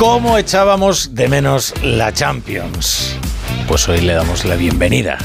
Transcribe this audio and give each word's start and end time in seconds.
¿Cómo 0.00 0.38
echábamos 0.38 1.14
de 1.14 1.28
menos 1.28 1.74
la 1.82 2.10
Champions? 2.10 3.18
Pues 3.68 3.86
hoy 3.86 4.00
le 4.00 4.14
damos 4.14 4.46
la 4.46 4.56
bienvenida. 4.56 5.18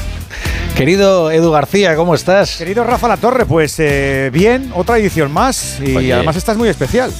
Querido 0.76 1.30
Edu 1.30 1.50
García, 1.50 1.96
¿cómo 1.96 2.14
estás? 2.14 2.58
Querido 2.58 2.84
Rafa 2.84 3.08
La 3.08 3.16
Torre, 3.16 3.46
pues 3.46 3.76
eh, 3.78 4.28
bien, 4.30 4.70
otra 4.74 4.98
edición 4.98 5.32
más 5.32 5.80
y 5.80 5.96
Oye. 5.96 6.12
además 6.12 6.36
estás 6.36 6.58
muy 6.58 6.68
especial. 6.68 7.10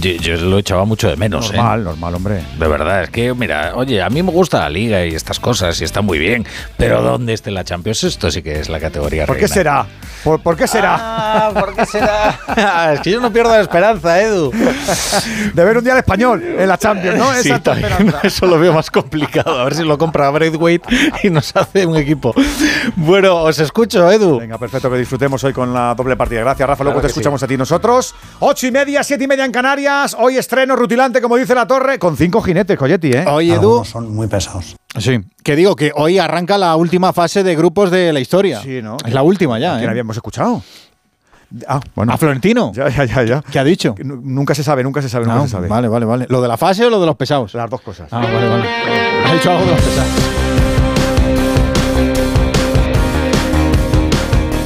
Yo, 0.00 0.10
yo 0.12 0.36
lo 0.36 0.58
echaba 0.58 0.84
mucho 0.84 1.08
de 1.08 1.16
menos, 1.16 1.50
¿eh? 1.50 1.56
normal, 1.56 1.84
normal, 1.84 2.14
hombre. 2.14 2.42
De 2.58 2.68
verdad, 2.68 3.04
es 3.04 3.10
que, 3.10 3.34
mira, 3.34 3.72
oye, 3.74 4.00
a 4.00 4.08
mí 4.08 4.22
me 4.22 4.30
gusta 4.30 4.60
la 4.60 4.70
liga 4.70 5.04
y 5.04 5.14
estas 5.14 5.38
cosas 5.38 5.78
y 5.80 5.84
está 5.84 6.00
muy 6.00 6.18
bien, 6.18 6.46
pero 6.78 7.02
¿dónde 7.02 7.34
esté 7.34 7.50
la 7.50 7.62
Champions? 7.64 8.04
Esto 8.04 8.30
sí 8.30 8.42
que 8.42 8.60
es 8.60 8.68
la 8.68 8.80
categoría 8.80 9.26
¿Por 9.26 9.36
qué 9.36 9.48
será? 9.48 9.86
¿Por, 10.24 10.40
por 10.40 10.56
qué 10.56 10.66
será? 10.66 10.96
Ah, 10.98 11.50
¿por 11.52 11.74
qué 11.74 11.84
será? 11.84 12.92
es 12.94 13.00
que 13.00 13.10
yo 13.10 13.20
no 13.20 13.32
pierdo 13.32 13.50
la 13.50 13.60
esperanza, 13.60 14.20
Edu. 14.22 14.50
De 15.54 15.64
ver 15.64 15.76
un 15.76 15.84
día 15.84 15.92
al 15.92 15.98
español 15.98 16.42
en 16.42 16.68
la 16.68 16.78
Champions, 16.78 17.18
¿no? 17.18 17.34
Sí, 17.34 17.52
también, 17.60 18.14
eso 18.22 18.46
lo 18.46 18.58
veo 18.58 18.72
más 18.72 18.90
complicado. 18.90 19.60
A 19.60 19.64
ver 19.64 19.74
si 19.74 19.84
lo 19.84 19.98
compra 19.98 20.30
Braithwaite 20.30 20.88
y 21.22 21.30
nos 21.30 21.54
hace 21.54 21.84
un 21.86 21.96
equipo. 21.96 22.34
Bueno, 22.96 23.42
os 23.42 23.58
escucho, 23.58 24.10
Edu. 24.10 24.38
Venga, 24.38 24.58
perfecto, 24.58 24.90
que 24.90 24.96
disfrutemos 24.96 25.42
hoy 25.44 25.52
con 25.52 25.74
la 25.74 25.94
doble 25.94 26.16
partida. 26.16 26.40
Gracias, 26.40 26.68
Rafa. 26.68 26.84
Luego 26.84 27.00
Claro 27.00 27.08
te 27.08 27.10
escuchamos 27.10 27.42
a 27.42 27.46
ti 27.46 27.56
nosotros. 27.56 28.14
Ocho 28.38 28.66
y 28.66 28.70
media, 28.70 29.02
siete 29.02 29.24
y 29.24 29.26
media 29.26 29.44
en 29.44 29.52
Canarias. 29.52 29.81
Hoy 30.18 30.36
estreno 30.36 30.76
rutilante, 30.76 31.20
como 31.20 31.36
dice 31.36 31.54
la 31.54 31.66
torre, 31.66 31.98
con 31.98 32.16
cinco 32.16 32.40
jinetes, 32.40 32.78
Coyetti, 32.78 33.10
¿eh? 33.10 33.24
Oye, 33.26 33.54
Edu, 33.54 33.84
son 33.84 34.14
muy 34.14 34.28
pesados. 34.28 34.76
sí, 34.96 35.18
que 35.42 35.56
digo 35.56 35.74
que 35.74 35.90
hoy 35.96 36.18
arranca 36.18 36.56
la 36.56 36.76
última 36.76 37.12
fase 37.12 37.42
de 37.42 37.56
grupos 37.56 37.90
de 37.90 38.12
la 38.12 38.20
historia. 38.20 38.60
Sí, 38.62 38.80
¿no? 38.80 38.96
Es 39.04 39.12
la 39.12 39.22
última 39.22 39.58
ya, 39.58 39.74
¿Quién 39.78 39.88
¿eh? 39.88 39.90
habíamos 39.90 40.16
escuchado? 40.16 40.62
Ah, 41.66 41.80
bueno. 41.96 42.12
A 42.12 42.16
Florentino. 42.16 42.72
Ya, 42.74 42.88
ya, 42.88 43.04
ya, 43.04 43.22
ya. 43.24 43.42
¿Qué 43.50 43.58
ha 43.58 43.64
dicho? 43.64 43.94
Nu- 44.04 44.20
Nunca 44.22 44.54
se 44.54 44.62
sabe, 44.62 44.82
nunca 44.84 45.02
se 45.02 45.08
sabe, 45.08 45.26
nunca 45.26 45.40
Ah, 45.40 45.42
se 45.42 45.48
sabe. 45.48 45.68
Vale, 45.68 45.88
vale, 45.88 46.06
vale. 46.06 46.26
¿Lo 46.28 46.40
de 46.40 46.48
la 46.48 46.56
fase 46.56 46.84
o 46.86 46.90
lo 46.90 47.00
de 47.00 47.06
los 47.06 47.16
pesados? 47.16 47.52
Las 47.54 47.68
dos 47.68 47.80
cosas. 47.80 48.08
Ah, 48.12 48.20
vale, 48.20 48.48
vale. 48.48 48.68
Ha 49.26 49.32
dicho 49.34 49.50
algo 49.50 49.64
de 49.64 49.70
los 49.72 49.80
pesados. 49.80 50.08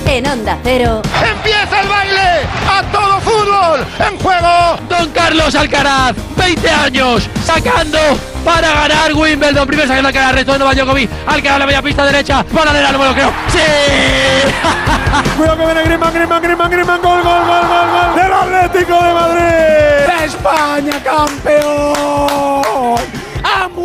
En 0.09 0.27
Onda 0.27 0.59
Cero, 0.63 1.03
¡Empieza 1.37 1.81
el 1.83 1.89
baile! 1.89 2.47
¡A 2.71 2.83
todo 2.91 3.21
fútbol! 3.21 3.81
¡En 4.11 4.16
juego! 4.27 4.77
Don 4.89 5.11
Carlos 5.11 5.55
Alcaraz, 5.55 6.17
20 6.37 6.69
años, 6.71 7.31
sacando 7.45 7.99
para 8.45 8.69
ganar 8.69 9.15
Wimbledon. 9.15 9.67
Primero 9.67 9.87
sacando 9.89 10.09
Alcaraz, 10.09 10.35
retorno 10.35 10.69
a 10.69 10.75
Djokovic. 10.75 11.09
Alcaraz 11.27 11.59
la 11.61 11.67
media 11.67 11.83
pista 11.83 12.05
derecha, 12.05 12.43
para 12.45 12.73
de 12.73 12.83
no 12.93 12.99
me 12.99 13.05
lo 13.05 13.15
creo. 13.15 13.33
¡Sí! 13.49 13.59
Cuidado 15.37 15.59
que 15.59 15.65
viene 15.65 15.83
Griezmann, 15.85 16.13
Griezmann, 16.13 16.43
Griezmann, 16.43 16.71
Griezmann, 16.71 17.01
gol, 17.03 17.23
gol, 17.23 17.47
gol, 17.47 17.67
gol, 17.69 17.89
gol 17.91 18.15
del 18.17 18.33
Atlético 18.33 19.03
de 19.03 19.13
Madrid. 19.15 20.25
¡España 20.25 21.03
campeón! 21.05 22.97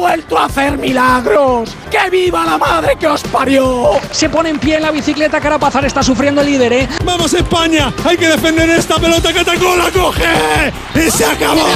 ¡Han 0.02 0.08
vuelto 0.08 0.36
a 0.36 0.46
hacer 0.46 0.80
milagros! 0.80 1.76
¡Que 1.92 2.10
viva 2.10 2.44
la 2.44 2.58
madre 2.58 2.96
que 3.00 3.06
os 3.06 3.22
parió! 3.22 3.92
Se 4.10 4.30
pone 4.30 4.50
en 4.50 4.58
pie 4.58 4.78
en 4.78 4.82
la 4.82 4.90
bicicleta, 4.90 5.40
Carapazar 5.40 5.86
está 5.86 6.02
sufriendo 6.02 6.42
el 6.42 6.48
líder, 6.48 6.74
¿eh? 6.74 6.90
¡Vamos 7.06 7.32
España! 7.36 7.94
¡Hay 8.04 8.18
que 8.18 8.28
defender 8.28 8.68
esta 8.72 8.96
pelota 8.96 9.32
que 9.32 9.42
atacó! 9.42 9.76
¡La 9.76 9.92
coge! 9.92 10.74
¡Y 10.96 11.12
se 11.12 11.24
acabó! 11.24 11.68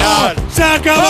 ¡Se 0.52 0.64
acabó! 0.64 1.04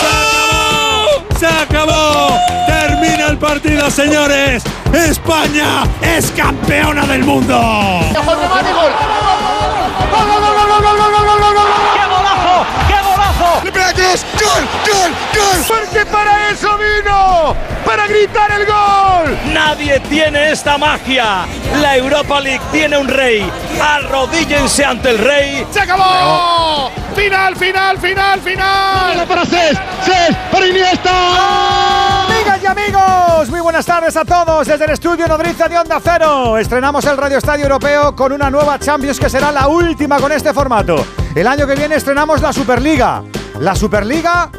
acabó! 0.00 1.38
¡Se 1.38 1.46
acabó! 1.46 2.38
¡Termina 2.66 3.28
el 3.28 3.38
partido, 3.38 3.88
señores! 3.88 4.64
¡España 4.92 5.84
es 6.02 6.32
campeona 6.32 7.06
del 7.06 7.22
mundo! 7.22 7.54
¡Gol! 7.56 9.21
¡Gol! 14.12 14.68
¡Gol! 14.86 15.12
Porque 15.66 16.04
para 16.06 16.50
eso 16.50 16.68
vino, 16.76 17.56
para 17.84 18.06
gritar 18.06 18.50
el 18.52 18.66
gol. 18.66 19.38
Nadie 19.52 20.00
tiene 20.00 20.52
esta 20.52 20.76
magia. 20.76 21.46
La 21.80 21.96
Europa 21.96 22.40
League 22.40 22.62
tiene 22.70 22.98
un 22.98 23.08
rey. 23.08 23.50
Arrodíllense 23.80 24.84
ante 24.84 25.10
el 25.10 25.18
rey. 25.18 25.66
¡Se 25.70 25.80
acabó! 25.80 26.90
¡Final, 27.14 27.56
final, 27.56 27.98
final, 27.98 28.40
final! 28.40 29.26
¡Para 29.26 29.46
Cés! 29.46 29.78
¡Cés! 30.04 30.36
¡Para 30.50 30.66
Iniesta! 30.66 32.24
Amigas 32.24 32.62
y 32.62 32.66
amigos, 32.66 33.50
muy 33.50 33.60
buenas 33.60 33.86
tardes 33.86 34.16
a 34.16 34.24
todos 34.24 34.66
desde 34.66 34.84
el 34.84 34.90
estudio 34.90 35.26
Nodriza 35.26 35.68
de 35.68 35.78
Onda 35.78 35.98
Cero. 36.02 36.58
Estrenamos 36.58 37.04
el 37.06 37.16
Radio 37.16 37.38
Estadio 37.38 37.64
Europeo 37.64 38.14
con 38.14 38.32
una 38.32 38.50
nueva 38.50 38.78
Champions 38.78 39.18
que 39.18 39.30
será 39.30 39.50
la 39.52 39.68
última 39.68 40.18
con 40.18 40.32
este 40.32 40.52
formato. 40.52 41.06
El 41.34 41.46
año 41.46 41.66
que 41.66 41.74
viene 41.74 41.94
estrenamos 41.94 42.42
la 42.42 42.52
Superliga. 42.52 43.22
La 43.60 43.76
Superliga 43.76 44.50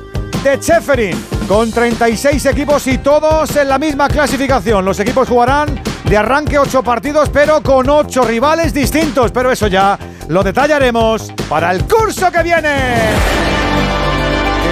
de 0.43 0.59
Cheferin, 0.59 1.25
con 1.47 1.71
36 1.71 2.45
equipos 2.45 2.85
y 2.87 2.97
todos 2.99 3.55
en 3.55 3.69
la 3.69 3.77
misma 3.77 4.07
clasificación. 4.07 4.85
Los 4.85 4.99
equipos 4.99 5.27
jugarán 5.27 5.81
de 6.05 6.17
arranque 6.17 6.59
8 6.59 6.83
partidos, 6.83 7.29
pero 7.29 7.61
con 7.61 7.89
8 7.89 8.23
rivales 8.23 8.73
distintos. 8.73 9.31
Pero 9.31 9.51
eso 9.51 9.67
ya 9.67 9.97
lo 10.27 10.43
detallaremos 10.43 11.31
para 11.49 11.71
el 11.71 11.85
curso 11.85 12.31
que 12.31 12.43
viene. 12.43 12.75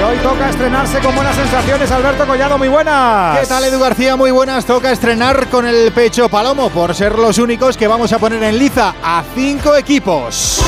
Hoy 0.03 0.17
toca 0.17 0.49
estrenarse 0.49 0.99
con 0.99 1.13
buenas 1.13 1.35
sensaciones. 1.35 1.91
Alberto 1.91 2.25
Collado, 2.25 2.57
muy 2.57 2.69
buenas. 2.69 3.39
¿Qué 3.39 3.45
tal, 3.45 3.63
Edu 3.63 3.79
García? 3.79 4.15
Muy 4.15 4.31
buenas. 4.31 4.65
Toca 4.65 4.91
estrenar 4.91 5.47
con 5.47 5.67
el 5.67 5.91
pecho 5.91 6.27
palomo 6.27 6.69
por 6.69 6.95
ser 6.95 7.19
los 7.19 7.37
únicos 7.37 7.77
que 7.77 7.87
vamos 7.87 8.11
a 8.11 8.17
poner 8.17 8.41
en 8.41 8.57
liza 8.57 8.95
a 9.03 9.23
cinco 9.35 9.75
equipos. 9.75 10.63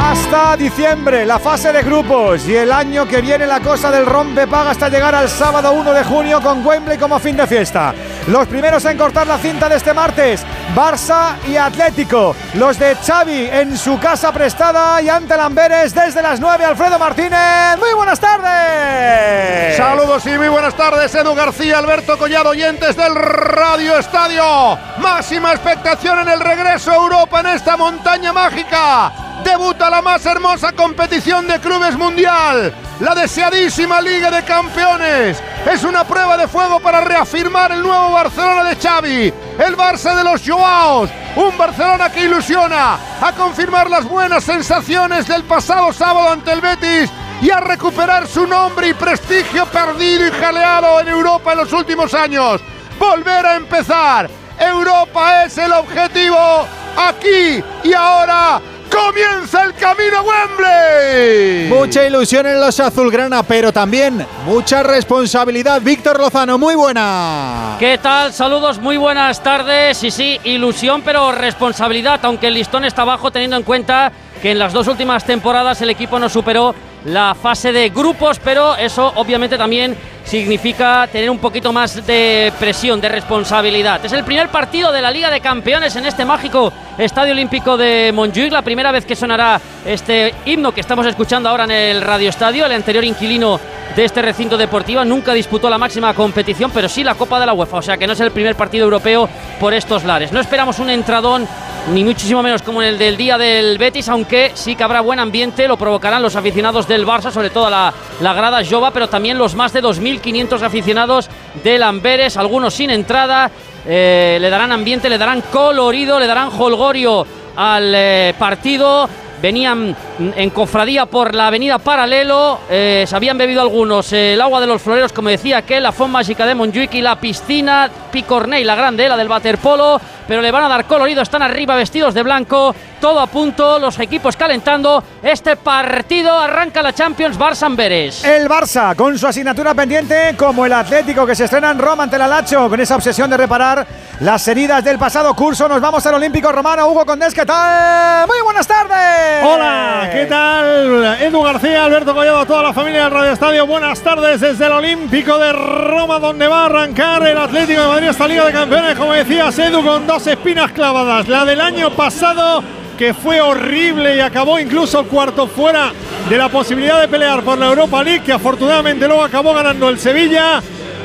Hasta 0.00 0.56
diciembre, 0.56 1.26
la 1.26 1.40
fase 1.40 1.72
de 1.72 1.82
grupos. 1.82 2.46
Y 2.46 2.54
el 2.54 2.70
año 2.70 3.06
que 3.06 3.20
viene 3.20 3.46
la 3.46 3.58
cosa 3.60 3.90
del 3.90 4.06
rompe 4.06 4.46
paga 4.46 4.70
hasta 4.70 4.88
llegar 4.88 5.12
al 5.12 5.28
sábado 5.28 5.72
1 5.72 5.92
de 5.92 6.04
junio 6.04 6.40
con 6.40 6.64
Wembley 6.64 6.96
como 6.96 7.18
fin 7.18 7.36
de 7.36 7.48
fiesta. 7.48 7.92
Los 8.28 8.46
primeros 8.46 8.84
en 8.84 8.96
cortar 8.96 9.26
la 9.26 9.38
cinta 9.38 9.68
de 9.68 9.76
este 9.76 9.92
martes, 9.92 10.44
Barça 10.74 11.36
y 11.48 11.56
Atlético. 11.56 12.36
Los 12.54 12.78
de 12.78 12.94
Xavi 12.94 13.48
en 13.50 13.76
su 13.76 13.98
casa 13.98 14.32
prestada 14.32 15.02
y 15.02 15.08
ante 15.08 15.36
Lamberes 15.36 15.92
desde 15.92 16.22
las 16.22 16.38
9, 16.38 16.64
Alfredo 16.64 16.98
Martínez. 16.98 17.76
Muy 17.78 17.92
buenas 17.94 18.20
tardes. 18.20 19.76
Saludos 19.76 20.24
y 20.26 20.38
muy 20.38 20.48
buenas 20.48 20.74
tardes, 20.74 21.12
Edu 21.12 21.34
García, 21.34 21.78
Alberto 21.78 22.16
Collado, 22.16 22.50
oyentes 22.50 22.96
del 22.96 23.16
Radio 23.16 23.98
Estadio. 23.98 24.78
Máxima 24.98 25.52
expectación 25.52 26.20
en 26.20 26.28
el 26.28 26.40
regreso 26.40 26.92
a 26.92 26.96
Europa 26.96 27.40
en 27.40 27.46
esta 27.48 27.76
montaña 27.76 28.32
mágica. 28.32 29.27
Debuta 29.44 29.88
la 29.88 30.02
más 30.02 30.24
hermosa 30.26 30.72
competición 30.72 31.46
de 31.46 31.60
clubes 31.60 31.96
mundial, 31.96 32.74
la 33.00 33.14
deseadísima 33.14 34.00
Liga 34.00 34.30
de 34.30 34.42
Campeones. 34.44 35.42
Es 35.70 35.84
una 35.84 36.04
prueba 36.04 36.36
de 36.36 36.48
fuego 36.48 36.80
para 36.80 37.00
reafirmar 37.00 37.72
el 37.72 37.82
nuevo 37.82 38.12
Barcelona 38.12 38.64
de 38.64 38.76
Xavi, 38.76 39.32
el 39.58 39.76
Barça 39.76 40.14
de 40.16 40.24
los 40.24 40.42
Joaos, 40.46 41.10
un 41.36 41.56
Barcelona 41.56 42.10
que 42.10 42.24
ilusiona 42.24 42.98
a 43.20 43.32
confirmar 43.32 43.88
las 43.88 44.04
buenas 44.04 44.44
sensaciones 44.44 45.26
del 45.28 45.44
pasado 45.44 45.92
sábado 45.92 46.30
ante 46.30 46.52
el 46.52 46.60
Betis 46.60 47.10
y 47.40 47.50
a 47.50 47.60
recuperar 47.60 48.26
su 48.26 48.46
nombre 48.46 48.88
y 48.88 48.94
prestigio 48.94 49.66
perdido 49.66 50.26
y 50.26 50.30
jaleado 50.32 51.00
en 51.00 51.08
Europa 51.08 51.52
en 51.52 51.58
los 51.58 51.72
últimos 51.72 52.12
años. 52.14 52.60
Volver 52.98 53.46
a 53.46 53.56
empezar. 53.56 54.28
Europa 54.58 55.44
es 55.44 55.56
el 55.58 55.72
objetivo. 55.72 56.66
Aquí 56.96 57.62
y 57.84 57.92
ahora 57.94 58.60
comienza 58.88 59.64
el 59.64 59.74
camino 59.74 60.18
a 60.18 60.22
Wembley. 60.22 61.68
Mucha 61.68 62.06
ilusión 62.06 62.46
en 62.46 62.60
los 62.60 62.78
azulgrana, 62.80 63.42
pero 63.42 63.72
también 63.72 64.26
mucha 64.44 64.82
responsabilidad. 64.82 65.80
Víctor 65.80 66.18
Lozano, 66.18 66.58
muy 66.58 66.74
buena. 66.74 67.76
¿Qué 67.78 67.98
tal? 67.98 68.32
Saludos, 68.32 68.78
muy 68.78 68.96
buenas 68.96 69.42
tardes. 69.42 70.02
Y 70.02 70.10
sí, 70.10 70.40
ilusión, 70.44 71.02
pero 71.02 71.32
responsabilidad, 71.32 72.20
aunque 72.22 72.48
el 72.48 72.54
listón 72.54 72.84
está 72.84 73.04
bajo 73.04 73.30
teniendo 73.30 73.56
en 73.56 73.62
cuenta 73.62 74.12
que 74.42 74.52
en 74.52 74.58
las 74.58 74.72
dos 74.72 74.86
últimas 74.88 75.24
temporadas 75.24 75.80
el 75.82 75.90
equipo 75.90 76.18
no 76.18 76.28
superó 76.28 76.74
la 77.08 77.34
fase 77.34 77.72
de 77.72 77.88
grupos, 77.88 78.38
pero 78.38 78.76
eso 78.76 79.12
obviamente 79.16 79.56
también 79.56 79.96
significa 80.24 81.08
tener 81.10 81.30
un 81.30 81.38
poquito 81.38 81.72
más 81.72 82.06
de 82.06 82.52
presión, 82.58 83.00
de 83.00 83.08
responsabilidad. 83.08 84.04
Es 84.04 84.12
el 84.12 84.24
primer 84.24 84.50
partido 84.50 84.92
de 84.92 85.00
la 85.00 85.10
Liga 85.10 85.30
de 85.30 85.40
Campeones 85.40 85.96
en 85.96 86.04
este 86.04 86.24
mágico 86.26 86.70
Estadio 86.98 87.32
Olímpico 87.32 87.76
de 87.78 88.12
Montjuic, 88.14 88.52
la 88.52 88.62
primera 88.62 88.92
vez 88.92 89.06
que 89.06 89.16
sonará 89.16 89.58
este 89.86 90.34
himno 90.44 90.72
que 90.72 90.82
estamos 90.82 91.06
escuchando 91.06 91.48
ahora 91.48 91.64
en 91.64 91.70
el 91.70 92.02
Radio 92.02 92.28
Estadio, 92.28 92.66
el 92.66 92.72
anterior 92.72 93.04
inquilino 93.04 93.58
de 93.96 94.04
este 94.04 94.20
recinto 94.20 94.58
deportivo 94.58 95.04
nunca 95.04 95.32
disputó 95.32 95.70
la 95.70 95.78
máxima 95.78 96.12
competición, 96.12 96.70
pero 96.72 96.88
sí 96.88 97.02
la 97.02 97.14
Copa 97.14 97.40
de 97.40 97.46
la 97.46 97.54
UEFA, 97.54 97.78
o 97.78 97.82
sea 97.82 97.96
que 97.96 98.06
no 98.06 98.12
es 98.12 98.20
el 98.20 98.30
primer 98.30 98.54
partido 98.54 98.84
europeo 98.84 99.28
por 99.58 99.72
estos 99.72 100.04
lares. 100.04 100.30
No 100.30 100.40
esperamos 100.40 100.78
un 100.78 100.90
entradón 100.90 101.48
ni 101.92 102.04
muchísimo 102.04 102.42
menos 102.42 102.62
como 102.62 102.82
en 102.82 102.88
el 102.88 102.98
del 102.98 103.16
día 103.16 103.38
del 103.38 103.78
Betis, 103.78 104.08
aunque 104.08 104.52
sí 104.54 104.76
que 104.76 104.84
habrá 104.84 105.00
buen 105.00 105.18
ambiente, 105.18 105.66
lo 105.66 105.76
provocarán 105.76 106.22
los 106.22 106.36
aficionados 106.36 106.86
del 106.86 107.06
Barça, 107.06 107.30
sobre 107.30 107.50
todo 107.50 107.70
la, 107.70 107.92
la 108.20 108.34
grada 108.34 108.62
Jova, 108.68 108.90
pero 108.90 109.08
también 109.08 109.38
los 109.38 109.54
más 109.54 109.72
de 109.72 109.82
2.500 109.82 110.62
aficionados 110.62 111.28
del 111.62 111.82
Amberes, 111.82 112.36
algunos 112.36 112.74
sin 112.74 112.90
entrada, 112.90 113.50
eh, 113.86 114.38
le 114.40 114.50
darán 114.50 114.72
ambiente, 114.72 115.08
le 115.08 115.18
darán 115.18 115.42
colorido, 115.52 116.18
le 116.18 116.26
darán 116.26 116.50
holgorio 116.58 117.26
al 117.56 117.92
eh, 117.94 118.34
partido. 118.38 119.08
venían 119.40 119.96
en 120.18 120.50
cofradía 120.50 121.06
por 121.06 121.34
la 121.34 121.46
avenida 121.46 121.78
Paralelo, 121.78 122.60
eh, 122.68 123.04
se 123.06 123.14
habían 123.14 123.38
bebido 123.38 123.60
algunos 123.60 124.12
el 124.12 124.40
agua 124.40 124.60
de 124.60 124.66
los 124.66 124.82
floreros, 124.82 125.12
como 125.12 125.28
decía 125.28 125.62
que 125.62 125.80
la 125.80 125.92
Fond 125.92 126.12
Mágica 126.12 126.44
de 126.44 126.54
Montjuic 126.54 126.94
y 126.94 127.02
la 127.02 127.16
piscina 127.16 127.88
Picorney, 128.10 128.64
la 128.64 128.74
grande, 128.74 129.08
la 129.08 129.16
del 129.16 129.28
waterpolo, 129.28 130.00
pero 130.26 130.42
le 130.42 130.50
van 130.50 130.64
a 130.64 130.68
dar 130.68 130.84
colorido, 130.86 131.22
están 131.22 131.42
arriba 131.42 131.76
vestidos 131.76 132.14
de 132.14 132.22
blanco, 132.22 132.74
todo 133.00 133.20
a 133.20 133.26
punto, 133.26 133.78
los 133.78 133.98
equipos 134.00 134.36
calentando, 134.36 135.02
este 135.22 135.56
partido 135.56 136.38
arranca 136.38 136.82
la 136.82 136.92
Champions 136.92 137.38
Barça-Amberes. 137.38 138.24
El 138.24 138.48
Barça 138.48 138.96
con 138.96 139.16
su 139.16 139.26
asignatura 139.26 139.74
pendiente 139.74 140.34
como 140.36 140.66
el 140.66 140.72
Atlético 140.72 141.26
que 141.26 141.34
se 141.34 141.44
estrena 141.44 141.70
en 141.70 141.78
Roma 141.78 142.04
ante 142.04 142.16
el 142.16 142.22
Alacho 142.22 142.68
con 142.68 142.80
esa 142.80 142.96
obsesión 142.96 143.30
de 143.30 143.36
reparar 143.36 143.86
las 144.20 144.46
heridas 144.48 144.82
del 144.82 144.98
pasado 144.98 145.34
curso. 145.34 145.68
Nos 145.68 145.80
vamos 145.80 146.04
al 146.06 146.14
Olímpico 146.14 146.50
Romano. 146.50 146.88
Hugo 146.88 147.06
Condés, 147.06 147.32
¿qué 147.32 147.46
tal? 147.46 148.26
Muy 148.26 148.40
buenas 148.42 148.66
tardes. 148.66 149.44
Hola, 149.44 150.07
¿qué 150.12 150.26
tal? 150.26 151.16
Edu 151.20 151.42
García, 151.42 151.84
Alberto 151.84 152.14
Collado, 152.14 152.46
toda 152.46 152.62
la 152.62 152.72
familia 152.72 153.04
del 153.04 153.12
Radio 153.12 153.32
Estadio. 153.32 153.66
Buenas 153.66 154.00
tardes 154.00 154.40
desde 154.40 154.66
el 154.66 154.72
Olímpico 154.72 155.38
de 155.38 155.52
Roma, 155.52 156.18
donde 156.18 156.46
va 156.46 156.62
a 156.62 156.66
arrancar 156.66 157.26
el 157.26 157.36
Atlético 157.36 157.82
de 157.82 157.86
Madrid 157.88 158.08
esta 158.08 158.26
Liga 158.26 158.44
de 158.46 158.52
Campeones, 158.52 158.96
como 158.96 159.12
decías, 159.12 159.58
Edu, 159.58 159.82
con 159.84 160.06
dos 160.06 160.26
espinas 160.26 160.72
clavadas. 160.72 161.28
La 161.28 161.44
del 161.44 161.60
año 161.60 161.90
pasado 161.90 162.62
que 162.96 163.14
fue 163.14 163.40
horrible 163.40 164.16
y 164.16 164.20
acabó 164.20 164.58
incluso 164.58 165.04
cuarto 165.04 165.46
fuera 165.46 165.92
de 166.28 166.36
la 166.36 166.48
posibilidad 166.48 167.00
de 167.00 167.08
pelear 167.08 167.42
por 167.42 167.58
la 167.58 167.66
Europa 167.66 168.02
League, 168.02 168.24
que 168.24 168.32
afortunadamente 168.32 169.06
luego 169.06 169.22
acabó 169.22 169.54
ganando 169.54 169.88
el 169.88 169.98
Sevilla. 169.98 170.60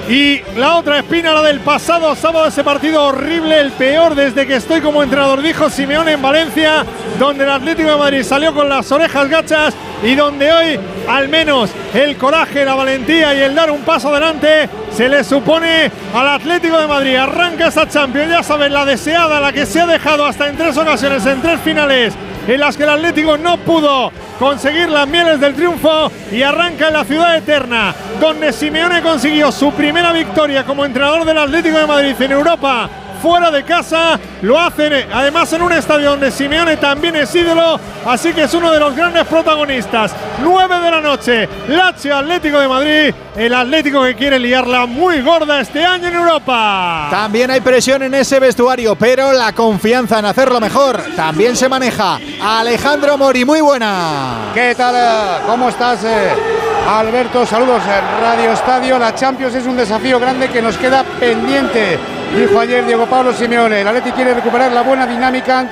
Y 0.09 0.41
la 0.57 0.75
otra 0.75 0.99
espina, 0.99 1.33
la 1.33 1.41
del 1.41 1.61
pasado 1.61 2.13
sábado, 2.15 2.47
ese 2.47 2.63
partido 2.63 3.03
horrible, 3.05 3.59
el 3.59 3.71
peor 3.71 4.15
desde 4.15 4.45
que 4.45 4.57
estoy 4.57 4.81
como 4.81 5.01
entrenador, 5.01 5.41
dijo 5.41 5.69
Simeone 5.69 6.13
en 6.13 6.21
Valencia, 6.21 6.85
donde 7.17 7.45
el 7.45 7.51
Atlético 7.51 7.89
de 7.89 7.97
Madrid 7.97 8.23
salió 8.23 8.53
con 8.53 8.67
las 8.67 8.91
orejas 8.91 9.29
gachas 9.29 9.73
y 10.03 10.15
donde 10.15 10.51
hoy 10.51 10.79
al 11.07 11.29
menos 11.29 11.69
el 11.93 12.17
coraje, 12.17 12.65
la 12.65 12.75
valentía 12.75 13.33
y 13.33 13.41
el 13.41 13.55
dar 13.55 13.71
un 13.71 13.81
paso 13.81 14.09
adelante 14.09 14.69
se 14.91 15.07
le 15.07 15.23
supone 15.23 15.89
al 16.13 16.27
Atlético 16.27 16.77
de 16.79 16.87
Madrid. 16.87 17.15
Arranca 17.15 17.67
esta 17.67 17.87
Champions, 17.87 18.29
ya 18.29 18.43
saben, 18.43 18.73
la 18.73 18.85
deseada, 18.85 19.39
la 19.39 19.53
que 19.53 19.65
se 19.65 19.79
ha 19.79 19.87
dejado 19.87 20.25
hasta 20.25 20.49
en 20.49 20.57
tres 20.57 20.75
ocasiones, 20.75 21.25
en 21.25 21.41
tres 21.41 21.61
finales 21.61 22.13
en 22.47 22.59
las 22.59 22.75
que 22.77 22.83
el 22.83 22.89
Atlético 22.89 23.37
no 23.37 23.57
pudo 23.57 24.11
conseguir 24.39 24.89
las 24.89 25.07
mieles 25.07 25.39
del 25.39 25.53
triunfo 25.53 26.11
y 26.31 26.41
arranca 26.41 26.87
en 26.87 26.93
la 26.93 27.03
ciudad 27.05 27.37
eterna, 27.37 27.93
donde 28.19 28.51
Simeone 28.51 29.01
consiguió 29.01 29.51
su 29.51 29.71
primera 29.71 30.11
victoria 30.11 30.65
como 30.65 30.85
entrenador 30.85 31.25
del 31.25 31.37
Atlético 31.37 31.77
de 31.77 31.87
Madrid 31.87 32.15
en 32.19 32.31
Europa 32.31 32.89
fuera 33.23 33.49
de 33.49 33.63
casa. 33.63 34.19
Lo 34.41 34.59
hacen 34.59 34.91
eh, 34.91 35.07
además 35.11 35.51
en 35.53 35.61
un 35.61 35.71
estadio 35.71 36.09
donde 36.09 36.29
Simeone 36.29 36.75
también 36.75 37.15
es 37.15 37.33
ídolo, 37.33 37.79
así 38.05 38.33
que 38.33 38.43
es 38.43 38.53
uno 38.53 38.69
de 38.69 38.81
los 38.81 38.93
grandes 38.93 39.25
protagonistas. 39.25 40.11
9 40.43 40.79
de 40.81 40.91
la 40.91 40.99
noche, 40.99 41.47
Lazio 41.69 42.17
Atlético 42.17 42.59
de 42.59 42.67
Madrid, 42.67 43.13
el 43.37 43.53
Atlético 43.53 44.03
que 44.03 44.15
quiere 44.15 44.37
liarla 44.39 44.85
muy 44.87 45.21
gorda 45.21 45.61
este 45.61 45.85
año 45.85 46.09
en 46.09 46.15
Europa. 46.15 47.07
También 47.09 47.49
hay 47.49 47.61
presión 47.61 48.03
en 48.03 48.13
ese 48.13 48.41
vestuario, 48.41 48.95
pero 48.95 49.31
la 49.31 49.53
confianza 49.53 50.19
en 50.19 50.25
hacerlo 50.25 50.59
mejor 50.59 51.01
también 51.15 51.55
se 51.55 51.69
maneja. 51.69 52.19
Alejandro 52.43 53.17
Mori, 53.17 53.45
muy 53.45 53.61
buena. 53.61 54.51
¿Qué 54.53 54.75
tal? 54.75 55.43
¿Cómo 55.47 55.69
estás? 55.69 56.03
eh? 56.03 56.33
Alberto, 56.89 57.45
saludos 57.45 57.81
en 57.85 58.21
Radio 58.21 58.51
Estadio. 58.51 58.99
La 58.99 59.15
Champions 59.15 59.55
es 59.55 59.65
un 59.65 59.77
desafío 59.77 60.19
grande 60.19 60.49
que 60.49 60.61
nos 60.61 60.75
queda 60.77 61.05
pendiente, 61.17 61.97
dijo 62.35 62.59
ayer 62.59 62.85
Diego 62.85 63.05
Pablo 63.05 63.33
Simeone. 63.33 63.81
El 63.81 63.87
Atleti 63.87 64.11
quiere 64.11 64.33
recuperar 64.33 64.71
la 64.71 64.81
buena 64.81 65.05
dinámica 65.05 65.65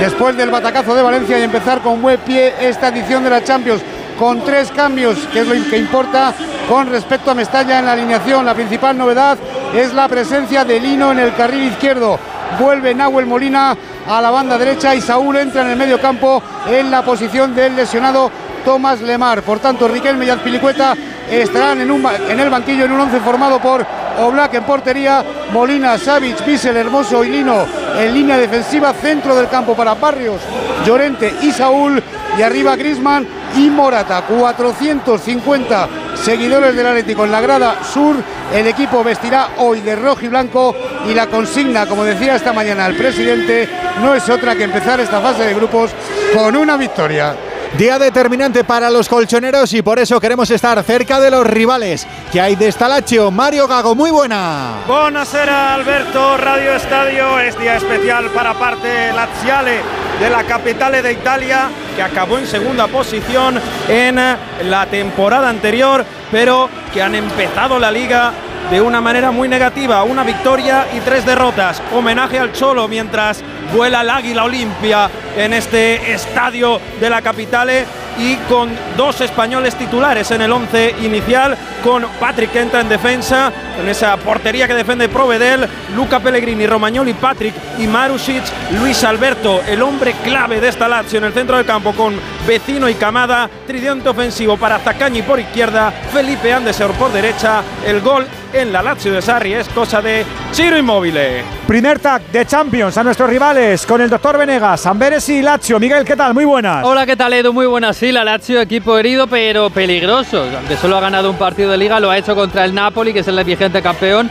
después 0.00 0.36
del 0.36 0.50
batacazo 0.50 0.94
de 0.94 1.02
Valencia 1.02 1.38
y 1.38 1.42
empezar 1.42 1.80
con 1.80 2.02
buen 2.02 2.18
pie 2.20 2.54
esta 2.60 2.88
edición 2.88 3.24
de 3.24 3.30
la 3.30 3.44
Champions 3.44 3.82
con 4.18 4.44
tres 4.44 4.70
cambios, 4.70 5.18
que 5.32 5.40
es 5.40 5.46
lo 5.46 5.54
que 5.70 5.78
importa 5.78 6.32
con 6.68 6.88
respecto 6.88 7.30
a 7.30 7.34
Mestalla 7.34 7.78
en 7.78 7.86
la 7.86 7.92
alineación. 7.92 8.44
La 8.44 8.54
principal 8.54 8.96
novedad 8.96 9.38
es 9.74 9.92
la 9.92 10.08
presencia 10.08 10.64
de 10.64 10.80
Lino 10.80 11.12
en 11.12 11.18
el 11.18 11.34
carril 11.34 11.64
izquierdo. 11.64 12.18
Vuelve 12.58 12.94
Nahuel 12.94 13.26
Molina 13.26 13.76
a 14.06 14.20
la 14.20 14.30
banda 14.30 14.58
derecha 14.58 14.94
y 14.94 15.00
Saúl 15.00 15.36
entra 15.36 15.62
en 15.62 15.70
el 15.70 15.76
medio 15.76 16.00
campo 16.00 16.42
en 16.68 16.90
la 16.90 17.02
posición 17.02 17.54
del 17.54 17.74
lesionado 17.74 18.30
Tomás 18.64 19.00
Lemar. 19.00 19.42
Por 19.42 19.58
tanto, 19.58 19.88
Riquelme 19.88 20.26
y 20.26 20.30
Azpilicueta 20.30 20.94
estarán 21.30 21.80
en, 21.80 21.90
en 22.28 22.40
el 22.40 22.50
banquillo 22.50 22.84
en 22.84 22.92
un 22.92 23.00
once 23.00 23.18
formado 23.20 23.58
por 23.58 23.84
Oblak 24.18 24.54
en 24.54 24.64
portería, 24.64 25.24
Molina, 25.52 25.98
Savic, 25.98 26.44
Bissell, 26.44 26.76
Hermoso 26.76 27.24
y 27.24 27.30
Lino 27.30 27.66
en 27.98 28.14
línea 28.14 28.38
defensiva, 28.38 28.92
centro 28.92 29.34
del 29.36 29.48
campo 29.48 29.74
para 29.74 29.94
Barrios, 29.94 30.40
Llorente 30.84 31.32
y 31.42 31.50
Saúl 31.52 32.02
y 32.38 32.42
arriba 32.42 32.76
Grisman 32.76 33.26
y 33.56 33.70
Morata. 33.70 34.22
450 34.22 35.88
seguidores 36.14 36.74
del 36.74 36.86
Atlético 36.86 37.24
en 37.24 37.32
la 37.32 37.40
grada 37.40 37.76
sur. 37.84 38.16
El 38.52 38.66
equipo 38.66 39.04
vestirá 39.04 39.50
hoy 39.58 39.80
de 39.80 39.96
rojo 39.96 40.24
y 40.24 40.28
blanco 40.28 40.74
y 41.08 41.14
la 41.14 41.26
consigna, 41.26 41.86
como 41.86 42.04
decía 42.04 42.34
esta 42.34 42.52
mañana 42.52 42.86
el 42.86 42.96
presidente, 42.96 43.68
no 44.02 44.14
es 44.14 44.28
otra 44.28 44.54
que 44.54 44.64
empezar 44.64 45.00
esta 45.00 45.20
fase 45.20 45.44
de 45.44 45.54
grupos 45.54 45.90
con 46.34 46.56
una 46.56 46.76
victoria. 46.76 47.34
Día 47.78 47.98
determinante 47.98 48.62
para 48.62 48.88
los 48.88 49.08
colchoneros 49.08 49.72
y 49.72 49.82
por 49.82 49.98
eso 49.98 50.20
queremos 50.20 50.48
estar 50.52 50.80
cerca 50.84 51.18
de 51.18 51.28
los 51.28 51.44
rivales. 51.44 52.06
que 52.30 52.40
hay 52.40 52.54
de 52.54 52.68
Estalaccio? 52.68 53.32
Mario 53.32 53.66
Gago, 53.66 53.96
muy 53.96 54.12
buena. 54.12 54.74
Buonasera 54.86 55.74
Alberto, 55.74 56.36
Radio 56.36 56.76
Estadio 56.76 57.40
es 57.40 57.58
día 57.58 57.74
especial 57.74 58.30
para 58.30 58.54
parte 58.54 59.12
laziale 59.12 59.80
de 60.20 60.30
la 60.30 60.44
capitale 60.44 61.02
de 61.02 61.14
Italia 61.14 61.68
que 61.96 62.02
acabó 62.02 62.38
en 62.38 62.46
segunda 62.46 62.86
posición 62.86 63.60
en 63.88 64.14
la 64.14 64.86
temporada 64.88 65.48
anterior, 65.48 66.04
pero 66.30 66.70
que 66.92 67.02
han 67.02 67.16
empezado 67.16 67.80
la 67.80 67.90
liga 67.90 68.32
de 68.70 68.80
una 68.80 69.00
manera 69.00 69.30
muy 69.30 69.48
negativa, 69.48 70.02
una 70.04 70.22
victoria 70.22 70.86
y 70.96 71.00
tres 71.00 71.24
derrotas. 71.26 71.82
Homenaje 71.92 72.38
al 72.38 72.52
Cholo 72.52 72.88
mientras 72.88 73.42
vuela 73.74 74.00
el 74.02 74.10
Águila 74.10 74.44
Olimpia 74.44 75.10
en 75.36 75.52
este 75.52 76.12
estadio 76.12 76.80
de 77.00 77.10
la 77.10 77.22
capitale 77.22 77.84
y 78.18 78.36
con 78.48 78.70
dos 78.96 79.20
españoles 79.20 79.74
titulares 79.74 80.30
en 80.30 80.42
el 80.42 80.52
once 80.52 80.94
inicial, 81.02 81.56
con 81.82 82.04
Patrick 82.20 82.52
que 82.52 82.60
entra 82.60 82.80
en 82.80 82.88
defensa, 82.88 83.52
en 83.80 83.88
esa 83.88 84.16
portería 84.16 84.66
que 84.66 84.74
defiende 84.74 85.08
Provedel, 85.08 85.68
Luca 85.94 86.20
Pellegrini, 86.20 86.66
Romagnoli, 86.66 87.14
Patrick 87.14 87.54
y 87.78 87.86
Marusic, 87.86 88.42
Luis 88.80 89.02
Alberto, 89.04 89.62
el 89.66 89.82
hombre 89.82 90.14
clave 90.22 90.60
de 90.60 90.68
esta 90.68 90.88
Lazio 90.88 91.18
en 91.18 91.24
el 91.24 91.32
centro 91.32 91.56
del 91.56 91.66
campo 91.66 91.92
con 91.92 92.14
Vecino 92.46 92.88
y 92.88 92.94
Camada, 92.94 93.48
tridente 93.66 94.08
ofensivo 94.08 94.56
para 94.56 94.78
Zacañi 94.78 95.22
por 95.22 95.40
izquierda, 95.40 95.92
Felipe 96.12 96.52
Anderson 96.52 96.92
por 96.92 97.12
derecha, 97.12 97.62
el 97.86 98.00
gol 98.00 98.26
en 98.54 98.72
la 98.72 98.82
Lazio 98.82 99.12
de 99.12 99.20
Sarri 99.20 99.54
es 99.54 99.68
cosa 99.68 100.00
de 100.00 100.24
Ciro 100.52 100.78
Immobile. 100.78 101.42
Primer 101.66 101.98
tag 101.98 102.22
de 102.30 102.46
Champions 102.46 102.96
a 102.96 103.02
nuestros 103.02 103.28
rivales 103.28 103.84
con 103.84 104.00
el 104.00 104.08
doctor 104.08 104.38
Venegas, 104.38 104.86
Amberes 104.86 105.28
y 105.28 105.42
Lazio. 105.42 105.80
Miguel, 105.80 106.04
¿qué 106.04 106.14
tal? 106.14 106.34
Muy 106.34 106.44
buenas. 106.44 106.84
Hola, 106.84 107.04
¿qué 107.04 107.16
tal 107.16 107.32
Edu? 107.32 107.52
Muy 107.52 107.66
buenas. 107.66 107.96
Sí, 108.04 108.12
la 108.12 108.22
Lazio, 108.22 108.60
equipo 108.60 108.98
herido 108.98 109.26
pero 109.28 109.70
peligroso. 109.70 110.44
Aunque 110.54 110.76
solo 110.76 110.98
ha 110.98 111.00
ganado 111.00 111.30
un 111.30 111.38
partido 111.38 111.70
de 111.70 111.78
liga, 111.78 111.98
lo 112.00 112.10
ha 112.10 112.18
hecho 112.18 112.34
contra 112.34 112.66
el 112.66 112.74
Napoli, 112.74 113.14
que 113.14 113.20
es 113.20 113.28
el 113.28 113.42
vigente 113.44 113.80
campeón. 113.80 114.28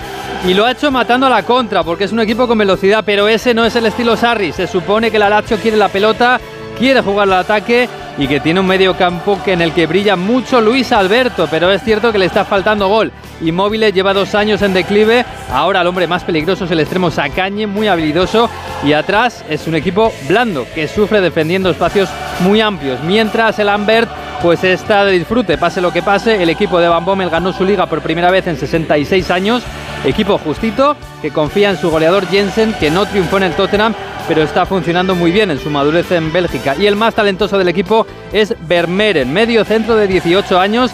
Y 0.47 0.53
lo 0.53 0.65
ha 0.65 0.73
hecho 0.73 0.91
matando 0.91 1.25
a 1.25 1.29
la 1.31 1.41
contra, 1.41 1.83
porque 1.83 2.03
es 2.03 2.11
un 2.11 2.19
equipo 2.19 2.47
con 2.47 2.59
velocidad, 2.59 3.03
pero 3.03 3.27
ese 3.27 3.55
no 3.55 3.65
es 3.65 3.75
el 3.75 3.87
estilo 3.87 4.15
Sarri. 4.15 4.51
Se 4.51 4.67
supone 4.67 5.09
que 5.09 5.17
la 5.17 5.27
Lazio 5.27 5.57
quiere 5.57 5.75
la 5.75 5.89
pelota, 5.89 6.39
quiere 6.77 7.01
jugar 7.01 7.27
al 7.27 7.33
ataque 7.33 7.87
y 8.17 8.27
que 8.27 8.39
tiene 8.39 8.59
un 8.59 8.67
medio 8.67 8.95
campo 8.95 9.39
que 9.43 9.53
en 9.53 9.61
el 9.61 9.73
que 9.73 9.87
brilla 9.87 10.15
mucho 10.15 10.61
Luis 10.61 10.91
Alberto, 10.91 11.47
pero 11.49 11.71
es 11.71 11.83
cierto 11.83 12.11
que 12.11 12.19
le 12.19 12.25
está 12.25 12.45
faltando 12.45 12.87
gol. 12.87 13.11
Inmóvil 13.41 13.91
lleva 13.91 14.13
dos 14.13 14.35
años 14.35 14.61
en 14.61 14.73
declive, 14.73 15.25
ahora 15.51 15.81
el 15.81 15.87
hombre 15.87 16.07
más 16.07 16.23
peligroso 16.23 16.65
es 16.65 16.71
el 16.71 16.79
extremo 16.79 17.11
Sacañe, 17.11 17.67
muy 17.67 17.87
habilidoso, 17.87 18.49
y 18.83 18.93
atrás 18.93 19.43
es 19.49 19.67
un 19.67 19.75
equipo 19.75 20.13
blando, 20.27 20.65
que 20.73 20.87
sufre 20.87 21.21
defendiendo 21.21 21.69
espacios 21.69 22.09
muy 22.39 22.61
amplios, 22.61 22.99
mientras 23.03 23.57
el 23.59 23.69
Ambert 23.69 24.09
pues 24.41 24.63
está 24.63 25.05
de 25.05 25.13
disfrute, 25.13 25.57
pase 25.57 25.79
lo 25.79 25.93
que 25.93 26.01
pase, 26.01 26.43
el 26.43 26.49
equipo 26.49 26.79
de 26.79 26.89
Van 26.89 27.05
Bommel 27.05 27.29
ganó 27.29 27.53
su 27.53 27.63
liga 27.63 27.85
por 27.85 28.01
primera 28.01 28.29
vez 28.29 28.45
en 28.47 28.57
66 28.57 29.31
años, 29.31 29.63
equipo 30.05 30.37
justito, 30.37 30.97
que 31.21 31.31
confía 31.31 31.69
en 31.69 31.77
su 31.77 31.89
goleador 31.89 32.27
Jensen, 32.27 32.73
que 32.73 32.91
no 32.91 33.05
triunfó 33.05 33.37
en 33.37 33.43
el 33.43 33.53
Tottenham, 33.53 33.95
pero 34.27 34.43
está 34.43 34.65
funcionando 34.65 35.15
muy 35.15 35.31
bien 35.31 35.51
en 35.51 35.59
su 35.59 35.69
madurez 35.69 36.11
en 36.11 36.31
Bélgica. 36.31 36.75
Y 36.79 36.85
el 36.85 36.95
más 36.95 37.15
talentoso 37.15 37.57
del 37.57 37.67
equipo 37.67 38.07
es 38.31 38.55
Vermeeren, 38.67 39.31
medio 39.31 39.65
centro 39.65 39.95
de 39.95 40.07
18 40.07 40.59
años, 40.59 40.91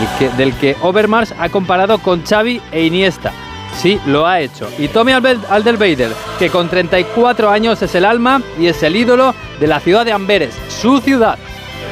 el 0.00 0.18
que, 0.18 0.36
del 0.36 0.54
que 0.54 0.76
Overmars 0.82 1.34
ha 1.38 1.48
comparado 1.48 1.98
con 1.98 2.24
Xavi 2.24 2.60
e 2.72 2.84
Iniesta. 2.84 3.32
Sí, 3.76 4.00
lo 4.06 4.26
ha 4.26 4.40
hecho. 4.40 4.68
Y 4.78 4.88
Tommy 4.88 5.12
Alderweider, 5.12 6.10
que 6.38 6.50
con 6.50 6.68
34 6.68 7.50
años 7.50 7.80
es 7.82 7.94
el 7.94 8.04
alma 8.04 8.42
y 8.58 8.66
es 8.66 8.82
el 8.82 8.96
ídolo 8.96 9.34
de 9.58 9.66
la 9.66 9.80
ciudad 9.80 10.04
de 10.04 10.12
Amberes, 10.12 10.54
su 10.68 11.00
ciudad. 11.00 11.38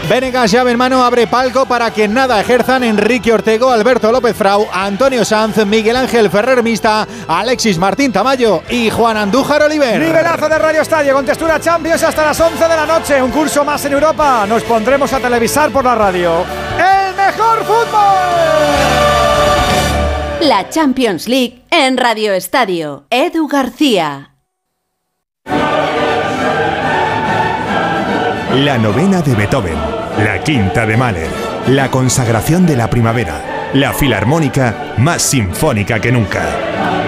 Venegas 0.09 0.50
llave 0.50 0.71
en 0.73 0.78
mano 0.78 1.05
abre 1.05 1.26
palco 1.26 1.67
para 1.67 1.90
que 1.93 2.09
nada 2.09 2.40
ejerzan 2.40 2.83
Enrique 2.83 3.33
Ortego, 3.33 3.71
Alberto 3.71 4.11
López 4.11 4.37
Frau, 4.37 4.67
Antonio 4.73 5.25
Sanz, 5.25 5.64
Miguel 5.67 5.97
Ángel 5.97 6.31
Ferrer 6.31 6.62
Mista, 6.62 7.07
Alexis 7.26 7.78
Martín 7.78 8.12
Tamayo 8.12 8.62
y 8.71 8.88
Juan 8.90 9.17
Andújar 9.17 9.62
Oliver. 9.62 10.00
Nivelazo 10.00 10.49
de 10.49 10.59
Radio 10.59 10.81
Estadio 10.81 11.12
con 11.14 11.26
textura 11.26 11.61
Champions 11.61 12.02
hasta 12.02 12.25
las 12.25 12.40
11 12.40 12.62
de 12.62 12.76
la 12.76 12.87
noche. 12.87 13.23
Un 13.23 13.31
curso 13.31 13.64
más 13.64 13.85
en 13.85 13.93
Europa. 13.93 14.47
Nos 14.49 14.62
pondremos 14.62 15.12
a 15.12 15.21
televisar 15.21 15.71
por 15.71 15.85
la 15.85 15.95
radio. 15.95 16.45
¡El 16.78 17.14
mejor 17.14 17.59
fútbol! 17.64 18.99
La 20.40 20.69
Champions 20.71 21.28
League 21.28 21.64
en 21.71 21.97
Radio 21.97 22.33
Estadio. 22.33 23.05
Edu 23.11 23.49
García. 23.49 24.31
La 28.55 28.78
novena 28.78 29.21
de 29.21 29.35
Beethoven 29.35 29.99
la 30.25 30.43
quinta 30.43 30.85
de 30.85 30.97
Mahler, 30.97 31.31
la 31.69 31.93
consagración 31.93 32.67
de 32.67 32.76
la 32.76 32.90
primavera, 32.90 33.71
la 33.73 33.93
filarmónica 33.93 34.95
más 34.97 35.23
sinfónica 35.23 36.00
que 36.00 36.11
nunca. 36.11 37.08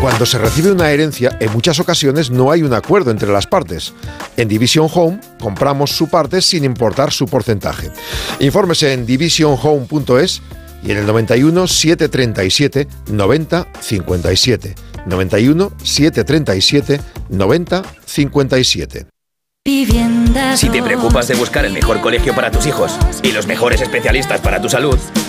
Cuando 0.00 0.26
se 0.26 0.38
recibe 0.38 0.70
una 0.70 0.90
herencia, 0.90 1.36
en 1.40 1.52
muchas 1.52 1.80
ocasiones 1.80 2.30
no 2.30 2.52
hay 2.52 2.62
un 2.62 2.72
acuerdo 2.72 3.10
entre 3.10 3.32
las 3.32 3.48
partes. 3.48 3.92
En 4.36 4.46
Division 4.46 4.88
Home 4.94 5.20
compramos 5.40 5.90
su 5.90 6.08
parte 6.08 6.40
sin 6.40 6.62
importar 6.62 7.10
su 7.10 7.26
porcentaje. 7.26 7.90
Infórmese 8.38 8.92
en 8.92 9.04
divisionhome.es 9.04 10.40
y 10.84 10.92
en 10.92 10.98
el 10.98 11.06
91 11.06 11.66
737 11.66 12.86
90 13.10 13.66
57. 13.80 14.74
91 15.06 15.72
737 15.82 17.00
90 17.30 17.82
57. 18.06 19.06
Si 20.54 20.68
te 20.70 20.82
preocupas 20.82 21.26
de 21.26 21.34
buscar 21.34 21.64
el 21.64 21.72
mejor 21.72 22.00
colegio 22.00 22.34
para 22.34 22.50
tus 22.52 22.66
hijos 22.66 22.96
y 23.22 23.32
los 23.32 23.46
mejores 23.46 23.82
especialistas 23.82 24.40
para 24.40 24.62
tu 24.62 24.68
salud, 24.68 24.98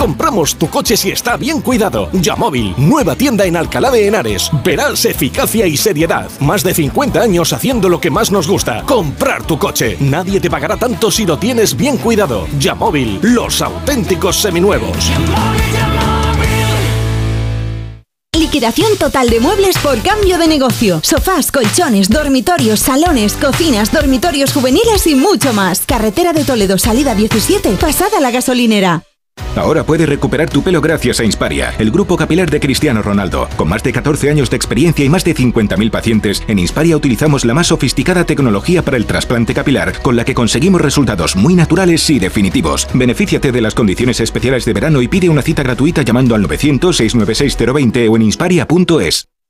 Compramos 0.00 0.56
tu 0.56 0.68
coche 0.70 0.96
si 0.96 1.10
está 1.10 1.36
bien 1.36 1.60
cuidado. 1.60 2.08
Yamóvil, 2.12 2.74
nueva 2.78 3.16
tienda 3.16 3.44
en 3.44 3.56
Alcalá 3.56 3.90
de 3.90 4.06
Henares. 4.06 4.50
Verás 4.64 5.04
eficacia 5.04 5.66
y 5.66 5.76
seriedad. 5.76 6.30
Más 6.40 6.62
de 6.62 6.72
50 6.72 7.20
años 7.20 7.52
haciendo 7.52 7.88
lo 7.88 8.00
que 8.00 8.10
más 8.10 8.30
nos 8.30 8.48
gusta. 8.48 8.82
Comprar 8.86 9.44
tu 9.44 9.58
coche. 9.58 9.98
Nadie 10.00 10.40
te 10.40 10.48
pagará 10.48 10.78
tanto 10.78 11.10
si 11.10 11.26
lo 11.26 11.38
tienes 11.38 11.76
bien 11.76 11.98
cuidado. 11.98 12.46
Yamóvil, 12.58 13.20
los 13.22 13.60
auténticos 13.60 14.40
seminuevos. 14.40 15.10
Liquidación 18.32 18.96
total 18.98 19.28
de 19.28 19.38
muebles 19.38 19.76
por 19.78 20.00
cambio 20.00 20.38
de 20.38 20.48
negocio. 20.48 21.00
Sofás, 21.04 21.52
colchones, 21.52 22.08
dormitorios, 22.08 22.80
salones, 22.80 23.34
cocinas, 23.34 23.92
dormitorios 23.92 24.54
juveniles 24.54 25.06
y 25.06 25.14
mucho 25.14 25.52
más. 25.52 25.82
Carretera 25.84 26.32
de 26.32 26.44
Toledo, 26.44 26.78
salida 26.78 27.14
17, 27.14 27.72
pasada 27.72 28.18
la 28.18 28.30
gasolinera. 28.30 29.04
Ahora 29.56 29.84
puedes 29.84 30.08
recuperar 30.08 30.48
tu 30.48 30.62
pelo 30.62 30.80
gracias 30.80 31.20
a 31.20 31.24
Insparia, 31.24 31.74
el 31.78 31.90
grupo 31.90 32.16
capilar 32.16 32.50
de 32.50 32.60
Cristiano 32.60 33.02
Ronaldo. 33.02 33.48
Con 33.56 33.68
más 33.68 33.82
de 33.82 33.92
14 33.92 34.30
años 34.30 34.48
de 34.48 34.56
experiencia 34.56 35.04
y 35.04 35.08
más 35.08 35.24
de 35.24 35.34
50.000 35.34 35.90
pacientes, 35.90 36.42
en 36.46 36.58
Insparia 36.58 36.96
utilizamos 36.96 37.44
la 37.44 37.54
más 37.54 37.66
sofisticada 37.66 38.24
tecnología 38.24 38.82
para 38.82 38.96
el 38.96 39.06
trasplante 39.06 39.52
capilar, 39.52 40.00
con 40.02 40.16
la 40.16 40.24
que 40.24 40.34
conseguimos 40.34 40.80
resultados 40.80 41.36
muy 41.36 41.54
naturales 41.54 42.08
y 42.10 42.18
definitivos. 42.18 42.88
Benefíciate 42.94 43.50
de 43.50 43.60
las 43.60 43.74
condiciones 43.74 44.20
especiales 44.20 44.64
de 44.64 44.72
verano 44.72 45.02
y 45.02 45.08
pide 45.08 45.28
una 45.28 45.42
cita 45.42 45.62
gratuita 45.62 46.02
llamando 46.02 46.34
al 46.34 46.46
900-696-020 46.46 48.08
o 48.08 48.16
en 48.16 48.22
insparia.es. 48.22 49.29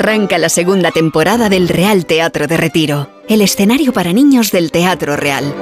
Arranca 0.00 0.38
la 0.38 0.48
segunda 0.48 0.92
temporada 0.92 1.48
del 1.48 1.68
Real 1.68 2.06
Teatro 2.06 2.46
de 2.46 2.56
Retiro, 2.56 3.10
el 3.28 3.40
escenario 3.40 3.92
para 3.92 4.12
niños 4.12 4.52
del 4.52 4.70
Teatro 4.70 5.16
Real. 5.16 5.52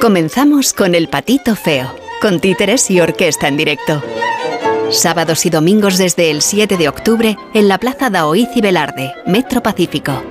Comenzamos 0.00 0.72
con 0.72 0.94
El 0.94 1.08
Patito 1.08 1.56
Feo, 1.56 1.92
con 2.22 2.38
títeres 2.38 2.88
y 2.88 3.00
orquesta 3.00 3.48
en 3.48 3.56
directo. 3.56 4.00
Sábados 4.90 5.44
y 5.44 5.50
domingos 5.50 5.98
desde 5.98 6.30
el 6.30 6.40
7 6.40 6.76
de 6.76 6.88
octubre 6.88 7.36
en 7.52 7.66
la 7.66 7.78
Plaza 7.78 8.10
Daoiz 8.10 8.50
y 8.54 8.60
Velarde, 8.60 9.12
Metro 9.26 9.60
Pacífico. 9.60 10.22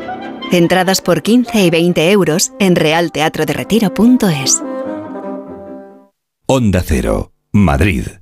Entradas 0.54 1.02
por 1.02 1.22
15 1.22 1.62
y 1.62 1.70
20 1.70 2.12
euros 2.12 2.54
en 2.60 2.78
realteatroderetiro.es. 2.78 4.64
Onda 6.46 6.82
Cero, 6.88 7.34
Madrid. 7.52 8.19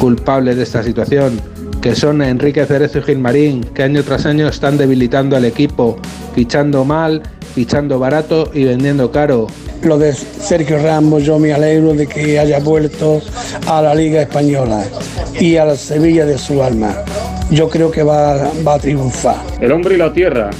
culpables 0.00 0.56
de 0.56 0.62
esta 0.62 0.82
situación, 0.82 1.38
que 1.82 1.94
son 1.94 2.22
Enrique 2.22 2.64
Cerezo 2.64 3.00
y 3.00 3.02
Gilmarín, 3.02 3.62
que 3.74 3.82
año 3.82 4.02
tras 4.02 4.24
año 4.24 4.48
están 4.48 4.78
debilitando 4.78 5.36
al 5.36 5.44
equipo, 5.44 5.98
fichando 6.34 6.86
mal, 6.86 7.24
fichando 7.54 7.98
barato 7.98 8.50
y 8.54 8.64
vendiendo 8.64 9.12
caro. 9.12 9.48
Lo 9.82 9.98
de 9.98 10.14
Sergio 10.14 10.78
Ramos, 10.82 11.24
yo 11.24 11.38
me 11.38 11.52
alegro 11.52 11.92
de 11.92 12.06
que 12.06 12.38
haya 12.38 12.58
vuelto 12.60 13.20
a 13.66 13.82
la 13.82 13.94
Liga 13.94 14.22
Española 14.22 14.84
y 15.38 15.56
a 15.56 15.64
la 15.64 15.76
Sevilla 15.76 16.24
de 16.24 16.38
su 16.38 16.62
alma. 16.62 16.94
Yo 17.50 17.68
creo 17.68 17.90
que 17.90 18.02
va, 18.02 18.50
va 18.66 18.74
a 18.74 18.78
triunfar. 18.78 19.36
El 19.60 19.72
hombre 19.72 19.96
y 19.96 19.98
la 19.98 20.12
tierra. 20.12 20.50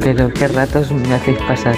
Pero 0.00 0.32
qué 0.32 0.48
ratos 0.48 0.90
me 0.92 1.14
hacéis 1.14 1.38
pasar. 1.38 1.76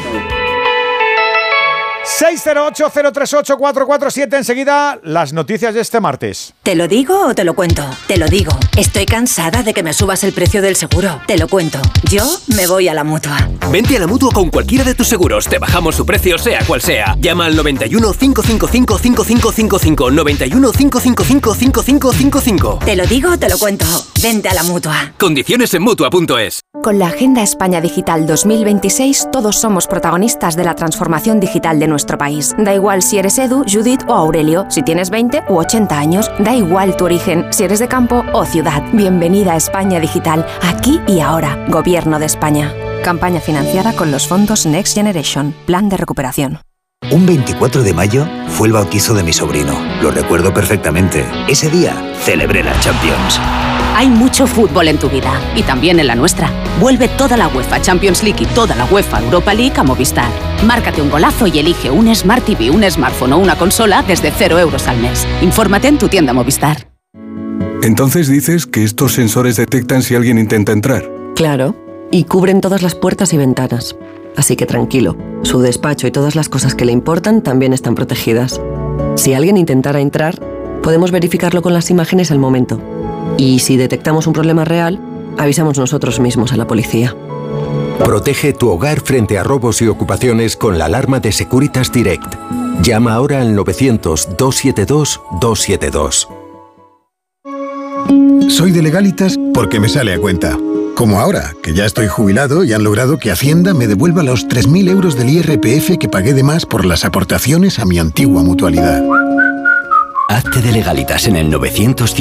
608-038-447. 2.18 4.36
Enseguida, 4.36 4.98
las 5.02 5.32
noticias 5.32 5.72
de 5.74 5.80
este 5.80 6.00
martes. 6.00 6.52
¿Te 6.62 6.74
lo 6.74 6.88
digo 6.88 7.26
o 7.26 7.34
te 7.34 7.44
lo 7.44 7.54
cuento? 7.54 7.82
Te 8.06 8.18
lo 8.18 8.26
digo. 8.26 8.52
Estoy 8.76 9.06
cansada 9.06 9.62
de 9.62 9.72
que 9.72 9.82
me 9.82 9.92
subas 9.92 10.24
el 10.24 10.32
precio 10.32 10.60
del 10.62 10.74
seguro. 10.76 11.20
Te 11.26 11.38
lo 11.38 11.48
cuento. 11.48 11.78
Yo 12.10 12.24
me 12.54 12.66
voy 12.66 12.88
a 12.88 12.94
la 12.94 13.04
mutua. 13.04 13.48
Vente 13.70 13.96
a 13.96 14.00
la 14.00 14.06
mutua 14.06 14.30
con 14.32 14.50
cualquiera 14.50 14.84
de 14.84 14.94
tus 14.94 15.08
seguros. 15.08 15.48
Te 15.48 15.58
bajamos 15.58 15.96
su 15.96 16.04
precio, 16.04 16.36
sea 16.38 16.62
cual 16.66 16.82
sea. 16.82 17.16
Llama 17.18 17.46
al 17.46 17.56
91 17.56 18.12
555 18.12 18.98
5555. 18.98 20.10
91 20.10 20.72
555 20.72 21.54
5555. 21.54 22.78
Te 22.84 22.96
lo 22.96 23.06
digo 23.06 23.32
o 23.32 23.38
te 23.38 23.48
lo 23.48 23.58
cuento. 23.58 23.86
Vente 24.22 24.48
a 24.48 24.54
la 24.54 24.62
mutua. 24.64 25.12
Condiciones 25.18 25.72
en 25.74 25.82
mutua.es. 25.82 26.60
Con 26.82 26.98
la 26.98 27.06
Agenda 27.06 27.42
España 27.42 27.80
Digital 27.80 28.26
2026, 28.26 29.28
todos 29.30 29.60
somos 29.60 29.86
protagonistas 29.86 30.56
de 30.56 30.64
la 30.64 30.74
transformación 30.74 31.38
digital 31.38 31.78
de 31.78 31.86
país. 32.06 32.54
Da 32.58 32.74
igual 32.74 33.02
si 33.02 33.18
eres 33.18 33.38
Edu, 33.38 33.64
Judith 33.66 34.02
o 34.08 34.14
Aurelio, 34.14 34.66
si 34.68 34.82
tienes 34.82 35.10
20 35.10 35.44
u 35.48 35.56
80 35.56 35.98
años, 35.98 36.30
da 36.38 36.54
igual 36.54 36.96
tu 36.96 37.04
origen, 37.04 37.46
si 37.50 37.64
eres 37.64 37.78
de 37.78 37.88
campo 37.88 38.24
o 38.32 38.44
ciudad. 38.44 38.82
Bienvenida 38.92 39.52
a 39.52 39.56
España 39.56 40.00
Digital, 40.00 40.46
aquí 40.62 41.00
y 41.06 41.20
ahora. 41.20 41.64
Gobierno 41.68 42.18
de 42.18 42.26
España. 42.26 42.74
Campaña 43.04 43.40
financiada 43.40 43.92
con 43.94 44.10
los 44.10 44.28
fondos 44.28 44.66
Next 44.66 44.94
Generation, 44.94 45.54
Plan 45.66 45.88
de 45.88 45.96
Recuperación. 45.96 46.60
Un 47.10 47.26
24 47.26 47.82
de 47.82 47.92
mayo 47.92 48.26
fue 48.48 48.68
el 48.68 48.74
bautizo 48.74 49.12
de 49.12 49.22
mi 49.22 49.32
sobrino. 49.32 49.74
Lo 50.00 50.10
recuerdo 50.12 50.54
perfectamente. 50.54 51.26
Ese 51.48 51.68
día 51.68 51.94
celebré 52.22 52.62
la 52.62 52.78
Champions. 52.80 53.40
Hay 53.94 54.08
mucho 54.08 54.46
fútbol 54.46 54.88
en 54.88 54.98
tu 54.98 55.08
vida 55.08 55.32
y 55.54 55.62
también 55.62 56.00
en 56.00 56.06
la 56.06 56.14
nuestra. 56.14 56.50
Vuelve 56.80 57.08
toda 57.08 57.36
la 57.36 57.48
UEFA 57.48 57.82
Champions 57.82 58.22
League 58.22 58.42
y 58.42 58.46
toda 58.46 58.74
la 58.74 58.86
UEFA 58.86 59.20
Europa 59.20 59.52
League 59.52 59.74
a 59.76 59.82
Movistar. 59.82 60.30
Márcate 60.66 61.02
un 61.02 61.10
golazo 61.10 61.46
y 61.46 61.58
elige 61.58 61.90
un 61.90 62.14
Smart 62.14 62.44
TV, 62.44 62.70
un 62.70 62.82
smartphone 62.90 63.34
o 63.34 63.38
una 63.38 63.56
consola 63.56 64.02
desde 64.02 64.30
0 64.30 64.58
euros 64.58 64.88
al 64.88 64.98
mes. 64.98 65.26
Infórmate 65.42 65.88
en 65.88 65.98
tu 65.98 66.08
tienda 66.08 66.32
Movistar. 66.32 66.88
Entonces 67.82 68.28
dices 68.28 68.66
que 68.66 68.84
estos 68.84 69.12
sensores 69.12 69.56
detectan 69.56 70.02
si 70.02 70.14
alguien 70.14 70.38
intenta 70.38 70.72
entrar. 70.72 71.10
Claro, 71.34 71.76
y 72.10 72.24
cubren 72.24 72.60
todas 72.60 72.82
las 72.82 72.94
puertas 72.94 73.32
y 73.32 73.36
ventanas. 73.36 73.96
Así 74.36 74.56
que 74.56 74.66
tranquilo, 74.66 75.16
su 75.42 75.60
despacho 75.60 76.06
y 76.06 76.10
todas 76.10 76.34
las 76.34 76.48
cosas 76.48 76.74
que 76.74 76.84
le 76.84 76.92
importan 76.92 77.42
también 77.42 77.72
están 77.72 77.94
protegidas. 77.94 78.60
Si 79.16 79.34
alguien 79.34 79.56
intentara 79.56 80.00
entrar, 80.00 80.40
podemos 80.82 81.10
verificarlo 81.10 81.60
con 81.60 81.74
las 81.74 81.90
imágenes 81.90 82.30
al 82.30 82.38
momento. 82.38 82.80
Y 83.36 83.60
si 83.60 83.76
detectamos 83.76 84.26
un 84.26 84.32
problema 84.32 84.64
real, 84.64 84.98
avisamos 85.38 85.78
nosotros 85.78 86.18
mismos 86.20 86.52
a 86.52 86.56
la 86.56 86.66
policía. 86.66 87.14
Protege 88.04 88.52
tu 88.52 88.68
hogar 88.68 89.00
frente 89.00 89.38
a 89.38 89.44
robos 89.44 89.80
y 89.82 89.86
ocupaciones 89.86 90.56
con 90.56 90.78
la 90.78 90.86
alarma 90.86 91.20
de 91.20 91.30
Securitas 91.32 91.92
Direct. 91.92 92.34
Llama 92.82 93.14
ahora 93.14 93.40
al 93.40 93.56
900-272-272. 93.56 96.26
Soy 98.48 98.72
de 98.72 98.82
legalitas 98.82 99.38
porque 99.54 99.78
me 99.78 99.88
sale 99.88 100.14
a 100.14 100.18
cuenta. 100.18 100.58
Como 100.94 101.20
ahora, 101.20 101.54
que 101.62 101.74
ya 101.74 101.86
estoy 101.86 102.06
jubilado 102.06 102.64
y 102.64 102.72
han 102.72 102.84
logrado 102.84 103.18
que 103.18 103.30
Hacienda 103.30 103.72
me 103.72 103.86
devuelva 103.86 104.22
los 104.22 104.46
3.000 104.46 104.90
euros 104.90 105.16
del 105.16 105.30
IRPF 105.30 105.96
que 105.98 106.08
pagué 106.08 106.34
de 106.34 106.42
más 106.42 106.66
por 106.66 106.84
las 106.84 107.04
aportaciones 107.04 107.78
a 107.78 107.86
mi 107.86 107.98
antigua 107.98 108.42
mutualidad. 108.42 109.02
Hazte 110.32 110.62
de 110.62 110.72
legalitas 110.72 111.26
en 111.26 111.36
el 111.36 111.50
900 111.50 112.14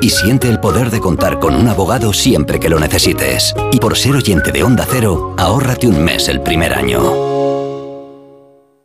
y 0.00 0.10
siente 0.10 0.48
el 0.48 0.60
poder 0.60 0.92
de 0.92 1.00
contar 1.00 1.40
con 1.40 1.56
un 1.56 1.66
abogado 1.66 2.12
siempre 2.12 2.60
que 2.60 2.68
lo 2.68 2.78
necesites. 2.78 3.52
Y 3.72 3.80
por 3.80 3.96
ser 3.96 4.14
oyente 4.14 4.52
de 4.52 4.62
Onda 4.62 4.86
Cero, 4.88 5.34
ahórrate 5.36 5.88
un 5.88 6.04
mes 6.04 6.28
el 6.28 6.40
primer 6.42 6.74
año. 6.74 7.00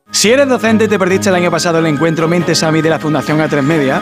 Si 0.09 0.31
eres 0.31 0.49
docente 0.49 0.87
te 0.87 0.97
perdiste 0.97 1.29
el 1.29 1.35
año 1.35 1.51
pasado 1.51 1.77
el 1.77 1.85
encuentro 1.85 2.27
Mentes 2.27 2.63
AMI 2.63 2.81
de 2.81 2.89
la 2.89 2.97
Fundación 2.97 3.37
A3 3.37 3.61
Media, 3.61 4.01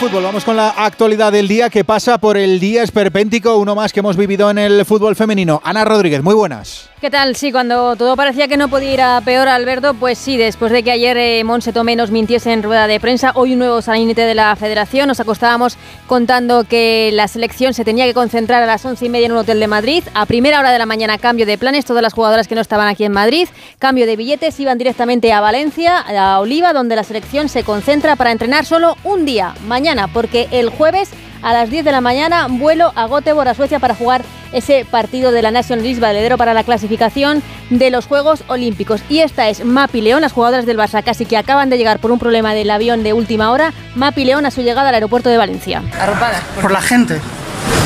Fútbol, 0.00 0.22
vamos 0.22 0.44
con 0.44 0.56
la 0.56 0.70
actualidad 0.70 1.30
del 1.30 1.46
día 1.46 1.68
que 1.70 1.84
pasa 1.84 2.18
por 2.18 2.36
el 2.36 2.58
día 2.58 2.82
esperpéntico, 2.82 3.56
uno 3.56 3.74
más 3.74 3.92
que 3.92 4.00
hemos 4.00 4.16
vivido 4.16 4.50
en 4.50 4.58
el 4.58 4.84
fútbol 4.84 5.14
femenino. 5.14 5.60
Ana 5.64 5.84
Rodríguez, 5.84 6.22
muy 6.22 6.34
buenas. 6.34 6.89
¿Qué 7.00 7.08
tal? 7.08 7.34
Sí, 7.34 7.50
cuando 7.50 7.96
todo 7.96 8.14
parecía 8.14 8.46
que 8.46 8.58
no 8.58 8.68
podía 8.68 8.92
ir 8.92 9.00
a 9.00 9.22
peor, 9.22 9.48
Alberto, 9.48 9.94
pues 9.94 10.18
sí, 10.18 10.36
después 10.36 10.70
de 10.70 10.82
que 10.82 10.90
ayer 10.90 11.16
eh, 11.16 11.42
Monse 11.44 11.72
Tomé 11.72 11.96
nos 11.96 12.10
mintiese 12.10 12.52
en 12.52 12.62
rueda 12.62 12.86
de 12.86 13.00
prensa, 13.00 13.32
hoy 13.36 13.54
un 13.54 13.60
nuevo 13.60 13.80
salinete 13.80 14.20
de 14.20 14.34
la 14.34 14.54
federación, 14.54 15.08
nos 15.08 15.18
acostábamos 15.18 15.78
contando 16.06 16.64
que 16.64 17.08
la 17.14 17.26
selección 17.26 17.72
se 17.72 17.86
tenía 17.86 18.04
que 18.04 18.12
concentrar 18.12 18.62
a 18.62 18.66
las 18.66 18.84
once 18.84 19.06
y 19.06 19.08
media 19.08 19.24
en 19.24 19.32
un 19.32 19.38
hotel 19.38 19.60
de 19.60 19.66
Madrid, 19.66 20.04
a 20.12 20.26
primera 20.26 20.60
hora 20.60 20.72
de 20.72 20.78
la 20.78 20.84
mañana 20.84 21.16
cambio 21.16 21.46
de 21.46 21.56
planes, 21.56 21.86
todas 21.86 22.02
las 22.02 22.12
jugadoras 22.12 22.46
que 22.46 22.54
no 22.54 22.60
estaban 22.60 22.86
aquí 22.86 23.04
en 23.04 23.12
Madrid, 23.12 23.48
cambio 23.78 24.04
de 24.04 24.16
billetes, 24.16 24.60
iban 24.60 24.76
directamente 24.76 25.32
a 25.32 25.40
Valencia, 25.40 26.00
a 26.00 26.38
Oliva, 26.38 26.74
donde 26.74 26.96
la 26.96 27.04
selección 27.04 27.48
se 27.48 27.64
concentra 27.64 28.14
para 28.16 28.30
entrenar 28.30 28.66
solo 28.66 28.98
un 29.04 29.24
día, 29.24 29.54
mañana, 29.66 30.06
porque 30.08 30.48
el 30.50 30.68
jueves 30.68 31.08
a 31.42 31.52
las 31.52 31.70
10 31.70 31.84
de 31.84 31.92
la 31.92 32.00
mañana 32.00 32.46
vuelo 32.48 32.92
a 32.94 33.06
Göteborg, 33.06 33.48
a 33.48 33.54
Suecia, 33.54 33.78
para 33.78 33.94
jugar 33.94 34.22
ese 34.52 34.84
partido 34.84 35.32
de 35.32 35.42
la 35.42 35.50
National 35.50 35.84
League 35.84 36.00
valedero 36.00 36.36
para 36.36 36.54
la 36.54 36.64
clasificación 36.64 37.42
de 37.70 37.90
los 37.90 38.06
Juegos 38.06 38.42
Olímpicos. 38.48 39.00
Y 39.08 39.20
esta 39.20 39.48
es 39.48 39.64
Mapi 39.64 40.00
León, 40.00 40.22
las 40.22 40.32
jugadoras 40.32 40.66
del 40.66 40.78
Barça 40.78 41.02
casi 41.02 41.24
que 41.24 41.36
acaban 41.36 41.70
de 41.70 41.78
llegar 41.78 41.98
por 42.00 42.10
un 42.10 42.18
problema 42.18 42.52
del 42.54 42.70
avión 42.70 43.02
de 43.02 43.12
última 43.12 43.50
hora. 43.50 43.72
Mapi 43.94 44.24
León 44.24 44.46
a 44.46 44.50
su 44.50 44.62
llegada 44.62 44.88
al 44.88 44.94
aeropuerto 44.94 45.28
de 45.28 45.36
Valencia. 45.36 45.82
Arropada. 45.98 46.42
Por 46.60 46.72
la 46.72 46.80
gente. 46.80 47.20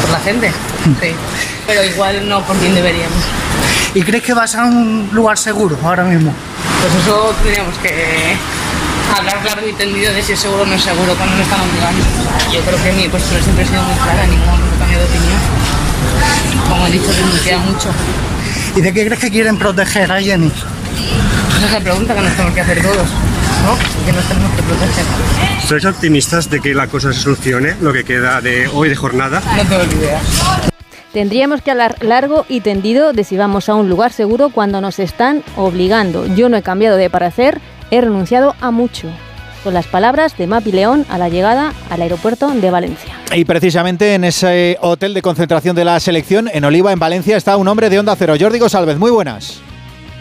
Por 0.02 0.10
la 0.10 0.20
gente, 0.20 0.50
sí. 1.00 1.14
Pero 1.66 1.84
igual 1.84 2.28
no 2.28 2.42
por 2.42 2.56
quien 2.56 2.74
deberíamos. 2.74 3.18
¿Y 3.94 4.02
crees 4.02 4.24
que 4.24 4.34
vas 4.34 4.54
a 4.54 4.64
un 4.64 5.08
lugar 5.12 5.38
seguro 5.38 5.78
ahora 5.84 6.04
mismo? 6.04 6.32
Pues 6.80 6.94
eso 6.94 7.34
tendríamos 7.42 7.76
que 7.78 8.36
hablar 9.16 9.44
largo 9.44 9.68
y 9.68 9.72
tendido 9.72 10.12
de 10.12 10.22
si 10.22 10.32
es 10.32 10.40
seguro 10.40 10.62
o 10.62 10.66
no 10.66 10.74
es 10.74 10.82
seguro 10.82 11.14
cuando 11.14 11.36
me 11.36 11.42
están 11.42 11.60
obligando. 11.60 12.04
Yo 12.52 12.60
creo 12.60 12.82
que 12.82 12.92
mi 12.92 13.08
postura 13.08 13.42
siempre 13.42 13.64
ha 13.64 13.68
sido 13.68 13.82
muy 13.82 13.94
clara, 13.94 14.26
ningún 14.26 14.46
momento 14.46 14.74
he 14.74 14.78
cambiado 14.78 15.04
de 15.04 15.10
opinión. 15.10 15.40
Como 16.68 16.86
he 16.86 16.90
dicho, 16.90 17.12
renuncia 17.12 17.58
mucho. 17.58 17.88
¿Y 18.76 18.80
de 18.80 18.92
qué 18.92 19.06
crees 19.06 19.20
que 19.20 19.30
quieren 19.30 19.58
proteger 19.58 20.10
a 20.10 20.20
Jenny? 20.20 20.50
Esa 21.56 21.66
es 21.66 21.72
la 21.72 21.80
pregunta 21.80 22.14
que 22.14 22.20
nos 22.20 22.32
tenemos 22.32 22.54
que 22.54 22.60
hacer 22.60 22.82
todos, 22.82 23.08
¿no? 23.64 24.06
Que 24.06 24.12
nos 24.12 24.24
tenemos 24.24 24.52
que 24.52 24.62
proteger. 24.62 25.04
¿Sois 25.66 25.84
optimistas 25.84 26.50
de 26.50 26.60
que 26.60 26.74
la 26.74 26.88
cosa 26.88 27.12
se 27.12 27.20
solucione, 27.20 27.76
lo 27.80 27.92
que 27.92 28.04
queda 28.04 28.40
de 28.40 28.68
hoy 28.68 28.88
de 28.88 28.96
jornada? 28.96 29.42
No 29.56 29.62
tengo 29.62 29.84
ni 29.84 29.94
idea. 29.94 30.20
Tendríamos 31.12 31.62
que 31.62 31.70
hablar 31.70 31.96
largo 32.00 32.44
y 32.48 32.60
tendido 32.60 33.12
de 33.12 33.22
si 33.22 33.36
vamos 33.36 33.68
a 33.68 33.76
un 33.76 33.88
lugar 33.88 34.12
seguro 34.12 34.50
cuando 34.50 34.80
nos 34.80 34.98
están 34.98 35.44
obligando. 35.56 36.26
Yo 36.34 36.48
no 36.48 36.56
he 36.56 36.62
cambiado 36.62 36.96
de 36.96 37.08
parecer, 37.08 37.60
he 37.94 38.00
renunciado 38.00 38.54
a 38.60 38.70
mucho. 38.70 39.08
Con 39.62 39.72
las 39.72 39.86
palabras 39.86 40.36
de 40.36 40.46
Mapi 40.46 40.72
León 40.72 41.06
a 41.08 41.16
la 41.16 41.28
llegada 41.28 41.72
al 41.88 42.02
aeropuerto 42.02 42.50
de 42.50 42.70
Valencia. 42.70 43.14
Y 43.34 43.44
precisamente 43.46 44.14
en 44.14 44.24
ese 44.24 44.76
hotel 44.82 45.14
de 45.14 45.22
concentración 45.22 45.74
de 45.74 45.86
la 45.86 45.98
selección, 46.00 46.50
en 46.52 46.64
Oliva, 46.64 46.92
en 46.92 46.98
Valencia, 46.98 47.36
está 47.36 47.56
un 47.56 47.68
hombre 47.68 47.88
de 47.88 47.98
Onda 47.98 48.14
Cero. 48.16 48.34
Jordi 48.38 48.58
González, 48.58 48.98
muy 48.98 49.10
buenas. 49.10 49.62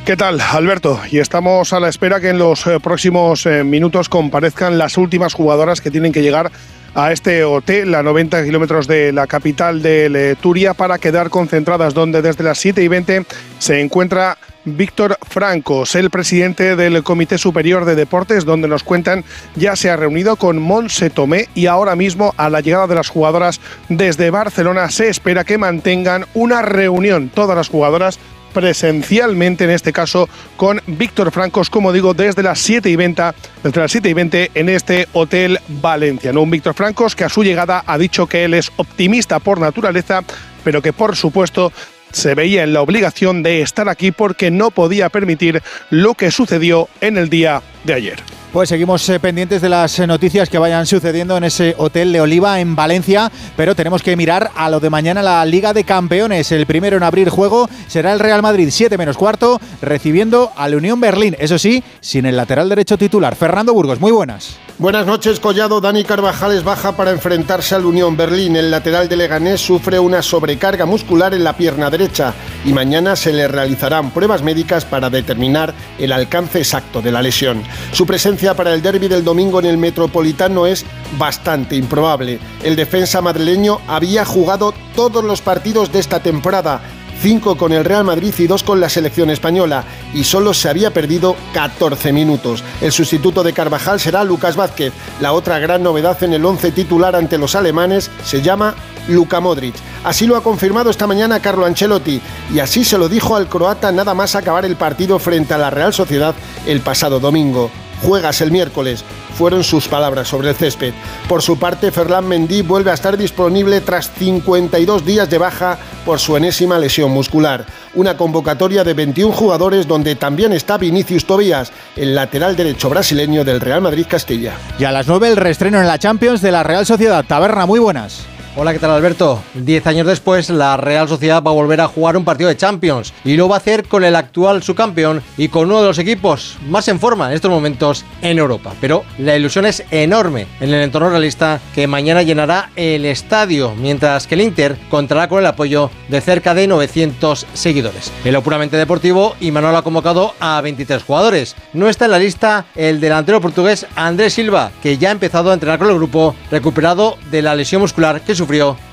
¿Qué 0.05 0.15
tal, 0.15 0.39
Alberto? 0.39 0.99
Y 1.11 1.19
estamos 1.19 1.73
a 1.73 1.79
la 1.79 1.89
espera 1.89 2.19
que 2.19 2.29
en 2.29 2.37
los 2.37 2.67
eh, 2.67 2.79
próximos 2.81 3.45
eh, 3.45 3.63
minutos 3.63 4.09
comparezcan 4.09 4.77
las 4.77 4.97
últimas 4.97 5.33
jugadoras 5.33 5.81
que 5.81 5.91
tienen 5.91 6.11
que 6.11 6.21
llegar 6.21 6.51
a 6.95 7.11
este 7.11 7.43
hotel 7.43 7.95
a 7.95 8.03
90 8.03 8.43
kilómetros 8.43 8.87
de 8.87 9.11
la 9.11 9.27
capital 9.27 9.81
de 9.81 10.37
Turia 10.39 10.73
para 10.73 10.99
quedar 10.99 11.29
concentradas 11.29 11.93
donde 11.93 12.21
desde 12.21 12.43
las 12.43 12.59
7 12.59 12.83
y 12.83 12.87
20 12.87 13.25
se 13.59 13.81
encuentra 13.81 14.37
Víctor 14.65 15.17
Francos, 15.21 15.95
el 15.95 16.09
presidente 16.09 16.75
del 16.75 17.03
Comité 17.03 17.37
Superior 17.37 17.85
de 17.85 17.95
Deportes, 17.95 18.45
donde 18.45 18.67
nos 18.67 18.83
cuentan 18.83 19.25
ya 19.55 19.75
se 19.75 19.89
ha 19.89 19.97
reunido 19.97 20.35
con 20.35 20.61
Monse 20.61 21.09
Tomé 21.09 21.49
y 21.53 21.65
ahora 21.65 21.95
mismo 21.95 22.33
a 22.37 22.49
la 22.49 22.61
llegada 22.61 22.87
de 22.87 22.95
las 22.95 23.09
jugadoras 23.09 23.59
desde 23.89 24.29
Barcelona 24.29 24.89
se 24.89 25.09
espera 25.09 25.43
que 25.43 25.57
mantengan 25.57 26.25
una 26.33 26.61
reunión 26.61 27.29
todas 27.29 27.57
las 27.57 27.69
jugadoras 27.69 28.19
presencialmente, 28.53 29.63
en 29.63 29.71
este 29.71 29.91
caso 29.91 30.29
con 30.55 30.79
Víctor 30.85 31.31
Francos, 31.31 31.69
como 31.69 31.91
digo, 31.91 32.13
desde 32.13 32.43
las 32.43 32.59
7 32.59 32.89
y 32.89 32.95
20, 32.95 33.23
desde 33.63 33.81
las 33.81 33.91
7 33.91 34.09
y 34.09 34.13
20 34.13 34.51
en 34.53 34.69
este 34.69 35.07
Hotel 35.13 35.59
Valencia. 35.67 36.31
¿no? 36.31 36.43
Un 36.43 36.51
Víctor 36.51 36.75
Francos 36.75 37.15
que 37.15 37.23
a 37.23 37.29
su 37.29 37.43
llegada 37.43 37.83
ha 37.85 37.97
dicho 37.97 38.27
que 38.27 38.45
él 38.45 38.53
es 38.53 38.71
optimista 38.77 39.39
por 39.39 39.59
naturaleza, 39.59 40.21
pero 40.63 40.81
que 40.81 40.93
por 40.93 41.15
supuesto 41.15 41.73
se 42.13 42.35
veía 42.35 42.63
en 42.63 42.73
la 42.73 42.81
obligación 42.81 43.43
de 43.43 43.61
estar 43.61 43.89
aquí 43.89 44.11
porque 44.11 44.51
no 44.51 44.71
podía 44.71 45.09
permitir 45.09 45.61
lo 45.89 46.13
que 46.13 46.31
sucedió 46.31 46.87
en 47.01 47.17
el 47.17 47.29
día 47.29 47.61
de 47.83 47.93
ayer. 47.93 48.23
Pues 48.53 48.69
seguimos 48.69 49.09
eh, 49.09 49.19
pendientes 49.19 49.63
de 49.63 49.69
las 49.69 49.97
eh, 49.97 50.05
noticias 50.05 50.47
que 50.47 50.59
vayan 50.59 50.85
sucediendo 50.85 51.35
en 51.35 51.43
ese 51.43 51.73
hotel 51.75 52.13
de 52.13 52.21
Oliva 52.21 52.59
en 52.59 52.75
Valencia, 52.75 53.31
pero 53.57 53.73
tenemos 53.73 54.03
que 54.03 54.15
mirar 54.15 54.51
a 54.55 54.69
lo 54.69 54.79
de 54.79 54.91
mañana 54.91 55.23
la 55.23 55.43
Liga 55.43 55.73
de 55.73 55.83
Campeones. 55.83 56.51
El 56.51 56.67
primero 56.67 56.95
en 56.95 57.01
abrir 57.01 57.29
juego 57.29 57.67
será 57.87 58.13
el 58.13 58.19
Real 58.19 58.43
Madrid 58.43 58.69
7 58.69 58.95
menos 58.95 59.17
cuarto, 59.17 59.59
recibiendo 59.81 60.51
al 60.55 60.75
Unión 60.75 61.01
Berlín, 61.01 61.35
eso 61.39 61.57
sí, 61.57 61.83
sin 61.99 62.27
el 62.27 62.37
lateral 62.37 62.69
derecho 62.69 62.95
titular. 62.95 63.35
Fernando 63.35 63.73
Burgos, 63.73 63.99
muy 63.99 64.11
buenas. 64.11 64.59
Buenas 64.83 65.05
noches, 65.05 65.39
Collado. 65.39 65.79
Dani 65.79 66.03
Carvajal 66.03 66.51
es 66.51 66.65
baja 66.65 66.91
para 66.97 67.11
enfrentarse 67.11 67.73
al 67.73 67.85
Unión 67.85 68.17
Berlín. 68.17 68.57
El 68.57 68.69
lateral 68.69 69.07
de 69.07 69.15
Leganés 69.15 69.61
sufre 69.61 69.97
una 69.97 70.21
sobrecarga 70.21 70.85
muscular 70.85 71.33
en 71.33 71.45
la 71.45 71.55
pierna 71.55 71.89
derecha 71.89 72.33
y 72.65 72.73
mañana 72.73 73.15
se 73.15 73.31
le 73.31 73.47
realizarán 73.47 74.11
pruebas 74.11 74.43
médicas 74.43 74.83
para 74.83 75.09
determinar 75.09 75.73
el 75.97 76.11
alcance 76.11 76.59
exacto 76.59 77.01
de 77.01 77.13
la 77.13 77.21
lesión. 77.21 77.63
Su 77.93 78.05
presencia 78.05 78.55
para 78.55 78.73
el 78.73 78.81
derby 78.81 79.07
del 79.07 79.23
domingo 79.23 79.59
en 79.59 79.67
el 79.67 79.77
Metropolitano 79.77 80.65
es 80.65 80.85
bastante 81.17 81.77
improbable. 81.77 82.39
El 82.61 82.75
defensa 82.75 83.21
madrileño 83.21 83.79
había 83.87 84.25
jugado 84.25 84.73
todos 84.97 85.23
los 85.23 85.39
partidos 85.39 85.93
de 85.93 85.99
esta 85.99 86.19
temporada 86.19 86.81
5 87.21 87.57
con 87.57 87.71
el 87.71 87.85
Real 87.85 88.03
Madrid 88.03 88.33
y 88.37 88.47
2 88.47 88.63
con 88.63 88.79
la 88.79 88.89
selección 88.89 89.29
española, 89.29 89.83
y 90.13 90.23
solo 90.23 90.53
se 90.53 90.69
había 90.69 90.91
perdido 90.91 91.35
14 91.53 92.11
minutos. 92.13 92.63
El 92.81 92.91
sustituto 92.91 93.43
de 93.43 93.53
Carvajal 93.53 93.99
será 93.99 94.23
Lucas 94.23 94.55
Vázquez. 94.55 94.93
La 95.21 95.33
otra 95.33 95.59
gran 95.59 95.83
novedad 95.83 96.21
en 96.23 96.33
el 96.33 96.45
11 96.45 96.71
titular 96.71 97.15
ante 97.15 97.37
los 97.37 97.55
alemanes 97.55 98.11
se 98.23 98.41
llama 98.41 98.75
Luka 99.07 99.39
Modric. 99.39 99.75
Así 100.03 100.27
lo 100.27 100.35
ha 100.35 100.43
confirmado 100.43 100.89
esta 100.89 101.07
mañana 101.07 101.39
Carlo 101.39 101.65
Ancelotti 101.65 102.21
y 102.53 102.59
así 102.59 102.83
se 102.83 102.97
lo 102.97 103.09
dijo 103.09 103.35
al 103.35 103.47
croata 103.47 103.91
nada 103.91 104.13
más 104.13 104.35
acabar 104.35 104.65
el 104.65 104.75
partido 104.75 105.19
frente 105.19 105.53
a 105.53 105.57
la 105.57 105.69
Real 105.69 105.93
Sociedad 105.93 106.35
el 106.65 106.81
pasado 106.81 107.19
domingo. 107.19 107.69
Juegas 108.03 108.41
el 108.41 108.51
miércoles, 108.51 109.03
fueron 109.37 109.63
sus 109.63 109.87
palabras 109.87 110.27
sobre 110.27 110.49
el 110.49 110.55
césped. 110.55 110.93
Por 111.27 111.41
su 111.41 111.57
parte, 111.57 111.91
Ferland 111.91 112.27
Mendy 112.27 112.61
vuelve 112.61 112.91
a 112.91 112.95
estar 112.95 113.17
disponible 113.17 113.81
tras 113.81 114.11
52 114.11 115.05
días 115.05 115.29
de 115.29 115.37
baja 115.37 115.77
por 116.05 116.19
su 116.19 116.35
enésima 116.35 116.77
lesión 116.77 117.11
muscular. 117.11 117.65
Una 117.95 118.17
convocatoria 118.17 118.83
de 118.83 118.93
21 118.93 119.33
jugadores 119.33 119.87
donde 119.87 120.15
también 120.15 120.51
está 120.51 120.77
Vinicius 120.77 121.25
Tobías, 121.25 121.71
el 121.95 122.13
lateral 122.13 122.55
derecho 122.55 122.89
brasileño 122.89 123.45
del 123.45 123.61
Real 123.61 123.81
Madrid 123.81 124.05
Castilla. 124.09 124.53
Y 124.77 124.83
a 124.83 124.91
las 124.91 125.07
9 125.07 125.29
el 125.29 125.37
reestreno 125.37 125.79
en 125.79 125.87
la 125.87 125.97
Champions 125.97 126.41
de 126.41 126.51
la 126.51 126.63
Real 126.63 126.85
Sociedad. 126.85 127.23
Taberna, 127.25 127.65
muy 127.65 127.79
buenas. 127.79 128.32
Hola, 128.55 128.71
¿qué 128.71 128.77
tal 128.77 128.91
Alberto? 128.91 129.41
Diez 129.55 129.87
años 129.87 130.05
después, 130.05 130.51
la 130.51 130.77
Real 130.77 131.07
Sociedad 131.07 131.41
va 131.41 131.49
a 131.49 131.55
volver 131.55 131.81
a 131.81 131.87
jugar 131.87 132.15
un 132.15 132.23
partido 132.23 132.49
de 132.49 132.55
Champions 132.55 133.11
y 133.25 133.35
lo 133.35 133.49
va 133.49 133.55
a 133.55 133.57
hacer 133.57 133.87
con 133.87 134.03
el 134.03 134.15
actual 134.15 134.61
subcampeón 134.61 135.23
y 135.37 135.47
con 135.47 135.65
uno 135.65 135.81
de 135.81 135.87
los 135.87 135.97
equipos 135.97 136.57
más 136.69 136.87
en 136.87 136.99
forma 136.99 137.29
en 137.29 137.33
estos 137.33 137.49
momentos 137.49 138.05
en 138.21 138.37
Europa. 138.37 138.75
Pero 138.79 139.05
la 139.17 139.35
ilusión 139.35 139.65
es 139.65 139.83
enorme 139.89 140.45
en 140.59 140.69
el 140.69 140.83
entorno 140.83 141.09
realista 141.09 141.59
que 141.73 141.87
mañana 141.87 142.21
llenará 142.21 142.69
el 142.75 143.05
estadio, 143.05 143.73
mientras 143.75 144.27
que 144.27 144.35
el 144.35 144.41
Inter 144.41 144.77
contará 144.87 145.27
con 145.27 145.39
el 145.39 145.47
apoyo 145.47 145.89
de 146.09 146.21
cerca 146.21 146.53
de 146.53 146.67
900 146.67 147.47
seguidores. 147.55 148.11
En 148.23 148.33
lo 148.33 148.43
puramente 148.43 148.77
deportivo, 148.77 149.35
Imanol 149.39 149.75
ha 149.75 149.81
convocado 149.81 150.35
a 150.39 150.61
23 150.61 151.01
jugadores. 151.01 151.55
No 151.73 151.89
está 151.89 152.05
en 152.05 152.11
la 152.11 152.19
lista 152.19 152.65
el 152.75 152.99
delantero 152.99 153.41
portugués 153.41 153.87
Andrés 153.95 154.33
Silva, 154.33 154.69
que 154.83 154.99
ya 154.99 155.09
ha 155.09 155.13
empezado 155.13 155.49
a 155.49 155.55
entrenar 155.55 155.79
con 155.79 155.89
el 155.89 155.95
grupo 155.95 156.35
recuperado 156.51 157.17
de 157.31 157.41
la 157.41 157.55
lesión 157.55 157.81
muscular 157.81 158.21
que 158.21 158.35
sufrió 158.35 158.42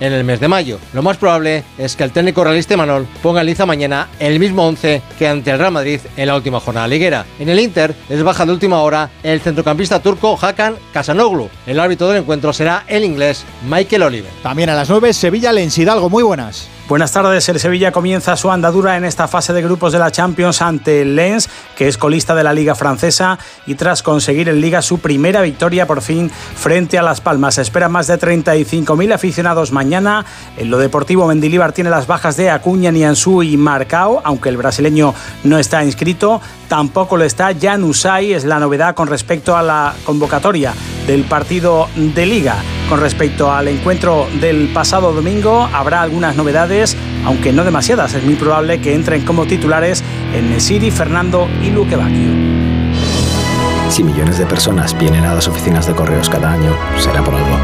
en 0.00 0.12
el 0.12 0.24
mes 0.24 0.40
de 0.40 0.48
mayo. 0.48 0.78
Lo 0.92 1.02
más 1.02 1.16
probable 1.16 1.64
es 1.76 1.96
que 1.96 2.04
el 2.04 2.12
técnico 2.12 2.44
realista 2.44 2.76
Manol 2.76 3.06
ponga 3.22 3.40
en 3.40 3.46
liza 3.46 3.66
mañana 3.66 4.08
el 4.18 4.38
mismo 4.38 4.66
11 4.66 5.02
que 5.18 5.28
ante 5.28 5.50
el 5.50 5.58
Real 5.58 5.72
Madrid 5.72 6.00
en 6.16 6.26
la 6.26 6.36
última 6.36 6.60
jornada 6.60 6.86
liguera. 6.86 7.26
En 7.38 7.48
el 7.48 7.58
Inter 7.58 7.94
es 8.08 8.22
baja 8.22 8.46
de 8.46 8.52
última 8.52 8.80
hora 8.80 9.10
el 9.22 9.40
centrocampista 9.40 10.00
turco 10.00 10.38
Hakan 10.40 10.76
Kasanoglu. 10.92 11.48
El 11.66 11.80
árbitro 11.80 12.08
del 12.08 12.22
encuentro 12.22 12.52
será 12.52 12.84
el 12.86 13.04
inglés 13.04 13.44
Michael 13.68 14.04
Oliver. 14.04 14.30
También 14.42 14.70
a 14.70 14.74
las 14.74 14.88
9 14.88 15.12
Sevilla 15.12 15.52
Lens 15.52 15.76
Hidalgo, 15.76 16.08
muy 16.08 16.22
buenas. 16.22 16.68
Buenas 16.90 17.12
tardes, 17.12 17.48
el 17.48 17.60
Sevilla 17.60 17.92
comienza 17.92 18.36
su 18.36 18.50
andadura 18.50 18.96
en 18.96 19.04
esta 19.04 19.28
fase 19.28 19.52
de 19.52 19.62
grupos 19.62 19.92
de 19.92 20.00
la 20.00 20.10
Champions 20.10 20.60
ante 20.60 21.02
el 21.02 21.14
Lens, 21.14 21.48
que 21.76 21.86
es 21.86 21.96
colista 21.96 22.34
de 22.34 22.42
la 22.42 22.52
Liga 22.52 22.74
Francesa, 22.74 23.38
y 23.64 23.76
tras 23.76 24.02
conseguir 24.02 24.48
en 24.48 24.60
Liga 24.60 24.82
su 24.82 24.98
primera 24.98 25.40
victoria 25.40 25.86
por 25.86 26.02
fin 26.02 26.28
frente 26.28 26.98
a 26.98 27.02
Las 27.02 27.20
Palmas. 27.20 27.54
Se 27.54 27.62
esperan 27.62 27.92
más 27.92 28.08
de 28.08 28.18
35.000 28.18 29.14
aficionados 29.14 29.70
mañana. 29.70 30.26
En 30.56 30.68
lo 30.68 30.78
deportivo, 30.78 31.28
Mendilibar 31.28 31.70
tiene 31.70 31.90
las 31.90 32.08
bajas 32.08 32.36
de 32.36 32.50
Acuña, 32.50 32.90
Nianzú 32.90 33.44
y 33.44 33.56
Marcao, 33.56 34.20
aunque 34.24 34.48
el 34.48 34.56
brasileño 34.56 35.14
no 35.44 35.60
está 35.60 35.84
inscrito. 35.84 36.40
Tampoco 36.66 37.16
lo 37.16 37.22
está 37.22 37.52
Jan 37.54 37.84
Usai, 37.84 38.32
es 38.32 38.44
la 38.44 38.58
novedad 38.58 38.96
con 38.96 39.06
respecto 39.06 39.56
a 39.56 39.62
la 39.62 39.94
convocatoria 40.04 40.74
del 41.06 41.24
partido 41.24 41.88
de 41.94 42.26
Liga. 42.26 42.56
Con 42.88 43.00
respecto 43.00 43.52
al 43.52 43.68
encuentro 43.68 44.26
del 44.40 44.68
pasado 44.68 45.12
domingo, 45.12 45.68
habrá 45.72 46.02
algunas 46.02 46.36
novedades, 46.36 46.96
aunque 47.24 47.52
no 47.52 47.64
demasiadas. 47.64 48.14
Es 48.14 48.24
muy 48.24 48.34
probable 48.34 48.80
que 48.80 48.94
entren 48.94 49.24
como 49.24 49.46
titulares 49.46 50.02
en 50.34 50.50
Nesiri, 50.50 50.90
Fernando 50.90 51.48
y 51.62 51.70
Luque 51.70 51.96
Bacchio. 51.96 52.30
Si 53.90 54.04
millones 54.04 54.38
de 54.38 54.46
personas 54.46 54.96
vienen 54.96 55.24
a 55.24 55.34
las 55.34 55.48
oficinas 55.48 55.86
de 55.86 55.94
correos 55.94 56.30
cada 56.30 56.52
año, 56.52 56.76
será 56.98 57.22
por 57.22 57.34
algo. 57.34 57.56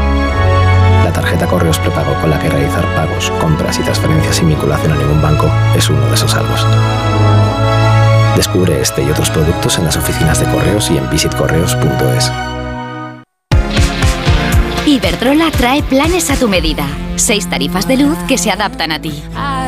La 1.05 1.13
tarjeta 1.13 1.47
Correos 1.47 1.79
Prepago 1.79 2.13
con 2.19 2.29
la 2.29 2.37
que 2.37 2.49
realizar 2.49 2.85
pagos, 2.95 3.31
compras 3.39 3.79
y 3.79 3.83
transferencias 3.83 4.35
sin 4.35 4.49
vinculación 4.49 4.91
a 4.91 4.95
ningún 4.95 5.21
banco 5.21 5.49
es 5.75 5.89
uno 5.89 6.05
de 6.05 6.15
esos 6.15 6.33
algos. 6.35 6.65
Descubre 8.35 8.81
este 8.81 9.03
y 9.03 9.09
otros 9.09 9.29
productos 9.29 9.77
en 9.77 9.85
las 9.85 9.95
oficinas 9.95 10.39
de 10.39 10.51
correos 10.51 10.91
y 10.91 10.97
en 10.97 11.09
visitcorreos.es. 11.09 12.31
Iberdrola 14.97 15.51
trae 15.51 15.83
planes 15.83 16.31
a 16.31 16.35
tu 16.37 16.47
medida. 16.47 16.83
Seis 17.17 17.47
tarifas 17.47 17.87
de 17.87 17.97
luz 17.97 18.17
que 18.27 18.39
se 18.39 18.49
adaptan 18.49 18.91
a 18.91 18.99
ti. 18.99 19.13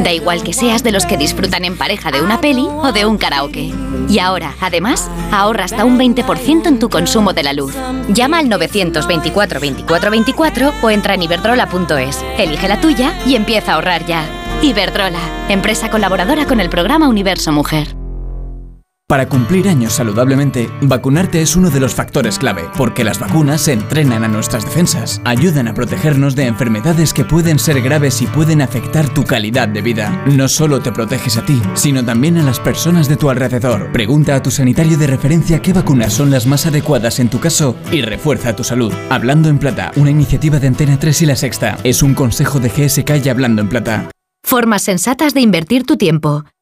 Da 0.03 0.11
igual 0.11 0.41
que 0.41 0.53
seas 0.53 0.81
de 0.81 0.91
los 0.91 1.05
que 1.05 1.17
disfrutan 1.17 1.65
en 1.65 1.77
pareja 1.77 2.09
de 2.09 2.23
una 2.23 2.41
peli 2.41 2.65
o 2.67 2.91
de 2.91 3.05
un 3.05 3.19
karaoke. 3.19 3.71
Y 4.09 4.17
ahora, 4.17 4.55
además, 4.59 5.07
ahorra 5.31 5.65
hasta 5.65 5.85
un 5.85 5.99
20% 5.99 6.65
en 6.65 6.79
tu 6.79 6.89
consumo 6.89 7.33
de 7.33 7.43
la 7.43 7.53
luz. 7.53 7.75
Llama 8.07 8.39
al 8.39 8.49
924 8.49 9.59
24 9.59 10.09
24 10.09 10.73
o 10.81 10.89
entra 10.89 11.13
en 11.13 11.21
iberdrola.es. 11.21 12.25
Elige 12.39 12.67
la 12.67 12.81
tuya 12.81 13.13
y 13.27 13.35
empieza 13.35 13.73
a 13.73 13.75
ahorrar 13.75 14.07
ya. 14.07 14.25
Iberdrola, 14.63 15.19
empresa 15.47 15.91
colaboradora 15.91 16.47
con 16.47 16.59
el 16.59 16.71
programa 16.71 17.07
Universo 17.07 17.51
Mujer. 17.51 17.98
Para 19.09 19.27
cumplir 19.27 19.67
años 19.67 19.93
saludablemente, 19.93 20.69
vacunarte 20.83 21.41
es 21.41 21.55
uno 21.55 21.71
de 21.71 21.79
los 21.79 21.95
factores 21.95 22.37
clave, 22.37 22.65
porque 22.77 23.03
las 23.03 23.19
vacunas 23.19 23.67
entrenan 23.67 24.23
a 24.23 24.27
nuestras 24.27 24.65
defensas, 24.65 25.19
ayudan 25.25 25.67
a 25.67 25.73
protegernos 25.73 26.35
de 26.35 26.45
enfermedades 26.45 27.11
que 27.11 27.25
pueden 27.25 27.57
ser 27.57 27.81
graves 27.81 28.21
y 28.21 28.27
pueden 28.27 28.61
afectar 28.61 29.11
tu 29.11 29.23
calidad 29.23 29.67
de 29.67 29.81
vida. 29.81 30.23
No 30.27 30.47
solo 30.47 30.79
te 30.79 30.91
proteges 30.91 31.37
a 31.37 31.43
ti, 31.43 31.59
sino 31.73 32.05
también 32.05 32.37
a 32.37 32.43
las 32.43 32.59
personas 32.59 33.09
de 33.09 33.15
tu 33.15 33.31
alrededor. 33.31 33.91
Pregunta 33.91 34.35
a 34.35 34.43
tu 34.43 34.51
sanitario 34.51 34.95
de 34.95 35.07
referencia 35.07 35.59
qué 35.59 35.73
vacunas 35.73 36.13
son 36.13 36.29
las 36.29 36.45
más 36.45 36.67
adecuadas 36.67 37.19
en 37.19 37.31
tu 37.31 37.39
caso 37.39 37.75
y 37.91 38.03
refuerza 38.03 38.55
tu 38.55 38.63
salud. 38.63 38.93
Hablando 39.09 39.49
en 39.49 39.57
Plata, 39.57 39.91
una 39.95 40.11
iniciativa 40.11 40.59
de 40.59 40.67
Antena 40.67 40.99
3 40.99 41.23
y 41.23 41.25
La 41.25 41.35
Sexta, 41.35 41.79
es 41.83 42.03
un 42.03 42.13
consejo 42.13 42.59
de 42.59 42.69
GSK 42.69 43.25
y 43.25 43.29
Hablando 43.29 43.63
en 43.63 43.69
Plata. 43.69 44.11
Formas 44.43 44.81
sensatas 44.81 45.33
de 45.33 45.41
invertir 45.41 45.83
tu 45.83 45.95
tiempo. 45.95 46.43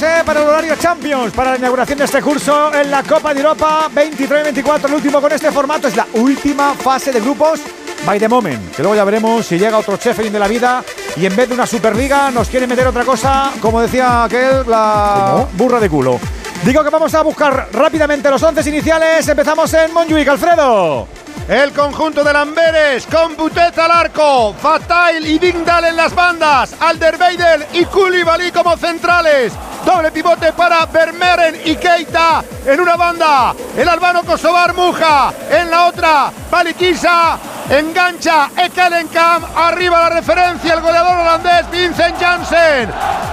¿Eh? 0.00 0.22
para 0.24 0.40
el 0.40 0.48
horario 0.48 0.74
Champions, 0.76 1.34
para 1.34 1.50
la 1.50 1.58
inauguración 1.58 1.98
de 1.98 2.06
este 2.06 2.22
curso 2.22 2.72
en 2.72 2.90
la 2.90 3.02
Copa 3.02 3.34
de 3.34 3.40
Europa 3.40 3.90
23-24, 3.94 4.86
el 4.86 4.94
último 4.94 5.20
con 5.20 5.30
este 5.30 5.52
formato. 5.52 5.88
Es 5.88 5.96
la 5.96 6.06
última 6.14 6.72
fase 6.72 7.12
de 7.12 7.20
grupos 7.20 7.60
by 8.06 8.18
the 8.18 8.26
moment, 8.26 8.74
que 8.74 8.80
luego 8.82 8.94
ya 8.94 9.04
veremos 9.04 9.44
si 9.44 9.58
llega 9.58 9.76
otro 9.76 9.96
Sheffield 9.96 10.32
de 10.32 10.38
la 10.38 10.48
vida 10.48 10.82
y 11.16 11.26
en 11.26 11.36
vez 11.36 11.48
de 11.48 11.54
una 11.54 11.66
Superliga 11.66 12.30
nos 12.30 12.48
quiere 12.48 12.66
meter 12.66 12.86
otra 12.86 13.04
cosa, 13.04 13.50
como 13.60 13.82
decía 13.82 14.24
aquel, 14.24 14.64
la 14.66 15.46
burra 15.52 15.78
de 15.78 15.90
culo. 15.90 16.18
Digo 16.64 16.82
que 16.82 16.90
vamos 16.90 17.12
a 17.14 17.22
buscar 17.22 17.68
rápidamente 17.72 18.30
los 18.30 18.42
once 18.42 18.66
iniciales. 18.68 19.28
Empezamos 19.28 19.74
en 19.74 19.92
Montjuic, 19.92 20.28
Alfredo. 20.28 21.21
El 21.48 21.72
conjunto 21.72 22.22
de 22.22 22.32
Lamberes 22.32 23.06
con 23.06 23.36
Butet 23.36 23.76
al 23.76 23.90
arco, 23.90 24.54
Fatail 24.54 25.26
y 25.26 25.38
Dingdal 25.38 25.86
en 25.86 25.96
las 25.96 26.14
bandas, 26.14 26.74
Alderweireld 26.78 27.66
y 27.74 27.84
Koulibaly 27.84 28.52
como 28.52 28.76
centrales. 28.76 29.52
Doble 29.84 30.12
pivote 30.12 30.52
para 30.52 30.86
Vermeeren 30.86 31.60
y 31.64 31.74
Keita 31.74 32.44
en 32.64 32.80
una 32.80 32.96
banda. 32.96 33.54
El 33.76 33.88
albano 33.88 34.22
Kosovar 34.22 34.72
Muja 34.72 35.34
en 35.50 35.68
la 35.68 35.86
otra. 35.86 36.32
Balikisa 36.48 37.36
engancha 37.72 38.50
Ekelenkamp. 38.56 39.44
Arriba 39.56 40.00
la 40.00 40.10
referencia 40.10 40.74
el 40.74 40.80
goleador 40.80 41.18
holandés 41.18 41.70
Vincent 41.70 42.20
Janssen. 42.20 42.90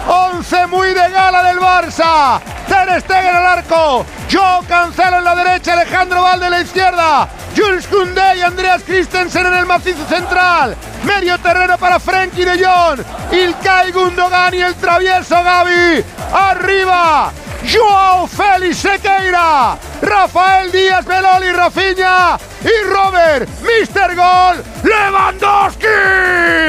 11 0.08 0.67
muy 0.67 0.88
de 0.89 1.10
gala 1.10 1.43
del 1.43 1.60
Barça. 1.60 2.39
Ter 2.67 3.02
Stegen 3.02 3.36
al 3.36 3.45
arco. 3.45 4.06
Joe 4.32 4.65
Cancelo 4.67 5.17
en 5.17 5.23
la 5.23 5.36
derecha. 5.36 5.73
Alejandro 5.73 6.23
Valde 6.23 6.45
en 6.45 6.52
la 6.52 6.62
izquierda. 6.62 7.28
Jules 7.56 7.88
Koundé 7.88 8.38
y 8.38 8.41
Andreas 8.41 8.84
Christensen 8.84 9.45
en 9.47 9.54
el 9.56 9.65
macizo 9.65 10.06
central. 10.06 10.75
Medio 11.04 11.38
terreno 11.39 11.78
para 11.78 11.99
Frenkie 11.99 12.45
de 12.45 12.63
Jong. 12.63 13.02
Ilkay 13.32 13.91
Gundogan 13.91 14.54
y 14.54 14.62
el 14.62 14.75
travieso 14.75 15.36
Gaby. 15.43 16.04
Arriba. 16.34 17.32
Joao 17.67 18.28
Félix 18.28 18.78
Sequeira. 18.78 19.78
Rafael 20.02 20.72
Díaz 20.72 21.06
Beloli 21.06 21.52
Rafinha. 21.52 22.38
Y 22.62 22.89
Robert, 22.89 23.48
Mr. 23.62 24.15
Gol, 24.15 24.63
Lewandowski. 24.84 25.88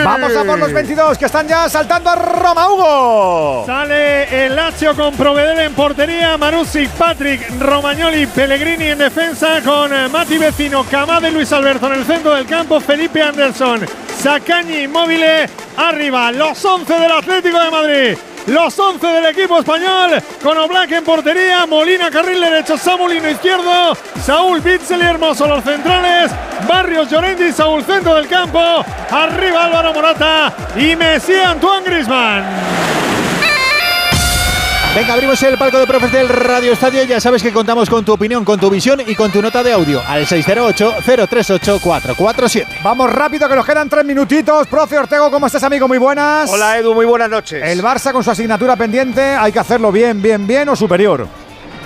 Vamos 0.04 0.36
a 0.36 0.44
por 0.44 0.58
los 0.58 0.72
22 0.72 1.18
que 1.18 1.24
están 1.24 1.48
ya 1.48 1.68
saltando 1.68 2.10
a 2.10 2.14
Roma, 2.14 2.68
Hugo. 2.68 3.64
Sale 3.66 4.46
el 4.46 4.54
Lazio 4.54 4.94
con 4.94 5.16
Provedel 5.16 5.58
en 5.58 5.74
portería, 5.74 6.38
Marussi, 6.38 6.86
Patrick, 6.86 7.44
Romagnoli, 7.58 8.26
Pellegrini 8.26 8.86
en 8.86 8.98
defensa 8.98 9.60
con 9.64 9.92
eh, 9.92 10.08
Mati 10.08 10.38
Vecino, 10.38 10.84
Camade, 10.84 11.32
Luis 11.32 11.52
Alberto 11.52 11.88
en 11.88 11.94
el 11.94 12.04
centro 12.04 12.34
del 12.34 12.46
campo, 12.46 12.78
Felipe 12.80 13.20
Anderson, 13.20 13.84
Sacagni, 14.16 14.86
Móvil, 14.86 15.24
arriba, 15.76 16.30
los 16.30 16.64
11 16.64 16.94
del 16.94 17.10
Atlético 17.10 17.58
de 17.58 17.70
Madrid. 17.70 18.18
Los 18.46 18.78
11 18.78 19.06
del 19.06 19.26
equipo 19.26 19.58
español, 19.58 20.22
con 20.42 20.56
Oblak 20.58 20.90
en 20.92 21.04
portería, 21.04 21.66
Molina 21.66 22.10
carril 22.10 22.40
derecho, 22.40 22.76
Samulino 22.76 23.28
izquierdo, 23.28 23.96
Saúl 24.24 24.60
Bitzel 24.60 25.02
Hermoso 25.02 25.46
los 25.46 25.62
centrales, 25.62 26.32
Barrios 26.66 27.10
Llorendi, 27.10 27.52
Saúl 27.52 27.84
centro 27.84 28.14
del 28.14 28.26
campo, 28.26 28.58
arriba 29.10 29.66
Álvaro 29.66 29.92
Morata 29.92 30.52
y 30.76 30.96
Messi 30.96 31.34
Antoine 31.34 31.84
Grisman. 31.84 33.09
Venga, 34.92 35.14
abrimos 35.14 35.40
el 35.44 35.56
palco 35.56 35.78
de 35.78 35.86
profes 35.86 36.10
del 36.10 36.28
Radio 36.28 36.72
Estadio. 36.72 37.04
Ya 37.04 37.20
sabes 37.20 37.44
que 37.44 37.52
contamos 37.52 37.88
con 37.88 38.04
tu 38.04 38.12
opinión, 38.12 38.44
con 38.44 38.58
tu 38.58 38.68
visión 38.68 39.00
y 39.06 39.14
con 39.14 39.30
tu 39.30 39.40
nota 39.40 39.62
de 39.62 39.72
audio 39.72 40.02
al 40.04 40.26
608-038-447. 40.26 42.66
Vamos 42.82 43.12
rápido, 43.12 43.48
que 43.48 43.54
nos 43.54 43.64
quedan 43.64 43.88
tres 43.88 44.04
minutitos. 44.04 44.66
Profe 44.66 44.98
Ortego, 44.98 45.30
¿cómo 45.30 45.46
estás, 45.46 45.62
amigo? 45.62 45.86
Muy 45.86 45.98
buenas. 45.98 46.50
Hola, 46.50 46.76
Edu, 46.76 46.92
muy 46.92 47.06
buenas 47.06 47.30
noches. 47.30 47.62
El 47.64 47.84
Barça 47.84 48.10
con 48.10 48.24
su 48.24 48.32
asignatura 48.32 48.74
pendiente, 48.74 49.22
hay 49.22 49.52
que 49.52 49.60
hacerlo 49.60 49.92
bien, 49.92 50.20
bien, 50.20 50.44
bien 50.44 50.68
o 50.68 50.74
superior. 50.74 51.28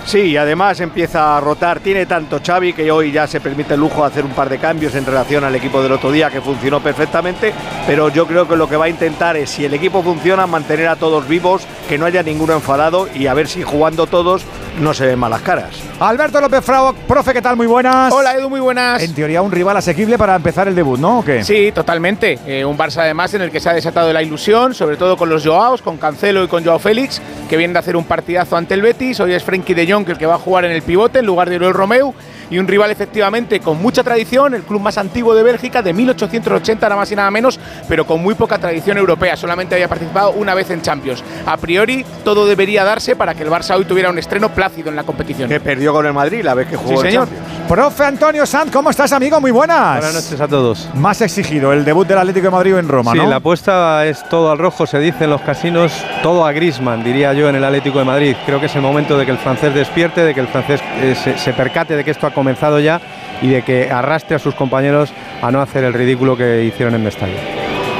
Sí, 0.05 0.19
y 0.19 0.37
además 0.37 0.79
empieza 0.81 1.35
a 1.35 1.41
rotar. 1.41 1.79
Tiene 1.79 2.05
tanto 2.05 2.39
Xavi 2.45 2.73
que 2.73 2.91
hoy 2.91 3.11
ya 3.11 3.25
se 3.25 3.41
permite 3.41 3.73
el 3.73 3.79
lujo 3.79 4.01
de 4.01 4.07
hacer 4.07 4.23
un 4.23 4.31
par 4.31 4.49
de 4.49 4.59
cambios 4.59 4.93
en 4.93 5.03
relación 5.03 5.43
al 5.43 5.55
equipo 5.55 5.81
del 5.81 5.93
otro 5.93 6.11
día 6.11 6.29
que 6.29 6.41
funcionó 6.41 6.79
perfectamente. 6.79 7.53
Pero 7.87 8.09
yo 8.09 8.27
creo 8.27 8.47
que 8.47 8.55
lo 8.55 8.69
que 8.69 8.77
va 8.77 8.85
a 8.85 8.89
intentar 8.89 9.35
es, 9.35 9.49
si 9.49 9.65
el 9.65 9.73
equipo 9.73 10.03
funciona, 10.03 10.45
mantener 10.45 10.89
a 10.89 10.95
todos 10.95 11.27
vivos, 11.27 11.65
que 11.89 11.97
no 11.97 12.05
haya 12.05 12.21
ninguno 12.21 12.53
enfadado 12.53 13.07
y 13.15 13.25
a 13.25 13.33
ver 13.33 13.47
si 13.47 13.63
jugando 13.63 14.05
todos 14.05 14.43
no 14.79 14.93
se 14.93 15.07
ven 15.07 15.17
malas 15.17 15.41
caras. 15.41 15.69
Alberto 15.99 16.41
López 16.41 16.63
Frau, 16.63 16.93
profe, 17.07 17.33
¿qué 17.33 17.41
tal? 17.41 17.55
Muy 17.55 17.67
buenas. 17.67 18.11
Hola, 18.11 18.35
Edu, 18.35 18.49
muy 18.49 18.59
buenas. 18.59 19.01
En 19.01 19.13
teoría, 19.15 19.41
un 19.41 19.51
rival 19.51 19.77
asequible 19.77 20.17
para 20.17 20.35
empezar 20.35 20.67
el 20.67 20.75
debut, 20.75 20.99
¿no? 20.99 21.19
¿O 21.19 21.25
qué? 21.25 21.43
Sí, 21.43 21.71
totalmente. 21.73 22.37
Eh, 22.45 22.65
un 22.65 22.77
Barça, 22.77 22.99
además, 22.99 23.33
en 23.33 23.41
el 23.41 23.51
que 23.51 23.59
se 23.59 23.69
ha 23.69 23.73
desatado 23.73 24.11
la 24.11 24.21
ilusión, 24.21 24.73
sobre 24.73 24.97
todo 24.97 25.15
con 25.15 25.29
los 25.29 25.45
Joaos, 25.45 25.81
con 25.81 25.97
Cancelo 25.97 26.43
y 26.43 26.47
con 26.47 26.63
Joao 26.65 26.79
Félix, 26.79 27.21
que 27.49 27.55
vienen 27.55 27.73
de 27.73 27.79
hacer 27.79 27.95
un 27.95 28.03
partidazo 28.03 28.57
ante 28.57 28.73
el 28.73 28.81
Betis. 28.81 29.19
Hoy 29.21 29.33
es 29.33 29.43
Frenkie 29.43 29.73
de 29.73 29.89
Jong 29.89 29.94
el 29.95 30.17
que 30.17 30.25
va 30.25 30.35
a 30.35 30.39
jugar 30.39 30.65
en 30.65 30.71
el 30.71 30.81
pivote 30.81 31.19
en 31.19 31.25
lugar 31.25 31.49
de 31.49 31.55
Oriol 31.55 31.73
Romeu 31.73 32.13
y 32.49 32.57
un 32.57 32.67
rival 32.67 32.91
efectivamente 32.91 33.59
con 33.59 33.81
mucha 33.81 34.03
tradición, 34.03 34.53
el 34.53 34.63
club 34.63 34.81
más 34.81 34.97
antiguo 34.97 35.33
de 35.35 35.43
Bélgica, 35.43 35.81
de 35.81 35.93
1880 35.93 36.85
nada 36.89 36.99
más 36.99 37.11
y 37.11 37.15
nada 37.15 37.31
menos, 37.31 37.59
pero 37.87 38.05
con 38.05 38.21
muy 38.21 38.35
poca 38.35 38.57
tradición 38.57 38.97
europea, 38.97 39.35
solamente 39.35 39.75
había 39.75 39.87
participado 39.87 40.31
una 40.31 40.53
vez 40.53 40.69
en 40.69 40.81
Champions. 40.81 41.23
A 41.45 41.57
priori 41.57 42.05
todo 42.23 42.45
debería 42.45 42.83
darse 42.83 43.15
para 43.15 43.33
que 43.33 43.43
el 43.43 43.49
Barça 43.49 43.75
hoy 43.75 43.85
tuviera 43.85 44.09
un 44.09 44.17
estreno 44.17 44.49
plácido 44.49 44.89
en 44.89 44.95
la 44.95 45.03
competición. 45.03 45.49
Que 45.49 45.59
perdió 45.59 45.93
con 45.93 46.05
el 46.05 46.13
Madrid 46.13 46.41
la 46.43 46.53
vez 46.53 46.67
que 46.67 46.75
jugó 46.75 46.89
Sí, 47.01 47.05
en 47.07 47.11
señor. 47.11 47.27
Champions. 47.27 47.45
Profe 47.67 48.03
Antonio 48.05 48.45
Sanz, 48.45 48.71
¿cómo 48.71 48.89
estás, 48.91 49.11
amigo? 49.11 49.41
Muy 49.41 49.51
buenas. 49.51 49.97
Buenas 49.99 50.13
noches 50.13 50.39
a 50.39 50.47
todos. 50.47 50.89
Más 50.93 51.21
exigido, 51.21 51.73
el 51.73 51.83
debut 51.83 52.07
del 52.07 52.17
Atlético 52.19 52.45
de 52.47 52.51
Madrid 52.51 52.75
en 52.77 52.87
Roma, 52.87 53.11
sí, 53.13 53.17
¿no? 53.17 53.27
la 53.29 53.37
apuesta 53.37 54.05
es 54.05 54.27
todo 54.29 54.51
al 54.51 54.57
rojo, 54.59 54.85
se 54.85 54.99
dice 54.99 55.23
en 55.23 55.31
los 55.31 55.41
casinos, 55.41 55.91
todo 56.21 56.45
a 56.45 56.51
Grisman, 56.51 57.03
diría 57.03 57.33
yo, 57.33 57.49
en 57.49 57.55
el 57.55 57.63
Atlético 57.63 57.99
de 57.99 58.05
Madrid. 58.05 58.35
Creo 58.45 58.59
que 58.59 58.67
es 58.67 58.75
el 58.75 58.81
momento 58.81 59.17
de 59.17 59.25
que 59.25 59.31
el 59.31 59.37
francés 59.39 59.73
despierte, 59.73 60.21
de 60.21 60.33
que 60.33 60.39
el 60.41 60.47
francés 60.47 60.79
eh, 61.01 61.15
se, 61.15 61.37
se 61.37 61.53
percate 61.53 61.95
de 61.95 62.03
que 62.03 62.11
esto 62.11 62.27
ha 62.27 62.31
comenzado 62.35 62.79
ya 62.79 63.01
y 63.41 63.47
de 63.47 63.63
que 63.63 63.91
arrastre 63.91 64.35
a 64.35 64.39
sus 64.39 64.53
compañeros 64.53 65.11
a 65.41 65.49
no 65.49 65.61
hacer 65.61 65.83
el 65.83 65.93
ridículo 65.93 66.37
que 66.37 66.63
hicieron 66.63 66.93
en 66.93 67.03
Mestalla. 67.03 67.39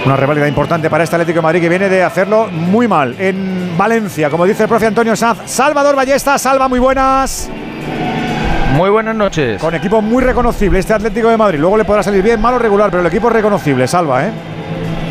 Una 0.06 0.15
rivalidad 0.15 0.45
importante 0.45 0.88
para 0.88 1.04
este 1.04 1.15
Atlético 1.15 1.39
de 1.39 1.41
Madrid 1.41 1.62
que 1.62 1.69
viene 1.69 1.89
de 1.89 2.04
hacerlo 2.04 2.48
muy 2.52 2.88
mal 2.88 3.15
en 3.17 3.76
Valencia, 3.76 4.30
como 4.30 4.45
dice 4.45 4.63
el 4.63 4.69
profe 4.69 4.86
Antonio 4.86 5.15
Sanz. 5.15 5.39
Salvador 5.45 5.95
Ballesta, 5.95 6.38
Salva, 6.38 6.67
muy 6.67 6.78
buenas. 6.78 7.50
Muy 8.76 8.89
buenas 8.89 9.15
noches. 9.15 9.60
Con 9.60 9.74
equipo 9.74 10.02
muy 10.02 10.21
reconocible 10.24 10.80
este 10.80 10.93
Atlético 10.93 11.30
de 11.30 11.38
Madrid. 11.38 11.60
Luego 11.60 11.78
le 11.78 11.86
podrá 11.86 12.04
salir 12.04 12.21
bien, 12.21 12.39
malo 12.39 12.58
o 12.58 12.60
regular, 12.60 12.91
pero 12.91 13.02
el 13.02 13.08
equipo 13.08 13.30
es 13.30 13.34
reconocible, 13.34 13.88
Salva, 13.88 14.26
¿eh? 14.26 14.32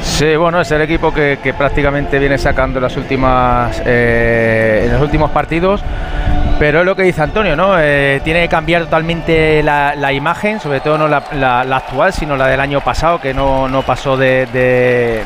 Sí, 0.02 0.36
bueno, 0.36 0.60
es 0.60 0.70
el 0.70 0.82
equipo 0.82 1.12
que, 1.12 1.38
que 1.42 1.54
prácticamente 1.54 2.18
viene 2.18 2.36
sacando 2.36 2.78
las 2.78 2.94
últimas, 2.96 3.82
eh, 3.86 4.82
en 4.84 4.92
los 4.92 5.00
últimos 5.00 5.30
partidos. 5.30 5.82
Pero 6.56 6.80
es 6.80 6.86
lo 6.86 6.94
que 6.94 7.02
dice 7.02 7.20
Antonio, 7.20 7.56
¿no? 7.56 7.74
Eh, 7.78 8.20
tiene 8.22 8.42
que 8.42 8.48
cambiar 8.48 8.84
totalmente 8.84 9.60
la, 9.62 10.12
imagen, 10.12 10.60
sobre 10.60 10.80
todo 10.80 10.96
no 10.96 11.08
la, 11.08 11.60
actual, 11.76 12.12
sino 12.12 12.36
la 12.36 12.46
del 12.46 12.60
año 12.60 12.80
pasado, 12.80 13.20
que 13.20 13.34
no, 13.34 13.68
no 13.68 13.82
pasó 13.82 14.16
de, 14.16 14.46
de- 14.46 15.22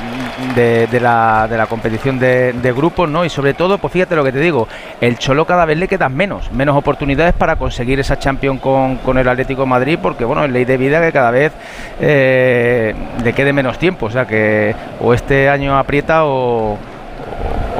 de- 0.57 0.87
de 0.87 1.01
la, 1.01 1.67
competición 1.69 2.19
de, 2.19 2.73
grupos, 2.75 3.09
¿no? 3.11 3.25
Y 3.27 3.29
sobre 3.29 3.53
todo, 3.53 3.77
pues 3.79 3.93
fíjate 3.93 4.17
lo 4.17 4.25
que 4.25 4.33
te 4.33 4.41
digo, 4.41 4.67
el 5.03 5.19
Cholo 5.19 5.45
cada 5.45 5.67
vez 5.67 5.77
le 5.79 5.87
quedan 5.87 6.17
menos, 6.17 6.51
menos 6.51 6.75
oportunidades 6.77 7.35
para 7.35 7.57
conseguir 7.57 8.01
esa 8.01 8.19
Champions 8.19 8.61
con, 8.61 8.97
con 8.97 9.19
el 9.19 9.29
Atlético 9.29 9.67
Madrid, 9.67 9.99
porque 10.03 10.25
bueno, 10.25 10.45
es 10.47 10.51
ley 10.51 10.65
de 10.65 10.77
vida 10.79 11.01
que 11.01 11.13
cada 11.13 11.31
vez 11.31 11.53
eh, 12.01 12.95
le 13.23 13.33
quede 13.35 13.53
menos 13.53 13.79
tiempo, 13.79 14.07
o 14.07 14.11
sea 14.11 14.25
que 14.27 14.75
o 15.01 15.13
este 15.13 15.51
año 15.51 15.79
aprieta 15.79 16.25
o 16.25 16.79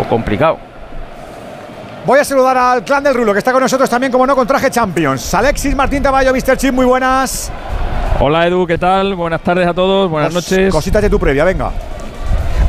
complicado. 0.09 0.68
Voy 2.09 2.19
a 2.19 2.25
saludar 2.25 2.57
al 2.57 2.85
clan 2.85 3.05
del 3.05 3.13
Rulo, 3.13 3.35
que 3.35 3.41
está 3.41 3.53
con 3.53 3.61
nosotros 3.61 3.91
también, 3.91 4.11
como 4.11 4.27
no, 4.27 4.35
con 4.35 4.47
traje 4.47 4.71
Champions. 4.71 5.35
Alexis 5.35 5.77
Martín 5.77 6.03
Taballo, 6.03 6.33
Mr. 6.33 6.57
Chip, 6.57 6.73
muy 6.73 6.87
buenas. 6.87 7.53
Hola 8.19 8.47
Edu, 8.47 8.67
¿qué 8.67 8.79
tal? 8.79 9.15
Buenas 9.15 9.43
tardes 9.43 9.67
a 9.69 9.75
todos, 9.75 10.09
buenas 10.11 10.31
Cos- 10.33 10.51
noches. 10.51 10.73
Cositas 10.73 11.03
de 11.03 11.11
tu 11.11 11.19
previa, 11.19 11.45
venga. 11.45 11.71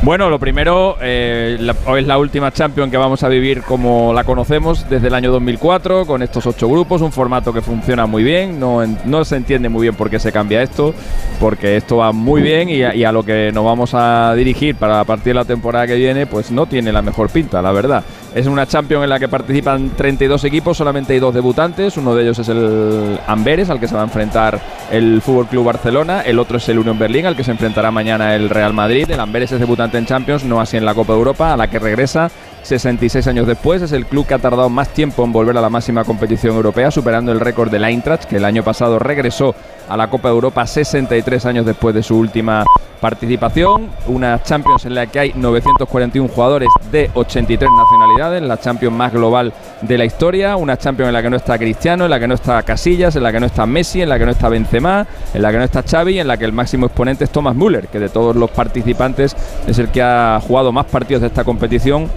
Bueno, 0.02 0.30
lo 0.30 0.38
primero, 0.38 0.96
eh, 1.02 1.58
hoy 1.84 2.00
es 2.00 2.06
la 2.06 2.16
última 2.16 2.50
Champions 2.50 2.90
que 2.90 2.96
vamos 2.96 3.22
a 3.22 3.28
vivir 3.28 3.60
como 3.60 4.14
la 4.14 4.24
conocemos 4.24 4.88
desde 4.88 5.08
el 5.08 5.14
año 5.14 5.30
2004, 5.30 6.06
con 6.06 6.22
estos 6.22 6.46
ocho 6.46 6.70
grupos, 6.70 7.02
un 7.02 7.12
formato 7.12 7.52
que 7.52 7.60
funciona 7.60 8.06
muy 8.06 8.24
bien, 8.24 8.58
no, 8.58 8.80
no 9.04 9.24
se 9.26 9.36
entiende 9.36 9.68
muy 9.68 9.82
bien 9.82 9.94
por 9.94 10.08
qué 10.08 10.18
se 10.18 10.32
cambia 10.32 10.62
esto, 10.62 10.94
porque 11.38 11.76
esto 11.76 11.98
va 11.98 12.12
muy 12.12 12.40
bien 12.40 12.70
y 12.70 12.82
a, 12.82 13.12
lo 13.12 13.22
que 13.22 13.50
nos 13.52 13.62
vamos 13.62 13.90
a 13.92 14.32
dirigir 14.34 14.74
para 14.74 15.04
partir 15.04 15.34
de 15.34 15.40
la 15.40 15.44
temporada 15.44 15.86
que 15.86 15.96
viene, 15.96 16.26
pues 16.26 16.50
no 16.50 16.64
tiene 16.64 16.92
la 16.92 17.02
mejor 17.02 17.28
pinta, 17.28 17.60
la 17.60 17.70
verdad. 17.70 18.02
Es 18.34 18.46
una 18.46 18.64
Champions 18.64 19.02
en 19.02 19.10
la 19.10 19.18
que 19.18 19.28
participan 19.28 19.90
32 19.96 20.44
equipos, 20.44 20.76
solamente 20.76 21.12
hay 21.12 21.18
dos 21.18 21.34
debutantes. 21.34 21.96
Uno 21.96 22.14
de 22.14 22.22
ellos 22.22 22.38
es 22.38 22.48
el 22.48 23.18
Amberes, 23.26 23.70
al 23.70 23.80
que 23.80 23.88
se 23.88 23.94
va 23.96 24.02
a 24.02 24.04
enfrentar 24.04 24.60
el 24.92 25.20
Fútbol 25.20 25.48
Club 25.48 25.64
Barcelona. 25.64 26.20
El 26.20 26.38
otro 26.38 26.58
es 26.58 26.68
el 26.68 26.78
Unión 26.78 26.96
Berlín, 26.96 27.26
al 27.26 27.34
que 27.34 27.42
se 27.42 27.50
enfrentará 27.50 27.90
mañana 27.90 28.36
el 28.36 28.48
Real 28.48 28.72
Madrid. 28.72 29.10
El 29.10 29.18
Amberes 29.18 29.50
es 29.50 29.58
debutante 29.58 29.89
en 29.98 30.06
Champions, 30.06 30.44
no 30.44 30.60
así 30.60 30.76
en 30.76 30.84
la 30.84 30.94
Copa 30.94 31.12
de 31.12 31.18
Europa, 31.18 31.52
a 31.52 31.56
la 31.56 31.68
que 31.68 31.78
regresa 31.78 32.30
66 32.62 33.26
años 33.26 33.46
después. 33.46 33.82
Es 33.82 33.92
el 33.92 34.06
club 34.06 34.26
que 34.26 34.34
ha 34.34 34.38
tardado 34.38 34.68
más 34.68 34.88
tiempo 34.88 35.24
en 35.24 35.32
volver 35.32 35.56
a 35.56 35.60
la 35.60 35.70
máxima 35.70 36.04
competición 36.04 36.56
europea, 36.56 36.90
superando 36.90 37.32
el 37.32 37.40
récord 37.40 37.70
del 37.70 37.84
Eintracht, 37.84 38.24
que 38.24 38.36
el 38.36 38.44
año 38.44 38.62
pasado 38.62 38.98
regresó 38.98 39.54
a 39.90 39.96
la 39.96 40.08
Copa 40.08 40.28
de 40.28 40.34
Europa 40.34 40.66
63 40.66 41.46
años 41.46 41.66
después 41.66 41.94
de 41.94 42.02
su 42.02 42.16
última 42.16 42.64
participación. 43.00 43.88
Una 44.06 44.40
Champions 44.42 44.84
en 44.84 44.94
la 44.94 45.06
que 45.06 45.18
hay 45.18 45.32
941 45.34 46.28
jugadores 46.28 46.68
de 46.92 47.10
83 47.12 47.68
nacionalidades, 47.70 48.42
la 48.42 48.58
Champions 48.58 48.94
más 48.94 49.12
global 49.12 49.52
de 49.82 49.98
la 49.98 50.04
historia. 50.04 50.56
Una 50.56 50.76
Champions 50.76 51.08
en 51.08 51.14
la 51.14 51.22
que 51.22 51.30
no 51.30 51.36
está 51.36 51.58
Cristiano, 51.58 52.04
en 52.04 52.10
la 52.10 52.20
que 52.20 52.28
no 52.28 52.34
está 52.34 52.62
Casillas, 52.62 53.16
en 53.16 53.24
la 53.24 53.32
que 53.32 53.40
no 53.40 53.46
está 53.46 53.66
Messi, 53.66 54.02
en 54.02 54.08
la 54.08 54.18
que 54.18 54.26
no 54.26 54.30
está 54.30 54.48
Benzema, 54.48 55.06
en 55.34 55.42
la 55.42 55.50
que 55.50 55.58
no 55.58 55.64
está 55.64 55.82
Xavi, 55.82 56.20
en 56.20 56.28
la 56.28 56.36
que 56.36 56.44
el 56.44 56.52
máximo 56.52 56.86
exponente 56.86 57.24
es 57.24 57.30
Thomas 57.30 57.56
Müller, 57.56 57.88
que 57.88 57.98
de 57.98 58.08
todos 58.08 58.36
los 58.36 58.50
participantes 58.50 59.34
es 59.66 59.78
el 59.78 59.88
que 59.88 60.02
ha 60.02 60.40
jugado 60.46 60.70
más 60.70 60.86
partidos 60.86 61.22
de 61.22 61.26
esta 61.26 61.42
competición 61.42 62.08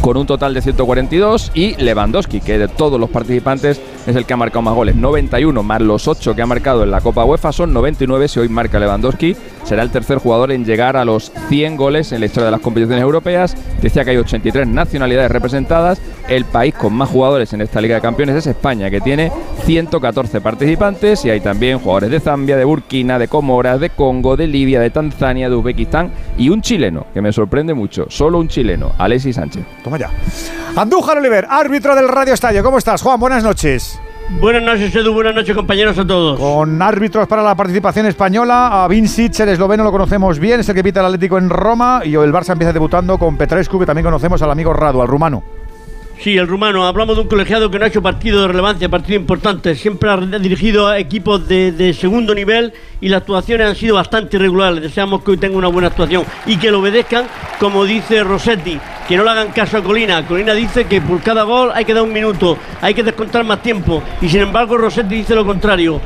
con 0.00 0.16
un 0.16 0.26
total 0.26 0.54
de 0.54 0.62
142 0.62 1.52
y 1.54 1.74
Lewandowski, 1.74 2.40
que 2.40 2.58
de 2.58 2.68
todos 2.68 2.98
los 2.98 3.10
participantes 3.10 3.80
es 4.06 4.16
el 4.16 4.24
que 4.24 4.32
ha 4.32 4.36
marcado 4.36 4.62
más 4.62 4.74
goles. 4.74 4.96
91 4.96 5.62
más 5.62 5.80
los 5.80 6.08
8 6.08 6.34
que 6.34 6.42
ha 6.42 6.46
marcado 6.46 6.82
en 6.82 6.90
la 6.90 6.99
Copa 7.00 7.24
UEFA 7.24 7.52
son 7.52 7.72
99 7.72 8.28
si 8.28 8.40
hoy 8.40 8.48
marca 8.48 8.78
Lewandowski. 8.78 9.36
Será 9.64 9.82
el 9.82 9.90
tercer 9.90 10.18
jugador 10.18 10.52
en 10.52 10.64
llegar 10.64 10.96
a 10.96 11.04
los 11.04 11.32
100 11.48 11.76
goles 11.76 12.12
en 12.12 12.20
la 12.20 12.26
historia 12.26 12.46
de 12.46 12.50
las 12.52 12.60
competiciones 12.60 13.02
europeas. 13.02 13.56
Decía 13.80 14.04
que 14.04 14.10
hay 14.10 14.16
83 14.16 14.66
nacionalidades 14.66 15.30
representadas. 15.30 16.00
El 16.28 16.44
país 16.44 16.74
con 16.74 16.94
más 16.94 17.08
jugadores 17.08 17.52
en 17.52 17.60
esta 17.60 17.80
Liga 17.80 17.96
de 17.96 18.00
Campeones 18.00 18.36
es 18.36 18.46
España, 18.46 18.90
que 18.90 19.00
tiene 19.00 19.32
114 19.64 20.40
participantes 20.40 21.24
y 21.24 21.30
hay 21.30 21.40
también 21.40 21.78
jugadores 21.78 22.10
de 22.10 22.20
Zambia, 22.20 22.56
de 22.56 22.64
Burkina, 22.64 23.18
de 23.18 23.28
Comoras, 23.28 23.80
de 23.80 23.90
Congo, 23.90 24.36
de 24.36 24.46
Libia, 24.46 24.80
de 24.80 24.90
Tanzania, 24.90 25.48
de 25.48 25.56
Uzbekistán 25.56 26.12
y 26.38 26.48
un 26.48 26.62
chileno, 26.62 27.06
que 27.12 27.20
me 27.20 27.32
sorprende 27.32 27.74
mucho, 27.74 28.06
solo 28.08 28.38
un 28.38 28.48
chileno, 28.48 28.92
Alexis 28.98 29.36
Sánchez. 29.36 29.64
Toma 29.82 29.98
ya. 29.98 30.10
Andújar 30.76 31.18
Oliver, 31.18 31.46
árbitro 31.48 31.94
del 31.94 32.08
Radio 32.08 32.34
Estadio. 32.34 32.62
¿Cómo 32.62 32.78
estás, 32.78 33.02
Juan? 33.02 33.18
Buenas 33.18 33.42
noches. 33.42 34.00
Buenas 34.38 34.62
noches, 34.62 34.94
Edu. 34.94 35.12
Buenas 35.12 35.34
noches, 35.34 35.54
compañeros, 35.56 35.98
a 35.98 36.06
todos. 36.06 36.38
Con 36.38 36.80
árbitros 36.80 37.26
para 37.26 37.42
la 37.42 37.56
participación 37.56 38.06
española, 38.06 38.84
a 38.84 38.88
Vincic, 38.88 39.40
el 39.40 39.50
esloveno, 39.50 39.82
lo 39.82 39.90
conocemos 39.90 40.38
bien, 40.38 40.60
es 40.60 40.68
el 40.68 40.74
que 40.74 40.84
pita 40.84 41.00
el 41.00 41.06
Atlético 41.06 41.36
en 41.36 41.50
Roma. 41.50 42.02
Y 42.04 42.14
el 42.14 42.32
Barça 42.32 42.52
empieza 42.52 42.72
debutando 42.72 43.18
con 43.18 43.36
Petrescu, 43.36 43.80
que 43.80 43.86
también 43.86 44.04
conocemos 44.04 44.40
al 44.40 44.50
amigo 44.50 44.72
Radu, 44.72 45.02
al 45.02 45.08
rumano. 45.08 45.42
Sí, 46.22 46.36
el 46.36 46.46
rumano. 46.46 46.86
Hablamos 46.86 47.16
de 47.16 47.22
un 47.22 47.28
colegiado 47.28 47.70
que 47.70 47.78
no 47.78 47.86
ha 47.86 47.88
hecho 47.88 48.02
partido 48.02 48.42
de 48.42 48.48
relevancia, 48.48 48.90
partido 48.90 49.18
importante. 49.18 49.74
Siempre 49.74 50.10
ha 50.10 50.18
dirigido 50.18 50.86
a 50.86 50.98
equipos 50.98 51.48
de, 51.48 51.94
segundo 51.98 52.34
nivel 52.34 52.74
y 53.00 53.08
las 53.08 53.22
actuaciones 53.22 53.68
han 53.68 53.74
sido 53.74 53.94
bastante 53.94 54.36
irregulares. 54.36 54.82
Deseamos 54.82 55.24
que 55.24 55.30
hoy 55.30 55.36
tenga 55.38 55.56
una 55.56 55.68
buena 55.68 55.88
actuación 55.88 56.24
y 56.44 56.58
que 56.58 56.70
lo 56.70 56.80
obedezcan, 56.80 57.24
como 57.58 57.86
dice 57.86 58.22
Rossetti, 58.22 58.78
que 59.08 59.16
no 59.16 59.24
le 59.24 59.30
hagan 59.30 59.48
caso 59.52 59.78
a 59.78 59.82
Colina. 59.82 60.26
Colina 60.26 60.52
dice 60.52 60.84
que 60.84 61.00
por 61.00 61.22
cada 61.22 61.44
gol 61.44 61.70
hay 61.72 61.86
que 61.86 61.94
dar 61.94 62.02
un 62.02 62.12
minuto, 62.12 62.58
hay 62.82 62.92
que 62.92 63.02
descontar 63.02 63.42
más 63.44 63.62
tiempo. 63.62 64.02
Y 64.20 64.28
sin 64.28 64.42
embargo, 64.42 64.76
Rossetti 64.76 65.14
dice 65.14 65.34
lo 65.34 65.46
contrario. 65.46 66.02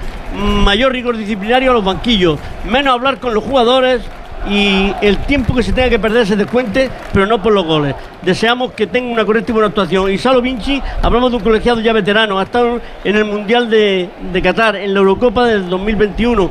Mayor 0.62 0.92
rigor 0.92 1.16
disciplinario 1.16 1.72
a 1.72 1.74
los 1.74 1.84
banquillos, 1.84 2.38
menos 2.70 2.94
hablar 2.94 3.18
con 3.18 3.34
los 3.34 3.42
jugadores 3.42 4.00
y 4.48 4.92
el 5.00 5.18
tiempo 5.18 5.54
que 5.54 5.62
se 5.62 5.72
tenga 5.72 5.88
que 5.88 5.98
perder 5.98 6.26
se 6.26 6.36
descuente, 6.36 6.90
pero 7.12 7.26
no 7.26 7.42
por 7.42 7.52
los 7.52 7.64
goles. 7.64 7.94
Deseamos 8.22 8.72
que 8.72 8.86
tenga 8.86 9.12
una 9.12 9.24
correcta 9.24 9.52
y 9.52 9.54
buena 9.54 9.68
actuación. 9.68 10.10
Y 10.10 10.18
Salo 10.18 10.42
Vinci, 10.42 10.82
hablamos 11.02 11.30
de 11.30 11.36
un 11.38 11.42
colegiado 11.42 11.80
ya 11.80 11.92
veterano, 11.92 12.38
ha 12.38 12.44
estado 12.44 12.80
en 13.02 13.16
el 13.16 13.24
Mundial 13.24 13.70
de, 13.70 14.08
Qatar, 14.42 14.76
en 14.76 14.92
la 14.92 15.00
Eurocopa 15.00 15.44
del 15.46 15.68
2021 15.68 16.50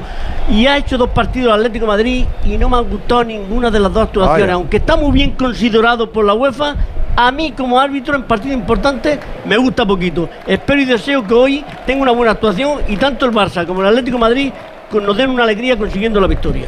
y 0.52 0.66
ha 0.66 0.78
hecho 0.78 0.98
dos 0.98 1.10
partidos 1.10 1.54
Atlético 1.54 1.86
Madrid 1.86 2.26
y 2.46 2.58
no 2.58 2.70
me 2.70 2.78
ha 2.78 2.82
gustado 2.82 3.24
ninguna 3.24 3.70
de 3.70 3.80
las 3.80 3.94
dos 3.94 4.04
actuaciones. 4.04 4.54
Aunque 4.54 4.78
está 4.78 4.96
muy 4.98 5.12
bien 5.12 5.32
considerado 5.32 6.12
por 6.12 6.26
la 6.26 6.34
UEFA, 6.34 6.76
a 7.16 7.32
mí 7.32 7.52
como 7.52 7.80
árbitro 7.80 8.16
en 8.16 8.24
partido 8.24 8.54
importante 8.54 9.20
me 9.46 9.58
gusta 9.58 9.86
poquito. 9.86 10.30
Espero 10.48 10.82
y 10.82 10.86
deseo 10.86 11.26
que 11.26 11.34
hoy 11.34 11.66
tenga 11.86 12.02
una 12.02 12.12
buena 12.12 12.32
actuación 12.32 12.80
y 12.88 12.98
tanto 12.98 13.26
el 13.26 13.32
Barça 13.32 13.66
como 13.66 13.82
el 13.82 13.88
Atlético 13.88 14.18
Madrid 14.18 14.52
nos 14.92 15.18
den 15.18 15.30
una 15.30 15.44
alegría 15.44 15.78
consiguiendo 15.78 16.20
la 16.20 16.28
victoria. 16.28 16.68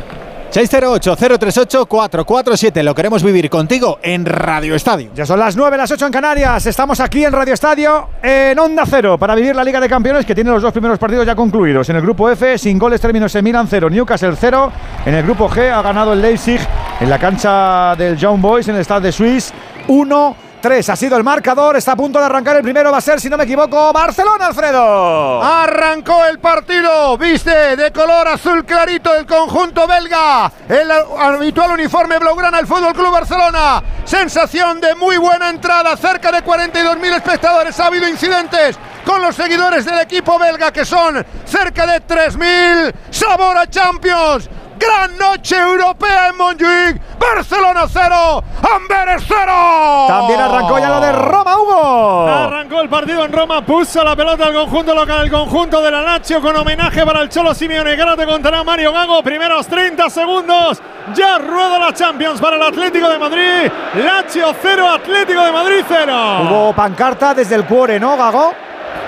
608-038-447. 0.56 2.82
Lo 2.82 2.96
queremos 2.96 3.22
vivir 3.22 3.50
contigo 3.50 4.00
en 4.02 4.26
Radio 4.26 4.74
Estadio. 4.74 5.10
Ya 5.14 5.26
son 5.26 5.38
las 5.38 5.58
9, 5.58 5.76
las 5.76 5.92
8 5.92 6.06
en 6.06 6.14
Canarias. 6.14 6.66
Estamos 6.66 7.02
aquí 7.02 7.26
en 7.26 7.34
Radio 7.34 7.54
Estadio, 7.54 8.08
en 8.24 8.58
Onda 8.58 8.86
Cero, 8.86 9.18
para 9.18 9.36
vivir 9.36 9.54
la 9.54 9.66
Liga 9.66 9.82
de 9.82 9.90
Campeones 9.90 10.26
que 10.26 10.34
tiene 10.34 10.52
los 10.52 10.62
dos 10.62 10.72
primeros 10.72 10.98
partidos 10.98 11.26
ya 11.26 11.36
concluidos. 11.36 11.90
En 11.90 11.98
el 11.98 12.02
grupo 12.02 12.30
F, 12.30 12.58
sin 12.58 12.80
goles, 12.80 13.02
términos 13.02 13.36
en 13.36 13.44
Milan 13.44 13.68
0, 13.70 13.90
Newcastle 13.90 14.38
0. 14.40 14.72
En 15.06 15.14
el 15.14 15.24
grupo 15.24 15.50
G 15.50 15.70
ha 15.70 15.82
ganado 15.82 16.14
el 16.14 16.22
Leipzig 16.22 16.62
en 17.02 17.10
la 17.10 17.20
cancha 17.20 17.94
del 17.98 18.16
Young 18.16 18.40
Boys 18.40 18.70
en 18.70 18.78
el 18.78 18.86
Stade 18.86 19.08
de 19.08 19.12
Suisse 19.12 19.54
1 19.90 20.45
3 20.66 20.90
ha 20.90 20.96
sido 20.96 21.16
el 21.16 21.24
marcador, 21.24 21.76
está 21.76 21.92
a 21.92 21.96
punto 21.96 22.18
de 22.18 22.26
arrancar 22.26 22.56
el 22.56 22.64
primero, 22.64 22.92
va 22.92 22.98
a 22.98 23.02
ser, 23.02 23.22
si 23.22 23.30
no 23.30 23.38
me 23.38 23.44
equivoco, 23.44 23.94
Barcelona, 23.94 24.48
Alfredo. 24.48 25.44
Arrancó 25.44 26.26
el 26.26 26.40
partido, 26.40 27.16
viste, 27.20 27.76
de 27.76 27.92
color 27.92 28.28
azul 28.30 28.66
clarito 28.66 29.14
el 29.14 29.28
conjunto 29.28 29.86
belga, 29.86 30.52
el 30.68 30.90
habitual 31.20 31.74
uniforme 31.74 32.18
blaugrana 32.18 32.58
el 32.58 32.66
Fútbol 32.66 32.94
Club 32.94 33.12
Barcelona. 33.12 33.84
Sensación 34.06 34.82
de 34.82 34.96
muy 34.96 35.18
buena 35.18 35.52
entrada, 35.52 35.96
cerca 35.98 36.32
de 36.32 36.44
42.000 36.44 37.16
espectadores, 37.16 37.80
ha 37.80 37.86
habido 37.86 38.10
incidentes 38.10 38.80
con 39.06 39.22
los 39.22 39.36
seguidores 39.36 39.86
del 39.86 40.00
equipo 40.00 40.40
belga 40.40 40.74
que 40.74 40.84
son 40.84 41.24
cerca 41.46 41.86
de 41.86 42.02
3.000. 42.02 42.92
Sabor 43.12 43.56
a 43.56 43.70
Champions. 43.70 44.50
Gran 44.86 45.18
noche 45.18 45.58
europea 45.58 46.28
en 46.30 46.38
Montjuic. 46.38 47.02
Barcelona 47.18 47.86
0, 47.88 48.44
Amberes 48.76 49.24
0. 49.28 50.06
También 50.08 50.40
arrancó 50.40 50.78
ya 50.78 50.90
lo 50.90 51.00
de 51.00 51.12
Roma, 51.12 51.58
Hugo. 51.58 52.28
Arrancó 52.28 52.82
el 52.82 52.90
partido 52.90 53.26
en 53.26 53.32
Roma, 53.32 53.66
puso 53.66 54.04
la 54.04 54.16
pelota 54.16 54.46
al 54.46 54.54
conjunto 54.54 54.94
local, 54.94 55.24
el 55.24 55.32
conjunto 55.32 55.82
de 55.82 55.92
la 55.92 56.02
Lazio 56.02 56.42
con 56.42 56.56
homenaje 56.56 57.06
para 57.06 57.22
el 57.22 57.30
Cholo 57.30 57.54
Simeone. 57.56 57.96
Que 57.96 58.02
ahora 58.02 58.16
te 58.16 58.26
contará 58.26 58.64
Mario 58.64 58.94
Gago. 58.94 59.24
Primeros 59.24 59.66
30 59.68 60.10
segundos. 60.10 60.82
Ya 61.14 61.40
rueda 61.40 61.80
la 61.80 61.94
Champions 61.94 62.40
para 62.40 62.58
el 62.58 62.64
Atlético 62.64 63.10
de 63.10 63.18
Madrid. 63.18 63.72
Lazio 63.96 64.54
0, 64.62 64.90
Atlético 64.90 65.42
de 65.42 65.52
Madrid 65.52 65.84
0. 65.88 66.38
Hubo 66.44 66.74
pancarta 66.74 67.34
desde 67.34 67.56
el 67.56 67.66
cuore, 67.66 68.00
¿no, 68.00 68.16
Gago? 68.18 68.54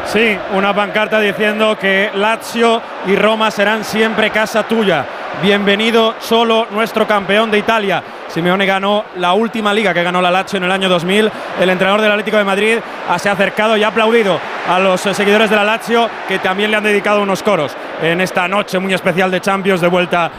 Sí, 0.06 0.38
una 0.54 0.74
pancarta 0.74 1.20
diciendo 1.20 1.78
que 1.78 2.10
Lazio 2.16 2.82
y 3.08 3.16
Roma 3.16 3.52
serán 3.52 3.84
siempre 3.84 4.30
casa 4.32 4.63
tuya. 4.63 5.06
Bienvenido 5.41 6.15
solo 6.19 6.65
nuestro 6.71 7.06
campeón 7.06 7.52
de 7.52 7.60
Italia. 7.60 8.02
Simeone 8.28 8.65
ganó 8.65 9.06
la 9.17 9.34
última 9.34 9.71
liga 9.71 9.93
que 9.93 10.02
ganó 10.02 10.19
la 10.19 10.32
Lazio 10.32 10.58
en 10.58 10.63
el 10.63 10.71
año 10.71 10.89
2000. 10.89 11.32
El 11.62 11.69
entrenador 11.69 12.02
del 12.02 12.12
Atlético 12.12 12.38
de 12.38 12.43
Madrid 12.43 12.78
se 13.19 13.30
ha 13.30 13.34
acercado 13.34 13.78
y 13.78 13.84
ha 13.84 13.89
aplaudido 13.89 14.39
a 14.67 14.80
los 14.80 15.00
seguidores 15.00 15.52
de 15.52 15.56
la 15.56 15.63
Lazio 15.63 16.10
que 16.28 16.39
también 16.39 16.71
le 16.71 16.78
han 16.78 16.84
dedicado 16.84 17.21
unos 17.21 17.43
coros 17.43 17.71
en 18.02 18.19
esta 18.19 18.47
noche 18.47 18.80
muy 18.80 18.95
especial 18.95 19.30
de 19.30 19.39
Champions 19.39 19.80
de 19.80 19.88
vuelta 19.88 20.32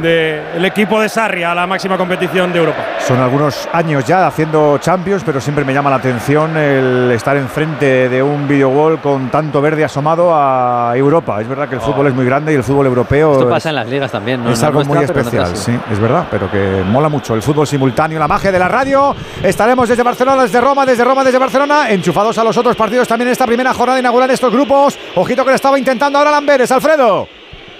del 0.00 0.64
equipo 0.64 1.00
de 1.00 1.08
Sarri 1.08 1.42
a 1.42 1.54
la 1.54 1.66
máxima 1.66 1.96
competición 1.96 2.52
de 2.52 2.58
Europa. 2.58 2.84
Son 2.98 3.20
algunos 3.20 3.68
años 3.72 4.04
ya 4.04 4.26
haciendo 4.26 4.78
Champions, 4.78 5.22
pero 5.24 5.40
siempre 5.40 5.64
me 5.64 5.72
llama 5.72 5.90
la 5.90 5.96
atención 5.96 6.56
el 6.56 7.10
estar 7.12 7.36
enfrente 7.36 8.08
de 8.08 8.22
un 8.22 8.48
videogol 8.48 9.00
con 9.00 9.30
tanto 9.30 9.60
verde 9.60 9.84
asomado 9.84 10.32
a 10.34 10.92
Europa. 10.96 11.40
Es 11.40 11.48
verdad 11.48 11.68
que 11.68 11.76
el 11.76 11.80
oh. 11.80 11.84
fútbol 11.84 12.08
es 12.08 12.14
muy 12.14 12.24
grande 12.24 12.52
y 12.52 12.56
el 12.56 12.64
fútbol 12.64 12.86
europeo. 12.86 13.32
Esto 13.32 13.48
pasa 13.48 13.68
en 13.68 13.76
las 13.76 13.88
ligas 13.88 14.10
también, 14.10 14.42
¿no? 14.42 14.50
Es 14.50 14.62
algo 14.62 14.84
muy 14.84 14.98
especial, 14.98 15.56
sí, 15.56 15.78
es 15.90 15.98
verdad, 15.98 16.26
pero 16.30 16.50
que 16.50 16.82
mola 16.86 17.08
mucho 17.08 17.34
el 17.34 17.42
fútbol 17.42 17.66
simultáneo, 17.66 18.18
la 18.18 18.28
magia 18.28 18.50
de 18.50 18.58
la 18.58 18.68
radio. 18.68 19.14
Estaremos 19.42 19.88
desde 19.88 20.02
Barcelona, 20.02 20.42
desde 20.42 20.60
Roma, 20.60 20.86
desde 20.86 21.04
Roma, 21.04 21.24
desde 21.24 21.38
Barcelona, 21.38 21.90
enchufados 21.90 22.36
a 22.38 22.44
los 22.44 22.56
otros 22.56 22.76
partidos 22.76 23.06
también 23.08 23.28
en 23.28 23.32
esta 23.32 23.46
primera 23.46 23.72
jornada 23.74 23.98
inaugural 23.98 24.28
de 24.28 24.34
estos 24.34 24.52
grupos. 24.52 24.98
Ojito 25.14 25.44
que 25.44 25.50
lo 25.50 25.56
estaba 25.56 25.78
intentando 25.78 26.18
ahora 26.18 26.30
Lamberes, 26.30 26.70
Alfredo. 26.72 27.28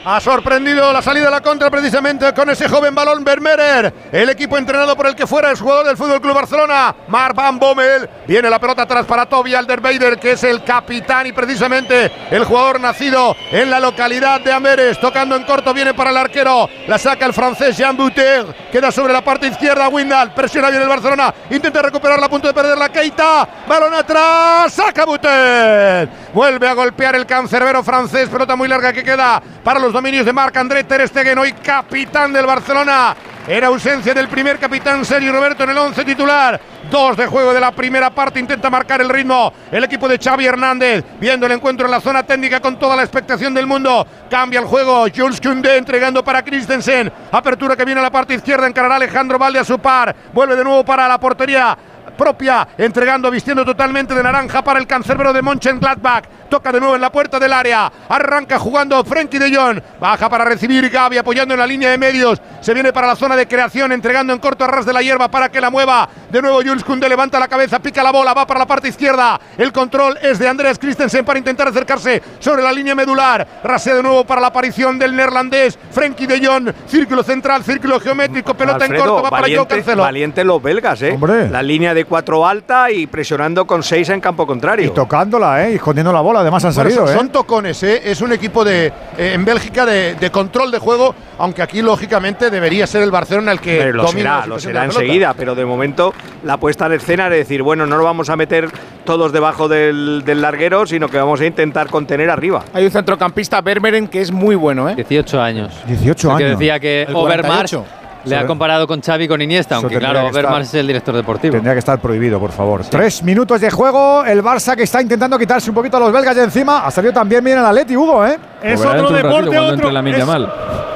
Ha 0.06 0.20
sorprendido 0.20 0.92
la 0.92 1.00
salida 1.00 1.24
de 1.24 1.30
la 1.30 1.40
contra 1.40 1.70
precisamente 1.70 2.34
con 2.34 2.50
ese 2.50 2.68
joven 2.68 2.94
balón 2.94 3.24
Vermeer. 3.24 4.10
El 4.12 4.28
equipo 4.28 4.58
entrenado 4.58 4.94
por 4.94 5.06
el 5.06 5.14
que 5.14 5.26
fuera 5.26 5.50
el 5.50 5.58
jugador 5.58 5.86
del 5.86 5.96
Fútbol 5.96 6.20
Club 6.20 6.34
Barcelona, 6.34 6.94
Mark 7.08 7.34
Van 7.34 7.58
Bommel. 7.58 8.06
Viene 8.26 8.50
la 8.50 8.58
pelota 8.58 8.82
atrás 8.82 9.06
para 9.06 9.24
Toby 9.24 9.54
Alderweider, 9.54 10.18
que 10.18 10.32
es 10.32 10.44
el 10.44 10.62
capitán 10.62 11.26
y 11.26 11.32
precisamente 11.32 12.12
el 12.30 12.44
jugador 12.44 12.80
nacido 12.80 13.34
en 13.50 13.70
la 13.70 13.80
localidad 13.80 14.42
de 14.42 14.52
Amberes. 14.52 15.00
Tocando 15.00 15.36
en 15.36 15.44
corto, 15.44 15.72
viene 15.72 15.94
para 15.94 16.10
el 16.10 16.18
arquero. 16.18 16.68
La 16.86 16.98
saca 16.98 17.24
el 17.24 17.32
francés 17.32 17.74
Jean 17.74 17.96
Bouter. 17.96 18.44
Queda 18.70 18.92
sobre 18.92 19.14
la 19.14 19.24
parte 19.24 19.46
izquierda 19.46 19.88
Windal. 19.88 20.34
Presiona 20.34 20.68
bien 20.68 20.82
el 20.82 20.88
Barcelona. 20.88 21.32
Intenta 21.48 21.80
recuperarla 21.80 22.26
a 22.26 22.28
punto 22.28 22.46
de 22.46 22.52
perder 22.52 22.76
la 22.76 22.90
Keita. 22.90 23.48
Balón 23.66 23.94
atrás. 23.94 24.70
Saca 24.70 25.06
Bouter. 25.06 26.10
Vuelve 26.34 26.68
a 26.68 26.74
golpear 26.74 27.16
el 27.16 27.24
cancerbero 27.24 27.82
francés. 27.82 28.28
Pelota 28.28 28.54
muy 28.54 28.68
larga 28.68 28.92
que 28.92 29.02
queda 29.02 29.42
para 29.62 29.80
los 29.80 29.93
dominios 29.94 30.26
de 30.26 30.32
Marc-André 30.32 30.82
Ter 30.82 31.06
Stegen, 31.06 31.38
hoy 31.38 31.52
capitán 31.52 32.32
del 32.32 32.44
Barcelona. 32.44 33.14
Era 33.46 33.68
ausencia 33.68 34.12
del 34.12 34.26
primer 34.26 34.58
capitán 34.58 35.04
Sergio 35.04 35.30
Roberto 35.30 35.62
en 35.62 35.70
el 35.70 35.78
11 35.78 36.04
titular. 36.04 36.60
Dos 36.90 37.16
de 37.16 37.26
juego 37.26 37.54
de 37.54 37.60
la 37.60 37.70
primera 37.70 38.10
parte. 38.10 38.40
Intenta 38.40 38.68
marcar 38.70 39.00
el 39.00 39.08
ritmo 39.08 39.52
el 39.70 39.84
equipo 39.84 40.08
de 40.08 40.18
Xavi 40.18 40.46
Hernández. 40.46 41.04
Viendo 41.20 41.46
el 41.46 41.52
encuentro 41.52 41.86
en 41.86 41.92
la 41.92 42.00
zona 42.00 42.24
técnica 42.24 42.58
con 42.58 42.76
toda 42.76 42.96
la 42.96 43.02
expectación 43.02 43.54
del 43.54 43.68
mundo. 43.68 44.04
Cambia 44.28 44.58
el 44.58 44.66
juego. 44.66 45.06
Jules 45.14 45.40
Koundé 45.40 45.76
entregando 45.76 46.24
para 46.24 46.42
Christensen. 46.42 47.12
Apertura 47.30 47.76
que 47.76 47.84
viene 47.84 48.00
a 48.00 48.04
la 48.04 48.10
parte 48.10 48.34
izquierda. 48.34 48.66
Encarará 48.66 48.96
Alejandro 48.96 49.38
Valde 49.38 49.60
a 49.60 49.64
su 49.64 49.78
par. 49.78 50.16
Vuelve 50.32 50.56
de 50.56 50.64
nuevo 50.64 50.84
para 50.84 51.06
la 51.06 51.20
portería 51.20 51.78
propia, 52.14 52.66
entregando, 52.78 53.30
vistiendo 53.30 53.64
totalmente 53.64 54.14
de 54.14 54.22
naranja 54.22 54.62
para 54.62 54.78
el 54.78 54.86
cancerbero 54.86 55.32
de 55.32 55.42
Mönchengladbach. 55.42 56.24
Toca 56.54 56.70
de 56.70 56.78
nuevo 56.78 56.94
en 56.94 57.00
la 57.00 57.10
puerta 57.10 57.40
del 57.40 57.52
área. 57.52 57.90
Arranca 58.08 58.60
jugando 58.60 59.02
Frenkie 59.02 59.40
de 59.40 59.52
Jong. 59.56 59.80
Baja 59.98 60.28
para 60.28 60.44
recibir 60.44 60.88
Gaby 60.88 61.18
apoyando 61.18 61.52
en 61.52 61.58
la 61.58 61.66
línea 61.66 61.90
de 61.90 61.98
medios. 61.98 62.40
Se 62.60 62.72
viene 62.72 62.92
para 62.92 63.08
la 63.08 63.16
zona 63.16 63.34
de 63.34 63.48
creación, 63.48 63.90
entregando 63.90 64.32
en 64.32 64.38
corto 64.38 64.62
a 64.62 64.68
ras 64.68 64.86
de 64.86 64.92
la 64.92 65.02
hierba 65.02 65.28
para 65.28 65.48
que 65.48 65.60
la 65.60 65.68
mueva. 65.68 66.08
De 66.30 66.40
nuevo 66.40 66.58
Jules 66.58 66.84
Kunde 66.84 67.08
levanta 67.08 67.40
la 67.40 67.48
cabeza, 67.48 67.80
pica 67.80 68.04
la 68.04 68.12
bola, 68.12 68.34
va 68.34 68.46
para 68.46 68.60
la 68.60 68.66
parte 68.66 68.86
izquierda. 68.86 69.40
El 69.58 69.72
control 69.72 70.16
es 70.22 70.38
de 70.38 70.46
Andreas 70.46 70.78
Christensen 70.78 71.24
para 71.24 71.40
intentar 71.40 71.66
acercarse 71.66 72.22
sobre 72.38 72.62
la 72.62 72.72
línea 72.72 72.94
medular. 72.94 73.44
Rasea 73.64 73.96
de 73.96 74.02
nuevo 74.04 74.24
para 74.24 74.40
la 74.40 74.46
aparición 74.46 74.96
del 74.96 75.16
neerlandés. 75.16 75.76
Frenkie 75.90 76.28
de 76.28 76.46
Jong. 76.46 76.72
Círculo 76.86 77.24
central, 77.24 77.64
círculo 77.64 77.98
geométrico, 77.98 78.54
pelota 78.54 78.86
en 78.86 78.94
corto, 78.94 79.22
va 79.24 79.30
para 79.30 79.48
yo 79.48 79.66
Cancelo. 79.66 80.04
Valiente 80.04 80.44
los 80.44 80.62
belgas, 80.62 81.02
¿eh? 81.02 81.18
La 81.50 81.64
línea 81.64 81.94
de 81.94 82.04
cuatro 82.04 82.46
alta 82.46 82.92
y 82.92 83.08
presionando 83.08 83.66
con 83.66 83.82
seis 83.82 84.08
en 84.08 84.20
campo 84.20 84.46
contrario. 84.46 84.86
Y 84.86 84.90
tocándola, 84.90 85.64
¿eh? 85.64 85.72
Y 85.72 85.74
escondiendo 85.74 86.12
la 86.12 86.20
bola, 86.20 86.43
además 86.44 86.64
han 86.64 86.72
salido, 86.72 87.06
son, 87.06 87.14
¿eh? 87.14 87.18
son 87.18 87.28
tocones, 87.30 87.82
¿eh? 87.82 88.02
Es 88.04 88.20
un 88.20 88.32
equipo 88.32 88.64
de 88.64 88.86
eh, 88.86 89.32
en 89.34 89.44
Bélgica 89.44 89.84
de, 89.84 90.14
de 90.14 90.30
control 90.30 90.70
de 90.70 90.78
juego, 90.78 91.14
aunque 91.38 91.62
aquí 91.62 91.82
lógicamente 91.82 92.50
debería 92.50 92.86
ser 92.86 93.02
el 93.02 93.10
Barcelona 93.10 93.52
el 93.52 93.60
que 93.60 93.78
Pero 93.78 93.92
lo 93.94 94.02
domina 94.04 94.36
será, 94.42 94.46
lo 94.46 94.60
será 94.60 94.80
de 94.80 94.86
enseguida, 94.86 95.34
pero 95.34 95.54
de 95.54 95.64
momento 95.64 96.12
la 96.44 96.56
puesta 96.56 96.86
en 96.86 96.92
escena 96.92 97.26
es 97.26 97.32
decir, 97.32 97.62
bueno, 97.62 97.86
no 97.86 97.96
lo 97.96 98.04
vamos 98.04 98.28
a 98.30 98.36
meter 98.36 98.68
todos 99.04 99.32
debajo 99.32 99.68
del, 99.68 100.22
del 100.24 100.40
larguero, 100.40 100.86
sino 100.86 101.08
que 101.08 101.18
vamos 101.18 101.40
a 101.40 101.46
intentar 101.46 101.88
contener 101.88 102.30
arriba. 102.30 102.64
Hay 102.72 102.84
un 102.84 102.90
centrocampista, 102.90 103.60
Vermeeren, 103.60 104.08
que 104.08 104.20
es 104.20 104.30
muy 104.32 104.54
bueno, 104.54 104.88
¿eh? 104.88 104.94
18 104.94 105.40
años. 105.40 105.72
18 105.86 106.30
El 106.30 106.36
que 106.38 106.44
años. 106.44 106.58
decía 106.58 106.80
que 106.80 107.06
Overmars 107.12 107.76
48. 108.24 108.30
le 108.30 108.36
ha 108.36 108.46
comparado 108.46 108.86
con 108.86 109.00
Xavi 109.00 109.28
con 109.28 109.40
Iniesta, 109.40 109.76
Eso 109.76 109.86
aunque 109.86 109.98
claro, 109.98 110.26
Overmars 110.26 110.68
es 110.68 110.74
el 110.74 110.86
director 110.86 111.14
deportivo. 111.14 111.52
Tendría 111.52 111.74
que 111.74 111.78
estar 111.78 111.98
prohibido, 111.98 112.40
por 112.40 112.52
favor. 112.52 112.82
Tres 112.88 113.22
minutos 113.22 113.60
de 113.60 113.70
juego. 113.70 114.24
El 114.24 114.42
Barça 114.42 114.76
que 114.76 114.84
está 114.84 115.00
intentando 115.00 115.38
quitarse 115.38 115.70
un 115.70 115.74
poquito 115.74 115.96
a 115.96 116.00
los 116.00 116.12
belgas 116.12 116.36
de 116.36 116.44
encima. 116.44 116.84
Ha 116.86 116.90
salido 116.90 117.12
también 117.12 117.44
bien 117.44 117.58
el 117.58 117.64
Atleti, 117.64 117.96
Hugo, 117.96 118.26
¿eh? 118.26 118.38
Es 118.62 118.80
otro 118.80 119.10
deporte, 119.10 119.58
otro, 119.58 119.90
es 119.90 120.24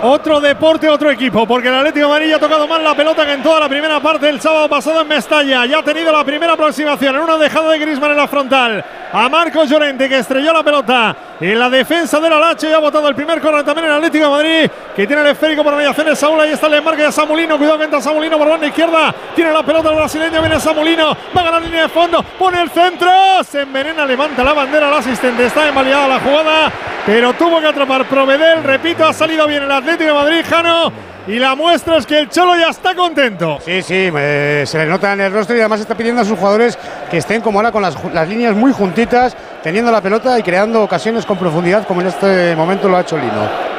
otro 0.01 0.41
deporte, 0.41 0.89
otro 0.89 1.11
equipo, 1.11 1.47
porque 1.47 1.69
el 1.69 1.75
Atlético 1.75 2.07
de 2.07 2.13
Madrid 2.13 2.33
ha 2.33 2.39
tocado 2.39 2.69
más 2.69 2.81
la 2.81 2.95
pelota 2.95 3.27
que 3.27 3.33
en 3.33 3.43
toda 3.43 3.59
la 3.61 3.69
primera 3.69 4.01
parte 4.01 4.27
del 4.27 4.41
sábado 4.41 4.69
pasado 4.69 5.01
en 5.01 5.09
Mestalla. 5.09 5.67
Ya 5.67 5.81
ha 5.81 5.83
tenido 5.83 6.13
la 6.13 6.25
primera 6.25 6.53
aproximación 6.53 7.17
en 7.17 7.23
una 7.23 7.37
dejada 7.37 7.73
de 7.73 7.79
Griezmann 7.79 8.13
en 8.13 8.17
la 8.17 8.29
frontal 8.29 8.85
a 9.13 9.29
Marcos 9.29 9.69
Llorente, 9.69 10.09
que 10.09 10.19
estrelló 10.19 10.53
la 10.53 10.63
pelota 10.63 11.17
en 11.41 11.59
la 11.59 11.69
defensa 11.69 12.21
del 12.21 12.33
Alacho 12.33 12.69
y 12.69 12.73
ha 12.73 12.79
botado 12.79 13.09
el 13.09 13.15
primer 13.15 13.41
corner 13.41 13.65
también 13.65 13.87
en 13.87 13.93
el 13.93 13.97
Atlético 13.99 14.25
de 14.27 14.31
Madrid, 14.31 14.71
que 14.95 15.07
tiene 15.07 15.23
el 15.23 15.29
esférico 15.29 15.65
por 15.65 15.75
mediación 15.75 16.07
de 16.07 16.17
Saúl. 16.17 16.41
Ahí 16.41 16.53
está 16.53 16.67
el 16.67 16.73
desmarque 16.75 17.03
de 17.19 17.27
Samulino. 17.27 17.59
Cuidado 17.59 17.79
que 17.79 17.85
entra 17.85 18.01
Samulino 18.01 18.39
por 18.39 18.49
banda 18.49 18.67
izquierda. 18.67 19.15
Tiene 19.35 19.53
la 19.53 19.63
pelota 19.63 19.91
el 19.91 19.97
brasileño, 19.97 20.41
viene 20.41 20.61
Samulino. 20.61 21.17
Va 21.37 21.41
a 21.41 21.45
ganar 21.45 21.63
línea 21.63 21.83
de 21.83 21.89
fondo. 21.89 22.23
Pone 22.39 22.63
el 22.63 22.71
centro. 22.71 23.11
Se 23.45 23.63
envenena, 23.63 24.07
levanta 24.07 24.45
la 24.45 24.53
bandera 24.53 24.89
al 24.89 24.95
asistente. 24.95 25.47
Está 25.47 25.69
invalidada 25.69 26.09
la 26.09 26.21
jugada, 26.21 26.73
pero 27.05 27.33
tuvo 27.33 27.61
que 27.61 27.67
atrapar 27.67 28.07
Provedel. 28.07 28.63
Repito, 28.63 29.05
ha 29.05 29.13
salido 29.13 29.47
bien 29.47 29.65
el 29.65 29.73
Atlético 29.73 30.11
de 30.11 30.15
Madrid, 30.15 30.45
Jano. 30.49 30.93
Y 31.27 31.39
la 31.39 31.55
muestra 31.55 31.99
es 31.99 32.07
que 32.07 32.21
el 32.21 32.31
Cholo 32.31 32.57
ya 32.57 32.71
está 32.71 32.95
contento. 32.95 33.59
Sí, 33.63 33.83
sí, 33.83 34.11
se 34.11 34.79
le 34.79 34.87
nota 34.87 35.13
en 35.13 35.21
el 35.21 35.33
rostro 35.33 35.55
y 35.57 35.59
además 35.61 35.81
está 35.81 35.95
pidiendo 35.95 36.23
a 36.23 36.25
sus 36.25 36.39
jugadores 36.39 36.79
que 37.11 37.19
estén 37.19 37.43
como 37.43 37.59
ahora 37.59 37.71
con 37.71 37.83
las, 37.83 37.97
las 38.15 38.27
líneas 38.27 38.55
muy 38.55 38.73
juntitas, 38.73 39.37
teniendo 39.63 39.93
la 39.93 40.01
pelota 40.01 40.39
y 40.39 40.43
creando 40.43 40.83
ocasiones 40.83 41.27
con 41.27 41.37
profundidad, 41.37 41.87
como 41.87 42.01
en 42.01 42.07
este 42.07 42.57
momento 42.57 42.89
lo 42.89 42.97
ha 42.97 43.03
hecho 43.03 43.19
Lino. 43.19 43.78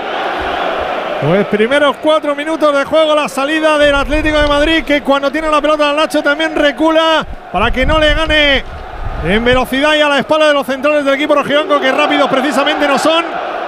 Pues 1.21 1.45
primeros 1.47 1.97
cuatro 1.97 2.33
minutos 2.33 2.73
de 2.73 2.85
juego, 2.85 3.13
la 3.13 3.27
salida 3.27 3.77
del 3.77 3.93
Atlético 3.93 4.37
de 4.37 4.47
Madrid, 4.47 4.85
que 4.85 5.01
cuando 5.01 5.29
tiene 5.29 5.49
la 5.49 5.61
pelota 5.61 5.89
al 5.89 5.97
Nacho 5.97 6.23
también 6.23 6.55
recula 6.55 7.27
para 7.51 7.69
que 7.71 7.85
no 7.85 7.99
le 7.99 8.13
gane 8.13 8.63
en 9.25 9.43
velocidad 9.43 9.95
y 9.95 10.01
a 10.01 10.07
la 10.07 10.19
espalda 10.19 10.47
de 10.47 10.53
los 10.53 10.65
centrales 10.65 11.03
del 11.03 11.15
equipo 11.15 11.35
rojiblanco, 11.35 11.77
que 11.81 11.91
rápidos 11.91 12.29
precisamente 12.29 12.87
no 12.87 12.97
son. 12.97 13.25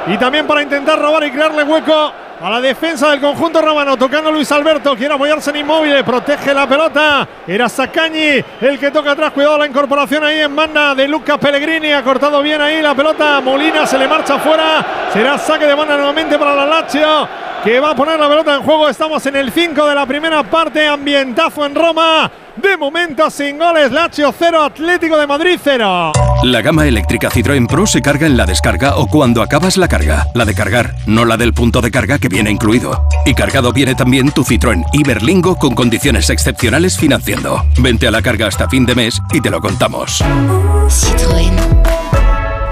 Y 0.07 0.17
también 0.17 0.47
para 0.47 0.61
intentar 0.61 0.97
robar 0.97 1.25
y 1.25 1.31
crearle 1.31 1.63
hueco 1.63 2.13
a 2.41 2.49
la 2.49 2.59
defensa 2.59 3.11
del 3.11 3.21
conjunto 3.21 3.61
romano, 3.61 3.95
tocando 3.97 4.31
Luis 4.31 4.51
Alberto, 4.51 4.95
quiere 4.95 5.13
apoyarse 5.13 5.51
en 5.51 5.57
inmóvil, 5.57 6.03
protege 6.03 6.53
la 6.53 6.67
pelota. 6.67 7.27
Era 7.45 7.69
Sacañi 7.69 8.43
el 8.61 8.79
que 8.79 8.89
toca 8.89 9.11
atrás, 9.11 9.31
cuidado 9.31 9.59
la 9.59 9.67
incorporación 9.67 10.23
ahí 10.23 10.39
en 10.39 10.55
banda 10.55 10.95
de 10.95 11.07
Lucas 11.07 11.37
Pellegrini, 11.37 11.91
ha 11.91 12.03
cortado 12.03 12.41
bien 12.41 12.59
ahí 12.59 12.81
la 12.81 12.95
pelota. 12.95 13.39
Molina 13.41 13.85
se 13.85 13.97
le 13.99 14.07
marcha 14.07 14.39
fuera, 14.39 15.09
será 15.13 15.37
saque 15.37 15.67
de 15.67 15.75
banda 15.75 15.95
nuevamente 15.95 16.39
para 16.39 16.55
la 16.55 16.65
Lazio 16.65 17.27
que 17.63 17.79
va 17.79 17.91
a 17.91 17.95
poner 17.95 18.19
la 18.19 18.27
pelota 18.27 18.55
en 18.55 18.63
juego. 18.63 18.89
Estamos 18.89 19.25
en 19.25 19.35
el 19.35 19.51
5 19.51 19.85
de 19.85 19.95
la 19.95 20.05
primera 20.05 20.43
parte. 20.43 20.87
Ambientazo 20.87 21.65
en 21.65 21.75
Roma. 21.75 22.31
De 22.55 22.75
momento 22.77 23.29
sin 23.29 23.57
goles. 23.57 23.91
Lazio 23.91 24.33
0, 24.37 24.63
Atlético 24.63 25.17
de 25.17 25.27
Madrid 25.27 25.59
0. 25.63 26.11
La 26.43 26.61
gama 26.61 26.87
eléctrica 26.87 27.29
Citroën 27.29 27.67
Pro 27.67 27.85
se 27.85 28.01
carga 28.01 28.27
en 28.27 28.35
la 28.35 28.45
descarga 28.45 28.97
o 28.97 29.07
cuando 29.07 29.41
acabas 29.41 29.77
la 29.77 29.87
carga. 29.87 30.27
La 30.33 30.45
de 30.45 30.53
cargar, 30.53 30.95
no 31.05 31.25
la 31.25 31.37
del 31.37 31.53
punto 31.53 31.81
de 31.81 31.91
carga 31.91 32.19
que 32.19 32.29
viene 32.29 32.51
incluido. 32.51 33.07
Y 33.25 33.33
cargado 33.33 33.71
viene 33.71 33.95
también 33.95 34.31
tu 34.31 34.43
Citroën 34.43 34.83
Iberlingo 34.93 35.55
con 35.57 35.75
condiciones 35.75 36.29
excepcionales 36.29 36.97
financiando. 36.97 37.63
Vente 37.77 38.07
a 38.07 38.11
la 38.11 38.21
carga 38.21 38.47
hasta 38.47 38.67
fin 38.67 38.85
de 38.85 38.95
mes 38.95 39.21
y 39.31 39.41
te 39.41 39.49
lo 39.49 39.61
contamos. 39.61 40.23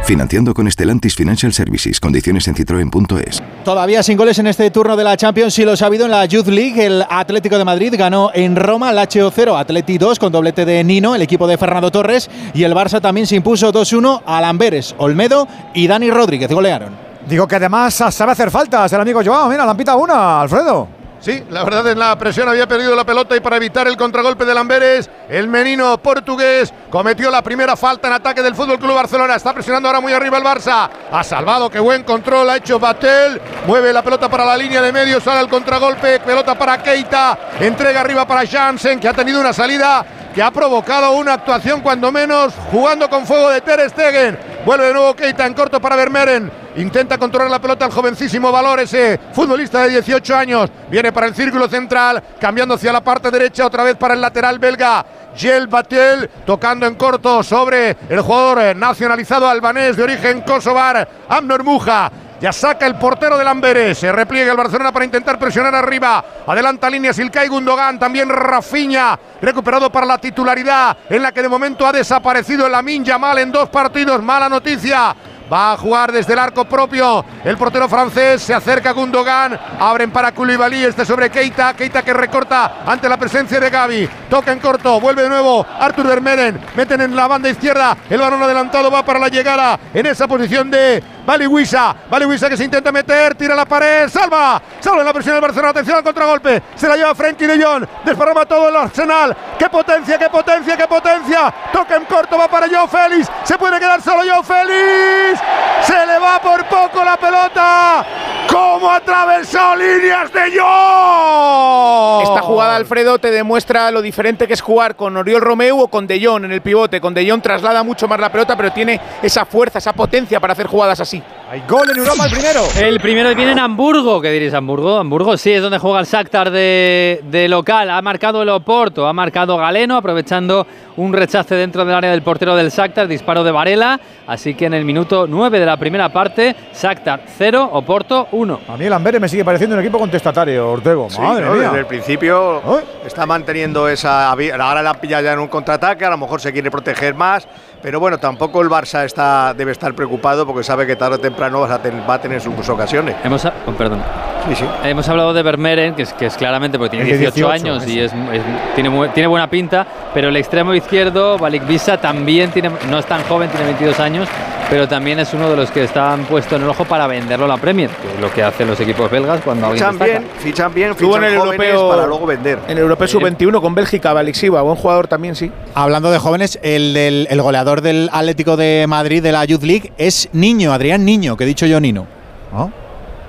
Financiando 0.09 0.55
con 0.55 0.71
Stellantis 0.71 1.15
Financial 1.15 1.53
Services. 1.53 1.99
Condiciones 1.99 2.47
en 2.47 2.55
citroen.es. 2.55 3.43
Todavía 3.63 4.01
sin 4.01 4.17
goles 4.17 4.39
en 4.39 4.47
este 4.47 4.71
turno 4.71 4.97
de 4.97 5.03
la 5.03 5.15
Champions, 5.15 5.53
sí 5.53 5.63
lo 5.63 5.73
ha 5.79 5.85
habido 5.85 6.05
en 6.05 6.09
la 6.09 6.25
Youth 6.25 6.47
League. 6.47 6.83
El 6.83 7.05
Atlético 7.07 7.59
de 7.59 7.63
Madrid 7.63 7.93
ganó 7.95 8.31
en 8.33 8.55
Roma, 8.55 8.89
el 8.89 8.97
HO 8.97 9.29
0, 9.29 9.55
Atleti 9.55 9.99
2 9.99 10.17
con 10.17 10.31
doblete 10.31 10.65
de 10.65 10.83
Nino, 10.83 11.13
el 11.13 11.21
equipo 11.21 11.45
de 11.45 11.59
Fernando 11.59 11.91
Torres. 11.91 12.27
Y 12.55 12.63
el 12.63 12.73
Barça 12.73 12.99
también 12.99 13.27
se 13.27 13.35
impuso 13.35 13.71
2-1 13.71 14.23
a 14.25 14.41
Lamberes, 14.41 14.95
Olmedo 14.97 15.47
y 15.75 15.85
Dani 15.85 16.09
Rodríguez. 16.09 16.51
Golearon. 16.51 16.91
Digo 17.29 17.47
que 17.47 17.57
además 17.57 17.93
sabe 17.93 18.31
hacer 18.31 18.49
faltas 18.49 18.91
el 18.91 19.01
amigo 19.01 19.21
Joao. 19.23 19.47
Mira, 19.47 19.63
lampita 19.63 19.95
una, 19.95 20.41
Alfredo. 20.41 20.98
Sí, 21.21 21.43
la 21.49 21.65
verdad 21.65 21.85
en 21.91 21.99
la 21.99 22.17
presión 22.17 22.47
había 22.47 22.65
perdido 22.65 22.95
la 22.95 23.03
pelota 23.03 23.35
y 23.35 23.41
para 23.41 23.57
evitar 23.57 23.87
el 23.87 23.97
contragolpe 23.97 24.45
de 24.45 24.53
Lamberes, 24.53 25.09
el 25.27 25.49
menino 25.49 25.97
portugués 25.97 26.73
cometió 26.89 27.29
la 27.29 27.41
primera 27.41 27.75
falta 27.75 28.07
en 28.07 28.13
ataque 28.13 28.41
del 28.41 28.55
Fútbol 28.55 28.79
Club 28.79 28.95
Barcelona. 28.95 29.35
Está 29.35 29.53
presionando 29.53 29.89
ahora 29.89 29.99
muy 29.99 30.13
arriba 30.13 30.37
el 30.37 30.45
Barça. 30.45 30.89
Ha 31.11 31.23
salvado, 31.25 31.69
qué 31.69 31.79
buen 31.79 32.03
control 32.03 32.49
ha 32.49 32.55
hecho 32.55 32.79
Batel. 32.79 33.41
Mueve 33.67 33.91
la 33.91 34.01
pelota 34.01 34.29
para 34.29 34.45
la 34.45 34.55
línea 34.55 34.81
de 34.81 34.93
medio, 34.93 35.19
sale 35.19 35.41
el 35.41 35.49
contragolpe, 35.49 36.21
pelota 36.21 36.57
para 36.57 36.81
Keita, 36.81 37.37
entrega 37.59 37.99
arriba 37.99 38.25
para 38.25 38.47
Jansen 38.47 38.97
que 38.97 39.09
ha 39.09 39.13
tenido 39.13 39.41
una 39.41 39.51
salida 39.51 40.05
que 40.39 40.43
ha 40.43 40.51
provocado 40.51 41.11
una 41.17 41.33
actuación 41.33 41.81
cuando 41.81 42.13
menos 42.13 42.53
jugando 42.71 43.09
con 43.09 43.25
fuego 43.25 43.49
de 43.49 43.59
Ter 43.59 43.89
Stegen. 43.89 44.39
Vuelve 44.65 44.85
de 44.85 44.93
nuevo 44.93 45.13
Keita 45.13 45.45
en 45.45 45.53
corto 45.53 45.81
para 45.81 45.97
Vermeeren. 45.97 46.49
Intenta 46.77 47.17
controlar 47.17 47.51
la 47.51 47.59
pelota 47.59 47.85
el 47.85 47.91
jovencísimo 47.91 48.49
Valor, 48.49 48.79
ese 48.79 49.19
futbolista 49.33 49.83
de 49.83 49.89
18 49.89 50.37
años. 50.37 50.69
Viene 50.89 51.11
para 51.11 51.27
el 51.27 51.35
círculo 51.35 51.67
central, 51.67 52.23
cambiando 52.39 52.75
hacia 52.75 52.93
la 52.93 53.03
parte 53.03 53.29
derecha, 53.29 53.65
otra 53.65 53.83
vez 53.83 53.97
para 53.97 54.13
el 54.13 54.21
lateral 54.21 54.59
belga. 54.59 55.05
Gel 55.35 55.67
Batel 55.67 56.29
tocando 56.45 56.87
en 56.87 56.95
corto 56.95 57.43
sobre 57.43 57.97
el 58.07 58.21
jugador 58.21 58.61
eh, 58.61 58.73
nacionalizado 58.73 59.45
albanés 59.45 59.97
de 59.97 60.03
origen 60.03 60.39
kosovar, 60.39 61.05
Amnor 61.27 61.65
Muja. 61.65 62.09
Ya 62.39 62.53
saca 62.53 62.85
el 62.85 62.95
portero 62.95 63.37
del 63.37 63.47
Amberes. 63.47 63.97
Se 63.97 64.11
repliega 64.11 64.51
el 64.51 64.57
Barcelona 64.57 64.91
para 64.91 65.05
intentar 65.05 65.37
presionar 65.37 65.75
arriba. 65.75 66.23
Adelanta 66.47 66.89
líneas 66.89 67.19
Ilkay 67.19 67.49
Gundogan. 67.49 67.99
También 67.99 68.29
Rafinha. 68.29 69.19
Recuperado 69.41 69.91
para 69.91 70.05
la 70.05 70.17
titularidad. 70.17 70.97
En 71.09 71.21
la 71.21 71.31
que 71.33 71.41
de 71.41 71.49
momento 71.49 71.85
ha 71.85 71.91
desaparecido 71.91 72.67
el 72.67 72.75
Amin 72.75 73.03
Yamal 73.03 73.39
en 73.39 73.51
dos 73.51 73.69
partidos. 73.69 74.21
Mala 74.23 74.47
noticia 74.47 75.15
Va 75.51 75.71
a 75.71 75.77
jugar 75.77 76.11
desde 76.11 76.33
el 76.33 76.39
arco 76.39 76.65
propio. 76.65 77.25
El 77.43 77.57
portero 77.57 77.89
francés 77.89 78.43
se 78.43 78.53
acerca 78.53 78.91
a 78.91 78.93
Gundogan. 78.93 79.59
Abren 79.79 80.11
para 80.11 80.31
Koulibaly. 80.31 80.85
Este 80.85 81.05
sobre 81.05 81.31
Keita. 81.31 81.73
Keita 81.73 82.03
que 82.03 82.13
recorta 82.13 82.83
ante 82.85 83.09
la 83.09 83.17
presencia 83.17 83.59
de 83.59 83.69
Gaby. 83.69 84.07
Toca 84.29 84.51
en 84.51 84.59
corto. 84.59 84.99
Vuelve 84.99 85.23
de 85.23 85.29
nuevo 85.29 85.65
Artur 85.79 86.05
Vermeeren. 86.05 86.59
Meten 86.75 87.01
en 87.01 87.15
la 87.15 87.27
banda 87.27 87.49
izquierda. 87.49 87.97
El 88.09 88.21
balón 88.21 88.43
adelantado 88.43 88.91
va 88.91 89.03
para 89.03 89.17
la 89.17 89.29
llegada 89.29 89.79
en 89.91 90.05
esa 90.05 90.27
posición 90.27 90.69
de 90.69 91.03
Baliwisa. 91.29 91.95
Baliwisa 92.09 92.49
que 92.49 92.57
se 92.57 92.63
intenta 92.63 92.91
meter. 92.91 93.35
Tira 93.35 93.53
la 93.55 93.65
pared. 93.65 94.09
Salva. 94.09 94.59
Salva 94.79 95.03
la 95.03 95.13
presión 95.13 95.35
del 95.35 95.41
Barcelona. 95.43 95.69
Atención 95.69 95.97
al 95.97 96.03
contragolpe. 96.03 96.63
Se 96.75 96.87
la 96.87 96.97
lleva 96.97 97.13
Frenkie 97.13 97.45
de 97.45 97.63
Jong. 97.63 97.85
Desparrama 98.03 98.47
todo 98.47 98.69
el 98.69 98.75
arsenal. 98.75 99.37
¡Qué 99.59 99.69
potencia, 99.69 100.17
qué 100.17 100.27
potencia, 100.27 100.75
qué 100.75 100.87
potencia! 100.87 101.53
Toca 101.71 101.97
en 101.97 102.05
corto. 102.05 102.35
Va 102.35 102.47
para 102.47 102.65
Joe 102.67 102.87
Félix. 102.87 103.29
Se 103.43 103.59
puede 103.59 103.79
quedar 103.79 104.01
solo 104.01 104.21
Joe 104.21 104.43
Félix. 104.43 105.39
Se 105.83 106.05
le 106.07 106.17
va 106.17 106.41
por 106.41 106.65
poco 106.65 107.03
la 107.03 107.15
pelota. 107.15 108.05
¿Cómo 108.51 108.89
atravesó 108.89 109.75
líneas 109.75 110.33
de 110.33 110.59
Jong? 110.59 112.23
Esta 112.23 112.41
jugada, 112.41 112.75
Alfredo, 112.75 113.19
te 113.19 113.29
demuestra 113.29 113.91
lo 113.91 114.01
diferente 114.01 114.47
que 114.47 114.53
es 114.53 114.61
jugar 114.61 114.95
con 114.95 115.15
Oriol 115.15 115.41
Romeu 115.41 115.79
o 115.79 115.87
con 115.89 116.07
De 116.07 116.19
Jong 116.25 116.45
en 116.45 116.51
el 116.53 116.61
pivote. 116.61 116.99
Con 116.99 117.13
De 117.13 117.29
Jong 117.29 117.43
traslada 117.43 117.83
mucho 117.83 118.07
más 118.07 118.19
la 118.19 118.31
pelota, 118.31 118.57
pero 118.57 118.71
tiene 118.71 118.99
esa 119.21 119.45
fuerza, 119.45 119.77
esa 119.77 119.93
potencia 119.93 120.39
para 120.39 120.53
hacer 120.53 120.65
jugadas 120.65 120.99
así. 120.99 121.18
Hay 121.51 121.63
gol 121.67 121.89
en 121.89 121.97
Europa 121.97 122.25
el 122.25 122.31
primero. 122.31 122.61
El 122.79 122.99
primero 122.99 123.35
viene 123.35 123.53
en 123.53 123.59
Hamburgo. 123.59 124.21
¿Qué 124.21 124.29
diréis, 124.29 124.53
Hamburgo? 124.53 124.97
Hamburgo 124.97 125.35
sí, 125.35 125.51
es 125.51 125.61
donde 125.63 125.79
juega 125.79 125.99
el 125.99 126.05
Shakhtar 126.05 126.51
de, 126.51 127.21
de 127.23 127.47
local. 127.47 127.89
Ha 127.89 128.01
marcado 128.03 128.43
el 128.43 128.49
Oporto, 128.49 129.07
ha 129.07 129.13
marcado 129.13 129.57
Galeno, 129.57 129.97
aprovechando 129.97 130.67
un 130.97 131.11
rechace 131.11 131.55
dentro 131.55 131.85
del 131.85 131.95
área 131.95 132.11
del 132.11 132.21
portero 132.21 132.55
del 132.55 132.69
Shakhtar, 132.69 133.07
disparo 133.07 133.43
de 133.43 133.51
Varela. 133.51 133.99
Así 134.27 134.53
que 134.53 134.65
en 134.65 134.75
el 134.75 134.85
minuto 134.85 135.25
9 135.27 135.59
de 135.59 135.65
la 135.65 135.77
primera 135.77 136.09
parte, 136.09 136.55
Shakhtar 136.73 137.21
0, 137.37 137.69
Oporto 137.73 138.27
1. 138.31 138.59
A 138.67 138.77
mí 138.77 138.85
el 138.85 138.93
Amberes 138.93 139.19
me 139.19 139.27
sigue 139.27 139.43
pareciendo 139.43 139.75
un 139.75 139.81
equipo 139.81 139.97
contestatario, 139.97 140.69
Ortego. 140.69 141.07
Madre 141.19 141.45
¿no? 141.45 141.53
mía. 141.53 141.63
Desde 141.63 141.79
el 141.79 141.85
principio 141.87 142.61
está 143.03 143.25
manteniendo 143.25 143.87
esa. 143.87 144.29
Ahora 144.31 144.83
la 144.83 144.93
pilla 144.93 145.21
ya 145.21 145.33
en 145.33 145.39
un 145.39 145.47
contraataque, 145.47 146.05
a 146.05 146.11
lo 146.11 146.17
mejor 146.17 146.41
se 146.41 146.53
quiere 146.53 146.69
proteger 146.69 147.15
más. 147.15 147.47
Pero 147.81 147.99
bueno, 147.99 148.17
tampoco 148.17 148.61
el 148.61 148.69
Barça 148.69 149.05
está, 149.05 149.53
debe 149.53 149.71
estar 149.71 149.93
preocupado 149.93 150.45
porque 150.45 150.63
sabe 150.63 150.85
que 150.85 150.95
tarde 150.97 151.15
o 151.15 151.19
temprano 151.19 151.61
vas 151.61 151.71
a 151.71 151.81
ten- 151.81 152.03
va 152.09 152.15
a 152.15 152.21
tener 152.21 152.41
sus 152.41 152.67
ocasiones. 152.67 153.15
Hemos, 153.23 153.45
oh, 153.45 153.51
perdón. 153.77 154.01
Sí, 154.47 154.55
sí. 154.55 154.65
Hemos 154.83 155.07
hablado 155.07 155.33
de 155.33 155.43
Vermeeren, 155.43 155.95
que 155.95 156.03
es, 156.03 156.13
que 156.13 156.25
es 156.25 156.35
claramente 156.35 156.77
porque 156.77 156.97
tiene 156.97 157.05
Es 157.11 157.19
de 157.19 157.25
18, 157.31 157.35
18, 157.51 157.51
años 157.71 157.87
y 157.87 157.99
eso. 158.01 158.15
es, 158.33 158.39
es- 158.39 158.75
tiene, 158.75 159.09
tiene 159.13 159.27
buena 159.27 159.49
pinta, 159.49 159.85
pero 160.13 160.29
el 160.29 160.35
extremo 160.37 160.73
izquierdo, 160.73 161.37
Balik 161.37 161.65
Visa, 161.67 161.97
también 161.99 162.51
tiene, 162.51 162.69
no 162.89 162.99
es 162.99 163.05
tan 163.05 163.23
joven, 163.23 163.49
tiene 163.49 163.65
22 163.67 163.99
años, 163.99 164.27
pero 164.69 164.87
también 164.87 165.19
es 165.19 165.33
uno 165.33 165.49
de 165.49 165.55
los 165.57 165.71
que 165.71 165.83
están 165.83 166.25
puestos 166.25 166.57
en 166.57 166.63
el 166.63 166.69
ojo 166.69 166.85
para 166.85 167.07
venderlo 167.07 167.45
a 167.45 167.47
la 167.47 167.57
Premier, 167.57 167.89
que 167.89 168.13
es 168.15 168.19
lo 168.21 168.31
que 168.31 168.43
hacen 168.43 168.67
los 168.67 168.79
equipos 168.79 169.09
belgas 169.09 169.41
cuando 169.43 169.67
alguien 169.67 169.83
Fichan 169.83 169.97
destaca. 169.99 170.19
bien, 170.19 170.31
fichan 170.39 170.73
bien, 170.73 170.91
Estuvo 170.91 171.13
fichan 171.13 171.23
en 171.25 171.33
el 171.33 171.39
jóvenes 171.39 171.67
europeo 171.69 171.89
para 171.89 172.07
luego 172.07 172.25
vender. 172.25 172.59
En 172.67 172.77
el 172.77 172.83
europeo 172.83 173.07
sub-21 173.07 173.61
con 173.61 173.73
Bélgica, 173.75 174.13
Balixiva, 174.13 174.61
buen 174.61 174.75
jugador 174.75 175.07
también, 175.07 175.35
sí. 175.35 175.51
Hablando 175.75 176.11
de 176.11 176.19
jóvenes, 176.19 176.59
el, 176.61 176.93
del- 176.93 177.27
el 177.29 177.41
goleador 177.41 177.68
del 177.81 178.09
Atlético 178.11 178.57
de 178.57 178.85
Madrid 178.87 179.21
de 179.21 179.31
la 179.31 179.45
Youth 179.45 179.63
League 179.63 179.93
es 179.97 180.29
Niño, 180.33 180.73
Adrián 180.73 181.05
Niño, 181.05 181.37
que 181.37 181.43
he 181.43 181.47
dicho 181.47 181.65
yo 181.65 181.79
Nino. 181.79 182.07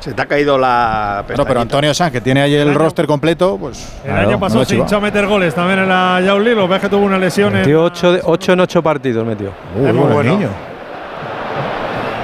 Se 0.01 0.14
te 0.14 0.22
ha 0.22 0.26
caído 0.26 0.57
la. 0.57 1.24
No, 1.36 1.45
pero 1.45 1.61
Antonio 1.61 1.93
Sanz, 1.93 2.11
que 2.11 2.22
tiene 2.22 2.41
ahí 2.41 2.55
el 2.55 2.74
roster 2.74 3.07
completo, 3.07 3.59
pues. 3.61 4.01
El 4.03 4.11
claro, 4.11 4.20
año 4.20 4.30
no 4.32 4.41
pasado 4.41 4.64
se 4.64 4.76
hinchó 4.76 4.97
a 4.97 5.01
meter 5.01 5.26
goles 5.26 5.55
también 5.55 5.80
en 5.80 5.88
la 5.91 6.22
Yauli. 6.24 6.55
Lo 6.55 6.66
ves 6.66 6.80
que 6.80 6.88
tuvo 6.88 7.05
una 7.05 7.18
lesión. 7.18 7.53
Metió 7.53 7.84
8 7.84 8.53
en 8.53 8.61
8 8.61 8.82
partidos, 8.82 9.26
metió. 9.26 9.53
Es 9.76 9.95
muy 9.95 10.12
bueno. 10.12 10.38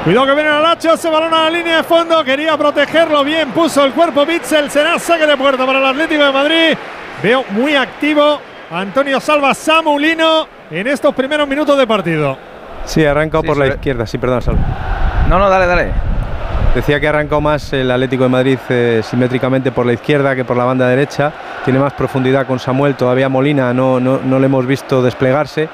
Cuidado 0.04 0.26
que 0.26 0.34
viene 0.34 0.56
el 0.56 0.62
Lacho, 0.62 0.96
se 0.96 1.10
balón 1.10 1.34
a 1.34 1.42
la 1.42 1.50
línea 1.50 1.78
de 1.78 1.82
fondo, 1.82 2.22
quería 2.22 2.56
protegerlo 2.56 3.24
bien, 3.24 3.50
puso 3.50 3.84
el 3.84 3.92
cuerpo 3.92 4.24
Bitzel, 4.24 4.70
será 4.70 5.00
saque 5.00 5.26
de 5.26 5.36
puerta 5.36 5.66
para 5.66 5.80
el 5.80 5.84
Atlético 5.84 6.24
de 6.24 6.32
Madrid. 6.32 6.78
Veo 7.24 7.44
muy 7.50 7.74
activo 7.74 8.38
Antonio 8.70 9.20
Salva 9.20 9.54
Samulino 9.54 10.46
en 10.70 10.86
estos 10.86 11.14
primeros 11.14 11.46
minutos 11.48 11.78
de 11.78 11.86
partido. 11.86 12.36
Sí, 12.84 13.04
ha 13.04 13.12
arrancado 13.12 13.42
Sí, 13.42 13.48
por 13.48 13.56
la 13.56 13.64
ve. 13.66 13.70
izquierda, 13.74 14.06
sí, 14.06 14.18
perdón, 14.18 14.42
Salvo. 14.42 14.60
No, 15.28 15.38
no, 15.38 15.48
dale, 15.48 15.66
dale. 15.66 15.90
Decía 16.74 17.00
que 17.00 17.06
ha 17.06 17.10
arrancado 17.10 17.40
más 17.40 17.72
el 17.72 17.90
Atlético 17.90 18.24
de 18.24 18.28
Madrid 18.28 18.58
eh, 18.68 19.00
simétricamente 19.02 19.72
por 19.72 19.86
la 19.86 19.94
izquierda 19.94 20.36
que 20.36 20.44
por 20.44 20.56
la 20.56 20.64
banda 20.64 20.86
derecha. 20.88 21.32
Tiene 21.64 21.78
más 21.78 21.94
profundidad 21.94 22.46
con 22.46 22.58
Samuel. 22.58 22.96
Todavía 22.96 23.28
Molina 23.28 23.72
no, 23.72 23.98
no, 23.98 24.20
no 24.22 24.38
le 24.38 24.46
hemos 24.46 24.66
visto 24.66 25.02
desplegarse. 25.02 25.68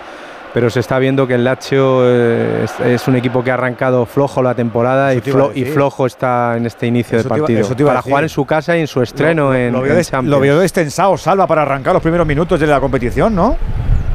Pero 0.55 0.68
se 0.68 0.80
está 0.80 0.98
viendo 0.98 1.26
que 1.26 1.34
el 1.34 1.44
Lazio 1.44 2.00
eh, 2.05 2.64
es, 2.64 2.80
es 2.80 3.09
un 3.09 3.16
equipo 3.16 3.42
que 3.42 3.50
ha 3.50 3.55
arrancado 3.55 4.05
flojo 4.05 4.42
la 4.42 4.55
temporada 4.55 5.14
y, 5.14 5.20
flo- 5.22 5.50
flojo 5.72 6.05
está 6.07 6.57
en 6.59 6.66
este 6.66 6.86
inicio 6.86 7.18
Eso 7.18 7.28
de 7.28 7.34
iba- 7.34 7.46
partido. 7.46 7.61
eso 7.61 7.74
para 7.86 8.03
jugar 8.03 8.22
en 8.24 8.28
su 8.28 8.44
casa 8.44 8.76
y 8.76 8.80
en 8.80 8.86
su 8.86 9.00
estreno 9.00 9.44
Lo- 9.50 9.55
en, 9.55 9.72
lo, 9.72 9.80
vio 9.80 9.92
en 9.92 9.96
des- 9.98 10.11
Champions. 10.11 10.30
lo 10.30 10.40
vio 10.40 10.59
destensado, 10.59 11.16
Salva, 11.16 11.46
para 11.46 11.62
arrancar 11.62 11.94
los 11.94 12.03
primeros 12.03 12.26
minutos 12.26 12.61
de 12.61 12.66
la 12.66 12.80
competición, 12.80 13.34
¿no? 13.34 13.57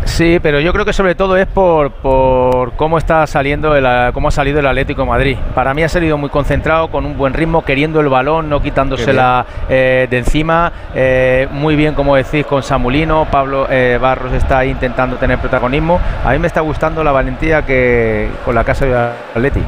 Sí, 0.08 0.40
pero 0.42 0.60
yo 0.60 0.72
creo 0.72 0.86
que 0.86 0.94
sobre 0.94 1.16
todo 1.16 1.36
es 1.38 1.46
por, 1.46 1.92
por 1.92 2.74
cómo 2.74 2.98
está 2.98 3.28
saliendo 3.28 3.76
el, 3.76 3.86
ah, 3.86 4.12
cómo 4.14 4.30
ha 4.30 4.32
salido 4.32 4.60
el 4.60 4.66
Atlético 4.66 5.02
de 5.02 5.08
Madrid. 5.08 5.38
Para 5.54 5.74
mí 5.74 5.84
ha 5.84 5.90
salido 5.90 6.18
muy 6.18 6.30
concentrado, 6.30 6.88
con 6.88 7.06
un 7.06 7.18
buen 7.18 7.34
ritmo, 7.34 7.64
queriendo 7.64 8.00
el 8.00 8.08
balón, 8.08 8.50
no 8.50 8.62
quitándosela 8.62 9.46
eh, 9.70 10.08
de 10.10 10.18
encima. 10.18 10.72
Eh, 10.96 11.48
muy 11.52 11.76
bien, 11.76 11.94
como 11.94 12.16
decís, 12.16 12.46
con 12.46 12.64
Samulino. 12.64 13.28
Pablo 13.30 13.68
eh, 13.70 14.00
Barros 14.02 14.34
está 14.34 14.60
ahí 14.60 14.70
intentando 14.70 15.18
tener 15.18 15.40
protagonismo. 15.40 16.00
A 16.24 16.32
mí 16.32 16.40
me 16.40 16.48
está 16.48 16.62
gustando 16.62 17.04
la 17.04 17.12
valentía 17.12 17.64
que 17.64 18.30
con 18.46 18.56
la 18.56 18.64
casa 18.64 18.86
de 18.86 18.96
Atleti. 18.96 19.62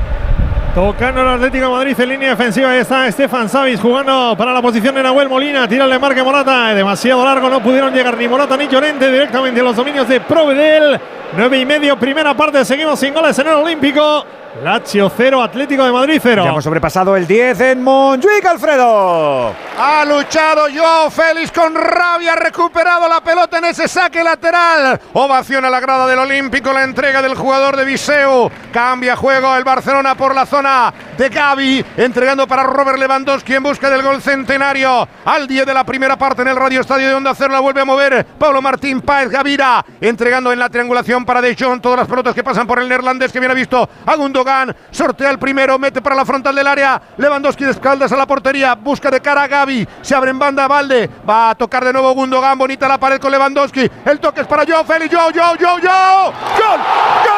Tocando 0.74 1.22
el 1.22 1.28
Atlético 1.28 1.66
de 1.66 1.72
Madrid 1.72 2.00
en 2.00 2.10
línea 2.10 2.30
defensiva. 2.30 2.70
Ahí 2.70 2.80
está 2.80 3.08
Estefan 3.08 3.50
Savis 3.50 3.82
jugando 3.82 4.36
para 4.38 4.54
la 4.54 4.62
posición 4.62 4.94
de 4.94 5.02
Nahuel 5.02 5.28
Molina. 5.28 5.68
Tira 5.68 5.86
el 5.86 6.00
marque 6.00 6.22
Morata. 6.22 6.74
Demasiado 6.76 7.26
largo. 7.26 7.50
No 7.50 7.62
pudieron 7.62 7.92
llegar 7.92 8.16
ni 8.16 8.28
Morata 8.28 8.56
ni 8.56 8.68
Llorente 8.68 9.12
directamente 9.12 9.60
a 9.60 9.64
los 9.64 9.76
dominios 9.76 10.08
de 10.08 10.22
Provedel. 10.22 11.00
9 11.36 11.60
y 11.60 11.66
medio, 11.66 11.98
primera 11.98 12.36
parte. 12.36 12.64
Seguimos 12.64 13.00
sin 13.00 13.14
goles 13.14 13.38
en 13.40 13.48
el 13.48 13.54
Olímpico. 13.54 14.26
Lazio 14.64 15.10
0, 15.16 15.42
Atlético 15.42 15.84
de 15.86 15.92
Madrid 15.92 16.20
0. 16.22 16.44
Ya 16.44 16.50
hemos 16.50 16.64
sobrepasado 16.64 17.16
el 17.16 17.26
10 17.26 17.62
en 17.62 17.84
Montjuic, 17.84 18.46
Alfredo. 18.46 19.54
Ha 19.78 20.04
luchado 20.06 20.68
Joao 20.74 21.10
Félix 21.10 21.52
con 21.52 21.74
rabia, 21.76 22.34
ha 22.34 22.36
recuperado 22.36 23.08
la 23.08 23.22
pelota 23.22 23.60
en 23.60 23.66
ese 23.66 23.88
saque 23.88 24.24
lateral. 24.24 25.00
Ovación 25.14 25.64
a 25.66 25.70
la 25.70 25.80
grada 25.80 26.08
del 26.08 26.20
Olímpico, 26.20 26.74
la 26.74 26.84
entrega 26.84 27.22
del 27.22 27.36
jugador 27.36 27.78
de 27.78 27.86
Viseu. 27.86 28.50
Cambia 28.74 29.16
juego 29.16 29.56
el 29.56 29.64
Barcelona 29.64 30.16
por 30.16 30.36
la 30.36 30.46
zona 30.46 30.94
de 31.20 31.28
Gaby, 31.28 31.86
entregando 31.98 32.48
para 32.48 32.64
Robert 32.64 32.98
Lewandowski 32.98 33.54
en 33.54 33.62
busca 33.62 33.90
del 33.90 34.02
gol 34.02 34.22
centenario. 34.22 35.06
Al 35.26 35.48
10 35.48 35.66
de 35.66 35.74
la 35.74 35.84
primera 35.84 36.18
parte 36.18 36.44
en 36.44 36.48
el 36.48 36.56
Radio 36.56 36.80
Estadio 36.80 37.10
de 37.10 37.14
Onda 37.14 37.36
Cero 37.36 37.52
la 37.52 37.60
vuelve 37.60 37.82
a 37.82 37.86
mover 37.86 38.26
Pablo 38.26 38.62
Martín 38.62 39.02
Páez 39.02 39.30
Gavira, 39.30 39.86
entregando 40.00 40.54
en 40.54 40.60
la 40.60 40.70
triangulación 40.70 41.26
para 41.26 41.42
De 41.42 41.58
Jong 41.60 41.82
todas 41.82 42.00
las 42.00 42.08
pelotas 42.08 42.34
que 42.34 42.42
pasan 42.42 42.66
por 42.66 42.80
el 42.80 42.88
neerlandés 42.88 43.34
que 43.34 43.40
viene 43.42 43.54
visto 43.54 43.90
a 44.06 44.16
Gundogan, 44.16 44.74
sortea 44.92 45.30
el 45.30 45.40
primero, 45.40 45.78
mete 45.78 46.02
para 46.02 46.16
la 46.16 46.24
frontal 46.24 46.56
del 46.56 46.68
área, 46.68 47.02
Lewandowski 47.18 47.66
de 47.66 47.72
espaldas 47.72 48.14
a 48.14 48.16
la 48.16 48.26
portería, 48.26 48.76
busca 48.76 49.12
de 49.12 49.20
cara 49.20 49.44
a 49.44 49.48
Gaby, 49.48 49.86
se 50.02 50.16
abre 50.16 50.32
en 50.32 50.40
banda 50.40 50.70
Valde, 50.70 51.10
va 51.30 51.50
a 51.50 51.56
tocar 51.56 51.84
de 51.84 51.92
nuevo 51.92 52.14
Gundogan, 52.14 52.58
bonita 52.58 52.88
la 52.88 52.98
pared 52.98 53.20
con 53.20 53.30
Lewandowski, 53.30 53.92
el 54.06 54.22
toque 54.22 54.40
es 54.40 54.48
para 54.48 54.66
Joao 54.66 54.86
Félix, 54.86 55.14
Joao, 55.14 55.32
Joao, 55.34 55.58
Joao, 55.60 55.80
Joao, 55.82 56.26
gol, 56.32 56.80
¡Qué 57.24 57.30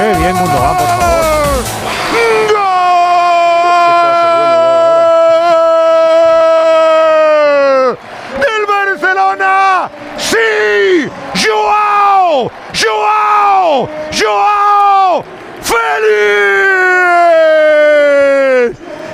¡Qué 0.00 0.08
bien 0.16 0.32
Gundogan, 0.32 0.76
por 0.78 0.86
favor! 0.86 1.60
¡Gol! 2.48 2.56
¡Del 8.40 8.64
Barcelona! 8.66 9.90
¡Sí! 10.16 11.04
¡Joao! 11.44 12.50
¡Joao! 12.72 13.90
¡Joao! 14.18 15.22
¡Félix! 15.60 15.76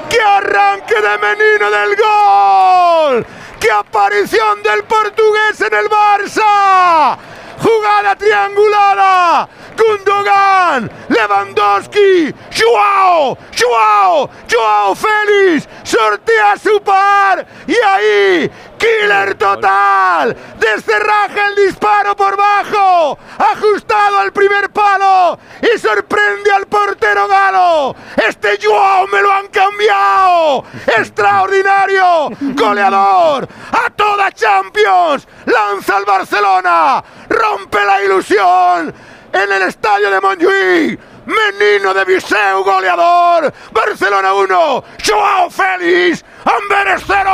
¡Qué 0.08 0.22
arranque 0.22 0.94
de 0.94 1.18
Menino 1.18 1.68
del 1.68 1.96
gol! 1.96 3.26
¡Qué 3.58 3.72
aparición 3.72 4.62
del 4.62 4.84
portugués 4.84 5.60
en 5.62 5.74
el 5.74 5.90
Barça! 5.90 7.18
¡Jugada 7.58 8.16
triangulada! 8.16 9.48
Gundogan, 9.76 10.90
Lewandowski, 11.08 12.34
Joao, 12.50 13.36
Joao, 13.58 14.30
Joao 14.50 14.94
Félix, 14.94 15.68
sortea 15.84 16.56
su 16.56 16.80
par 16.82 17.46
y 17.66 17.74
ahí 17.74 18.50
Killer 18.78 19.34
total. 19.36 20.36
Descerraje 20.58 21.40
el 21.48 21.66
disparo 21.66 22.14
por 22.14 22.36
bajo. 22.36 23.18
Ajustado 23.38 24.18
al 24.18 24.32
primer 24.32 24.70
palo. 24.70 25.38
Y 25.62 25.78
sorprende 25.78 26.52
al 26.52 26.66
portero 26.66 27.26
galo. 27.26 27.96
Este 28.16 28.58
Joao 28.62 29.06
me 29.08 29.22
lo 29.22 29.32
han 29.32 29.48
cambiado. 29.48 30.64
Extraordinario. 30.86 32.28
Goleador. 32.40 33.48
A 33.72 33.90
toda 33.90 34.30
Champions. 34.32 35.26
Lanza 35.46 35.96
al 35.96 36.04
Barcelona. 36.04 37.02
Rompe 37.50 37.78
la 37.84 38.02
ilusión. 38.02 38.94
En 39.32 39.52
el 39.52 39.62
estadio 39.62 40.10
de 40.10 40.20
Montjuïc. 40.20 41.00
Menino 41.26 41.92
de 41.92 42.04
Viseu, 42.04 42.62
goleador. 42.64 43.52
Barcelona 43.72 44.32
1. 44.32 44.84
Joao 45.04 45.50
Félix. 45.50 46.24
Amberes 46.46 47.02
0. 47.04 47.28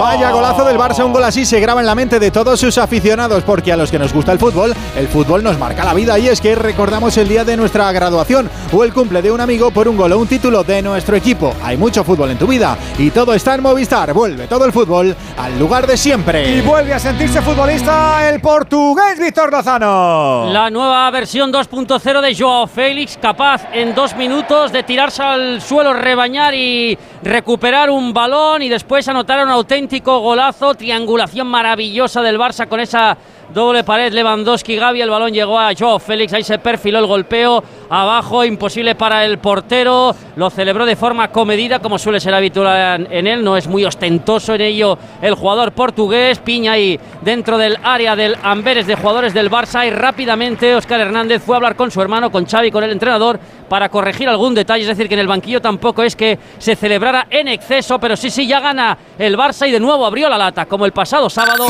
Vaya 0.00 0.30
golazo 0.30 0.66
del 0.66 0.76
Barça, 0.76 1.02
un 1.02 1.14
gol 1.14 1.24
así 1.24 1.46
se 1.46 1.60
graba 1.60 1.80
en 1.80 1.86
la 1.86 1.94
mente 1.94 2.18
de 2.18 2.30
todos 2.30 2.60
sus 2.60 2.76
aficionados, 2.76 3.42
porque 3.42 3.72
a 3.72 3.76
los 3.76 3.90
que 3.90 3.98
nos 3.98 4.12
gusta 4.12 4.32
el 4.32 4.38
fútbol, 4.38 4.74
el 4.96 5.08
fútbol 5.08 5.42
nos 5.42 5.58
marca 5.58 5.82
la 5.82 5.94
vida 5.94 6.18
y 6.18 6.28
es 6.28 6.42
que 6.42 6.54
recordamos 6.54 7.16
el 7.16 7.26
día 7.26 7.44
de 7.44 7.56
nuestra 7.56 7.90
graduación 7.92 8.50
o 8.70 8.84
el 8.84 8.92
cumple 8.92 9.22
de 9.22 9.30
un 9.30 9.40
amigo 9.40 9.70
por 9.70 9.88
un 9.88 9.96
gol 9.96 10.12
o 10.12 10.18
un 10.18 10.26
título 10.26 10.62
de 10.62 10.82
nuestro 10.82 11.16
equipo. 11.16 11.54
Hay 11.62 11.78
mucho 11.78 12.04
fútbol 12.04 12.32
en 12.32 12.38
tu 12.38 12.46
vida 12.46 12.76
y 12.98 13.10
todo 13.10 13.32
está 13.32 13.54
en 13.54 13.62
Movistar. 13.62 14.12
Vuelve 14.12 14.46
todo 14.46 14.66
el 14.66 14.72
fútbol 14.72 15.16
al 15.38 15.58
lugar 15.58 15.86
de 15.86 15.96
siempre. 15.96 16.58
Y 16.58 16.60
vuelve 16.60 16.92
a 16.92 16.98
sentirse 16.98 17.40
futbolista 17.40 18.28
el 18.28 18.42
portugués 18.42 19.18
Víctor 19.18 19.50
Lozano. 19.50 20.50
La 20.52 20.68
nueva 20.68 21.10
versión 21.10 21.50
2.0 21.50 22.20
de 22.20 22.36
Joao 22.36 22.66
Félix, 22.66 23.13
capaz 23.16 23.66
en 23.72 23.94
dos 23.94 24.14
minutos 24.16 24.72
de 24.72 24.82
tirarse 24.82 25.22
al 25.22 25.60
suelo, 25.60 25.92
rebañar 25.92 26.54
y 26.54 26.98
recuperar 27.22 27.90
un 27.90 28.12
balón 28.12 28.62
y 28.62 28.68
después 28.68 29.06
anotar 29.08 29.44
un 29.44 29.50
auténtico 29.50 30.20
golazo, 30.20 30.74
triangulación 30.74 31.46
maravillosa 31.46 32.22
del 32.22 32.38
Barça 32.38 32.68
con 32.68 32.80
esa 32.80 33.16
doble 33.52 33.84
pared 33.84 34.12
Lewandowski 34.12 34.76
Gavi, 34.76 35.00
el 35.00 35.10
balón 35.10 35.32
llegó 35.32 35.58
a 35.58 35.72
Joao 35.78 35.98
Félix, 35.98 36.32
ahí 36.32 36.42
se 36.42 36.58
perfiló 36.58 36.98
el 36.98 37.06
golpeo, 37.06 37.62
abajo 37.90 38.44
imposible 38.44 38.94
para 38.94 39.24
el 39.24 39.38
portero, 39.38 40.14
lo 40.36 40.50
celebró 40.50 40.86
de 40.86 40.96
forma 40.96 41.28
comedida 41.28 41.78
como 41.78 41.98
suele 41.98 42.20
ser 42.20 42.34
habitual 42.34 43.06
en 43.10 43.26
él, 43.26 43.44
no 43.44 43.56
es 43.56 43.66
muy 43.66 43.84
ostentoso 43.84 44.54
en 44.54 44.60
ello 44.60 44.98
el 45.22 45.34
jugador 45.34 45.72
portugués, 45.72 46.38
piña 46.38 46.72
ahí 46.72 46.98
dentro 47.22 47.58
del 47.58 47.78
área 47.82 48.16
del 48.16 48.36
Amberes 48.42 48.86
de 48.86 48.96
jugadores 48.96 49.34
del 49.34 49.50
Barça. 49.50 49.86
Y 49.86 49.90
rápidamente 49.90 50.74
Óscar 50.74 51.00
Hernández 51.00 51.42
fue 51.42 51.54
a 51.54 51.58
hablar 51.58 51.76
con 51.76 51.90
su 51.90 52.00
hermano, 52.00 52.30
con 52.30 52.46
Xavi, 52.46 52.70
con 52.70 52.84
el 52.84 52.92
entrenador 52.92 53.38
para 53.68 53.88
corregir 53.88 54.28
algún 54.28 54.54
detalle, 54.54 54.82
es 54.82 54.88
decir, 54.88 55.08
que 55.08 55.14
en 55.14 55.20
el 55.20 55.26
banquillo 55.26 55.60
tampoco 55.60 56.02
es 56.02 56.14
que 56.14 56.38
se 56.58 56.76
celebrara 56.76 57.26
en 57.30 57.48
exceso, 57.48 57.98
pero 57.98 58.16
sí, 58.16 58.30
sí, 58.30 58.46
ya 58.46 58.60
gana 58.60 58.96
el 59.18 59.36
Barça 59.36 59.66
y 59.66 59.72
de 59.72 59.80
nuevo 59.80 60.04
abrió 60.06 60.28
la 60.28 60.38
lata, 60.38 60.66
como 60.66 60.84
el 60.84 60.92
pasado 60.92 61.30
sábado, 61.30 61.66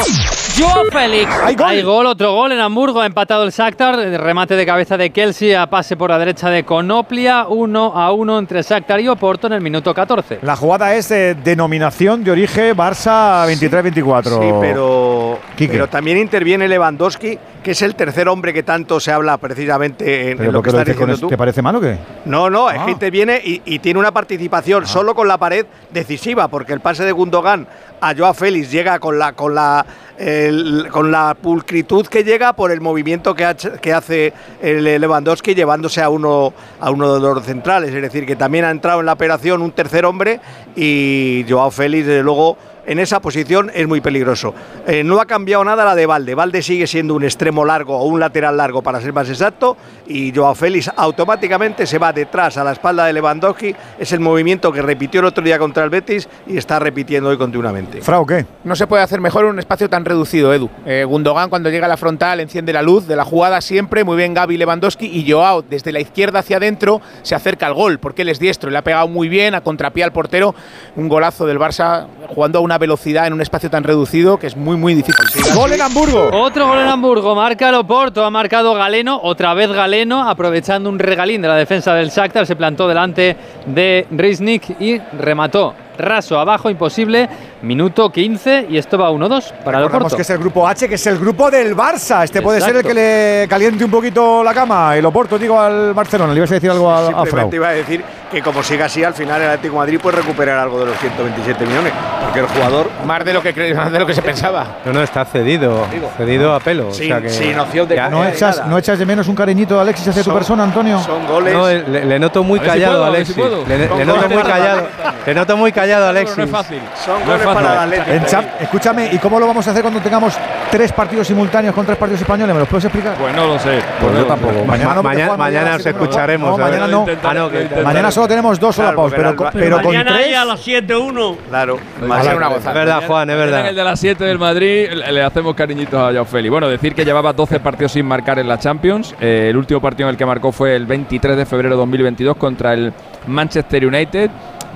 Joao 0.56 0.84
Félix. 0.92 1.30
Hay 1.64 1.82
gol, 1.82 2.06
otro 2.06 2.32
gol 2.32 2.52
en 2.52 2.60
Hamburgo, 2.60 3.00
ha 3.00 3.06
empatado 3.06 3.44
el 3.44 3.50
Shakhtar, 3.50 3.96
remate 4.20 4.54
de 4.54 4.64
cabeza 4.64 4.96
de 4.96 5.10
Kelsey 5.10 5.54
a 5.54 5.66
pase 5.68 5.96
por 5.96 6.10
la 6.10 6.18
derecha 6.18 6.50
de 6.50 6.64
Conoplia, 6.64 7.46
1 7.48 7.92
a 7.94 8.12
1 8.12 8.38
entre 8.38 8.62
Shakhtar 8.62 9.00
y 9.00 9.08
Oporto 9.08 9.46
en 9.48 9.54
el 9.54 9.60
minuto 9.60 9.92
14. 9.92 10.40
La 10.42 10.54
jugada 10.54 10.94
es 10.94 11.08
de 11.08 11.34
denominación 11.34 12.22
de 12.22 12.30
origen 12.30 12.76
Barça 12.76 13.46
23-24. 13.48 14.24
Sí, 14.24 14.54
pero, 14.60 15.13
Quique. 15.56 15.72
pero 15.72 15.88
también 15.88 16.18
interviene 16.18 16.68
Lewandowski, 16.68 17.38
que 17.62 17.70
es 17.70 17.82
el 17.82 17.94
tercer 17.94 18.28
hombre 18.28 18.52
que 18.52 18.62
tanto 18.62 19.00
se 19.00 19.10
habla 19.12 19.36
precisamente 19.38 20.30
en, 20.30 20.36
¿Pero 20.38 20.50
en 20.50 20.54
lo 20.54 20.62
que 20.62 20.70
lo 20.72 20.78
estás 20.80 20.94
diciendo 20.96 21.18
tú. 21.18 21.28
¿Te 21.28 21.36
parece 21.38 21.62
mal 21.62 21.76
o 21.76 21.80
qué? 21.80 21.96
No, 22.26 22.50
no, 22.50 22.70
es 22.70 22.78
Ah. 22.78 22.84
que 22.84 22.90
interviene 22.92 23.40
y, 23.42 23.62
y 23.64 23.78
tiene 23.78 23.98
una 24.00 24.12
participación 24.12 24.86
solo 24.86 25.14
con 25.14 25.28
la 25.28 25.38
pared 25.38 25.64
decisiva, 25.90 26.48
porque 26.48 26.72
el 26.72 26.80
pase 26.80 27.04
de 27.04 27.12
Gundogan 27.12 27.66
a 28.00 28.14
Joao 28.14 28.34
Félix 28.34 28.70
llega 28.70 28.98
con 28.98 29.18
la 29.18 29.32
con 29.32 29.54
la 29.54 29.84
el- 30.18 30.88
con 30.92 31.10
la 31.10 31.34
pulcritud 31.34 32.06
que 32.06 32.22
llega 32.22 32.52
por 32.52 32.70
el 32.70 32.80
movimiento 32.80 33.34
que, 33.34 33.44
ha 33.44 33.54
que 33.54 33.92
hace 33.92 34.32
el 34.62 34.84
Lewandowski 34.84 35.54
llevándose 35.54 36.00
a 36.02 36.08
uno 36.08 36.52
a 36.80 36.90
uno 36.90 37.14
de 37.14 37.20
los 37.20 37.44
centrales, 37.44 37.92
es 37.92 38.02
decir, 38.02 38.24
que 38.26 38.36
también 38.36 38.64
ha 38.64 38.70
entrado 38.70 39.00
en 39.00 39.06
la 39.06 39.14
operación 39.14 39.62
un 39.62 39.72
tercer 39.72 40.04
hombre 40.04 40.38
y 40.76 41.44
Joao 41.48 41.70
Félix 41.70 42.06
desde 42.06 42.22
luego 42.22 42.56
en 42.86 42.98
esa 42.98 43.20
posición 43.20 43.70
es 43.74 43.86
muy 43.86 44.00
peligroso. 44.00 44.54
Eh, 44.86 45.04
no 45.04 45.20
ha 45.20 45.26
cambiado 45.26 45.64
nada 45.64 45.84
la 45.84 45.94
de 45.94 46.06
Valde. 46.06 46.34
Valde 46.34 46.62
sigue 46.62 46.86
siendo 46.86 47.14
un 47.14 47.24
extremo 47.24 47.64
largo 47.64 47.96
o 47.96 48.04
un 48.04 48.20
lateral 48.20 48.56
largo 48.56 48.82
para 48.82 49.00
ser 49.00 49.12
más 49.12 49.28
exacto 49.28 49.76
y 50.06 50.32
Joao 50.34 50.54
Félix 50.54 50.90
automáticamente 50.96 51.86
se 51.86 51.98
va 51.98 52.12
detrás 52.12 52.56
a 52.56 52.64
la 52.64 52.72
espalda 52.72 53.06
de 53.06 53.12
Lewandowski. 53.12 53.74
Es 53.98 54.12
el 54.12 54.20
movimiento 54.20 54.72
que 54.72 54.82
repitió 54.82 55.20
el 55.20 55.26
otro 55.26 55.42
día 55.42 55.58
contra 55.58 55.84
el 55.84 55.90
Betis 55.90 56.28
y 56.46 56.56
está 56.56 56.78
repitiendo 56.78 57.30
hoy 57.30 57.38
continuamente. 57.38 58.02
Frau, 58.02 58.26
¿qué? 58.26 58.46
No 58.64 58.76
se 58.76 58.86
puede 58.86 59.02
hacer 59.02 59.20
mejor 59.20 59.44
en 59.44 59.52
un 59.52 59.58
espacio 59.58 59.88
tan 59.88 60.04
reducido, 60.04 60.52
Edu. 60.52 60.68
Eh, 60.86 61.04
Gundogan 61.04 61.48
cuando 61.50 61.70
llega 61.70 61.86
a 61.86 61.88
la 61.88 61.96
frontal 61.96 62.40
enciende 62.40 62.72
la 62.72 62.82
luz 62.82 63.06
de 63.06 63.16
la 63.16 63.24
jugada 63.24 63.60
siempre, 63.60 64.04
muy 64.04 64.16
bien 64.16 64.34
Gaby 64.34 64.56
Lewandowski 64.56 65.06
y 65.06 65.30
Joao 65.30 65.62
desde 65.62 65.92
la 65.92 66.00
izquierda 66.00 66.40
hacia 66.40 66.56
adentro 66.58 67.00
se 67.22 67.34
acerca 67.34 67.66
al 67.66 67.74
gol 67.74 67.98
porque 67.98 68.22
él 68.22 68.28
es 68.28 68.38
diestro, 68.38 68.70
le 68.70 68.78
ha 68.78 68.82
pegado 68.82 69.08
muy 69.08 69.28
bien 69.28 69.54
a 69.54 69.60
contrapié 69.60 70.04
al 70.04 70.12
portero, 70.12 70.54
un 70.96 71.08
golazo 71.08 71.46
del 71.46 71.58
Barça 71.58 72.06
jugando 72.28 72.58
a 72.58 72.62
una 72.62 72.73
velocidad 72.78 73.26
en 73.26 73.32
un 73.32 73.40
espacio 73.40 73.70
tan 73.70 73.84
reducido 73.84 74.38
que 74.38 74.46
es 74.46 74.56
muy 74.56 74.76
muy 74.76 74.94
difícil. 74.94 75.24
Gol 75.54 75.72
en 75.72 75.82
Hamburgo. 75.82 76.30
Otro 76.32 76.66
gol 76.66 76.80
en 76.80 76.88
Hamburgo, 76.88 77.34
marca 77.34 77.68
el 77.68 77.74
Oporto, 77.74 78.24
ha 78.24 78.30
marcado 78.30 78.74
Galeno, 78.74 79.20
otra 79.22 79.54
vez 79.54 79.70
Galeno, 79.70 80.28
aprovechando 80.28 80.88
un 80.88 80.98
regalín 80.98 81.42
de 81.42 81.48
la 81.48 81.56
defensa 81.56 81.94
del 81.94 82.10
Shakhtar, 82.10 82.46
se 82.46 82.56
plantó 82.56 82.88
delante 82.88 83.36
de 83.66 84.06
Riznik 84.10 84.80
y 84.80 84.98
remató. 85.18 85.74
Raso 85.96 86.38
abajo, 86.38 86.70
imposible, 86.70 87.28
minuto 87.64 88.10
15 88.10 88.66
y 88.70 88.76
esto 88.78 88.98
va 88.98 89.10
1-2 89.10 89.52
para 89.64 89.78
el 89.78 89.84
Oporto. 89.84 90.16
que 90.16 90.22
es 90.22 90.30
el 90.30 90.38
grupo 90.38 90.66
H, 90.68 90.88
que 90.88 90.94
es 90.96 91.06
el 91.06 91.18
grupo 91.18 91.50
del 91.50 91.76
Barça. 91.76 92.24
Este 92.24 92.40
puede 92.42 92.60
ser 92.60 92.70
el 92.70 92.76
Exacto. 92.76 92.88
que 92.88 92.94
le 93.42 93.48
caliente 93.48 93.84
un 93.84 93.90
poquito 93.90 94.42
la 94.44 94.52
cama. 94.54 94.96
El 94.96 95.04
Oporto, 95.06 95.38
digo, 95.38 95.60
al 95.60 95.92
Barcelona. 95.94 96.32
Le 96.32 96.38
ibas 96.38 96.50
a 96.50 96.54
decir 96.54 96.70
algo 96.70 96.90
a, 96.90 97.08
a 97.22 97.26
Frau. 97.26 97.50
Iba 97.52 97.68
a 97.68 97.72
decir 97.72 98.04
que 98.30 98.42
como 98.42 98.62
siga 98.62 98.86
así, 98.86 99.04
al 99.04 99.14
final 99.14 99.40
el 99.40 99.48
Atlético 99.48 99.74
de 99.74 99.78
Madrid 99.80 100.00
puede 100.02 100.16
recuperar 100.16 100.58
algo 100.58 100.80
de 100.80 100.86
los 100.86 100.98
127 100.98 101.66
millones, 101.66 101.92
porque 102.22 102.40
el 102.40 102.46
jugador 102.46 102.90
Más 103.06 103.24
de 103.24 103.32
lo 103.32 103.42
que 103.42 103.54
cre- 103.54 103.74
más 103.76 103.92
de 103.92 103.98
lo 104.00 104.06
que 104.06 104.14
se 104.14 104.22
pensaba. 104.22 104.78
No, 104.84 104.92
no, 104.92 105.02
está 105.02 105.24
cedido. 105.24 105.86
Cedido 106.16 106.52
a 106.52 106.60
pelo. 106.60 106.88
o 106.88 106.92
Sin- 106.94 107.08
sea 107.08 107.20
que- 107.20 107.30
sin 107.30 107.58
opción 107.58 107.86
de 107.88 107.94
Ya, 107.96 108.08
¿No 108.08 108.24
echas, 108.26 108.56
nada. 108.58 108.68
¿No 108.68 108.78
echas 108.78 108.98
de 108.98 109.06
menos 109.06 109.28
un 109.28 109.36
cariñito 109.36 109.74
de 109.76 109.80
Alexis 109.82 110.08
hacia 110.08 110.22
tu 110.22 110.30
Son- 110.30 110.34
persona, 110.34 110.64
Antonio? 110.64 110.98
son 111.00 111.26
goles. 111.26 111.54
No, 111.54 111.68
le, 111.68 112.04
le 112.06 112.18
noto 112.18 112.42
muy 112.42 112.58
callado 112.60 113.04
a 113.04 113.08
Alexis. 113.08 113.36
Le, 113.36 114.04
noto 114.04 114.28
muy 114.28 114.42
callado. 114.42 114.88
Le 115.26 115.34
noto 115.34 115.56
muy 115.56 115.72
callado 115.72 116.06
a 116.06 116.08
Alexis. 116.10 116.36
No 116.38 116.44
es 116.44 116.50
fácil. 116.50 116.80
Son 117.04 117.14
No 117.14 117.20
es 117.20 117.26
goles 117.26 117.42
fácil. 117.44 117.53
Para 117.54 117.72
el 117.72 117.78
Atlético. 117.80 118.10
En 118.10 118.24
Champ- 118.24 118.48
escúchame, 118.60 119.08
¿y 119.12 119.18
cómo 119.18 119.38
lo 119.40 119.46
vamos 119.46 119.66
a 119.66 119.70
hacer 119.70 119.82
cuando 119.82 120.00
tengamos 120.00 120.34
tres 120.70 120.92
partidos 120.92 121.26
simultáneos 121.26 121.74
con 121.74 121.86
tres 121.86 121.96
partidos 121.98 122.20
españoles? 122.22 122.54
¿Me 122.54 122.60
los 122.60 122.68
puedes 122.68 122.84
explicar? 122.84 123.14
Pues 123.16 123.34
no 123.34 123.46
lo 123.46 123.58
sé. 123.58 123.78
Pues 124.00 124.12
yo 124.12 124.18
no 124.18 124.20
lo 124.20 124.26
tampoco. 124.26 124.64
Mañana 124.64 125.02
mañana 125.02 125.36
mañana 125.36 125.76
os 125.76 125.86
escucharemos. 125.86 126.50
No, 126.50 126.58
mañana 126.64 126.86
no. 126.86 127.06
Ah, 127.22 127.48
que-. 127.50 127.82
Mañana 127.82 128.10
solo 128.10 128.28
tenemos 128.28 128.58
dos 128.60 128.74
Claro, 128.74 128.90
solapados, 128.90 129.12
porque 129.34 129.50
pero, 129.52 129.76
pero 129.76 129.76
con 129.82 129.86
Mañana 129.96 130.16
tres. 130.16 130.36
a 130.36 130.44
las 130.44 130.60
7-1. 130.66 131.36
Claro. 131.48 131.78
Va 132.10 132.18
a 132.18 132.22
ser 132.22 132.36
una 132.36 132.48
Es 132.54 132.64
verdad, 132.64 133.02
Juan, 133.06 133.30
es 133.30 133.36
En 133.36 133.42
el 133.42 133.50
verdad. 133.50 133.72
de 133.72 133.84
las 133.84 134.00
7 134.00 134.24
del 134.24 134.38
Madrid 134.38 134.88
le 134.90 135.22
hacemos 135.22 135.54
cariñitos 135.54 135.94
a 136.00 136.12
Joao 136.12 136.24
Félix. 136.24 136.50
Bueno, 136.50 136.68
decir 136.68 136.94
que 136.94 137.04
llevaba 137.04 137.32
12 137.32 137.60
partidos 137.60 137.92
sin 137.92 138.06
marcar 138.06 138.38
en 138.38 138.48
la 138.48 138.58
Champions. 138.58 139.14
Eh, 139.20 139.48
el 139.50 139.56
último 139.56 139.80
partido 139.80 140.08
en 140.08 140.14
el 140.14 140.18
que 140.18 140.26
marcó 140.26 140.52
fue 140.52 140.74
el 140.76 140.86
23 140.86 141.36
de 141.36 141.46
febrero 141.46 141.70
de 141.74 141.80
2022 141.80 142.36
contra 142.36 142.72
el 142.74 142.92
Manchester 143.26 143.86
United. 143.86 144.30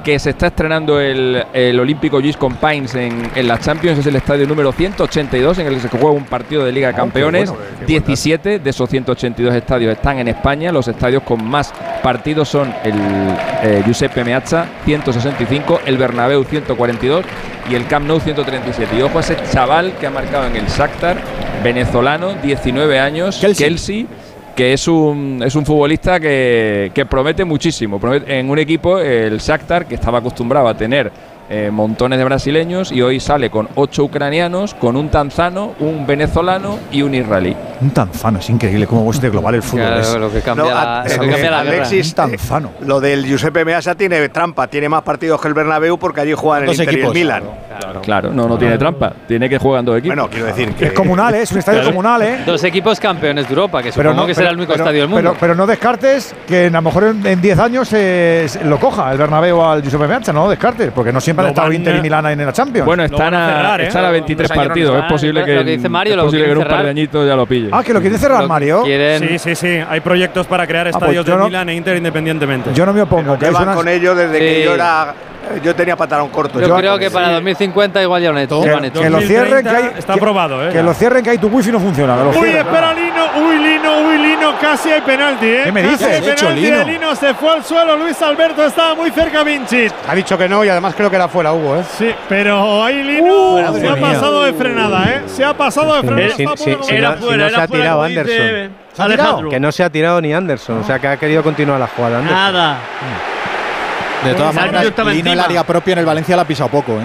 Que 0.04 0.18
se 0.18 0.30
está 0.30 0.46
estrenando 0.46 1.00
el, 1.00 1.44
el 1.52 1.78
Olímpico 1.78 2.20
Luis 2.20 2.36
Pines 2.36 2.94
en, 2.94 3.30
en 3.34 3.46
la 3.48 3.58
Champions. 3.58 3.98
Es 3.98 4.06
el 4.06 4.16
estadio 4.16 4.46
número 4.46 4.72
182 4.72 5.58
en 5.58 5.66
el 5.66 5.74
que 5.74 5.80
se 5.80 5.88
juega 5.88 6.10
un 6.10 6.24
partido 6.24 6.64
de 6.64 6.72
Liga 6.72 6.88
de 6.88 6.94
Ah, 6.94 6.96
Campeones. 6.96 7.50
bueno, 7.50 7.64
qué 7.64 7.76
buen 7.76 7.86
17 8.04 8.58
de 8.60 8.70
esos 8.70 8.88
182 8.88 9.54
estadios 9.54 9.92
están 9.92 10.18
en 10.18 10.28
España. 10.28 10.72
Los 10.72 10.88
estadios 10.88 11.22
con 11.24 11.44
más 11.44 11.72
partidos 12.02 12.48
son 12.48 12.72
el 12.84 12.94
eh, 13.62 13.82
Giuseppe 13.84 14.24
Meazza 14.24 14.66
165, 14.84 15.80
el 15.84 15.98
Bernabéu 15.98 16.44
142 16.44 17.24
y 17.70 17.74
el 17.74 17.86
Camp 17.86 18.06
Nou 18.06 18.18
137. 18.20 18.96
Y 18.96 19.02
ojo 19.02 19.18
a 19.18 19.20
ese 19.20 19.36
chaval 19.52 19.92
que 20.00 20.06
ha 20.06 20.10
marcado 20.10 20.46
en 20.46 20.56
el 20.56 20.66
Shakhtar, 20.66 21.18
venezolano, 21.62 22.34
19 22.42 22.98
años, 22.98 23.36
Kelsey. 23.40 23.66
Kelsey, 23.68 24.06
que 24.58 24.72
es 24.72 24.88
un, 24.88 25.40
es 25.46 25.54
un 25.54 25.64
futbolista 25.64 26.18
que, 26.18 26.90
que 26.92 27.06
promete 27.06 27.44
muchísimo. 27.44 28.00
En 28.26 28.50
un 28.50 28.58
equipo, 28.58 28.98
el 28.98 29.38
Shakhtar, 29.38 29.86
que 29.86 29.94
estaba 29.94 30.18
acostumbrado 30.18 30.66
a 30.66 30.76
tener 30.76 31.12
eh, 31.50 31.70
montones 31.72 32.18
de 32.18 32.24
brasileños 32.24 32.92
y 32.92 33.00
hoy 33.02 33.20
sale 33.20 33.50
con 33.50 33.68
ocho 33.74 34.04
ucranianos, 34.04 34.74
con 34.74 34.96
un 34.96 35.08
tanzano, 35.08 35.72
un 35.80 36.06
venezolano 36.06 36.78
y 36.92 37.02
un 37.02 37.14
israelí. 37.14 37.56
Un 37.80 37.90
tanzano, 37.90 38.38
es 38.38 38.50
increíble 38.50 38.86
cómo 38.86 39.10
es 39.10 39.20
de 39.20 39.30
global 39.30 39.54
el 39.54 39.62
fútbol. 39.62 39.86
Claro, 39.86 40.00
es 40.00 40.14
lo 40.16 40.32
que 40.32 40.40
cambia 40.40 40.64
No, 40.64 40.70
la, 40.70 41.00
a- 41.00 41.02
lo 41.04 41.08
que 41.08 41.14
eh, 41.14 41.18
cambia 41.18 41.50
la 41.50 41.62
guerra. 41.64 41.76
Alexis, 41.76 42.08
un 42.08 42.14
tanzano. 42.14 42.70
Lo 42.80 43.00
del 43.00 43.24
Giuseppe 43.24 43.64
Meazza 43.64 43.94
tiene 43.94 44.28
trampa, 44.28 44.66
tiene 44.66 44.88
más 44.88 45.02
partidos 45.02 45.40
que 45.40 45.48
el 45.48 45.54
Bernabéu 45.54 45.96
porque 45.98 46.20
allí 46.22 46.32
juegan 46.34 46.64
el 46.64 46.70
Inter 46.70 46.86
y 46.86 46.88
el 46.90 46.94
equipos. 46.96 47.14
Milan. 47.14 47.42
Claro, 48.02 48.32
no, 48.32 48.48
no 48.48 48.58
tiene 48.58 48.76
trampa. 48.76 49.12
Tiene 49.26 49.48
que 49.48 49.58
jugar 49.58 49.80
en 49.80 49.86
dos 49.86 49.98
equipos. 49.98 50.16
Bueno, 50.16 50.28
quiero 50.30 50.46
decir 50.46 50.72
que. 50.74 50.86
Es 50.86 50.92
comunal, 50.92 51.34
¿eh? 51.34 51.42
es 51.42 51.52
un 51.52 51.58
estadio 51.60 51.84
comunal, 51.84 52.22
¿eh? 52.22 52.38
Dos 52.44 52.62
equipos 52.64 52.98
campeones 52.98 53.46
de 53.46 53.54
Europa, 53.54 53.82
que 53.82 53.92
supongo 53.92 54.26
que 54.26 54.34
será 54.34 54.50
el 54.50 54.56
único 54.56 54.72
pero- 54.72 54.84
estadio 54.84 55.00
del 55.02 55.08
mundo. 55.08 55.30
Pero, 55.30 55.36
pero 55.40 55.54
no 55.54 55.66
descartes 55.66 56.34
que 56.46 56.66
a 56.66 56.70
lo 56.70 56.82
mejor 56.82 57.04
en 57.04 57.26
en 57.26 57.40
10 57.40 57.58
años 57.60 57.88
eh, 57.92 58.46
lo 58.64 58.78
coja 58.80 59.12
el 59.12 59.18
Bernabéu 59.18 59.62
al 59.62 59.82
Giuseppe 59.82 60.08
Meazza, 60.08 60.32
no 60.32 60.48
descartes, 60.48 60.90
porque 60.92 61.12
no 61.12 61.20
siempre 61.20 61.37
Lo 61.42 61.48
han 61.48 61.48
estado 61.54 61.72
Inter 61.72 61.96
y 61.96 62.00
Milán 62.00 62.26
en 62.26 62.46
la 62.46 62.52
Champions. 62.52 62.86
Bueno, 62.86 63.04
están, 63.04 63.34
a, 63.34 63.76
están 63.76 64.04
a 64.04 64.10
23 64.10 64.50
partidos. 64.52 65.02
Es 65.04 65.10
posible 65.10 65.44
que, 65.44 65.54
Lo 65.54 65.64
que 65.64 65.70
dice 65.72 65.88
Mario, 65.88 66.12
es 66.12 66.16
lo 66.18 66.24
posible 66.24 66.44
que 66.44 66.50
en 66.50 66.56
quieren 66.56 66.58
un 66.58 66.68
par 66.68 66.78
de 66.78 66.82
cerrar. 66.82 66.90
añitos 66.90 67.26
ya 67.28 67.36
lo 67.36 67.46
pille. 67.46 67.68
Ah, 67.72 67.82
que 67.82 67.92
lo 67.94 68.00
quiere 68.00 68.18
cerrar 68.18 68.46
Mario. 68.46 68.84
Sí, 68.84 69.38
sí, 69.38 69.54
sí. 69.54 69.78
Hay 69.88 70.00
proyectos 70.00 70.46
para 70.46 70.66
crear 70.66 70.84
pues 70.90 70.96
estadios 70.96 71.24
de 71.24 71.36
no- 71.36 71.44
Milán 71.46 71.68
e 71.68 71.74
Inter 71.74 71.96
independientemente. 71.96 72.70
Yo 72.74 72.84
no 72.86 72.92
me 72.92 73.02
opongo. 73.02 73.38
que 73.38 73.46
hay 73.46 73.52
Llevan 73.52 73.74
con 73.74 73.88
ellos 73.88 74.16
desde 74.16 74.38
que 74.38 74.54
Sí. 74.58 74.64
yo 74.64 74.74
era. 74.74 75.14
Yo 75.62 75.74
tenía 75.74 75.96
pantalón 75.96 76.28
corto. 76.28 76.60
Yo 76.60 76.76
creo 76.76 76.98
que 76.98 77.10
para 77.10 77.30
2050 77.32 78.02
igual 78.02 78.22
ya 78.22 78.30
lo 78.30 78.36
han 78.38 78.44
hecho. 78.44 78.60
que, 78.60 79.10
lo 79.10 79.18
que 79.18 79.26
cierren, 79.26 79.62
que 79.64 79.68
hay, 79.70 79.90
está 79.98 80.14
aprobado, 80.14 80.66
¿eh? 80.68 80.72
Que 80.72 80.82
lo 80.82 80.94
cierren, 80.94 81.22
que 81.24 81.30
hay 81.30 81.38
tu 81.38 81.48
wifi 81.48 81.70
no 81.72 81.80
funciona. 81.80 82.16
que 82.16 82.22
lo 82.24 82.28
Uy, 82.30 82.34
cierren. 82.34 82.56
espera 82.66 82.92
Lino, 82.94 83.24
uy 83.48 83.58
Lino, 83.58 83.98
uy 84.08 84.18
Lino, 84.18 84.52
casi 84.60 84.90
hay 84.90 85.00
penalti, 85.00 85.46
¿eh? 85.46 85.60
¿Qué 85.64 85.72
me 85.72 85.82
Casi 85.82 85.92
dices? 85.94 86.08
hay 86.22 86.28
hecho, 86.30 86.46
penalti 86.46 86.60
Lino. 86.62 86.78
de 86.78 86.84
Lino 86.84 87.14
se 87.16 87.34
fue 87.34 87.50
al 87.52 87.64
suelo, 87.64 87.96
Luis 87.96 88.20
Alberto 88.22 88.64
estaba 88.64 88.94
muy 88.94 89.10
cerca 89.10 89.42
Vinci. 89.42 89.86
Ha 90.08 90.14
dicho 90.14 90.36
que 90.38 90.48
no 90.48 90.64
y 90.64 90.68
además 90.68 90.94
creo 90.96 91.10
que 91.10 91.16
era 91.16 91.28
fuera 91.28 91.52
Hugo, 91.52 91.76
¿eh? 91.76 91.82
Sí, 91.96 92.10
pero 92.28 92.84
ahí 92.84 93.02
Lino 93.02 93.28
Uh, 93.28 93.78
se 93.78 93.88
ha 93.88 93.96
pasado 93.96 94.42
de 94.44 94.52
frenada, 94.52 95.04
¿eh? 95.08 95.22
Se 95.26 95.44
ha 95.44 95.54
pasado 95.54 95.94
de 95.94 96.02
frenada. 96.08 96.34
Si- 96.36 96.44
no- 96.44 96.56
si 96.56 96.70
no 96.76 96.82
se 96.84 97.56
ha 97.60 97.66
tirado 97.66 98.02
Anderson. 98.02 98.36
¿Se 98.92 99.02
ha 99.02 99.06
tirado? 99.08 99.48
Que 99.48 99.60
no 99.60 99.70
se 99.72 99.84
ha 99.84 99.90
tirado 99.90 100.20
ni 100.20 100.32
Anderson, 100.34 100.78
o 100.80 100.84
sea 100.84 100.98
que 100.98 101.06
ha 101.08 101.16
querido 101.16 101.42
continuar 101.42 101.78
la 101.78 101.86
jugada. 101.86 102.18
Anderson. 102.18 102.36
Nada. 102.52 102.76
De 104.24 104.34
todas 104.34 104.50
El 104.56 104.60
maneras, 104.72 104.92
Lino 105.14 105.32
el 105.32 105.40
área 105.40 105.64
propia 105.64 105.92
en 105.92 105.98
el 106.00 106.04
Valencia 106.06 106.34
la 106.36 106.42
ha 106.42 106.46
pisado 106.46 106.68
poco, 106.70 106.92
¿eh? 106.92 107.04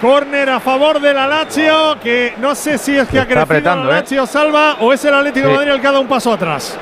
Córner 0.00 0.48
a 0.50 0.60
favor 0.60 1.00
de 1.00 1.12
la 1.12 1.26
Lazio, 1.26 1.98
que 2.02 2.34
no 2.38 2.54
sé 2.54 2.78
si 2.78 2.96
es 2.96 3.08
que 3.08 3.18
ha 3.18 3.24
crecido 3.24 3.42
apretando, 3.42 3.84
la 3.90 3.98
¿eh? 3.98 4.00
Lazio 4.00 4.26
salva 4.26 4.76
o 4.80 4.92
es 4.92 5.04
el 5.04 5.14
Atlético 5.14 5.48
de. 5.48 5.54
Madrid 5.54 5.70
el 5.72 5.80
que 5.80 5.86
ha 5.86 5.90
dado 5.90 6.02
un 6.02 6.08
paso 6.08 6.32
atrás. 6.32 6.78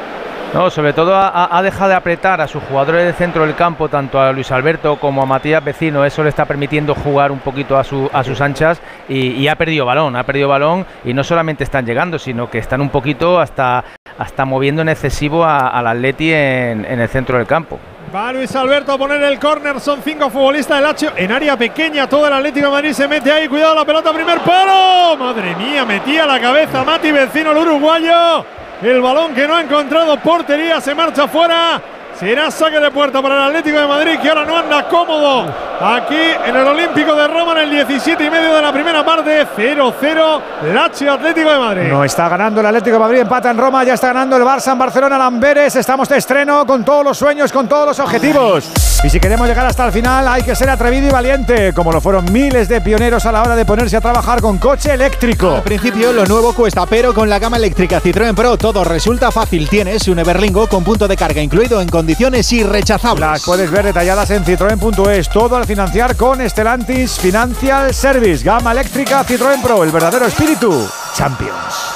No, 0.55 0.71
sobre 0.71 0.93
todo 0.93 1.15
ha, 1.15 1.61
dejado 1.63 1.91
de 1.91 1.97
apretar 1.97 2.41
a 2.41 2.47
sus 2.49 2.63
jugadores 2.63 3.05
del 3.05 3.15
centro 3.15 3.45
del 3.45 3.55
campo, 3.57 3.89
tanto 3.89 4.19
a 4.21 4.33
Luis 4.33 4.51
Alberto 4.53 4.97
como 4.97 5.23
a 5.23 5.27
Matías 5.27 5.63
Vecino. 5.63 6.05
Eso 6.05 6.23
le 6.23 6.29
está 6.31 6.45
permitiendo 6.47 6.95
jugar 6.95 7.31
un 7.33 7.41
poquito 7.41 7.77
a, 7.77 7.85
su- 7.85 8.09
a 8.13 8.23
sus 8.25 8.41
anchas 8.41 8.81
y, 9.09 9.33
y 9.33 9.49
ha 9.49 9.57
perdido 9.57 9.85
balón, 9.85 10.17
ha 10.17 10.23
perdido 10.23 10.49
balón 10.49 10.87
y 11.05 11.13
no 11.13 11.25
solamente 11.25 11.65
están 11.65 11.85
llegando, 11.85 12.19
sino 12.19 12.49
que 12.49 12.59
están 12.59 12.81
un 12.81 12.89
poquito 12.91 13.39
hasta, 13.41 13.85
hasta 14.19 14.45
moviendo 14.47 14.81
en 14.83 14.89
excesivo 14.89 15.45
al 15.45 15.87
Atleti 15.87 16.33
en, 16.33 16.87
en 16.89 17.01
el 17.01 17.09
centro 17.09 17.37
del 17.37 17.47
campo. 17.47 17.79
Va 18.17 18.33
Luis 18.33 18.57
Alberto 18.57 18.93
a 18.93 18.97
poner 18.97 19.23
el 19.25 19.39
córner, 19.39 19.79
son 19.79 20.01
cinco 20.03 20.31
futbolistas 20.31 20.79
del 20.79 20.85
Lazio. 20.85 21.13
En 21.17 21.31
área 21.31 21.55
pequeña, 21.55 22.09
todo 22.09 22.27
el 22.27 22.33
Atlético 22.33 22.69
de 22.69 22.73
Madrid 22.73 22.93
se 22.95 23.07
mete 23.07 23.31
ahí, 23.31 23.47
cuidado 23.47 23.75
la 23.75 23.85
pelota, 23.85 24.11
primer 24.11 24.39
palo, 24.39 25.19
madre 25.19 25.55
mía, 25.55 25.85
metía 25.85 26.25
la 26.25 26.41
cabeza 26.41 26.83
Mati 26.83 27.13
Vecino 27.13 27.51
el 27.51 27.59
uruguayo, 27.59 28.43
el 28.81 29.03
balón 29.03 29.35
que 29.35 29.47
no 29.47 29.57
ha 29.57 29.61
encontrado 29.61 30.17
portería, 30.17 30.81
se 30.81 30.95
marcha 30.95 31.29
fuera, 31.29 31.79
será 32.19 32.51
saque 32.51 32.81
de 32.81 32.91
puerta 32.91 33.21
para 33.21 33.37
el 33.37 33.43
Atlético 33.49 33.79
de 33.79 33.87
Madrid 33.87 34.19
que 34.21 34.29
ahora 34.29 34.45
no 34.45 34.57
anda 34.57 34.89
cómodo 34.89 35.45
aquí 35.81 36.15
en 36.47 36.57
el 36.57 36.67
Olímpico 36.67 37.15
de 37.15 37.27
Roma 37.29 37.53
en 37.53 37.69
el 37.69 37.71
17 37.71 38.25
y 38.25 38.31
medio 38.31 38.55
de 38.55 38.63
la 38.63 38.73
primera 38.73 39.05
parte, 39.05 39.47
0-0, 39.57 40.41
Lazio 40.73 41.13
Atlético 41.13 41.51
de 41.51 41.59
Madrid. 41.59 41.89
No 41.89 42.03
está 42.03 42.29
ganando 42.29 42.61
el 42.61 42.67
Atlético 42.67 42.95
de 42.95 43.01
Madrid, 43.01 43.19
empata 43.21 43.51
en 43.51 43.59
Roma, 43.59 43.85
ya 43.85 43.95
está 43.95 44.09
ganando 44.09 44.37
el 44.37 44.43
Barça 44.43 44.73
en 44.73 44.79
Barcelona, 44.79 45.19
Lamberes. 45.19 45.77
Estamos 45.77 46.09
de 46.09 46.17
estreno 46.17 46.67
con 46.67 46.85
todos 46.85 47.05
los 47.05 47.19
sueños, 47.19 47.53
con 47.53 47.69
todos 47.69 47.87
los 47.87 48.01
objetivos. 48.01 48.71
Y 49.05 49.11
si 49.11 49.21
queremos 49.21 49.47
llegar 49.47 49.67
hasta 49.67 49.85
el 49.85 49.93
final, 49.93 50.27
hay 50.27 50.43
que 50.43 50.57
ser 50.57 50.71
atrevido 50.71 51.09
y 51.09 51.11
valiente, 51.11 51.75
como 51.75 51.93
lo 51.93 52.01
fueron 52.01 52.33
miles 52.33 52.69
de 52.69 52.81
pioneros 52.81 53.27
a 53.27 53.33
la 53.33 53.43
hora 53.43 53.55
de 53.55 53.65
ponerse 53.65 53.97
a 53.97 54.01
trabajar 54.01 54.41
con 54.41 54.59
coche 54.59 54.95
eléctrico. 54.95 55.57
Al 55.57 55.63
principio 55.63 56.13
lo 56.13 56.25
nuevo 56.25 56.55
cuesta, 56.55 56.87
pero 56.87 57.13
con 57.13 57.29
la 57.29 57.39
gama 57.39 57.59
eléctrica 57.59 58.01
Citroën 58.01 58.35
Pro 58.35 58.57
todo 58.57 58.83
resulta 58.83 59.31
fácil. 59.31 59.69
Tienes 59.69 60.09
un 60.09 60.19
Everlingo 60.19 60.67
con 60.67 60.83
punto 60.83 61.07
de 61.07 61.17
carga 61.17 61.43
incluido 61.43 61.81
en 61.81 61.89
condiciones 62.07 62.53
irrechazables. 62.53 63.21
Las 63.21 63.43
puedes 63.43 63.69
ver 63.69 63.85
detalladas 63.85 64.31
en 64.31 64.45
citroen.es. 64.45 65.29
Todo 65.29 65.57
al 65.57 65.67
financiar 65.67 66.15
con 66.15 66.41
Estelantis 66.41 67.19
Financial 67.19 67.93
Service. 67.93 68.45
Gama 68.45 68.71
eléctrica 68.71 69.25
Citroën 69.27 69.61
Pro, 69.61 69.83
el 69.83 69.91
verdadero 69.91 70.25
espíritu. 70.27 70.89
Champions. 71.17 71.96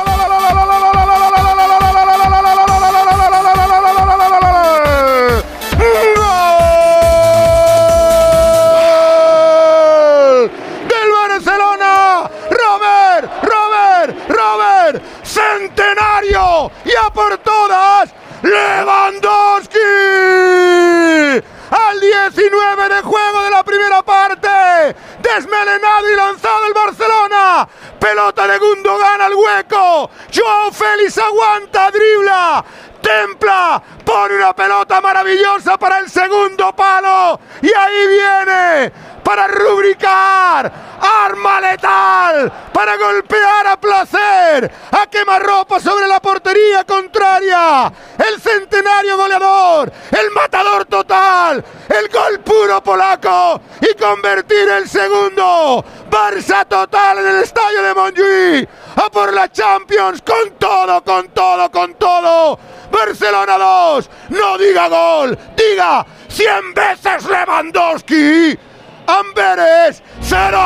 ¡Lewandowski! 18.51 19.79
Al 21.71 22.01
19 22.01 22.89
de 22.89 23.01
juego 23.01 23.43
de 23.43 23.49
la 23.49 23.63
primera 23.63 24.03
parte. 24.03 24.49
Desmelenado 25.21 26.09
y 26.11 26.15
lanzado 26.15 26.65
el 26.67 26.73
Barcelona. 26.73 27.67
Pelota 27.97 28.47
de 28.47 28.57
Gundogan 28.57 29.21
al 29.21 29.33
hueco. 29.35 30.09
Joao 30.35 30.71
Félix 30.71 31.17
aguanta, 31.17 31.91
dribla. 31.91 32.65
Templa, 33.01 33.81
pone 34.03 34.35
una 34.35 34.53
pelota 34.53 34.99
maravillosa 34.99 35.77
para 35.77 35.99
el 35.99 36.09
segundo 36.09 36.75
palo. 36.75 37.39
Y 37.61 37.71
ahí 37.73 38.07
viene 38.07 38.91
para 39.31 39.47
rubricar. 39.47 40.69
Arma 40.99 41.61
letal 41.61 42.51
para 42.73 42.97
golpear 42.97 43.65
a 43.65 43.79
placer. 43.79 44.69
A 44.91 45.07
quemarropa 45.07 45.79
sobre 45.79 46.05
la 46.05 46.19
portería 46.19 46.83
contraria. 46.83 47.89
El 48.17 48.41
centenario 48.41 49.15
goleador. 49.15 49.89
El 50.11 50.31
matador 50.31 50.83
total. 50.83 51.63
El 51.87 52.09
gol 52.09 52.41
puro 52.41 52.83
polaco. 52.83 53.61
Y 53.79 53.95
convertir 53.95 54.67
el 54.67 54.89
segundo. 54.89 55.85
Barça 56.09 56.67
total 56.67 57.19
en 57.19 57.27
el 57.27 57.43
estadio 57.43 57.83
de 57.83 57.95
Montjuïc. 57.95 58.69
A 58.97 59.09
por 59.09 59.31
la 59.31 59.49
Champions. 59.49 60.21
Con 60.23 60.55
todo, 60.59 61.01
con 61.05 61.29
todo, 61.29 61.71
con 61.71 61.93
todo. 61.93 62.59
Barcelona 62.91 63.57
2. 63.57 64.09
No 64.31 64.57
diga 64.57 64.89
gol. 64.89 65.39
Diga 65.55 66.05
100 66.27 66.73
veces 66.73 67.25
Lewandowski. 67.29 68.70
Amberes, 69.19 70.01
cero. 70.21 70.59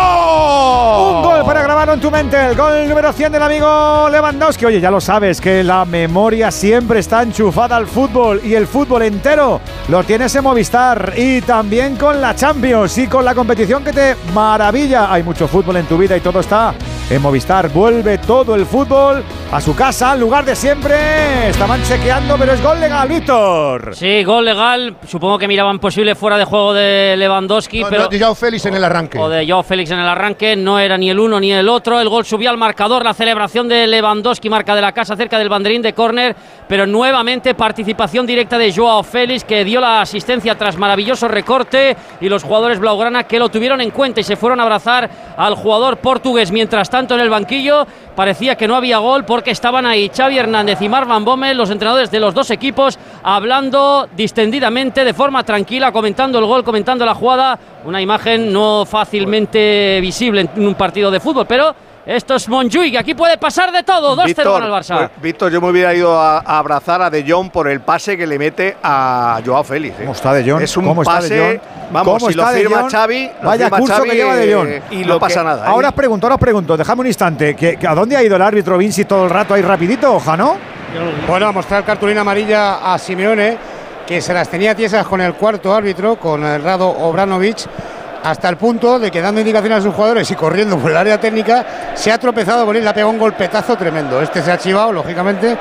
Un 1.17 1.23
gol 1.23 1.45
para 1.45 1.63
grabarlo 1.63 1.93
en 1.95 1.99
tu 1.99 2.11
mente, 2.11 2.37
el 2.45 2.55
gol 2.55 2.87
número 2.87 3.11
100 3.11 3.31
del 3.31 3.41
amigo 3.41 4.07
Lewandowski. 4.09 4.65
Oye, 4.65 4.79
ya 4.79 4.91
lo 4.91 5.01
sabes, 5.01 5.41
que 5.41 5.63
la 5.63 5.83
memoria 5.83 6.51
siempre 6.51 6.99
está 6.99 7.23
enchufada 7.23 7.75
al 7.75 7.87
fútbol 7.87 8.41
y 8.43 8.53
el 8.53 8.67
fútbol 8.67 9.01
entero 9.01 9.61
lo 9.87 10.03
tienes 10.03 10.35
en 10.35 10.43
Movistar 10.43 11.13
y 11.17 11.41
también 11.41 11.95
con 11.95 12.21
la 12.21 12.35
Champions 12.35 12.97
y 12.99 13.07
con 13.07 13.25
la 13.25 13.33
competición 13.33 13.83
que 13.83 13.93
te 13.93 14.15
maravilla. 14.33 15.11
Hay 15.11 15.23
mucho 15.23 15.47
fútbol 15.47 15.77
en 15.77 15.87
tu 15.87 15.97
vida 15.97 16.15
y 16.15 16.21
todo 16.21 16.39
está 16.39 16.75
en 17.09 17.21
Movistar. 17.21 17.69
Vuelve 17.69 18.17
todo 18.17 18.55
el 18.55 18.65
fútbol 18.65 19.23
a 19.51 19.61
su 19.61 19.75
casa, 19.75 20.11
al 20.11 20.19
lugar 20.19 20.43
de 20.43 20.55
siempre. 20.55 21.49
Estaban 21.49 21.81
chequeando, 21.83 22.35
pero 22.37 22.53
es 22.53 22.61
gol 22.63 22.79
legal, 22.79 23.07
Víctor. 23.07 23.95
Sí, 23.95 24.23
gol 24.23 24.45
legal. 24.45 24.95
Supongo 25.07 25.37
que 25.37 25.47
miraban 25.47 25.77
posible 25.79 26.15
fuera 26.15 26.37
de 26.37 26.45
juego 26.45 26.73
de 26.73 27.15
Lewandowski, 27.17 27.81
No, 27.81 27.89
pero 27.89 28.03
no, 28.03 28.07
de 28.09 28.19
Joao 28.19 28.33
Félix 28.35 28.65
en 28.65 28.73
el 28.75 28.83
arranque. 28.83 29.19
o 29.19 29.29
de 29.29 29.47
Joao 29.47 29.61
Félix 29.63 29.91
en 29.91 29.99
el 29.99 30.07
arranque. 30.07 30.55
No 30.55 30.79
era 30.79 30.97
ni 30.97 31.09
el 31.09 31.19
uno 31.19 31.39
ni 31.39 31.51
el 31.53 31.69
otro. 31.69 31.99
El 31.99 32.09
gol 32.09 32.25
subió 32.25 32.49
al 32.49 32.57
marcador. 32.57 33.03
La 33.03 33.13
celebración 33.13 33.67
de 33.67 33.85
Lewandowski, 33.87 34.49
marca 34.49 34.73
de 34.75 34.81
la 34.81 34.91
casa 34.91 35.15
cerca 35.15 35.37
del 35.37 35.49
banderín 35.49 35.81
de 35.81 35.93
córner. 35.93 36.35
Pero 36.67 36.87
nuevamente 36.87 37.53
participación 37.53 38.25
directa 38.25 38.57
de 38.57 38.73
Joao 38.73 39.03
Félix 39.03 39.43
que 39.43 39.63
dio 39.63 39.79
la 39.79 40.01
asistencia 40.01 40.55
tras 40.57 40.75
maravilloso 40.77 41.27
recorte. 41.27 41.95
Y 42.19 42.29
los 42.29 42.43
jugadores 42.43 42.79
Blaugrana 42.79 43.25
que 43.25 43.37
lo 43.37 43.49
tuvieron 43.49 43.79
en 43.81 43.91
cuenta 43.91 44.19
y 44.21 44.23
se 44.23 44.35
fueron 44.35 44.59
a 44.59 44.63
abrazar 44.63 45.07
al 45.37 45.53
jugador 45.53 45.97
portugués. 45.97 46.51
Mientras 46.51 46.89
tanto, 46.95 47.15
en 47.15 47.19
el 47.19 47.29
banquillo 47.29 47.85
parecía 48.15 48.55
que 48.55 48.69
no 48.69 48.75
había 48.77 48.99
gol 48.99 49.25
porque 49.25 49.51
estaban 49.51 49.85
ahí 49.85 50.09
Xavi 50.15 50.37
Hernández 50.37 50.81
y 50.81 50.87
Marvan 50.87 51.25
Bommel, 51.25 51.57
los 51.57 51.69
entrenadores 51.69 52.09
de 52.09 52.21
los 52.21 52.33
dos 52.33 52.49
equipos, 52.51 52.97
hablando 53.21 54.07
distendidamente, 54.15 55.03
de 55.03 55.13
forma 55.13 55.43
tranquila, 55.43 55.91
comentando 55.91 56.39
el 56.39 56.45
gol, 56.45 56.63
comentando 56.63 57.05
la 57.05 57.13
jugada. 57.13 57.59
Una 57.83 58.01
imagen 58.01 58.53
no 58.53 58.85
fácilmente 58.85 59.99
visible 59.99 60.47
en 60.55 60.65
un 60.65 60.75
partido 60.75 61.11
de 61.11 61.19
fútbol, 61.19 61.45
pero 61.45 61.75
Esto 62.05 62.35
es 62.35 62.47
Monjuic, 62.47 62.97
aquí 62.97 63.15
puede 63.15 63.35
pasar 63.39 63.71
de 63.71 63.81
todo. 63.81 64.15
2-0 64.15 64.53
gana 64.53 64.65
el 64.67 64.71
Barça. 64.71 64.97
pues, 64.97 65.21
Víctor, 65.23 65.51
yo 65.51 65.59
me 65.59 65.69
hubiera 65.71 65.91
ido 65.95 66.19
a, 66.19 66.37
a 66.37 66.59
abrazar 66.59 67.01
a 67.01 67.09
De 67.09 67.25
Jong 67.27 67.49
por 67.49 67.67
el 67.67 67.81
pase 67.81 68.15
que 68.15 68.27
le 68.27 68.37
mete 68.37 68.77
a 68.83 69.41
Joao 69.43 69.63
Félix. 69.63 69.95
¿eh? 69.95 70.01
¿Cómo 70.01 70.11
está 70.13 70.33
De 70.33 70.49
Jong? 70.51 70.61
Es 70.61 70.77
un 70.77 70.85
¿Cómo 70.85 71.01
está 71.01 71.15
pase, 71.15 71.33
De 71.33 71.41
Jong? 71.59 71.91
vamos, 71.91 72.13
¿Cómo 72.19 72.29
si 72.29 72.35
lo 72.35 72.43
está 72.43 72.53
De 72.53 72.59
firma 72.61 72.81
Jong? 72.81 72.91
Xavi, 72.91 73.29
lo 73.41 73.47
Vaya 73.49 73.63
firma 73.65 73.77
curso 73.79 73.95
Xavi, 73.95 74.09
que 74.09 74.15
lleva 74.15 74.35
De 74.35 74.53
Jong. 74.53 74.67
eh, 74.67 74.81
y 74.91 75.03
no 75.05 75.19
pasa 75.19 75.43
nada. 75.43 75.65
¿eh? 75.65 75.69
Ahora 75.71 75.89
os 75.89 75.95
pregunto, 75.95 76.27
ahora 76.27 76.35
os 76.35 76.41
pregunto, 76.41 76.77
dejadme 76.77 77.01
un 77.01 77.07
instante. 77.07 77.55
¿que, 77.55 77.77
que 77.77 77.87
a 77.87 77.95
dónde 77.95 78.15
ha 78.15 78.23
ido 78.23 78.35
el 78.35 78.41
árbitro 78.43 78.77
Vinci 78.77 79.05
todo 79.05 79.23
el 79.23 79.31
rato 79.31 79.55
ahí 79.55 79.63
rapidito, 79.63 80.19
Jano? 80.19 80.57
Bueno, 81.27 81.47
a 81.47 81.51
mostrar 81.51 81.83
cartulina 81.83 82.21
amarilla 82.21 82.93
a 82.93 82.99
Simeone, 82.99 83.57
que 84.05 84.21
se 84.21 84.31
las 84.31 84.47
tenía 84.47 84.75
tiesas 84.75 85.07
con 85.07 85.21
el 85.21 85.33
cuarto 85.33 85.73
árbitro, 85.73 86.17
con 86.17 86.43
el 86.45 86.61
Rado 86.61 86.87
Obranovich, 86.87 87.65
hasta 88.25 88.49
el 88.49 88.57
punto 88.57 88.97
de 88.99 89.11
que 89.11 89.21
dando 89.21 89.39
indicaciones 89.41 89.79
a 89.79 89.81
sus 89.81 89.93
jugadores 89.93 90.29
y 90.31 90.35
corriendo 90.35 90.77
por 90.77 90.91
el 90.91 90.97
área 90.97 91.19
técnica, 91.19 91.65
se 91.93 92.11
ha 92.11 92.17
tropezado 92.17 92.65
con 92.65 92.75
él, 92.75 92.83
le 92.83 92.89
ha 92.89 92.93
pegado 92.93 93.11
un 93.11 93.19
golpetazo 93.19 93.75
tremendo. 93.75 94.21
Este 94.21 94.41
se 94.41 94.51
ha 94.51 94.57
chivado, 94.57 94.91
lógicamente, 94.91 95.55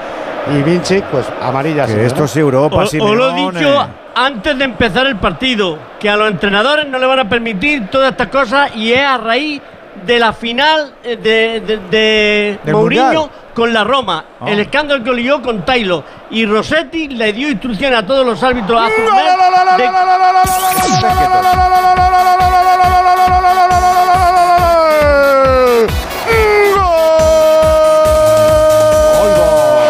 y 0.53 0.63
Vinci, 0.63 1.03
pues 1.11 1.27
amarilla. 1.43 1.83
Que 1.83 1.89
Simeone. 1.93 2.07
esto 2.09 2.25
es 2.25 2.37
Europa, 2.37 2.77
O- 2.77 2.81
Os 2.83 2.93
lo 2.95 3.31
he 3.31 3.35
dicho 3.53 3.89
antes 4.15 4.57
de 4.59 4.65
empezar 4.65 5.07
el 5.07 5.17
partido, 5.17 5.79
que 5.99 6.09
a 6.09 6.17
los 6.17 6.31
entrenadores 6.31 6.87
no 6.89 6.99
le 6.99 7.07
van 7.07 7.19
a 7.21 7.29
permitir 7.29 7.89
todas 7.91 8.13
estas 8.13 8.29
cosas 8.29 8.71
y 8.77 8.93
es 8.93 9.01
a 9.01 9.17
raíz 9.19 9.61
de 10.07 10.19
la 10.19 10.33
final 10.33 10.95
eh, 11.05 11.17
de, 11.17 11.61
de, 11.61 11.77
de 11.91 12.59
Del 12.65 12.75
Mourinho 12.75 13.05
Mundial. 13.05 13.31
Con 13.55 13.73
la 13.73 13.85
Roma, 13.85 14.25
Ah. 14.41 14.45
el 14.51 14.61
escándalo 14.61 15.03
que 15.05 15.13
lió 15.13 15.41
con 15.41 15.65
Taylor 15.65 16.03
y 16.31 16.45
Rossetti 16.47 17.09
le 17.09 17.33
dio 17.33 17.49
instrucciones 17.49 17.99
a 18.01 18.07
todos 18.07 18.27
los 18.27 18.43
árbitros 18.43 18.81
a 18.83 18.89
Zumel 18.91 19.25
de- 19.77 19.89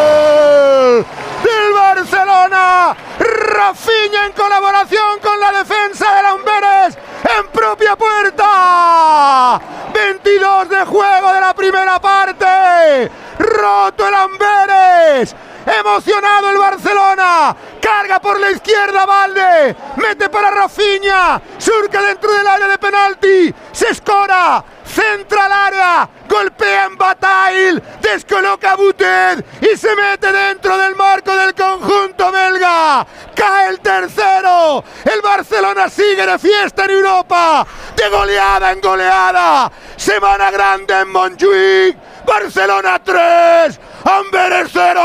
¡Gol! 0.05 1.07
del 1.45 1.73
Barcelona. 1.75 2.97
Rafinha 3.19 4.27
en 4.27 4.33
colaboración 4.33 5.19
con 5.23 5.39
la 5.41 5.53
defensa 5.59 6.07
de 6.15 6.23
Lamberes 6.23 6.99
en 7.39 7.47
propia 7.49 7.97
puerta. 7.97 9.61
22 10.05 10.69
de 10.69 10.85
juego 10.85 11.33
de 11.33 11.41
la 11.41 11.55
primera 11.55 11.99
parte. 11.99 13.11
Roto 13.39 14.07
el 14.07 14.15
Amberes. 14.15 15.35
Emocionado 15.67 16.51
el 16.51 16.59
Barcelona. 16.59 17.57
Carga 17.81 18.21
por 18.21 18.39
la 18.39 18.51
izquierda 18.51 19.07
Valde. 19.07 19.75
Mete 19.97 20.29
para 20.29 20.51
Rafinha. 20.51 21.41
Surca 21.57 22.03
dentro 22.03 22.31
del 22.35 22.47
área 22.47 22.69
de 22.69 22.79
penalti. 22.79 23.55
Se 23.73 23.89
escora. 23.89 24.63
Centra 24.85 25.47
al 25.47 25.53
área. 25.53 26.09
Golpea 26.29 26.85
en 26.85 26.99
Bataille. 26.99 27.83
Descoloca 28.03 28.73
a 28.73 28.77
Butet. 28.77 29.63
Y 29.63 29.77
se 29.77 29.97
mete 29.97 30.31
dentro 30.31 30.77
del 30.77 30.95
marco 30.97 31.35
del 31.35 31.55
conjunto 31.55 32.31
belga. 32.31 33.07
Cae 33.35 33.71
el 33.71 33.81
tercero. 33.81 34.85
El 35.05 35.23
Barcelona 35.23 35.89
sigue 35.89 36.27
de 36.27 36.39
fiesta 36.39 36.85
en 36.85 36.91
Europa. 36.91 37.67
De 37.97 38.09
goleada 38.11 38.73
en 38.73 38.81
goleada. 38.83 39.73
Semana 39.97 40.51
grande 40.51 40.95
en 41.01 41.11
Montjuic. 41.11 41.97
Barcelona 42.27 43.01
3. 43.05 43.81
Amberes 44.05 44.71
0. 44.73 45.01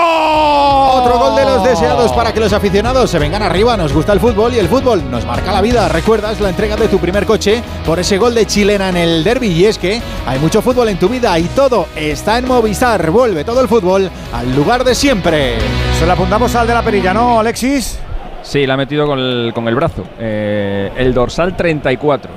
Otro 0.94 1.20
gol 1.20 1.36
de 1.36 1.46
los 1.46 1.64
deseados 1.64 2.12
para 2.14 2.34
que 2.34 2.40
los 2.40 2.54
aficionados 2.54 3.10
se 3.10 3.20
vengan 3.20 3.42
arriba. 3.42 3.78
Nos 3.78 3.94
gusta 3.94 4.14
el 4.14 4.20
fútbol 4.20 4.54
y 4.54 4.60
el 4.60 4.68
fútbol 4.68 5.10
nos 5.10 5.26
marca 5.26 5.52
la 5.52 5.62
vida. 5.62 5.88
¿Recuerdas 5.90 6.40
la 6.40 6.50
entrega 6.50 6.76
de 6.76 6.88
tu 6.88 6.98
primer 6.98 7.26
coche 7.26 7.62
por 7.86 8.00
ese 8.00 8.18
gol 8.18 8.34
de 8.36 8.46
chilena 8.46 8.90
en 8.90 8.98
el 8.98 9.24
derby? 9.24 9.48
Y 9.48 9.66
es 9.66 9.78
que 9.78 10.02
hay 10.26 10.40
mucho 10.40 10.62
fútbol 10.62 10.90
en 10.90 10.98
tu 10.98 11.08
vida 11.10 11.38
y 11.38 11.44
todo 11.50 11.88
está 11.96 12.38
en 12.38 12.48
Movistar. 12.48 13.10
Vuelve 13.12 13.44
todo 13.44 13.62
el 13.62 13.68
fútbol 13.68 14.10
al 14.34 14.56
lugar 14.56 14.84
de 14.84 14.96
siempre. 14.96 15.58
Se 15.98 16.06
la 16.06 16.14
apuntamos 16.14 16.56
al 16.56 16.68
de 16.68 16.74
la 16.74 16.82
perilla, 16.82 17.14
¿no, 17.14 17.40
Alexis? 17.40 18.00
Sí, 18.42 18.66
la 18.66 18.74
ha 18.74 18.78
metido 18.78 19.06
con 19.06 19.20
el, 19.20 19.52
con 19.54 19.68
el 19.68 19.76
brazo. 19.76 20.04
Eh, 20.18 20.92
el 20.96 21.14
dorsal 21.14 21.56
34. 21.56 22.32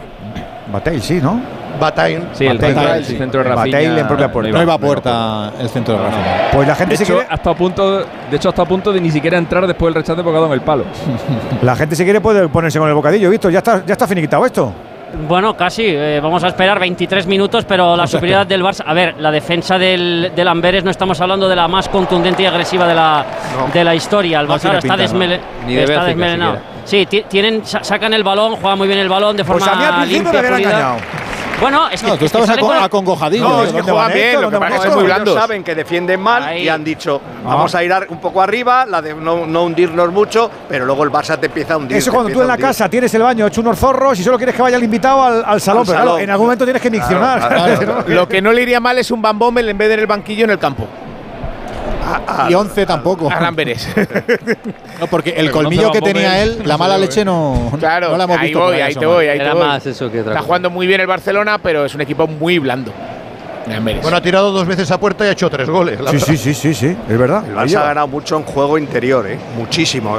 Batel, 0.73 1.03
sí, 1.03 1.21
¿no? 1.21 1.62
Bataille. 1.81 2.23
Sí, 2.33 2.47
el 2.47 2.59
Bataille, 2.59 2.75
centro, 2.77 2.95
el 2.95 3.05
centro 3.05 3.43
de 3.45 3.49
Bataille 3.51 3.73
Rafinha. 3.89 4.01
en 4.01 4.07
propia 4.09 4.33
puerta. 4.33 4.51
No 4.53 4.63
iba 4.63 4.75
a 4.75 4.79
puerta 4.79 5.53
el 5.61 5.69
centro 5.69 5.95
de 5.95 6.03
Rafinha. 6.03 6.51
Pues 6.53 6.69
la 6.69 6.75
gente 6.75 6.93
De 6.93 6.97
se 6.99 7.05
hecho, 7.05 7.15
quiere, 7.15 7.29
hasta 7.31 7.51
a 7.51 7.55
punto, 7.55 7.99
de 8.31 8.37
hecho, 8.37 8.49
hasta 8.49 8.63
a 8.63 8.67
punto 8.67 8.93
de 8.93 9.01
ni 9.01 9.11
siquiera 9.11 9.39
entrar 9.39 9.67
después 9.67 9.93
del 9.95 10.03
rechace 10.03 10.23
porque 10.23 10.37
ha 10.39 10.41
dado 10.41 10.47
en 10.53 10.61
el 10.61 10.65
palo. 10.65 10.85
la 11.63 11.77
gente 11.77 11.97
si 11.97 12.05
quiere 12.05 12.21
puede 12.21 12.49
ponerse 12.49 12.79
con 12.79 12.89
el 12.89 12.95
bocadillo, 12.95 13.31
¿visto? 13.31 13.51
Ya 13.51 13.59
está, 13.59 13.85
ya 13.85 13.93
está 13.93 14.07
finiquitado 14.07 14.45
esto. 14.47 14.73
Bueno, 15.29 15.55
casi. 15.55 15.85
eh, 15.87 16.21
vamos 16.23 16.43
a 16.43 16.49
esperar 16.49 16.79
23 16.81 17.27
minutos, 17.27 17.67
pero 17.67 17.95
la 17.97 18.07
superioridad 18.07 18.47
del 18.47 18.63
Barça. 18.63 18.83
A 18.87 18.95
ver, 18.95 19.17
la 19.19 19.31
defensa 19.31 19.77
del, 19.77 20.33
del 20.35 20.49
Amberes 20.49 20.85
no 20.85 20.91
estamos 20.91 21.21
hablando 21.21 21.51
de 21.51 21.55
la 21.57 21.69
más 21.69 21.91
contundente 21.91 22.43
y 22.43 22.47
agresiva 22.47 22.87
de 22.89 22.95
la, 22.95 23.27
de 23.75 23.85
la 23.85 23.95
historia. 23.95 24.41
El 24.41 24.47
No 24.49 24.55
Barça 24.55 24.61
tiene 24.61 24.79
está, 24.79 24.97
¿no? 24.97 25.03
desmele- 25.03 25.41
de 25.67 25.83
está 25.85 26.05
desmelenado. 26.07 26.57
Sí, 26.87 27.05
ti- 27.05 27.25
tienen, 27.29 27.61
sa- 27.67 27.85
sacan 27.85 28.15
el 28.15 28.25
balón, 28.25 28.57
juegan 28.57 28.79
muy 28.79 28.87
bien 28.89 29.01
el 29.01 29.11
balón 29.11 29.37
de 29.37 29.45
Pues 29.45 29.63
forma 29.63 29.77
a 29.77 29.79
mí 29.79 29.85
al 29.85 29.95
principio 30.01 30.23
me 30.25 30.33
limpia, 30.33 30.39
habían 30.57 30.61
engañado. 30.73 30.97
Bueno, 31.63 31.89
es 31.89 32.01
que, 32.03 32.07
No, 32.09 32.17
tú 32.17 32.25
es 32.27 32.33
que 32.33 32.39
estabas 32.39 32.59
acon- 32.59 32.83
acongojadillo. 32.85 33.49
No, 33.49 33.63
es 33.63 33.67
que 33.71 33.77
¿Dónde 33.79 33.93
juegan 33.93 34.13
bien, 34.13 34.33
lo 34.35 34.39
que 34.39 34.43
¿Dónde 34.43 34.59
van 34.59 34.69
pasa 34.73 34.83
es 34.83 34.89
que 34.89 34.89
muy 34.97 35.05
Ellos 35.05 35.15
blandos. 35.17 35.35
saben 35.41 35.65
que 35.65 35.75
defienden 35.75 36.21
mal 36.21 36.43
Ahí. 36.43 36.63
y 36.65 36.69
han 36.69 36.85
dicho, 36.85 37.21
vamos 37.45 37.75
a 37.75 37.83
ir 37.85 37.93
a- 37.93 38.03
un 38.09 38.19
poco 38.21 38.43
arriba, 38.43 38.85
la 38.87 39.01
de 39.01 39.15
no, 39.15 39.47
no 39.47 39.63
hundirnos 39.65 40.13
mucho, 40.13 40.51
pero 40.69 40.85
luego 40.85 41.05
el 41.05 41.11
Barça 41.11 41.39
te 41.39 41.47
empieza 41.47 41.75
a 41.75 41.77
hundir. 41.79 41.97
Eso 41.97 42.13
cuando 42.13 42.33
tú 42.33 42.43
en 42.43 42.49
la 42.49 42.59
casa 42.59 42.89
tienes 42.89 43.13
el 43.15 43.23
baño 43.23 43.47
hecho 43.47 43.61
unos 43.61 43.79
zorros 43.79 44.19
y 44.19 44.25
solo 44.25 44.37
quieres 44.37 44.55
que 44.55 44.63
vaya 44.63 44.77
el 44.77 44.85
invitado 44.85 45.23
al, 45.23 45.45
al 45.47 45.61
salón. 45.61 45.81
Al 45.83 45.87
pero 45.87 46.03
claro, 46.03 46.19
en 46.19 46.31
algún 46.31 46.47
momento 46.47 46.65
tienes 46.65 46.83
que 46.83 46.91
miccionar. 46.91 47.39
Claro, 47.49 47.79
claro, 47.79 48.05
Lo 48.09 48.29
que 48.29 48.43
no 48.43 48.53
le 48.53 48.63
iría 48.63 48.81
mal 48.81 48.99
es 48.99 49.11
un 49.11 49.23
Van 49.23 49.39
Bommel 49.39 49.69
en 49.69 49.79
vez 49.79 49.89
de 49.89 49.95
en 49.95 50.01
el 50.01 50.07
banquillo 50.07 50.45
en 50.45 50.51
el 50.51 50.59
campo. 50.59 50.87
Y 52.51 52.55
11 52.55 52.87
tampoco. 52.87 53.31
A 53.31 53.41
Lamberes. 53.41 53.89
No, 55.01 55.07
porque 55.09 55.31
el 55.31 55.47
Pero 55.47 55.53
colmillo 55.53 55.83
conoce 55.83 56.01
que 56.01 56.11
a 56.11 56.13
tenía 56.13 56.43
él, 56.43 56.59
no 56.61 56.65
la 56.67 56.79
mala 56.79 56.97
leche 56.97 57.25
no, 57.25 57.73
Claro, 57.79 58.11
no 58.11 58.17
la 58.17 58.25
hemos 58.25 58.39
ahí 58.39 58.49
visto. 58.49 58.61
voy, 58.61 58.75
ahí 58.77 58.83
ahí 58.83 58.95
te 58.95 59.07
voy, 59.07 59.27
ahí 59.27 59.39
te 59.39 59.51
voy. 59.51 59.59
más 59.67 59.85
eso 59.87 60.11
que 60.11 60.21
Está 60.21 60.41
jugando 60.43 60.71
muy 60.71 60.87
bien 60.87 61.01
el 61.01 61.07
Barcelona, 61.09 61.59
pero 61.59 61.85
es 61.85 61.95
un 61.95 62.01
equipo 62.03 62.27
muy 62.29 62.59
blando. 62.59 62.93
Bueno, 64.03 64.17
ha 64.17 64.21
tirado 64.21 64.51
dos 64.51 64.67
veces 64.67 64.91
a 64.91 64.99
puerta 64.99 65.25
y 65.25 65.29
ha 65.29 65.33
hecho 65.33 65.49
tres 65.49 65.69
goles. 65.69 66.01
la 66.01 66.11
Sí, 66.11 66.19
sí, 66.19 66.37
sí, 66.37 66.53
sí, 66.55 66.75
sí, 66.75 66.97
es 67.09 67.19
verdad. 67.19 67.45
El 67.47 67.55
Barça 67.55 67.77
ha 67.77 67.85
ganado 67.85 68.09
mucho 68.09 68.37
en 68.37 68.43
juego 68.43 68.77
interior, 68.77 69.25
¿eh? 69.27 69.39
muchísimo. 69.57 70.17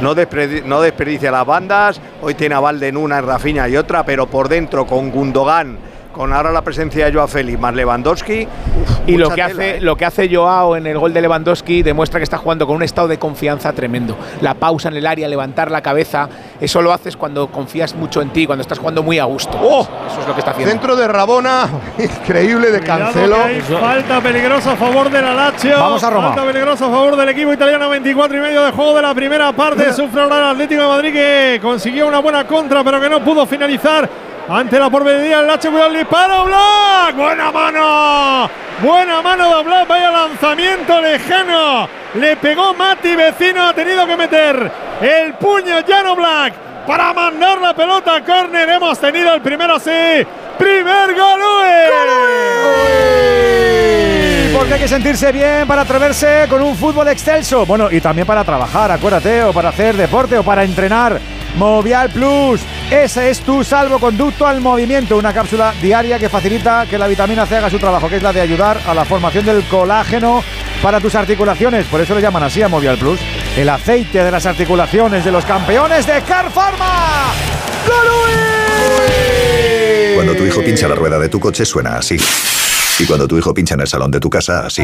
No, 0.00 0.14
despre- 0.14 0.62
no 0.64 0.80
desperdicia 0.80 1.30
las 1.32 1.44
bandas. 1.44 2.00
Hoy 2.22 2.34
tiene 2.34 2.54
a 2.54 2.60
Valde 2.60 2.88
en 2.88 2.96
una, 2.96 3.18
en 3.18 3.26
Rafinha 3.26 3.68
y 3.68 3.76
otra, 3.76 4.04
pero 4.04 4.26
por 4.26 4.48
dentro 4.48 4.86
con 4.86 5.10
Gundogan, 5.10 5.76
con 6.14 6.32
ahora 6.32 6.52
la 6.52 6.62
presencia 6.62 7.06
de 7.06 7.12
Joao 7.12 7.26
Félix 7.26 7.58
más 7.58 7.74
Lewandowski. 7.74 8.44
uf, 8.46 9.08
Y 9.08 9.16
lo 9.16 9.28
mucha 9.30 9.46
que, 9.48 9.52
tela, 9.52 9.64
hace, 9.64 9.76
¿eh? 9.76 9.80
lo 9.80 9.96
que 9.96 10.04
hace 10.04 10.34
Joao 10.34 10.76
en 10.76 10.86
el 10.86 10.96
gol 10.98 11.12
de 11.12 11.20
Lewandowski 11.20 11.82
demuestra 11.82 12.20
que 12.20 12.24
está 12.24 12.38
jugando 12.38 12.66
con 12.66 12.76
un 12.76 12.82
estado 12.84 13.08
de 13.08 13.18
confianza 13.18 13.72
tremendo. 13.72 14.16
La 14.40 14.54
pausa 14.54 14.88
en 14.88 14.96
el 14.96 15.06
área, 15.06 15.28
levantar 15.28 15.70
la 15.72 15.82
cabeza, 15.82 16.28
eso 16.60 16.80
lo 16.82 16.92
haces 16.92 17.16
cuando 17.16 17.48
confías 17.48 17.94
mucho 17.96 18.22
en 18.22 18.30
ti, 18.30 18.46
cuando 18.46 18.62
estás 18.62 18.78
jugando 18.78 19.02
muy 19.02 19.18
a 19.18 19.24
gusto. 19.24 19.58
¡Oh! 19.60 19.82
Eso 20.08 20.20
es 20.20 20.28
lo 20.28 20.34
que 20.34 20.38
está 20.40 20.52
haciendo. 20.52 20.70
Centro 20.72 20.94
de 20.96 21.08
Rabona, 21.08 21.68
increíble 21.98 22.70
de 22.70 22.80
Cancelo. 22.80 23.36
falta 23.80 24.20
peligrosa 24.20 24.72
a 24.72 24.76
favor 24.76 25.10
de 25.10 25.20
la 25.20 25.34
Lazio. 25.34 25.76
Vamos 25.78 26.04
a 26.04 26.10
Roma. 26.10 26.28
Falta 26.28 26.44
peligrosa 26.44 26.86
a 26.86 26.90
favor 26.90 27.16
del 27.16 27.28
equipo 27.30 27.52
italiano. 27.52 27.88
24 27.88 28.38
y 28.38 28.40
medio 28.40 28.62
de 28.64 28.70
juego 28.70 28.94
de 28.94 29.02
la 29.02 29.14
primera 29.14 29.52
parte. 29.52 29.92
Sufre 29.94 30.22
ahora 30.22 30.38
el 30.38 30.44
Atlético 30.44 30.82
de 30.82 30.88
Madrid 30.88 31.12
que 31.12 31.58
consiguió 31.60 32.06
una 32.06 32.20
buena 32.20 32.46
contra, 32.46 32.84
pero 32.84 33.00
que 33.00 33.10
no 33.10 33.22
pudo 33.24 33.44
finalizar. 33.46 34.08
Ante 34.48 34.78
la 34.78 34.90
porvenida 34.90 35.38
del 35.38 35.46
Lazio, 35.46 35.70
cuidado 35.70 35.90
el 35.90 35.98
disparo, 35.98 36.44
Black. 36.44 37.16
Buena 37.16 37.50
mano. 37.50 38.50
Buena 38.82 39.22
mano 39.22 39.56
de 39.56 39.62
Black. 39.64 39.88
Vaya 39.88 40.10
lanzamiento 40.10 41.00
lejano. 41.00 41.88
Le 42.14 42.36
pegó 42.36 42.74
Mati 42.74 43.16
Vecino. 43.16 43.68
Ha 43.68 43.72
tenido 43.72 44.06
que 44.06 44.16
meter 44.16 44.70
el 45.00 45.34
puño 45.34 45.80
Llano 45.86 46.14
Black 46.14 46.52
para 46.86 47.14
mandar 47.14 47.58
la 47.58 47.72
pelota 47.74 48.16
a 48.16 48.20
córner. 48.22 48.68
Hemos 48.68 48.98
tenido 48.98 49.32
el 49.32 49.40
primero 49.40 49.78
sí. 49.78 50.26
Primer 50.58 51.14
gol. 51.14 51.40
Porque 54.54 54.74
hay 54.74 54.80
que 54.80 54.88
sentirse 54.88 55.32
bien 55.32 55.66
para 55.66 55.82
atreverse 55.82 56.46
con 56.50 56.60
un 56.60 56.76
fútbol 56.76 57.08
excelso. 57.08 57.64
Bueno, 57.64 57.90
y 57.90 58.00
también 58.00 58.26
para 58.26 58.44
trabajar, 58.44 58.90
acuérdate, 58.92 59.42
o 59.42 59.54
para 59.54 59.70
hacer 59.70 59.96
deporte 59.96 60.36
o 60.36 60.42
para 60.42 60.64
entrenar. 60.64 61.18
Movial 61.56 62.10
Plus, 62.10 62.60
ese 62.90 63.30
es 63.30 63.40
tu 63.40 63.62
salvoconducto 63.62 64.46
al 64.46 64.60
movimiento, 64.60 65.16
una 65.16 65.32
cápsula 65.32 65.72
diaria 65.80 66.18
que 66.18 66.28
facilita 66.28 66.86
que 66.86 66.98
la 66.98 67.06
vitamina 67.06 67.46
C 67.46 67.56
haga 67.56 67.70
su 67.70 67.78
trabajo, 67.78 68.08
que 68.08 68.16
es 68.16 68.22
la 68.22 68.32
de 68.32 68.40
ayudar 68.40 68.80
a 68.86 68.94
la 68.94 69.04
formación 69.04 69.44
del 69.44 69.62
colágeno 69.64 70.42
para 70.82 71.00
tus 71.00 71.14
articulaciones. 71.14 71.86
Por 71.86 72.00
eso 72.00 72.14
le 72.14 72.20
llaman 72.20 72.42
así 72.42 72.62
a 72.62 72.68
Movial 72.68 72.98
Plus, 72.98 73.20
el 73.56 73.68
aceite 73.68 74.24
de 74.24 74.30
las 74.30 74.46
articulaciones 74.46 75.24
de 75.24 75.30
los 75.32 75.44
campeones 75.44 76.06
de 76.06 76.20
Carpharma. 76.22 77.32
Cuando 80.14 80.34
tu 80.34 80.44
hijo 80.44 80.62
pincha 80.62 80.88
la 80.88 80.94
rueda 80.94 81.18
de 81.18 81.28
tu 81.28 81.38
coche 81.38 81.64
suena 81.64 81.96
así. 81.96 82.16
Y 82.98 83.06
cuando 83.06 83.26
tu 83.26 83.36
hijo 83.36 83.52
pincha 83.52 83.74
en 83.74 83.80
el 83.80 83.88
salón 83.88 84.10
de 84.10 84.20
tu 84.20 84.30
casa, 84.30 84.66
así. 84.66 84.82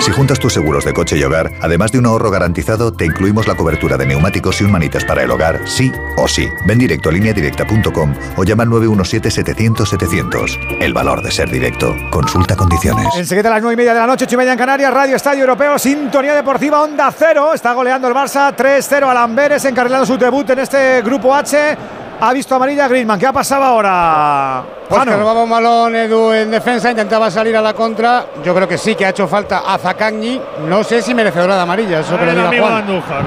Si 0.00 0.10
juntas 0.10 0.38
tus 0.38 0.52
seguros 0.52 0.84
de 0.84 0.92
coche 0.92 1.16
y 1.16 1.22
hogar, 1.22 1.50
además 1.62 1.92
de 1.92 1.98
un 1.98 2.06
ahorro 2.06 2.30
garantizado, 2.30 2.92
te 2.92 3.06
incluimos 3.06 3.46
la 3.46 3.56
cobertura 3.56 3.96
de 3.96 4.06
neumáticos 4.06 4.60
y 4.60 4.64
un 4.64 4.72
manitas 4.72 5.04
para 5.04 5.22
el 5.22 5.30
hogar, 5.30 5.60
sí 5.66 5.92
o 6.16 6.28
sí. 6.28 6.48
Ven 6.66 6.78
directo 6.78 7.08
a 7.08 7.12
lineadirecta.com 7.12 8.14
o 8.36 8.44
llama 8.44 8.64
al 8.64 8.68
917-700-700. 8.70 10.58
El 10.80 10.92
valor 10.92 11.22
de 11.22 11.30
ser 11.30 11.50
directo. 11.50 11.94
Consulta 12.10 12.56
condiciones. 12.56 13.06
Enseguida 13.16 13.48
a 13.48 13.52
las 13.52 13.62
9 13.62 13.74
y 13.74 13.76
media 13.76 13.94
de 13.94 14.00
la 14.00 14.06
noche, 14.06 14.24
8 14.26 14.34
y 14.34 14.38
media 14.38 14.52
en 14.52 14.58
Canarias, 14.58 14.92
Radio 14.92 15.16
Estadio 15.16 15.40
Europeo, 15.40 15.78
Sintonía 15.78 16.34
Deportiva 16.34 16.82
Onda 16.82 17.10
Cero. 17.16 17.54
Está 17.54 17.72
goleando 17.72 18.08
el 18.08 18.14
Barça 18.14 18.54
3-0 18.54 19.08
al 19.08 19.16
Amberes, 19.16 19.64
encarrilando 19.64 20.04
su 20.04 20.18
debut 20.18 20.50
en 20.50 20.58
este 20.58 21.00
grupo 21.02 21.34
H. 21.34 21.78
Ha 22.20 22.32
visto 22.32 22.54
amarilla 22.54 22.88
Griezmann. 22.88 23.18
¿Qué 23.18 23.26
ha 23.26 23.32
pasado 23.32 23.64
ahora? 23.64 24.62
Pues 24.88 25.02
que 25.04 25.16
robaba 25.16 25.42
un 25.42 25.50
balón 25.50 25.94
Edu 25.96 26.32
en 26.32 26.50
defensa, 26.50 26.90
intentaba 26.90 27.30
salir 27.30 27.56
a 27.56 27.62
la 27.62 27.74
contra. 27.74 28.26
Yo 28.44 28.54
creo 28.54 28.68
que 28.68 28.78
sí 28.78 28.94
que 28.94 29.04
ha 29.06 29.10
hecho 29.10 29.26
falta 29.28 29.62
a 29.66 29.76
Zakagni. 29.78 30.40
No 30.68 30.84
sé 30.84 31.02
si 31.02 31.14
merecedora 31.14 31.56
de 31.56 31.62
amarilla, 31.62 32.00
eso 32.00 32.16
que 32.18 32.26
diga 32.26 32.48
amigo 32.48 32.64
Juan. 32.66 32.76
Andújar. 32.78 33.22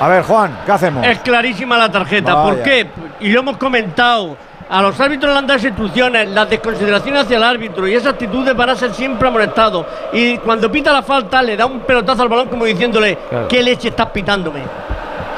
A 0.00 0.08
ver, 0.08 0.22
Juan, 0.24 0.58
¿qué 0.66 0.72
hacemos? 0.72 1.06
Es 1.06 1.18
clarísima 1.20 1.78
la 1.78 1.90
tarjeta. 1.90 2.42
¿Por 2.42 2.62
qué? 2.62 2.88
Y 3.20 3.30
lo 3.30 3.40
hemos 3.40 3.56
comentado. 3.56 4.36
A 4.68 4.80
los 4.80 4.98
árbitros 5.00 5.30
le 5.32 5.38
han 5.38 5.46
dado 5.46 5.60
instrucciones, 5.66 6.28
las 6.30 6.48
desconsideraciones 6.48 7.24
hacia 7.24 7.36
el 7.36 7.42
árbitro 7.42 7.86
y 7.86 7.94
esas 7.94 8.14
actitudes 8.14 8.56
van 8.56 8.70
a 8.70 8.74
ser 8.74 8.94
siempre 8.94 9.28
amonestados. 9.28 9.84
Y 10.14 10.38
cuando 10.38 10.72
pita 10.72 10.92
la 10.94 11.02
falta, 11.02 11.42
le 11.42 11.58
da 11.58 11.66
un 11.66 11.80
pelotazo 11.80 12.22
al 12.22 12.28
balón 12.30 12.48
como 12.48 12.64
diciéndole, 12.64 13.18
Claro. 13.28 13.48
¿qué 13.48 13.62
leche 13.62 13.88
estás 13.88 14.06
pitándome? 14.06 14.62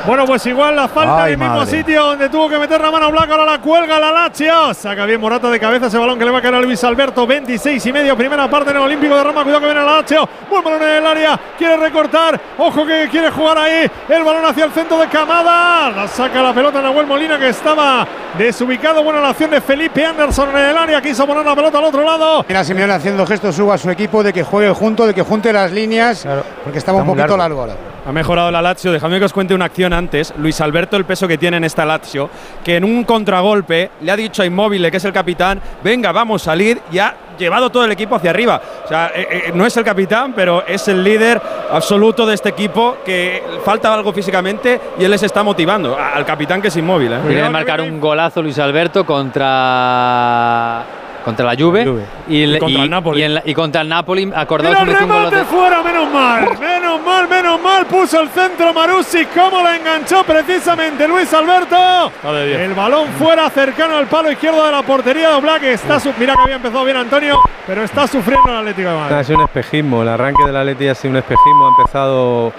Bueno, 0.07 0.27
pues 0.27 0.45
igual 0.47 0.77
la 0.77 0.87
falta 0.87 1.25
Ay, 1.25 1.33
en 1.33 1.41
el 1.41 1.47
mismo 1.49 1.57
madre. 1.65 1.79
sitio 1.79 2.05
donde 2.05 2.29
tuvo 2.29 2.47
que 2.47 2.59
meter 2.59 2.79
la 2.79 2.91
mano 2.91 3.11
blanca, 3.11 3.33
ahora 3.37 3.47
la 3.53 3.59
cuelga 3.59 3.99
la 3.99 4.13
Lazio. 4.13 4.75
Saca 4.75 5.07
bien 5.07 5.19
Morata 5.19 5.49
de 5.49 5.59
cabeza 5.59 5.87
ese 5.87 5.97
balón 5.97 6.19
que 6.19 6.27
le 6.27 6.31
va 6.31 6.39
a 6.39 6.43
caer 6.43 6.55
a 6.57 6.61
Luis 6.61 6.85
Alberto. 6.85 7.27
26 7.27 7.87
y 7.87 7.93
medio, 7.93 8.15
primera 8.15 8.47
parte 8.51 8.71
en 8.71 8.77
el 8.77 8.83
Olímpico 8.83 9.17
de 9.17 9.25
Roma. 9.25 9.43
Cuidado 9.43 9.61
que 9.61 9.67
viene 9.67 9.81
la 9.83 10.01
Lazio. 10.03 10.29
Buen 10.51 10.63
balón 10.63 10.83
en 10.83 10.89
el 10.97 11.07
área. 11.07 11.41
Quiere 11.57 11.79
recortar. 11.79 12.39
Ojo 12.59 12.85
que 12.85 13.09
quiere 13.11 13.31
jugar 13.31 13.57
ahí. 13.57 13.91
El 14.11 14.23
balón 14.25 14.45
hacia 14.45 14.67
el 14.67 14.73
centro 14.73 14.99
de 14.99 15.07
Camada. 15.09 15.91
La 15.91 16.07
saca 16.07 16.43
la 16.43 16.53
pelota 16.53 16.83
Nahuel 16.83 17.07
Molina 17.07 17.39
que 17.39 17.49
estaba 17.49 18.07
desubicado. 18.37 19.03
Buena 19.03 19.23
la 19.23 19.31
acción 19.31 19.51
de 19.53 19.63
Felipe 19.63 20.05
Anderson 20.05 20.51
en 20.51 20.65
el 20.69 20.77
área. 20.77 21.01
Quiso 21.01 21.27
poner 21.27 21.47
la 21.47 21.55
pelota 21.55 21.79
al 21.79 21.85
otro 21.85 22.03
lado. 22.05 22.45
Mira 22.47 22.63
Simeone 22.63 22.93
haciendo 22.93 23.25
gestos 23.27 23.55
suba 23.57 23.75
a 23.77 23.79
su 23.79 23.89
equipo 23.89 24.23
de 24.23 24.35
que 24.35 24.43
juegue 24.43 24.71
junto, 24.75 25.07
de 25.07 25.15
que 25.15 25.23
junte 25.23 25.51
las 25.51 25.73
líneas, 25.73 26.27
porque 26.63 26.79
estaba 26.79 26.99
un 26.99 27.05
Está 27.05 27.15
poquito 27.17 27.37
largo. 27.39 27.57
largo 27.59 27.61
ahora. 27.73 27.95
Ha 28.07 28.13
mejorado 28.13 28.51
la 28.51 28.61
Lazio. 28.61 28.93
Dejadme 28.93 29.19
que 29.19 29.25
os 29.25 29.33
cuente 29.33 29.55
una 29.55 29.65
acción 29.65 29.94
antes. 29.95 30.35
Luis 30.39 30.61
Alberto, 30.61 30.97
el 30.97 31.05
peso 31.05 31.27
que 31.29 31.39
tiene 31.39 31.57
en 31.57 31.65
esta 31.65 31.85
Lazio, 31.85 32.29
que 32.65 32.77
en 32.77 32.85
un 32.85 33.05
contragolpe 33.05 33.91
le 34.01 34.11
ha 34.13 34.17
dicho 34.17 34.43
a 34.43 34.47
Immobile, 34.47 34.91
que 34.91 34.97
es 34.99 35.05
el 35.05 35.13
capitán, 35.13 35.61
venga, 35.83 36.13
vamos 36.13 36.43
a 36.43 36.45
salir 36.47 36.81
y 36.93 36.99
ha 36.99 37.15
llevado 37.39 37.71
todo 37.71 37.85
el 37.85 37.93
equipo 37.93 38.15
hacia 38.15 38.31
arriba. 38.31 38.61
O 38.85 38.89
sea, 38.89 39.11
eh, 39.15 39.27
eh, 39.49 39.53
no 39.55 39.67
es 39.67 39.77
el 39.77 39.85
capitán, 39.85 40.33
pero 40.35 40.65
es 40.67 40.87
el 40.89 41.03
líder 41.03 41.41
absoluto 41.71 42.27
de 42.27 42.35
este 42.35 42.51
equipo 42.51 42.99
que 43.05 43.43
falta 43.65 43.93
algo 43.93 44.13
físicamente 44.13 44.81
y 44.99 45.05
él 45.05 45.11
les 45.11 45.23
está 45.23 45.43
motivando. 45.43 45.97
A- 45.99 46.11
Al 46.15 46.25
capitán 46.25 46.61
que 46.63 46.69
es 46.69 46.77
Immobile. 46.77 47.17
¿eh? 47.17 47.21
Quiere 47.27 47.49
marcar 47.51 47.81
un 47.81 47.99
golazo 48.01 48.41
Luis 48.43 48.59
Alberto 48.59 49.05
contra 49.05 50.85
contra 51.25 51.47
la 51.47 51.55
Juve, 51.59 52.03
Y, 52.29 52.47
le- 52.47 52.59
contra 52.59 52.79
y- 52.81 52.83
el 52.85 52.91
Napoli. 52.91 53.20
y 53.20 53.25
en 53.25 53.35
la- 53.35 53.43
y 53.45 53.55
contra 53.55 53.81
el 53.81 53.89
Napoli. 53.89 54.31
Acordaos, 54.35 54.79
un 54.81 54.87
gol 54.87 54.95
remate 54.97 55.37
de- 55.37 55.45
fuera, 55.45 55.83
menos 55.83 56.12
mal, 56.12 56.59
menos 56.59 57.01
mal, 57.03 57.29
menos 57.29 57.61
mal. 57.62 57.87
Puso 57.87 58.20
el 58.20 58.29
centro 58.29 58.72
Marusi, 58.75 59.25
cómo 59.27 59.62
la 59.62 59.77
enganchó 59.77 60.22
precisamente 60.25 61.09
Luis 61.09 61.33
Alberto. 61.33 62.12
El 62.25 62.75
balón 62.75 63.09
fuera, 63.18 63.49
cercano 63.51 63.97
al 63.97 64.07
palo 64.07 64.31
izquierdo 64.31 64.64
de 64.66 64.72
la 64.72 64.83
portería 64.83 65.31
de 65.31 65.35
Oblak. 65.37 65.62
Está 65.64 65.99
su- 65.99 66.12
Mira 66.18 66.35
que 66.35 66.43
había 66.43 66.57
empezado 66.57 66.85
bien 66.85 66.97
Antonio, 66.97 67.41
pero 67.66 67.83
está 67.83 68.07
sufriendo 68.07 68.51
el 68.51 68.57
Atlético 68.59 68.89
de 68.91 68.95
Madrid. 68.97 69.16
Ha 69.16 69.25
sido 69.25 69.39
un 69.39 69.45
espejismo, 69.45 70.03
el 70.03 70.09
arranque 70.09 70.45
del 70.45 70.57
Atleti 70.57 70.89
ha 70.89 70.95
sido 70.95 71.12
un 71.12 71.16
espejismo, 71.18 71.66
ha 71.66 71.81
empezado 71.81 72.53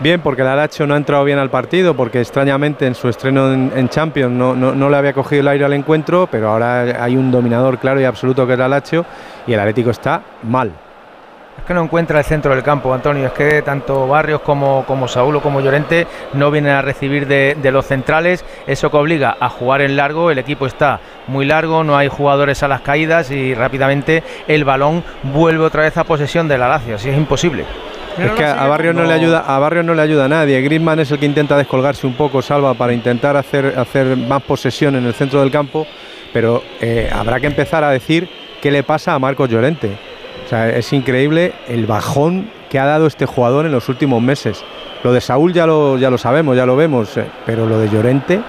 bien 0.00 0.20
porque 0.20 0.42
el 0.42 0.48
Alacho 0.48 0.86
no 0.86 0.94
ha 0.94 0.96
entrado 0.96 1.24
bien 1.24 1.38
al 1.38 1.50
partido, 1.50 1.94
porque 1.94 2.20
extrañamente 2.20 2.86
en 2.86 2.94
su 2.94 3.08
estreno 3.08 3.52
en, 3.52 3.88
Champions 3.88 4.32
no, 4.32 4.54
no- 4.54 4.74
no 4.74 4.90
le 4.90 4.96
había 4.96 5.12
cogido 5.12 5.40
el 5.42 5.48
aire 5.48 5.64
al 5.64 5.72
encuentro, 5.72 6.28
pero 6.30 6.50
ahora 6.50 7.02
hay 7.02 7.16
un 7.16 7.30
dominador 7.30 7.78
claro 7.78 8.00
y 8.00 8.04
absoluto 8.04 8.46
que 8.46 8.52
es 8.54 8.58
el 8.58 8.64
Alacho 8.64 9.04
y 9.46 9.52
el 9.52 9.60
Atlético 9.60 9.90
está 9.90 10.22
mal. 10.42 10.72
Es 11.56 11.64
que 11.64 11.72
no 11.72 11.84
encuentra 11.84 12.18
el 12.18 12.24
centro 12.24 12.52
del 12.52 12.64
campo, 12.64 12.92
Antonio. 12.92 13.26
Es 13.26 13.32
que 13.32 13.62
tanto 13.62 14.08
Barrios 14.08 14.40
como, 14.40 14.84
como 14.86 15.06
Saúl 15.06 15.36
o 15.36 15.40
como 15.40 15.60
Llorente 15.60 16.04
no 16.32 16.50
vienen 16.50 16.72
a 16.72 16.82
recibir 16.82 17.28
de, 17.28 17.56
los 17.70 17.86
centrales. 17.86 18.44
Eso 18.66 18.90
que 18.90 18.96
obliga 18.96 19.36
a 19.38 19.48
jugar 19.48 19.80
en 19.80 19.96
largo. 19.96 20.32
El 20.32 20.38
equipo 20.38 20.66
está 20.66 20.98
muy 21.28 21.46
largo, 21.46 21.84
no 21.84 21.96
hay 21.96 22.08
jugadores 22.08 22.64
a 22.64 22.68
las 22.68 22.80
caídas 22.80 23.30
y 23.30 23.54
rápidamente 23.54 24.24
el 24.48 24.64
balón 24.64 25.04
vuelve 25.22 25.64
otra 25.64 25.82
vez 25.82 25.96
a 25.96 26.02
posesión 26.04 26.48
de 26.48 26.58
la 26.58 26.68
Lazio. 26.68 26.96
Así 26.96 27.08
es 27.08 27.16
imposible. 27.16 27.64
Es 28.18 28.30
que 28.32 28.44
a 28.44 28.66
Barrios 28.66 28.94
no 28.94 29.04
le 29.04 29.12
ayuda, 29.12 29.44
a 29.46 29.82
no 29.82 29.94
le 29.94 30.02
ayuda 30.02 30.26
a 30.26 30.28
nadie. 30.28 30.60
Griezmann 30.60 31.00
es 31.00 31.10
el 31.10 31.18
que 31.18 31.26
intenta 31.26 31.56
descolgarse 31.56 32.06
un 32.06 32.14
poco, 32.14 32.42
salva 32.42 32.74
para 32.74 32.92
intentar 32.92 33.36
hacer, 33.36 33.74
hacer 33.76 34.16
más 34.16 34.42
posesión 34.42 34.96
en 34.96 35.04
el 35.04 35.14
centro 35.14 35.40
del 35.40 35.50
campo, 35.50 35.86
pero 36.32 36.62
eh, 36.80 37.10
habrá 37.12 37.40
que 37.40 37.46
empezar 37.46 37.84
a 37.84 37.90
decir 37.90 38.28
qué 38.60 38.70
le 38.70 38.82
pasa 38.82 39.14
a 39.14 39.18
Marcos 39.18 39.48
Llorente. 39.48 39.90
O 40.44 40.48
sea, 40.48 40.68
es 40.68 40.92
increíble 40.92 41.52
el 41.68 41.86
bajón 41.86 42.50
que 42.68 42.78
ha 42.78 42.84
dado 42.84 43.06
este 43.06 43.26
jugador 43.26 43.66
en 43.66 43.72
los 43.72 43.88
últimos 43.88 44.22
meses. 44.22 44.64
Lo 45.02 45.12
de 45.12 45.20
Saúl 45.20 45.52
ya 45.52 45.66
lo, 45.66 45.98
ya 45.98 46.10
lo 46.10 46.18
sabemos, 46.18 46.56
ya 46.56 46.66
lo 46.66 46.76
vemos, 46.76 47.16
eh, 47.16 47.26
pero 47.46 47.66
lo 47.66 47.78
de 47.78 47.88
Llorente. 47.88 48.40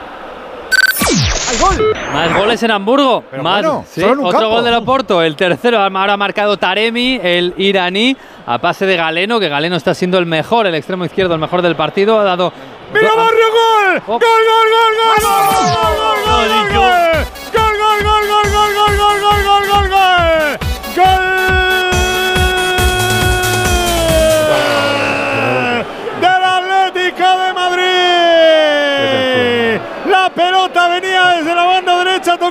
Más 2.13 2.38
goles 2.38 2.63
en 2.63 2.71
Hamburgo. 2.71 3.23
Pero 3.30 3.43
más, 3.43 3.61
bueno, 3.61 3.86
¿sí? 3.88 4.03
Otro 4.03 4.30
campo. 4.30 4.49
gol 4.49 4.63
de 4.63 4.71
Loporto. 4.71 5.21
El 5.21 5.36
tercero 5.36 5.80
ahora 5.80 6.13
ha 6.13 6.17
marcado 6.17 6.57
Taremi, 6.57 7.19
el 7.21 7.53
iraní, 7.57 8.15
a 8.45 8.57
pase 8.59 8.86
de 8.86 8.95
Galeno, 8.95 9.39
que 9.39 9.49
Galeno 9.49 9.76
está 9.76 9.93
siendo 9.93 10.17
el 10.17 10.26
mejor, 10.26 10.67
el 10.67 10.76
extremo 10.76 11.05
izquierdo, 11.05 11.34
el 11.34 11.39
mejor 11.39 11.61
del 11.61 11.76
partido. 11.76 12.19
Ha 12.19 12.23
dado. 12.23 12.53
¡Mira, 12.93 13.09
Barrio, 13.15 13.45
gol, 13.51 14.01
gol, 14.05 14.05
gol! 14.07 14.19
¡Gol, 14.19 14.43
gol, 14.71 14.93
gol! 15.01 15.30
gol, 16.26 16.49
gol, 16.49 16.73
gol 16.73 17.45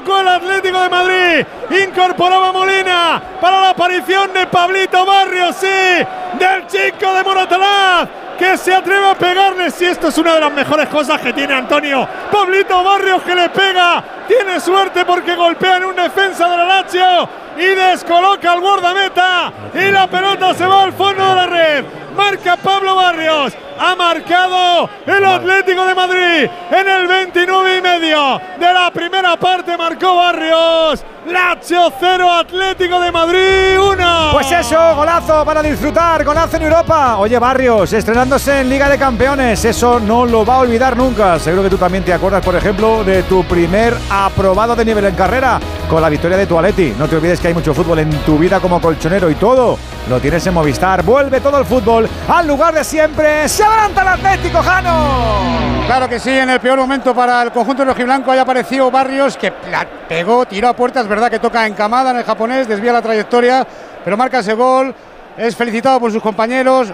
tocó 0.01 0.21
el 0.21 0.29
Atlético 0.29 0.81
de 0.81 0.89
Madrid, 0.89 1.47
incorporaba 1.85 2.51
Molina 2.51 3.23
para 3.41 3.61
la 3.61 3.71
aparición 3.71 4.33
de 4.33 4.47
Pablito 4.47 5.07
Barrios, 5.07 5.55
sí, 5.55 5.67
del 5.67 6.67
chico 6.67 7.15
de 7.15 7.23
Moratalaz, 7.23 8.09
que 8.37 8.57
se 8.57 8.75
atreve 8.75 9.11
a 9.11 9.15
pegarle, 9.15 9.71
si 9.71 9.85
esto 9.85 10.09
es 10.09 10.19
una 10.19 10.35
de 10.35 10.41
las 10.41 10.53
mejores 10.53 10.89
cosas 10.89 11.21
que 11.21 11.33
tiene 11.33 11.55
Antonio. 11.55 12.09
Pablito 12.33 12.83
Barrios 12.83 13.23
que 13.23 13.37
le 13.37 13.49
pega, 13.51 14.03
tiene 14.27 14.59
suerte 14.59 15.05
porque 15.05 15.37
golpea 15.37 15.77
en 15.77 15.85
un 15.85 15.95
defensa 15.95 16.49
de 16.49 16.57
la 16.57 16.65
Lazio 16.65 17.29
y 17.57 17.67
descoloca 17.67 18.53
al 18.53 18.61
guardameta 18.61 19.53
y 19.75 19.93
la 19.93 20.09
pelota 20.09 20.55
se 20.55 20.67
va 20.67 20.83
al 20.83 20.93
fondo 20.93 21.29
de 21.29 21.35
la 21.37 21.47
red. 21.47 21.85
Marca 22.15 22.57
Pablo 22.57 22.95
Barrios. 22.95 23.53
Ha 23.79 23.95
marcado 23.97 24.89
el 25.07 25.25
Atlético 25.25 25.85
de 25.85 25.95
Madrid 25.95 26.51
en 26.71 26.89
el 26.89 27.07
29 27.07 27.79
y 27.79 27.83
medio 27.83 28.41
de 28.59 28.73
la 28.73 28.91
primera 28.93 29.37
parte. 29.37 29.77
Marcó 29.77 30.17
Barrios. 30.17 31.05
Lazio 31.27 31.91
0, 31.99 32.31
Atlético 32.31 33.01
de 33.01 33.11
Madrid 33.11 33.81
1. 33.81 34.29
Pues 34.33 34.53
eso, 34.53 34.95
golazo 34.95 35.43
para 35.43 35.63
disfrutar, 35.63 36.23
golazo 36.23 36.59
en 36.59 36.65
Europa. 36.65 37.17
Oye, 37.17 37.39
Barrios, 37.39 37.95
estrenándose 37.95 38.61
en 38.61 38.69
Liga 38.69 38.91
de 38.91 38.99
Campeones, 38.99 39.65
eso 39.65 39.99
no 39.99 40.27
lo 40.27 40.45
va 40.45 40.57
a 40.57 40.59
olvidar 40.59 40.97
nunca. 40.97 41.39
Seguro 41.39 41.63
que 41.63 41.71
tú 41.71 41.79
también 41.79 42.05
te 42.05 42.13
acuerdas, 42.13 42.45
por 42.45 42.55
ejemplo, 42.55 43.03
de 43.05 43.23
tu 43.23 43.43
primer 43.45 43.95
aprobado 44.11 44.77
de 44.77 44.85
nivel 44.85 45.07
en 45.07 45.15
carrera 45.15 45.59
con 45.89 46.03
la 46.03 46.11
victoria 46.11 46.37
de 46.37 46.47
tu 46.47 46.59
Atleti. 46.59 46.95
No 46.99 47.09
te 47.09 47.17
olvides 47.17 47.41
que 47.41 47.49
hay 47.49 47.55
mucho 47.55 47.73
fútbol 47.73 48.01
en 48.01 48.11
tu 48.25 48.37
vida 48.39 48.61
como 48.61 48.79
colchonero 48.79 49.31
y 49.31 49.35
todo 49.37 49.79
lo 50.09 50.21
tienes 50.21 50.47
en 50.47 50.55
Movistar. 50.55 51.03
Vuelve 51.03 51.41
todo 51.41 51.59
el 51.59 51.65
fútbol 51.65 52.09
al 52.29 52.47
lugar 52.47 52.75
de 52.75 52.85
siempre. 52.85 53.49
¡Se 53.49 53.65
adelanta 53.65 54.03
el 54.03 54.09
Atlético, 54.09 54.63
Jano! 54.63 55.85
Claro 55.87 56.09
que 56.09 56.19
sí, 56.19 56.31
en 56.31 56.51
el 56.51 56.61
peor 56.61 56.79
momento 56.79 57.15
para 57.15 57.43
el 57.43 57.53
conjunto 57.53 57.85
rojiblanco 57.85 58.31
haya 58.31 58.43
aparecido 58.43 58.91
Barrios, 58.91 59.37
que 59.37 59.53
la 59.71 59.87
pegó, 60.09 60.47
tiró 60.47 60.69
a 60.69 60.73
puerta, 60.73 61.01
es 61.01 61.09
verdad 61.09 61.31
que 61.31 61.39
toca 61.39 61.67
en 61.67 61.75
camada 61.75 62.11
en 62.11 62.19
el 62.19 62.25
japonés, 62.25 62.67
desvía 62.67 62.93
la 62.93 63.03
trayectoria, 63.03 63.67
pero 64.03 64.17
marca 64.17 64.39
ese 64.39 64.55
gol, 64.55 64.95
es 65.37 65.55
felicitado 65.55 66.01
por 66.01 66.11
sus 66.11 66.23
compañeros, 66.23 66.89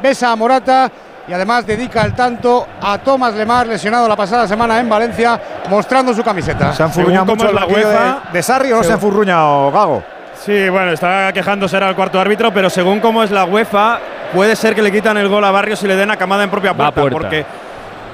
besa 0.00 0.30
a 0.30 0.36
Morata 0.36 0.90
y 1.26 1.32
además 1.32 1.66
dedica 1.66 2.02
el 2.02 2.14
tanto 2.14 2.68
a 2.80 2.98
Tomás 2.98 3.34
Lemar, 3.34 3.66
lesionado 3.66 4.08
la 4.08 4.14
pasada 4.14 4.46
semana 4.46 4.78
en 4.78 4.88
Valencia, 4.88 5.40
mostrando 5.68 6.14
su 6.14 6.22
camiseta. 6.22 6.72
¿Se 6.72 6.84
han 6.84 6.92
furruñado 6.92 7.26
mucho 7.26 7.52
banquillo 7.52 7.88
de, 7.88 8.14
de 8.32 8.42
Sarri 8.44 8.70
o 8.70 8.76
no 8.76 8.84
se 8.84 8.92
han 8.92 9.00
furruñado, 9.00 9.72
Gago? 9.72 10.15
Sí, 10.46 10.68
bueno, 10.68 10.92
está 10.92 11.32
quejándose 11.32 11.74
ahora 11.76 11.88
el 11.90 11.96
cuarto 11.96 12.20
árbitro, 12.20 12.52
pero 12.54 12.70
según 12.70 13.00
cómo 13.00 13.22
es 13.24 13.30
la 13.32 13.44
UEFA, 13.44 13.98
puede 14.32 14.54
ser 14.54 14.74
que 14.76 14.82
le 14.82 14.92
quitan 14.92 15.16
el 15.16 15.28
gol 15.28 15.44
a 15.44 15.50
Barrios 15.50 15.82
y 15.82 15.88
le 15.88 15.96
den 15.96 16.10
a 16.10 16.16
Camada 16.16 16.44
en 16.44 16.50
propia 16.50 16.72
Va 16.72 16.86
a 16.86 16.92
puerta, 16.92 17.10
puerta. 17.10 17.18
porque 17.18 17.44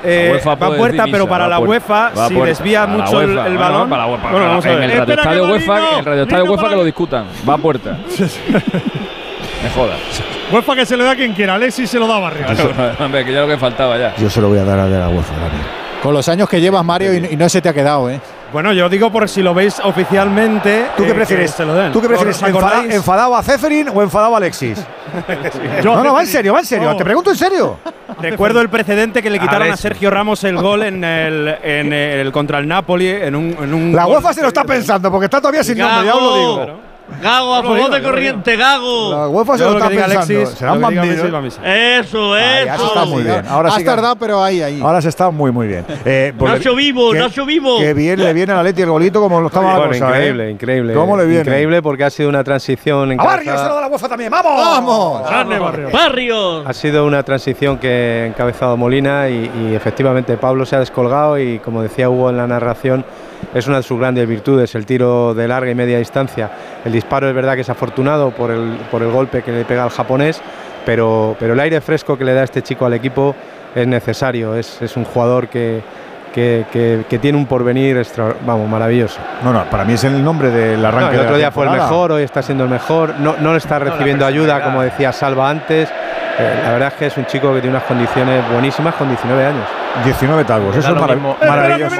eh, 0.04 0.26
La 0.28 0.32
UEFA 0.32 0.54
va 0.54 0.66
a 0.66 0.70
puerta, 0.76 1.02
divisa, 1.04 1.12
pero 1.12 1.28
para 1.28 1.44
a 1.44 1.48
la. 1.48 1.58
UEFA, 1.58 2.10
Va 2.16 2.24
a 2.24 2.28
si 2.28 2.34
desvía 2.36 2.86
Para 2.86 2.92
mucho 2.98 3.20
el, 3.20 3.30
UEFA. 3.36 3.46
el 3.48 3.54
No, 3.54 3.60
balón. 3.60 3.80
no, 3.82 3.88
para 3.90 4.02
la 4.06 4.08
UEFA, 4.12 4.30
bueno, 4.30 4.46
vamos 4.48 4.64
a 4.66 4.68
ver. 4.70 4.82
el 4.82 4.90
Radio 4.98 5.14
Estadio 5.14 5.42
UEFA, 5.44 5.74
Lino, 5.76 5.92
en 5.92 5.98
el 5.98 6.04
Radio 6.06 6.22
Estadio 6.22 6.44
UEFA 6.44 6.56
para- 6.56 6.68
que 6.70 6.76
lo 6.76 6.84
discutan. 6.84 7.24
Va 7.48 7.54
a 7.54 7.58
puerta. 7.58 7.90
Me 9.62 9.70
jodas. 9.70 9.98
UEFA 10.52 10.74
que 10.74 10.86
se 10.86 10.96
le 10.96 11.04
da 11.04 11.10
a 11.12 11.16
quien 11.16 11.32
quiera. 11.34 11.54
Alexis 11.54 11.88
se 11.90 11.98
lo 11.98 12.06
da 12.08 12.16
a 12.16 12.20
Barrios. 12.20 12.50
Hombre, 12.98 13.24
que 13.24 13.32
ya 13.32 13.40
lo 13.42 13.46
que 13.48 13.58
faltaba 13.58 13.96
ya. 13.98 14.14
Yo 14.16 14.28
se 14.28 14.40
lo 14.40 14.48
voy 14.48 14.58
a 14.58 14.64
dar 14.64 14.78
al 14.78 14.90
de 14.90 14.98
la 14.98 15.08
UEFA. 15.08 15.34
Con 16.02 16.14
los 16.14 16.28
años 16.28 16.48
que 16.48 16.60
llevas, 16.60 16.84
Mario, 16.84 17.12
y, 17.14 17.28
y 17.32 17.36
no 17.36 17.48
se 17.48 17.60
te 17.62 17.68
ha 17.68 17.74
quedado, 17.74 18.10
¿eh? 18.10 18.20
Bueno, 18.52 18.72
yo 18.74 18.88
digo 18.88 19.10
por 19.10 19.28
si 19.28 19.42
lo 19.42 19.54
veis 19.54 19.80
oficialmente. 19.82 20.86
¿Tú 20.96 21.04
qué 21.04 21.10
eh, 21.10 21.14
prefieres? 21.14 21.50
que 21.50 21.56
se 21.56 21.64
lo 21.64 21.74
den. 21.74 21.92
¿Tú 21.92 22.02
qué 22.02 22.08
prefieres? 22.08 22.42
¿Enfadado 22.90 23.34
a 23.34 23.42
Zeferin 23.42 23.88
o 23.88 24.02
enfadado 24.02 24.34
a 24.34 24.38
Alexis? 24.38 24.78
No, 25.84 26.02
no, 26.02 26.14
va 26.14 26.22
en 26.22 26.26
serio, 26.26 26.54
va 26.54 26.60
en 26.60 26.64
serio. 26.64 26.90
No. 26.90 26.96
Te 26.96 27.04
pregunto 27.04 27.30
en 27.30 27.36
serio. 27.36 27.78
Recuerdo 28.18 28.60
el 28.62 28.70
precedente 28.70 29.22
que 29.22 29.28
le 29.28 29.38
quitaron 29.38 29.70
a. 29.70 29.76
Sergio 29.76 30.10
Ramos 30.10 30.42
el 30.44 30.56
gol 30.56 30.82
en 30.84 31.04
el, 31.04 31.48
en 31.62 31.92
el 31.92 32.32
contra 32.32 32.58
el 32.58 32.68
Napoli 32.68 33.08
en 33.08 33.34
un, 33.34 33.56
en 33.60 33.74
un 33.74 33.92
La 33.94 34.06
UEFA 34.06 34.32
se 34.32 34.42
lo 34.42 34.48
está 34.48 34.64
pensando 34.64 35.10
porque 35.10 35.26
está 35.26 35.38
todavía 35.38 35.62
sin 35.62 35.78
nombre, 35.78 36.06
ya 36.06 36.14
os 36.14 36.22
lo 36.22 36.36
digo. 36.36 36.91
Gago, 37.20 37.54
a 37.54 37.62
favor 37.62 37.90
de 37.90 38.02
corriente, 38.02 38.56
Gago. 38.56 39.10
La 39.10 39.28
UEFA 39.28 39.58
se 39.58 39.64
lo 39.64 39.70
lo 39.72 39.76
está 39.78 39.88
pensando. 39.88 40.14
Alexis, 40.20 40.48
Será 40.58 40.72
un 40.72 40.80
lo 40.80 40.88
que 40.88 40.92
diga 40.94 41.02
bandido. 41.02 41.22
Messi, 41.22 41.32
va 41.32 41.38
a 41.38 41.42
misa. 41.42 41.98
Eso, 41.98 42.34
Ahí, 42.34 42.68
eso. 42.74 42.86
está 42.86 43.04
muy 43.04 43.22
bien. 43.22 43.42
Ahora 43.48 43.68
Has 43.70 43.74
sí 43.76 43.84
tardado, 43.84 44.16
pero 44.16 44.42
ahí, 44.42 44.62
ahí. 44.62 44.80
Ahora 44.80 45.02
se 45.02 45.08
está 45.08 45.30
muy, 45.30 45.50
muy 45.52 45.66
bien. 45.66 45.84
Eh, 46.04 46.32
pues 46.38 46.52
Nacho 46.52 46.74
vivo, 46.74 47.12
que- 47.12 47.18
Nacho 47.18 47.44
vivo. 47.44 47.78
Que 47.78 47.94
bien 47.94 48.18
le 48.18 48.32
viene 48.32 48.52
al 48.52 48.60
Atleti 48.60 48.82
el 48.82 48.90
golito 48.90 49.20
como 49.20 49.40
lo 49.40 49.46
estaba 49.48 49.72
la 49.72 49.78
Bueno, 49.78 49.92
cosa, 49.92 50.08
increíble, 50.08 50.48
¿eh? 50.48 50.50
increíble. 50.50 50.94
¿Cómo 50.94 51.16
le 51.16 51.26
viene? 51.26 51.40
Increíble 51.42 51.82
porque 51.82 52.04
ha 52.04 52.10
sido 52.10 52.28
una 52.28 52.42
transición 52.44 53.12
A 53.20 53.24
Barrios 53.24 53.60
se 53.60 53.66
lo 53.68 53.74
da 53.74 53.80
la 53.82 53.86
UEFA 53.88 54.08
también. 54.08 54.30
¡Vamos! 54.30 54.52
¡Vamos! 54.56 55.28
Grande 55.28 55.58
Barrios. 55.58 55.92
Barrios. 55.92 56.64
Ha 56.66 56.72
sido 56.72 57.06
una 57.06 57.22
transición 57.22 57.78
que 57.78 58.22
ha 58.24 58.26
encabezado 58.26 58.76
Molina 58.76 59.28
y, 59.28 59.50
y 59.70 59.74
efectivamente 59.74 60.36
Pablo 60.36 60.64
se 60.66 60.76
ha 60.76 60.80
descolgado 60.80 61.38
y 61.38 61.58
como 61.58 61.82
decía 61.82 62.08
Hugo 62.08 62.30
en 62.30 62.36
la 62.36 62.46
narración, 62.46 63.04
es 63.54 63.66
una 63.66 63.78
de 63.78 63.82
sus 63.82 63.98
grandes 63.98 64.26
virtudes, 64.28 64.74
el 64.74 64.86
tiro 64.86 65.34
de 65.34 65.46
larga 65.48 65.70
y 65.70 65.74
media 65.74 65.98
distancia. 65.98 66.50
El 66.84 66.92
disparo 66.92 67.28
es 67.28 67.34
verdad 67.34 67.54
que 67.54 67.60
es 67.62 67.70
afortunado 67.70 68.30
por 68.30 68.50
el, 68.50 68.76
por 68.90 69.02
el 69.02 69.10
golpe 69.10 69.42
que 69.42 69.52
le 69.52 69.64
pega 69.64 69.84
al 69.84 69.90
japonés, 69.90 70.40
pero, 70.86 71.36
pero 71.38 71.52
el 71.54 71.60
aire 71.60 71.80
fresco 71.80 72.16
que 72.18 72.24
le 72.24 72.34
da 72.34 72.42
este 72.44 72.62
chico 72.62 72.86
al 72.86 72.94
equipo 72.94 73.34
es 73.74 73.86
necesario, 73.86 74.54
es, 74.54 74.80
es 74.82 74.96
un 74.96 75.04
jugador 75.04 75.48
que, 75.48 75.80
que, 76.34 76.64
que- 76.72 77.04
que 77.08 77.18
tiene 77.18 77.36
un 77.38 77.46
porvenir 77.46 77.96
extra, 77.98 78.34
vamos, 78.46 78.68
maravilloso. 78.68 79.18
No, 79.44 79.52
no, 79.52 79.64
para 79.70 79.84
mí 79.84 79.92
es 79.94 80.04
el 80.04 80.22
nombre 80.24 80.50
del 80.50 80.84
arranque. 80.84 81.04
No, 81.04 81.10
el 81.10 81.12
de 81.12 81.16
la 81.18 81.22
otro 81.24 81.36
día 81.36 81.50
fue 81.50 81.64
el 81.66 81.70
mejor, 81.72 82.12
hoy 82.12 82.22
está 82.22 82.42
siendo 82.42 82.64
el 82.64 82.70
mejor. 82.70 83.14
No, 83.18 83.34
no 83.40 83.52
le 83.52 83.58
está 83.58 83.78
recibiendo 83.78 84.24
ayuda, 84.26 84.62
como 84.64 84.82
decía 84.82 85.12
Salva 85.12 85.48
antes. 85.50 85.88
Eh, 86.38 86.60
la 86.64 86.72
verdad 86.72 86.88
es 86.88 86.94
que 86.94 87.06
es 87.06 87.16
un 87.18 87.26
chico 87.26 87.52
que 87.54 87.60
tiene 87.60 87.76
unas 87.76 87.86
condiciones 87.86 88.42
buenísimas 88.50 88.94
con 88.94 89.08
19 89.08 89.44
años. 89.44 89.66
19 90.04 90.44
talgos, 90.44 90.74
eso 90.76 90.88
es 90.88 90.94
marav- 90.96 91.14
mismo. 91.14 91.36
Maravilloso. 91.46 91.96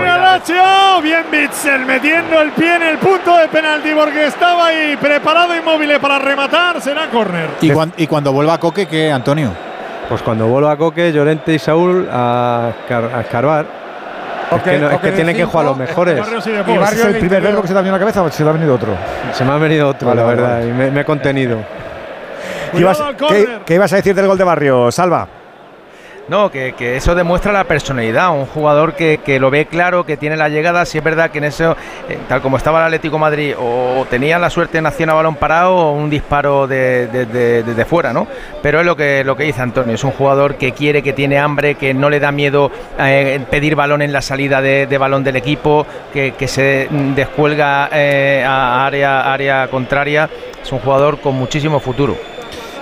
Bien 1.02 1.24
Bitzel 1.30 1.84
metiendo 1.84 2.40
el 2.40 2.50
pie 2.52 2.76
en 2.76 2.82
el 2.82 2.98
punto 2.98 3.36
de 3.36 3.48
penalti 3.48 3.90
porque 3.94 4.26
estaba 4.26 4.66
ahí 4.68 4.96
preparado 4.96 5.54
inmóvil 5.54 5.90
para 6.00 6.18
rematar. 6.18 6.80
Será 6.80 7.08
córner. 7.10 7.48
Y, 7.60 7.70
cuan- 7.70 7.92
y 7.96 8.06
cuando 8.06 8.32
vuelva 8.32 8.58
Coque, 8.58 8.86
¿qué, 8.86 9.10
Antonio? 9.12 9.50
Pues 10.08 10.22
cuando 10.22 10.46
vuelva 10.46 10.72
a 10.72 10.76
Coque, 10.76 11.12
Llorente 11.12 11.52
y 11.52 11.58
Saúl 11.58 12.08
a, 12.10 12.70
escar- 12.70 13.10
a 13.14 13.20
escarbar. 13.20 13.66
Es 14.56 14.62
que, 14.62 14.78
no- 14.78 14.90
es 14.90 14.98
que 14.98 15.12
tienen 15.12 15.36
que 15.36 15.44
jugar 15.44 15.66
los 15.66 15.76
mejores. 15.76 16.14
Y 16.46 16.50
de 16.50 16.60
¿Y 16.60 16.62
Paul. 16.62 16.78
Barrios 16.78 17.00
es 17.00 17.14
el 17.14 17.18
primer 17.18 17.42
verbo 17.42 17.62
que 17.62 17.68
se 17.68 17.74
te 17.74 17.78
ha 17.78 17.82
venido 17.82 17.96
a 17.96 17.98
la 17.98 18.04
cabeza 18.04 18.22
o 18.22 18.30
se 18.30 18.42
te 18.44 18.48
ha 18.48 18.52
venido 18.52 18.74
otro? 18.74 18.94
Se 19.32 19.44
me 19.44 19.52
ha 19.52 19.56
venido 19.56 19.88
otro, 19.88 20.08
Vale, 20.08 20.20
la 20.22 20.26
verdad, 20.26 20.48
vale. 20.54 20.68
y 20.68 20.72
me, 20.72 20.90
me 20.90 21.00
he 21.00 21.04
contenido. 21.04 21.58
¿Qué 22.72 22.78
ibas, 22.80 23.00
al 23.00 23.16
qué- 23.16 23.24
córner. 23.26 23.60
qué 23.64 23.74
ibas 23.74 23.92
a 23.92 23.96
decir 23.96 24.14
del 24.14 24.26
gol 24.26 24.38
de 24.38 24.44
Barrio, 24.44 24.90
Salva? 24.90 25.28
No, 26.28 26.52
que, 26.52 26.72
que 26.74 26.96
eso 26.96 27.16
demuestra 27.16 27.50
la 27.52 27.64
personalidad, 27.64 28.30
un 28.30 28.46
jugador 28.46 28.94
que, 28.94 29.18
que 29.18 29.40
lo 29.40 29.50
ve 29.50 29.66
claro, 29.66 30.06
que 30.06 30.16
tiene 30.16 30.36
la 30.36 30.48
llegada, 30.48 30.86
si 30.86 30.96
es 30.98 31.04
verdad 31.04 31.30
que 31.32 31.38
en 31.38 31.44
eso, 31.44 31.76
eh, 32.08 32.16
tal 32.28 32.40
como 32.40 32.56
estaba 32.56 32.78
el 32.78 32.84
Atlético 32.86 33.16
de 33.16 33.20
Madrid, 33.20 33.54
o 33.58 34.06
tenía 34.08 34.38
la 34.38 34.48
suerte 34.48 34.78
de 34.78 34.82
nación 34.82 35.10
a 35.10 35.14
balón 35.14 35.34
parado 35.34 35.74
o 35.74 35.92
un 35.92 36.08
disparo 36.08 36.68
de- 36.68 37.08
de- 37.08 37.26
de- 37.26 37.62
desde 37.64 37.84
fuera, 37.84 38.12
¿no? 38.12 38.28
Pero 38.62 38.78
es 38.78 38.86
lo 38.86 38.94
que, 38.96 39.24
lo 39.24 39.36
que 39.36 39.42
dice 39.44 39.62
Antonio, 39.62 39.96
es 39.96 40.04
un 40.04 40.12
jugador 40.12 40.54
que 40.54 40.70
quiere, 40.72 41.02
que 41.02 41.12
tiene 41.12 41.40
hambre, 41.40 41.74
que 41.74 41.92
no 41.92 42.08
le 42.08 42.20
da 42.20 42.30
miedo 42.30 42.70
eh, 43.00 43.40
pedir 43.50 43.74
balón 43.74 44.00
en 44.00 44.12
la 44.12 44.22
salida 44.22 44.62
de, 44.62 44.86
de 44.86 44.98
balón 44.98 45.24
del 45.24 45.34
equipo, 45.36 45.84
que, 46.12 46.34
que 46.34 46.46
se 46.46 46.86
descuelga 47.16 47.88
eh, 47.92 48.44
a 48.46 48.86
área, 48.86 49.32
área 49.32 49.66
contraria, 49.68 50.30
es 50.62 50.70
un 50.70 50.78
jugador 50.78 51.18
con 51.18 51.34
muchísimo 51.34 51.80
futuro. 51.80 52.16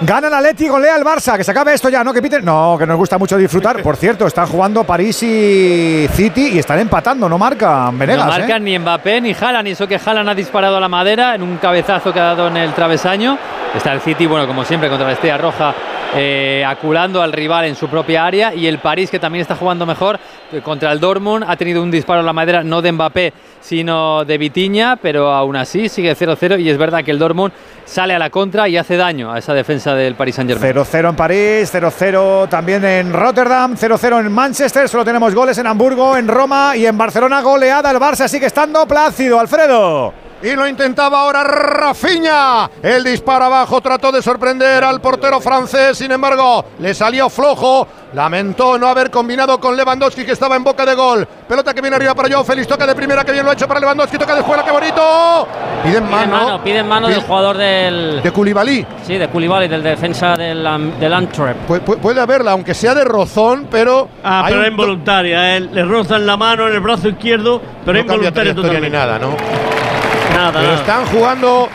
Gana 0.02 0.28
el 0.28 0.34
Atleti, 0.34 0.66
golea 0.66 0.96
el 0.96 1.04
Barça, 1.04 1.36
que 1.36 1.44
se 1.44 1.50
acabe 1.50 1.74
esto 1.74 1.90
ya, 1.90 2.02
¿no? 2.02 2.14
Que 2.14 2.22
Peter, 2.22 2.42
no, 2.42 2.76
que 2.78 2.86
nos 2.86 2.96
gusta 2.96 3.18
mucho 3.18 3.36
disfrutar. 3.36 3.82
Por 3.82 3.96
cierto, 3.96 4.26
están 4.26 4.46
jugando 4.46 4.82
París 4.82 5.22
y 5.22 6.08
City 6.08 6.52
y 6.54 6.58
están 6.58 6.78
empatando, 6.78 7.28
no 7.28 7.36
marcan 7.36 7.98
Venegas, 7.98 8.24
no 8.24 8.32
¿eh? 8.32 8.38
marcan 8.38 8.64
ni 8.64 8.78
Mbappé 8.78 9.20
ni 9.20 9.34
Haaland, 9.34 9.68
y 9.68 9.72
eso 9.72 9.86
que 9.86 10.00
Haaland 10.02 10.30
ha 10.30 10.34
disparado 10.34 10.78
a 10.78 10.80
la 10.80 10.88
madera 10.88 11.34
en 11.34 11.42
un 11.42 11.58
cabezazo 11.58 12.14
que 12.14 12.18
ha 12.18 12.34
dado 12.34 12.48
en 12.48 12.56
el 12.56 12.72
travesaño. 12.72 13.36
Está 13.74 13.92
el 13.92 14.00
City, 14.00 14.26
bueno, 14.26 14.46
como 14.46 14.64
siempre, 14.64 14.88
contra 14.88 15.06
la 15.06 15.12
Estrella 15.12 15.38
Roja, 15.38 15.74
eh, 16.16 16.64
aculando 16.66 17.22
al 17.22 17.32
rival 17.32 17.66
en 17.66 17.76
su 17.76 17.88
propia 17.88 18.24
área. 18.24 18.52
Y 18.52 18.66
el 18.66 18.78
París, 18.78 19.10
que 19.10 19.20
también 19.20 19.42
está 19.42 19.54
jugando 19.54 19.86
mejor, 19.86 20.18
eh, 20.50 20.60
contra 20.60 20.90
el 20.90 20.98
Dortmund, 20.98 21.44
ha 21.46 21.56
tenido 21.56 21.80
un 21.80 21.90
disparo 21.90 22.20
a 22.20 22.24
la 22.24 22.32
madera, 22.32 22.64
no 22.64 22.82
de 22.82 22.90
Mbappé, 22.90 23.32
sino 23.60 24.24
de 24.24 24.38
Vitiña, 24.38 24.96
pero 24.96 25.30
aún 25.30 25.54
así 25.54 25.88
sigue 25.88 26.16
0-0. 26.16 26.58
Y 26.58 26.68
es 26.68 26.78
verdad 26.78 27.04
que 27.04 27.12
el 27.12 27.18
Dortmund 27.20 27.52
sale 27.84 28.12
a 28.12 28.18
la 28.18 28.30
contra 28.30 28.68
y 28.68 28.76
hace 28.76 28.96
daño 28.96 29.32
a 29.32 29.38
esa 29.38 29.54
defensa 29.54 29.89
del 29.94 30.14
Paris 30.14 30.36
Saint-Germain. 30.36 30.74
0-0 30.74 31.08
en 31.10 31.16
París, 31.16 31.74
0-0 31.74 32.48
también 32.48 32.84
en 32.84 33.12
Rotterdam, 33.12 33.76
0-0 33.76 34.20
en 34.20 34.32
Manchester, 34.32 34.88
solo 34.88 35.04
tenemos 35.04 35.34
goles 35.34 35.58
en 35.58 35.66
Hamburgo, 35.66 36.16
en 36.16 36.28
Roma 36.28 36.76
y 36.76 36.86
en 36.86 36.96
Barcelona 36.96 37.40
goleada. 37.40 37.90
El 37.90 37.98
Barça 37.98 38.28
sigue 38.28 38.46
estando 38.46 38.86
plácido, 38.86 39.40
Alfredo. 39.40 40.29
Y 40.42 40.54
lo 40.56 40.66
intentaba 40.66 41.20
ahora 41.20 41.44
Rafinha. 41.44 42.70
El 42.82 43.04
disparo 43.04 43.44
abajo 43.44 43.80
trató 43.80 44.10
de 44.10 44.22
sorprender 44.22 44.82
al 44.84 45.00
portero 45.00 45.38
francés. 45.40 45.98
Sin 45.98 46.10
embargo, 46.12 46.64
le 46.78 46.94
salió 46.94 47.28
flojo. 47.28 47.86
Lamentó 48.14 48.76
no 48.78 48.88
haber 48.88 49.08
combinado 49.10 49.60
con 49.60 49.76
Lewandowski, 49.76 50.24
que 50.24 50.32
estaba 50.32 50.56
en 50.56 50.64
boca 50.64 50.84
de 50.84 50.94
gol. 50.94 51.28
Pelota 51.46 51.72
que 51.74 51.80
viene 51.80 51.94
arriba 51.96 52.14
para 52.14 52.28
Joao 52.28 52.42
Félix. 52.42 52.66
Toca 52.66 52.86
de 52.86 52.94
primera, 52.94 53.22
que 53.22 53.30
bien 53.32 53.44
lo 53.44 53.50
ha 53.50 53.54
hecho 53.54 53.68
para 53.68 53.78
Lewandowski. 53.80 54.16
Toca 54.18 54.34
de 54.34 54.40
juega, 54.40 54.64
qué 54.64 54.70
bonito. 54.72 55.46
Piden 55.84 56.04
Pide 56.04 56.10
mano. 56.10 56.32
mano, 56.44 56.64
pide 56.64 56.82
mano 56.82 57.08
del 57.08 57.20
jugador 57.22 57.56
del. 57.58 58.20
De 58.22 58.32
Koulibaly. 58.32 58.84
Sí, 59.06 59.16
de 59.18 59.28
Koulibaly, 59.28 59.68
del 59.68 59.82
defensa 59.82 60.36
del, 60.36 60.66
del 60.98 61.12
Antwerp. 61.12 61.68
Pu- 61.68 61.80
pu- 61.84 61.98
puede 61.98 62.20
haberla, 62.20 62.52
aunque 62.52 62.74
sea 62.74 62.94
de 62.94 63.04
rozón, 63.04 63.68
pero. 63.70 64.08
Ah, 64.24 64.44
pero 64.48 64.62
es 64.64 64.70
involuntaria. 64.70 65.56
eh, 65.56 65.60
Le 65.60 65.84
rozan 65.84 66.26
la 66.26 66.36
mano 66.36 66.66
en 66.66 66.74
el 66.74 66.80
brazo 66.80 67.08
izquierdo, 67.08 67.60
pero 67.84 67.98
es 67.98 68.06
No 68.06 68.12
cambia 68.12 68.28
involuntaria 68.30 68.54
trayectoria 68.54 68.80
ni 68.80 68.90
totalmente. 68.90 68.96
nada, 68.98 69.18
¿no? 69.18 69.89
Nada, 70.34 70.60
Pero 70.60 70.74
están 70.74 71.06
jugando 71.06 71.68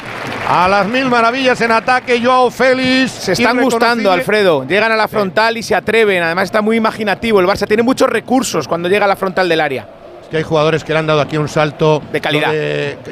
a 0.48 0.68
las 0.68 0.88
mil 0.88 1.06
maravillas 1.06 1.60
en 1.62 1.72
ataque. 1.72 2.22
Joao 2.24 2.50
Félix. 2.52 3.12
Se 3.12 3.32
están 3.34 3.62
gustando, 3.62 4.12
Alfredo. 4.12 4.66
Llegan 4.68 4.92
a 4.92 4.96
la 4.96 5.08
frontal 5.08 5.58
y 5.58 5.64
se 5.64 5.76
atreven. 5.76 6.24
Además 6.24 6.46
está 6.46 6.62
muy 6.62 6.78
imaginativo. 6.78 7.40
El 7.40 7.48
Barça 7.48 7.68
tiene 7.68 7.84
muchos 7.84 8.10
recursos 8.10 8.68
cuando 8.68 8.90
llega 8.90 9.06
a 9.06 9.08
la 9.08 9.16
frontal 9.16 9.48
del 9.50 9.62
área. 9.62 9.88
Es 10.24 10.30
que 10.30 10.38
hay 10.38 10.44
jugadores 10.44 10.84
que 10.84 10.92
le 10.94 11.00
han 11.00 11.06
dado 11.08 11.22
aquí 11.22 11.38
un 11.38 11.48
salto 11.48 12.02
De 12.12 12.20
calidad. 12.20 12.52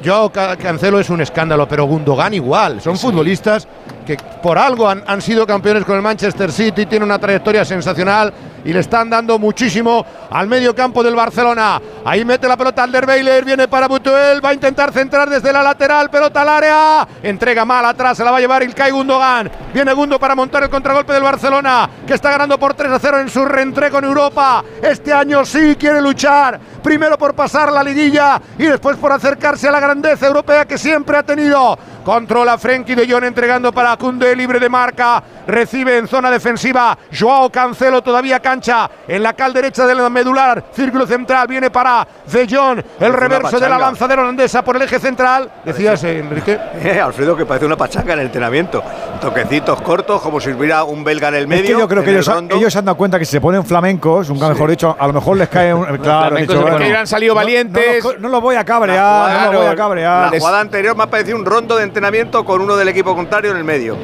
Joao 0.04 0.32
Ca- 0.32 0.56
Cancelo 0.58 1.00
es 1.00 1.10
un 1.12 1.22
escándalo, 1.22 1.68
pero 1.68 1.86
Gundogan 1.86 2.34
igual. 2.34 2.82
Son 2.82 2.98
futbolistas 2.98 3.68
que 4.04 4.18
por 4.42 4.58
algo 4.58 4.88
han, 4.88 5.22
sido 5.22 5.46
campeones 5.48 5.86
con 5.86 5.96
el 5.96 6.02
Manchester 6.02 6.52
City, 6.52 6.86
tienen 6.86 7.04
una 7.04 7.20
trayectoria 7.20 7.64
sensacional 7.64 8.34
y 8.66 8.72
le 8.72 8.80
están 8.80 9.10
dando 9.10 9.38
muchísimo 9.40 10.06
al 10.30 10.48
medio 10.48 10.74
campo 10.76 11.04
del 11.04 11.16
Barcelona. 11.16 11.82
Ahí 12.06 12.24
mete 12.24 12.48
la 12.48 12.58
pelota 12.58 12.84
Alderweiler, 12.84 13.44
viene 13.44 13.68
para 13.68 13.88
Butuel, 13.88 14.44
va 14.44 14.50
a 14.50 14.54
intentar 14.54 14.92
centrar 14.92 15.30
desde 15.30 15.52
la 15.52 15.62
lateral, 15.62 16.10
pelota 16.10 16.42
al 16.42 16.50
área, 16.50 17.08
entrega 17.22 17.66
mal 17.66 17.86
atrás, 17.86 18.18
se 18.18 18.24
la 18.24 18.32
va 18.32 18.38
a 18.38 18.42
llevar 18.42 18.64
Ilkay 18.64 18.92
Gundogan. 18.92 19.52
Viene 19.74 19.94
Gundo 19.94 20.20
para 20.20 20.36
montar 20.36 20.64
el 20.64 20.70
contragolpe 20.70 21.14
del 21.14 21.24
Barcelona, 21.24 21.90
que 22.06 22.14
está 22.14 22.32
ganando 22.32 22.58
por 22.60 22.74
3 22.74 22.92
a 22.92 23.00
0 23.00 23.20
en 23.20 23.30
su 23.30 23.46
reentrego 23.46 24.00
en 24.00 24.06
Europa. 24.06 24.64
Este 24.82 25.12
año 25.12 25.46
sí 25.46 25.76
quiere 25.78 26.02
luchar, 26.02 26.60
primero 26.82 27.18
por 27.18 27.34
pasar 27.34 27.72
la 27.72 27.84
liguilla 27.84 28.42
y 28.58 28.66
después 28.66 28.98
por 28.98 29.12
acercarse 29.12 29.68
a 29.68 29.72
la 29.72 29.80
grandeza 29.80 30.28
europea 30.28 30.66
que 30.66 30.78
siempre 30.78 31.18
ha 31.18 31.24
tenido. 31.24 31.78
Controla 32.04 32.58
Frenkie 32.58 32.96
de 32.96 33.10
Jong 33.10 33.24
entregando 33.24 33.72
para 33.72 33.96
Kunde 33.96 34.36
libre 34.36 34.60
de 34.60 34.68
marca. 34.68 35.24
Recibe 35.48 35.98
en 35.98 36.08
zona 36.08 36.30
defensiva 36.30 36.98
Joao 37.18 37.50
Cancelo 37.50 38.02
todavía 38.02 38.40
cancha 38.40 38.90
en 39.08 39.24
la 39.24 39.34
cal 39.34 39.54
derecha 39.54 39.86
del 39.88 40.10
medular. 40.12 40.66
Círculo 40.74 41.08
central 41.08 41.48
viene 41.48 41.70
para 41.70 42.06
De 42.32 42.48
Jong. 42.48 42.82
El 43.00 43.14
reverso 43.14 43.60
de 43.60 43.70
la 43.70 43.78
lanzadera 43.78 44.22
holandesa 44.22 44.64
por 44.64 44.76
el 44.76 44.82
eje 44.82 45.00
central. 45.00 45.50
Decías, 45.64 46.04
eh, 46.04 46.20
Enrique. 46.20 46.60
Eh, 46.84 47.00
Alfredo, 47.00 47.38
que 47.38 47.46
parece 47.46 47.66
una 47.66 47.78
pachanga 47.78 48.14
en 48.14 48.20
el 48.20 48.26
entrenamiento. 48.26 48.84
Toquecitos 49.22 49.82
cortos, 49.82 50.22
como 50.22 50.42
si 50.42 50.52
hubiera 50.52 50.84
un 50.84 51.04
belga 51.04 51.30
en 51.30 51.36
el 51.36 51.48
medio. 51.48 51.64
Es 51.64 51.70
que 51.72 51.80
yo 51.80 51.88
creo 51.88 52.04
que 52.04 52.10
el 52.10 52.18
ellos, 52.18 52.74
se 52.74 52.80
han 52.80 52.86
dado 52.86 52.98
cuenta 52.98 53.18
que 53.18 53.24
si 53.26 53.32
se 53.32 53.42
ponen 53.42 53.64
flamencos, 53.66 54.30
nunca 54.30 54.50
mejor 54.50 54.70
dicho, 54.70 54.96
a 55.00 55.08
lo 55.08 55.14
mejor 55.14 55.38
les 55.38 55.48
cae 55.48 55.74
un. 55.74 55.86
Claro, 56.04 56.36
dicho, 56.36 56.62
bueno, 56.62 57.00
han 57.00 57.08
salido 57.08 57.34
no- 57.34 57.40
valientes. 57.40 58.04
No, 58.04 58.12
los- 58.12 58.20
no 58.20 58.30
los 58.30 58.42
voy 58.42 58.56
a 58.58 58.66
cabrear, 58.66 59.46
no 59.46 59.52
los 59.54 59.62
voy 59.64 59.72
a 59.72 59.76
cabrear. 59.76 60.34
La 60.34 60.40
jugada 60.40 60.60
anterior 60.60 60.98
me 60.98 61.04
ha 61.04 61.08
parecido 61.08 61.38
un 61.38 61.46
rondo 61.46 61.78
de 61.78 61.84
entrenamiento 61.98 62.44
con 62.44 62.60
uno 62.60 62.76
del 62.76 62.88
equipo 62.88 63.16
contrario 63.16 63.52
en 63.52 63.58
el 63.58 63.64
medio. 63.64 63.96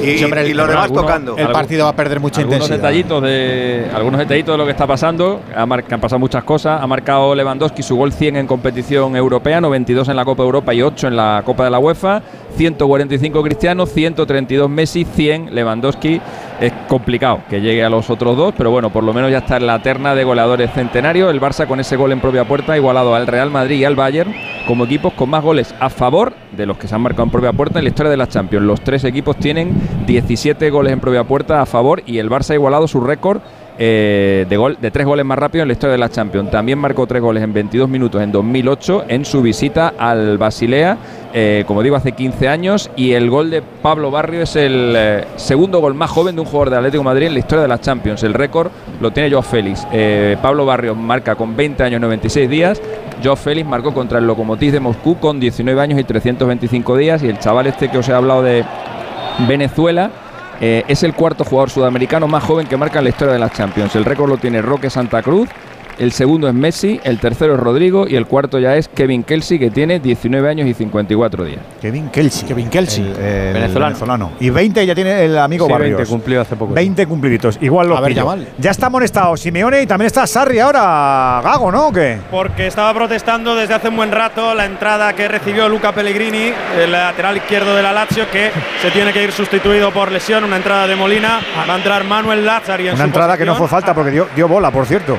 Y, 0.00 0.18
Sí, 0.18 0.24
hombre, 0.24 0.42
el- 0.42 0.50
y 0.50 0.54
los 0.54 0.68
demás 0.68 0.84
algunos- 0.84 1.02
tocando. 1.06 1.36
El 1.36 1.48
partido 1.48 1.84
va 1.84 1.90
a 1.90 1.96
perder 1.96 2.20
mucha 2.20 2.40
algunos 2.40 2.60
intensidad. 2.62 2.76
detallitos 2.88 3.22
de 3.22 3.90
algunos 3.94 4.20
detallitos 4.20 4.52
de 4.54 4.58
lo 4.58 4.64
que 4.66 4.70
está 4.72 4.86
pasando 4.86 5.40
ha 5.56 5.64
mar- 5.66 5.82
que 5.82 5.94
han 5.94 6.00
pasado 6.00 6.18
muchas 6.20 6.44
cosas 6.44 6.80
ha 6.80 6.86
marcado 6.86 7.34
Lewandowski 7.34 7.82
su 7.82 7.96
gol 7.96 8.12
100 8.12 8.36
en 8.36 8.46
competición 8.46 9.16
europea 9.16 9.60
92 9.60 10.08
en 10.08 10.16
la 10.16 10.24
Copa 10.24 10.42
Europa 10.42 10.74
y 10.74 10.82
8 10.82 11.08
en 11.08 11.16
la 11.16 11.42
Copa 11.44 11.64
de 11.64 11.70
la 11.70 11.78
UEFA 11.78 12.22
145 12.56 13.42
Cristiano 13.42 13.86
132 13.86 14.68
Messi 14.68 15.04
100 15.04 15.54
Lewandowski 15.54 16.20
es 16.60 16.72
complicado 16.88 17.40
que 17.48 17.60
llegue 17.60 17.84
a 17.84 17.90
los 17.90 18.10
otros 18.10 18.36
dos 18.36 18.54
pero 18.56 18.70
bueno 18.70 18.90
por 18.90 19.04
lo 19.04 19.12
menos 19.12 19.30
ya 19.30 19.38
está 19.38 19.56
en 19.56 19.66
la 19.66 19.80
terna 19.82 20.14
de 20.14 20.24
goleadores 20.24 20.70
centenarios 20.72 21.30
el 21.30 21.40
Barça 21.40 21.66
con 21.66 21.80
ese 21.80 21.96
gol 21.96 22.12
en 22.12 22.20
propia 22.20 22.44
puerta 22.44 22.74
ha 22.74 22.76
igualado 22.76 23.14
al 23.14 23.26
Real 23.26 23.50
Madrid 23.50 23.80
y 23.80 23.84
al 23.84 23.96
Bayern 23.96 24.34
como 24.66 24.84
equipos 24.84 25.12
con 25.12 25.30
más 25.30 25.42
goles 25.42 25.74
a 25.80 25.90
favor 25.90 26.32
de 26.56 26.66
los 26.66 26.78
que 26.78 26.88
se 26.88 26.94
han 26.94 27.02
marcado 27.02 27.24
en 27.24 27.30
propia 27.30 27.52
puerta 27.52 27.78
en 27.78 27.84
la 27.84 27.90
historia 27.90 28.10
de 28.10 28.16
la 28.16 28.28
Champions. 28.28 28.64
Los 28.64 28.80
tres 28.80 29.04
equipos 29.04 29.36
tienen 29.36 29.74
17 30.06 30.70
goles 30.70 30.92
en 30.92 31.00
propia 31.00 31.24
puerta 31.24 31.60
a 31.60 31.66
favor 31.66 32.02
y 32.06 32.18
el 32.18 32.30
Barça 32.30 32.50
ha 32.50 32.54
igualado 32.54 32.88
su 32.88 33.00
récord 33.00 33.40
eh, 33.76 34.46
de, 34.48 34.56
gol, 34.56 34.78
de 34.80 34.90
tres 34.92 35.04
goles 35.04 35.24
más 35.24 35.36
rápido 35.36 35.62
en 35.62 35.68
la 35.68 35.72
historia 35.72 35.92
de 35.92 35.98
la 35.98 36.08
Champions. 36.08 36.50
También 36.50 36.78
marcó 36.78 37.06
tres 37.06 37.20
goles 37.20 37.42
en 37.42 37.52
22 37.52 37.88
minutos 37.88 38.22
en 38.22 38.30
2008 38.30 39.04
en 39.08 39.24
su 39.24 39.42
visita 39.42 39.94
al 39.98 40.38
Basilea, 40.38 40.96
eh, 41.32 41.64
como 41.66 41.82
digo, 41.82 41.96
hace 41.96 42.12
15 42.12 42.48
años. 42.48 42.90
Y 42.94 43.12
el 43.12 43.30
gol 43.30 43.50
de 43.50 43.62
Pablo 43.62 44.10
Barrio 44.12 44.42
es 44.42 44.54
el 44.54 44.94
eh, 44.96 45.24
segundo 45.36 45.80
gol 45.80 45.94
más 45.94 46.10
joven 46.10 46.36
de 46.36 46.42
un 46.42 46.46
jugador 46.46 46.70
de 46.70 46.76
Atlético 46.76 47.02
Madrid 47.02 47.26
en 47.26 47.34
la 47.34 47.40
historia 47.40 47.62
de 47.62 47.68
la 47.68 47.80
Champions. 47.80 48.22
El 48.22 48.34
récord 48.34 48.70
lo 49.00 49.10
tiene 49.10 49.30
Joao 49.30 49.42
Félix. 49.42 49.86
Pablo 50.40 50.66
Barrio 50.66 50.94
marca 50.94 51.34
con 51.34 51.56
20 51.56 51.82
años 51.82 51.98
y 51.98 52.02
96 52.02 52.48
días. 52.48 52.82
Joao 53.22 53.36
Félix 53.36 53.68
marcó 53.68 53.92
contra 53.92 54.18
el 54.18 54.26
Lokomotiv 54.26 54.72
de 54.72 54.80
Moscú 54.80 55.18
con 55.18 55.40
19 55.40 55.80
años 55.80 55.98
y 55.98 56.04
325 56.04 56.96
días. 56.96 57.22
Y 57.24 57.28
el 57.28 57.38
chaval 57.40 57.66
este 57.66 57.90
que 57.90 57.98
os 57.98 58.08
he 58.08 58.12
hablado 58.12 58.42
de 58.42 58.64
Venezuela. 59.48 60.10
Eh, 60.60 60.84
es 60.88 61.02
el 61.02 61.14
cuarto 61.14 61.44
jugador 61.44 61.70
sudamericano 61.70 62.28
más 62.28 62.44
joven 62.44 62.66
que 62.66 62.76
marca 62.76 62.98
en 62.98 63.04
la 63.04 63.10
historia 63.10 63.34
de 63.34 63.40
las 63.40 63.52
Champions. 63.52 63.94
El 63.96 64.04
récord 64.04 64.28
lo 64.28 64.38
tiene 64.38 64.62
Roque 64.62 64.90
Santa 64.90 65.22
Cruz, 65.22 65.48
el 65.98 66.12
segundo 66.12 66.48
es 66.48 66.54
Messi, 66.54 67.00
el 67.04 67.18
tercero 67.18 67.54
es 67.54 67.60
Rodrigo 67.60 68.06
y 68.08 68.16
el 68.16 68.26
cuarto 68.26 68.58
ya 68.58 68.76
es 68.76 68.88
Kevin 68.88 69.22
Kelsey 69.24 69.58
que 69.58 69.70
tiene 69.70 70.00
19 70.00 70.48
años 70.48 70.66
y 70.66 70.74
54 70.74 71.44
días. 71.44 71.60
Kevin 71.80 72.08
Kelsey. 72.08 72.48
Kevin 72.48 72.68
Kelsey. 72.68 73.04
El, 73.04 73.24
el 73.24 73.52
Venezolano. 73.54 73.86
venezolano. 73.86 74.30
Y 74.40 74.50
20 74.50 74.86
ya 74.86 74.94
tiene 74.94 75.24
el 75.24 75.38
amigo 75.38 75.66
Sí, 75.66 75.72
Barrios. 75.72 75.98
20 75.98 76.10
cumplió 76.10 76.40
hace 76.40 76.56
poco. 76.56 76.74
20 76.74 77.06
cumpliditos. 77.06 77.58
Igual 77.60 77.88
lo 77.88 77.96
A 77.96 78.00
ver. 78.00 78.14
Ya 78.58 78.70
está 78.70 78.86
amonestado 78.86 79.36
Simeone 79.36 79.82
y 79.82 79.86
también 79.86 80.06
está 80.06 80.26
Sarri 80.26 80.58
ahora. 80.58 81.40
Gago, 81.42 81.70
¿no? 81.70 81.88
¿O 81.88 81.92
qué? 81.92 82.18
Porque 82.30 82.66
estaba 82.66 82.92
protestando 82.94 83.54
desde 83.54 83.74
hace 83.74 83.88
un 83.88 83.96
buen 83.96 84.12
rato 84.12 84.54
la 84.54 84.66
entrada 84.66 85.12
que 85.14 85.28
recibió 85.28 85.68
Luca 85.68 85.92
Pellegrini, 85.92 86.52
el 86.78 86.92
lateral 86.92 87.36
izquierdo 87.36 87.74
de 87.74 87.82
la 87.82 87.92
Lazio, 87.92 88.30
que 88.30 88.50
se 88.82 88.90
tiene 88.90 89.12
que 89.12 89.22
ir 89.22 89.32
sustituido 89.32 89.90
por 89.90 90.10
lesión. 90.10 90.44
Una 90.44 90.56
entrada 90.56 90.86
de 90.86 90.96
Molina. 90.96 91.40
Va 91.68 91.74
a 91.74 91.76
entrar 91.76 92.04
Manuel 92.04 92.44
Lazzari 92.44 92.84
en 92.88 92.94
Una 92.94 92.98
su 93.04 93.04
entrada 93.04 93.36
que 93.36 93.44
no 93.44 93.54
fue 93.54 93.68
falta 93.68 93.94
porque 93.94 94.10
dio, 94.10 94.28
dio 94.34 94.48
bola, 94.48 94.70
por 94.70 94.86
cierto. 94.86 95.16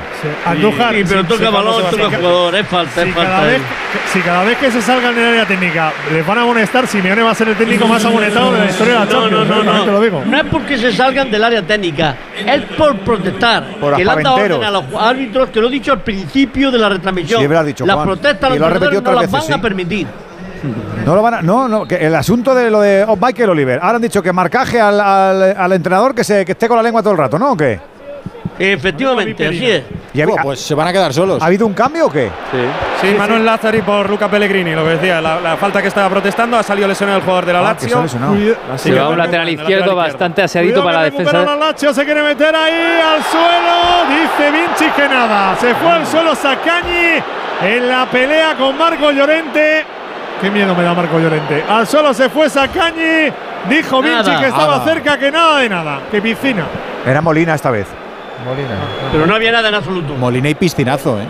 Andújar, 0.65 0.95
Sí, 0.95 1.03
pero 1.07 1.23
toca 1.25 1.49
balón, 1.49 1.83
toca 1.91 2.17
jugador, 2.17 2.55
es 2.55 2.67
falta, 2.67 3.03
si 3.03 3.09
es 3.09 3.15
cada, 3.15 3.27
falta. 3.29 3.45
vez, 3.47 3.61
si 4.13 4.19
cada 4.21 4.43
vez 4.43 4.57
que 4.57 4.71
se 4.71 4.81
salgan 4.81 5.15
del 5.15 5.25
área 5.25 5.45
técnica 5.45 5.93
les 6.11 6.25
van 6.25 6.37
a 6.37 6.41
amonestar, 6.41 6.87
Simeone 6.87 7.21
va 7.23 7.31
a 7.31 7.35
ser 7.35 7.49
el 7.49 7.55
técnico 7.55 7.87
más 7.87 8.03
amonestado 8.05 8.51
de 8.53 8.59
la 8.59 8.65
historia 8.65 8.93
de 8.93 8.99
la 8.99 9.05
No, 9.05 9.11
Champions. 9.11 9.47
no, 9.49 9.63
no, 9.63 9.77
¿eh? 9.77 9.85
Te 9.85 9.91
lo 9.91 10.01
digo. 10.01 10.21
no. 10.25 10.31
No 10.31 10.37
es 10.37 10.43
porque 10.51 10.77
se 10.77 10.91
salgan 10.93 11.29
del 11.31 11.43
área 11.43 11.61
técnica, 11.61 12.15
es 12.45 12.61
por 12.77 12.95
protestar. 12.99 13.63
Por 13.79 13.95
que 13.95 14.03
le 14.05 14.11
han 14.11 14.23
dado 14.23 14.35
orden 14.35 14.63
a 14.63 14.71
los 14.71 14.83
árbitros, 14.99 15.49
que 15.49 15.61
lo 15.61 15.67
he 15.67 15.71
dicho 15.71 15.91
al 15.93 16.01
principio 16.01 16.71
de 16.71 16.77
la 16.79 16.89
retransmisión. 16.89 17.39
Sí, 17.39 17.43
es 17.43 17.49
verdad, 17.49 17.63
ha 17.63 17.67
dicho 17.67 17.85
Las 17.85 17.95
Juan. 17.95 18.07
protestas 18.07 18.55
Y 18.55 18.59
los 18.59 18.67
entrenadores 18.71 19.01
no 19.03 19.11
las 19.21 19.31
van 19.31 19.53
a 19.53 19.61
permitir. 19.61 20.07
No 21.05 21.13
lo 21.13 21.21
van 21.21 21.33
a, 21.35 21.41
no, 21.43 21.67
no, 21.67 21.85
que 21.87 21.95
el 21.95 22.15
asunto 22.15 22.55
de 22.55 22.71
lo 22.71 22.81
de 22.81 23.05
Michael 23.21 23.51
Oliver. 23.51 23.79
Ahora 23.83 23.97
han 23.97 24.01
dicho 24.01 24.23
que 24.23 24.33
marcaje 24.33 24.81
al, 24.81 24.99
al- 24.99 25.55
al 25.55 25.73
entrenador 25.73 26.15
que 26.15 26.23
se 26.23 26.43
que 26.43 26.53
esté 26.53 26.67
con 26.67 26.75
la 26.77 26.81
lengua 26.81 27.03
todo 27.03 27.11
el 27.11 27.19
rato, 27.19 27.37
¿no? 27.37 27.51
¿O 27.51 27.57
qué? 27.57 27.79
Efectivamente, 28.57 29.47
así 29.47 29.69
es. 29.69 29.83
¿Y 30.13 30.21
ha, 30.21 30.27
pues 30.27 30.61
se 30.61 30.73
van 30.73 30.87
a 30.87 30.93
quedar 30.93 31.13
solos. 31.13 31.41
¿ha 31.41 31.45
habido 31.45 31.67
un 31.67 31.73
cambio 31.73 32.05
o 32.07 32.11
qué? 32.11 32.29
Sí, 33.01 33.07
Manuel 33.17 33.45
Lazzari 33.45 33.81
por 33.81 34.09
Luca 34.09 34.29
Pellegrini, 34.29 34.73
lo 34.73 34.83
que 34.83 34.91
decía, 34.91 35.19
la, 35.19 35.41
la 35.41 35.57
falta 35.57 35.81
que 35.81 35.89
estaba 35.89 36.09
protestando, 36.09 36.57
ha 36.57 36.63
salido 36.63 36.87
lesionado 36.87 37.17
el 37.19 37.23
jugador 37.23 37.45
de 37.45 37.53
la 37.53 37.69
Ah, 37.69 37.75
que 37.77 37.89
se 37.89 37.95
ha 37.95 38.01
Lazio. 38.01 38.55
Así 38.73 38.89
Se 38.89 38.95
va 38.99 39.09
un 39.09 39.17
lateral 39.17 39.49
izquierdo 39.49 39.95
bastante 39.95 40.41
aseadito 40.43 40.83
para 40.83 40.99
la 40.99 41.03
defensa. 41.05 41.43
la 41.43 41.55
Lazio, 41.55 41.93
se 41.93 42.05
quiere 42.05 42.23
meter 42.23 42.55
ahí 42.55 43.01
al 43.01 43.23
suelo. 43.23 44.21
Dice 44.21 44.51
Vinci 44.51 44.91
que 44.95 45.09
nada. 45.09 45.55
Se 45.57 45.75
fue 45.75 45.91
al 45.91 46.05
suelo 46.05 46.33
Sacañi 46.33 47.21
en 47.63 47.87
la 47.89 48.05
pelea 48.05 48.55
con 48.55 48.77
Marco 48.77 49.11
Llorente. 49.11 49.83
Qué 50.41 50.49
miedo 50.49 50.73
me 50.75 50.83
da 50.83 50.93
Marco 50.93 51.19
Llorente. 51.19 51.63
Al 51.67 51.85
suelo 51.87 52.13
se 52.13 52.29
fue 52.29 52.49
Sacañi. 52.49 53.31
Dijo 53.69 54.01
Nada, 54.01 54.21
Vinci 54.23 54.39
que 54.41 54.47
estaba 54.47 54.77
nada. 54.77 54.85
cerca, 54.85 55.17
que 55.17 55.31
nada 55.31 55.59
de 55.59 55.69
nada. 55.69 55.99
Que 56.11 56.21
piscina. 56.21 56.65
Era 57.05 57.21
Molina 57.21 57.55
esta 57.55 57.71
vez. 57.71 57.87
Pero 59.11 59.25
no 59.25 59.35
había 59.35 59.51
nada 59.51 59.69
en 59.69 59.75
absoluto. 59.75 60.13
Molina 60.15 60.49
y 60.49 60.55
piscinazo, 60.55 61.19
¿eh? 61.19 61.25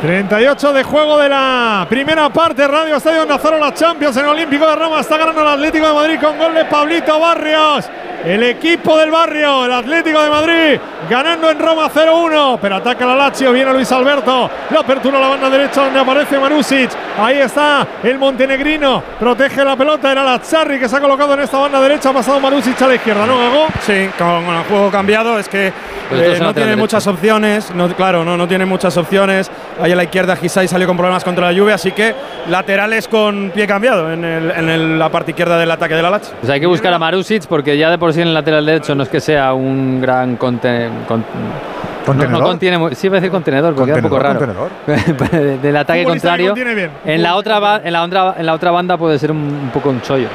38 0.00 0.72
de 0.72 0.82
juego 0.82 1.18
de 1.18 1.28
la 1.28 1.86
primera 1.88 2.30
parte. 2.30 2.66
Radio 2.66 2.96
Estadio 2.96 3.26
Nazaro, 3.26 3.58
la 3.58 3.74
Champions 3.74 4.16
en 4.16 4.24
el 4.24 4.30
Olímpico 4.30 4.66
de 4.66 4.76
Roma. 4.76 5.00
Está 5.00 5.18
ganando 5.18 5.42
el 5.42 5.48
Atlético 5.48 5.86
de 5.86 5.92
Madrid 5.92 6.18
con 6.20 6.38
gol 6.38 6.54
de 6.54 6.64
Pablito 6.64 7.20
Barrios. 7.20 7.90
El 8.24 8.42
equipo 8.42 8.98
del 8.98 9.10
barrio, 9.10 9.64
el 9.64 9.72
Atlético 9.72 10.22
de 10.22 10.28
Madrid, 10.28 10.80
ganando 11.08 11.50
en 11.50 11.58
Roma 11.58 11.88
0-1. 11.88 12.58
Pero 12.60 12.76
ataca 12.76 13.06
la 13.06 13.14
Lazio, 13.14 13.50
viene 13.52 13.72
Luis 13.72 13.90
Alberto. 13.92 14.50
La 14.70 14.80
apertura 14.80 15.16
a 15.16 15.20
la 15.22 15.28
banda 15.28 15.48
derecha 15.48 15.84
donde 15.84 16.00
aparece 16.00 16.38
Marusic. 16.38 16.90
Ahí 17.18 17.38
está 17.38 17.86
el 18.02 18.18
montenegrino. 18.18 19.02
Protege 19.18 19.64
la 19.64 19.74
pelota. 19.74 20.12
Era 20.12 20.22
Lazzarri 20.22 20.78
que 20.78 20.88
se 20.88 20.96
ha 20.96 21.00
colocado 21.00 21.32
en 21.32 21.40
esta 21.40 21.58
banda 21.58 21.80
derecha. 21.80 22.10
Ha 22.10 22.12
pasado 22.12 22.38
Marusic 22.40 22.80
a 22.82 22.88
la 22.88 22.94
izquierda, 22.96 23.24
¿no, 23.24 23.38
Gago? 23.38 23.68
Sí, 23.80 24.10
con 24.18 24.54
el 24.54 24.64
juego 24.64 24.90
cambiado 24.90 25.38
es 25.38 25.48
que 25.48 25.72
eh, 26.12 26.38
no 26.40 26.52
tiene 26.54 26.76
muchas 26.76 27.06
opciones, 27.06 27.72
no, 27.74 27.88
claro, 27.94 28.24
no, 28.24 28.36
no 28.36 28.46
tiene 28.48 28.64
muchas 28.64 28.96
opciones. 28.96 29.50
Ahí 29.80 29.92
a 29.92 29.96
la 29.96 30.04
izquierda 30.04 30.36
Gisai 30.36 30.68
salió 30.68 30.86
con 30.86 30.96
problemas 30.96 31.24
contra 31.24 31.46
la 31.46 31.52
lluvia, 31.52 31.74
así 31.76 31.92
que 31.92 32.14
laterales 32.48 33.08
con 33.08 33.50
pie 33.54 33.66
cambiado 33.66 34.12
en, 34.12 34.24
el- 34.24 34.50
en 34.50 34.68
el- 34.68 34.98
la 34.98 35.08
parte 35.08 35.30
izquierda 35.32 35.58
del 35.58 35.70
ataque 35.70 35.94
de 35.94 36.02
la 36.02 36.10
Lazio. 36.10 36.34
Pues 36.40 36.50
hay 36.50 36.60
que 36.60 36.66
buscar 36.66 36.92
a 36.92 36.98
Marusic 36.98 37.46
porque 37.46 37.76
ya 37.78 37.90
de 37.90 37.98
por 37.98 38.12
sí 38.12 38.20
en 38.20 38.28
el 38.28 38.34
lateral 38.34 38.64
derecho 38.66 38.94
no 38.94 39.02
es 39.02 39.08
que 39.08 39.20
sea 39.20 39.52
un 39.54 40.00
gran 40.00 40.36
conte- 40.36 40.88
con- 41.06 41.24
¿Contenedor? 42.06 42.32
No, 42.32 42.38
no 42.40 42.46
contiene, 42.46 42.94
sí, 42.94 43.06
iba 43.08 43.16
a 43.18 43.20
decir 43.20 43.30
contenedor, 43.30 43.74
porque 43.74 43.92
queda 43.92 43.96
un 43.98 44.08
poco 44.08 44.18
raro. 44.18 44.38
Contenedor, 44.86 45.60
Del 45.62 45.76
ataque 45.76 46.00
contrario. 46.04 46.54
En 47.04 47.22
la, 47.22 47.36
otra 47.36 47.80
en, 47.84 47.92
la 47.92 48.02
otra, 48.02 48.34
en 48.38 48.46
la 48.46 48.54
otra 48.54 48.70
banda 48.70 48.96
puede 48.96 49.18
ser 49.18 49.30
un, 49.30 49.36
un 49.38 49.70
poco 49.72 49.90
un 49.90 50.00
chollo. 50.00 50.28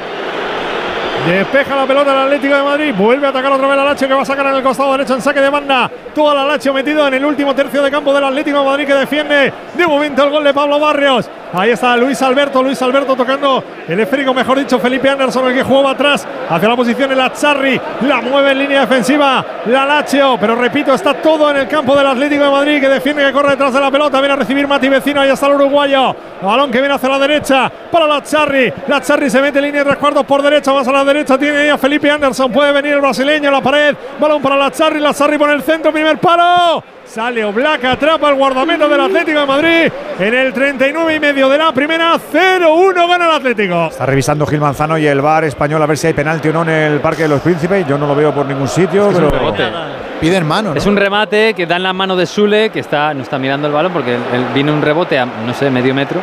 Despeja 1.26 1.74
la 1.74 1.86
pelota 1.86 2.12
el 2.12 2.18
Atlético 2.20 2.54
de 2.54 2.62
Madrid. 2.62 2.94
Vuelve 2.96 3.26
a 3.26 3.30
atacar 3.30 3.50
otra 3.50 3.66
vez 3.66 3.76
la 3.76 3.84
Lazio 3.84 4.06
que 4.06 4.14
va 4.14 4.22
a 4.22 4.24
sacar 4.24 4.46
en 4.46 4.54
el 4.54 4.62
costado 4.62 4.92
derecho 4.92 5.14
en 5.14 5.20
saque 5.20 5.40
de 5.40 5.50
banda. 5.50 5.90
Toda 6.14 6.32
la 6.32 6.44
Lazio 6.44 6.72
metido 6.72 7.04
en 7.08 7.14
el 7.14 7.24
último 7.24 7.52
tercio 7.52 7.82
de 7.82 7.90
campo 7.90 8.14
del 8.14 8.22
Atlético 8.22 8.60
de 8.60 8.64
Madrid 8.64 8.86
que 8.86 8.94
defiende 8.94 9.52
de 9.74 9.86
momento 9.88 10.22
el 10.22 10.30
gol 10.30 10.44
de 10.44 10.54
Pablo 10.54 10.78
Barrios. 10.78 11.28
Ahí 11.52 11.70
está 11.70 11.96
Luis 11.96 12.22
Alberto. 12.22 12.62
Luis 12.62 12.80
Alberto 12.80 13.16
tocando 13.16 13.62
el 13.88 13.98
esférico, 13.98 14.32
mejor 14.32 14.58
dicho, 14.58 14.78
Felipe 14.78 15.10
Anderson, 15.10 15.48
el 15.48 15.54
que 15.54 15.64
jugaba 15.64 15.92
atrás 15.92 16.26
hacia 16.48 16.68
la 16.68 16.76
posición 16.76 17.10
el 17.10 17.20
Azzarri. 17.20 17.80
La 18.02 18.20
mueve 18.20 18.52
en 18.52 18.58
línea 18.60 18.80
defensiva 18.82 19.44
la 19.66 19.84
Lazio. 19.84 20.36
Pero 20.38 20.54
repito, 20.54 20.94
está 20.94 21.14
todo 21.14 21.50
en 21.50 21.56
el 21.56 21.66
campo 21.66 21.96
del 21.96 22.06
Atlético 22.06 22.44
de 22.44 22.50
Madrid 22.50 22.80
que 22.80 22.88
defiende, 22.88 23.24
que 23.24 23.32
corre 23.32 23.50
detrás 23.50 23.72
de 23.74 23.80
la 23.80 23.90
pelota. 23.90 24.20
Viene 24.20 24.34
a 24.34 24.36
recibir 24.36 24.68
Mati 24.68 24.88
Vecino. 24.88 25.22
Ahí 25.22 25.30
está 25.30 25.46
el 25.48 25.54
uruguayo. 25.54 26.14
Balón 26.40 26.70
que 26.70 26.78
viene 26.78 26.94
hacia 26.94 27.08
la 27.08 27.18
derecha 27.18 27.72
para 27.90 28.06
Lazzarri. 28.06 28.72
Lazzarri 28.86 29.28
se 29.28 29.40
mete 29.40 29.58
en 29.58 29.64
línea 29.64 29.82
de 29.82 29.90
tres 29.90 29.98
cuartos 29.98 30.24
por 30.24 30.40
derecha. 30.42 30.72
Más 30.72 30.86
a 30.86 30.92
la 30.92 31.04
derecha 31.04 31.15
tiene 31.24 31.58
ahí 31.58 31.68
a 31.68 31.78
Felipe 31.78 32.10
Anderson. 32.10 32.52
Puede 32.52 32.72
venir 32.72 32.94
el 32.94 33.00
brasileño 33.00 33.48
a 33.48 33.52
la 33.52 33.60
pared. 33.60 33.96
Balón 34.20 34.42
para 34.42 34.56
Lazzarri. 34.56 35.00
Lazzarri 35.00 35.38
por 35.38 35.50
el 35.50 35.62
centro. 35.62 35.92
Primer 35.92 36.18
paro. 36.18 36.82
Sale 37.06 37.44
Oblak, 37.44 37.84
atrapa 37.84 38.30
el 38.30 38.34
guardameta 38.34 38.88
del 38.88 39.00
Atlético 39.00 39.40
de 39.40 39.46
Madrid 39.46 39.92
en 40.18 40.34
el 40.34 40.52
39 40.52 41.14
y 41.14 41.20
medio 41.20 41.48
de 41.48 41.56
la 41.56 41.72
primera. 41.72 42.14
0-1 42.14 43.08
gana 43.08 43.26
el 43.26 43.36
Atlético. 43.36 43.86
Está 43.86 44.06
revisando 44.06 44.44
Gil 44.44 44.60
Manzano 44.60 44.98
y 44.98 45.06
el 45.06 45.20
bar 45.20 45.44
español 45.44 45.80
a 45.82 45.86
ver 45.86 45.96
si 45.96 46.08
hay 46.08 46.14
penalti 46.14 46.48
o 46.48 46.52
no 46.52 46.62
en 46.62 46.68
el 46.68 47.00
Parque 47.00 47.22
de 47.22 47.28
los 47.28 47.40
Príncipes. 47.40 47.86
Yo 47.86 47.96
no 47.96 48.06
lo 48.06 48.14
veo 48.14 48.34
por 48.34 48.44
ningún 48.44 48.68
sitio. 48.68 49.10
Es 49.10 49.16
pero. 49.16 49.95
Piden 50.20 50.46
mano, 50.46 50.70
¿no? 50.70 50.76
Es 50.76 50.86
un 50.86 50.96
remate 50.96 51.52
que 51.54 51.66
da 51.66 51.76
en 51.76 51.82
la 51.82 51.92
mano 51.92 52.16
de 52.16 52.26
Sule, 52.26 52.70
que 52.70 52.80
está, 52.80 53.12
no 53.12 53.22
está 53.22 53.38
mirando 53.38 53.66
el 53.66 53.72
balón 53.74 53.92
porque 53.92 54.14
él- 54.14 54.22
él 54.32 54.44
viene 54.54 54.72
un 54.72 54.80
rebote 54.82 55.18
a, 55.18 55.26
no 55.26 55.52
sé, 55.52 55.70
medio 55.70 55.94
metro 55.94 56.20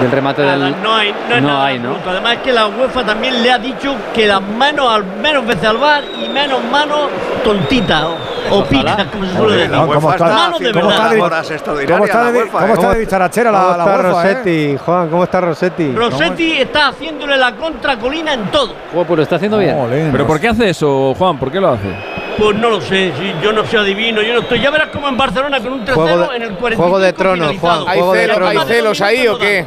del 0.00 0.10
remate 0.10 0.42
Nada, 0.42 0.58
del. 0.66 0.82
no 0.82 0.94
hay, 0.94 1.10
no 1.28 1.34
hay 1.36 1.40
no 1.40 1.48
nada 1.48 1.66
hay, 1.66 1.78
¿no? 1.78 1.96
Además 2.06 2.34
es 2.34 2.38
que 2.40 2.52
la 2.52 2.66
UEFA 2.66 3.04
también 3.04 3.42
le 3.42 3.50
ha 3.50 3.58
dicho 3.58 3.94
que 4.14 4.26
las 4.26 4.42
manos 4.42 4.90
al 4.92 5.04
menos 5.22 5.46
veces 5.46 5.64
al 5.64 5.78
bar 5.78 6.02
y 6.22 6.28
menos 6.28 6.60
manos 6.70 7.08
tontitas 7.42 8.04
o, 8.04 8.56
o 8.58 8.64
pijas, 8.64 9.04
como 9.06 9.24
se 9.24 9.36
suele 9.36 9.54
decir. 9.56 9.70
no, 9.70 9.86
¿Cómo 9.86 10.10
está, 10.12 10.26
Manos 10.26 10.58
de 10.60 10.72
cómo 10.72 10.90
está 10.90 11.02
verdad. 11.04 11.14
de- 11.16 11.22
Horas 11.22 11.50
extraordinarias, 11.50 11.96
¿Cómo 11.98 12.04
está 12.06 12.24
la 12.24 12.32
de, 12.32 12.38
UEFA, 12.38 12.58
cómo 12.58 12.66
¿eh? 12.66 12.74
está 12.74 12.92
de 12.94 13.00
dicharachera 13.00 13.50
la, 13.52 13.58
¿Cómo 13.58 13.68
la 13.70 13.76
está 13.78 13.84
UEFA, 13.96 14.00
eh? 14.00 14.34
Rossetti, 14.34 14.76
Juan? 14.84 15.08
¿Cómo 15.08 15.24
está 15.24 15.40
Rossetti? 15.40 15.92
Rossetti 15.94 16.52
está 16.52 16.88
haciéndole 16.88 17.36
la 17.38 17.52
contra 17.56 17.96
Colina 17.98 18.34
en 18.34 18.50
todo. 18.50 18.74
Joder, 18.92 19.06
pues 19.06 19.16
lo 19.16 19.22
está 19.22 19.36
haciendo 19.36 19.58
bien. 19.58 19.76
¿Pero 20.12 20.26
por 20.26 20.38
qué 20.40 20.48
hace 20.48 20.68
eso, 20.70 21.14
Juan? 21.18 21.38
¿Por 21.38 21.50
qué 21.50 21.58
lo 21.60 21.70
hace? 21.70 22.15
Pues 22.38 22.56
no 22.56 22.68
lo 22.70 22.80
sé, 22.80 23.12
si 23.18 23.34
yo 23.42 23.52
no 23.52 23.64
soy 23.64 23.78
adivino, 23.78 24.20
yo 24.22 24.34
no 24.34 24.40
estoy. 24.40 24.60
Ya 24.60 24.70
verás 24.70 24.88
como 24.90 25.08
en 25.08 25.16
Barcelona 25.16 25.58
con 25.60 25.72
un 25.72 25.84
3-0 25.84 25.94
Juego 25.94 26.30
de- 26.30 26.36
en 26.36 26.42
el 26.42 26.50
45 26.54 26.82
juego 26.82 26.98
de 26.98 27.12
tronos. 27.12 27.56
Juan, 27.58 27.84
juego 27.84 28.12
de 28.12 28.20
¿Hay, 28.20 28.26
tronos. 28.28 28.48
¿Hay 28.50 28.68
celos 28.68 29.00
ahí 29.00 29.28
o 29.28 29.38
qué? 29.38 29.64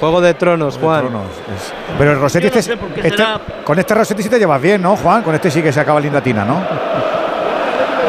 Juego 0.00 0.20
de 0.20 0.34
Tronos, 0.34 0.78
Juan. 0.78 1.08
Pero 1.98 2.12
el 2.12 2.20
Rossetti, 2.20 2.46
no 2.50 2.54
este- 2.60 2.78
este- 3.08 3.24
con 3.64 3.76
este 3.80 3.94
Rossetti 3.94 4.22
sí 4.22 4.28
te 4.28 4.38
llevas 4.38 4.62
bien, 4.62 4.80
¿no, 4.80 4.96
Juan? 4.96 5.22
Con 5.24 5.34
este 5.34 5.50
sí 5.50 5.60
que 5.60 5.72
se 5.72 5.80
acaba 5.80 5.98
linda 5.98 6.20
tina, 6.20 6.44
¿no? 6.44 6.54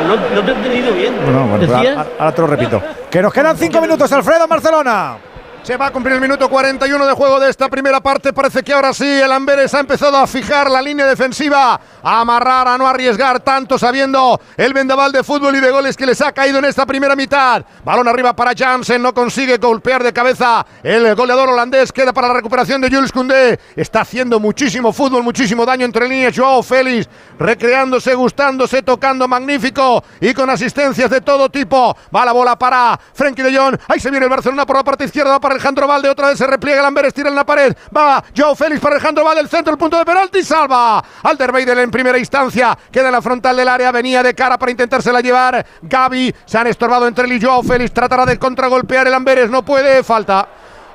No, 0.07 0.15
no 0.35 0.41
te 0.45 0.51
he 0.51 0.55
entendido 0.55 0.93
bien. 0.93 1.15
Bueno, 1.23 1.75
ahora, 1.75 2.05
ahora 2.19 2.31
te 2.31 2.41
lo 2.41 2.47
repito. 2.47 2.81
Que 3.09 3.23
nos 3.23 3.33
quedan 3.33 3.57
cinco 3.57 3.81
minutos, 3.81 4.11
Alfredo, 4.11 4.43
en 4.43 4.49
Barcelona. 4.49 5.17
Se 5.63 5.75
va 5.77 5.87
a 5.87 5.91
cumplir 5.91 6.13
el 6.15 6.21
minuto 6.21 6.47
41 6.47 7.07
de 7.07 7.13
juego 7.13 7.39
de 7.39 7.49
esta 7.49 7.67
primera 7.67 7.99
parte. 7.99 8.31
Parece 8.33 8.61
que 8.63 8.71
ahora 8.71 8.93
sí 8.93 9.05
el 9.07 9.31
Amberes 9.31 9.73
ha 9.73 9.79
empezado 9.79 10.15
a 10.17 10.27
fijar 10.27 10.69
la 10.69 10.81
línea 10.81 11.07
defensiva, 11.07 11.79
amarrar, 12.03 12.67
a 12.67 12.77
no 12.77 12.87
arriesgar 12.87 13.39
tanto, 13.41 13.77
sabiendo 13.77 14.39
el 14.57 14.73
vendaval 14.73 15.11
de 15.11 15.23
fútbol 15.23 15.55
y 15.55 15.59
de 15.59 15.71
goles 15.71 15.97
que 15.97 16.05
les 16.05 16.21
ha 16.21 16.31
caído 16.31 16.59
en 16.59 16.65
esta 16.65 16.85
primera 16.85 17.15
mitad. 17.15 17.63
Balón 17.83 18.07
arriba 18.07 18.35
para 18.35 18.53
Jansen, 18.55 19.01
no 19.01 19.13
consigue 19.13 19.57
golpear 19.57 20.03
de 20.03 20.13
cabeza 20.13 20.65
el 20.83 21.15
goleador 21.15 21.49
holandés. 21.49 21.91
Queda 21.91 22.13
para 22.13 22.27
la 22.27 22.33
recuperación 22.35 22.81
de 22.81 22.89
Jules 22.89 23.11
Koundé. 23.11 23.59
Está 23.75 24.01
haciendo 24.01 24.39
muchísimo 24.39 24.93
fútbol, 24.93 25.23
muchísimo 25.23 25.65
daño 25.65 25.85
entre 25.85 26.07
líneas. 26.07 26.33
Joao 26.35 26.63
Félix 26.63 27.07
recreándose, 27.37 28.15
gustándose, 28.15 28.81
tocando 28.81 29.27
magnífico 29.27 30.03
y 30.19 30.33
con 30.33 30.49
asistencias 30.49 31.09
de 31.09 31.21
todo 31.21 31.49
tipo. 31.49 31.95
Va 32.15 32.25
la 32.25 32.31
bola 32.31 32.57
para 32.57 32.99
Frenkie 33.13 33.43
de 33.43 33.57
Jong. 33.57 33.77
Ahí 33.87 33.99
se 33.99 34.09
viene 34.09 34.25
el 34.25 34.29
Barcelona 34.29 34.65
por 34.65 34.77
la 34.77 34.83
parte 34.83 35.05
izquierda, 35.05 35.31
va 35.31 35.39
para 35.39 35.55
Alejandro 35.55 35.87
Valde. 35.87 36.09
Otra 36.09 36.27
vez 36.27 36.37
se 36.37 36.47
repliega 36.47 36.81
el 36.81 36.85
Amberes, 36.85 37.13
tira 37.13 37.29
en 37.29 37.35
la 37.35 37.45
pared. 37.45 37.75
Va 37.95 38.23
Joao 38.35 38.55
Félix 38.55 38.81
para 38.81 38.95
Alejandro 38.95 39.23
Valde, 39.23 39.41
el 39.41 39.49
centro, 39.49 39.73
el 39.73 39.79
punto 39.79 39.97
de 39.97 40.05
penalti. 40.05 40.43
Salva 40.43 41.03
Alderweireld 41.23 41.79
en 41.89 41.91
primera 41.91 42.19
instancia. 42.19 42.77
Queda 42.91 43.07
en 43.07 43.13
la 43.13 43.21
frontal 43.21 43.57
del 43.57 43.67
área, 43.67 43.91
venía 43.91 44.21
de 44.21 44.35
cara 44.35 44.57
para 44.59 44.71
intentársela 44.71 45.21
llevar. 45.21 45.65
Gaby 45.81 46.33
se 46.45 46.57
han 46.57 46.67
estorbado 46.67 47.07
entre 47.07 47.25
él 47.25 47.33
y 47.33 47.41
Joao 47.41 47.63
Félix. 47.63 47.91
Tratará 47.91 48.25
de 48.25 48.37
contragolpear 48.37 49.07
el 49.07 49.13
Amberes, 49.13 49.49
no 49.49 49.65
puede, 49.65 50.03
falta. 50.03 50.47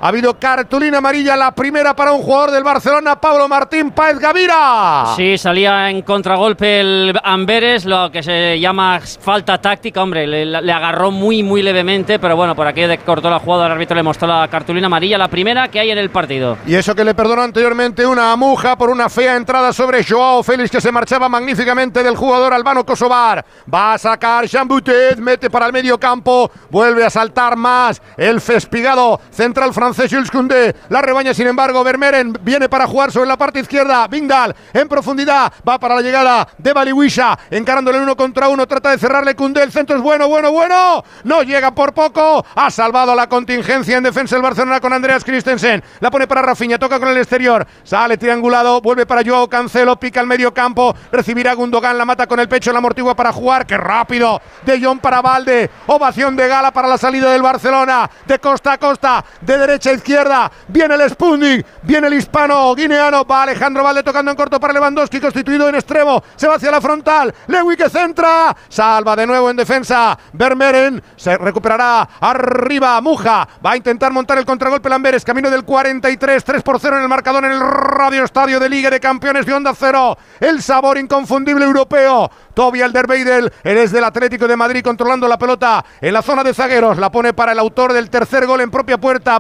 Ha 0.05 0.09
habido 0.09 0.39
cartulina 0.39 0.99
amarilla, 0.99 1.35
la 1.35 1.55
primera 1.55 1.97
para 1.97 2.13
un 2.13 2.21
jugador 2.21 2.51
del 2.51 2.63
Barcelona, 2.63 3.19
Pablo 3.19 3.49
Martín 3.49 3.91
Páez 3.91 4.19
Gavira. 4.19 5.15
Sí, 5.17 5.39
salía 5.39 5.89
en 5.89 6.03
contragolpe 6.03 6.81
el 6.81 7.19
Amberes, 7.25 7.87
lo 7.87 8.11
que 8.13 8.23
se 8.23 8.61
llama 8.61 9.01
falta 9.01 9.57
táctica. 9.57 10.03
Hombre, 10.03 10.27
le, 10.27 10.45
le 10.45 10.73
agarró 10.75 11.11
muy, 11.11 11.43
muy 11.43 11.63
levemente, 11.63 12.19
pero 12.19 12.37
bueno, 12.37 12.55
por 12.55 12.71
que 12.75 12.99
cortó 12.99 13.31
la 13.31 13.39
jugada, 13.39 13.65
el 13.65 13.73
árbitro 13.73 13.97
le 13.97 14.03
mostró 14.03 14.29
la 14.29 14.47
cartulina 14.49 14.89
amarilla, 14.89 15.17
la 15.17 15.29
primera 15.29 15.69
que 15.69 15.81
hay 15.81 15.91
en 15.91 15.97
el 15.97 16.11
partido. 16.11 16.59
Y 16.67 16.75
eso 16.75 16.95
que 16.95 17.03
le 17.03 17.15
perdonó 17.15 17.41
anteriormente 17.41 18.07
una 18.07 18.31
amuja 18.31 18.77
por 18.77 18.91
una 18.91 19.09
fea 19.09 19.37
entrada 19.37 19.73
sobre 19.73 20.05
Joao 20.05 20.43
Félix 20.43 20.71
que 20.71 20.83
se 20.83 20.93
marchaba 20.93 21.31
magníficamente 21.31 22.03
del 22.03 22.15
jugador 22.15 22.53
albano 22.53 22.85
Kosovar. 22.85 23.43
Va 23.73 23.95
a 23.95 23.99
sacar 23.99 24.45
Jean 24.45 24.69
Boutet, 24.69 25.17
mete 25.17 25.49
para 25.49 25.65
el 25.65 25.73
medio 25.73 25.99
campo, 25.99 26.51
vuelve 26.69 27.07
a 27.07 27.09
saltar 27.09 27.57
más 27.57 28.03
el 28.19 28.43
fespigado 28.43 29.19
central 29.31 29.73
francés 29.73 29.94
Jules 29.97 30.31
Koundé. 30.31 30.75
La 30.89 31.01
rebaña 31.01 31.33
sin 31.33 31.47
embargo 31.47 31.83
Vermeeren 31.85 32.37
viene 32.43 32.69
para 32.69 32.87
jugar 32.87 33.13
sobre 33.13 33.29
la 33.29 33.37
parte 33.37 33.61
izquierda. 33.61 34.07
Vindal 34.09 34.55
en 34.73 34.89
profundidad 34.89 35.53
va 35.67 35.79
para 35.79 35.95
la 35.95 36.03
llegada 36.03 36.49
de 36.59 36.73
Baliwisha 36.73 37.39
encarándole 37.51 38.01
uno 38.01 38.17
contra 38.17 38.49
uno. 38.49 38.67
Trata 38.67 38.91
de 38.91 38.99
cerrarle 38.99 39.35
Koundé. 39.35 39.63
El 39.63 39.73
centro 39.73 39.97
es 39.97 40.03
bueno, 40.03 40.29
bueno, 40.29 40.51
bueno. 40.51 41.05
No 41.23 41.43
llega 41.43 41.75
por 41.75 41.95
poco. 41.95 42.45
Ha 42.55 42.71
salvado 42.71 43.15
la 43.15 43.29
contingencia 43.29 43.97
en 43.97 44.03
defensa 44.03 44.37
el 44.37 44.43
Barcelona 44.43 44.81
con 44.81 44.93
Andreas 44.93 45.25
Christensen. 45.25 45.83
La 46.01 46.11
pone 46.11 46.27
para 46.27 46.43
Rafinha, 46.43 46.79
toca 46.79 46.99
con 46.99 47.09
el 47.09 47.19
exterior. 47.19 47.67
Sale 47.85 48.17
triangulado, 48.17 48.81
vuelve 48.81 49.07
para 49.07 49.23
Joao 49.25 49.49
Cancelo, 49.49 49.99
pica 49.99 50.21
al 50.21 50.27
medio 50.27 50.53
campo. 50.53 50.95
Recibirá 51.13 51.55
Gundogan, 51.55 51.97
la 51.97 52.05
mata 52.05 52.27
con 52.27 52.41
el 52.41 52.49
pecho, 52.49 52.73
la 52.73 52.79
amortigua 52.79 53.15
para 53.15 53.33
jugar. 53.33 53.67
¡Qué 53.67 53.77
rápido! 53.77 54.41
De 54.65 54.81
Jong 54.81 55.01
para 55.01 55.23
Valde. 55.23 55.71
Ovación 55.87 56.37
de 56.37 56.49
gala 56.49 56.73
para 56.73 56.89
la 56.89 56.99
salida 56.99 57.31
del 57.31 57.43
Barcelona. 57.43 58.11
De 58.27 58.39
costa 58.39 58.73
a 58.73 58.79
costa, 58.79 59.25
de 59.41 59.59
derecha 59.59 59.74
a 59.75 59.93
izquierda. 59.93 60.51
Viene 60.69 60.95
el 60.95 61.11
Sputnik, 61.11 61.67
viene 61.83 62.07
el 62.07 62.15
hispano 62.15 62.75
guineano. 62.75 63.25
Va 63.25 63.43
Alejandro 63.43 63.83
Valde 63.83 64.03
tocando 64.03 64.31
en 64.31 64.37
corto 64.37 64.61
para 64.61 64.73
Lewandowski, 64.73 65.21
constituido 65.21 65.69
en 65.69 65.75
extremo. 65.75 66.23
Se 66.37 66.47
va 66.47 66.55
hacia 66.55 66.71
la 66.71 66.81
frontal. 66.81 67.35
Lewy 67.49 67.77
que 67.77 67.91
centra. 67.91 68.57
Salva 68.69 69.17
de 69.17 69.27
nuevo 69.27 69.51
en 69.51 69.57
defensa. 69.57 70.17
Vermeeren 70.33 71.03
se 71.17 71.37
recuperará 71.37 72.09
arriba. 72.21 73.01
Muja 73.01 73.47
va 73.65 73.73
a 73.73 73.77
intentar 73.77 74.13
montar 74.13 74.39
el 74.39 74.45
contragolpe 74.45 74.89
Lamberes. 74.89 75.25
Camino 75.25 75.51
del 75.51 75.65
43, 75.65 76.45
3 76.45 76.63
por 76.63 76.79
0 76.79 76.97
en 76.97 77.03
el 77.03 77.09
marcador 77.09 77.45
en 77.45 77.53
el 77.53 77.61
Radio 77.61 78.25
Estadio 78.25 78.61
de 78.61 78.69
Liga 78.69 78.91
de 78.91 79.01
Campeones 79.01 79.47
de 79.47 79.55
Onda 79.55 79.73
Cero. 79.79 80.17
El 80.41 80.63
sabor 80.63 80.99
inconfundible 80.99 81.65
europeo. 81.65 82.31
Toby 82.55 82.83
Alderweireld, 82.83 83.53
eres 83.65 83.91
del 83.91 84.05
Atlético 84.05 84.47
de 84.47 84.57
Madrid 84.57 84.83
controlando 84.83 85.27
la 85.27 85.37
pelota 85.37 85.85
en 86.01 86.15
la 86.15 86.23
zona 86.23 86.45
de 86.45 86.55
zagueros. 86.55 86.99
La 86.99 87.11
pone 87.11 87.35
para 87.35 87.53
el 87.53 87.59
autor 87.59 87.93
del 87.93 88.11
tercer 88.11 88.47
gol 88.47 88.61
en 88.61 88.71
propia 88.71 88.99
puerta, 88.99 89.39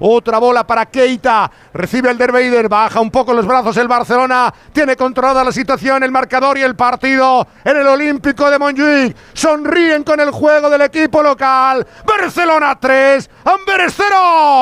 Otra 0.00 0.38
bola 0.38 0.66
para 0.66 0.86
Keita. 0.86 1.50
Recibe 1.72 2.08
Alderweireld, 2.10 2.68
baja 2.68 3.00
un 3.00 3.10
poco 3.10 3.34
los 3.34 3.46
brazos 3.46 3.76
el 3.76 3.88
Barcelona. 3.88 4.52
Tiene 4.72 4.96
controlada 4.96 5.42
la 5.42 5.52
situación, 5.52 6.02
el 6.02 6.10
marcador 6.10 6.56
y 6.58 6.62
el 6.62 6.76
partido 6.76 7.46
en 7.64 7.76
el 7.76 7.86
Olímpico 7.86 8.48
de 8.50 8.58
Montjuic. 8.58 9.16
Sonríen 9.32 10.04
con 10.04 10.20
el 10.20 10.30
juego 10.30 10.70
del 10.70 10.82
equipo 10.82 11.22
local. 11.22 11.86
Barcelona 12.06 12.78
3, 12.80 13.30
Amberes 13.44 13.94
0. 13.96 14.16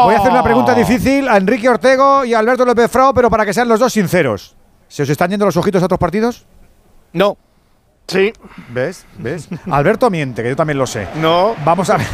Voy 0.04 0.14
a 0.14 0.18
hacer 0.18 0.32
una 0.32 0.42
pregunta 0.42 0.74
difícil 0.74 1.28
a 1.28 1.36
Enrique 1.36 1.68
Ortego 1.68 2.24
y 2.24 2.34
a 2.34 2.38
Alberto 2.38 2.64
López 2.64 2.90
Frao, 2.90 3.12
pero 3.12 3.28
para 3.30 3.44
que 3.44 3.52
sean 3.52 3.68
los 3.68 3.78
dos 3.80 3.92
sinceros. 3.92 4.56
¿Se 4.88 5.02
os 5.02 5.08
están 5.08 5.30
yendo 5.30 5.46
los 5.46 5.56
ojitos 5.56 5.82
a 5.82 5.86
otros 5.86 6.00
partidos? 6.00 6.46
No. 7.12 7.36
Sí. 8.06 8.32
¿Ves? 8.68 9.06
¿Ves? 9.18 9.48
Alberto 9.70 10.10
miente, 10.10 10.42
que 10.42 10.50
yo 10.50 10.56
también 10.56 10.78
lo 10.78 10.86
sé. 10.86 11.06
No. 11.20 11.54
Vamos 11.64 11.88
a 11.88 11.96
ver. 11.96 12.06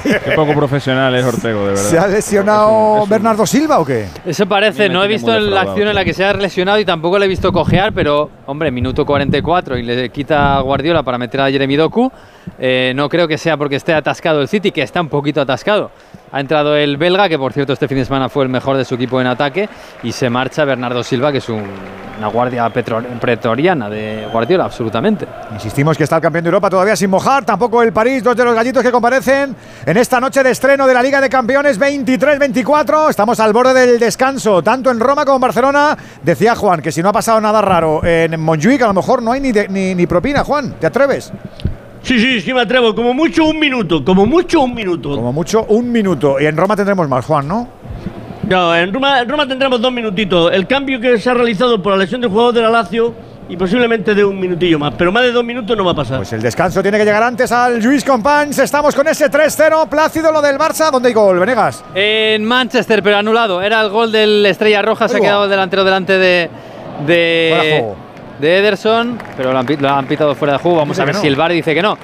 Qué 0.02 0.32
poco 0.32 0.54
profesional 0.54 1.14
es 1.14 1.24
Ortego, 1.24 1.60
de 1.66 1.68
verdad. 1.70 1.82
¿Se 1.82 1.98
ha 1.98 2.06
lesionado 2.06 3.06
Bernardo 3.06 3.46
Silva 3.46 3.80
o 3.80 3.84
qué? 3.84 4.06
Eso 4.24 4.46
parece, 4.46 4.88
no 4.88 5.02
he 5.02 5.08
visto 5.08 5.36
la 5.38 5.62
acción 5.62 5.88
en 5.88 5.94
la 5.94 6.04
que 6.04 6.14
se 6.14 6.24
ha 6.24 6.32
lesionado 6.34 6.78
y 6.78 6.84
tampoco 6.84 7.18
le 7.18 7.24
he 7.24 7.28
visto 7.28 7.52
cojear, 7.52 7.92
pero 7.92 8.30
hombre, 8.46 8.70
minuto 8.70 9.04
44 9.04 9.78
y 9.78 9.82
le 9.82 10.10
quita 10.10 10.56
a 10.56 10.60
Guardiola 10.60 11.02
para 11.02 11.18
meter 11.18 11.40
a 11.40 11.50
Jeremy 11.50 11.76
Doku. 11.76 12.12
Eh, 12.58 12.92
no 12.94 13.08
creo 13.08 13.26
que 13.26 13.38
sea 13.38 13.56
porque 13.56 13.76
esté 13.76 13.94
atascado 13.94 14.40
el 14.40 14.48
City, 14.48 14.70
que 14.70 14.82
está 14.82 15.00
un 15.00 15.08
poquito 15.08 15.40
atascado. 15.40 15.90
Ha 16.34 16.40
entrado 16.40 16.74
el 16.76 16.96
belga, 16.96 17.28
que 17.28 17.38
por 17.38 17.52
cierto 17.52 17.74
este 17.74 17.86
fin 17.86 17.96
de 17.98 18.04
semana 18.04 18.28
fue 18.28 18.42
el 18.42 18.48
mejor 18.48 18.76
de 18.76 18.84
su 18.84 18.96
equipo 18.96 19.20
en 19.20 19.28
ataque, 19.28 19.68
y 20.02 20.10
se 20.10 20.28
marcha 20.28 20.64
Bernardo 20.64 21.04
Silva, 21.04 21.30
que 21.30 21.38
es 21.38 21.48
un- 21.48 21.62
una 22.18 22.26
guardia 22.26 22.68
pretoriana 23.20 23.88
de 23.88 24.26
Guardiola, 24.32 24.64
absolutamente. 24.64 25.26
Insistimos 25.52 25.96
que 25.96 26.02
está 26.02 26.16
el 26.16 26.22
campeón 26.22 26.42
de 26.42 26.48
Europa 26.48 26.70
todavía 26.70 26.96
sin 26.96 27.08
mojar, 27.10 27.44
tampoco 27.44 27.82
el 27.82 27.92
París, 27.92 28.24
dos 28.24 28.34
de 28.36 28.44
los 28.44 28.52
gallitos 28.54 28.82
que 28.82 28.90
comparecen 28.90 29.54
en 29.86 29.96
esta 29.96 30.18
noche 30.20 30.42
de 30.42 30.50
estreno 30.50 30.88
de 30.88 30.94
la 30.94 31.02
Liga 31.02 31.20
de 31.20 31.28
Campeones 31.28 31.78
23-24. 31.78 33.10
Estamos 33.10 33.38
al 33.38 33.52
borde 33.52 33.72
del 33.86 34.00
descanso, 34.00 34.60
tanto 34.60 34.90
en 34.90 34.98
Roma 34.98 35.24
como 35.24 35.36
en 35.36 35.42
Barcelona. 35.42 35.96
Decía 36.22 36.56
Juan 36.56 36.82
que 36.82 36.90
si 36.90 37.00
no 37.00 37.10
ha 37.10 37.12
pasado 37.12 37.40
nada 37.40 37.62
raro 37.62 38.04
en 38.04 38.40
Montjuic, 38.40 38.82
a 38.82 38.88
lo 38.88 38.94
mejor 38.94 39.22
no 39.22 39.30
hay 39.30 39.40
ni, 39.40 39.94
ni 39.94 40.06
propina. 40.08 40.42
Juan, 40.42 40.72
¿te 40.80 40.86
atreves? 40.88 41.32
Sí, 42.04 42.20
sí, 42.20 42.40
sí 42.42 42.52
me 42.52 42.60
atrevo. 42.60 42.94
Como 42.94 43.14
mucho 43.14 43.46
un 43.46 43.58
minuto. 43.58 44.04
Como 44.04 44.26
mucho 44.26 44.60
un 44.60 44.74
minuto. 44.74 45.10
Como 45.16 45.32
mucho 45.32 45.64
un 45.68 45.90
minuto. 45.90 46.38
Y 46.38 46.44
en 46.44 46.54
Roma 46.54 46.76
tendremos 46.76 47.08
más, 47.08 47.24
Juan, 47.24 47.48
¿no? 47.48 47.66
No, 48.46 48.76
en 48.76 48.92
Roma, 48.92 49.22
en 49.22 49.28
Roma 49.28 49.48
tendremos 49.48 49.80
dos 49.80 49.90
minutitos. 49.90 50.52
El 50.52 50.66
cambio 50.66 51.00
que 51.00 51.18
se 51.18 51.30
ha 51.30 51.34
realizado 51.34 51.82
por 51.82 51.92
la 51.92 51.98
lesión 51.98 52.20
del 52.20 52.28
jugador 52.28 52.52
de 52.52 52.60
la 52.60 52.68
Lazio 52.68 53.14
y 53.48 53.56
posiblemente 53.56 54.14
de 54.14 54.22
un 54.22 54.38
minutillo 54.38 54.78
más. 54.78 54.92
Pero 54.98 55.12
más 55.12 55.22
de 55.22 55.32
dos 55.32 55.44
minutos 55.44 55.74
no 55.74 55.82
va 55.82 55.92
a 55.92 55.94
pasar. 55.94 56.18
Pues 56.18 56.34
el 56.34 56.42
descanso 56.42 56.82
tiene 56.82 56.98
que 56.98 57.06
llegar 57.06 57.22
antes 57.22 57.50
al 57.50 57.82
Luis 57.82 58.04
Companys. 58.04 58.58
Estamos 58.58 58.94
con 58.94 59.08
ese 59.08 59.30
3-0. 59.30 59.88
Plácido 59.88 60.30
lo 60.30 60.42
del 60.42 60.58
Barça. 60.58 60.90
¿Dónde 60.90 61.08
hay 61.08 61.14
gol, 61.14 61.38
Venegas? 61.38 61.82
En 61.94 62.44
Manchester, 62.44 63.02
pero 63.02 63.16
anulado. 63.16 63.62
Era 63.62 63.80
el 63.80 63.88
gol 63.88 64.12
del 64.12 64.44
Estrella 64.44 64.82
Roja, 64.82 65.08
se 65.08 65.16
ha 65.16 65.20
quedado 65.20 65.44
el 65.44 65.50
delantero 65.50 65.84
delante 65.84 66.18
de. 66.18 66.50
De 67.06 67.94
de, 68.38 68.58
Ederson, 68.58 69.18
pero 69.36 69.52
lo 69.52 69.58
han, 69.58 69.66
lo 69.78 69.88
han 69.88 70.06
pitado 70.06 70.34
fuera 70.34 70.54
de 70.54 70.58
juego. 70.58 70.78
Vamos 70.78 70.96
Dice 70.96 71.02
a 71.02 71.04
ver 71.06 71.14
no. 71.14 71.20
si 71.20 71.26
el 71.26 71.36
VAR 71.36 71.52
dice 71.52 71.74
que 71.74 71.82
no. 71.82 71.96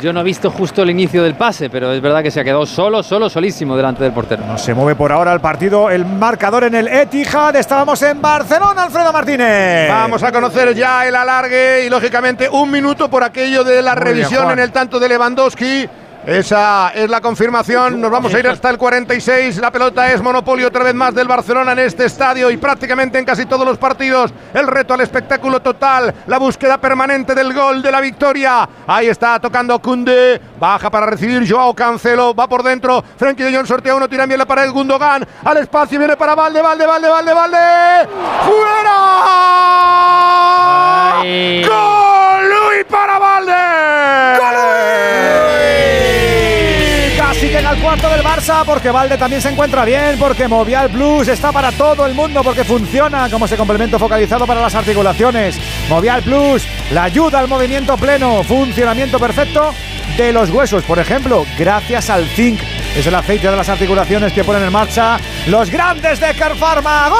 Yo 0.00 0.12
no 0.12 0.20
he 0.20 0.24
visto 0.24 0.50
justo 0.50 0.82
el 0.82 0.90
inicio 0.90 1.22
del 1.22 1.34
pase, 1.34 1.70
pero 1.70 1.92
es 1.92 2.00
verdad 2.00 2.20
que 2.20 2.30
se 2.30 2.40
ha 2.40 2.44
quedado 2.44 2.66
solo, 2.66 3.02
solo, 3.04 3.30
solísimo 3.30 3.76
delante 3.76 4.02
del 4.02 4.12
portero. 4.12 4.44
No 4.44 4.58
se 4.58 4.74
mueve 4.74 4.96
por 4.96 5.12
ahora 5.12 5.32
el 5.32 5.40
partido, 5.40 5.88
el 5.88 6.04
marcador 6.04 6.64
en 6.64 6.74
el 6.74 6.88
Etihad. 6.88 7.54
Estábamos 7.54 8.02
en 8.02 8.20
Barcelona, 8.20 8.82
Alfredo 8.84 9.12
Martínez. 9.12 9.88
Vamos 9.88 10.22
a 10.24 10.32
conocer 10.32 10.74
ya 10.74 11.06
el 11.06 11.14
alargue 11.14 11.86
y 11.86 11.90
lógicamente 11.90 12.48
un 12.48 12.72
minuto 12.72 13.08
por 13.08 13.22
aquello 13.22 13.62
de 13.62 13.82
la 13.82 13.94
Muy 13.94 14.02
revisión 14.02 14.50
en 14.50 14.58
el 14.58 14.72
tanto 14.72 14.98
de 14.98 15.08
Lewandowski. 15.08 15.88
Esa 16.26 16.92
es 16.94 17.10
la 17.10 17.20
confirmación. 17.20 18.00
Nos 18.00 18.10
vamos 18.10 18.32
a 18.32 18.38
ir 18.38 18.48
hasta 18.48 18.70
el 18.70 18.78
46. 18.78 19.58
La 19.58 19.70
pelota 19.70 20.10
es 20.10 20.22
monopolio 20.22 20.68
otra 20.68 20.82
vez 20.82 20.94
más 20.94 21.14
del 21.14 21.28
Barcelona 21.28 21.72
en 21.72 21.80
este 21.80 22.06
estadio 22.06 22.50
y 22.50 22.56
prácticamente 22.56 23.18
en 23.18 23.26
casi 23.26 23.44
todos 23.44 23.66
los 23.66 23.76
partidos. 23.76 24.32
El 24.54 24.66
reto 24.66 24.94
al 24.94 25.02
espectáculo 25.02 25.60
total. 25.60 26.14
La 26.26 26.38
búsqueda 26.38 26.78
permanente 26.78 27.34
del 27.34 27.52
gol 27.52 27.82
de 27.82 27.92
la 27.92 28.00
victoria. 28.00 28.66
Ahí 28.86 29.08
está 29.08 29.38
tocando 29.38 29.78
Kunde. 29.80 30.40
Baja 30.58 30.88
para 30.90 31.04
recibir 31.04 31.46
Joao 31.46 31.74
Cancelo. 31.74 32.34
Va 32.34 32.48
por 32.48 32.62
dentro. 32.62 33.04
Frenkie 33.18 33.44
de 33.44 33.54
Jong 33.54 33.66
sortea 33.66 33.94
uno. 33.94 34.08
Tira 34.08 34.24
bien 34.24 34.38
la 34.38 34.46
pared. 34.46 34.70
Gundogan. 34.70 35.26
Al 35.44 35.58
espacio. 35.58 35.98
Viene 35.98 36.16
para 36.16 36.34
Valde. 36.34 36.62
Valde, 36.62 36.86
Valde, 36.86 37.08
Valde, 37.08 37.34
Valde. 37.34 38.08
¡Fuera! 38.46 38.94
¡Gol! 41.68 42.48
¡Luis 42.48 42.84
para 42.88 43.18
Valde! 43.18 43.52
Al 43.52 45.23
cuarto 47.84 48.08
del 48.08 48.22
Barça 48.22 48.64
porque 48.64 48.90
Valde 48.90 49.18
también 49.18 49.42
se 49.42 49.50
encuentra 49.50 49.84
bien, 49.84 50.18
porque 50.18 50.48
Movial 50.48 50.88
Plus 50.88 51.28
está 51.28 51.52
para 51.52 51.70
todo 51.70 52.06
el 52.06 52.14
mundo, 52.14 52.42
porque 52.42 52.64
funciona 52.64 53.28
como 53.28 53.44
ese 53.44 53.58
complemento 53.58 53.98
focalizado 53.98 54.46
para 54.46 54.62
las 54.62 54.74
articulaciones. 54.74 55.60
Movial 55.90 56.22
Plus, 56.22 56.66
la 56.92 57.04
ayuda 57.04 57.40
al 57.40 57.46
movimiento 57.46 57.98
pleno, 57.98 58.42
funcionamiento 58.42 59.18
perfecto 59.18 59.74
de 60.16 60.32
los 60.32 60.48
huesos, 60.48 60.82
por 60.84 60.98
ejemplo, 60.98 61.44
gracias 61.58 62.08
al 62.08 62.26
zinc. 62.28 62.58
Es 62.96 63.06
el 63.06 63.14
aceite 63.14 63.50
de 63.50 63.56
las 63.56 63.68
articulaciones 63.68 64.32
que 64.32 64.44
ponen 64.44 64.62
en 64.62 64.72
marcha 64.72 65.18
los 65.46 65.68
grandes 65.68 66.18
de 66.20 66.32
Carpharma. 66.32 67.10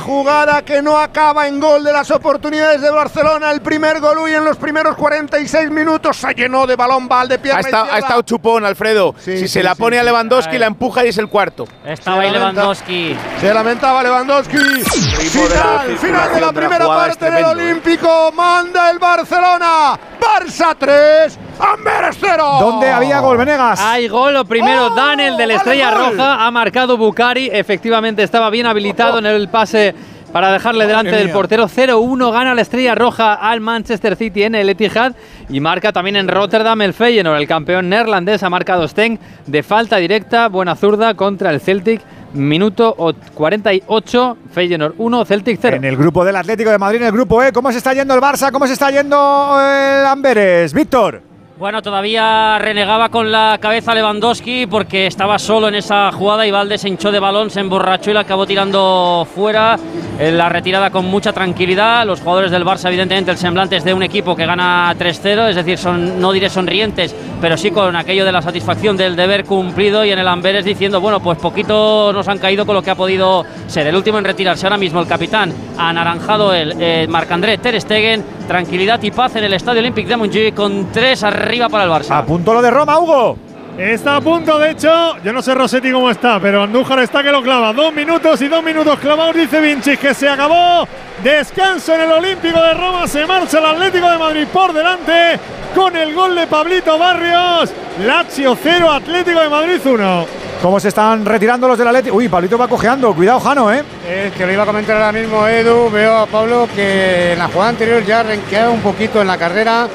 Jugada 0.00 0.62
que 0.62 0.82
no 0.82 0.98
acaba 0.98 1.46
en 1.46 1.60
gol 1.60 1.82
de 1.84 1.92
las 1.92 2.10
oportunidades 2.10 2.80
de 2.80 2.90
Barcelona. 2.90 3.50
El 3.50 3.60
primer 3.60 4.00
gol 4.00 4.28
y 4.28 4.34
en 4.34 4.44
los 4.44 4.56
primeros 4.56 4.96
46 4.96 5.70
minutos 5.70 6.16
se 6.16 6.34
llenó 6.34 6.66
de 6.66 6.76
balón 6.76 7.08
de 7.28 7.38
pierna 7.38 7.58
ha, 7.58 7.60
estado, 7.60 7.92
ha 7.92 7.98
estado 7.98 8.22
chupón, 8.22 8.64
Alfredo. 8.64 9.14
si 9.18 9.48
se 9.48 9.62
la 9.62 9.74
pone 9.74 9.98
a 9.98 10.02
Lewandowski, 10.02 10.58
la 10.58 10.66
empuja 10.66 11.04
y 11.04 11.08
es 11.08 11.18
el 11.18 11.28
cuarto. 11.28 11.66
Estaba 11.84 12.22
ahí 12.22 12.30
Lewandowski. 12.30 13.16
Se 13.40 13.54
lamentaba 13.54 14.02
Lewandowski. 14.02 14.56
Final, 14.56 15.98
final 15.98 16.34
de 16.34 16.40
la 16.40 16.52
primera 16.52 16.86
parte 16.86 17.30
del 17.30 17.44
Olímpico. 17.44 18.32
Manda 18.32 18.90
el 18.90 18.98
Barcelona. 18.98 19.98
Barça 20.20 20.74
3. 20.78 21.38
Amberes 21.58 22.16
0. 22.20 22.56
¿Dónde 22.60 22.90
había 22.90 23.20
gol, 23.20 23.38
Venegas? 23.38 23.80
Hay 23.80 24.08
gol, 24.08 24.34
lo 24.34 24.44
primero, 24.44 24.90
Daniel 24.90 25.36
de 25.36 25.46
la 25.46 25.54
Estrella 25.54 25.90
Roja. 25.90 26.46
Ha 26.46 26.50
marcado 26.50 26.96
Bucari. 26.96 27.48
Efectivamente, 27.52 28.22
estaba 28.22 28.50
bien 28.50 28.66
habilitado 28.66 29.18
en 29.18 29.26
el 29.26 29.48
pase 29.48 29.85
para 30.32 30.52
dejarle 30.52 30.86
delante 30.86 31.16
del 31.16 31.30
portero. 31.30 31.66
0-1 31.66 32.32
gana 32.32 32.54
la 32.54 32.62
Estrella 32.62 32.94
Roja 32.94 33.34
al 33.34 33.60
Manchester 33.60 34.16
City 34.16 34.42
en 34.42 34.54
el 34.54 34.68
Etihad 34.68 35.14
y 35.48 35.60
marca 35.60 35.92
también 35.92 36.16
en 36.16 36.28
Rotterdam 36.28 36.82
el 36.82 36.92
Feyenoord. 36.92 37.38
El 37.38 37.48
campeón 37.48 37.88
neerlandés 37.88 38.42
ha 38.42 38.50
marcado 38.50 38.86
Sten 38.86 39.18
de 39.46 39.62
falta 39.62 39.96
directa, 39.96 40.48
buena 40.48 40.76
zurda 40.76 41.14
contra 41.14 41.50
el 41.50 41.60
Celtic. 41.60 42.02
Minuto 42.34 42.94
48, 43.32 44.36
Feyenoord 44.52 44.94
1, 44.98 45.24
Celtic 45.24 45.58
0. 45.62 45.76
En 45.76 45.84
el 45.84 45.96
grupo 45.96 46.22
del 46.22 46.36
Atlético 46.36 46.70
de 46.70 46.76
Madrid, 46.76 47.00
en 47.00 47.06
el 47.06 47.12
grupo 47.12 47.42
E, 47.42 47.50
¿cómo 47.50 47.72
se 47.72 47.78
está 47.78 47.94
yendo 47.94 48.14
el 48.14 48.20
Barça? 48.20 48.52
¿Cómo 48.52 48.66
se 48.66 48.74
está 48.74 48.90
yendo 48.90 49.56
el 49.58 50.04
Amberes? 50.04 50.74
Víctor. 50.74 51.35
Bueno, 51.58 51.80
todavía 51.80 52.58
renegaba 52.58 53.08
con 53.08 53.32
la 53.32 53.56
cabeza 53.58 53.94
Lewandowski 53.94 54.66
porque 54.66 55.06
estaba 55.06 55.38
solo 55.38 55.68
en 55.68 55.76
esa 55.76 56.12
jugada 56.12 56.46
y 56.46 56.50
Valde 56.50 56.76
se 56.76 56.86
hinchó 56.86 57.10
de 57.10 57.18
balón, 57.18 57.48
se 57.48 57.60
emborrachó 57.60 58.10
y 58.10 58.14
la 58.14 58.20
acabó 58.20 58.46
tirando 58.46 59.26
fuera. 59.34 59.78
La 60.18 60.50
retirada 60.50 60.90
con 60.90 61.06
mucha 61.06 61.32
tranquilidad. 61.32 62.06
Los 62.06 62.20
jugadores 62.20 62.50
del 62.50 62.64
Barça, 62.64 62.88
evidentemente, 62.88 63.30
el 63.30 63.38
semblante 63.38 63.76
es 63.76 63.84
de 63.84 63.94
un 63.94 64.02
equipo 64.02 64.36
que 64.36 64.44
gana 64.44 64.94
3-0, 64.98 65.48
es 65.48 65.56
decir, 65.56 65.78
son, 65.78 66.20
no 66.20 66.32
diré 66.32 66.50
sonrientes, 66.50 67.14
pero 67.40 67.56
sí 67.56 67.70
con 67.70 67.96
aquello 67.96 68.26
de 68.26 68.32
la 68.32 68.42
satisfacción 68.42 68.96
del 68.96 69.16
deber 69.16 69.44
cumplido 69.44 70.04
y 70.04 70.10
en 70.10 70.18
el 70.18 70.28
Amberes 70.28 70.64
diciendo, 70.64 71.00
bueno, 71.00 71.20
pues 71.20 71.38
poquito 71.38 72.12
nos 72.12 72.28
han 72.28 72.38
caído 72.38 72.66
con 72.66 72.74
lo 72.74 72.82
que 72.82 72.90
ha 72.90 72.94
podido 72.94 73.44
ser. 73.66 73.86
El 73.86 73.96
último 73.96 74.18
en 74.18 74.24
retirarse 74.24 74.66
ahora 74.66 74.78
mismo, 74.78 75.00
el 75.00 75.06
capitán, 75.06 75.52
anaranjado 75.78 76.52
el 76.52 76.74
eh, 76.78 77.06
Marc-André 77.08 77.58
Ter 77.58 77.80
Stegen. 77.80 78.35
Tranquilidad 78.46 79.02
y 79.02 79.10
paz 79.10 79.34
en 79.36 79.44
el 79.44 79.54
Estadio 79.54 79.80
Olímpic 79.80 80.06
de 80.06 80.16
Montjuic 80.16 80.54
con 80.54 80.92
tres 80.92 81.24
arriba 81.24 81.68
para 81.68 81.84
el 81.84 81.90
Barça. 81.90 82.18
A 82.18 82.24
punto 82.24 82.54
lo 82.54 82.62
de 82.62 82.70
Roma, 82.70 82.98
Hugo. 82.98 83.36
Está 83.76 84.16
a 84.16 84.20
punto, 84.22 84.58
de 84.58 84.70
hecho, 84.70 85.18
yo 85.22 85.34
no 85.34 85.42
sé 85.42 85.54
Rossetti 85.54 85.92
cómo 85.92 86.10
está, 86.10 86.40
pero 86.40 86.62
Andújar 86.62 87.00
está 87.00 87.22
que 87.22 87.30
lo 87.30 87.42
clava. 87.42 87.74
Dos 87.74 87.92
minutos 87.92 88.40
y 88.40 88.48
dos 88.48 88.62
minutos 88.62 88.98
clavados, 89.00 89.36
dice 89.36 89.60
Vinci, 89.60 89.98
que 89.98 90.14
se 90.14 90.28
acabó. 90.28 90.88
Descanso 91.22 91.94
en 91.94 92.02
el 92.02 92.12
Olímpico 92.12 92.58
de 92.58 92.72
Roma, 92.72 93.06
se 93.06 93.26
marcha 93.26 93.58
el 93.58 93.66
Atlético 93.66 94.08
de 94.08 94.16
Madrid 94.16 94.46
por 94.50 94.72
delante 94.72 95.38
con 95.74 95.94
el 95.94 96.14
gol 96.14 96.34
de 96.34 96.46
Pablito 96.46 96.98
Barrios. 96.98 97.70
Lazio 98.06 98.56
0, 98.62 98.90
Atlético 98.90 99.40
de 99.40 99.48
Madrid 99.50 99.80
1. 99.84 100.26
¿Cómo 100.66 100.80
se 100.80 100.88
están 100.88 101.24
retirando 101.24 101.68
los 101.68 101.78
del 101.78 101.86
Atlético? 101.86 102.16
Uy, 102.16 102.28
Pablito 102.28 102.58
va 102.58 102.66
cojeando. 102.66 103.14
Cuidado, 103.14 103.38
Jano, 103.38 103.72
¿eh? 103.72 103.84
Es 104.04 104.32
que 104.32 104.44
lo 104.44 104.52
iba 104.52 104.64
a 104.64 104.66
comentar 104.66 104.96
ahora 104.96 105.12
mismo 105.12 105.46
Edu. 105.46 105.88
Veo 105.92 106.16
a 106.16 106.26
Pablo 106.26 106.68
que 106.74 107.34
en 107.34 107.38
la 107.38 107.46
jugada 107.46 107.70
anterior 107.70 108.04
ya 108.04 108.24
renqueaba 108.24 108.70
un 108.70 108.80
poquito 108.80 109.20
en 109.20 109.28
la 109.28 109.38
carrera. 109.38 109.86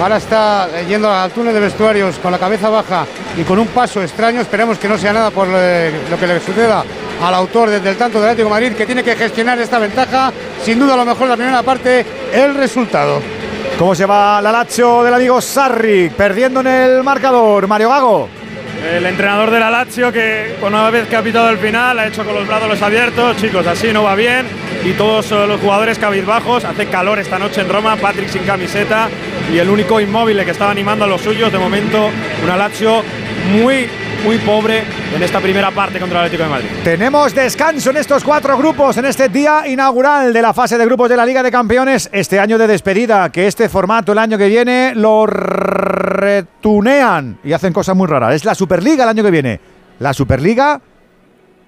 Ahora 0.00 0.18
está 0.18 0.68
yendo 0.86 1.10
al 1.10 1.32
túnel 1.32 1.52
de 1.52 1.58
vestuarios 1.58 2.20
con 2.20 2.30
la 2.30 2.38
cabeza 2.38 2.68
baja 2.70 3.06
y 3.36 3.42
con 3.42 3.58
un 3.58 3.66
paso 3.66 4.02
extraño. 4.02 4.40
Esperemos 4.40 4.78
que 4.78 4.88
no 4.88 4.96
sea 4.96 5.12
nada 5.12 5.32
por 5.32 5.48
lo 5.48 6.16
que 6.20 6.26
le 6.28 6.38
suceda 6.38 6.84
al 7.20 7.34
autor 7.34 7.68
desde 7.68 7.90
el 7.90 7.96
tanto 7.96 8.20
del 8.20 8.30
Atlético 8.30 8.50
de 8.50 8.54
Madrid, 8.54 8.76
que 8.76 8.86
tiene 8.86 9.02
que 9.02 9.16
gestionar 9.16 9.58
esta 9.58 9.80
ventaja. 9.80 10.32
Sin 10.62 10.78
duda, 10.78 10.94
a 10.94 10.98
lo 10.98 11.06
mejor 11.06 11.26
la 11.26 11.36
primera 11.36 11.64
parte, 11.64 12.06
el 12.32 12.54
resultado. 12.54 13.20
¿Cómo 13.76 13.96
se 13.96 14.06
va 14.06 14.40
la 14.40 14.52
Lazio 14.52 15.02
del 15.02 15.14
amigo 15.14 15.40
Sarri? 15.40 16.08
Perdiendo 16.10 16.60
en 16.60 16.68
el 16.68 17.02
marcador. 17.02 17.66
Mario 17.66 17.88
Gago. 17.88 18.39
El 18.82 19.04
entrenador 19.04 19.50
de 19.50 19.60
la 19.60 19.70
Lazio 19.70 20.10
que 20.10 20.54
una 20.62 20.88
vez 20.90 21.06
que 21.06 21.14
ha 21.14 21.22
pitado 21.22 21.50
el 21.50 21.58
final 21.58 21.98
ha 21.98 22.06
hecho 22.06 22.24
con 22.24 22.34
los 22.34 22.46
brazos 22.46 22.80
abiertos, 22.80 23.36
chicos, 23.36 23.66
así 23.66 23.92
no 23.92 24.04
va 24.04 24.14
bien. 24.14 24.46
Y 24.84 24.92
todos 24.92 25.30
los 25.30 25.60
jugadores 25.60 25.98
cabizbajos, 25.98 26.64
hace 26.64 26.86
calor 26.86 27.18
esta 27.18 27.38
noche 27.38 27.60
en 27.60 27.68
Roma, 27.68 27.96
Patrick 27.96 28.28
sin 28.28 28.42
camiseta. 28.44 29.10
Y 29.52 29.58
el 29.58 29.68
único 29.68 30.00
inmóvil 30.00 30.42
que 30.44 30.50
estaba 30.52 30.70
animando 30.70 31.04
a 31.04 31.08
los 31.08 31.20
suyos, 31.20 31.52
de 31.52 31.58
momento 31.58 32.10
una 32.42 32.56
Lazio 32.56 33.04
muy 33.50 33.88
muy 34.24 34.38
pobre 34.38 34.84
en 35.14 35.22
esta 35.22 35.40
primera 35.40 35.70
parte 35.70 35.98
contra 35.98 36.20
el 36.20 36.26
Atlético 36.26 36.44
de 36.44 36.50
Madrid. 36.50 36.68
Tenemos 36.84 37.34
descanso 37.34 37.90
en 37.90 37.96
estos 37.96 38.22
cuatro 38.22 38.56
grupos 38.58 38.96
en 38.98 39.06
este 39.06 39.28
día 39.28 39.66
inaugural 39.66 40.32
de 40.32 40.42
la 40.42 40.52
fase 40.52 40.78
de 40.78 40.84
grupos 40.84 41.08
de 41.08 41.16
la 41.16 41.24
Liga 41.24 41.42
de 41.42 41.50
Campeones, 41.50 42.08
este 42.12 42.38
año 42.38 42.58
de 42.58 42.66
despedida, 42.66 43.32
que 43.32 43.46
este 43.46 43.68
formato 43.68 44.12
el 44.12 44.18
año 44.18 44.36
que 44.36 44.48
viene 44.48 44.92
lo 44.94 45.26
retunean 46.20 47.38
y 47.42 47.52
hacen 47.52 47.72
cosas 47.72 47.96
muy 47.96 48.06
raras. 48.06 48.34
Es 48.34 48.44
la 48.44 48.54
Superliga 48.54 49.04
el 49.04 49.10
año 49.10 49.22
que 49.22 49.30
viene. 49.30 49.60
La 49.98 50.12
Superliga 50.12 50.80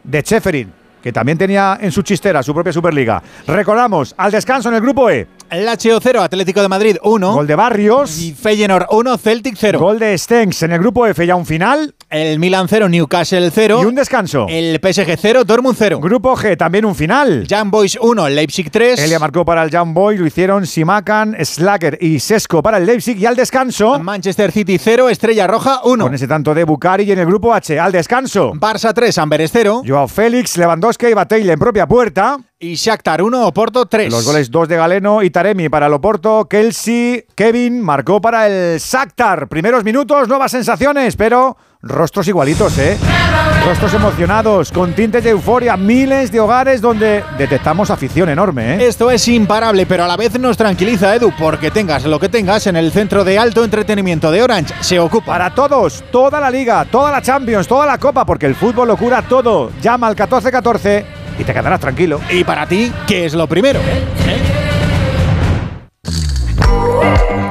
de 0.05 0.23
Cheferin 0.23 0.83
que 1.03 1.13
también 1.13 1.37
tenía 1.37 1.79
en 1.81 1.91
su 1.91 2.03
chistera 2.03 2.43
su 2.43 2.55
propia 2.55 2.73
Superliga. 2.73 3.21
Recordamos, 3.47 4.15
al 4.17 4.31
descanso 4.31 4.69
en 4.69 4.77
el 4.77 4.81
grupo 4.81 5.11
E. 5.11 5.27
Lazio 5.53 6.01
0, 6.01 6.23
Atlético 6.23 6.63
de 6.63 6.69
Madrid 6.69 6.97
1. 7.03 7.35
Gol 7.35 7.47
de 7.47 7.55
Barrios. 7.55 8.19
Y 8.19 8.33
Feyenoord 8.33 8.87
1, 8.91 9.19
Celtic 9.19 9.57
0. 9.59 9.79
Gol 9.79 9.99
de 9.99 10.17
Stengs 10.17 10.63
en 10.63 10.73
el 10.73 10.79
grupo 10.79 11.07
F, 11.07 11.27
ya 11.27 11.37
un 11.37 11.45
final. 11.45 11.95
El 12.13 12.39
Milan 12.39 12.67
0, 12.69 12.91
Newcastle 12.91 13.51
0. 13.51 13.81
Y 13.81 13.87
un 13.87 13.95
descanso. 13.95 14.45
El 14.47 14.79
PSG 14.83 15.17
0, 15.19 15.45
Dortmund 15.45 15.77
0. 15.79 15.99
Grupo 15.99 16.37
G, 16.37 16.59
también 16.59 16.85
un 16.85 16.95
final. 16.95 17.47
Jan 17.49 17.71
Boys 17.71 17.97
1, 17.99 18.29
Leipzig 18.29 18.71
3. 18.71 19.01
Elia 19.01 19.19
marcó 19.19 19.47
para 19.47 19.63
el 19.63 19.71
Jan 19.71 19.95
Boys, 19.95 20.21
lo 20.21 20.27
hicieron 20.27 20.67
Simakan, 20.67 21.35
Slacker 21.43 21.97
y 22.03 22.21
Sesco 22.21 22.63
para 22.63 22.77
el 22.77 22.85
Leipzig. 22.85 23.17
Y 23.17 23.25
al 23.25 23.35
descanso. 23.35 23.99
Manchester 23.99 24.53
City 24.53 24.77
0, 24.77 25.09
Estrella 25.09 25.47
Roja 25.47 25.81
1. 25.85 26.05
Con 26.05 26.15
ese 26.15 26.29
tanto 26.29 26.53
de 26.53 26.65
Bucari 26.65 27.05
y 27.05 27.13
en 27.13 27.21
el 27.21 27.25
grupo 27.25 27.55
H. 27.55 27.81
Al 27.81 27.93
descanso. 27.93 28.53
Barça 28.57 28.93
3, 28.93 29.17
Amberes 29.17 29.51
0. 29.51 29.83
Joao 29.87 30.07
Félix, 30.07 30.59
Lewandowski 30.59 31.07
y 31.07 31.15
Bataille 31.15 31.51
en 31.51 31.59
propia 31.59 31.87
puerta. 31.87 32.37
Y 32.59 32.75
Shakhtar 32.75 33.23
1, 33.23 33.47
Oporto 33.47 33.87
3. 33.87 34.13
Los 34.13 34.27
goles 34.27 34.51
2 34.51 34.69
de 34.69 34.77
Galeno 34.77 35.23
y 35.23 35.31
Taremi 35.31 35.71
para 35.71 35.87
el 35.87 35.95
Oporto. 35.95 36.47
Kelsey, 36.47 37.25
Kevin 37.35 37.81
marcó 37.81 38.21
para 38.21 38.47
el 38.47 38.79
Shakhtar. 38.79 39.49
Primeros 39.49 39.83
minutos, 39.83 40.29
nuevas 40.29 40.53
sensaciones, 40.53 41.17
pero 41.17 41.57
rostros 41.83 42.29
igualitos, 42.29 42.79
¿eh? 42.79 42.97
Rostros 43.67 43.95
emocionados, 43.95 44.71
con 44.71 44.93
tintes 44.93 45.25
de 45.25 45.31
euforia, 45.31 45.77
miles 45.77 46.31
de 46.31 46.41
hogares 46.41 46.81
donde 46.81 47.25
detectamos 47.37 47.91
afición 47.91 48.29
enorme, 48.29 48.77
¿eh? 48.77 48.87
Esto 48.87 49.11
es 49.11 49.27
imparable, 49.29 49.85
pero 49.87 50.05
a 50.05 50.09
la 50.09 50.17
vez 50.17 50.39
nos 50.39 50.57
tranquiliza, 50.57 51.15
Edu, 51.15 51.33
porque 51.39 51.71
tengas 51.71 52.05
lo 52.05 52.21
que 52.21 52.29
tengas 52.29 52.67
en 52.69 52.77
el 52.77 52.93
centro 52.93 53.25
de 53.25 53.39
alto 53.39 53.65
entretenimiento 53.65 54.31
de 54.31 54.43
Orange, 54.43 54.75
se 54.81 54.99
ocupa. 55.01 55.27
Para 55.27 55.55
todos, 55.55 56.05
toda 56.13 56.41
la 56.41 56.51
liga, 56.51 56.85
toda 56.85 57.11
la 57.11 57.21
Champions, 57.21 57.67
toda 57.67 57.87
la 57.87 57.99
Copa, 57.99 58.25
porque 58.25 58.47
el 58.47 58.55
fútbol 58.55 58.89
lo 58.89 58.97
cura 58.97 59.23
todo. 59.23 59.71
Llama 59.83 60.07
al 60.07 60.13
1414 60.13 61.05
y 61.39 61.45
te 61.45 61.53
quedarás 61.53 61.81
tranquilo. 61.81 62.21
Y 62.31 62.45
para 62.45 62.67
ti, 62.67 62.93
¿qué 63.07 63.27
es 63.27 63.35
lo 63.35 63.47
primero? 63.49 63.81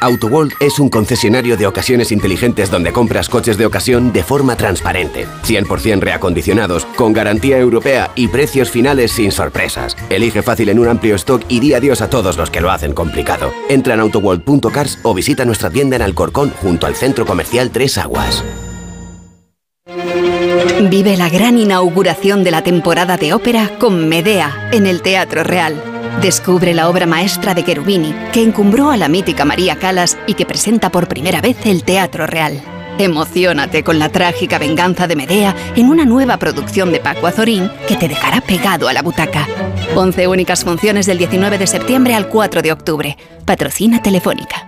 AutoWorld 0.00 0.52
es 0.60 0.78
un 0.78 0.88
concesionario 0.88 1.56
de 1.56 1.66
ocasiones 1.66 2.12
inteligentes 2.12 2.70
donde 2.70 2.92
compras 2.92 3.28
coches 3.28 3.58
de 3.58 3.66
ocasión 3.66 4.12
de 4.12 4.22
forma 4.22 4.56
transparente, 4.56 5.26
100% 5.44 6.00
reacondicionados, 6.00 6.84
con 6.96 7.12
garantía 7.12 7.58
europea 7.58 8.10
y 8.14 8.28
precios 8.28 8.70
finales 8.70 9.12
sin 9.12 9.32
sorpresas. 9.32 9.96
Elige 10.10 10.42
fácil 10.42 10.68
en 10.68 10.78
un 10.78 10.88
amplio 10.88 11.16
stock 11.16 11.42
y 11.48 11.60
di 11.60 11.74
adiós 11.74 12.00
a 12.00 12.10
todos 12.10 12.36
los 12.36 12.50
que 12.50 12.60
lo 12.60 12.70
hacen 12.70 12.94
complicado. 12.94 13.52
Entra 13.68 13.94
en 13.94 14.00
autoworld.cars 14.00 14.98
o 15.02 15.14
visita 15.14 15.44
nuestra 15.44 15.70
tienda 15.70 15.96
en 15.96 16.02
Alcorcón 16.02 16.50
junto 16.62 16.86
al 16.86 16.94
centro 16.94 17.26
comercial 17.26 17.70
Tres 17.70 17.98
Aguas. 17.98 18.44
Vive 20.90 21.16
la 21.16 21.28
gran 21.28 21.58
inauguración 21.58 22.44
de 22.44 22.50
la 22.50 22.62
temporada 22.62 23.16
de 23.16 23.32
ópera 23.32 23.78
con 23.78 24.08
Medea 24.08 24.70
en 24.72 24.86
el 24.86 25.02
Teatro 25.02 25.42
Real. 25.42 25.97
Descubre 26.20 26.74
la 26.74 26.88
obra 26.88 27.06
maestra 27.06 27.54
de 27.54 27.64
Cherubini, 27.64 28.12
que 28.32 28.42
encumbró 28.42 28.90
a 28.90 28.96
la 28.96 29.08
mítica 29.08 29.44
María 29.44 29.76
Calas 29.76 30.18
y 30.26 30.34
que 30.34 30.44
presenta 30.44 30.90
por 30.90 31.06
primera 31.06 31.40
vez 31.40 31.64
el 31.64 31.84
Teatro 31.84 32.26
Real. 32.26 32.60
Emocionate 32.98 33.84
con 33.84 34.00
la 34.00 34.08
trágica 34.08 34.58
venganza 34.58 35.06
de 35.06 35.14
Medea 35.14 35.54
en 35.76 35.88
una 35.88 36.04
nueva 36.04 36.36
producción 36.36 36.90
de 36.90 36.98
Paco 36.98 37.28
Azorín 37.28 37.70
que 37.86 37.94
te 37.94 38.08
dejará 38.08 38.40
pegado 38.40 38.88
a 38.88 38.92
la 38.92 39.02
butaca. 39.02 39.46
11 39.94 40.26
únicas 40.26 40.64
funciones 40.64 41.06
del 41.06 41.18
19 41.18 41.56
de 41.56 41.68
septiembre 41.68 42.16
al 42.16 42.28
4 42.28 42.62
de 42.62 42.72
octubre. 42.72 43.16
Patrocina 43.44 44.02
Telefónica. 44.02 44.67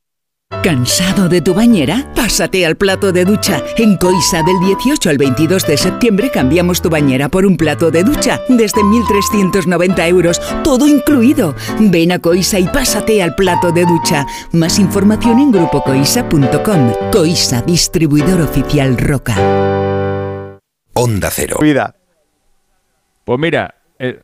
¿Cansado 0.63 1.27
de 1.27 1.41
tu 1.41 1.55
bañera? 1.55 2.05
Pásate 2.15 2.65
al 2.67 2.75
plato 2.75 3.11
de 3.11 3.25
ducha. 3.25 3.63
En 3.77 3.97
Coisa 3.97 4.43
del 4.43 4.59
18 4.59 5.09
al 5.09 5.17
22 5.17 5.65
de 5.65 5.75
septiembre 5.75 6.29
cambiamos 6.29 6.83
tu 6.83 6.89
bañera 6.89 7.29
por 7.29 7.47
un 7.47 7.57
plato 7.57 7.89
de 7.89 8.03
ducha 8.03 8.39
desde 8.47 8.81
1.390 8.81 10.07
euros, 10.07 10.39
todo 10.63 10.87
incluido. 10.87 11.55
Ven 11.79 12.11
a 12.11 12.19
Coisa 12.19 12.59
y 12.59 12.65
pásate 12.65 13.23
al 13.23 13.33
plato 13.33 13.71
de 13.71 13.85
ducha. 13.85 14.27
Más 14.51 14.77
información 14.77 15.39
en 15.39 15.51
grupocoisa.com. 15.51 16.93
Coisa, 17.11 17.63
distribuidor 17.63 18.41
oficial 18.41 18.97
Roca. 18.97 19.35
Onda 20.93 21.29
Cero. 21.31 21.57
Vida. 21.59 21.95
Pues 23.25 23.39
mira, 23.39 23.75
eh, 23.97 24.23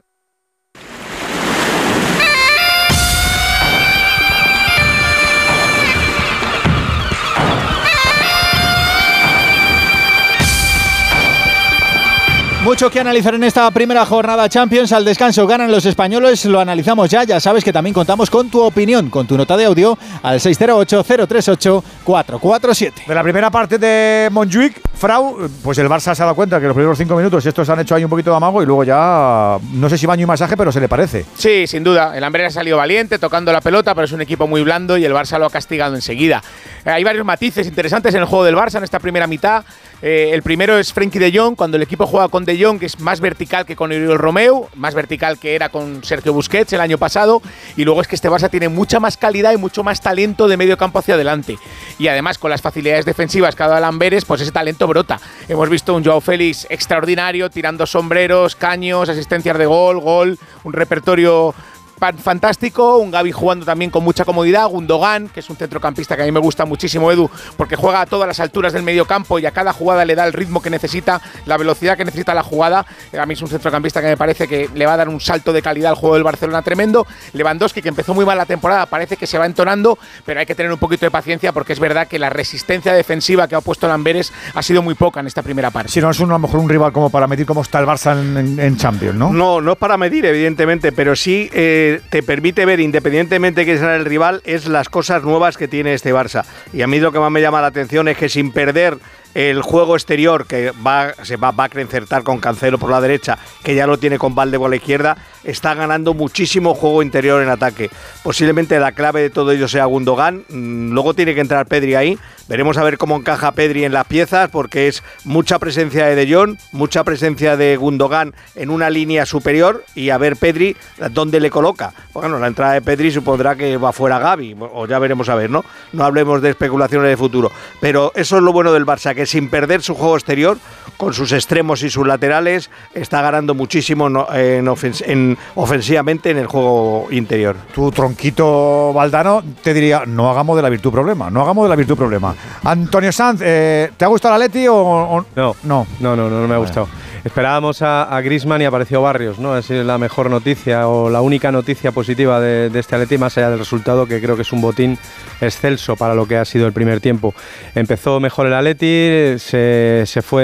Mucho 12.67 12.91
que 12.91 12.99
analizar 12.99 13.33
en 13.33 13.45
esta 13.45 13.71
primera 13.71 14.05
jornada 14.05 14.49
Champions. 14.49 14.91
Al 14.91 15.05
descanso 15.05 15.47
ganan 15.47 15.71
los 15.71 15.85
españoles. 15.85 16.43
Lo 16.43 16.59
analizamos 16.59 17.09
ya. 17.09 17.23
Ya 17.23 17.39
sabes 17.39 17.63
que 17.63 17.71
también 17.71 17.93
contamos 17.93 18.29
con 18.29 18.49
tu 18.49 18.61
opinión, 18.61 19.09
con 19.09 19.25
tu 19.25 19.37
nota 19.37 19.55
de 19.55 19.63
audio 19.63 19.97
al 20.21 20.41
608-038-447. 20.41 23.05
De 23.07 23.15
la 23.15 23.23
primera 23.23 23.49
parte 23.49 23.77
de 23.77 24.27
Montjuic, 24.33 24.81
Frau, 24.97 25.49
pues 25.63 25.77
el 25.77 25.87
Barça 25.87 26.13
se 26.13 26.21
ha 26.21 26.25
dado 26.25 26.35
cuenta 26.35 26.59
que 26.59 26.65
los 26.65 26.75
primeros 26.75 26.97
cinco 26.97 27.15
minutos 27.15 27.45
estos 27.45 27.69
han 27.69 27.79
hecho 27.79 27.95
ahí 27.95 28.03
un 28.03 28.09
poquito 28.09 28.31
de 28.31 28.35
amago 28.35 28.61
y 28.61 28.65
luego 28.65 28.83
ya, 28.83 29.57
no 29.71 29.89
sé 29.89 29.97
si 29.97 30.05
baño 30.05 30.23
y 30.23 30.25
masaje, 30.25 30.57
pero 30.57 30.69
se 30.69 30.81
le 30.81 30.89
parece. 30.89 31.25
Sí, 31.35 31.67
sin 31.67 31.85
duda. 31.85 32.17
El 32.17 32.23
Amberes 32.25 32.47
ha 32.47 32.55
salido 32.55 32.75
valiente, 32.75 33.17
tocando 33.17 33.53
la 33.53 33.61
pelota, 33.61 33.95
pero 33.95 34.03
es 34.03 34.11
un 34.11 34.19
equipo 34.19 34.45
muy 34.45 34.61
blando 34.63 34.97
y 34.97 35.05
el 35.05 35.13
Barça 35.13 35.39
lo 35.39 35.45
ha 35.45 35.49
castigado 35.49 35.95
enseguida. 35.95 36.43
Eh, 36.83 36.89
hay 36.89 37.05
varios 37.05 37.25
matices 37.25 37.65
interesantes 37.65 38.13
en 38.13 38.19
el 38.19 38.27
juego 38.27 38.43
del 38.43 38.57
Barça 38.57 38.75
en 38.75 38.83
esta 38.83 38.99
primera 38.99 39.25
mitad. 39.25 39.63
Eh, 40.01 40.31
el 40.33 40.43
primero 40.43 40.77
es 40.77 40.91
Frenkie 40.91 41.17
de 41.17 41.31
Jong, 41.31 41.55
cuando 41.55 41.77
el 41.77 41.83
equipo 41.83 42.05
juega 42.05 42.27
con 42.27 42.43
de 42.43 42.56
Que 42.57 42.87
es 42.87 42.99
más 42.99 43.19
vertical 43.19 43.67
que 43.67 43.75
con 43.75 43.91
Oriol 43.91 44.17
Romeu, 44.17 44.67
más 44.73 44.95
vertical 44.95 45.37
que 45.37 45.53
era 45.53 45.69
con 45.69 46.03
Sergio 46.03 46.33
Busquets 46.33 46.73
el 46.73 46.81
año 46.81 46.97
pasado. 46.97 47.39
Y 47.75 47.85
luego 47.85 48.01
es 48.01 48.07
que 48.07 48.15
este 48.15 48.31
Barça 48.31 48.49
tiene 48.49 48.67
mucha 48.67 48.99
más 48.99 49.15
calidad 49.15 49.53
y 49.53 49.57
mucho 49.57 49.83
más 49.83 50.01
talento 50.01 50.47
de 50.47 50.57
medio 50.57 50.75
campo 50.75 50.97
hacia 50.97 51.13
adelante. 51.13 51.59
Y 51.99 52.07
además, 52.07 52.39
con 52.39 52.49
las 52.49 52.63
facilidades 52.63 53.05
defensivas 53.05 53.55
que 53.55 53.61
ha 53.61 53.67
dado 53.67 53.79
Lamberes, 53.79 54.25
pues 54.25 54.41
ese 54.41 54.51
talento 54.51 54.87
brota. 54.87 55.19
Hemos 55.47 55.69
visto 55.69 55.93
un 55.93 56.03
Joao 56.03 56.19
Félix 56.19 56.65
extraordinario, 56.71 57.51
tirando 57.51 57.85
sombreros, 57.85 58.55
caños, 58.55 59.07
asistencias 59.07 59.55
de 59.55 59.65
gol, 59.67 59.99
gol, 59.99 60.39
un 60.63 60.73
repertorio 60.73 61.53
fantástico, 62.01 62.97
un 62.97 63.11
Gaby 63.11 63.31
jugando 63.31 63.65
también 63.65 63.89
con 63.91 64.03
mucha 64.03 64.23
comodidad, 64.23 64.67
Gundogan, 64.67 65.29
que 65.29 65.39
es 65.39 65.49
un 65.49 65.55
centrocampista 65.55 66.15
que 66.15 66.21
a 66.21 66.25
mí 66.25 66.31
me 66.31 66.39
gusta 66.39 66.65
muchísimo, 66.65 67.11
Edu, 67.11 67.29
porque 67.57 67.75
juega 67.75 68.01
a 68.01 68.05
todas 68.05 68.27
las 68.27 68.39
alturas 68.39 68.73
del 68.73 68.83
medio 68.83 69.05
campo 69.05 69.39
y 69.39 69.45
a 69.45 69.51
cada 69.51 69.73
jugada 69.73 70.05
le 70.05 70.15
da 70.15 70.25
el 70.25 70.33
ritmo 70.33 70.61
que 70.61 70.69
necesita, 70.69 71.21
la 71.45 71.57
velocidad 71.57 71.97
que 71.97 72.05
necesita 72.05 72.33
la 72.33 72.43
jugada. 72.43 72.85
A 73.19 73.25
mí 73.25 73.33
es 73.33 73.41
un 73.41 73.47
centrocampista 73.47 74.01
que 74.01 74.07
me 74.07 74.17
parece 74.17 74.47
que 74.47 74.69
le 74.73 74.85
va 74.85 74.93
a 74.93 74.97
dar 74.97 75.09
un 75.09 75.19
salto 75.19 75.51
de 75.53 75.61
calidad 75.61 75.89
al 75.91 75.95
juego 75.95 76.15
del 76.15 76.23
Barcelona 76.23 76.61
tremendo. 76.61 77.07
Lewandowski, 77.33 77.81
que 77.81 77.89
empezó 77.89 78.13
muy 78.13 78.25
mal 78.25 78.37
la 78.37 78.45
temporada, 78.45 78.85
parece 78.85 79.17
que 79.17 79.25
se 79.27 79.37
va 79.37 79.45
entonando, 79.45 79.97
pero 80.25 80.39
hay 80.39 80.45
que 80.45 80.55
tener 80.55 80.71
un 80.71 80.77
poquito 80.79 81.05
de 81.05 81.11
paciencia 81.11 81.51
porque 81.51 81.73
es 81.73 81.79
verdad 81.79 82.07
que 82.07 82.19
la 82.19 82.29
resistencia 82.29 82.93
defensiva 82.93 83.47
que 83.47 83.55
ha 83.55 83.61
puesto 83.61 83.87
Lamberes 83.87 84.31
ha 84.53 84.61
sido 84.61 84.81
muy 84.81 84.93
poca 84.95 85.19
en 85.19 85.27
esta 85.27 85.41
primera 85.41 85.71
parte. 85.71 85.91
Si 85.91 85.99
no 86.01 86.09
es 86.11 86.19
un, 86.19 86.29
a 86.29 86.33
lo 86.33 86.39
mejor 86.39 86.59
un 86.59 86.69
rival 86.69 86.91
como 86.91 87.09
para 87.09 87.27
medir 87.27 87.45
cómo 87.45 87.61
está 87.61 87.79
el 87.79 87.85
Barça 87.85 88.19
en, 88.19 88.37
en- 88.37 88.59
en 88.59 88.77
Champions, 88.77 89.15
¿no? 89.15 89.31
No, 89.33 89.61
no 89.61 89.71
es 89.71 89.77
para 89.77 89.97
medir, 89.97 90.25
evidentemente, 90.25 90.91
pero 90.91 91.15
sí 91.15 91.49
eh, 91.53 91.86
te 92.09 92.23
permite 92.23 92.65
ver, 92.65 92.79
independientemente 92.79 93.61
de 93.61 93.65
que 93.65 93.77
sea 93.77 93.95
el 93.95 94.05
rival, 94.05 94.41
es 94.45 94.67
las 94.67 94.89
cosas 94.89 95.23
nuevas 95.23 95.57
que 95.57 95.67
tiene 95.67 95.93
este 95.93 96.13
Barça. 96.13 96.45
Y 96.73 96.81
a 96.81 96.87
mí 96.87 96.99
lo 96.99 97.11
que 97.11 97.19
más 97.19 97.31
me 97.31 97.41
llama 97.41 97.61
la 97.61 97.67
atención 97.67 98.07
es 98.07 98.17
que 98.17 98.29
sin 98.29 98.51
perder 98.51 98.97
el 99.33 99.61
juego 99.61 99.95
exterior 99.95 100.45
que 100.47 100.71
va, 100.85 101.13
se 101.23 101.37
va, 101.37 101.51
va 101.51 101.65
a 101.65 101.69
concertar 101.69 102.23
con 102.23 102.39
Cancelo 102.39 102.77
por 102.77 102.89
la 102.89 103.01
derecha, 103.01 103.37
que 103.63 103.75
ya 103.75 103.87
lo 103.87 103.97
tiene 103.97 104.17
con 104.17 104.35
Valde 104.35 104.57
por 104.57 104.69
la 104.69 104.75
izquierda, 104.77 105.17
está 105.43 105.73
ganando 105.73 106.13
muchísimo 106.13 106.73
juego 106.73 107.03
interior 107.03 107.41
en 107.41 107.49
ataque. 107.49 107.89
Posiblemente 108.23 108.79
la 108.79 108.91
clave 108.91 109.21
de 109.21 109.29
todo 109.29 109.51
ello 109.51 109.67
sea 109.67 109.85
Gundogan. 109.85 110.43
Mm, 110.49 110.91
Luego 110.91 111.13
tiene 111.13 111.35
que 111.35 111.41
entrar 111.41 111.67
Pedri 111.67 111.95
ahí. 111.95 112.17
Veremos 112.47 112.77
a 112.77 112.83
ver 112.83 112.97
cómo 112.97 113.17
encaja 113.17 113.51
Pedri 113.51 113.83
en 113.83 113.91
las 113.91 114.07
piezas, 114.07 114.49
porque 114.49 114.87
es 114.87 115.03
mucha 115.25 115.59
presencia 115.59 116.05
de 116.05 116.15
De 116.15 116.33
Jong, 116.33 116.57
mucha 116.71 117.03
presencia 117.03 117.57
de 117.57 117.75
Gundogan 117.75 118.33
en 118.55 118.69
una 118.69 118.89
línea 118.89 119.25
superior 119.25 119.83
y 119.95 120.11
a 120.11 120.17
ver 120.17 120.37
Pedri 120.37 120.75
dónde 121.11 121.39
le 121.39 121.49
coloca. 121.49 121.93
Bueno, 122.13 122.39
la 122.39 122.47
entrada 122.47 122.73
de 122.73 122.81
Pedri 122.81 123.11
supondrá 123.11 123.55
que 123.55 123.77
va 123.77 123.91
fuera 123.91 124.19
Gaby, 124.19 124.55
o 124.59 124.87
ya 124.87 124.97
veremos 124.97 125.27
a 125.29 125.35
ver, 125.35 125.49
¿no? 125.49 125.65
No 125.91 126.05
hablemos 126.05 126.41
de 126.41 126.49
especulaciones 126.51 127.09
de 127.09 127.17
futuro. 127.17 127.51
Pero 127.81 128.13
eso 128.15 128.37
es 128.37 128.43
lo 128.43 128.53
bueno 128.53 128.71
del 128.71 128.85
Barça, 128.85 129.13
que 129.17 129.25
sin 129.25 129.49
perder 129.49 129.81
su 129.81 129.95
juego 129.95 130.15
exterior, 130.15 130.57
con 130.95 131.11
sus 131.13 131.31
extremos 131.31 131.83
y 131.83 131.89
sus 131.89 132.07
laterales, 132.07 132.69
está 132.93 133.21
ganando 133.21 133.53
muchísimo 133.53 134.07
en, 134.07 134.65
ofens- 134.67 135.03
en- 135.05 135.37
ofensivamente 135.55 136.29
en 136.31 136.37
el 136.37 136.45
juego 136.47 137.07
interior. 137.11 137.55
Tu 137.73 137.91
tronquito 137.91 138.93
Valdano 138.93 139.43
te 139.63 139.73
diría, 139.73 140.03
no 140.05 140.29
hagamos 140.29 140.55
de 140.55 140.61
la 140.61 140.69
virtud 140.69 140.91
problema, 140.91 141.29
no 141.29 141.41
hagamos 141.41 141.65
de 141.65 141.69
la 141.69 141.75
virtud 141.75 141.97
problema. 141.97 142.35
Antonio 142.63 143.11
Sanz, 143.11 143.41
eh, 143.43 143.91
¿te 143.97 144.05
ha 144.05 144.07
gustado 144.07 144.35
el 144.35 144.41
Atleti 144.43 144.67
o, 144.67 144.75
o- 144.75 145.25
No, 145.35 145.55
no? 145.63 145.87
No, 145.99 146.15
no, 146.15 146.29
no, 146.29 146.41
no 146.41 146.47
me 146.47 146.55
ha 146.55 146.59
gustado. 146.59 146.87
Esperábamos 147.23 147.81
a, 147.81 148.03
a 148.03 148.21
Griezmann 148.21 148.61
y 148.61 148.65
apareció 148.65 149.01
Barrios, 149.01 149.39
¿no? 149.39 149.61
Sido 149.61 149.83
la 149.83 149.97
mejor 149.97 150.29
noticia 150.29 150.87
o 150.87 151.09
la 151.09 151.21
única 151.21 151.51
noticia 151.51 151.91
positiva 151.91 152.39
de, 152.39 152.71
este 152.73 152.95
Atleti, 152.95 153.17
más 153.17 153.37
allá 153.37 153.49
del 153.49 153.59
resultado, 153.59 154.05
que 154.05 154.21
creo 154.21 154.35
que 154.35 154.43
es 154.43 154.53
un 154.53 154.61
botín 154.61 154.97
excelso 155.41 155.95
para 155.95 156.15
lo 156.15 156.25
que 156.25 156.37
ha 156.37 156.45
sido 156.45 156.67
el 156.67 156.73
primer 156.73 157.01
tiempo. 157.01 157.33
Empezó 157.75 158.19
mejor 158.19 158.47
el 158.47 158.53
Atleti, 158.53 159.39
se, 159.39 160.03
se 160.05 160.21
fue 160.21 160.43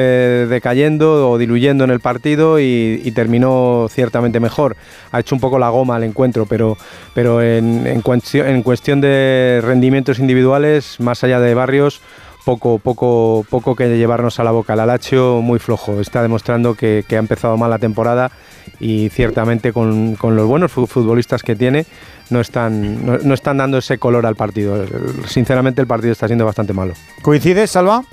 decayendo 0.50 1.32
o 1.32 1.38
diluyendo 1.38 1.84
en 1.84 1.92
el 1.92 2.00
partido 2.00 2.60
y, 2.60 3.02
y 3.04 3.12
terminó 3.12 3.88
ciertamente 3.90 4.40
mejor. 4.40 4.76
Ha 5.12 5.20
hecho 5.20 5.36
un 5.36 5.42
poco 5.42 5.60
la 5.60 5.70
goma 5.70 5.96
al 5.96 6.04
encuentro, 6.04 6.46
pero, 6.46 6.78
pero 7.14 7.42
en, 7.42 7.88
en 7.88 8.02
cuestión, 8.02 8.48
en 8.48 8.64
cuestión 8.64 9.00
de 9.00 9.62
rendimientos 9.64 10.20
individuales, 10.20 11.00
más 11.00 11.24
allá 11.24 11.40
de 11.40 11.54
Barrios, 11.54 12.02
poco, 12.46 12.80
poco, 12.80 13.46
poco 13.50 13.76
que 13.76 13.98
llevarnos 13.98 14.40
a 14.40 14.44
la 14.44 14.52
boca. 14.52 14.74
El 14.74 14.80
Alacho 14.82 15.40
muy 15.42 15.60
flojo, 15.60 16.00
está 16.00 16.22
demostrando 16.22 16.76
que, 16.76 17.06
ha 17.10 17.16
empezado 17.16 17.58
mal 17.58 17.70
la 17.70 17.80
temporada 17.80 18.32
y 18.80 19.10
ciertamente 19.10 19.72
con, 19.74 20.16
con 20.16 20.36
los 20.36 20.48
buenos 20.48 20.72
fu- 20.72 20.88
futbolistas 20.88 21.44
que 21.44 21.56
tiene 21.56 21.86
no 22.30 22.40
están, 22.40 23.06
no 23.06 23.34
están 23.34 23.58
dando 23.58 23.78
ese 23.78 23.98
color 23.98 24.26
al 24.26 24.36
partido. 24.36 24.86
Sinceramente 25.28 25.82
el 25.82 25.88
partido 25.88 26.12
está 26.12 26.28
siendo 26.28 26.46
bastante 26.46 26.74
malo. 26.74 26.94
¿Coincides, 27.22 27.72
Salva? 27.72 28.04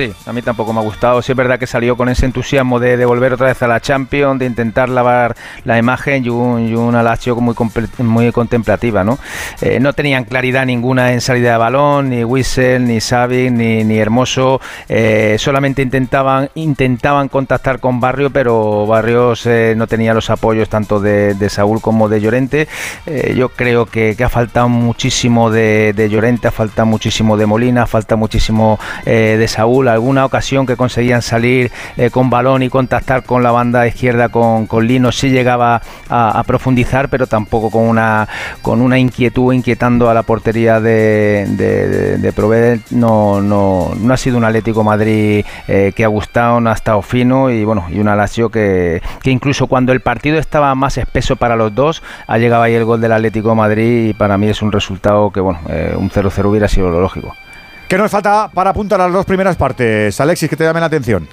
Sí, 0.00 0.14
a 0.24 0.32
mí 0.32 0.40
tampoco 0.40 0.72
me 0.72 0.80
ha 0.80 0.82
gustado. 0.82 1.20
Sí 1.20 1.32
es 1.32 1.36
verdad 1.36 1.58
que 1.58 1.66
salió 1.66 1.94
con 1.94 2.08
ese 2.08 2.24
entusiasmo 2.24 2.80
de, 2.80 2.96
de 2.96 3.04
volver 3.04 3.34
otra 3.34 3.48
vez 3.48 3.62
a 3.62 3.68
la 3.68 3.80
Champions, 3.80 4.38
de 4.38 4.46
intentar 4.46 4.88
lavar 4.88 5.36
la 5.66 5.76
imagen 5.76 6.24
y 6.24 6.30
un, 6.30 6.66
y 6.68 6.74
una 6.74 7.02
Lazio 7.02 7.36
muy, 7.36 8.32
contemplativa, 8.32 9.04
¿no? 9.04 9.18
Eh, 9.60 9.78
no 9.78 9.92
tenían 9.92 10.24
claridad 10.24 10.64
ninguna 10.64 11.12
en 11.12 11.20
salida 11.20 11.52
de 11.52 11.58
balón, 11.58 12.08
ni 12.08 12.24
Wissel, 12.24 12.86
ni 12.86 12.98
Savic, 13.02 13.52
ni, 13.52 13.84
ni 13.84 13.98
Hermoso. 13.98 14.58
Eh, 14.88 15.36
solamente 15.38 15.82
intentaban, 15.82 16.48
intentaban 16.54 17.28
contactar 17.28 17.78
con 17.78 18.00
Barrio, 18.00 18.30
pero 18.30 18.86
Barrios 18.86 19.44
eh, 19.44 19.74
no 19.76 19.86
tenía 19.86 20.14
los 20.14 20.30
apoyos 20.30 20.70
tanto 20.70 20.98
de, 20.98 21.34
de 21.34 21.50
Saúl 21.50 21.82
como 21.82 22.08
de 22.08 22.22
Llorente. 22.22 22.68
Yo 23.34 23.50
creo 23.50 23.84
que, 23.84 24.16
ha 24.24 24.28
faltado 24.30 24.70
muchísimo 24.70 25.50
de, 25.50 25.92
de 25.92 26.08
Llorente, 26.08 26.48
ha 26.48 26.52
faltado 26.52 26.86
muchísimo 26.86 27.36
de 27.36 27.44
Molina, 27.44 27.86
falta 27.86 28.16
muchísimo 28.16 28.78
eh, 29.04 29.36
de 29.38 29.48
Saúl. 29.48 29.89
Alguna 29.90 30.24
ocasión 30.24 30.66
que 30.66 30.76
conseguían 30.76 31.22
salir 31.22 31.70
eh, 31.96 32.10
con 32.10 32.30
balón 32.30 32.62
y 32.62 32.68
contactar 32.68 33.24
con 33.24 33.42
la 33.42 33.50
banda 33.50 33.86
izquierda 33.86 34.28
con, 34.28 34.66
con 34.66 34.86
Lino 34.86 35.12
sí 35.12 35.30
llegaba 35.30 35.82
a, 36.08 36.42
profundizar, 36.44 37.08
pero 37.08 37.26
tampoco 37.26 37.70
con 37.70 37.82
una 37.82 38.26
con 38.62 38.80
una 38.80 38.98
inquietud 38.98 39.52
inquietando 39.52 40.10
a 40.10 40.14
la 40.14 40.22
portería 40.22 40.80
de, 40.80 41.46
de, 41.50 42.18
de-. 42.18 42.80
No, 42.90 43.40
no, 43.40 43.92
no 43.98 44.14
ha 44.14 44.16
sido 44.16 44.36
un 44.38 44.44
Atlético 44.44 44.82
Madrid 44.82 45.44
eh, 45.68 45.92
que 45.94 46.04
ha 46.04 46.08
gustado, 46.08 46.60
no 46.60 46.70
ha 46.70 46.74
estado 46.74 47.02
fino 47.02 47.50
y 47.50 47.64
bueno, 47.64 47.86
y 47.90 47.98
una 47.98 48.16
Lazio 48.16 48.50
que, 48.50 49.02
que 49.22 49.30
incluso 49.30 49.66
cuando 49.66 49.92
el 49.92 50.00
partido 50.00 50.38
estaba 50.38 50.74
más 50.74 50.98
espeso 50.98 51.36
para 51.36 51.56
los 51.56 51.74
dos, 51.74 52.02
ha 52.26 52.38
llegado 52.38 52.62
ahí 52.62 52.74
el 52.74 52.84
gol 52.84 53.00
del 53.00 53.12
Atlético 53.12 53.54
Madrid 53.54 54.10
y 54.10 54.14
para 54.14 54.38
mí 54.38 54.48
es 54.48 54.62
un 54.62 54.72
resultado 54.72 55.30
que 55.30 55.40
bueno, 55.40 55.60
eh, 55.68 55.94
un 55.96 56.10
0-0 56.10 56.44
hubiera 56.46 56.68
sido 56.68 56.90
lo 56.90 57.00
lógico. 57.00 57.34
¿Qué 57.90 57.98
nos 57.98 58.08
falta 58.08 58.48
para 58.54 58.70
apuntar 58.70 59.00
a 59.00 59.06
las 59.06 59.12
dos 59.12 59.26
primeras 59.26 59.56
partes? 59.56 60.20
Alexis, 60.20 60.48
que 60.48 60.54
te 60.54 60.62
llame 60.62 60.78
la 60.78 60.86
atención. 60.86 61.26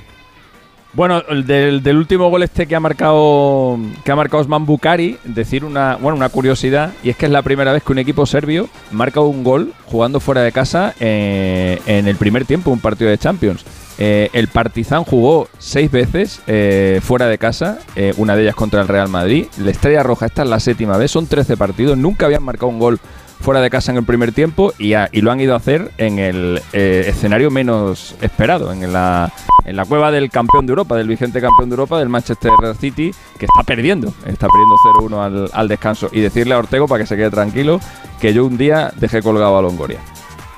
Bueno, 0.94 1.22
el 1.30 1.46
del, 1.46 1.84
del 1.84 1.98
último 1.98 2.32
gol 2.32 2.42
este 2.42 2.66
que 2.66 2.76
ha 2.76 2.80
marcado 2.80 3.78
que 4.04 4.12
ha 4.12 4.16
marcado 4.16 4.42
Osman 4.42 4.66
Bukari, 4.66 5.20
decir 5.24 5.64
una 5.64 5.98
bueno 5.98 6.18
una 6.18 6.30
curiosidad 6.30 6.94
y 7.04 7.12
es 7.12 7.16
que 7.16 7.28
es 7.28 7.32
la 7.32 7.44
primera 7.44 7.74
vez 7.74 7.84
que 7.84 7.92
un 7.92 8.00
equipo 8.00 8.26
serbio 8.26 8.70
marca 8.90 9.22
un 9.22 9.44
gol 9.44 9.72
jugando 9.86 10.20
fuera 10.20 10.42
de 10.42 10.52
casa 10.52 10.96
eh, 11.00 11.80
en 11.86 12.08
el 12.08 12.16
primer 12.16 12.46
tiempo 12.46 12.72
un 12.72 12.80
partido 12.80 13.12
de 13.12 13.20
Champions. 13.20 13.64
Eh, 14.00 14.30
el 14.34 14.48
Partizan 14.48 15.04
jugó 15.04 15.50
seis 15.60 15.92
veces 15.92 16.42
eh, 16.48 17.02
fuera 17.04 17.28
de 17.28 17.38
casa, 17.38 17.78
una 18.18 18.36
de 18.36 18.42
ellas 18.42 18.56
contra 18.56 18.82
el 18.82 18.88
Real 18.88 19.10
Madrid. 19.10 19.46
La 19.60 19.70
Estrella 19.70 20.02
Roja 20.02 20.26
esta 20.26 20.42
es 20.42 20.50
la 20.50 20.60
séptima 20.60 20.98
vez, 20.98 21.12
son 21.12 21.28
13 21.28 21.56
partidos, 21.56 22.00
nunca 22.00 22.26
habían 22.26 22.42
marcado 22.42 22.70
un 22.70 22.80
gol 22.80 23.00
fuera 23.40 23.62
de 23.62 23.70
casa 23.70 23.92
en 23.92 23.98
el 23.98 24.04
primer 24.04 24.32
tiempo 24.32 24.74
y, 24.78 24.94
a- 24.94 25.10
y 25.12 25.22
lo 25.22 25.32
han 25.32 25.40
ido 25.40 25.54
a 25.54 25.58
hacer 25.58 25.92
en 25.98 26.20
el 26.20 26.62
eh, 26.74 27.06
escenario 27.08 27.50
menos 27.52 28.16
esperado, 28.22 28.72
en 28.74 28.92
la, 28.92 29.32
en 29.66 29.76
la 29.76 29.86
cueva 29.86 30.12
del 30.12 30.30
campeón 30.30 30.66
de 30.66 30.72
Europa, 30.72 30.96
del 30.96 31.08
vigente 31.08 31.40
campeón 31.42 31.70
de 31.70 31.74
Europa, 31.74 32.00
del 32.00 32.10
Manchester 32.10 32.52
City, 32.80 33.12
que 33.38 33.46
está 33.46 33.64
perdiendo, 33.66 34.08
está 34.26 34.48
perdiendo 34.48 34.76
0-1 35.18 35.24
al, 35.26 35.50
al 35.54 35.68
descanso. 35.68 36.10
Y 36.12 36.20
decirle 36.22 36.54
a 36.56 36.60
Ortego 36.60 36.88
para 36.88 37.04
que 37.04 37.08
se 37.08 37.16
quede 37.16 37.30
tranquilo 37.32 37.80
que 38.20 38.34
yo 38.34 38.46
un 38.46 38.58
día 38.58 38.92
dejé 38.98 39.22
colgado 39.22 39.58
a 39.58 39.62
Longoria. 39.62 40.00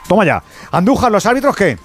Toma 0.08 0.26
ya. 0.26 0.42
Andújar, 0.72 1.12
¿los 1.12 1.26
árbitros 1.26 1.56
qué? 1.56 1.78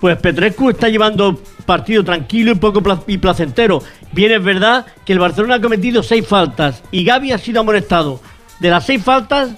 Pues 0.00 0.16
Petrescu 0.18 0.70
está 0.70 0.88
llevando 0.88 1.40
partido 1.66 2.04
tranquilo 2.04 2.52
y 2.52 2.54
poco 2.54 2.80
y 3.08 3.18
placentero. 3.18 3.82
Bien 4.12 4.30
es 4.32 4.42
verdad 4.42 4.86
que 5.04 5.12
el 5.12 5.18
Barcelona 5.18 5.56
ha 5.56 5.60
cometido 5.60 6.02
seis 6.02 6.26
faltas 6.26 6.82
y 6.92 7.04
Gaby 7.04 7.32
ha 7.32 7.38
sido 7.38 7.60
amonestado. 7.60 8.20
De 8.60 8.70
las 8.70 8.86
seis 8.86 9.02
faltas, 9.02 9.50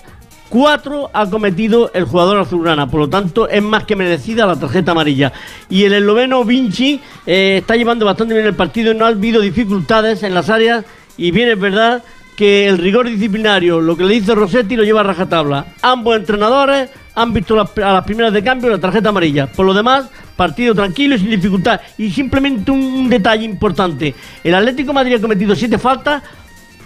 cuatro 0.50 1.08
ha 1.14 1.30
cometido 1.30 1.90
el 1.94 2.04
jugador 2.04 2.38
azulgrana. 2.38 2.90
Por 2.90 3.00
lo 3.00 3.08
tanto, 3.08 3.48
es 3.48 3.62
más 3.62 3.84
que 3.84 3.96
merecida 3.96 4.46
la 4.46 4.56
tarjeta 4.56 4.92
amarilla. 4.92 5.32
Y 5.70 5.84
el 5.84 5.94
esloveno 5.94 6.44
Vinci 6.44 7.00
eh, 7.26 7.58
está 7.60 7.76
llevando 7.76 8.04
bastante 8.04 8.34
bien 8.34 8.46
el 8.46 8.54
partido. 8.54 8.92
No 8.92 9.06
ha 9.06 9.08
habido 9.08 9.40
dificultades 9.40 10.22
en 10.22 10.34
las 10.34 10.50
áreas. 10.50 10.84
Y 11.16 11.30
bien 11.30 11.48
es 11.48 11.58
verdad 11.58 12.02
que 12.36 12.66
el 12.66 12.78
rigor 12.78 13.08
disciplinario, 13.08 13.80
lo 13.80 13.96
que 13.96 14.04
le 14.04 14.14
dice 14.14 14.34
Rossetti, 14.34 14.76
lo 14.76 14.84
lleva 14.84 15.00
a 15.00 15.04
rajatabla. 15.04 15.66
Ambos 15.82 16.16
entrenadores 16.16 16.90
han 17.14 17.32
visto 17.32 17.60
a 17.60 17.92
las 17.92 18.04
primeras 18.04 18.32
de 18.32 18.42
cambio 18.42 18.70
la 18.70 18.78
tarjeta 18.78 19.10
amarilla. 19.10 19.46
Por 19.46 19.66
lo 19.66 19.74
demás, 19.74 20.06
partido 20.36 20.74
tranquilo 20.74 21.16
y 21.16 21.18
sin 21.18 21.30
dificultad. 21.30 21.80
Y 21.98 22.10
simplemente 22.10 22.70
un, 22.70 23.10
detalle 23.10 23.44
importante. 23.44 24.14
El 24.42 24.54
Atlético 24.54 24.94
Madrid 24.94 25.16
ha 25.16 25.20
cometido 25.20 25.54
siete 25.54 25.78
faltas, 25.78 26.22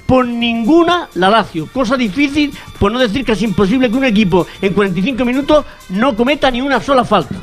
por 0.07 0.27
ninguna 0.27 1.09
la 1.15 1.31
Lazio. 1.31 1.69
Cosa 1.73 1.97
difícil, 1.97 2.53
por 2.79 2.93
no 2.93 2.99
decir 2.99 3.25
que 3.25 3.33
es 3.33 3.43
imposible 3.43 3.91
que 3.91 3.97
un 3.97 4.05
equipo 4.05 4.47
en 4.61 4.73
45 4.73 5.25
minutos 5.25 5.65
no 5.91 6.17
cometa 6.17 6.51
ni 6.51 6.61
una 6.61 6.81
sola 6.81 7.05
falta. 7.05 7.35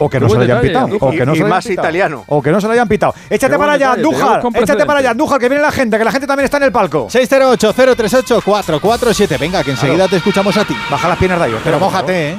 O 0.00 0.08
que 0.08 0.20
no 0.20 0.28
se 0.28 0.34
le 0.34 0.38
buen 0.46 0.50
hayan 0.52 0.62
detalle, 0.62 0.92
pitado. 0.92 1.10
O 1.10 1.12
y- 1.12 1.16
que 1.18 1.26
no 1.26 1.32
se 1.32 1.38
le 1.38 1.44
hayan 1.44 1.50
más 1.56 1.66
pitado. 1.66 1.86
italiano. 1.88 2.24
O 2.28 2.40
que 2.40 2.52
no 2.52 2.60
se 2.60 2.68
le 2.68 2.72
hayan 2.74 2.86
pitado. 2.86 3.14
Échate 3.28 3.52
Qué 3.54 3.58
para 3.58 3.72
allá, 3.72 3.96
detalle, 3.96 4.14
Andújar. 4.16 4.42
Échate 4.62 4.86
para 4.86 4.98
allá, 5.00 5.10
Andújar, 5.10 5.40
que 5.40 5.48
viene 5.48 5.60
la 5.62 5.72
gente, 5.72 5.98
que 5.98 6.04
la 6.04 6.12
gente 6.12 6.26
también 6.28 6.44
está 6.44 6.58
en 6.58 6.62
el 6.62 6.70
palco. 6.72 7.08
608-038-447. 7.10 9.38
Venga, 9.38 9.64
que 9.64 9.72
enseguida 9.72 9.96
Claro. 9.96 10.10
te 10.10 10.16
escuchamos 10.18 10.56
a 10.56 10.64
ti. 10.64 10.76
Baja 10.90 11.08
las 11.08 11.18
piernas 11.18 11.40
de 11.40 11.44
ahí. 11.46 11.54
Pero 11.64 11.80
mójate, 11.80 12.30
¿eh? 12.30 12.36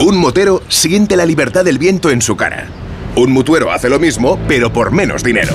Un 0.00 0.18
motero 0.18 0.62
siente 0.68 1.16
la 1.16 1.26
libertad 1.26 1.64
del 1.64 1.78
viento 1.78 2.10
en 2.10 2.22
su 2.22 2.36
cara. 2.36 2.68
Un 3.16 3.32
mutuero 3.32 3.72
hace 3.72 3.88
lo 3.88 3.98
mismo, 3.98 4.38
pero 4.46 4.72
por 4.72 4.92
menos 4.92 5.24
dinero. 5.24 5.54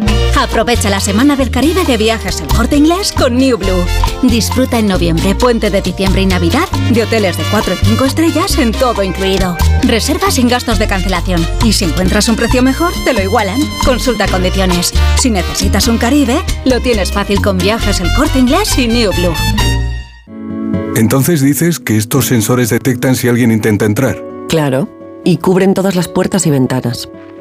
Aprovecha 0.41 0.89
la 0.89 0.99
Semana 0.99 1.35
del 1.35 1.51
Caribe 1.51 1.83
de 1.85 1.97
viajes 1.97 2.41
El 2.41 2.47
Corte 2.47 2.75
Inglés 2.75 3.11
con 3.11 3.37
New 3.37 3.59
Blue. 3.59 3.85
Disfruta 4.23 4.79
en 4.79 4.87
noviembre, 4.87 5.35
puente 5.35 5.69
de 5.69 5.83
diciembre 5.83 6.23
y 6.23 6.25
Navidad 6.25 6.67
de 6.91 7.03
hoteles 7.03 7.37
de 7.37 7.43
4 7.51 7.75
y 7.75 7.85
5 7.85 8.05
estrellas 8.05 8.57
en 8.57 8.71
todo 8.71 9.03
incluido. 9.03 9.55
Reserva 9.83 10.31
sin 10.31 10.47
gastos 10.47 10.79
de 10.79 10.87
cancelación 10.87 11.45
y 11.63 11.73
si 11.73 11.85
encuentras 11.85 12.27
un 12.27 12.37
precio 12.37 12.63
mejor, 12.63 12.91
te 13.05 13.13
lo 13.13 13.21
igualan. 13.21 13.59
Consulta 13.85 14.27
condiciones. 14.27 14.91
Si 15.19 15.29
necesitas 15.29 15.87
un 15.87 15.99
Caribe, 15.99 16.41
lo 16.65 16.79
tienes 16.79 17.11
fácil 17.11 17.39
con 17.39 17.59
viajes 17.59 17.99
El 17.99 18.09
Corte 18.17 18.39
Inglés 18.39 18.75
y 18.79 18.87
New 18.87 19.11
Blue. 19.13 19.35
Entonces 20.95 21.41
dices 21.41 21.79
que 21.79 21.97
estos 21.97 22.25
sensores 22.25 22.71
detectan 22.71 23.15
si 23.15 23.27
alguien 23.27 23.51
intenta 23.51 23.85
entrar. 23.85 24.23
Claro. 24.49 24.89
y 25.23 25.37
cubren 25.37 25.75
todas 25.75 25.95
las 25.95 26.07
puertas 26.07 26.47
y 26.47 26.49
ventanas. 26.49 27.07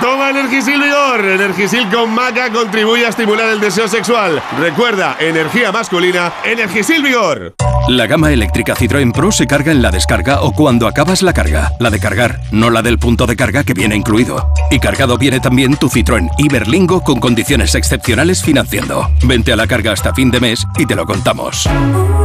Toma 0.00 0.30
Energisil 0.30 0.80
Vigor. 0.80 1.24
Energisil 1.24 1.88
con 1.88 2.14
maca 2.14 2.50
contribuye 2.50 3.06
a 3.06 3.08
estimular 3.10 3.48
el 3.48 3.60
deseo 3.60 3.88
sexual. 3.88 4.42
Recuerda, 4.58 5.16
energía 5.20 5.72
masculina, 5.72 6.32
Energisil 6.44 7.02
Vigor. 7.02 7.54
La 7.88 8.06
gama 8.06 8.32
eléctrica 8.32 8.74
Citroën 8.74 9.12
Pro 9.12 9.32
se 9.32 9.46
carga 9.46 9.72
en 9.72 9.80
la 9.80 9.90
descarga 9.90 10.42
o 10.42 10.52
cuando 10.52 10.86
acabas 10.86 11.22
la 11.22 11.32
carga. 11.32 11.72
La 11.80 11.90
de 11.90 12.00
cargar, 12.00 12.40
no 12.50 12.70
la 12.70 12.82
del 12.82 12.98
punto 12.98 13.26
de 13.26 13.36
carga 13.36 13.64
que 13.64 13.74
viene 13.74 13.96
incluido. 13.96 14.52
Y 14.70 14.78
cargado 14.78 15.16
viene 15.16 15.40
también 15.40 15.76
tu 15.76 15.88
Citroën 15.88 16.28
Iberlingo 16.38 17.02
con 17.02 17.20
condiciones 17.20 17.74
excepcionales 17.74 18.42
financiando. 18.42 19.10
Vente 19.22 19.52
a 19.52 19.56
la 19.56 19.66
carga 19.66 19.92
hasta 19.92 20.14
fin 20.14 20.30
de 20.30 20.40
mes 20.40 20.66
y 20.76 20.86
te 20.86 20.94
lo 20.94 21.06
contamos. 21.06 21.66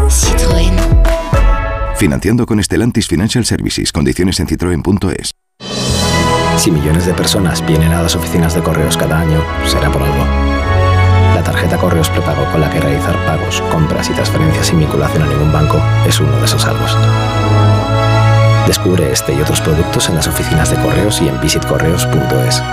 Citroën. 0.10 0.74
Financiando 1.98 2.46
con 2.46 2.62
Stellantis 2.62 3.08
Financial 3.08 3.46
Services. 3.46 3.92
Condiciones 3.92 4.40
en 4.40 4.48
citroen.es. 4.48 5.43
Si 6.64 6.72
millones 6.72 7.06
de 7.06 7.14
personas 7.14 7.62
vienen 7.66 7.92
a 7.92 8.02
las 8.02 8.16
oficinas 8.16 8.56
de 8.56 8.64
correos 8.64 8.96
cada 8.96 9.20
año, 9.20 9.44
será 9.66 9.92
por 9.92 10.02
algo. 10.02 10.26
La 11.36 11.44
tarjeta 11.44 11.78
Correos 11.78 12.10
Prepago 12.10 12.50
con 12.54 12.62
la 12.62 12.70
que 12.70 12.80
realizar 12.80 13.18
pagos, 13.26 13.62
compras 13.70 14.10
y 14.10 14.14
transferencias 14.14 14.68
sin 14.68 14.80
vinculación 14.80 15.24
a 15.24 15.28
ningún 15.28 15.52
banco 15.52 15.78
es 16.08 16.22
uno 16.22 16.32
de 16.38 16.46
esos 16.46 16.64
algos. 16.64 16.98
Descubre 18.66 19.12
este 19.12 19.34
y 19.34 19.42
otros 19.42 19.60
productos 19.60 20.08
en 20.08 20.16
las 20.16 20.30
oficinas 20.30 20.70
de 20.70 20.78
correos 20.78 21.22
y 21.22 21.28
en 21.28 21.42
visitcorreos.es. 21.42 22.64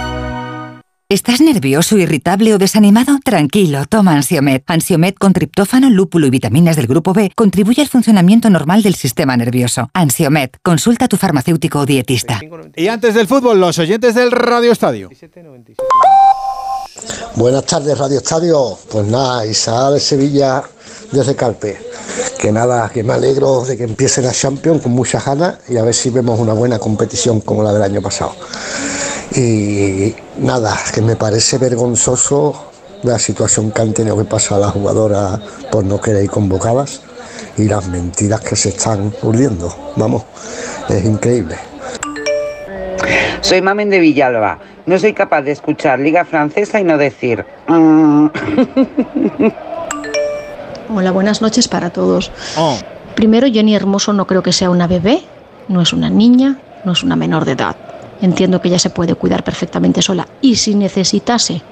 ¿Estás 1.11 1.41
nervioso, 1.41 1.99
irritable 1.99 2.55
o 2.55 2.59
desanimado? 2.59 3.19
Tranquilo, 3.25 3.85
toma 3.87 4.13
Ansiomed. 4.13 4.63
Ansiomed 4.69 5.15
con 5.17 5.33
triptófano, 5.33 5.91
lúpulo 5.91 6.29
y 6.29 6.31
vitaminas 6.31 6.77
del 6.77 6.87
grupo 6.87 7.13
B 7.13 7.33
contribuye 7.35 7.83
al 7.83 7.89
funcionamiento 7.89 8.49
normal 8.49 8.85
del 8.85 8.95
sistema 8.95 9.37
nervioso. 9.37 9.91
Ansiomed, 9.93 10.51
consulta 10.63 11.07
a 11.07 11.09
tu 11.09 11.17
farmacéutico 11.17 11.81
o 11.81 11.85
dietista. 11.85 12.39
Y 12.77 12.87
antes 12.87 13.15
del 13.15 13.27
fútbol, 13.27 13.59
los 13.59 13.77
oyentes 13.81 14.15
del 14.15 14.31
Radio 14.31 14.71
Estadio. 14.71 15.11
Buenas 17.35 17.67
tardes, 17.67 17.99
Radio 17.99 18.19
Estadio. 18.19 18.79
Pues 18.89 19.05
nada, 19.09 19.45
Isaac 19.45 19.95
de 19.95 19.99
Sevilla 19.99 20.63
desde 21.11 21.35
Calpe. 21.35 21.77
Que 22.39 22.53
nada, 22.53 22.89
que 22.89 23.03
me 23.03 23.15
alegro 23.15 23.65
de 23.65 23.77
que 23.77 23.83
empiece 23.83 24.23
la 24.23 24.31
Champions 24.31 24.81
con 24.81 24.93
muchas 24.93 25.25
ganas 25.25 25.57
y 25.69 25.77
a 25.77 25.83
ver 25.83 25.93
si 25.93 26.11
vemos 26.11 26.39
una 26.39 26.53
buena 26.53 26.79
competición 26.79 27.41
como 27.41 27.65
la 27.65 27.73
del 27.73 27.83
año 27.83 28.01
pasado. 28.01 28.37
Y 29.35 30.15
nada, 30.39 30.77
que 30.93 31.01
me 31.03 31.17
parece 31.17 31.59
vergonzoso 31.59 32.71
la 33.03 33.19
situación 33.19 33.71
que 33.71 33.83
han 33.83 33.93
tenido 33.95 34.17
que 34.17 34.25
pasar 34.25 34.59
las 34.59 34.73
jugadoras 34.73 35.39
por 35.71 35.85
no 35.85 36.01
querer 36.01 36.25
ir 36.25 36.31
convocadas 36.31 37.03
y 37.57 37.65
las 37.65 37.87
mentiras 37.89 38.41
que 38.41 38.57
se 38.57 38.71
están 38.71 39.13
urdiendo. 39.23 39.75
Vamos, 39.97 40.25
es 40.89 41.05
increíble. 41.05 41.57
Soy 43.41 43.63
Mamen 43.63 43.89
de 43.91 44.01
Villalba. 44.01 44.59
No 44.87 44.99
soy 44.99 45.13
capaz 45.15 45.43
de 45.43 45.53
escuchar 45.53 45.99
Liga 46.01 46.25
Francesa 46.25 46.81
y 46.81 46.85
no 46.85 46.99
decir. 46.99 47.45
"Mm". 47.69 48.27
Hola, 50.95 51.13
buenas 51.13 51.41
noches 51.41 51.69
para 51.69 51.91
todos. 51.91 52.33
Oh. 52.57 52.77
Primero, 53.15 53.47
Jenny 53.47 53.77
Hermoso 53.77 54.13
no 54.13 54.27
creo 54.27 54.43
que 54.43 54.53
sea 54.53 54.71
una 54.71 54.87
bebé, 54.87 55.23
no 55.69 55.81
es 55.81 55.93
una 55.93 56.11
niña, 56.11 56.59
no 56.85 56.93
es 56.93 57.03
una 57.03 57.17
menor 57.17 57.45
de 57.45 57.53
edad. 57.53 57.77
Entiendo 58.21 58.61
que 58.61 58.69
ella 58.69 58.79
se 58.79 58.91
puede 58.91 59.15
cuidar 59.15 59.45
perfectamente 59.45 60.03
sola 60.03 60.27
y 60.41 60.57
si 60.57 60.75
necesitase. 60.75 61.63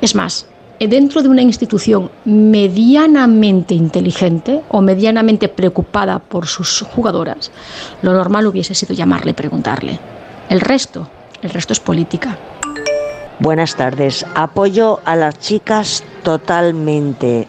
Es 0.00 0.14
más, 0.14 0.46
dentro 0.78 1.22
de 1.22 1.28
una 1.28 1.42
institución 1.42 2.10
medianamente 2.24 3.74
inteligente 3.74 4.62
o 4.68 4.80
medianamente 4.80 5.48
preocupada 5.48 6.18
por 6.18 6.46
sus 6.46 6.82
jugadoras, 6.82 7.50
lo 8.02 8.12
normal 8.12 8.46
hubiese 8.46 8.74
sido 8.74 8.94
llamarle 8.94 9.32
y 9.32 9.34
preguntarle. 9.34 9.98
El 10.48 10.60
resto, 10.60 11.08
el 11.42 11.50
resto 11.50 11.72
es 11.72 11.80
política. 11.80 12.38
Buenas 13.40 13.74
tardes. 13.74 14.26
Apoyo 14.34 15.00
a 15.04 15.16
las 15.16 15.38
chicas 15.38 16.04
totalmente. 16.22 17.48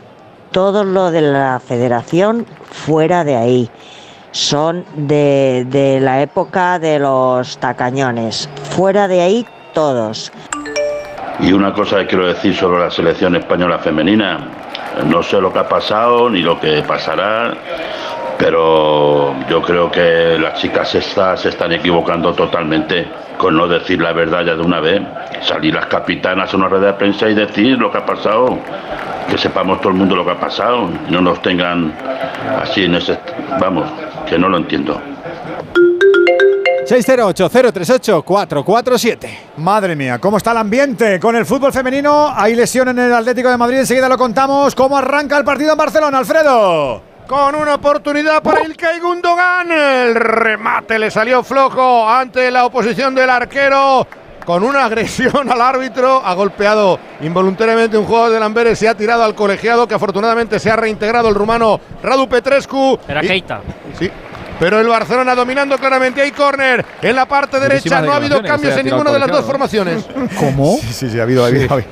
Todo 0.51 0.83
lo 0.83 1.11
de 1.11 1.21
la 1.21 1.59
federación 1.59 2.45
fuera 2.69 3.23
de 3.23 3.35
ahí. 3.35 3.69
Son 4.31 4.85
de, 4.95 5.65
de 5.67 5.99
la 5.99 6.21
época 6.21 6.79
de 6.79 6.99
los 6.99 7.57
tacañones. 7.57 8.49
Fuera 8.71 9.07
de 9.07 9.21
ahí 9.21 9.45
todos. 9.73 10.31
Y 11.39 11.53
una 11.53 11.73
cosa 11.73 11.99
que 11.99 12.07
quiero 12.07 12.27
decir 12.27 12.55
sobre 12.55 12.79
la 12.79 12.91
selección 12.91 13.35
española 13.35 13.79
femenina, 13.79 14.39
no 15.07 15.23
sé 15.23 15.41
lo 15.41 15.51
que 15.51 15.59
ha 15.59 15.67
pasado 15.67 16.29
ni 16.29 16.41
lo 16.41 16.59
que 16.59 16.83
pasará, 16.83 17.53
pero 18.37 19.35
yo 19.49 19.61
creo 19.61 19.91
que 19.91 20.37
las 20.39 20.59
chicas 20.59 20.93
estas 20.95 21.41
se 21.41 21.49
están 21.49 21.71
equivocando 21.71 22.33
totalmente 22.33 23.07
con 23.37 23.55
no 23.55 23.67
decir 23.67 24.01
la 24.01 24.13
verdad 24.13 24.45
ya 24.45 24.55
de 24.55 24.61
una 24.61 24.79
vez. 24.79 25.01
Salir 25.41 25.73
las 25.73 25.87
capitanas 25.87 26.53
a 26.53 26.57
una 26.57 26.67
red 26.67 26.81
de 26.81 26.93
prensa 26.93 27.27
y 27.27 27.33
decir 27.33 27.77
lo 27.77 27.91
que 27.91 27.97
ha 27.97 28.05
pasado, 28.05 28.59
que 29.29 29.37
sepamos 29.37 29.79
todo 29.81 29.89
el 29.89 29.95
mundo 29.95 30.15
lo 30.15 30.23
que 30.23 30.31
ha 30.31 30.39
pasado, 30.39 30.89
no 31.09 31.21
nos 31.21 31.41
tengan 31.41 31.93
así 32.61 32.85
en 32.85 32.95
ese... 32.95 33.17
Vamos, 33.59 33.85
que 34.27 34.37
no 34.37 34.49
lo 34.49 34.57
entiendo. 34.57 35.01
608-038-447. 36.85 39.29
Madre 39.57 39.95
mía, 39.95 40.19
¿cómo 40.19 40.37
está 40.37 40.51
el 40.51 40.57
ambiente 40.57 41.19
con 41.19 41.35
el 41.35 41.45
fútbol 41.45 41.71
femenino? 41.71 42.33
Hay 42.35 42.55
lesión 42.55 42.89
en 42.89 42.99
el 42.99 43.13
Atlético 43.13 43.49
de 43.49 43.57
Madrid, 43.57 43.79
enseguida 43.79 44.09
lo 44.09 44.17
contamos. 44.17 44.75
¿Cómo 44.75 44.97
arranca 44.97 45.37
el 45.37 45.45
partido 45.45 45.71
en 45.71 45.77
Barcelona, 45.77 46.17
Alfredo? 46.17 47.01
Con 47.27 47.55
una 47.55 47.75
oportunidad 47.75 48.43
para 48.43 48.65
Ilkay 48.65 48.99
Gundogan. 48.99 49.71
El 49.71 50.15
remate 50.15 50.99
le 50.99 51.09
salió 51.09 51.41
flojo 51.43 52.09
ante 52.09 52.51
la 52.51 52.65
oposición 52.65 53.15
del 53.15 53.29
arquero. 53.29 54.05
Con 54.45 54.63
una 54.63 54.85
agresión 54.85 55.49
al 55.51 55.61
árbitro, 55.61 56.21
ha 56.25 56.33
golpeado 56.33 56.99
involuntariamente 57.21 57.97
un 57.97 58.05
jugador 58.05 58.31
del 58.31 58.43
Amberes, 58.43 58.79
se 58.79 58.87
ha 58.89 58.95
tirado 58.95 59.23
al 59.23 59.35
colegiado 59.35 59.87
que 59.87 59.93
afortunadamente 59.93 60.59
se 60.59 60.71
ha 60.71 60.75
reintegrado 60.75 61.29
el 61.29 61.35
rumano 61.35 61.79
Radu 62.01 62.27
Petrescu. 62.27 62.97
Era 63.07 63.23
Y- 63.23 63.27
Keita. 63.27 63.61
Sí. 63.97 64.09
Pero 64.61 64.79
el 64.79 64.87
Barcelona 64.87 65.33
dominando 65.33 65.75
claramente. 65.79 66.21
Hay 66.21 66.29
córner 66.31 66.85
en 67.01 67.15
la 67.15 67.25
parte 67.25 67.59
derecha. 67.59 67.99
No 67.99 68.13
ha 68.13 68.17
habido 68.17 68.43
cambios 68.43 68.77
en 68.77 68.85
ninguna 68.85 69.11
de 69.11 69.17
las 69.17 69.27
dos 69.31 69.43
formaciones. 69.43 70.05
¿Cómo? 70.39 70.77
Sí, 70.79 70.93
sí, 70.93 71.09
sí, 71.09 71.19
ha 71.19 71.23
habido, 71.23 71.43
ha 71.43 71.47
habido, 71.47 71.67
ha 71.73 71.73
habido, 71.73 71.87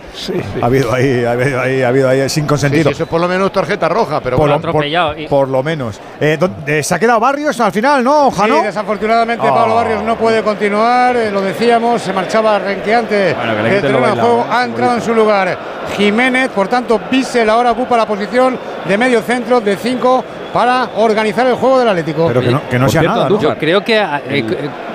ha 0.62 0.66
habido 0.68 0.94
ahí, 0.94 1.24
ha 1.26 1.32
habido 1.32 1.62
ahí, 1.62 1.82
ha 1.82 1.88
habido 1.88 2.10
ahí 2.10 2.30
sin 2.30 2.44
Sí, 2.44 2.48
consentido. 2.48 2.84
sí, 2.84 2.94
eso 2.94 3.04
es 3.04 3.10
por 3.10 3.20
lo 3.20 3.28
menos 3.28 3.52
tarjeta 3.52 3.90
roja, 3.90 4.22
pero 4.22 4.38
por, 4.38 4.48
bueno. 4.48 4.62
lo, 4.64 4.72
por- 4.72 5.28
por 5.30 5.48
lo 5.50 5.64
menos. 5.64 6.00
Eh, 6.22 6.38
¿dónde- 6.40 6.84
¿Se 6.84 6.94
ha 6.94 7.00
quedado 7.00 7.20
Barrios 7.20 7.60
al 7.60 7.72
final, 7.72 8.04
no, 8.04 8.30
Sí, 8.30 8.38
Jano? 8.38 8.62
desafortunadamente 8.62 9.48
Oh. 9.50 9.56
Pablo 9.56 9.74
Barrios 9.76 10.04
no 10.04 10.16
puede 10.16 10.44
continuar, 10.44 11.16
eh, 11.16 11.32
lo 11.32 11.42
decíamos, 11.42 12.04
se 12.04 12.14
marchaba 12.14 12.60
renqueante 12.60 13.34
Bueno, 13.34 13.56
que 13.56 13.62
lo 13.76 13.82
terreno 13.82 14.16
de 14.16 14.22
juego, 14.22 14.42
¿eh? 14.42 14.48
ha 14.52 14.64
entrado 14.64 14.94
en 14.96 15.02
su 15.02 15.16
lugar 15.16 15.58
Jiménez, 15.98 16.50
por 16.50 16.68
tanto 16.68 17.02
Bissell 17.10 17.50
ahora 17.50 17.72
ocupa 17.72 17.98
la 17.98 18.06
posición 18.06 18.60
de 18.88 18.96
medio 18.98 19.22
centro 19.24 19.60
de 19.60 19.76
5 19.76 20.24
para 20.54 20.90
organizar 20.98 21.46
el 21.48 21.56
juego 21.56 21.80
del 21.80 21.90
Atlético. 21.90 22.28
Pero 22.28 22.42
que 22.42 22.52
no, 22.52 22.62
que 22.70 22.80
no 22.80 22.90
sea 22.90 23.02
nada, 23.04 23.30
¿no? 23.30 23.40
Yo 23.40 23.56
creo 23.58 23.84
que, 23.84 23.98
eh, 23.98 24.08
eh, 24.30 24.46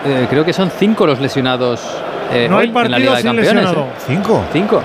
eh, 0.07 0.27
creo 0.29 0.45
que 0.45 0.53
son 0.53 0.71
cinco 0.79 1.07
los 1.07 1.21
lesionados 1.21 1.81
eh, 2.33 2.47
No 2.49 2.59
hay 2.59 2.63
hoy 2.65 2.69
en 2.69 2.75
la 2.75 2.81
partido 2.81 2.99
Liga 2.99 3.11
de 3.13 3.17
sin 3.23 3.27
Campeones. 3.31 3.55
lesionado. 3.55 3.81
¿eh? 3.87 3.93
¿Cinco? 4.07 4.43
Cinco. 4.53 4.83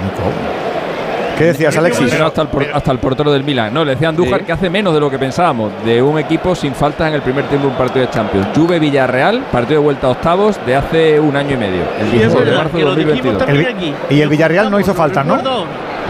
¿Qué 1.38 1.46
decías, 1.46 1.78
Alexis? 1.78 2.10
Pero 2.12 2.26
hasta, 2.26 2.42
el, 2.42 2.48
por- 2.50 2.66
hasta 2.74 2.92
el 2.92 3.00
portero 3.00 3.32
del 3.32 3.46
Milan. 3.46 3.74
No, 3.74 3.86
le 3.86 3.92
decía 3.92 4.10
Andújar 4.10 4.40
Sí. 4.42 4.46
que 4.48 4.52
hace 4.52 4.70
menos 4.70 4.94
de 4.94 5.00
lo 5.00 5.10
que 5.10 5.18
pensábamos. 5.18 5.72
De 5.86 6.02
un 6.02 6.20
equipo 6.20 6.54
sin 6.54 6.74
faltas 6.76 7.08
en 7.08 7.14
el 7.14 7.22
primer 7.22 7.46
tiempo 7.46 7.68
de 7.68 7.72
un 7.72 7.78
partido 7.78 8.06
de 8.06 8.12
Champions. 8.12 8.48
Juve 8.54 8.78
Villarreal, 8.78 9.44
partido 9.50 9.80
de 9.80 9.86
vuelta 9.86 10.08
a 10.08 10.10
octavos 10.10 10.60
de 10.66 10.76
hace 10.76 11.18
un 11.18 11.38
año 11.38 11.54
y 11.54 11.58
medio. 11.58 11.82
El 12.02 12.12
16 12.12 12.46
de 12.46 12.52
marzo 12.58 12.78
de 12.78 12.84
2022. 12.84 13.44
El 13.48 13.58
Vi- 13.58 13.94
y 14.10 14.20
el 14.22 14.28
Villarreal 14.28 14.70
no 14.70 14.82
hizo 14.82 14.94
falta, 14.94 15.24
¿no? 15.24 15.38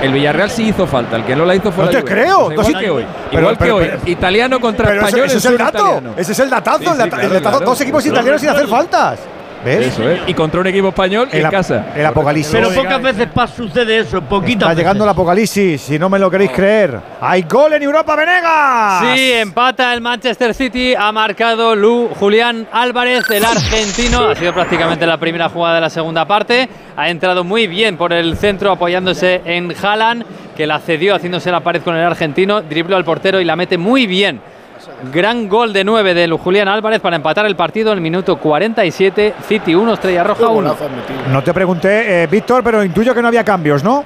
El 0.01 0.13
Villarreal 0.13 0.49
sí 0.49 0.69
hizo 0.69 0.87
falta, 0.87 1.17
el 1.17 1.25
que 1.25 1.35
no 1.35 1.45
la 1.45 1.55
hizo 1.55 1.71
fue 1.71 1.85
No 1.85 1.91
la 1.91 1.97
te 1.97 2.01
Juve. 2.01 2.11
creo, 2.13 2.45
Pues 2.55 2.67
igual 2.69 2.83
que 2.83 2.89
hoy. 2.89 3.05
pero- 3.29 3.41
igual 3.41 3.57
pero- 3.57 3.77
que 3.77 3.83
hoy. 3.83 3.89
pero- 3.99 4.11
italiano 4.11 4.59
contra 4.61 4.87
Pero 4.87 5.01
español 5.01 5.25
ese 5.27 5.37
es 5.39 5.45
el 5.45 5.57
dato. 5.57 5.77
italiano. 5.77 6.13
Ese 6.15 6.31
es 6.31 6.39
el 6.39 6.49
datazo. 6.49 6.77
Sí, 6.79 6.85
el, 6.85 6.91
sí, 6.91 6.97
data- 6.97 7.09
claro, 7.09 7.23
el 7.23 7.33
datazo. 7.33 7.57
claro. 7.57 7.65
Dos 7.71 7.81
equipos 7.81 8.03
Claro, 8.03 8.15
italianos 8.15 8.41
sin 8.41 8.49
hacer 8.49 8.67
faltas. 8.67 9.19
¿Ves? 9.63 9.87
Eso 9.87 10.09
es. 10.09 10.21
Y 10.27 10.33
contra 10.33 10.61
un 10.61 10.67
equipo 10.67 10.87
español 10.89 11.27
El 11.31 11.43
en 11.45 11.51
casa. 11.51 11.87
el 11.95 12.05
apocalipsis. 12.05 12.51
Pero 12.53 12.69
pocas 12.71 13.01
veces 13.01 13.27
pas- 13.33 13.49
sucede 13.53 13.99
eso, 13.99 14.21
poquitas 14.21 14.69
Está 14.69 14.73
llegando 14.79 15.03
el 15.03 15.09
apocalipsis, 15.09 15.81
si 15.81 15.99
no 15.99 16.09
me 16.09 16.17
lo 16.17 16.31
queréis 16.31 16.51
creer. 16.51 16.99
¡Hay 17.19 17.41
gol 17.43 17.73
en 17.73 17.83
Europa, 17.83 18.15
Venegas! 18.15 19.03
Sí, 19.15 19.31
empata 19.33 19.93
el 19.93 20.01
Manchester 20.01 20.53
City. 20.53 20.93
Ha 20.97 21.11
marcado 21.11 21.75
Lu 21.75 22.09
Julián 22.19 22.67
Álvarez, 22.71 23.29
el 23.29 23.43
argentino. 23.43 24.29
Ha 24.29 24.35
sido 24.35 24.53
prácticamente 24.53 25.05
la 25.05 25.17
primera 25.17 25.49
jugada 25.49 25.75
de 25.75 25.81
la 25.81 25.89
segunda 25.89 26.25
parte. 26.25 26.69
Ha 26.95 27.09
entrado 27.09 27.43
muy 27.43 27.67
bien 27.67 27.97
por 27.97 28.13
el 28.13 28.37
centro 28.37 28.71
apoyándose 28.71 29.41
en 29.45 29.73
Haaland, 29.81 30.23
que 30.55 30.67
la 30.67 30.79
cedió 30.79 31.15
haciéndose 31.15 31.51
la 31.51 31.59
pared 31.61 31.81
con 31.81 31.95
el 31.95 32.03
argentino. 32.05 32.61
Dribló 32.61 32.95
al 32.95 33.03
portero 33.05 33.39
y 33.39 33.45
la 33.45 33.55
mete 33.55 33.77
muy 33.77 34.07
bien. 34.07 34.41
Gran 35.11 35.47
gol 35.49 35.73
de 35.73 35.83
9 35.83 36.13
de 36.13 36.27
Lu 36.27 36.37
Julián 36.37 36.67
Álvarez 36.67 36.99
para 36.99 37.15
empatar 37.15 37.45
el 37.45 37.55
partido 37.55 37.91
en 37.91 37.97
el 37.97 38.01
minuto 38.01 38.37
47. 38.37 39.33
City 39.47 39.75
1, 39.75 39.93
Estrella 39.93 40.23
Roja 40.23 40.47
1. 40.49 40.75
No 41.31 41.43
te 41.43 41.53
pregunté, 41.53 42.23
eh, 42.23 42.27
Víctor, 42.27 42.63
pero 42.63 42.83
intuyo 42.83 43.13
que 43.13 43.21
no 43.21 43.27
había 43.27 43.43
cambios, 43.43 43.83
¿no? 43.83 44.03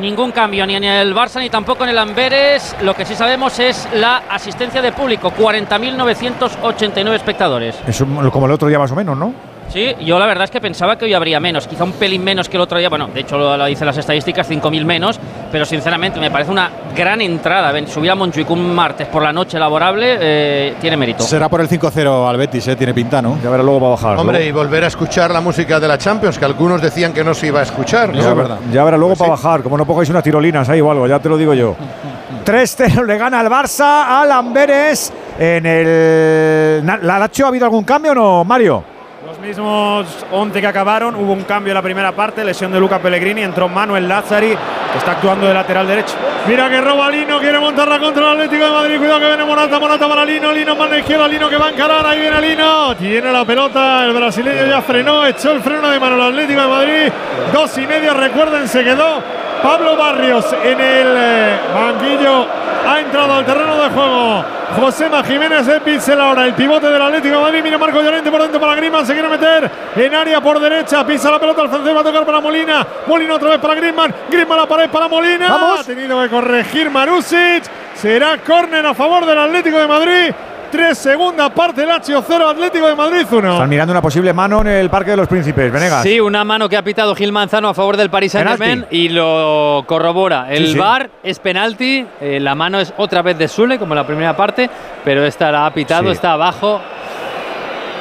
Ningún 0.00 0.32
cambio 0.32 0.66
ni 0.66 0.74
en 0.74 0.82
el 0.82 1.14
Barça 1.14 1.38
ni 1.38 1.48
tampoco 1.50 1.84
en 1.84 1.90
el 1.90 1.98
Amberes. 1.98 2.74
Lo 2.82 2.94
que 2.94 3.04
sí 3.04 3.14
sabemos 3.14 3.56
es 3.60 3.88
la 3.94 4.22
asistencia 4.28 4.82
de 4.82 4.90
público, 4.90 5.30
40.989 5.30 7.14
espectadores. 7.14 7.76
Es 7.86 8.00
un- 8.00 8.28
como 8.30 8.46
el 8.46 8.52
otro 8.52 8.66
día 8.68 8.78
más 8.78 8.90
o 8.90 8.96
menos, 8.96 9.16
¿no? 9.16 9.32
Sí, 9.70 9.92
yo 10.04 10.18
la 10.20 10.26
verdad 10.26 10.44
es 10.44 10.50
que 10.52 10.60
pensaba 10.60 10.96
que 10.96 11.04
hoy 11.06 11.14
habría 11.14 11.40
menos, 11.40 11.66
quizá 11.66 11.82
un 11.82 11.92
pelín 11.92 12.22
menos 12.22 12.48
que 12.48 12.56
el 12.56 12.60
otro 12.62 12.78
día. 12.78 12.88
Bueno, 12.88 13.08
de 13.12 13.20
hecho 13.20 13.36
lo, 13.36 13.56
lo 13.56 13.64
dicen 13.66 13.86
las 13.86 13.96
estadísticas, 13.98 14.48
5.000 14.48 14.84
menos, 14.84 15.18
pero 15.50 15.64
sinceramente 15.64 16.20
me 16.20 16.30
parece 16.30 16.52
una 16.52 16.70
gran 16.96 17.20
entrada. 17.20 17.72
Ven, 17.72 17.88
subir 17.88 18.10
a 18.12 18.14
Montjuic 18.14 18.48
un 18.50 18.72
martes 18.72 19.08
por 19.08 19.22
la 19.22 19.32
noche 19.32 19.58
laborable 19.58 20.16
eh, 20.20 20.74
tiene 20.80 20.96
mérito. 20.96 21.24
Será 21.24 21.48
por 21.48 21.60
el 21.60 21.68
5-0 21.68 22.28
al 22.28 22.36
Betis, 22.36 22.68
¿eh? 22.68 22.76
tiene 22.76 22.94
pinta, 22.94 23.20
¿no? 23.20 23.38
Ya 23.42 23.50
verá 23.50 23.64
luego 23.64 23.80
va 23.80 23.86
a 23.88 23.90
bajar. 23.90 24.18
Hombre, 24.18 24.46
y 24.46 24.52
volver 24.52 24.84
a 24.84 24.86
escuchar 24.86 25.32
la 25.32 25.40
música 25.40 25.80
de 25.80 25.88
la 25.88 25.98
Champions, 25.98 26.38
que 26.38 26.44
algunos 26.44 26.80
decían 26.80 27.12
que 27.12 27.24
no 27.24 27.34
se 27.34 27.48
iba 27.48 27.58
a 27.58 27.64
escuchar. 27.64 28.14
¿no? 28.14 28.22
Ya, 28.22 28.32
verá- 28.34 28.58
ya 28.72 28.84
verá 28.84 28.96
luego 28.96 29.16
para 29.16 29.30
bajar, 29.30 29.62
como 29.62 29.76
no 29.76 29.84
pongáis 29.84 30.08
unas 30.08 30.22
tirolinas 30.22 30.68
ahí 30.68 30.80
o 30.80 30.88
algo, 30.90 31.08
ya 31.08 31.18
te 31.18 31.28
lo 31.28 31.36
digo 31.36 31.52
yo. 31.52 31.74
3-0 32.44 33.04
le 33.06 33.18
gana 33.18 33.40
al 33.40 33.48
Barça 33.48 34.04
al 34.20 34.30
Amberes 34.30 35.12
en 35.38 35.66
el. 35.66 36.86
¿La 36.86 37.18
Lazio 37.18 37.46
ha 37.46 37.48
habido 37.48 37.64
algún 37.64 37.82
cambio 37.84 38.12
o 38.12 38.14
no, 38.14 38.44
Mario? 38.44 38.84
Los 39.24 39.38
mismos 39.38 40.06
11 40.30 40.60
que 40.60 40.66
acabaron, 40.66 41.14
hubo 41.14 41.32
un 41.32 41.44
cambio 41.44 41.70
en 41.70 41.76
la 41.76 41.82
primera 41.82 42.12
parte, 42.12 42.44
lesión 42.44 42.70
de 42.70 42.78
Luca 42.78 42.98
Pellegrini, 42.98 43.40
entró 43.40 43.70
Manuel 43.70 44.06
Lazzari, 44.06 44.48
que 44.48 44.98
está 44.98 45.12
actuando 45.12 45.46
de 45.46 45.54
lateral 45.54 45.86
derecho. 45.86 46.14
Mira 46.46 46.68
que 46.68 46.78
roba 46.78 47.08
Lino, 47.08 47.40
quiere 47.40 47.58
montarla 47.58 47.98
contra 47.98 48.22
el 48.22 48.32
Atlético 48.32 48.66
de 48.66 48.70
Madrid. 48.70 48.98
Cuidado 48.98 49.20
que 49.20 49.26
viene 49.28 49.44
Morata, 49.44 49.80
Morata 49.80 50.06
para 50.06 50.26
Lino, 50.26 50.52
Lino 50.52 50.76
mano 50.76 50.98
izquierda, 50.98 51.26
Lino 51.26 51.48
que 51.48 51.56
va 51.56 51.68
a 51.68 51.70
encarar, 51.70 52.04
ahí 52.04 52.20
viene 52.20 52.38
Lino. 52.38 52.94
Tiene 52.96 53.32
la 53.32 53.46
pelota, 53.46 54.04
el 54.04 54.12
brasileño 54.12 54.66
ya 54.66 54.82
frenó, 54.82 55.24
echó 55.24 55.52
el 55.52 55.62
freno 55.62 55.88
de 55.88 55.98
mano 55.98 56.16
el 56.16 56.22
Atlético 56.34 56.60
de 56.60 56.68
Madrid. 56.68 57.12
Dos 57.50 57.78
y 57.78 57.86
medio, 57.86 58.12
recuerden, 58.12 58.68
se 58.68 58.84
quedó 58.84 59.22
Pablo 59.62 59.96
Barrios 59.96 60.44
en 60.62 60.80
el 60.80 61.14
eh, 61.16 61.58
banquillo. 61.74 62.46
Ha 62.86 63.00
entrado 63.00 63.34
al 63.34 63.46
terreno 63.46 63.82
de 63.82 63.88
juego 63.90 64.44
Josema 64.78 65.24
Jiménez 65.24 65.66
de 65.66 65.80
Pixel 65.80 66.20
ahora, 66.20 66.44
el 66.44 66.54
pivote 66.54 66.88
del 66.88 67.00
Atlético 67.00 67.36
de 67.36 67.42
Madrid. 67.42 67.60
Mira 67.62 67.78
Marco 67.78 68.02
Llorente 68.02 68.30
por 68.30 68.42
dentro 68.42 68.60
para 68.60 68.74
Griezmann, 68.74 69.06
se 69.06 69.14
quiere 69.14 69.28
meter 69.28 69.70
en 69.96 70.14
área 70.14 70.40
por 70.40 70.60
derecha, 70.60 71.06
pisa 71.06 71.30
la 71.30 71.38
pelota, 71.38 71.62
el 71.62 71.68
francés 71.68 71.96
va 71.96 72.00
a 72.00 72.04
tocar 72.04 72.26
para 72.26 72.40
Molina. 72.40 72.86
Molina 73.06 73.34
otra 73.34 73.50
vez 73.50 73.58
para 73.58 73.74
Griezmann, 73.74 74.14
Griezmann 74.30 74.58
la 74.58 74.66
pared 74.66 74.90
para 74.90 75.08
Molina. 75.08 75.48
Vamos. 75.48 75.80
Ha 75.80 75.84
tenido 75.84 76.20
que 76.22 76.28
corregir 76.28 76.90
Marusic. 76.90 77.64
Será 77.94 78.38
córner 78.38 78.84
a 78.84 78.92
favor 78.92 79.24
del 79.24 79.38
Atlético 79.38 79.78
de 79.78 79.86
Madrid. 79.86 80.34
Tres 80.74 80.98
segunda 80.98 81.50
parte, 81.54 81.86
Lazio 81.86 82.20
0, 82.26 82.48
Atlético 82.48 82.88
de 82.88 82.96
Madrid 82.96 83.24
1. 83.30 83.52
Están 83.52 83.68
mirando 83.68 83.92
una 83.92 84.02
posible 84.02 84.32
mano 84.32 84.60
en 84.62 84.66
el 84.66 84.90
Parque 84.90 85.12
de 85.12 85.16
los 85.16 85.28
Príncipes, 85.28 85.70
Venegas. 85.72 86.02
Sí, 86.02 86.18
una 86.18 86.42
mano 86.42 86.68
que 86.68 86.76
ha 86.76 86.82
pitado 86.82 87.14
Gil 87.14 87.30
Manzano 87.30 87.68
a 87.68 87.74
favor 87.74 87.96
del 87.96 88.10
Paris 88.10 88.32
Saint 88.32 88.48
Germain 88.50 88.70
Penalti. 88.80 88.96
y 88.96 89.08
lo 89.10 89.84
corrobora. 89.86 90.46
El 90.50 90.66
Sí, 90.66 90.72
sí. 90.72 90.78
VAR 90.80 91.10
es 91.22 91.38
penalti, 91.38 92.04
eh, 92.20 92.40
la 92.40 92.56
mano 92.56 92.80
es 92.80 92.92
otra 92.96 93.22
vez 93.22 93.38
de 93.38 93.46
Sule, 93.46 93.78
como 93.78 93.94
en 93.94 93.98
la 93.98 94.06
primera 94.06 94.36
parte, 94.36 94.68
pero 95.04 95.24
esta 95.24 95.52
la 95.52 95.66
ha 95.66 95.70
pitado, 95.72 96.06
Sí. 96.06 96.16
está 96.16 96.32
abajo. 96.32 96.80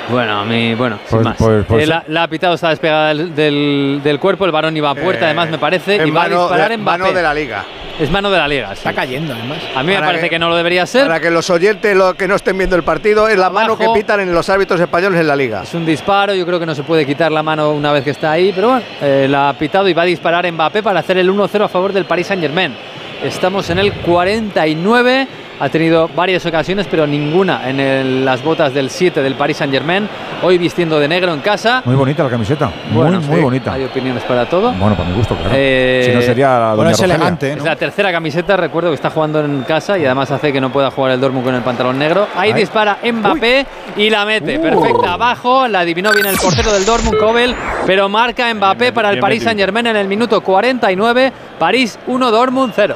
Bueno, 0.10 0.40
a 0.42 0.46
mí, 0.46 0.76
bueno, 0.76 0.98
sin 1.08 1.10
Pues- 1.10 1.24
más. 1.26 1.38
pues- 1.38 1.66
pues 1.66 1.84
Eh, 1.84 1.88
la, 1.88 2.04
la 2.08 2.24
ha 2.24 2.28
pitado, 2.28 2.54
está 2.56 2.70
despegada 2.70 3.10
del, 3.10 3.34
del- 3.34 4.02
del 4.04 4.20
cuerpo, 4.20 4.46
el 4.46 4.52
varón 4.52 4.76
iba 4.76 4.90
a 4.90 4.96
puerta, 4.96 5.22
Eh, 5.22 5.26
además 5.26 5.50
me 5.50 5.58
parece, 5.58 5.96
y 5.96 6.12
va 6.12 6.24
a 6.26 6.28
mano 6.30 6.42
disparar 6.42 6.68
de- 6.70 6.74
en 6.76 6.84
mano 6.84 7.04
Mbappé. 7.06 7.18
de 7.18 7.24
la 7.24 7.34
liga. 7.34 7.64
Es 8.00 8.10
mano 8.10 8.32
de 8.32 8.38
la 8.40 8.48
liga. 8.48 8.74
Está 8.74 8.92
cayendo, 8.92 9.34
además. 9.34 9.60
A 9.76 9.82
mí 9.82 9.88
me 9.90 9.94
Para 9.96 10.08
parece 10.08 10.24
que- 10.26 10.30
que, 10.32 10.40
no 10.40 10.50
lo 10.50 10.56
debería 10.56 10.86
ser. 10.88 11.06
Para 11.08 11.20
que 11.20 11.30
los 11.30 11.48
oyentes 11.52 11.96
lo 11.96 12.16
que 12.16 12.28
no 12.28 12.36
estén 12.36 12.58
viendo 12.58 12.76
el 12.76 12.82
partido 12.84 13.28
es 13.30 13.38
la 13.38 13.50
mano 13.52 13.78
que 13.78 13.84
Abajo. 13.84 14.00
pitan 14.00 14.20
en 14.20 14.34
los 14.34 14.50
árbitros 14.50 14.80
españoles 14.82 15.20
en 15.22 15.28
la 15.28 15.36
liga. 15.36 15.62
Es 15.64 15.74
un 15.76 15.86
disparo, 15.86 16.34
yo 16.34 16.46
creo 16.46 16.60
que 16.60 16.66
no 16.66 16.74
se 16.76 16.82
puede 16.84 17.06
quitar 17.06 17.32
la 17.32 17.44
mano 17.44 17.70
una 17.72 17.92
vez 17.92 18.04
que 18.04 18.10
está 18.10 18.32
ahí, 18.32 18.52
pero 18.54 18.70
bueno, 18.70 18.84
eh, 19.00 19.28
la 19.30 19.50
ha 19.50 19.54
pitado 19.54 19.88
y 19.88 19.94
va 19.94 20.02
a 20.02 20.06
disparar 20.06 20.52
Mbappé 20.52 20.82
para 20.82 21.00
hacer 21.02 21.18
el 21.20 21.30
1-0 21.30 21.64
a 21.66 21.70
favor 21.70 21.94
del 21.94 22.06
Paris 22.06 22.28
Saint-Germain. 22.28 22.74
Estamos 23.24 23.70
en 23.70 23.78
el 23.80 23.94
49, 23.94 25.28
ha 25.60 25.70
tenido 25.70 26.10
varias 26.16 26.46
ocasiones, 26.46 26.88
pero 26.90 27.06
ninguna 27.08 27.70
en 27.70 27.80
el- 27.80 28.26
las 28.26 28.44
botas 28.44 28.74
del 28.74 28.90
7 28.90 29.22
del 29.22 29.36
Paris 29.36 29.58
Saint-Germain, 29.58 30.08
hoy 30.42 30.58
vistiendo 30.58 31.00
de 31.00 31.08
negro 31.08 31.34
en 31.34 31.40
casa. 31.42 31.82
Muy 31.86 31.96
bonita 31.96 32.24
la 32.24 32.30
camiseta. 32.30 32.72
Bueno, 32.92 33.20
muy, 33.20 33.28
muy 33.30 33.38
sí, 33.38 33.44
bonita. 33.44 33.74
Hay 33.74 33.84
opiniones 33.86 34.24
para 34.24 34.46
todo. 34.48 34.72
Bueno, 34.74 34.96
para 34.96 35.10
mi 35.10 35.16
gusto, 35.16 35.36
claro. 35.36 35.52
Eh, 35.54 36.08
si 36.10 36.16
no 36.16 36.22
sería 36.22 36.60
la 36.60 36.74
bueno, 36.74 36.92
es 36.92 36.98
Rogelia. 36.98 37.16
elegante, 37.16 37.54
Es 37.54 37.64
la 37.64 37.76
tercera 37.76 38.12
camiseta, 38.12 38.58
recuerdo 38.58 38.90
que 38.90 38.96
está 38.96 39.10
jugando 39.10 39.40
en 39.44 39.62
casa 39.64 39.98
y 39.98 40.06
además 40.06 40.32
hace 40.32 40.52
que 40.52 40.60
no 40.60 40.72
pueda 40.72 40.92
jugar 40.92 41.12
el 41.12 41.22
Dortmund 41.22 41.46
con 41.46 41.56
el 41.56 41.62
pantalón 41.62 41.98
negro. 42.00 42.28
Ahí 42.36 42.52
Ahí. 42.52 42.60
dispara 42.60 42.98
Mbappé 43.04 43.66
y 43.98 44.10
la 44.10 44.26
mete. 44.26 44.58
Uh. 44.58 44.62
Perfecta 44.62 45.14
abajo, 45.14 45.68
la 45.68 45.80
adivinó 45.82 46.12
bien 46.12 46.26
el 46.26 46.36
portero 46.38 46.72
del 46.74 46.86
Dortmund, 46.86 47.18
Kobel, 47.20 47.56
pero 47.86 48.10
marca 48.10 48.54
Mbappé 48.54 48.92
para 48.92 49.10
el 49.10 49.16
bien 49.16 49.22
Paris. 49.22 49.44
Saint 49.44 49.60
Germain 49.60 49.88
en 49.88 49.96
el 49.96 50.08
minuto 50.08 50.42
49. 50.42 51.32
París 51.60 51.98
1, 52.08 52.32
Dortmund 52.32 52.74
0. 52.76 52.96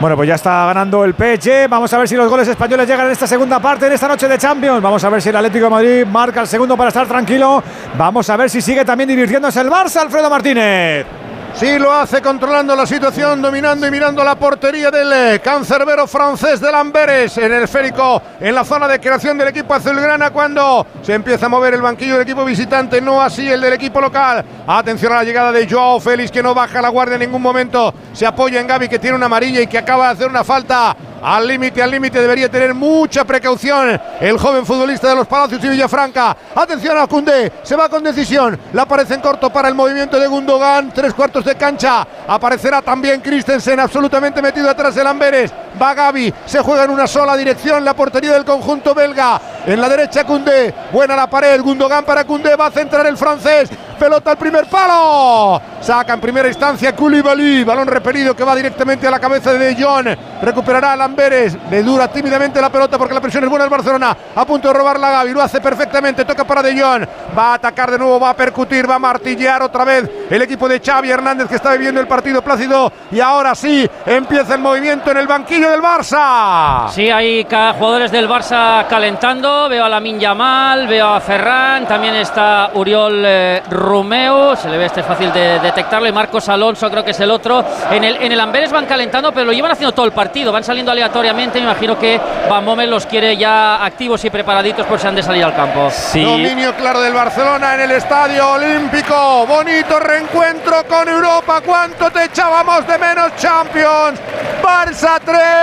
Bueno, 0.00 0.16
pues 0.16 0.28
ya 0.28 0.34
está 0.34 0.66
ganando 0.66 1.04
el 1.04 1.14
PSG. 1.14 1.68
Vamos 1.68 1.92
a 1.92 1.98
ver 1.98 2.08
si 2.08 2.16
los 2.16 2.28
goles 2.28 2.48
españoles 2.48 2.86
llegan 2.86 3.06
en 3.06 3.12
esta 3.12 3.26
segunda 3.26 3.60
parte, 3.60 3.86
en 3.86 3.92
esta 3.92 4.08
noche 4.08 4.28
de 4.28 4.36
Champions. 4.36 4.82
Vamos 4.82 5.02
a 5.04 5.08
ver 5.08 5.22
si 5.22 5.28
el 5.28 5.36
Atlético 5.36 5.64
de 5.66 5.70
Madrid 5.70 6.06
marca 6.06 6.40
el 6.40 6.46
segundo 6.46 6.76
para 6.76 6.88
estar 6.88 7.06
tranquilo. 7.06 7.62
Vamos 7.96 8.28
a 8.28 8.36
ver 8.36 8.50
si 8.50 8.60
sigue 8.60 8.84
también 8.84 9.08
divirtiéndose 9.08 9.60
el 9.60 9.70
Barça, 9.70 10.02
Alfredo 10.02 10.28
Martínez. 10.28 11.23
Sí, 11.54 11.78
lo 11.78 11.92
hace 11.92 12.20
controlando 12.20 12.74
la 12.74 12.84
situación, 12.84 13.40
dominando 13.40 13.86
y 13.86 13.90
mirando 13.90 14.24
la 14.24 14.34
portería 14.34 14.90
del 14.90 15.12
eh, 15.12 15.40
cancerbero 15.40 16.04
francés 16.08 16.60
de 16.60 16.72
Lamberes 16.72 17.38
en 17.38 17.52
el 17.52 17.62
esférico, 17.62 18.20
en 18.40 18.56
la 18.56 18.64
zona 18.64 18.88
de 18.88 18.98
creación 18.98 19.38
del 19.38 19.48
equipo 19.48 19.72
azulgrana 19.72 20.30
cuando 20.30 20.84
se 21.00 21.14
empieza 21.14 21.46
a 21.46 21.48
mover 21.48 21.74
el 21.74 21.80
banquillo 21.80 22.14
del 22.14 22.22
equipo 22.22 22.44
visitante, 22.44 23.00
no 23.00 23.22
así 23.22 23.48
el 23.48 23.60
del 23.60 23.72
equipo 23.72 24.00
local. 24.00 24.44
Atención 24.66 25.12
a 25.12 25.16
la 25.16 25.24
llegada 25.24 25.52
de 25.52 25.68
Joao 25.70 26.00
Félix 26.00 26.32
que 26.32 26.42
no 26.42 26.54
baja 26.54 26.82
la 26.82 26.88
guardia 26.88 27.14
en 27.14 27.20
ningún 27.20 27.42
momento, 27.42 27.94
se 28.12 28.26
apoya 28.26 28.60
en 28.60 28.66
Gaby 28.66 28.88
que 28.88 28.98
tiene 28.98 29.16
una 29.16 29.26
amarilla 29.26 29.60
y 29.60 29.68
que 29.68 29.78
acaba 29.78 30.08
de 30.08 30.12
hacer 30.14 30.28
una 30.28 30.42
falta. 30.42 30.96
Al 31.24 31.48
límite, 31.48 31.82
al 31.82 31.90
límite, 31.90 32.20
debería 32.20 32.50
tener 32.50 32.74
mucha 32.74 33.24
precaución 33.24 33.98
el 34.20 34.36
joven 34.36 34.66
futbolista 34.66 35.08
de 35.08 35.16
los 35.16 35.26
Palacios 35.26 35.64
y 35.64 35.68
Villafranca. 35.70 36.36
Atención 36.54 36.98
a 36.98 37.06
Cundé, 37.06 37.50
se 37.62 37.74
va 37.74 37.88
con 37.88 38.04
decisión. 38.04 38.60
La 38.74 38.82
aparece 38.82 39.14
en 39.14 39.22
corto 39.22 39.50
para 39.50 39.68
el 39.68 39.74
movimiento 39.74 40.20
de 40.20 40.26
Gundogan, 40.26 40.92
tres 40.92 41.14
cuartos 41.14 41.46
de 41.46 41.54
cancha. 41.54 42.06
Aparecerá 42.28 42.82
también 42.82 43.22
Christensen, 43.22 43.80
absolutamente 43.80 44.42
metido 44.42 44.68
atrás 44.68 44.94
del 44.94 45.06
Amberes. 45.06 45.50
Va 45.80 45.94
Gaby, 45.94 46.32
se 46.46 46.60
juega 46.60 46.84
en 46.84 46.90
una 46.90 47.06
sola 47.06 47.36
dirección 47.36 47.84
la 47.84 47.94
portería 47.94 48.32
del 48.32 48.44
conjunto 48.44 48.94
belga. 48.94 49.40
En 49.66 49.80
la 49.80 49.88
derecha 49.88 50.24
Cundé, 50.24 50.74
buena 50.92 51.16
la 51.16 51.28
pared, 51.28 51.60
Gundogan 51.60 52.04
para 52.04 52.24
Cundé, 52.24 52.54
va 52.54 52.66
a 52.66 52.70
centrar 52.70 53.06
el 53.06 53.16
francés. 53.16 53.70
Pelota 53.98 54.32
al 54.32 54.36
primer 54.36 54.66
palo. 54.66 55.60
Saca 55.80 56.14
en 56.14 56.20
primera 56.20 56.48
instancia 56.48 56.94
Koulibaly, 56.94 57.62
balón 57.62 57.86
repelido 57.86 58.34
que 58.34 58.42
va 58.42 58.56
directamente 58.56 59.06
a 59.06 59.10
la 59.10 59.20
cabeza 59.20 59.52
de 59.52 59.58
De 59.58 59.82
Jong. 59.82 60.08
Recuperará 60.42 60.92
a 60.92 60.96
Lamberes, 60.96 61.56
le 61.70 61.82
dura 61.82 62.08
tímidamente 62.08 62.60
la 62.60 62.70
pelota 62.70 62.98
porque 62.98 63.14
la 63.14 63.20
presión 63.20 63.44
es 63.44 63.50
buena 63.50 63.64
el 63.64 63.70
Barcelona. 63.70 64.16
A 64.34 64.44
punto 64.44 64.68
de 64.68 64.74
robar 64.74 64.98
la 64.98 65.10
Gaby, 65.10 65.32
lo 65.32 65.42
hace 65.42 65.60
perfectamente, 65.60 66.24
toca 66.24 66.44
para 66.44 66.62
De 66.62 66.78
Jong. 66.78 67.06
Va 67.36 67.52
a 67.52 67.54
atacar 67.54 67.90
de 67.90 67.98
nuevo, 67.98 68.18
va 68.18 68.30
a 68.30 68.36
percutir, 68.36 68.88
va 68.88 68.96
a 68.96 68.98
martillear 68.98 69.62
otra 69.62 69.84
vez 69.84 70.10
el 70.28 70.42
equipo 70.42 70.68
de 70.68 70.80
Xavi 70.80 71.10
Hernández 71.10 71.48
que 71.48 71.56
está 71.56 71.72
viviendo 71.72 72.00
el 72.00 72.08
partido 72.08 72.42
plácido. 72.42 72.92
Y 73.10 73.20
ahora 73.20 73.54
sí, 73.54 73.88
empieza 74.04 74.54
el 74.54 74.60
movimiento 74.60 75.10
en 75.10 75.18
el 75.18 75.26
banquillo 75.26 75.63
del 75.68 75.80
Barça. 75.80 76.88
Sí, 76.90 77.10
hay 77.10 77.44
jugadores 77.44 78.10
del 78.10 78.28
Barça 78.28 78.86
calentando. 78.88 79.68
Veo 79.68 79.84
a 79.84 79.88
Lamin 79.88 80.18
Yamal, 80.18 80.86
veo 80.86 81.08
a 81.08 81.20
Ferran, 81.20 81.86
también 81.86 82.14
está 82.16 82.70
Uriol 82.74 83.22
eh, 83.24 83.62
Romeo. 83.70 84.56
Se 84.56 84.68
le 84.68 84.78
ve 84.78 84.86
este 84.86 85.00
es 85.00 85.06
fácil 85.06 85.32
de 85.32 85.58
detectarlo. 85.60 86.08
Y 86.08 86.12
Marcos 86.12 86.48
Alonso, 86.48 86.90
creo 86.90 87.04
que 87.04 87.12
es 87.12 87.20
el 87.20 87.30
otro. 87.30 87.64
En 87.90 88.04
el, 88.04 88.16
en 88.16 88.32
el 88.32 88.40
Amberes 88.40 88.72
van 88.72 88.86
calentando, 88.86 89.32
pero 89.32 89.46
lo 89.46 89.52
llevan 89.52 89.72
haciendo 89.72 89.92
todo 89.92 90.06
el 90.06 90.12
partido. 90.12 90.52
Van 90.52 90.64
saliendo 90.64 90.92
aleatoriamente. 90.92 91.58
Me 91.58 91.64
imagino 91.64 91.98
que 91.98 92.20
Van 92.48 92.64
Bommel 92.64 92.90
los 92.90 93.06
quiere 93.06 93.36
ya 93.36 93.84
activos 93.84 94.24
y 94.24 94.30
preparaditos 94.30 94.86
por 94.86 94.98
si 94.98 95.06
han 95.06 95.14
de 95.14 95.22
salir 95.22 95.44
al 95.44 95.54
campo. 95.54 95.88
Dominio 96.14 96.74
claro 96.74 97.00
del 97.00 97.14
Barcelona 97.14 97.74
en 97.74 97.80
el 97.80 97.90
Estadio 97.92 98.50
Olímpico. 98.50 99.46
Bonito 99.46 99.98
reencuentro 99.98 100.84
con 100.88 101.08
Europa. 101.08 101.60
¿Cuánto 101.64 102.10
te 102.10 102.24
echábamos 102.24 102.86
de 102.86 102.98
menos, 102.98 103.36
Champions? 103.36 104.20
Barça 104.62 105.20
3. 105.24 105.53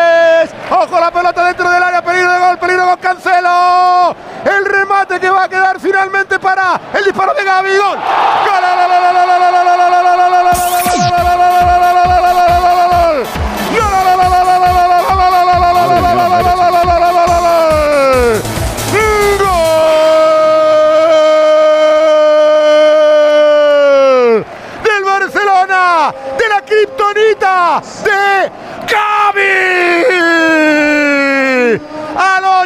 Ojo 0.72 1.00
la 1.00 1.12
pelota 1.12 1.46
dentro 1.46 1.70
del 1.70 1.84
área. 1.84 2.02
Peligro 2.02 2.32
de 2.32 2.40
gol, 2.40 2.58
peligro 2.58 2.86
con 2.86 2.98
Cancelo. 2.98 4.16
El 4.46 4.66
remate 4.66 5.20
que 5.20 5.30
va 5.30 5.44
a 5.44 5.50
quedar 5.50 5.80
finalmente 5.80 6.40
para 6.40 6.80
el 6.94 7.06
disparo 7.06 7.34
de. 7.34 7.44
¡Gol! 7.78 8.00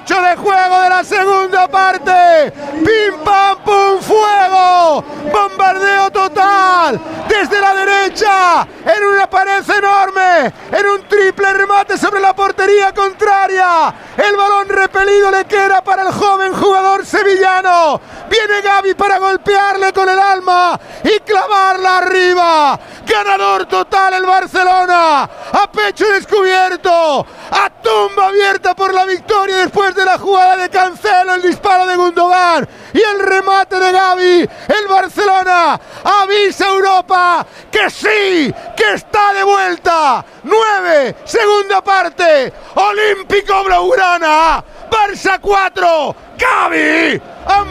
8 0.06 0.22
de 0.22 0.36
juego 0.36 0.82
de 0.82 0.90
la 0.90 1.04
segunda 1.04 1.55
parte. 1.68 2.52
Pim 2.84 3.20
pam 3.24 3.58
pum 3.64 4.02
fuego. 4.02 5.04
Bombardeo 5.32 6.12
total. 6.12 7.00
Desde 7.28 7.60
la 7.60 7.74
derecha. 7.74 8.68
En 8.86 9.06
una 9.06 9.30
pared 9.30 9.64
enorme. 9.70 10.54
En 10.72 10.88
un 10.88 11.08
triple 11.08 11.54
remate 11.54 11.98
sobre 11.98 12.20
la 12.20 12.34
portería 12.36 12.94
contraria. 12.94 13.94
El 14.18 14.36
balón 14.36 14.70
repelido 14.70 15.32
le 15.32 15.46
queda 15.46 15.82
para 15.84 16.04
el 16.04 16.14
joven 16.14 16.54
jugador 16.54 17.06
sevillano. 17.06 18.00
Viene 18.30 18.62
Gaby 18.62 18.94
para 18.96 19.18
golpearle 19.18 19.94
con 19.94 20.10
el 20.10 20.20
alma 20.20 20.80
y 21.04 21.20
clavarla 21.20 21.98
arriba. 21.98 22.80
Ganador 23.06 23.66
total 23.66 24.14
el 24.14 24.26
Barcelona. 24.26 25.24
A 25.24 25.72
pecho 25.72 26.06
descubierto. 26.08 27.26
A 27.52 27.70
tumba 27.70 28.28
abierta 28.28 28.76
por 28.76 28.94
la 28.94 29.06
victoria 29.06 29.58
después 29.58 29.94
de 29.96 30.06
la 30.06 30.18
jugada 30.18 30.58
de 30.58 30.70
Cancelo, 30.70 31.36
el 31.36 31.42
disparo 31.56 31.86
de 31.86 31.96
Gundogan 31.96 32.68
y 32.94 33.00
el 33.02 33.20
remate 33.26 33.80
de 33.80 33.92
Gaby. 33.92 34.50
El 34.68 34.88
Barcelona 34.90 35.80
avisa 36.04 36.66
a 36.66 36.70
Europa 36.70 37.48
que 37.72 37.90
sí, 37.90 38.54
que 38.76 38.94
está 38.94 39.34
de 39.34 39.44
vuelta. 39.44 40.26
9, 40.44 41.16
segunda 41.24 41.82
parte. 41.82 42.52
Olímpico 42.76 43.64
Blaugrana. 43.64 44.64
Barça 44.92 45.40
4, 45.40 46.16
Gaby, 46.38 47.22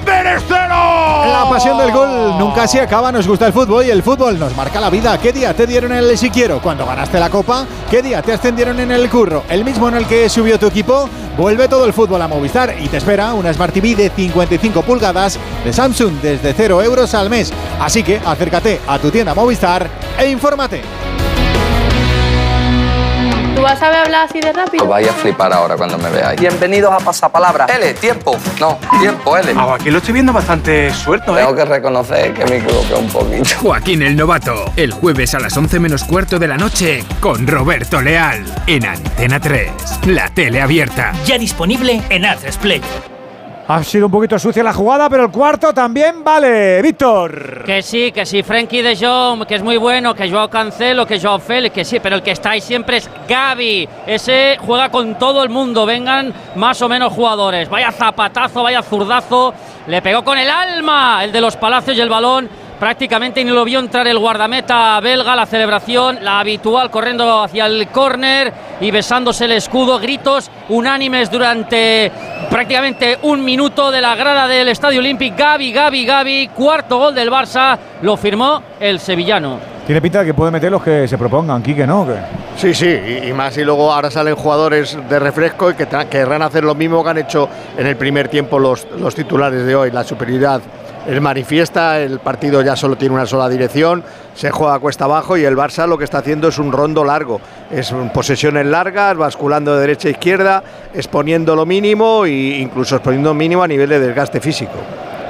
0. 0.06 0.48
La 0.48 1.46
pasión 1.48 1.76
del 1.78 1.90
gol 1.90 2.38
nunca 2.38 2.66
se 2.66 2.80
acaba, 2.80 3.12
nos 3.12 3.26
gusta 3.26 3.46
el 3.46 3.52
fútbol 3.52 3.84
y 3.84 3.90
el 3.90 4.02
fútbol 4.02 4.38
nos 4.38 4.56
marca 4.56 4.80
la 4.80 4.90
vida. 4.90 5.18
¿Qué 5.18 5.32
día 5.32 5.54
te 5.54 5.66
dieron 5.66 5.92
el 5.92 6.16
si 6.16 6.30
quiero 6.30 6.60
cuando 6.60 6.86
ganaste 6.86 7.20
la 7.20 7.30
copa? 7.30 7.66
¿Qué 7.90 8.02
día 8.02 8.22
te 8.22 8.32
ascendieron 8.32 8.80
en 8.80 8.90
el 8.90 9.10
curro? 9.10 9.44
¿El 9.48 9.64
mismo 9.64 9.88
en 9.88 9.96
el 9.96 10.06
que 10.06 10.28
subió 10.28 10.58
tu 10.58 10.66
equipo? 10.66 11.08
Vuelve 11.36 11.68
todo 11.68 11.84
el 11.84 11.92
fútbol 11.92 12.22
a 12.22 12.28
Movistar 12.28 12.74
y 12.80 12.88
te 12.88 12.98
espera 12.98 13.34
una 13.34 13.52
Smart 13.52 13.74
TV 13.74 13.94
de 13.94 14.10
55 14.10 14.82
pulgadas 14.82 15.38
de 15.64 15.72
Samsung 15.72 16.20
desde 16.22 16.54
0 16.54 16.82
euros 16.82 17.14
al 17.14 17.28
mes. 17.28 17.52
Así 17.80 18.02
que 18.02 18.20
acércate 18.24 18.80
a 18.86 18.98
tu 18.98 19.10
tienda 19.10 19.34
Movistar 19.34 19.88
e 20.18 20.28
infórmate. 20.30 21.03
¿Tú 23.54 23.62
vas 23.62 23.80
a 23.82 23.86
hablar 23.86 24.26
así 24.28 24.40
de 24.40 24.52
rápido? 24.52 24.82
Os 24.82 24.90
vais 24.90 25.08
a 25.08 25.12
flipar 25.12 25.52
ahora 25.52 25.76
cuando 25.76 25.96
me 25.96 26.10
veáis. 26.10 26.40
Bienvenidos 26.40 26.92
a 26.92 26.98
Pasapalabra. 26.98 27.66
L, 27.66 27.94
tiempo. 27.94 28.36
No, 28.58 28.78
tiempo, 29.00 29.36
L. 29.36 29.54
aquí 29.72 29.90
lo 29.90 29.98
estoy 29.98 30.14
viendo 30.14 30.32
bastante 30.32 30.92
suelto, 30.92 31.38
¿eh? 31.38 31.42
Tengo 31.42 31.54
que 31.54 31.64
reconocer 31.64 32.34
que 32.34 32.44
me 32.46 32.56
equivoqué 32.56 32.94
un 32.94 33.08
poquito. 33.08 33.48
Joaquín 33.62 34.02
el 34.02 34.16
Novato, 34.16 34.72
el 34.76 34.92
jueves 34.92 35.34
a 35.34 35.38
las 35.38 35.56
11 35.56 35.78
menos 35.78 36.02
cuarto 36.02 36.38
de 36.40 36.48
la 36.48 36.56
noche 36.56 37.04
con 37.20 37.46
Roberto 37.46 38.02
Leal 38.02 38.44
en 38.66 38.86
Antena 38.86 39.38
3, 39.38 39.70
la 40.06 40.28
tele 40.30 40.60
abierta. 40.60 41.12
Ya 41.24 41.38
disponible 41.38 42.02
en 42.08 42.24
Play. 42.60 42.82
Ha 43.66 43.82
sido 43.82 44.06
un 44.06 44.12
poquito 44.12 44.38
sucia 44.38 44.62
la 44.62 44.74
jugada, 44.74 45.08
pero 45.08 45.24
el 45.24 45.30
cuarto 45.30 45.72
también 45.72 46.22
vale. 46.22 46.82
Víctor. 46.82 47.64
Que 47.64 47.80
sí, 47.80 48.12
que 48.12 48.26
sí, 48.26 48.42
Frankie 48.42 48.82
de 48.82 48.94
Jong, 48.94 49.46
que 49.46 49.54
es 49.54 49.62
muy 49.62 49.78
bueno, 49.78 50.14
que 50.14 50.30
Joao 50.30 50.50
Cancelo, 50.50 51.06
que 51.06 51.18
Joao 51.18 51.38
Félix, 51.38 51.74
que 51.74 51.84
sí, 51.84 51.98
pero 51.98 52.16
el 52.16 52.22
que 52.22 52.32
está 52.32 52.50
ahí 52.50 52.60
siempre 52.60 52.98
es 52.98 53.08
Gaby. 53.26 53.88
Ese 54.06 54.58
juega 54.60 54.90
con 54.90 55.18
todo 55.18 55.42
el 55.42 55.48
mundo, 55.48 55.86
vengan 55.86 56.34
más 56.56 56.82
o 56.82 56.90
menos 56.90 57.14
jugadores. 57.14 57.70
Vaya 57.70 57.90
zapatazo, 57.90 58.62
vaya 58.62 58.82
zurdazo. 58.82 59.54
Le 59.86 60.02
pegó 60.02 60.22
con 60.22 60.36
el 60.36 60.50
alma 60.50 61.24
el 61.24 61.32
de 61.32 61.40
los 61.40 61.56
Palacios 61.56 61.96
y 61.96 62.02
el 62.02 62.10
balón. 62.10 62.50
Prácticamente 62.78 63.44
ni 63.44 63.50
lo 63.50 63.64
vio 63.64 63.78
entrar 63.78 64.06
el 64.08 64.18
guardameta 64.18 64.98
belga, 65.00 65.36
la 65.36 65.46
celebración, 65.46 66.18
la 66.22 66.40
habitual, 66.40 66.90
corriendo 66.90 67.42
hacia 67.42 67.66
el 67.66 67.88
córner 67.88 68.52
y 68.80 68.90
besándose 68.90 69.44
el 69.44 69.52
escudo, 69.52 69.98
gritos 69.98 70.50
unánimes 70.68 71.30
durante 71.30 72.10
prácticamente 72.50 73.18
un 73.22 73.44
minuto 73.44 73.90
de 73.90 74.00
la 74.00 74.14
grada 74.16 74.48
del 74.48 74.68
Estadio 74.68 74.98
Olímpico. 74.98 75.36
Gaby, 75.38 75.72
Gaby, 75.72 76.04
Gaby, 76.04 76.48
cuarto 76.48 76.98
gol 76.98 77.14
del 77.14 77.30
Barça, 77.30 77.78
lo 78.02 78.16
firmó 78.16 78.62
el 78.80 78.98
sevillano. 78.98 79.58
Tiene 79.86 80.00
pinta 80.00 80.20
de 80.20 80.26
que 80.26 80.34
puede 80.34 80.50
meter 80.50 80.72
los 80.72 80.82
que 80.82 81.06
se 81.06 81.16
propongan, 81.16 81.62
Quique, 81.62 81.86
¿no? 81.86 82.06
¿Qué? 82.06 82.14
Sí, 82.56 82.74
sí, 82.74 82.86
y, 82.86 83.28
y 83.28 83.32
más 83.32 83.56
y 83.58 83.64
luego 83.64 83.92
ahora 83.92 84.10
salen 84.10 84.34
jugadores 84.34 84.98
de 85.08 85.18
refresco 85.18 85.70
y 85.70 85.74
que 85.74 85.86
querrán 86.10 86.42
hacer 86.42 86.64
lo 86.64 86.74
mismo 86.74 87.04
que 87.04 87.10
han 87.10 87.18
hecho 87.18 87.48
en 87.76 87.86
el 87.86 87.96
primer 87.96 88.28
tiempo 88.28 88.58
los, 88.58 88.86
los 88.98 89.14
titulares 89.14 89.64
de 89.64 89.76
hoy, 89.76 89.90
la 89.90 90.02
superioridad 90.02 90.60
es 91.06 91.20
manifiesta, 91.20 92.00
el 92.00 92.18
partido 92.18 92.62
ya 92.62 92.76
solo 92.76 92.96
tiene 92.96 93.14
una 93.14 93.26
sola 93.26 93.48
dirección, 93.48 94.02
se 94.34 94.50
juega 94.50 94.78
cuesta 94.78 95.04
abajo 95.04 95.36
y 95.36 95.44
el 95.44 95.56
Barça 95.56 95.86
lo 95.86 95.98
que 95.98 96.04
está 96.04 96.18
haciendo 96.18 96.48
es 96.48 96.58
un 96.58 96.72
rondo 96.72 97.04
largo, 97.04 97.40
es 97.70 97.94
posesiones 98.12 98.66
largas, 98.66 99.16
basculando 99.16 99.74
de 99.74 99.80
derecha 99.80 100.08
a 100.08 100.12
izquierda, 100.12 100.62
exponiendo 100.94 101.54
lo 101.54 101.66
mínimo 101.66 102.24
e 102.24 102.58
incluso 102.58 102.96
exponiendo 102.96 103.34
mínimo 103.34 103.62
a 103.62 103.68
nivel 103.68 103.90
de 103.90 104.00
desgaste 104.00 104.40
físico. 104.40 104.78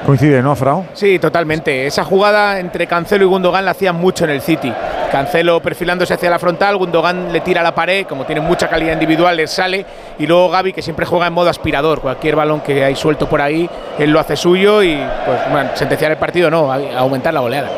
Coincide, 0.07 0.43
¿no, 0.43 0.55
Frau? 0.55 0.85
Sí, 0.93 1.19
totalmente. 1.19 1.87
Esa 1.87 2.05
jugada 2.05 2.61
entre 2.61 2.87
Cancelo 2.87 3.25
y 3.25 3.29
Gundogan 3.29 3.65
la 3.65 3.71
hacían 3.71 3.97
mucho 3.97 4.25
en 4.25 4.31
el 4.31 4.43
City. 4.43 4.71
Cancelo 5.15 5.61
perfilándose 5.61 6.13
hacia 6.13 6.29
la 6.29 6.41
frontal, 6.41 6.77
Gundogan 6.77 7.33
le 7.33 7.41
tira 7.41 7.61
a 7.61 7.63
la 7.63 7.73
pared, 7.73 8.05
como 8.05 8.25
tiene 8.25 8.41
mucha 8.41 8.67
calidad 8.67 8.95
individual, 8.95 9.37
le 9.37 9.47
sale. 9.47 9.87
Y 10.19 10.27
luego 10.27 10.51
Gaby, 10.51 10.73
que 10.73 10.83
siempre 10.83 11.07
juega 11.07 11.29
en 11.29 11.33
modo 11.33 11.49
aspirador. 11.49 12.01
Cualquier 12.01 12.35
balón 12.35 12.63
que 12.63 12.83
hay 12.83 12.97
suelto 12.97 13.29
por 13.29 13.41
ahí, 13.41 13.71
él 13.97 14.11
lo 14.11 14.19
hace 14.19 14.35
suyo 14.35 14.83
y, 14.83 14.97
pues, 15.25 15.39
bueno, 15.53 15.71
sentenciar 15.75 16.11
el 16.11 16.17
partido 16.17 16.51
no, 16.51 16.73
aumentar 16.73 17.33
la 17.33 17.39
goleada. 17.39 17.71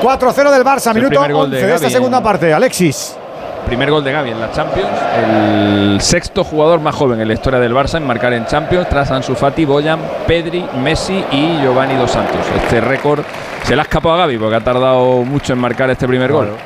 4-0 0.00 0.52
del 0.52 0.62
Barça, 0.62 0.94
minuto 0.94 1.18
primer 1.18 1.32
gol 1.32 1.46
11 1.46 1.56
de 1.56 1.66
de, 1.66 1.74
esta 1.74 1.90
segunda 1.90 2.22
parte. 2.22 2.54
Alexis. 2.54 3.16
Primer 3.66 3.90
gol 3.90 4.04
de 4.04 4.12
Gaby 4.12 4.30
en 4.30 4.40
la 4.40 4.52
Champions, 4.52 4.88
el 5.20 6.00
sexto 6.00 6.44
jugador 6.44 6.78
más 6.78 6.94
joven 6.94 7.20
en 7.20 7.26
la 7.26 7.34
historia 7.34 7.58
del 7.58 7.74
Barça 7.74 7.96
en 7.96 8.06
marcar 8.06 8.32
en 8.34 8.46
Champions 8.46 8.88
tras 8.88 9.10
Ansu 9.10 9.34
Fati, 9.34 9.64
Boyan, 9.64 9.98
Pedri, 10.28 10.64
Messi 10.80 11.24
y 11.32 11.58
Giovanni 11.60 11.96
Dos 11.96 12.12
Santos. 12.12 12.46
Este 12.62 12.80
récord 12.80 13.24
se 13.68 13.74
le 13.74 13.82
ha 13.82 13.84
escapado 13.84 14.14
a 14.14 14.18
Gaby 14.20 14.38
porque 14.38 14.56
ha 14.56 14.64
tardado 14.64 15.22
mucho 15.24 15.52
en 15.52 15.58
marcar 15.58 15.90
este 15.90 16.08
primer 16.08 16.32
gol. 16.32 16.56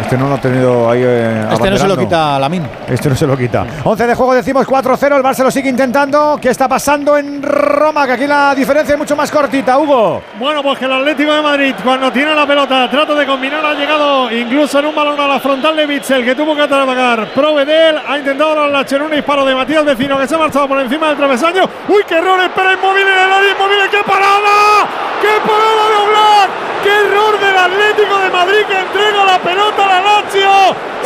Este 0.00 0.16
no 0.16 0.28
lo 0.28 0.34
ha 0.34 0.40
tenido 0.40 0.90
ahí. 0.90 1.00
eh, 1.04 1.46
Este 1.52 1.70
no 1.70 1.76
se 1.76 1.88
lo 1.88 1.96
quita 1.96 2.38
Lamin. 2.38 2.66
Este 2.88 3.08
no 3.08 3.16
se 3.16 3.26
lo 3.26 3.36
quita. 3.36 3.64
11 3.84 4.06
de 4.06 4.14
juego, 4.14 4.34
decimos 4.34 4.66
4-0. 4.66 5.16
El 5.16 5.22
Barça 5.22 5.42
lo 5.44 5.50
sigue 5.50 5.68
intentando. 5.68 6.38
¿Qué 6.40 6.50
está 6.50 6.68
pasando 6.68 7.16
en 7.16 7.42
Roma? 7.42 8.06
Que 8.06 8.12
aquí 8.12 8.26
la 8.26 8.54
diferencia 8.54 8.92
es 8.94 8.98
mucho 8.98 9.16
más 9.16 9.30
cortita, 9.30 9.78
Hugo. 9.78 10.22
Bueno, 10.38 10.62
pues 10.62 10.78
que 10.78 10.84
el 10.84 10.92
Atlético 10.92 11.32
de 11.32 11.42
Madrid, 11.42 11.74
cuando 11.84 12.10
tiene 12.12 12.34
la 12.34 12.46
pelota, 12.46 12.88
trata 12.90 13.14
de 13.14 13.26
combinar, 13.26 13.64
ha 13.64 13.74
llegado 13.74 14.30
incluso 14.30 14.78
en 14.78 14.86
un 14.86 14.94
balón 14.94 15.18
a 15.20 15.26
la 15.26 15.40
frontal 15.40 15.76
de 15.76 15.86
Mitchell, 15.86 16.24
que 16.24 16.34
tuvo 16.34 16.54
que 16.54 16.62
atacar. 16.62 17.28
Provedel 17.34 17.98
ha 18.08 18.18
intentado 18.18 18.66
lanzar 18.68 19.02
un 19.02 19.10
disparo 19.10 19.44
de 19.44 19.54
Matías 19.54 19.84
Vecino, 19.84 20.18
que 20.18 20.26
se 20.26 20.34
ha 20.34 20.38
marchado 20.38 20.68
por 20.68 20.78
encima 20.80 21.08
del 21.08 21.16
travesaño. 21.16 21.64
¡Uy, 21.88 22.02
qué 22.06 22.16
error! 22.16 22.40
Espera, 22.40 22.72
inmóvil 22.74 23.02
en 23.02 23.08
el 23.12 23.32
área, 23.32 23.52
inmóvil, 23.52 23.78
¡qué 23.90 23.98
parada! 24.06 24.86
¡Qué 25.20 25.34
parada 25.44 25.82
de 25.90 25.96
Oblak! 26.06 26.50
¡Qué 26.82 26.90
error 26.90 27.40
del 27.40 27.56
Atlético 27.56 28.18
de 28.18 28.30
Madrid 28.30 28.62
que 28.68 28.78
entrega 28.78 29.24
la 29.24 29.38
pelota 29.38 29.47
a 29.56 29.86
la 29.86 30.00
Lazio! 30.00 30.50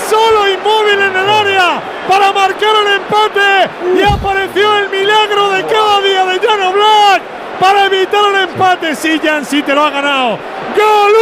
Solo 0.08 0.48
inmóvil 0.48 1.00
en 1.00 1.16
el 1.16 1.30
área 1.30 1.80
para 2.08 2.32
marcar 2.32 2.70
el 2.84 2.94
empate 2.94 3.70
y 3.98 4.02
apareció 4.02 4.78
el 4.78 4.88
milagro 4.90 5.50
de 5.50 5.64
cada 5.64 6.00
día 6.00 6.24
de 6.24 6.40
Jan 6.46 6.62
Oblak 6.62 7.22
para 7.60 7.86
evitar 7.86 8.20
el 8.34 8.48
empate. 8.48 8.96
Sí, 8.96 9.20
Jan, 9.22 9.44
sí 9.44 9.62
te 9.62 9.74
lo 9.74 9.84
ha 9.84 9.90
ganado. 9.90 10.38
¡Gol 10.76 11.12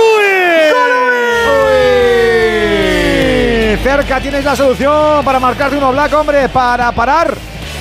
Eh, 3.63 3.79
Cerca 3.83 4.21
tienes 4.21 4.45
la 4.45 4.57
solución 4.57 5.25
para 5.25 5.41
marcarte 5.41 5.77
uno 5.77 5.93
black, 5.93 6.13
hombre, 6.15 6.49
para 6.49 6.91
parar 6.93 7.35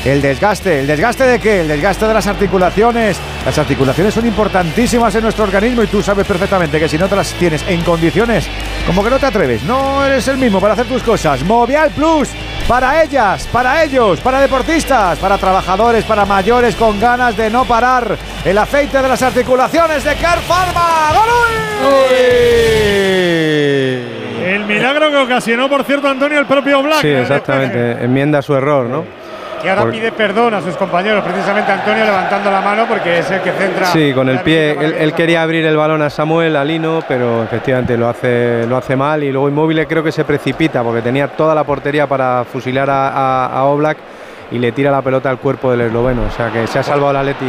el 0.06 0.22
desgaste. 0.22 0.80
¿El 0.80 0.88
desgaste 0.88 1.26
de 1.26 1.40
qué? 1.40 1.62
El 1.62 1.68
desgaste 1.68 2.08
de 2.08 2.14
las 2.14 2.28
articulaciones. 2.28 3.18
Las 3.46 3.58
articulaciones 3.58 4.14
son 4.14 4.26
importantísimas 4.26 5.14
en 5.16 5.24
nuestro 5.24 5.44
organismo 5.44 5.84
y 5.84 5.88
tú 5.88 6.02
sabes 6.02 6.26
perfectamente 6.26 6.80
que 6.80 6.88
si 6.88 6.98
no 6.98 7.08
te 7.08 7.16
las 7.16 7.34
tienes 7.34 7.64
en 7.68 7.82
condiciones, 7.82 8.48
como 8.86 9.04
que 9.04 9.10
no 9.10 9.20
te 9.20 9.26
atreves, 9.26 9.64
no 9.64 10.06
eres 10.06 10.28
el 10.28 10.38
mismo 10.38 10.60
para 10.60 10.74
hacer 10.74 10.86
tus 10.88 11.04
cosas. 11.04 11.44
Movial 11.44 11.90
Plus, 11.92 12.30
para 12.68 13.04
ellas, 13.04 13.48
para 13.52 13.84
ellos, 13.84 14.20
para 14.22 14.40
deportistas, 14.40 15.18
para 15.20 15.38
trabajadores, 15.38 16.04
para 16.06 16.26
mayores 16.26 16.76
con 16.76 17.00
ganas 17.00 17.36
de 17.36 17.50
no 17.50 17.66
parar. 17.66 18.18
El 18.46 18.58
aceite 18.58 19.02
de 19.02 19.08
las 19.08 19.22
articulaciones 19.22 20.04
de 20.04 20.16
Car 20.16 20.40
Pharma. 20.40 21.10
El 24.46 24.66
milagro 24.66 25.10
que 25.12 25.18
ocasionó, 25.18 25.70
por 25.70 25.84
cierto, 25.84 26.08
Antonio, 26.08 26.40
el 26.40 26.46
propio 26.46 26.82
Black. 26.82 27.02
Sí, 27.02 27.10
exactamente. 27.10 28.04
Enmienda 28.04 28.42
su 28.42 28.56
error, 28.56 28.88
¿no? 28.88 29.19
Que 29.62 29.70
ahora 29.70 29.82
Por- 29.84 29.92
pide 29.92 30.12
perdón 30.12 30.54
a 30.54 30.62
sus 30.62 30.76
compañeros, 30.78 31.24
precisamente 31.24 31.72
Antonio 31.72 32.06
levantando 32.06 32.50
la 32.50 32.62
mano 32.62 32.86
porque 32.88 33.20
es 33.20 33.30
el 33.30 33.42
que 33.42 33.52
centra. 33.52 33.88
Sí, 33.88 34.14
con 34.14 34.30
el 34.30 34.36
la 34.36 34.44
pie. 34.44 34.72
Él, 35.00 35.14
quería 35.14 35.44
abrir 35.44 35.66
el 35.66 35.76
balón 35.76 36.02
a 36.02 36.10
Samuel, 36.10 36.56
a 36.56 36.64
Lino, 36.64 37.04
pero 37.08 37.44
efectivamente 37.44 37.98
lo 37.98 38.08
hace, 38.08 38.66
lo 38.68 38.78
hace 38.78 38.96
mal. 38.96 39.24
Y 39.24 39.32
luego 39.32 39.50
Inmóvil 39.50 39.86
creo 39.88 40.04
que 40.04 40.12
se 40.12 40.24
precipita 40.24 40.84
porque 40.84 41.02
tenía 41.02 41.28
toda 41.28 41.54
la 41.54 41.64
portería 41.64 42.08
para 42.08 42.46
fusilar 42.46 42.90
a, 42.90 43.10
a, 43.10 43.46
a 43.48 43.64
Oblak 43.66 43.98
y 44.52 44.58
le 44.60 44.72
tira 44.72 44.92
la 44.92 45.02
pelota 45.02 45.30
al 45.30 45.38
cuerpo 45.40 45.72
del 45.72 45.82
esloveno. 45.82 46.24
O 46.28 46.32
sea 46.32 46.50
que 46.52 46.66
se 46.68 46.80
ha 46.80 46.84
salvado 46.84 47.12
el 47.12 47.18
Atleti 47.18 47.46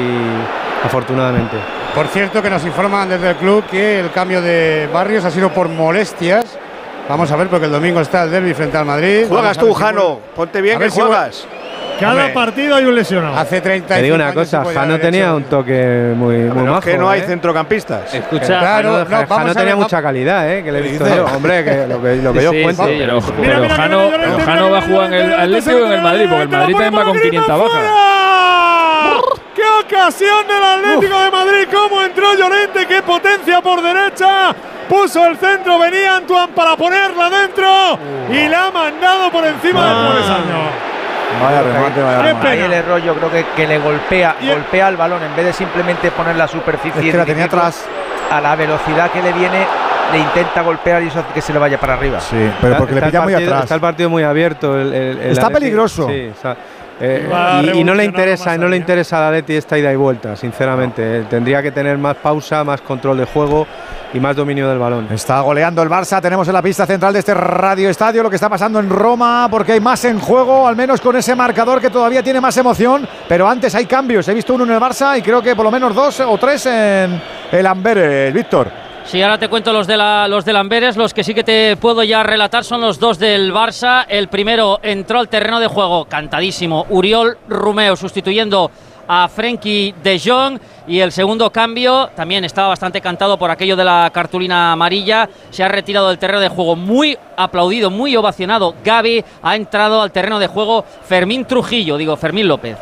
afortunadamente. 0.85 1.57
Por 1.95 2.07
cierto, 2.09 2.43
que 2.43 2.51
nos 2.51 2.65
informan 2.65 3.09
desde 3.09 3.31
el 3.31 3.37
club 3.37 3.65
que 3.71 4.01
el 4.01 4.11
cambio 4.11 4.41
de 4.41 4.89
Barrios 4.93 5.25
ha 5.25 5.31
sido 5.31 5.51
por 5.51 5.69
molestias. 5.69 6.59
Vamos 7.09 7.31
a 7.33 7.37
ver, 7.37 7.49
porque 7.49 7.67
el 7.67 7.73
domingo 7.73 8.01
está 8.01 8.23
el 8.23 8.31
derby 8.31 8.55
frente 8.55 8.77
al 8.77 8.85
Madrid. 8.85 9.27
Juegas 9.29 9.59
tú, 9.59 9.75
si 9.75 9.75
Jano. 9.75 10.21
Ponte 10.37 10.61
bien 10.61 10.77
a 10.77 10.79
que 10.79 10.91
si 10.91 11.01
juegas. 11.01 11.47
Cada 12.01 12.13
Hombre, 12.15 12.35
partido 12.35 12.77
hay 12.77 12.85
un 12.85 12.95
lesionado. 12.95 13.37
Hace 13.37 13.61
30 13.61 13.95
Te 13.95 14.03
digo 14.03 14.15
una 14.17 14.33
cosa, 14.33 14.65
Jano 14.65 14.99
tenía 14.99 15.35
un 15.35 15.45
toque 15.45 16.13
muy, 16.17 16.37
muy 16.37 16.51
Pero 16.63 16.79
es 16.79 16.85
que 16.85 16.99
no 16.99 17.11
hay 17.11 17.21
¿eh? 17.21 17.25
centrocampistas. 17.27 18.15
Escucha, 18.15 18.47
Claro, 18.59 19.05
Jano, 19.09 19.21
no, 19.29 19.35
Jano 19.37 19.55
tenía 19.55 19.75
ver, 19.75 19.77
mucha 19.77 20.03
calidad, 20.03 20.51
¿eh? 20.51 20.63
Que 20.65 20.73
le 20.73 20.79
he 20.79 20.83
¿Qué 20.83 20.89
visto 20.89 21.07
yo. 21.15 21.27
Hombre, 21.27 21.65
que 21.65 21.87
lo 21.87 22.03
que, 22.03 22.17
lo 22.17 22.33
que 22.33 22.43
yo 22.43 22.51
Sí, 22.53 22.63
cuento. 22.63 22.87
sí, 22.87 22.97
pero, 22.99 23.19
pero 23.41 23.69
Jano, 23.69 24.09
pero 24.11 24.39
Jano 24.45 24.71
va 24.71 24.79
a 24.79 24.83
jugar 24.83 25.07
en 25.13 25.31
el 25.31 25.33
Atlético 25.41 25.79
y 25.79 25.83
en 25.83 25.93
el 25.93 26.03
Madrid, 26.03 26.27
porque 26.29 26.43
el 26.43 26.49
Madrid 26.49 26.75
también 26.75 26.99
va 26.99 27.05
con 27.05 27.21
500 27.21 27.49
bajas. 27.59 27.83
¡Qué 29.55 29.63
ocasión 29.97 30.47
del 30.47 30.63
Atlético 30.65 31.21
de 31.21 31.31
Madrid! 31.31 31.69
¿Cómo 31.71 32.03
entró 32.03 32.35
Llorente? 32.35 32.87
¡Qué 32.87 33.03
potencia 33.03 33.61
por 33.61 33.83
derecha! 33.83 34.55
Puso 34.89 35.25
el 35.27 35.37
centro, 35.37 35.79
venía 35.79 36.17
Antoine 36.17 36.49
para 36.55 36.77
ponerla 36.77 37.31
dentro 37.31 37.67
y 38.33 38.49
la 38.49 38.67
ha 38.67 38.71
mandado 38.71 39.31
por 39.31 39.45
encima 39.47 39.85
del 39.87 39.97
travesaño. 39.97 40.91
Vaya 41.43 41.63
remate, 41.63 42.03
vaya 42.03 42.23
remate. 42.23 42.49
Ahí 42.49 42.61
el 42.61 42.73
error 42.73 43.01
yo 43.03 43.15
creo 43.15 43.31
que, 43.31 43.45
que 43.57 43.67
le 43.67 43.79
golpea, 43.79 44.37
golpea 44.43 44.89
el 44.89 44.97
balón 44.97 45.23
en 45.23 45.35
vez 45.37 45.45
de 45.47 45.53
simplemente 45.53 46.11
poner 46.11 46.37
la 46.37 46.49
superficie. 46.49 47.01
Es 47.07 47.11
que 47.13 47.17
la 47.19 47.25
tenía 47.27 47.45
atrás. 47.45 47.87
A 48.31 48.41
la 48.41 48.55
velocidad 48.57 49.11
que 49.11 49.21
le 49.23 49.33
viene, 49.33 49.67
le 50.13 50.19
intenta 50.19 50.63
golpear 50.63 51.03
y 51.03 51.09
eso 51.09 51.21
hace 51.21 51.33
que 51.35 51.41
se 51.41 51.53
le 51.53 51.59
vaya 51.59 51.79
para 51.79 51.95
arriba. 51.95 52.21
Sí, 52.21 52.51
pero 52.61 52.77
porque 52.77 52.95
le 52.95 52.99
Está 53.01 53.07
el 53.07 53.11
pilla 53.13 53.21
muy 53.23 53.33
partido- 53.33 53.51
atrás. 53.51 53.63
Está 53.65 53.75
el 53.75 53.81
partido 53.81 54.11
muy 54.11 54.23
abierto. 54.23 54.81
el- 54.81 54.93
el- 54.95 55.19
el 55.19 55.31
Está 55.33 55.47
Atleti- 55.49 55.53
peligroso. 55.55 56.07
Sí, 56.09 56.15
está- 56.33 56.57
eh, 57.01 57.29
y, 57.75 57.79
y 57.79 57.85
no 57.85 57.95
le 57.95 58.05
interesa, 58.05 58.57
no 58.57 58.65
le 58.69 58.75
allá. 58.75 58.77
interesa 58.77 59.19
al 59.19 59.25
Atleti 59.35 59.57
esta 59.57 59.79
ida 59.79 59.93
y 59.93 59.97
vuelta, 59.97 60.37
sinceramente. 60.37 61.21
Eh, 61.21 61.25
Tendría 61.31 61.63
que 61.63 61.73
tener 61.73 61.97
más 61.99 62.17
pausa, 62.17 62.63
más 62.63 62.81
control 62.83 63.17
de 63.19 63.25
juego 63.25 63.67
y 64.13 64.21
más 64.21 64.35
dominio 64.35 64.69
del 64.69 64.79
balón. 64.79 65.09
Está 65.11 65.41
goleando 65.41 65.83
el 65.83 65.89
Barça. 65.89 66.21
Tenemos 66.21 66.47
en 66.49 66.55
la 66.55 66.63
pista 66.63 66.87
central 66.87 67.13
de 67.13 67.21
este 67.21 67.35
radio 67.35 67.89
estadio 67.89 68.23
lo 68.23 68.31
que 68.31 68.37
está 68.37 68.49
pasando 68.49 68.81
en 68.81 68.91
Roma, 68.91 69.49
porque 69.51 69.73
hay 69.73 69.81
más 69.81 70.05
en 70.05 70.19
juego, 70.19 70.67
al 70.67 70.77
menos 70.77 71.01
con 71.01 71.17
ese 71.17 71.35
marcador 71.35 71.81
que 71.81 71.91
todavía 71.91 72.23
tiene 72.23 72.41
más 72.41 72.57
emoción. 72.57 73.07
Pero 73.29 73.49
antes 73.49 73.75
hay 73.75 73.87
cambios. 73.87 74.27
He 74.29 74.35
visto 74.35 74.55
uno 74.55 74.65
en 74.65 74.73
el 74.73 74.81
Barça 74.81 75.19
y 75.19 75.23
creo 75.23 75.43
que 75.43 75.55
por 75.55 75.65
lo 75.65 75.71
menos 75.71 75.95
dos 75.95 76.21
o 76.21 76.37
tres 76.39 76.67
en 76.67 77.21
el 77.53 77.67
Amberes, 77.67 78.33
Víctor. 78.35 78.71
Sí, 79.05 79.21
ahora 79.23 79.39
te 79.39 79.49
cuento 79.49 79.73
los 79.73 79.87
de 79.87 79.97
la, 79.97 80.29
los 80.29 80.45
del 80.45 80.57
Amberes. 80.57 80.97
Los 80.97 81.15
que 81.15 81.25
sí 81.25 81.35
que 81.35 81.43
te 81.43 81.77
puedo 81.77 82.03
ya 82.03 82.23
relatar 82.23 82.65
son 82.65 82.81
los 82.81 82.99
dos 82.99 83.19
del 83.19 83.53
Barça. 83.53 84.05
El 84.09 84.29
primero 84.29 84.79
entró 84.83 85.19
al 85.19 85.29
terreno 85.29 85.59
de 85.59 85.67
juego, 85.67 86.05
cantadísimo. 86.05 86.87
Uriol 86.91 87.39
Rumeo 87.49 87.97
sustituyendo 87.97 88.71
a 89.13 89.27
Frenkie 89.27 89.93
de 90.05 90.21
Jong. 90.25 90.61
Y 90.87 91.01
el 91.01 91.11
segundo 91.11 91.51
cambio 91.51 92.09
también 92.15 92.45
estaba 92.45 92.69
bastante 92.69 93.01
cantado 93.01 93.37
por 93.37 93.51
aquello 93.51 93.75
de 93.75 93.85
la 93.85 94.09
cartulina 94.15 94.73
amarilla. 94.73 95.29
Se 95.51 95.65
ha 95.65 95.69
retirado 95.69 96.09
del 96.09 96.19
terreno 96.19 96.41
de 96.41 96.49
juego 96.49 96.77
muy 96.77 97.19
aplaudido, 97.37 97.91
muy 97.91 98.17
ovacionado. 98.17 98.75
Gaby 98.85 99.25
ha 99.43 99.57
entrado 99.57 100.01
al 100.01 100.13
terreno 100.13 100.39
de 100.39 100.47
juego 100.47 100.85
Fermín 101.05 101.45
Trujillo, 101.45 101.97
digo 101.97 102.17
Fermín 102.17 102.47
López. 102.47 102.77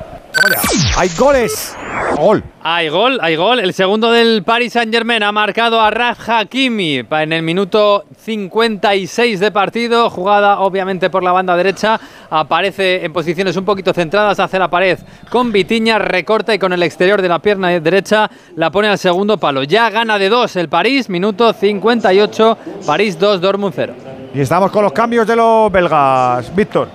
Hay 0.97 1.09
goles. 1.16 1.77
Gol. 2.16 2.43
Hay 2.62 2.89
gol, 2.89 3.19
hay 3.20 3.36
gol. 3.36 3.60
El 3.60 3.73
segundo 3.73 4.10
del 4.10 4.43
Paris 4.43 4.73
Saint 4.73 4.93
Germain 4.93 5.23
ha 5.23 5.32
marcado 5.32 5.81
a 5.81 5.90
Raf 5.90 6.28
Hakimi 6.28 7.05
en 7.10 7.32
el 7.32 7.43
minuto 7.43 8.05
56 8.19 9.40
de 9.40 9.51
partido. 9.51 10.10
Jugada 10.10 10.60
obviamente 10.60 11.10
por 11.10 11.23
la 11.23 11.32
banda 11.32 11.56
derecha. 11.56 11.98
Aparece 12.31 13.05
en 13.05 13.12
posiciones 13.12 13.56
un 13.56 13.65
poquito 13.65 13.93
centradas 13.93 14.39
hacia 14.39 14.59
la 14.59 14.69
pared 14.69 14.98
con 15.31 15.51
Vitiña. 15.52 15.98
Recorta 15.98 16.55
y 16.55 16.59
con 16.59 16.73
el 16.73 16.82
exterior 16.82 17.23
de 17.23 17.28
la 17.28 17.39
pierna 17.39 17.69
derecha 17.81 18.31
la 18.56 18.70
pone 18.70 18.89
al 18.89 18.98
segundo 18.98 19.39
palo. 19.39 19.62
Ya 19.62 19.90
gana 19.90 20.19
de 20.19 20.28
dos 20.28 20.56
el 20.56 20.69
París. 20.69 21.09
Minuto 21.09 21.52
58. 21.52 22.59
París 22.86 23.19
2, 23.19 23.40
Dortmund 23.40 23.73
0. 23.74 23.94
Y 24.35 24.40
estamos 24.40 24.70
con 24.70 24.82
los 24.82 24.93
cambios 24.93 25.27
de 25.27 25.36
los 25.36 25.70
belgas. 25.73 26.55
Víctor. 26.55 26.89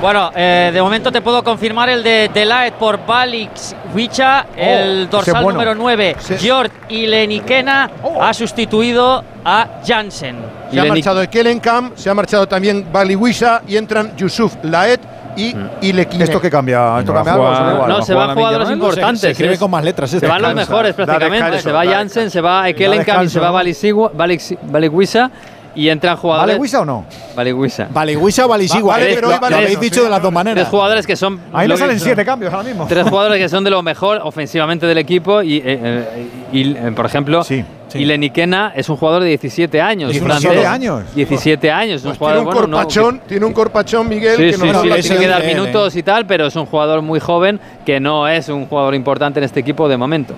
Bueno, 0.00 0.30
eh, 0.34 0.70
de 0.72 0.80
momento 0.80 1.12
te 1.12 1.20
puedo 1.20 1.44
confirmar 1.44 1.90
el 1.90 2.02
de 2.02 2.30
Delaet 2.32 2.72
por 2.74 3.04
Balix 3.04 3.76
Wicha, 3.94 4.46
el 4.56 5.02
ese 5.02 5.10
dorsal 5.10 5.42
bueno. 5.44 5.58
número 5.58 5.74
9, 5.74 6.16
Jord 6.42 6.70
Ilenikena, 6.88 7.90
ha 8.22 8.32
sustituido 8.32 9.22
a 9.44 9.66
Jansen. 9.86 10.36
Se 10.72 10.80
ha 10.80 10.84
marchado 10.86 11.28
Kelenkamp, 11.28 11.96
se 11.98 12.08
ha 12.08 12.14
marchado 12.14 12.48
también 12.48 12.86
Baliwisha 12.90 13.60
y 13.68 13.76
entran 13.76 14.16
Yusuf 14.16 14.54
Laet 14.62 15.00
y 15.36 15.54
Ilekine. 15.82 16.24
¿Esto 16.24 16.40
qué 16.40 16.50
cambia? 16.50 16.98
¿Esto 17.00 17.12
No 17.12 17.18
va 17.18 17.24
cambia 17.24 17.32
algo? 17.58 17.72
igual? 17.74 17.88
No, 17.88 17.94
¿Va 17.96 18.00
a 18.00 18.02
se 18.02 18.14
van 18.14 18.34
jugadores 18.34 18.68
Mal? 18.68 18.76
importantes. 18.78 19.20
Se 19.20 19.30
escribe 19.32 19.52
es- 19.52 19.58
con 19.60 19.70
más 19.70 19.84
letras. 19.84 20.08
Se 20.10 20.26
van 20.26 20.40
los 20.40 20.54
mejores 20.54 20.94
prácticamente. 20.94 21.36
descanso, 21.44 21.60
se 21.68 21.72
va 21.72 21.84
Jansen, 21.84 22.30
se 22.30 22.40
va 22.40 22.68
Ekelenkamp 22.70 23.24
y 23.24 23.28
se 23.28 23.38
va 23.38 23.48
¿no? 23.48 23.54
Balix- 23.54 24.58
Balikwisha 24.62 25.30
y 25.74 25.88
entran 25.88 26.12
¿Vale 26.14 26.20
jugadores. 26.20 26.58
Wisa 26.58 26.80
o 26.80 26.84
no? 26.84 27.04
Balikwisha. 27.36 27.88
Baligüisa 27.90 28.46
o 28.46 28.48
Balisigua. 28.48 28.94
Vale, 28.94 29.14
pero 29.14 29.28
hoy 29.28 29.34
lo, 29.50 29.56
habéis 29.56 29.80
dicho 29.80 30.02
de 30.02 30.10
las 30.10 30.22
dos 30.22 30.32
maneras. 30.32 30.56
Tres 30.64 30.68
jugadores 30.68 31.06
que 31.06 31.16
son. 31.16 31.40
Ahí 31.52 31.68
que- 31.68 31.76
salen 31.76 32.00
siete 32.00 32.24
cambios 32.24 32.52
ahora 32.52 32.68
mismo. 32.68 32.86
Tres 32.88 33.08
jugadores 33.08 33.38
que 33.38 33.48
son 33.48 33.64
de 33.64 33.70
lo 33.70 33.82
mejor 33.82 34.20
ofensivamente 34.22 34.86
del 34.86 34.98
equipo 34.98 35.42
y, 35.42 35.58
eh, 35.58 35.62
eh, 35.66 36.26
y, 36.52 36.76
eh, 36.76 36.92
por 36.94 37.06
ejemplo, 37.06 37.42
Sí, 37.44 37.64
sí. 37.88 37.98
Ilenikena 37.98 38.72
es 38.74 38.88
un 38.88 38.96
jugador 38.96 39.22
de 39.22 39.28
17 39.28 39.80
años. 39.80 40.10
17 40.10 40.40
francés. 40.42 40.66
años. 40.66 41.14
17 41.14 41.70
años. 41.70 42.02
un 42.02 42.08
Pues 42.10 42.18
jugador, 42.18 42.38
tiene 42.38 42.48
un 42.48 42.54
bueno, 42.54 42.68
no, 42.68 42.76
corpachón, 42.76 43.20
tiene 43.26 43.46
un 43.46 43.52
corpachón, 43.52 44.08
Miguel, 44.08 44.36
Sí, 44.36 44.42
que 44.42 44.52
sí, 44.54 44.88
le 44.88 45.02
tiene 45.02 45.18
que 45.18 45.26
dar 45.28 45.44
minutos 45.44 45.96
y 45.96 46.02
tal, 46.02 46.26
pero 46.26 46.46
es 46.46 46.56
un 46.56 46.66
jugador 46.66 47.02
muy 47.02 47.20
joven 47.20 47.60
que 47.86 48.00
no 48.00 48.28
es 48.28 48.48
un 48.48 48.66
jugador 48.66 48.94
importante 48.94 49.40
en 49.40 49.44
este 49.44 49.60
equipo 49.60 49.88
de 49.88 49.96
momento. 49.96 50.34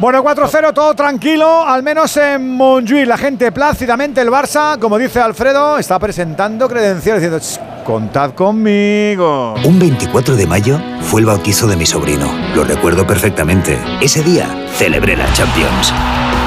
Bueno, 0.00 0.22
4-0, 0.22 0.72
todo 0.72 0.94
tranquilo, 0.94 1.66
al 1.66 1.82
menos 1.82 2.16
en 2.16 2.54
Montjuic. 2.54 3.04
La 3.06 3.18
gente 3.18 3.50
plácidamente, 3.50 4.20
el 4.20 4.28
Barça, 4.28 4.78
como 4.78 4.96
dice 4.96 5.20
Alfredo, 5.20 5.76
está 5.76 5.98
presentando 5.98 6.68
credenciales 6.68 7.20
diciendo, 7.20 7.40
"Ch, 7.40 7.84
contad 7.84 8.30
conmigo. 8.30 9.54
Un 9.64 9.78
24 9.80 10.36
de 10.36 10.46
mayo 10.46 10.80
fue 11.00 11.22
el 11.22 11.26
bautizo 11.26 11.66
de 11.66 11.76
mi 11.76 11.84
sobrino. 11.84 12.30
Lo 12.54 12.62
recuerdo 12.62 13.08
perfectamente. 13.08 13.76
Ese 14.00 14.22
día 14.22 14.46
celebré 14.76 15.16
la 15.16 15.32
Champions. 15.32 15.92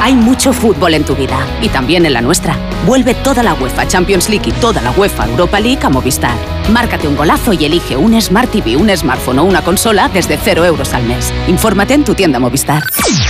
Hay 0.04 0.16
mucho 0.16 0.52
fútbol 0.52 0.96
en 0.96 1.06
tu 1.06 1.16
vida 1.16 1.38
y 1.62 1.70
también 1.70 2.08
en 2.08 2.14
la 2.14 2.22
nuestra. 2.22 2.56
Vuelve 2.88 3.14
toda 3.14 3.44
la 3.44 3.54
UEFA 3.54 3.88
Champions 3.88 4.30
League 4.30 4.50
y 4.50 4.52
toda 4.54 4.82
la 4.82 4.90
UEFA 4.92 5.28
Europa 5.28 5.60
League 5.60 5.80
a 5.84 5.90
Movistar. 5.90 6.36
Márcate 6.72 7.08
un 7.08 7.16
golazo 7.16 7.54
y 7.54 7.66
elige 7.66 7.96
un 7.96 8.20
Smart 8.20 8.50
TV, 8.50 8.76
un 8.76 8.90
smartphone 8.98 9.38
o 9.40 9.44
una 9.44 9.62
consola 9.62 10.10
desde 10.10 10.38
0 10.38 10.66
euros 10.66 10.92
al 10.96 11.04
mes. 11.04 11.32
Infórmate 11.48 11.94
en 11.94 12.04
tu 12.04 12.16
tienda 12.16 12.40
Movistar. 12.40 12.82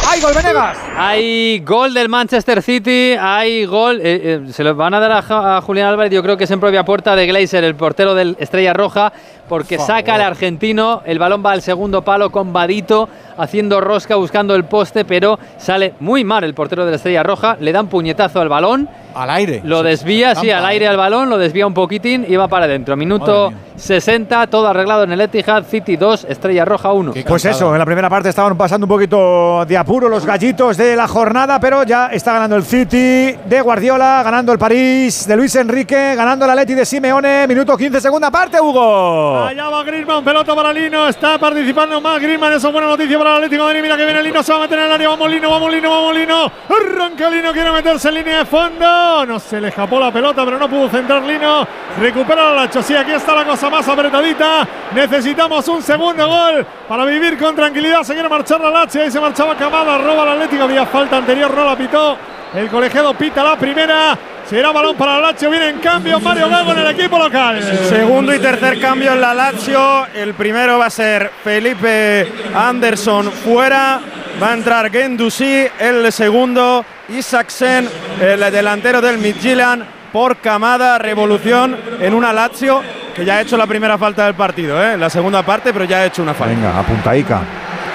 ¡Ay, 0.09 0.21
gol 0.21 0.33
Venegas! 0.33 0.77
Hay 0.97 1.59
gol 1.59 1.93
del 1.93 2.07
Manchester 2.07 2.61
City, 2.61 3.15
hay 3.19 3.65
gol. 3.65 3.99
eh, 4.01 4.39
eh, 4.47 4.53
se 4.53 4.63
lo 4.63 4.73
van 4.73 4.93
a 4.93 4.99
dar 5.01 5.11
a, 5.11 5.57
a 5.57 5.61
Julián 5.61 5.89
Álvarez, 5.89 6.13
yo 6.13 6.23
creo 6.23 6.37
que 6.37 6.45
es 6.45 6.51
en 6.51 6.61
propia 6.61 6.85
puerta 6.85 7.15
de 7.17 7.27
Glazer, 7.27 7.65
el 7.65 7.75
portero 7.75 8.15
del 8.15 8.37
Estrella 8.39 8.73
Roja, 8.73 9.11
porque 9.49 9.77
saca 9.77 10.15
el 10.15 10.21
argentino. 10.21 11.01
El 11.05 11.19
balón 11.19 11.43
va 11.45 11.51
al 11.51 11.61
segundo 11.61 12.03
palo 12.03 12.29
con 12.29 12.53
Vadito 12.53 13.09
haciendo 13.37 13.81
rosca 13.81 14.15
buscando 14.15 14.55
el 14.55 14.65
poste, 14.65 15.03
pero 15.03 15.37
sale 15.57 15.95
muy 15.99 16.23
mal 16.23 16.43
el 16.45 16.53
portero 16.53 16.60
de 16.69 16.91
la 16.91 16.95
Estrella 16.97 17.23
Roja. 17.23 17.57
Le 17.59 17.71
dan 17.71 17.87
puñetazo 17.87 18.39
al 18.39 18.49
balón. 18.49 18.87
Al 19.13 19.29
aire. 19.29 19.61
Lo 19.63 19.83
desvía, 19.83 20.35
sí, 20.35 20.49
al 20.49 20.65
aire 20.65 20.87
al 20.87 20.97
balón, 20.97 21.29
lo 21.29 21.37
desvía 21.37 21.67
un 21.67 21.73
poquitín 21.73 22.25
y 22.27 22.35
va 22.35 22.47
para 22.47 22.65
adentro. 22.65 22.95
Minuto 22.95 23.51
60, 23.75 24.47
todo 24.47 24.67
arreglado 24.67 25.03
en 25.03 25.11
el 25.11 25.21
Etihad, 25.21 25.63
City 25.63 25.97
2, 25.97 26.25
Estrella 26.29 26.65
Roja 26.65 26.91
1. 26.91 27.13
Pues 27.27 27.45
eso, 27.45 27.73
en 27.73 27.79
la 27.79 27.85
primera 27.85 28.09
parte 28.09 28.29
estaban 28.29 28.57
pasando 28.57 28.85
un 28.85 28.89
poquito 28.89 29.65
de 29.65 29.77
apuro 29.77 30.07
los 30.07 30.25
gallitos 30.25 30.77
de 30.77 30.95
la 30.95 31.07
jornada, 31.07 31.59
pero 31.59 31.83
ya 31.83 32.07
está 32.07 32.33
ganando 32.33 32.55
el 32.55 32.63
City 32.63 33.35
de 33.45 33.61
Guardiola, 33.61 34.21
ganando 34.23 34.51
el 34.51 34.59
París 34.59 35.27
de 35.27 35.35
Luis 35.35 35.55
Enrique, 35.55 36.13
ganando 36.15 36.45
el 36.45 36.51
Atleti 36.51 36.75
de 36.75 36.85
Simeone, 36.85 37.47
minuto 37.47 37.75
15, 37.75 37.99
segunda 37.99 38.29
parte, 38.29 38.61
Hugo. 38.61 39.39
Allá 39.45 39.69
va 39.69 39.83
Griezmann, 39.83 40.23
pelota 40.23 40.55
para 40.55 40.71
Lino, 40.71 41.07
está 41.07 41.37
participando 41.37 41.99
más 42.01 42.21
Griezmann, 42.21 42.53
eso 42.53 42.67
es 42.67 42.73
buena 42.73 42.87
noticia 42.87 43.17
para 43.17 43.31
el 43.31 43.35
Atlético 43.37 43.63
de 43.63 43.67
Madrid, 43.67 43.81
mira 43.81 43.97
que 43.97 44.05
viene 44.05 44.23
Lino, 44.23 44.43
se 44.43 44.51
va 44.51 44.59
a 44.59 44.61
meter 44.61 44.79
en 44.79 44.85
el 44.85 44.91
área, 44.91 45.09
vamos 45.09 45.29
Lino, 45.29 45.49
vamos 45.49 45.71
Lino, 45.71 45.89
vamos 45.89 46.15
Lino, 46.15 46.51
arranca 46.69 47.29
Lino, 47.29 47.51
quiere 47.51 47.71
meterse 47.71 48.09
en 48.09 48.15
línea 48.15 48.37
de 48.39 48.45
fondo, 48.45 48.85
no 49.27 49.39
se 49.39 49.59
le 49.61 49.69
escapó 49.69 49.99
la 49.99 50.11
pelota, 50.11 50.43
pero 50.45 50.57
no 50.57 50.69
pudo 50.69 50.89
centrar 50.89 51.23
Lino, 51.23 51.67
recupera 51.99 52.49
la 52.49 52.61
Lacho, 52.61 52.81
sí, 52.81 52.95
aquí 52.95 53.11
está 53.11 53.35
la 53.35 53.45
cosa 53.45 53.69
más 53.69 53.87
apretadita, 53.87 54.67
necesitamos 54.93 55.67
un 55.67 55.81
segundo 55.81 56.27
gol 56.27 56.65
para 56.87 57.05
vivir 57.05 57.37
con 57.37 57.55
tranquilidad, 57.55 58.03
se 58.03 58.13
quiere 58.13 58.29
marchar 58.29 58.61
la 58.61 58.69
Lacho, 58.69 59.01
ahí 59.01 59.11
se 59.11 59.19
marchaba 59.19 59.55
Camada, 59.55 59.97
roba 59.97 60.23
el 60.23 60.29
Atlético, 60.29 60.63
había 60.63 60.85
falta 60.85 61.17
anterior, 61.17 61.53
no 61.53 61.65
la 61.65 61.75
pitó, 61.75 62.17
el 62.53 62.69
colegiado 62.69 63.13
pita 63.13 63.43
la 63.43 63.57
primera, 63.57 64.17
Será 64.51 64.73
balón 64.73 64.97
para 64.97 65.13
la 65.13 65.31
Lazio. 65.31 65.49
Viene 65.49 65.69
en 65.69 65.79
cambio 65.79 66.19
Mario 66.19 66.49
Gago 66.49 66.73
en 66.73 66.79
el 66.79 66.87
equipo 66.87 67.17
local. 67.17 67.63
Segundo 67.87 68.35
y 68.35 68.39
tercer 68.39 68.81
cambio 68.81 69.13
en 69.13 69.21
la 69.21 69.33
Lazio. 69.33 70.07
El 70.07 70.33
primero 70.33 70.77
va 70.77 70.87
a 70.87 70.89
ser 70.89 71.31
Felipe 71.41 72.29
Anderson 72.53 73.31
fuera. 73.31 74.01
Va 74.43 74.51
a 74.51 74.53
entrar 74.53 74.91
Gendusi. 74.91 75.67
El 75.79 76.11
segundo, 76.11 76.83
Isaksen, 77.07 77.87
el 78.19 78.39
delantero 78.51 78.99
del 78.99 79.19
Midtjylland. 79.19 79.85
Por 80.11 80.35
camada, 80.39 80.97
revolución 80.97 81.77
en 82.01 82.13
una 82.13 82.33
Lazio 82.33 82.81
que 83.15 83.23
ya 83.23 83.35
ha 83.37 83.41
hecho 83.41 83.55
la 83.55 83.67
primera 83.67 83.97
falta 83.97 84.25
del 84.25 84.35
partido, 84.35 84.81
¿eh? 84.83 84.97
la 84.97 85.09
segunda 85.09 85.43
parte, 85.43 85.71
pero 85.71 85.85
ya 85.85 85.99
ha 85.99 86.05
hecho 86.05 86.21
una 86.21 86.33
falta. 86.33 86.53
Venga, 86.53 86.77
apuntaica. 86.77 87.41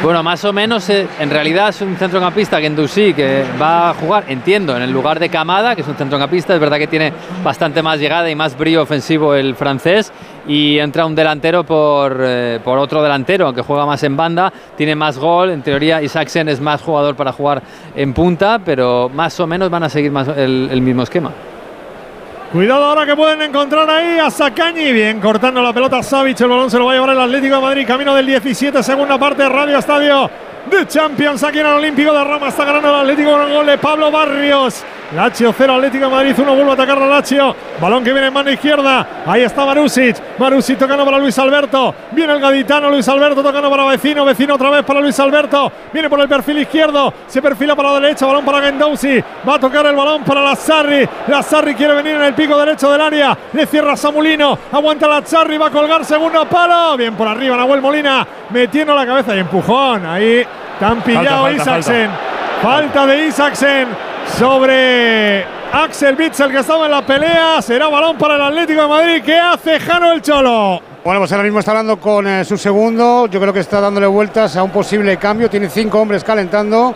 Bueno, 0.02 0.22
más 0.22 0.44
o 0.44 0.52
menos, 0.52 0.88
eh, 0.90 1.08
en 1.18 1.30
realidad 1.30 1.70
es 1.70 1.80
un 1.80 1.96
centrocampista 1.96 2.60
que 2.60 2.66
Endusí 2.66 3.14
que 3.14 3.42
va 3.60 3.90
a 3.90 3.94
jugar, 3.94 4.24
entiendo, 4.28 4.76
en 4.76 4.82
el 4.82 4.92
lugar 4.92 5.18
de 5.18 5.30
Camada, 5.30 5.74
que 5.74 5.80
es 5.80 5.88
un 5.88 5.96
centrocampista, 5.96 6.54
es 6.54 6.60
verdad 6.60 6.76
que 6.76 6.86
tiene 6.86 7.12
bastante 7.42 7.82
más 7.82 7.98
llegada 7.98 8.30
y 8.30 8.34
más 8.34 8.58
brío 8.58 8.82
ofensivo 8.82 9.34
el 9.34 9.54
francés, 9.54 10.12
y 10.46 10.78
entra 10.78 11.06
un 11.06 11.14
delantero 11.14 11.64
por, 11.64 12.18
eh, 12.20 12.60
por 12.62 12.78
otro 12.78 13.02
delantero, 13.02 13.46
aunque 13.46 13.62
juega 13.62 13.86
más 13.86 14.02
en 14.02 14.16
banda, 14.16 14.52
tiene 14.76 14.94
más 14.94 15.18
gol, 15.18 15.50
en 15.50 15.62
teoría 15.62 16.02
Isaacsen 16.02 16.50
es 16.50 16.60
más 16.60 16.82
jugador 16.82 17.16
para 17.16 17.32
jugar 17.32 17.62
en 17.96 18.12
punta, 18.12 18.60
pero 18.62 19.08
más 19.08 19.40
o 19.40 19.46
menos 19.46 19.70
van 19.70 19.84
a 19.84 19.88
seguir 19.88 20.12
más 20.12 20.28
el 20.28 20.80
mismo 20.82 21.04
esquema. 21.04 21.32
Cuidado 22.56 22.84
ahora 22.86 23.04
que 23.04 23.14
pueden 23.14 23.42
encontrar 23.42 23.90
ahí 23.90 24.18
a 24.18 24.30
Sacañi. 24.30 24.90
Bien, 24.90 25.20
cortando 25.20 25.60
la 25.60 25.74
pelota 25.74 26.02
Savic. 26.02 26.40
El 26.40 26.48
balón 26.48 26.70
se 26.70 26.78
lo 26.78 26.86
va 26.86 26.92
a 26.92 26.94
llevar 26.94 27.10
el 27.10 27.20
Atlético 27.20 27.56
de 27.56 27.60
Madrid. 27.60 27.86
Camino 27.86 28.14
del 28.14 28.24
17, 28.24 28.82
segunda 28.82 29.18
parte. 29.18 29.46
Radio 29.46 29.76
Estadio 29.76 30.30
de 30.70 30.86
Champions 30.86 31.42
aquí 31.42 31.58
en 31.58 31.66
el 31.66 31.72
Olímpico 31.72 32.12
de 32.12 32.24
Roma. 32.24 32.48
Está 32.48 32.64
ganando 32.64 32.88
el 32.88 33.00
Atlético 33.00 33.32
con 33.32 33.42
el 33.42 33.52
gol 33.52 33.66
de 33.66 33.78
Pablo 33.78 34.10
Barrios. 34.10 34.84
Lazio 35.14 35.54
0, 35.56 35.74
Atlético 35.74 36.10
Madrid 36.10 36.34
1, 36.36 36.54
vuelve 36.54 36.70
a 36.70 36.74
atacar 36.74 36.98
la 36.98 37.06
Lazio. 37.06 37.54
Balón 37.80 38.02
que 38.02 38.12
viene 38.12 38.26
en 38.26 38.34
mano 38.34 38.50
izquierda. 38.50 39.06
Ahí 39.24 39.42
está 39.42 39.64
Marusic. 39.64 40.16
Marusic 40.38 40.78
tocando 40.78 41.04
para 41.04 41.18
Luis 41.18 41.38
Alberto. 41.38 41.94
Viene 42.10 42.32
el 42.32 42.40
gaditano 42.40 42.90
Luis 42.90 43.08
Alberto 43.08 43.42
tocando 43.42 43.70
para 43.70 43.84
Vecino. 43.84 44.24
Vecino 44.24 44.54
otra 44.54 44.70
vez 44.70 44.84
para 44.84 45.00
Luis 45.00 45.18
Alberto. 45.20 45.70
Viene 45.92 46.10
por 46.10 46.20
el 46.20 46.28
perfil 46.28 46.58
izquierdo. 46.58 47.12
Se 47.28 47.40
perfila 47.40 47.76
para 47.76 47.92
la 47.92 48.00
derecha. 48.00 48.26
Balón 48.26 48.44
para 48.44 48.62
Gendouzi. 48.62 49.22
Va 49.48 49.54
a 49.54 49.60
tocar 49.60 49.86
el 49.86 49.94
balón 49.94 50.24
para 50.24 50.42
Lazzarri. 50.42 51.08
Lazzarri 51.28 51.74
quiere 51.76 51.94
venir 51.94 52.14
en 52.14 52.22
el 52.22 52.34
pico 52.34 52.58
derecho 52.58 52.90
del 52.90 53.00
área. 53.00 53.38
Le 53.52 53.66
cierra 53.66 53.96
Samulino. 53.96 54.58
Aguanta 54.72 55.06
Lazzarri. 55.06 55.56
Va 55.56 55.68
a 55.68 55.70
colgar 55.70 56.04
segundo 56.04 56.44
palo. 56.46 56.96
Bien 56.96 57.14
por 57.14 57.28
arriba 57.28 57.56
Nahuel 57.56 57.80
Molina. 57.80 58.26
Metiendo 58.50 58.92
la 58.92 59.06
cabeza 59.06 59.36
y 59.36 59.38
empujón. 59.38 60.04
Ahí 60.04 60.44
tan 60.78 61.02
pillado 61.02 61.44
falta, 61.44 61.62
Isaksen. 61.62 62.10
Falta 62.62 63.06
de 63.06 63.26
Isaksen 63.26 63.88
sobre 64.38 65.44
Axel 65.72 66.16
Bitzel 66.16 66.50
que 66.50 66.58
estaba 66.58 66.86
en 66.86 66.90
la 66.92 67.02
pelea. 67.04 67.60
Será 67.62 67.88
balón 67.88 68.16
para 68.16 68.36
el 68.36 68.42
Atlético 68.42 68.82
de 68.82 68.88
Madrid. 68.88 69.22
¿Qué 69.24 69.38
hace 69.38 69.78
Jano 69.80 70.12
el 70.12 70.22
Cholo? 70.22 70.80
Bueno, 71.04 71.20
pues 71.20 71.30
ahora 71.32 71.44
mismo 71.44 71.60
está 71.60 71.70
hablando 71.70 71.98
con 71.98 72.26
eh, 72.26 72.44
su 72.44 72.56
segundo. 72.56 73.26
Yo 73.26 73.40
creo 73.40 73.52
que 73.52 73.60
está 73.60 73.80
dándole 73.80 74.06
vueltas 74.06 74.56
a 74.56 74.62
un 74.62 74.70
posible 74.70 75.16
cambio. 75.18 75.48
Tiene 75.48 75.68
cinco 75.68 76.00
hombres 76.00 76.24
calentando. 76.24 76.94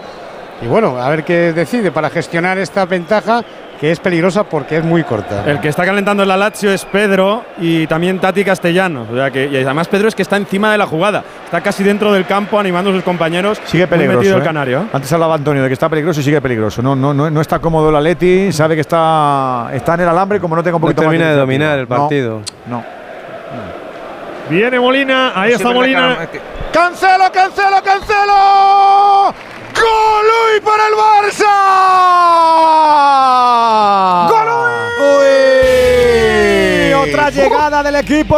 Y 0.63 0.67
bueno, 0.67 0.99
a 1.01 1.09
ver 1.09 1.25
qué 1.25 1.53
decide 1.53 1.91
para 1.91 2.11
gestionar 2.11 2.59
esta 2.59 2.85
ventaja 2.85 3.43
que 3.81 3.91
es 3.91 3.99
peligrosa 3.99 4.45
porque 4.45 4.77
es 4.77 4.85
muy 4.85 5.03
corta. 5.05 5.45
El 5.47 5.59
que 5.59 5.69
está 5.69 5.87
calentando 5.87 6.23
en 6.23 6.29
la 6.29 6.37
Lazio 6.37 6.71
es 6.71 6.85
Pedro 6.85 7.45
y 7.59 7.87
también 7.87 8.19
Tati 8.19 8.45
Castellanos. 8.45 9.09
O 9.11 9.17
sea 9.17 9.31
que, 9.31 9.47
y 9.47 9.57
además 9.57 9.89
Pedro 9.89 10.07
es 10.09 10.15
que 10.15 10.21
está 10.21 10.37
encima 10.37 10.71
de 10.71 10.77
la 10.77 10.87
jugada. 10.87 11.25
Está 11.47 11.63
casi 11.63 11.83
dentro 11.83 12.13
del 12.13 12.27
campo 12.27 12.61
animando 12.61 12.91
a 12.91 12.93
sus 12.93 13.03
compañeros. 13.03 13.59
Sigue 13.65 13.87
peligroso. 13.87 14.19
metido 14.19 14.37
el 14.37 14.43
¿eh? 14.43 14.45
canario. 14.45 14.87
Antes 14.93 15.11
hablaba 15.15 15.35
Antonio 15.35 15.63
de 15.63 15.69
que 15.69 15.73
está 15.73 15.89
peligroso 15.89 16.21
y 16.21 16.23
sigue 16.25 16.43
peligroso. 16.43 16.83
No, 16.83 16.95
no, 16.95 17.15
no, 17.15 17.31
no 17.31 17.41
está 17.41 17.59
cómodo 17.59 17.89
el 17.89 17.97
Atleti, 17.97 18.53
sabe 18.53 18.75
que 18.75 18.83
está, 18.83 19.71
está 19.73 19.95
en 19.95 20.01
el 20.01 20.09
alambre 20.09 20.41
como 20.41 20.57
no 20.57 20.63
tenga 20.63 20.77
un 20.77 20.83
No 20.83 20.87
poquito 20.87 21.03
más 21.03 21.11
termina 21.11 21.31
de 21.31 21.37
dominar 21.37 21.79
el 21.79 21.89
No, 21.89 21.97
partido. 21.97 22.43
No. 22.67 22.85
Viene 24.51 24.79
Molina. 24.79 25.33
Ahí 25.35 25.53
está 25.53 25.73
Molina. 25.73 26.29
Cancelo, 26.71 27.33
cancelo, 27.33 27.77
cancelo. 27.83 29.35
¡Gol 29.81 30.27
hoy 30.27 30.61
para 30.61 30.87
el 30.89 30.95
Barça! 30.95 31.57
¡Uy! 35.01 36.93
Otra 36.93 37.31
llegada 37.31 37.83
del 37.83 37.97
equipo 37.97 38.37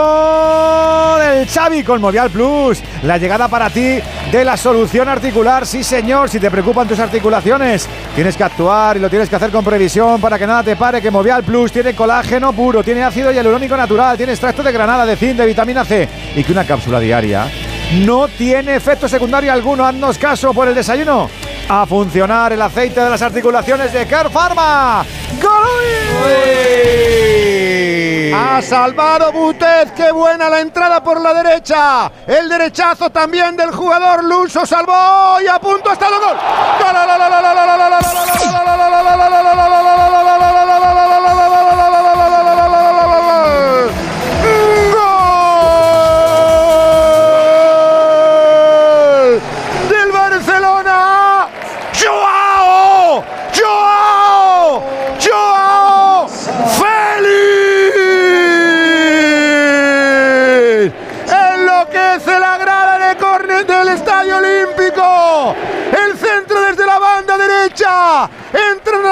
del 1.18 1.48
Xavi 1.48 1.82
con 1.82 2.00
Movial 2.00 2.30
Plus. 2.30 2.80
La 3.02 3.18
llegada 3.18 3.48
para 3.48 3.70
ti 3.70 3.98
de 4.30 4.44
la 4.44 4.56
solución 4.56 5.08
articular. 5.08 5.66
Sí, 5.66 5.82
señor, 5.82 6.30
si 6.30 6.38
te 6.38 6.50
preocupan 6.50 6.86
tus 6.86 7.00
articulaciones, 7.00 7.88
tienes 8.14 8.36
que 8.36 8.44
actuar 8.44 8.96
y 8.96 9.00
lo 9.00 9.10
tienes 9.10 9.28
que 9.28 9.36
hacer 9.36 9.50
con 9.50 9.64
previsión 9.64 10.20
para 10.20 10.38
que 10.38 10.46
nada 10.46 10.62
te 10.62 10.76
pare. 10.76 11.02
Que 11.02 11.10
Movial 11.10 11.42
Plus 11.42 11.72
tiene 11.72 11.94
colágeno 11.94 12.52
puro, 12.52 12.84
tiene 12.84 13.02
ácido 13.02 13.32
hialurónico 13.32 13.76
natural, 13.76 14.16
tiene 14.16 14.32
extracto 14.32 14.62
de 14.62 14.70
granada, 14.72 15.04
de 15.04 15.16
zinc, 15.16 15.36
de 15.36 15.46
vitamina 15.46 15.84
C 15.84 16.08
y 16.36 16.44
que 16.44 16.52
una 16.52 16.64
cápsula 16.64 17.00
diaria 17.00 17.46
no 17.92 18.28
tiene 18.28 18.76
efecto 18.76 19.08
secundario 19.08 19.52
alguno. 19.52 19.84
Haznos 19.86 20.18
caso 20.18 20.52
por 20.52 20.68
el 20.68 20.74
desayuno. 20.74 21.28
A 21.68 21.86
funcionar 21.86 22.52
el 22.52 22.62
aceite 22.62 23.00
de 23.00 23.10
las 23.10 23.22
articulaciones 23.22 23.92
de 23.92 24.06
Care 24.06 24.30
Pharma. 24.30 25.04
Ha 28.34 28.62
salvado 28.62 29.32
Butez, 29.32 29.92
qué 29.92 30.10
buena 30.10 30.48
la 30.48 30.60
entrada 30.60 31.02
por 31.02 31.20
la 31.20 31.34
derecha. 31.34 32.10
El 32.26 32.48
derechazo 32.48 33.10
también 33.10 33.56
del 33.56 33.70
jugador 33.72 34.24
Luso 34.24 34.64
salvó 34.64 35.40
y 35.42 35.46
a 35.46 35.58
punto 35.58 35.92
está 35.92 36.06
el 36.08 36.14
gol. 36.14 36.36
Gol 36.80 36.96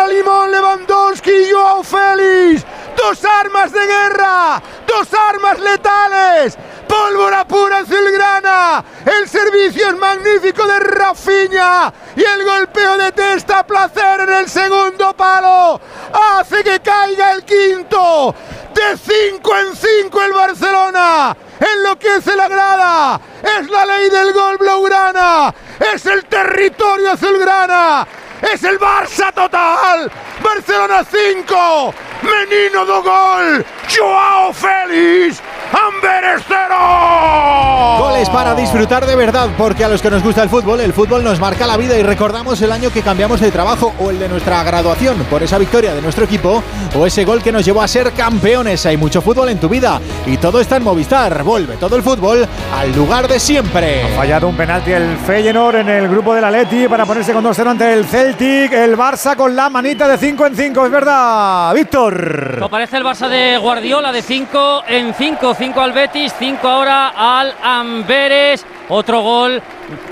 Limón 0.08 0.50
Lewandowski 0.50 1.30
y 1.30 1.50
Joao 1.50 1.82
Félix. 1.82 2.64
Dos 2.96 3.24
armas 3.24 3.72
de 3.72 3.86
guerra. 3.86 4.62
Dos 4.86 5.08
armas 5.14 5.58
letales. 5.58 6.58
Pólvora 6.86 7.46
pura 7.46 7.78
azulgrana. 7.78 8.84
El 9.06 9.28
servicio 9.28 9.88
es 9.88 9.96
magnífico 9.96 10.66
de 10.66 10.80
Rafinha. 10.80 11.92
Y 12.14 12.22
el 12.22 12.44
golpeo 12.44 12.98
de 12.98 13.12
testa 13.12 13.60
a 13.60 13.66
placer 13.66 14.20
en 14.20 14.32
el 14.34 14.48
segundo 14.50 15.14
palo. 15.16 15.80
Hace 16.12 16.62
que 16.62 16.80
caiga 16.80 17.32
el 17.32 17.44
quinto. 17.44 18.34
De 18.74 18.96
5 18.98 19.56
en 19.56 19.76
5 19.76 20.22
el 20.22 20.32
Barcelona. 20.32 21.36
Enloquece 21.60 22.34
la 22.36 22.48
grada. 22.48 23.20
Es 23.42 23.68
la 23.68 23.86
ley 23.86 24.10
del 24.10 24.32
gol 24.32 24.56
blaugrana. 24.58 25.54
Es 25.94 26.06
el 26.06 26.24
territorio 26.24 27.12
azulgrana. 27.12 28.06
Es 28.52 28.64
el 28.64 28.78
Barça 28.78 29.32
total. 29.34 30.10
Barcelona 30.42 31.04
5. 31.04 31.94
Menino 32.22 32.86
do 32.86 33.02
gol. 33.02 33.64
Joao 33.88 34.52
Félix. 34.52 35.42
Amberes 35.72 36.42
0. 36.48 37.98
Goles 37.98 38.28
para 38.30 38.54
disfrutar 38.54 39.06
de 39.06 39.14
verdad, 39.14 39.48
porque 39.56 39.84
a 39.84 39.88
los 39.88 40.02
que 40.02 40.10
nos 40.10 40.22
gusta 40.22 40.42
el 40.42 40.48
fútbol, 40.48 40.80
el 40.80 40.92
fútbol 40.92 41.22
nos 41.22 41.38
marca 41.38 41.64
la 41.66 41.76
vida 41.76 41.96
y 41.96 42.02
recordamos 42.02 42.60
el 42.62 42.72
año 42.72 42.90
que 42.90 43.02
cambiamos 43.02 43.40
de 43.40 43.52
trabajo 43.52 43.94
o 44.00 44.10
el 44.10 44.18
de 44.18 44.28
nuestra 44.28 44.64
graduación 44.64 45.16
por 45.30 45.44
esa 45.44 45.58
victoria 45.58 45.94
de 45.94 46.02
nuestro 46.02 46.24
equipo 46.24 46.62
o 46.96 47.06
ese 47.06 47.24
gol 47.24 47.40
que 47.40 47.52
nos 47.52 47.64
llevó 47.64 47.82
a 47.82 47.88
ser 47.88 48.12
campeones. 48.12 48.84
Hay 48.84 48.96
mucho 48.96 49.22
fútbol 49.22 49.48
en 49.50 49.60
tu 49.60 49.68
vida 49.68 50.00
y 50.26 50.38
todo 50.38 50.60
está 50.60 50.76
en 50.76 50.82
Movistar. 50.82 51.44
Vuelve 51.50 51.76
todo 51.78 51.96
el 51.96 52.04
fútbol 52.04 52.46
al 52.72 52.94
lugar 52.94 53.26
de 53.26 53.40
siempre. 53.40 54.04
Ha 54.04 54.08
fallado 54.16 54.46
un 54.46 54.56
penalti 54.56 54.92
el 54.92 55.16
Feyenoord 55.16 55.78
en 55.78 55.88
el 55.88 56.08
grupo 56.08 56.32
del 56.32 56.44
Atleti 56.44 56.86
para 56.86 57.04
ponerse 57.04 57.32
con 57.32 57.44
2-0 57.44 57.70
ante 57.70 57.92
el 57.92 58.04
Celtic. 58.04 58.72
El 58.72 58.96
Barça 58.96 59.34
con 59.34 59.56
la 59.56 59.68
manita 59.68 60.06
de 60.06 60.16
5 60.16 60.46
en 60.46 60.54
5, 60.54 60.86
es 60.86 60.92
verdad, 60.92 61.74
Víctor. 61.74 62.58
Lo 62.60 62.70
parece 62.70 62.98
el 62.98 63.04
Barça 63.04 63.28
de 63.28 63.58
Guardiola 63.58 64.12
de 64.12 64.22
5 64.22 64.84
en 64.86 65.12
5, 65.12 65.54
5 65.54 65.80
al 65.80 65.92
Betis, 65.92 66.32
5 66.38 66.68
ahora 66.68 67.08
al 67.08 67.52
Amberes. 67.60 68.64
Otro 68.88 69.20
gol, 69.20 69.60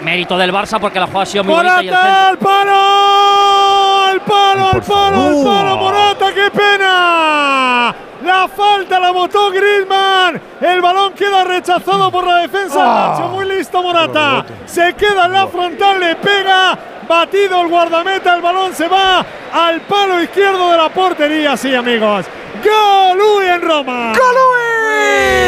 mérito 0.03 0.37
del 0.37 0.53
Barça 0.53 0.81
porque 0.81 0.99
la 0.99 1.07
jugada 1.07 1.23
ha 1.23 1.27
sido 1.27 1.45
muy 1.45 1.55
bonita 1.55 1.73
¡Morata 1.73 2.29
al 2.31 2.39
palo! 2.39 2.73
¡Al 4.09 4.21
palo, 4.23 4.71
al 4.73 4.83
palo, 4.83 5.23
al 5.23 5.45
palo! 5.45 5.77
¡Morata, 5.77 6.35
qué 6.35 6.51
pena! 6.51 8.08
La 8.25 8.49
falta 8.49 8.99
la 8.99 9.11
votó 9.13 9.51
Griezmann. 9.51 10.41
El 10.61 10.81
balón 10.81 11.13
queda 11.13 11.45
rechazado 11.45 12.11
por 12.11 12.27
la 12.27 12.39
defensa. 12.39 12.79
Ah. 12.81 13.29
Muy 13.33 13.47
listo 13.47 13.83
Morata. 13.83 14.45
Se 14.67 14.95
queda 14.95 15.27
en 15.27 15.33
la 15.33 15.47
frontal, 15.47 16.01
le 16.01 16.17
pega. 16.17 16.79
Batido 17.09 17.63
el 17.63 17.69
guardameta, 17.69 18.35
el 18.35 18.43
balón 18.43 18.75
se 18.75 18.87
va 18.87 19.25
al 19.53 19.81
palo 19.83 20.23
izquierdo 20.23 20.71
de 20.71 20.77
la 20.77 20.91
portería. 20.91 21.57
Sí, 21.57 21.75
amigos. 21.75 22.27
Golui 22.63 23.47
en 23.47 23.63
Roma. 23.63 24.13
¡Golui! 24.13 25.39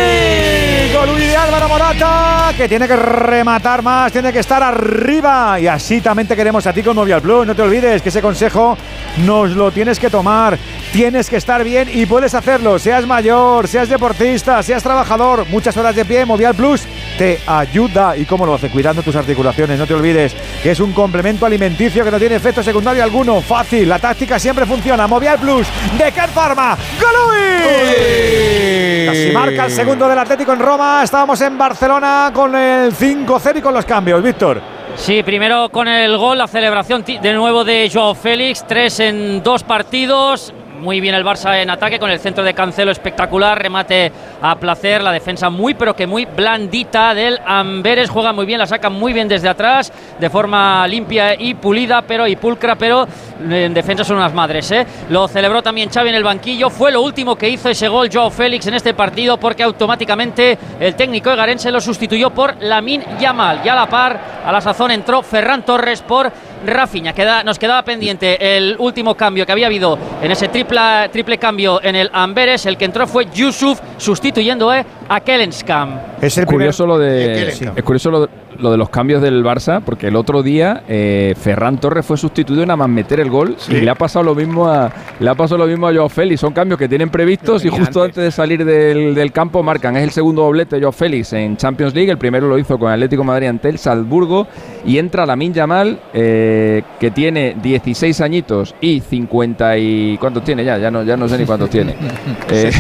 Golui 0.95 1.27
de 1.27 1.37
Álvaro 1.37 1.69
Morata, 1.69 2.53
que 2.57 2.69
tiene 2.69 2.89
que 2.89 2.97
rematar 2.97 3.83
más, 3.83 4.11
tiene 4.13 4.33
que 4.33 4.39
estar 4.39 4.63
arriba. 4.63 5.61
Y 5.61 5.67
así 5.67 6.01
también 6.01 6.27
te 6.29 6.37
queremos 6.37 6.67
a 6.67 6.73
ti 6.73 6.83
con 6.83 6.97
Movial 6.97 7.21
Plus. 7.21 7.47
No 7.47 7.55
te 7.55 7.63
olvides 7.63 8.01
que 8.01 8.09
ese 8.09 8.23
consejo 8.23 8.79
nos 9.19 9.51
lo 9.51 9.71
tienes 9.71 9.99
que 9.99 10.09
tomar. 10.09 10.59
Tienes 10.93 11.31
que 11.31 11.37
estar 11.37 11.63
bien 11.63 11.89
y 11.93 12.05
puedes 12.05 12.35
hacerlo. 12.35 12.79
Seas 12.81 13.07
mayor, 13.07 13.69
seas 13.69 13.89
deportista, 13.89 14.61
seas 14.63 14.83
trabajador, 14.83 15.47
muchas 15.49 15.77
horas 15.77 15.95
de 15.95 16.05
pie, 16.05 16.25
Movial 16.25 16.55
Plus 16.55 16.83
te 17.17 17.39
ayuda. 17.47 18.17
¿Y 18.17 18.25
cómo 18.25 18.45
lo 18.45 18.55
hace? 18.55 18.71
Cuidando 18.71 19.03
tus 19.03 19.15
articulaciones. 19.15 19.79
No 19.79 19.87
te 19.87 19.95
olvides 19.95 20.35
que 20.63 20.73
es 20.73 20.81
un 20.81 20.93
complemento 20.93 21.47
alimenticio 21.47 22.03
que 22.03 22.11
no 22.11 22.19
tiene 22.19 22.35
efecto 22.35 22.63
secundario 22.63 23.05
alguno. 23.05 23.41
Fácil, 23.41 23.89
la 23.89 24.01
táctica 24.01 24.39
siempre 24.39 24.67
funciona. 24.67 25.07
Movial 25.07 25.39
Plus 25.39 25.67
de 25.97 26.11
Ken 26.11 26.31
Pharma. 26.31 26.77
¡Golui! 27.01 29.07
Casi 29.07 29.31
marca 29.33 29.67
el 29.67 29.71
segundo 29.71 30.09
del 30.09 30.19
Atlético 30.19 30.53
en 30.55 30.59
Roma. 30.59 31.03
Estábamos 31.05 31.41
en 31.41 31.57
Barcelona 31.57 32.33
con 32.35 32.55
el 32.57 32.93
5-0 32.93 33.59
y 33.59 33.61
con 33.61 33.75
los 33.75 33.85
cambios. 33.85 34.21
Víctor. 34.23 34.61
Sí, 34.97 35.23
primero 35.23 35.69
con 35.69 35.87
el 35.87 36.17
gol, 36.17 36.39
la 36.39 36.49
celebración 36.49 37.05
de 37.05 37.33
nuevo 37.33 37.65
de 37.65 37.89
Joao 37.93 38.15
Félix, 38.15 38.67
tres 38.67 38.99
en 38.99 39.43
dos 39.43 39.63
partidos. 39.63 40.53
Muy 40.81 40.99
bien 40.99 41.15
el 41.15 41.23
Barça 41.23 41.61
en 41.61 41.69
ataque 41.69 41.99
con 41.99 42.11
el 42.11 42.19
centro 42.19 42.43
de 42.43 42.55
Cancelo 42.55 42.91
espectacular, 42.91 43.61
remate 43.61 44.11
a 44.41 44.57
placer, 44.57 45.03
la 45.03 45.13
defensa 45.13 45.51
muy 45.51 45.75
pero 45.75 45.95
que 45.95 46.07
muy 46.07 46.25
blandita 46.25 47.13
del 47.13 47.39
Amberes, 47.45 48.09
juega 48.09 48.33
muy 48.33 48.47
bien, 48.47 48.59
la 48.59 48.67
saca 48.67 48.89
muy 48.89 49.13
bien 49.13 49.29
desde 49.29 49.51
atrás, 49.51 49.93
de 50.19 50.31
forma 50.31 50.87
limpia 50.89 51.35
y 51.39 51.53
pulida, 51.53 52.01
pero 52.01 52.27
y 52.27 52.35
pulcra, 52.37 52.77
pero 52.77 53.07
en 53.47 53.75
defensa 53.75 54.05
son 54.05 54.17
unas 54.17 54.33
madres, 54.33 54.71
¿eh? 54.71 54.87
Lo 55.11 55.29
celebró 55.29 55.63
también 55.63 55.91
Xavi 55.91 56.09
en 56.09 56.15
el 56.15 56.25
banquillo, 56.25 56.71
fue 56.71 56.91
lo 56.91 57.03
último 57.03 57.37
que 57.37 57.51
hizo 57.51 57.69
ese 57.69 57.89
gol 57.89 58.09
Joao 58.11 58.31
Félix 58.31 58.67
en 58.67 58.75
este 58.75 58.95
partido 58.95 59.37
porque 59.37 59.63
automáticamente 59.63 60.57
el 60.81 60.95
técnico 60.95 61.31
Egarense 61.31 61.71
lo 61.71 61.83
sustituyó 61.83 62.31
por 62.31 62.57
Lamin 62.63 63.05
Yamal. 63.19 63.63
Ya 63.63 63.75
a 63.75 63.77
la 63.77 63.87
par, 63.87 64.19
a 64.47 64.51
la 64.51 64.63
sazón 64.63 64.93
entró 64.93 65.23
Ferran 65.23 65.63
Torres 65.63 66.01
por 66.01 66.33
Rafinha. 66.67 67.13
Queda, 67.13 67.43
nos 67.43 67.59
quedaba 67.59 67.83
pendiente 67.85 68.57
el 68.57 68.77
último 68.79 69.15
cambio 69.15 69.47
que 69.47 69.53
había 69.53 69.67
habido 69.67 69.99
en 70.23 70.31
ese 70.31 70.51
tripla- 70.51 71.09
triple 71.11 71.39
cambio 71.39 71.81
en 71.83 71.97
el 71.97 72.11
Amberes. 72.13 72.67
El 72.67 72.77
que 72.77 72.85
entró 72.85 73.07
fue 73.07 73.27
Yusuf 73.33 73.81
sustituyendo 73.97 74.73
eh, 74.75 74.85
a 75.09 75.21
Kellenskam. 75.21 75.99
Es 76.21 76.37
el 76.39 76.47
curioso 76.47 76.87
lo 76.87 76.99
de 76.99 77.49
es 77.49 77.83
curioso 77.83 78.11
lo, 78.11 78.29
lo 78.61 78.71
de 78.71 78.77
los 78.77 78.91
cambios 78.91 79.23
del 79.23 79.45
Barça 79.45 79.81
porque 79.81 80.09
el 80.09 80.17
otro 80.17 80.43
día 80.43 80.83
eh, 80.89 81.35
Ferran 81.39 81.79
Torres 81.79 82.05
fue 82.07 82.17
sustituido 82.17 82.65
nada 82.65 82.77
más 82.77 82.89
meter 82.89 83.21
el 83.21 83.31
gol 83.31 83.57
y 83.69 83.75
le 83.81 83.91
ha 83.91 83.95
pasado 83.95 84.25
lo 84.25 84.35
mismo 84.35 84.69
a 84.69 84.91
le 85.19 85.29
ha 85.31 85.35
pasado 85.35 85.59
lo 85.59 85.67
mismo 85.67 85.89
a 85.89 85.93
Joao 85.95 86.09
Félix 86.09 86.41
son 86.41 86.53
cambios 86.53 86.79
que 86.79 86.89
tienen 86.89 87.11
previstos 87.11 87.65
y 87.65 87.69
justo 87.69 88.03
antes. 88.03 88.23
de 88.23 88.31
salir 88.31 88.65
del, 88.65 89.15
del 89.15 89.33
campo 89.33 89.63
marcan 89.63 89.97
es 89.97 90.05
el 90.05 90.11
segundo 90.11 90.43
doblete 90.43 90.77
de 90.77 90.83
Joao 90.83 90.93
Félix 90.93 91.33
en 91.33 91.57
Champions 91.57 91.95
League 91.95 92.11
el 92.11 92.19
primero 92.19 92.49
lo 92.49 92.59
hizo 92.59 92.79
con 92.79 92.91
Atlético 92.91 93.25
Madrid 93.25 93.49
ante 93.49 93.69
el 93.69 93.79
Salzburgo 93.79 94.47
y 94.85 94.99
entra 94.99 95.27
Lamin 95.27 95.53
Yamal 95.53 95.99
eh, 96.13 96.83
que 96.99 97.11
tiene 97.11 97.57
16 97.63 98.21
añitos 98.21 98.75
y 98.81 99.01
50 99.01 99.79
y 99.79 100.17
¿cuántos 100.19 100.45
tiene 100.45 100.65
ya? 100.65 100.79
ya 100.79 100.91
no 100.91 101.03
ya 101.03 101.17
no 101.17 101.29
sé 101.29 101.39
ni 101.39 101.45
cuántos 101.45 101.71
tiene 101.71 101.95
Eh, 102.51 102.73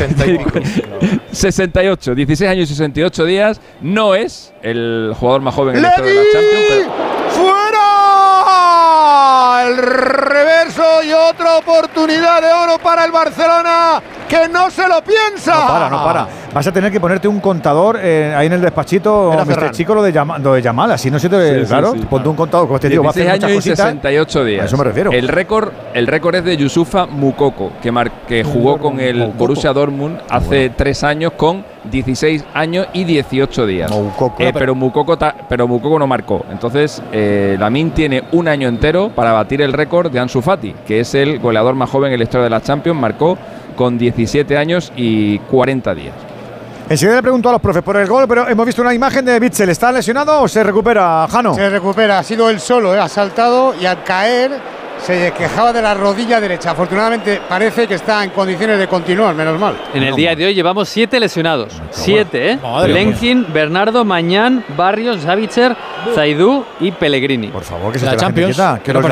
68, 1.32 2.14
16 2.14 2.50
años 2.50 2.70
y 2.70 2.74
68 2.74 3.24
días. 3.24 3.60
No 3.80 4.14
es 4.14 4.52
el 4.62 5.12
jugador 5.18 5.42
más 5.42 5.54
joven 5.54 5.69
en 5.76 5.82
la 5.82 5.88
historia 5.88 6.12
de 6.12 6.16
la 6.16 6.32
Champions, 6.32 6.66
pero 6.68 6.90
¡Fuera! 7.30 7.86
El 9.66 9.76
reverso 9.76 11.02
y 11.02 11.12
otra 11.12 11.56
oportunidad 11.58 12.40
de 12.40 12.52
oro 12.52 12.78
para 12.78 13.04
el 13.04 13.12
Barcelona 13.12 14.02
que 14.30 14.48
no 14.48 14.70
se 14.70 14.86
lo 14.88 15.02
piensa. 15.02 15.54
No 15.54 15.66
para, 15.66 15.90
no 15.90 16.04
para. 16.04 16.28
Vas 16.54 16.66
a 16.66 16.72
tener 16.72 16.90
que 16.92 17.00
ponerte 17.00 17.26
un 17.26 17.40
contador 17.40 17.98
eh, 18.00 18.32
ahí 18.36 18.46
en 18.46 18.52
el 18.54 18.60
despachito, 18.60 19.32
Era 19.32 19.44
Mr. 19.44 19.54
Ferran. 19.54 19.70
Chico, 19.72 19.94
lo 19.94 20.02
de, 20.02 20.12
Yama- 20.12 20.38
lo 20.38 20.54
de 20.54 20.62
Yamal. 20.62 20.92
Así 20.92 21.10
no 21.10 21.18
se 21.18 21.28
te 21.28 21.60
Sí, 21.60 21.66
claro. 21.66 21.92
sí. 21.92 21.98
Ponte 22.08 22.28
un 22.28 22.36
contador, 22.36 22.66
como 22.68 22.78
te 22.78 22.88
digo, 22.88 23.02
va 23.02 23.08
a 23.08 23.10
hacer 23.10 23.24
16 23.24 23.34
muchas 23.34 23.44
años 23.50 23.52
y 23.52 23.68
cositas. 23.70 23.86
68 23.86 24.44
días. 24.44 24.62
A 24.62 24.66
eso 24.66 24.76
me 24.76 24.84
refiero. 24.84 25.10
El 25.12 25.28
récord, 25.28 25.72
el 25.94 26.06
récord 26.06 26.34
es 26.36 26.44
de 26.44 26.56
Yusufa 26.56 27.06
Mukoko, 27.06 27.72
que, 27.82 27.90
mar- 27.90 28.10
que 28.28 28.44
jugó 28.44 28.78
con 28.78 29.00
el 29.00 29.16
Moukoko. 29.18 29.38
Borussia 29.38 29.72
Dortmund 29.72 30.18
hace 30.28 30.70
tres 30.70 31.02
años 31.02 31.32
con 31.36 31.64
16 31.90 32.44
años 32.54 32.86
y 32.92 33.04
18 33.04 33.66
días. 33.66 33.90
Eh, 34.38 34.50
pero, 34.52 34.74
Mukoko 34.74 35.16
ta- 35.18 35.34
pero 35.48 35.66
Mukoko 35.66 35.98
no 35.98 36.06
marcó. 36.06 36.44
Entonces, 36.52 37.02
eh, 37.12 37.56
Lamin 37.58 37.90
tiene 37.92 38.22
un 38.32 38.46
año 38.48 38.68
entero 38.68 39.10
para 39.10 39.32
batir 39.32 39.62
el 39.62 39.72
récord 39.72 40.10
de 40.10 40.20
Ansu 40.20 40.40
Fati, 40.42 40.74
que 40.86 41.00
es 41.00 41.14
el 41.14 41.38
goleador 41.38 41.74
más 41.74 41.88
joven 41.90 42.12
en 42.12 42.18
la 42.18 42.24
historia 42.24 42.44
de 42.44 42.50
la 42.50 42.60
Champions. 42.60 42.98
Marcó 43.00 43.38
con 43.76 43.98
17 43.98 44.56
años 44.56 44.92
y 44.96 45.38
40 45.38 45.94
días. 45.94 46.14
Enseguida 46.88 47.16
le 47.16 47.22
pregunto 47.22 47.48
a 47.48 47.52
los 47.52 47.60
profes 47.60 47.84
por 47.84 47.96
el 47.96 48.08
gol, 48.08 48.26
pero 48.26 48.48
hemos 48.48 48.66
visto 48.66 48.82
una 48.82 48.92
imagen 48.92 49.24
de 49.24 49.38
Bitzel. 49.38 49.68
¿Está 49.68 49.92
lesionado 49.92 50.42
o 50.42 50.48
se 50.48 50.64
recupera, 50.64 51.28
Jano? 51.30 51.54
Se 51.54 51.70
recupera, 51.70 52.18
ha 52.18 52.22
sido 52.24 52.50
él 52.50 52.58
solo, 52.58 52.92
¿eh? 52.92 52.98
ha 52.98 53.08
saltado 53.08 53.74
y 53.80 53.86
al 53.86 54.02
caer 54.02 54.50
se 55.00 55.32
quejaba 55.32 55.72
de 55.72 55.82
la 55.82 55.94
rodilla 55.94 56.40
derecha. 56.40 56.72
Afortunadamente 56.72 57.40
parece 57.48 57.86
que 57.86 57.94
está 57.94 58.24
en 58.24 58.30
condiciones 58.30 58.78
de 58.78 58.88
continuar, 58.88 59.36
menos 59.36 59.58
mal. 59.58 59.76
En 59.94 60.02
el 60.02 60.14
día 60.14 60.34
de 60.34 60.46
hoy 60.46 60.54
llevamos 60.54 60.88
siete 60.88 61.20
lesionados. 61.20 61.80
Siete, 61.90 62.52
¿eh? 62.52 62.58
Lenkin, 62.88 63.46
Bernardo, 63.52 64.04
Mañán, 64.04 64.64
Barrios, 64.76 65.22
Savitzer, 65.22 65.76
Zaidú 66.14 66.64
y 66.80 66.90
Pellegrini. 66.90 67.48
Por 67.48 67.62
favor, 67.62 67.92
que 67.92 67.98
se 67.98 68.06
la 68.06 68.16
quieta, 68.16 68.80
que, 68.82 68.92
los, 68.92 69.06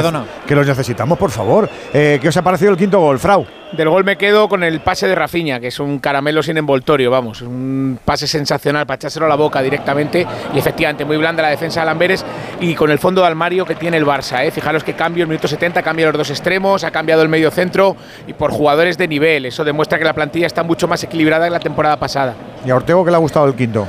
que 0.47 0.55
los 0.55 0.67
necesitamos, 0.67 1.17
por 1.17 1.31
favor. 1.31 1.69
Eh, 1.93 2.19
¿Qué 2.21 2.29
os 2.29 2.37
ha 2.37 2.43
parecido 2.43 2.73
el 2.73 2.77
quinto 2.77 2.99
gol, 3.01 3.19
Frau? 3.19 3.47
Del 3.73 3.91
gol 3.91 4.03
me 4.03 4.17
quedo 4.17 4.49
con 4.49 4.65
el 4.65 4.81
pase 4.81 5.07
de 5.07 5.15
Rafinha, 5.15 5.61
que 5.61 5.67
es 5.67 5.79
un 5.79 5.99
caramelo 5.99 6.43
sin 6.43 6.57
envoltorio, 6.57 7.11
vamos, 7.11 7.43
un 7.43 7.99
pase 8.03 8.27
sensacional 8.27 8.87
para 8.87 8.97
echárselo 8.97 9.27
a 9.27 9.29
la 9.29 9.35
boca 9.35 9.61
directamente 9.61 10.27
y 10.55 10.59
efectivamente 10.59 11.05
muy 11.05 11.19
blanda 11.19 11.43
la 11.43 11.51
defensa 11.51 11.81
de 11.81 11.87
Lamberes 11.87 12.25
y 12.61 12.75
con 12.75 12.91
el 12.91 12.99
fondo 12.99 13.21
de 13.21 13.27
armario 13.27 13.67
que 13.67 13.75
tiene 13.75 13.99
el 13.99 14.07
Barça, 14.07 14.43
¿eh? 14.43 14.51
fijaros 14.51 14.83
que 14.83 14.95
cambio 14.95 15.25
en 15.25 15.29
minuto 15.29 15.49
70, 15.49 15.83
cambia 15.83 16.07
los 16.07 16.17
dos 16.17 16.31
extremos, 16.31 16.83
ha 16.83 16.91
cambiado 16.91 17.21
el 17.21 17.29
medio 17.29 17.51
centro 17.51 17.95
y 18.27 18.33
por 18.33 18.53
jugadores 18.53 18.97
de 18.97 19.07
nivel, 19.07 19.45
eso 19.45 19.65
demuestra 19.65 19.99
que 19.99 20.05
la 20.05 20.15
plantilla 20.15 20.47
está 20.47 20.63
mucho 20.63 20.89
más 20.89 21.05
equilibrada 21.05 21.45
que 21.45 21.51
la 21.51 21.61
temporada 21.61 21.99
pasada. 21.99 22.35
¿Y 22.65 22.71
a 22.71 22.77
Ortego 22.77 23.05
qué 23.05 23.11
le 23.11 23.17
ha 23.17 23.21
gustado 23.21 23.47
el 23.47 23.55
quinto? 23.55 23.87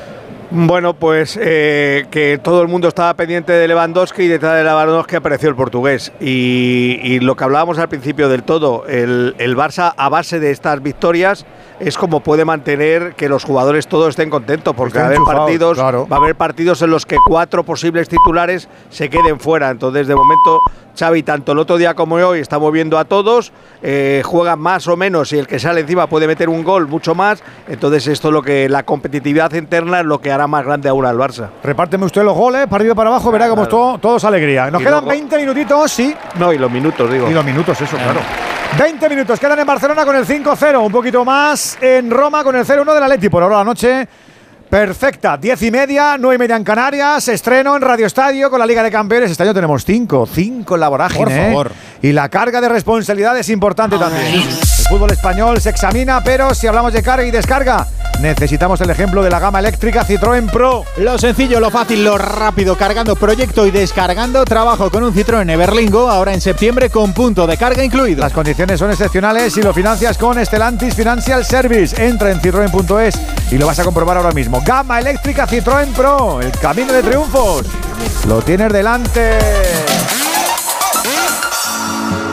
Bueno, 0.51 0.95
pues 0.95 1.37
eh, 1.39 2.07
que 2.09 2.39
todo 2.41 2.63
el 2.63 2.67
mundo 2.67 2.87
estaba 2.87 3.13
pendiente 3.13 3.53
de 3.53 3.67
Lewandowski 3.67 4.23
y 4.23 4.27
detrás 4.27 4.57
de 4.57 4.63
Lewandowski 4.63 5.15
apareció 5.15 5.47
el 5.47 5.55
portugués. 5.55 6.11
Y, 6.19 6.99
y 7.03 7.19
lo 7.19 7.35
que 7.35 7.43
hablábamos 7.43 7.77
al 7.77 7.87
principio 7.87 8.29
del 8.29 8.41
todo, 8.41 8.87
el, 8.87 9.35
el 9.37 9.55
Barça 9.55 9.93
a 9.95 10.09
base 10.09 10.39
de 10.39 10.49
estas 10.49 10.81
victorias 10.81 11.45
es 11.79 11.97
como 11.97 12.19
puede 12.19 12.45
mantener 12.45 13.13
que 13.15 13.29
los 13.29 13.43
jugadores 13.43 13.87
todos 13.87 14.09
estén 14.09 14.29
contentos, 14.29 14.75
porque 14.75 14.97
va 14.97 15.05
a 15.05 15.07
haber 15.07 15.19
partidos, 15.19 15.77
claro. 15.77 16.07
va 16.07 16.17
a 16.17 16.19
haber 16.19 16.35
partidos 16.35 16.81
en 16.81 16.89
los 16.89 17.05
que 17.05 17.17
cuatro 17.25 17.63
posibles 17.63 18.09
titulares 18.09 18.67
se 18.89 19.09
queden 19.09 19.39
fuera. 19.39 19.69
Entonces, 19.69 20.07
de 20.07 20.15
momento, 20.15 20.59
Xavi, 20.97 21.23
tanto 21.23 21.53
el 21.53 21.59
otro 21.59 21.77
día 21.77 21.93
como 21.93 22.15
hoy, 22.15 22.39
está 22.39 22.59
moviendo 22.59 22.97
a 22.97 23.05
todos, 23.05 23.53
eh, 23.81 24.21
juegan 24.25 24.59
más 24.59 24.87
o 24.87 24.97
menos 24.97 25.31
y 25.31 25.39
el 25.39 25.47
que 25.47 25.59
sale 25.59 25.81
encima 25.81 26.07
puede 26.07 26.27
meter 26.27 26.49
un 26.49 26.63
gol 26.63 26.87
mucho 26.87 27.15
más. 27.15 27.41
Entonces, 27.67 28.07
esto 28.07 28.27
es 28.27 28.33
lo 28.33 28.41
que 28.41 28.67
la 28.67 28.83
competitividad 28.83 29.53
interna 29.53 30.01
es 30.01 30.05
lo 30.05 30.19
que 30.19 30.31
hará 30.31 30.47
más 30.47 30.65
grande 30.65 30.89
aún 30.89 31.05
al 31.05 31.17
Barça. 31.17 31.49
Repárteme 31.63 32.05
usted 32.05 32.23
los 32.23 32.35
goles, 32.35 32.65
y 32.65 32.93
para 32.93 33.09
abajo, 33.09 33.31
verá 33.31 33.47
como 33.49 33.63
es 33.63 33.69
todo, 33.69 33.97
todo 33.99 34.17
es 34.17 34.23
alegría. 34.25 34.69
Nos 34.69 34.81
Y 34.81 34.85
quedan 34.85 35.03
luego- 35.05 35.09
20 35.09 35.37
minutitos, 35.37 35.91
sí. 35.91 36.13
No, 36.37 36.51
y 36.51 36.57
los 36.57 36.69
minutos, 36.69 37.09
digo. 37.09 37.29
Y 37.29 37.33
los 37.33 37.45
minutos, 37.45 37.79
eso, 37.79 37.95
claro. 37.95 38.19
20 38.77 39.09
minutos 39.09 39.39
quedan 39.39 39.59
en 39.59 39.65
Barcelona 39.65 40.05
con 40.05 40.15
el 40.15 40.25
5-0, 40.25 40.85
un 40.85 40.91
poquito 40.91 41.25
más 41.25 41.77
en 41.81 42.09
Roma 42.09 42.43
con 42.43 42.55
el 42.55 42.65
0-1 42.65 42.93
del 42.93 43.03
Atleti. 43.03 43.29
Por 43.29 43.43
ahora 43.43 43.57
la 43.57 43.63
noche 43.63 44.07
perfecta, 44.69 45.35
10 45.37 45.63
y 45.63 45.71
media, 45.71 46.17
9 46.17 46.35
y 46.35 46.37
media 46.37 46.55
en 46.55 46.63
Canarias, 46.63 47.27
estreno 47.27 47.75
en 47.75 47.81
Radio 47.81 48.05
Estadio 48.05 48.49
con 48.49 48.59
la 48.59 48.65
Liga 48.65 48.83
de 48.83 48.91
Campeones. 48.91 49.31
Este 49.31 49.43
año 49.43 49.53
tenemos 49.53 49.83
5, 49.83 50.27
5 50.31 50.75
en 50.75 50.79
la 50.79 50.87
vorágine. 50.87 51.23
Por 51.23 51.31
¿eh? 51.31 51.47
favor. 51.47 51.71
Y 52.01 52.11
la 52.11 52.29
carga 52.29 52.61
de 52.61 52.69
responsabilidad 52.69 53.37
es 53.37 53.49
importante 53.49 53.97
también. 53.97 54.43
Fútbol 54.89 55.11
español 55.11 55.61
se 55.61 55.69
examina, 55.69 56.23
pero 56.23 56.55
si 56.55 56.65
hablamos 56.65 56.91
de 56.93 57.03
carga 57.03 57.23
y 57.23 57.29
descarga, 57.29 57.85
necesitamos 58.21 58.81
el 58.81 58.89
ejemplo 58.89 59.21
de 59.21 59.29
la 59.29 59.37
gama 59.37 59.59
eléctrica 59.59 60.03
Citroën 60.03 60.49
Pro. 60.49 60.83
Lo 60.97 61.19
sencillo, 61.19 61.59
lo 61.59 61.69
fácil, 61.69 62.03
lo 62.03 62.17
rápido, 62.17 62.75
cargando 62.75 63.15
proyecto 63.15 63.67
y 63.67 63.71
descargando 63.71 64.43
trabajo 64.45 64.89
con 64.89 65.03
un 65.03 65.13
Citroën 65.13 65.47
Everlingo, 65.47 66.09
ahora 66.09 66.33
en 66.33 66.41
septiembre 66.41 66.89
con 66.89 67.13
punto 67.13 67.45
de 67.45 67.55
carga 67.55 67.83
incluido. 67.83 68.21
Las 68.21 68.33
condiciones 68.33 68.79
son 68.79 68.89
excepcionales 68.89 69.55
y 69.57 69.61
lo 69.61 69.75
financias 69.75 70.17
con 70.17 70.39
Estelantis 70.39 70.95
Financial 70.95 71.45
Service. 71.45 72.03
Entra 72.03 72.31
en 72.31 72.41
citroen.es 72.41 73.19
y 73.51 73.59
lo 73.59 73.67
vas 73.67 73.77
a 73.77 73.83
comprobar 73.83 74.17
ahora 74.17 74.31
mismo. 74.31 74.59
Gama 74.65 74.99
eléctrica 74.99 75.47
Citroën 75.47 75.93
Pro, 75.93 76.41
el 76.41 76.49
camino 76.53 76.91
de 76.93 77.03
triunfos. 77.03 77.63
Lo 78.27 78.41
tienes 78.41 78.73
delante. 78.73 79.37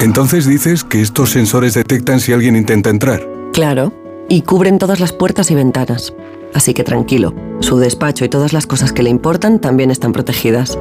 Entonces 0.01 0.47
dices 0.47 0.85
que 0.85 1.01
estos 1.01 1.31
sensores 1.31 1.75
detectan 1.75 2.21
si 2.21 2.33
alguien 2.33 2.55
intenta 2.55 2.91
entrar. 2.91 3.27
Claro, 3.53 3.93
y 4.29 4.43
cubren 4.43 4.79
todas 4.79 5.01
las 5.01 5.13
puertas 5.13 5.51
y 5.51 5.55
ventanas. 5.55 6.15
así 6.55 6.75
que 6.75 6.85
tranquilo, 6.85 7.35
su 7.61 7.79
despacho 7.79 8.25
y 8.25 8.29
todas 8.29 8.53
las 8.53 8.67
cosas 8.67 8.93
que 8.93 9.03
le 9.03 9.11
importan 9.11 9.59
también 9.59 9.91
están 9.91 10.13
protegidas. 10.13 10.79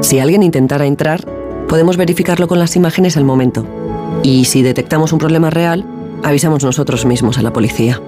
Si 0.00 0.18
alguien 0.18 0.42
intentara 0.42 0.86
entrar, 0.86 1.24
podemos 1.68 1.96
verificarlo 1.96 2.46
con 2.46 2.58
las 2.58 2.76
imágenes 2.76 3.16
al 3.16 3.24
momento. 3.24 3.66
Y 4.22 4.44
si 4.44 4.62
detectamos 4.62 5.12
un 5.12 5.18
problema 5.18 5.50
real, 5.50 5.84
avisamos 6.22 6.62
nosotros 6.64 7.04
mismos 7.04 7.38
a 7.38 7.42
la 7.42 7.52
policía. 7.52 8.00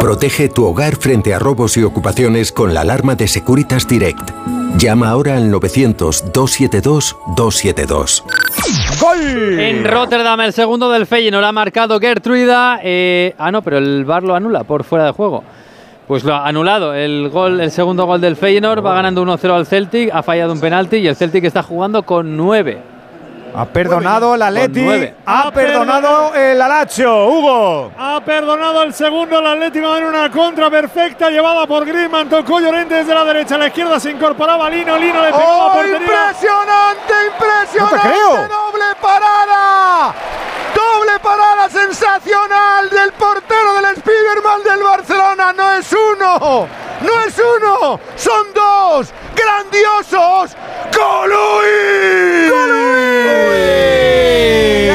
Protege 0.00 0.48
tu 0.48 0.66
hogar 0.66 0.96
frente 0.96 1.34
a 1.34 1.38
robos 1.38 1.76
y 1.76 1.82
ocupaciones 1.82 2.52
con 2.52 2.74
la 2.74 2.80
alarma 2.82 3.14
de 3.14 3.26
Securitas 3.28 3.86
Direct. 3.88 4.30
Llama 4.76 5.08
ahora 5.08 5.36
al 5.36 5.50
900-272-272. 5.52 8.22
¡Gol! 9.00 9.60
En 9.60 9.84
Rotterdam, 9.84 10.40
el 10.40 10.52
segundo 10.52 10.90
del 10.90 11.06
Feyenoord 11.06 11.44
ha 11.44 11.52
marcado 11.52 12.00
Gertruida. 12.00 12.80
eh, 12.82 13.34
ah, 13.38 13.52
no, 13.52 13.62
pero 13.62 13.78
el 13.78 14.04
VAR 14.04 14.24
lo 14.24 14.34
anula 14.34 14.64
por 14.64 14.84
fuera 14.84 15.06
de 15.06 15.12
juego. 15.12 15.42
Pues 16.06 16.22
lo 16.24 16.34
ha 16.34 16.46
anulado. 16.46 16.92
El, 16.92 17.30
gol, 17.30 17.60
el 17.60 17.70
segundo 17.70 18.04
gol 18.04 18.20
del 18.20 18.36
Feyenoord 18.36 18.84
va 18.84 18.92
ganando 18.94 19.24
1-0 19.24 19.54
al 19.54 19.66
Celtic, 19.66 20.10
ha 20.12 20.22
fallado 20.22 20.52
un 20.52 20.60
penalti 20.60 20.96
y 20.98 21.06
el 21.06 21.16
Celtic 21.16 21.44
está 21.44 21.62
jugando 21.62 22.02
con 22.02 22.36
9. 22.36 22.93
Ha 23.56 23.64
perdonado 23.66 24.34
el 24.34 24.42
Atleti. 24.42 24.80
Con 24.80 24.84
nueve. 24.86 25.14
Ha 25.26 25.50
perdonado 25.52 26.34
el 26.34 26.60
Alacho. 26.60 27.26
Hugo. 27.28 27.92
Ha 27.96 28.20
perdonado 28.24 28.82
el 28.82 28.92
segundo 28.92 29.38
el 29.38 29.46
Atlético 29.46 29.96
en 29.96 30.04
una 30.04 30.30
contra 30.30 30.68
perfecta 30.70 31.30
llevada 31.30 31.66
por 31.66 31.86
Griezmann. 31.86 32.28
Tocó 32.28 32.58
Llorente 32.60 32.96
desde 32.96 33.14
la 33.14 33.24
derecha 33.24 33.54
a 33.54 33.58
la 33.58 33.66
izquierda. 33.68 34.00
Se 34.00 34.10
incorporaba 34.10 34.68
Lino. 34.68 34.96
Lino 34.98 35.22
le 35.22 35.30
pegó 35.32 35.38
¡Oh, 35.46 35.68
la 35.68 35.72
portería. 35.74 35.98
impresionante, 35.98 37.14
impresionante! 37.32 37.96
No 37.96 38.02
te 38.02 38.08
creo. 38.08 38.30
¡Doble 38.48 38.84
parada! 39.00 40.14
¡Doble 41.64 41.70
parada 41.70 41.70
sensacional 41.70 42.90
del 42.90 43.12
portero 43.12 43.74
del 43.74 43.96
Spiderman 43.96 44.62
del 44.64 44.82
Barcelona! 44.82 45.52
¡No 45.52 45.72
es 45.74 45.92
uno! 45.92 46.68
¡No 47.00 47.20
es 47.26 47.34
uno! 47.38 48.00
¡Son 48.16 48.52
dos! 48.54 49.12
¡Grandiosos! 49.34 50.56
¡Goluis! 50.94 52.04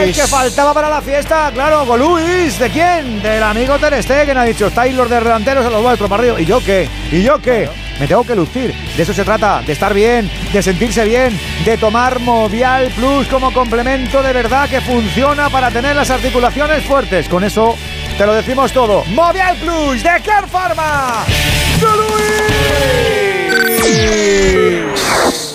El 0.10 0.16
que 0.16 0.22
faltaba 0.26 0.74
para 0.74 0.90
la 0.90 1.02
fiesta, 1.02 1.52
claro, 1.54 1.86
Goluis. 1.86 2.58
¿De 2.58 2.70
quién? 2.72 3.22
Del 3.22 3.44
amigo 3.44 3.78
Ter 3.78 4.02
Stegen 4.02 4.38
ha 4.40 4.44
dicho, 4.44 4.66
estáis 4.66 4.96
los 4.96 5.08
de 5.08 5.20
delanteros 5.20 5.64
a 5.64 5.70
los 5.70 5.84
vuestros 5.84 6.10
para 6.10 6.24
arriba. 6.24 6.42
¿Y 6.42 6.46
yo 6.46 6.60
qué? 6.66 6.90
¿Y 7.12 7.22
yo 7.22 7.40
qué? 7.40 7.70
Me 8.00 8.08
tengo 8.08 8.24
que 8.24 8.36
lucir. 8.36 8.74
De 8.98 9.04
eso 9.04 9.14
se 9.14 9.24
trata, 9.24 9.62
de 9.62 9.72
estar 9.72 9.94
bien, 9.94 10.28
de 10.52 10.64
sentirse 10.64 11.06
bien, 11.06 11.40
de 11.64 11.78
tomar 11.78 12.20
Movial 12.22 12.88
Plus 12.96 13.28
como 13.28 13.54
complemento 13.54 14.24
de 14.24 14.34
verdad 14.34 14.68
que 14.68 14.82
funciona 14.82 15.48
para 15.52 15.70
tener 15.70 15.96
las 15.96 16.10
articulaciones 16.10 16.84
fuertes. 16.86 17.30
Con 17.30 17.44
eso 17.44 17.76
te 18.18 18.26
lo 18.26 18.34
decimos 18.34 18.72
todo. 18.72 19.04
Movial 19.14 19.58
Plus 19.58 20.02
de 20.02 20.10
Care 20.26 20.48
Pharma. 20.48 21.24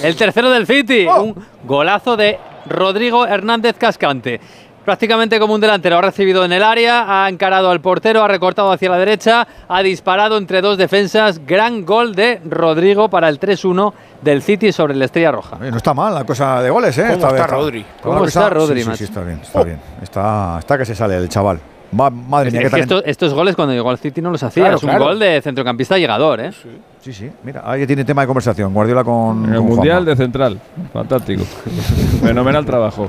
El 0.03 0.15
tercero 0.17 0.51
del 0.51 0.65
City, 0.67 1.07
Oh. 1.09 1.23
un 1.23 1.47
golazo 1.65 2.17
de 2.17 2.39
Rodrigo 2.67 3.27
Hernández 3.27 3.77
Cascante. 3.79 4.41
Prácticamente 4.85 5.41
como 5.41 5.55
un 5.55 5.63
delantero, 5.63 5.97
ha 5.97 6.03
recibido 6.03 6.45
en 6.45 6.53
el 6.53 6.63
área, 6.63 7.25
ha 7.25 7.29
encarado 7.31 7.71
al 7.71 7.81
portero, 7.81 8.23
ha 8.23 8.29
recortado 8.29 8.71
hacia 8.71 8.91
la 8.91 8.99
derecha, 8.99 9.49
ha 9.67 9.83
disparado 9.83 10.37
entre 10.37 10.61
dos 10.61 10.77
defensas. 10.77 11.41
Gran 11.47 11.87
gol 11.87 12.15
de 12.15 12.43
Rodrigo 12.45 13.09
para 13.09 13.31
el 13.31 13.41
3-1 13.41 13.95
del 14.21 14.43
City 14.43 14.73
sobre 14.73 14.93
el 14.93 15.01
Estrella 15.01 15.33
Roja. 15.33 15.57
No 15.59 15.77
está 15.79 15.95
mal 15.95 16.15
la 16.15 16.25
cosa 16.25 16.61
de 16.61 16.69
goles, 16.69 16.99
¿eh? 16.99 17.03
¿Cómo 17.03 17.15
Esta 17.15 17.29
está 17.29 17.43
vez 17.43 17.51
Rodri? 17.51 17.81
la 17.81 18.03
¿Cómo 18.03 18.25
está 18.27 18.51
Rodri, 18.51 18.83
Sí, 18.83 18.91
sí, 18.97 19.05
está 19.05 19.23
bien, 19.23 19.41
está 19.43 19.65
bien. 19.65 19.81
Está, 20.03 20.57
está 20.59 20.77
que 20.77 20.85
se 20.85 20.95
sale 20.95 21.17
el 21.17 21.31
chaval. 21.31 21.59
Ma- 21.95 22.11
madre 22.11 22.51
mía, 22.51 22.61
Es 22.63 22.71
qué 22.71 22.75
que 22.77 22.81
estos, 22.83 23.03
estos 23.07 23.33
goles 23.35 23.55
cuando 23.57 23.73
llegó 23.75 23.91
al 23.91 23.99
City 23.99 24.21
no 24.21 24.31
los 24.31 24.43
hacía. 24.43 24.65
Claro, 24.65 24.77
es 24.77 24.83
un 24.83 24.89
claro. 24.91 25.05
gol 25.07 25.19
de 25.19 25.41
centrocampista 25.43 25.97
llegador, 25.99 26.41
¿eh? 26.41 26.51
Sí, 27.01 27.13
sí. 27.13 27.31
Mira, 27.45 27.63
ahí 27.65 27.87
tiene 27.87 28.05
tema 28.05 28.23
de 28.23 28.27
conversación. 28.27 28.73
Guardiola 28.73 29.05
con. 29.05 29.45
En 29.45 29.51
el 29.53 29.57
con 29.59 29.67
Mundial 29.69 29.97
Juanma. 29.99 30.11
de 30.11 30.17
Central. 30.17 30.61
Fantástico. 30.93 31.45
Fenomenal 32.23 32.65
trabajo. 32.65 33.09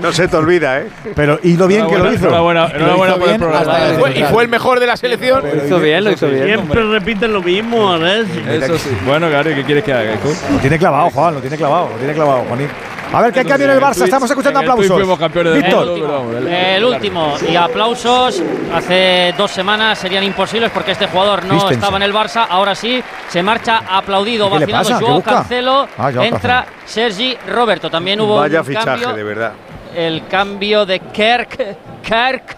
No 0.00 0.12
se 0.12 0.28
te 0.28 0.36
olvida, 0.36 0.80
¿eh? 0.80 0.88
Pero, 1.14 1.38
y 1.42 1.56
lo 1.56 1.66
bien 1.66 1.86
que 1.86 1.96
lo 1.98 2.12
hizo. 2.12 2.26
Enhorabuena, 2.26 2.68
por 3.16 3.28
el 3.30 3.36
programa. 3.38 3.74
Fue- 3.98 4.18
y 4.18 4.22
fue 4.24 4.42
el 4.42 4.48
mejor 4.50 4.78
de 4.80 4.86
la 4.86 4.96
selección. 4.96 5.42
Lo 5.42 5.64
hizo 5.64 5.78
bien, 5.80 6.04
lo 6.04 6.12
hizo 6.12 6.28
bien. 6.28 6.44
Siempre 6.44 6.82
repiten 6.84 7.32
lo 7.32 7.42
mismo, 7.42 7.90
a 7.90 7.96
ver. 7.96 8.26
Eso 8.50 8.76
sí. 8.76 8.90
Bueno, 9.06 9.30
Gary, 9.30 9.54
¿qué 9.54 9.64
quieres 9.64 9.84
que 9.84 9.92
haga? 9.94 10.12
Lo 10.52 10.58
tiene 10.58 10.78
clavado, 10.78 11.10
Juan, 11.10 11.34
lo 11.34 11.40
tiene 11.40 11.56
clavado, 11.56 11.88
lo 11.90 11.96
tiene 11.96 12.12
clavado, 12.12 12.44
Juanín. 12.48 12.68
A 13.16 13.22
ver, 13.22 13.32
¿qué 13.32 13.40
Eso 13.40 13.48
cambio 13.48 13.66
en 13.66 13.72
el 13.76 13.80
Barça? 13.80 14.04
Estamos 14.04 14.28
escuchando 14.30 14.60
aplausos. 14.60 14.88
fuimos 14.88 15.18
campeones 15.18 15.52
del 15.54 15.62
Víctor. 15.62 16.36
el- 16.36 16.48
El 16.48 16.84
último 16.84 17.34
y 17.50 17.56
aplausos 17.56 18.42
hace 18.74 19.32
dos 19.38 19.50
semanas 19.50 19.98
serían 19.98 20.22
imposibles 20.22 20.70
porque 20.70 20.92
este 20.92 21.06
jugador 21.06 21.44
no 21.46 21.70
estaba 21.70 21.96
en 21.96 22.02
el 22.02 22.12
Barça, 22.12 22.46
ahora 22.48 22.74
sí 22.74 23.02
se 23.28 23.42
marcha 23.42 23.82
aplaudido, 23.88 24.50
¿Qué 24.50 24.58
le 24.58 24.66
vacinado 24.66 25.06
Joao? 25.06 25.22
Cancelo, 25.22 25.88
Ah, 25.96 26.10
entra 26.20 26.66
Sergi 26.84 27.34
Roberto, 27.48 27.88
también 27.88 28.20
hubo 28.20 28.36
Vaya 28.36 28.60
un 28.60 28.66
fichaje, 28.66 28.86
cambio, 28.86 29.12
de 29.14 29.22
verdad. 29.24 29.52
el 29.94 30.26
cambio 30.28 30.84
de 30.84 31.00
Kerk, 31.00 31.76
Kerk, 32.02 32.56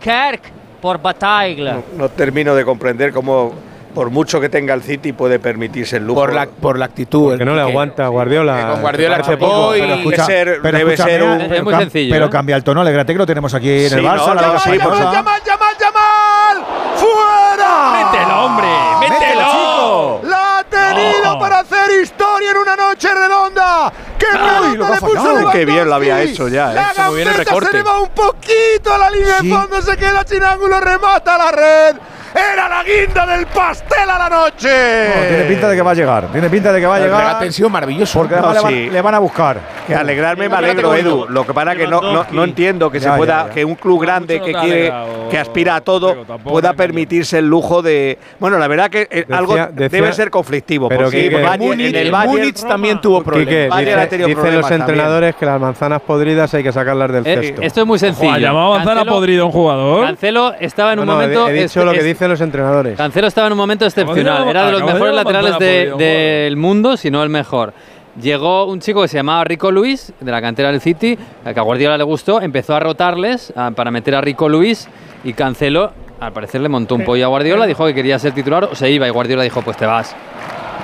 Kerk 0.00 0.40
por 0.80 1.00
Bataigla. 1.00 1.74
No, 1.74 1.84
no 1.96 2.08
termino 2.08 2.54
de 2.56 2.64
comprender 2.64 3.12
cómo, 3.12 3.54
por 3.94 4.10
mucho 4.10 4.40
que 4.40 4.48
tenga 4.48 4.74
el 4.74 4.82
City, 4.82 5.12
puede 5.12 5.38
permitirse 5.38 5.96
el 5.98 6.06
lujo. 6.06 6.20
Por 6.20 6.32
la, 6.34 6.46
por 6.46 6.78
la 6.78 6.86
actitud. 6.86 7.36
Que 7.38 7.44
no 7.44 7.54
le 7.54 7.60
aguanta 7.62 8.04
a 8.06 8.08
Guardiola. 8.08 8.56
que 8.56 8.72
con 8.72 8.80
Guardiola 8.82 9.22
chapó 9.22 9.38
poco, 9.48 9.76
y- 9.76 9.80
pero 9.80 9.96
Debe 9.96 10.16
ser, 10.24 10.58
Pero 10.62 10.78
debe 10.78 10.96
ser 10.96 11.22
un. 11.22 11.40
eh, 11.40 11.56
Es 11.56 11.62
muy 11.64 11.74
cam- 11.74 11.78
sencillo, 11.80 12.14
Pero 12.14 12.26
¿eh? 12.26 12.30
cambia 12.30 12.56
el 12.56 12.64
tono, 12.64 12.80
alegrate 12.80 13.12
que 13.12 13.18
lo 13.18 13.26
tenemos 13.26 13.52
aquí 13.54 13.70
en 13.84 13.88
Sí, 13.90 13.94
el 13.96 14.04
Barça. 14.04 14.26
no, 14.26 14.34
la 14.34 14.42
¡Yamal, 14.42 15.42
Yamal, 15.44 15.74
Yamal! 15.80 16.64
¡Fuera! 16.96 18.10
¡Mételo, 18.12 18.44
hombre! 18.44 18.66
¡Mételo! 19.00 19.40
chico! 19.50 20.20
¡La 20.24 20.58
ha 20.58 20.64
tenido 20.64 21.36
Oh. 21.36 21.38
para 21.38 21.60
hacer 21.60 21.90
historia 22.02 22.50
en 22.50 22.56
una 22.58 22.76
noche 22.76 23.08
redonda! 23.14 23.92
¡Qué 24.20 24.38
lo 24.38 24.44
que 24.86 24.92
ha 24.92 24.94
le 24.94 25.00
puso! 25.00 25.50
Qué 25.52 25.64
bien 25.64 25.88
lo 25.88 25.94
había 25.94 26.20
hecho 26.22 26.48
ya, 26.48 26.72
¿eh? 26.72 26.74
La 26.74 26.90
Hizo 26.92 27.02
muy 27.06 27.16
bien 27.16 27.28
el 27.28 27.34
se 27.34 27.44
recorte. 27.44 27.72
le 27.72 27.82
va 27.82 27.98
un 28.00 28.08
poquito 28.10 28.94
a 28.94 28.98
la 28.98 29.10
línea 29.10 29.38
Sí. 29.40 29.48
de 29.48 29.54
fondo, 29.54 29.82
se 29.82 29.96
queda 29.96 30.24
sin 30.26 30.42
ángulo, 30.42 30.78
remata 30.80 31.38
la 31.38 31.50
red. 31.52 31.96
Era 32.32 32.68
la 32.68 32.84
guinda 32.84 33.26
del 33.26 33.44
pastel 33.46 34.08
a 34.08 34.16
la 34.16 34.28
noche. 34.28 34.68
No, 35.16 35.26
tiene 35.28 35.44
pinta 35.48 35.68
de 35.68 35.74
que 35.74 35.82
va 35.82 35.90
a 35.90 35.94
llegar. 35.94 36.28
Tiene 36.30 36.48
pinta 36.48 36.72
de 36.72 36.80
que 36.80 36.86
va 36.86 36.94
a 36.94 37.00
llegar. 37.00 37.52
sido 37.52 37.68
maravilloso. 37.68 38.20
Porque 38.20 38.36
No, 38.36 38.52
le, 38.52 38.60
van, 38.60 38.72
sí. 38.72 38.88
le 38.88 39.02
van 39.02 39.14
a 39.16 39.18
buscar. 39.18 39.58
Que 39.84 39.96
alegrarme 39.96 40.48
me 40.48 40.54
alegro, 40.54 40.94
Edu. 40.94 41.26
Lo 41.28 41.44
que 41.44 41.52
pasa 41.52 41.72
es 41.72 41.78
que 41.78 41.86
no, 41.88 42.00
no, 42.00 42.24
no 42.30 42.44
entiendo 42.44 42.88
que 42.88 43.00
Ya, 43.00 43.10
se 43.10 43.16
pueda, 43.18 43.42
ya, 43.42 43.48
ya. 43.48 43.54
que 43.54 43.64
un 43.64 43.74
club 43.74 44.00
grande 44.02 44.40
que 44.40 44.52
quiere, 44.52 44.92
que 45.28 45.38
aspira 45.38 45.74
a 45.74 45.80
todo, 45.80 46.24
pueda 46.44 46.72
permitirse 46.74 47.38
el 47.38 47.46
lujo 47.48 47.82
de. 47.82 48.16
Bueno, 48.38 48.58
la 48.58 48.68
verdad 48.68 48.90
que 48.90 49.08
eh, 49.10 49.24
Decía- 49.26 49.36
algo 49.36 49.54
decía- 49.56 49.88
debe 49.88 50.12
ser 50.12 50.30
conflictivo. 50.30 50.88
pero 50.88 51.02
porque 51.06 51.24
Quique, 51.24 51.34
el 51.42 51.58
Múnich, 51.58 51.88
en 51.88 51.96
el 51.96 52.12
Bayern, 52.12 52.30
Múnich 52.38 52.62
también 52.64 53.00
tuvo 53.00 53.24
problemas. 53.24 53.76
Tenido 54.10 54.28
dicen 54.28 54.54
los 54.54 54.60
también. 54.68 54.80
entrenadores 54.82 55.34
que 55.36 55.46
las 55.46 55.60
manzanas 55.60 56.02
podridas 56.02 56.52
hay 56.54 56.62
que 56.62 56.72
sacarlas 56.72 57.10
del 57.12 57.26
Eh, 57.26 57.36
cesto. 57.40 57.62
esto 57.62 57.80
es 57.80 57.86
muy 57.86 57.98
sencillo. 57.98 58.32
Ha 58.32 58.38
llamado 58.38 58.74
a 58.74 58.76
manzana 58.78 59.00
Cancelo- 59.04 59.10
podrida 59.12 59.42
a 59.42 59.44
un 59.46 59.52
jugador. 59.52 60.06
Cancelo 60.06 60.52
estaba 60.60 60.92
en 60.92 60.98
un 61.00 61.06
No, 61.06 61.12
no, 61.14 61.20
he- 61.22 61.24
momento. 61.26 61.48
he, 61.48 61.52
dicho 61.52 61.64
este- 61.64 61.84
lo 61.84 61.92
que 61.92 62.02
dicen 62.02 62.28
los 62.30 62.40
entrenadores. 62.40 62.96
Cancelo 62.96 63.26
estaba 63.28 63.46
en 63.46 63.52
un 63.54 63.58
momento 63.58 63.86
excepcional. 63.86 64.48
Era 64.48 64.66
de 64.66 64.72
los 64.72 64.80
de 64.86 64.92
mejores 64.92 65.14
laterales 65.14 65.50
manzana 65.52 65.66
de- 65.70 65.92
del 65.96 66.56
mundo, 66.56 66.96
si 66.96 67.10
no 67.10 67.22
el 67.22 67.28
mejor. 67.30 67.72
Llegó 68.20 68.64
un 68.66 68.80
chico 68.80 69.02
que 69.02 69.08
se 69.08 69.16
llamaba 69.18 69.44
Rico 69.44 69.70
Luis, 69.70 70.12
de 70.20 70.30
la 70.32 70.40
cantera 70.42 70.70
del 70.72 70.80
City, 70.80 71.16
al 71.44 71.54
que 71.54 71.60
a 71.60 71.62
Guardiola 71.62 71.96
le 71.96 72.02
gustó, 72.04 72.40
empezó 72.42 72.74
a 72.74 72.80
rotarles 72.80 73.52
ah, 73.56 73.70
para 73.74 73.90
meter 73.92 74.16
a 74.16 74.20
Rico 74.20 74.48
Luis 74.48 74.88
y 75.22 75.32
Cancelo, 75.32 75.92
al 76.18 76.32
parecer 76.32 76.60
le 76.60 76.68
montó 76.68 76.96
un 76.96 77.04
pollo 77.04 77.24
a 77.24 77.28
Guardiola, 77.28 77.66
dijo 77.66 77.86
que 77.86 77.94
quería 77.94 78.18
ser 78.18 78.32
titular 78.32 78.64
o 78.64 78.74
se 78.74 78.90
iba 78.90 79.06
y 79.06 79.10
Guardiola 79.10 79.44
dijo, 79.44 79.62
pues 79.62 79.76
te 79.76 79.86
vas. 79.86 80.14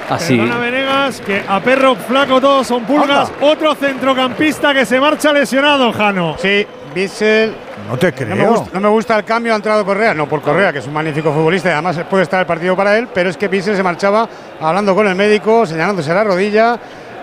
Así. 0.08 0.36
Perdona, 0.36 0.58
Venegas, 0.58 1.20
que 1.20 1.42
a 1.46 1.60
perro 1.60 1.96
flaco 1.96 2.40
todos 2.40 2.66
son 2.66 2.84
pulgas. 2.84 3.30
Otro 3.40 3.74
centrocampista 3.74 4.72
que 4.72 4.86
se 4.86 5.00
marcha 5.00 5.32
lesionado, 5.32 5.92
Jano. 5.92 6.36
Sí, 6.38 6.66
Bissell. 6.94 7.54
No 7.88 7.96
te 7.96 8.10
No 8.10 8.16
creo. 8.16 8.36
me, 8.36 8.46
gusta, 8.46 8.70
no 8.72 8.80
me 8.80 8.88
gusta 8.88 9.16
el 9.18 9.24
cambio, 9.24 9.52
ha 9.52 9.56
entrado 9.56 9.84
Correa, 9.84 10.14
no 10.14 10.26
por 10.26 10.40
Correa, 10.40 10.72
que 10.72 10.78
es 10.78 10.86
un 10.86 10.92
magnífico 10.92 11.32
futbolista 11.32 11.68
y 11.68 11.72
además 11.72 11.98
puede 12.08 12.22
estar 12.22 12.40
el 12.40 12.46
partido 12.46 12.74
para 12.74 12.96
él, 12.96 13.08
pero 13.12 13.30
es 13.30 13.36
que 13.36 13.48
Bissell 13.48 13.76
se 13.76 13.82
marchaba 13.82 14.28
hablando 14.60 14.94
con 14.94 15.06
el 15.06 15.14
médico, 15.14 15.66
señalándose 15.66 16.12
la 16.14 16.24
rodilla. 16.24 16.78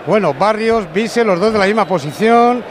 Bueno, 0.06 0.34
Barrios, 0.34 0.86
Bissell, 0.92 1.26
los 1.26 1.40
dos 1.40 1.52
de 1.52 1.58
la 1.58 1.66
misma 1.66 1.86
posición. 1.86 2.62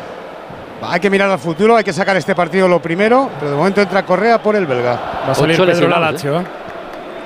Hay 0.81 0.99
que 0.99 1.09
mirar 1.09 1.29
al 1.29 1.39
futuro, 1.39 1.75
hay 1.75 1.83
que 1.83 1.93
sacar 1.93 2.15
este 2.17 2.35
partido 2.35 2.67
lo 2.67 2.81
primero, 2.81 3.29
pero 3.39 3.51
de 3.51 3.57
momento 3.57 3.81
entra 3.81 4.03
Correa 4.05 4.41
por 4.41 4.55
el 4.55 4.65
belga. 4.65 4.99
Va 5.27 5.31
a 5.31 5.35
salir 5.35 5.55
Pedro 5.55 5.65
lesionados, 5.71 6.13
Lazio, 6.13 6.41
¿eh? 6.41 6.43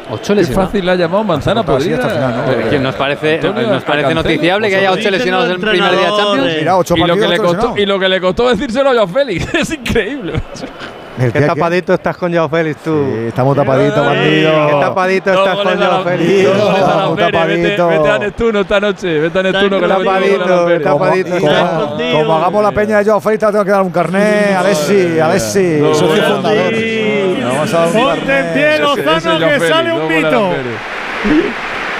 Ocho 0.09 0.34
Qué 0.34 0.35
lesionados. 0.35 0.69
fácil 0.71 0.85
le 0.85 0.91
ha 0.91 0.95
llamado 0.95 1.23
manzana 1.23 1.63
Pero 1.65 1.77
podrida. 1.77 1.97
final, 2.09 2.35
¿no? 2.45 2.51
Es 2.53 2.65
que 2.67 2.79
nos 2.79 2.95
parece, 2.95 3.35
Antonio, 3.35 3.67
nos 3.67 3.84
parece 3.84 4.15
noticiable 4.15 4.69
que 4.69 4.75
haya 4.77 4.91
ocho 4.91 5.09
lesionados 5.11 5.45
en 5.47 5.51
el 5.51 5.59
primer 5.59 5.91
día 5.91 5.99
de 6.11 6.17
Champions. 6.17 6.53
Mira, 6.59 6.77
ocho 6.77 6.95
y 6.95 7.01
lo, 7.01 7.15
que 7.17 7.27
le 7.27 7.38
costó, 7.38 7.73
y 7.77 7.85
lo 7.85 7.99
que 7.99 8.09
le 8.09 8.21
costó 8.21 8.49
decírselo 8.49 8.89
a 8.89 8.93
Joao 8.93 9.07
Félix. 9.07 9.53
es 9.53 9.71
increíble. 9.71 10.34
Qué 11.17 11.31
que- 11.31 11.41
tapadito 11.41 11.95
estás 11.95 12.15
con 12.15 12.31
Joao 12.31 12.47
Félix 12.47 12.84
tú. 12.84 13.05
Sí, 13.11 13.25
estamos 13.29 13.55
tapaditos, 13.55 14.05
bandido. 14.05 14.67
Qué 14.67 14.73
tapadito 14.79 15.31
Dos 15.34 15.39
estás 15.47 15.57
con 15.65 15.79
la- 15.79 15.85
Joao 15.88 16.03
Félix. 16.03 16.43
La 16.43 16.77
estamos 16.77 17.17
Pérez. 17.17 17.25
Vete, 17.25 17.31
tapaditos. 17.31 17.89
vete 17.89 18.09
a 18.09 18.19
Neptuno 18.19 18.59
esta 18.61 18.79
noche. 18.79 19.19
Vete 19.19 19.39
a 19.39 19.43
Neptuno 19.43 19.79
que 19.79 19.88
la 19.88 19.97
tapadito. 19.97 20.38
Como, 20.43 20.79
Tapadito. 20.79 21.38
como- 21.39 22.11
como 22.19 22.38
hagamos 22.38 22.63
la 22.63 22.71
peña 22.71 22.97
de 22.99 23.05
Joao 23.05 23.19
Félix, 23.19 23.39
te 23.45 23.51
tengo 23.51 23.65
que 23.65 23.71
dar 23.71 23.81
un 23.81 23.89
carné. 23.89 24.53
Alessi, 24.55 25.19
Alessi, 25.19 25.77
No, 25.81 25.93
socio 25.95 26.23
fundador. 26.23 26.71
Vamos 27.57 27.73
a 27.73 27.85
Ponte 27.88 28.39
en 28.39 28.53
pie, 28.53 28.79
Lozano, 28.79 29.39
que 29.39 29.45
Félix, 29.45 29.67
sale 29.67 29.91
un 29.93 30.07
mito. 30.07 30.53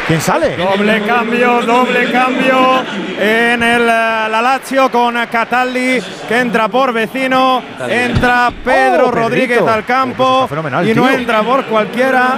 ¿Quién 0.08 0.22
sale? 0.22 0.56
Doble 0.56 1.02
cambio, 1.02 1.62
doble 1.64 2.10
cambio 2.10 2.82
en 3.20 3.62
el 3.62 3.82
eh, 3.82 3.86
la 3.86 4.42
Lazio 4.42 4.90
con 4.90 5.16
Cataldi 5.30 6.00
que 6.30 6.40
entra 6.40 6.70
por 6.70 6.94
vecino, 6.94 7.62
entra 7.90 8.50
Pedro 8.64 9.08
Oh, 9.08 9.12
Rodríguez 9.12 9.58
Pedrito. 9.58 9.70
al 9.74 9.84
campo 9.84 10.48
Pues 10.48 10.62
y 10.88 10.94
no 10.94 11.04
tío. 11.04 11.10
entra 11.10 11.42
por 11.44 11.66
cualquiera, 11.66 12.38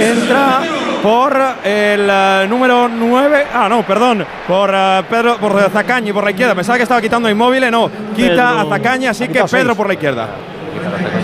entra 0.00 0.60
por 1.02 1.36
el 1.64 2.08
eh, 2.10 2.46
número 2.48 2.88
9, 2.88 3.46
ah 3.52 3.68
no, 3.68 3.82
perdón, 3.82 4.24
por 4.48 4.70
eh, 4.72 5.02
Pedro 5.10 5.36
por 5.36 5.70
Zacañi 5.70 6.14
por 6.14 6.24
la 6.24 6.30
izquierda, 6.30 6.54
pensaba 6.54 6.78
que 6.78 6.84
estaba 6.84 7.02
quitando 7.02 7.28
inmóvil, 7.28 7.70
no, 7.70 7.90
quita 8.16 8.62
a 8.62 8.64
Zacañi, 8.64 9.08
así 9.08 9.28
que 9.28 9.44
Pedro 9.44 9.74
por 9.74 9.86
la 9.86 9.92
izquierda. 9.92 10.28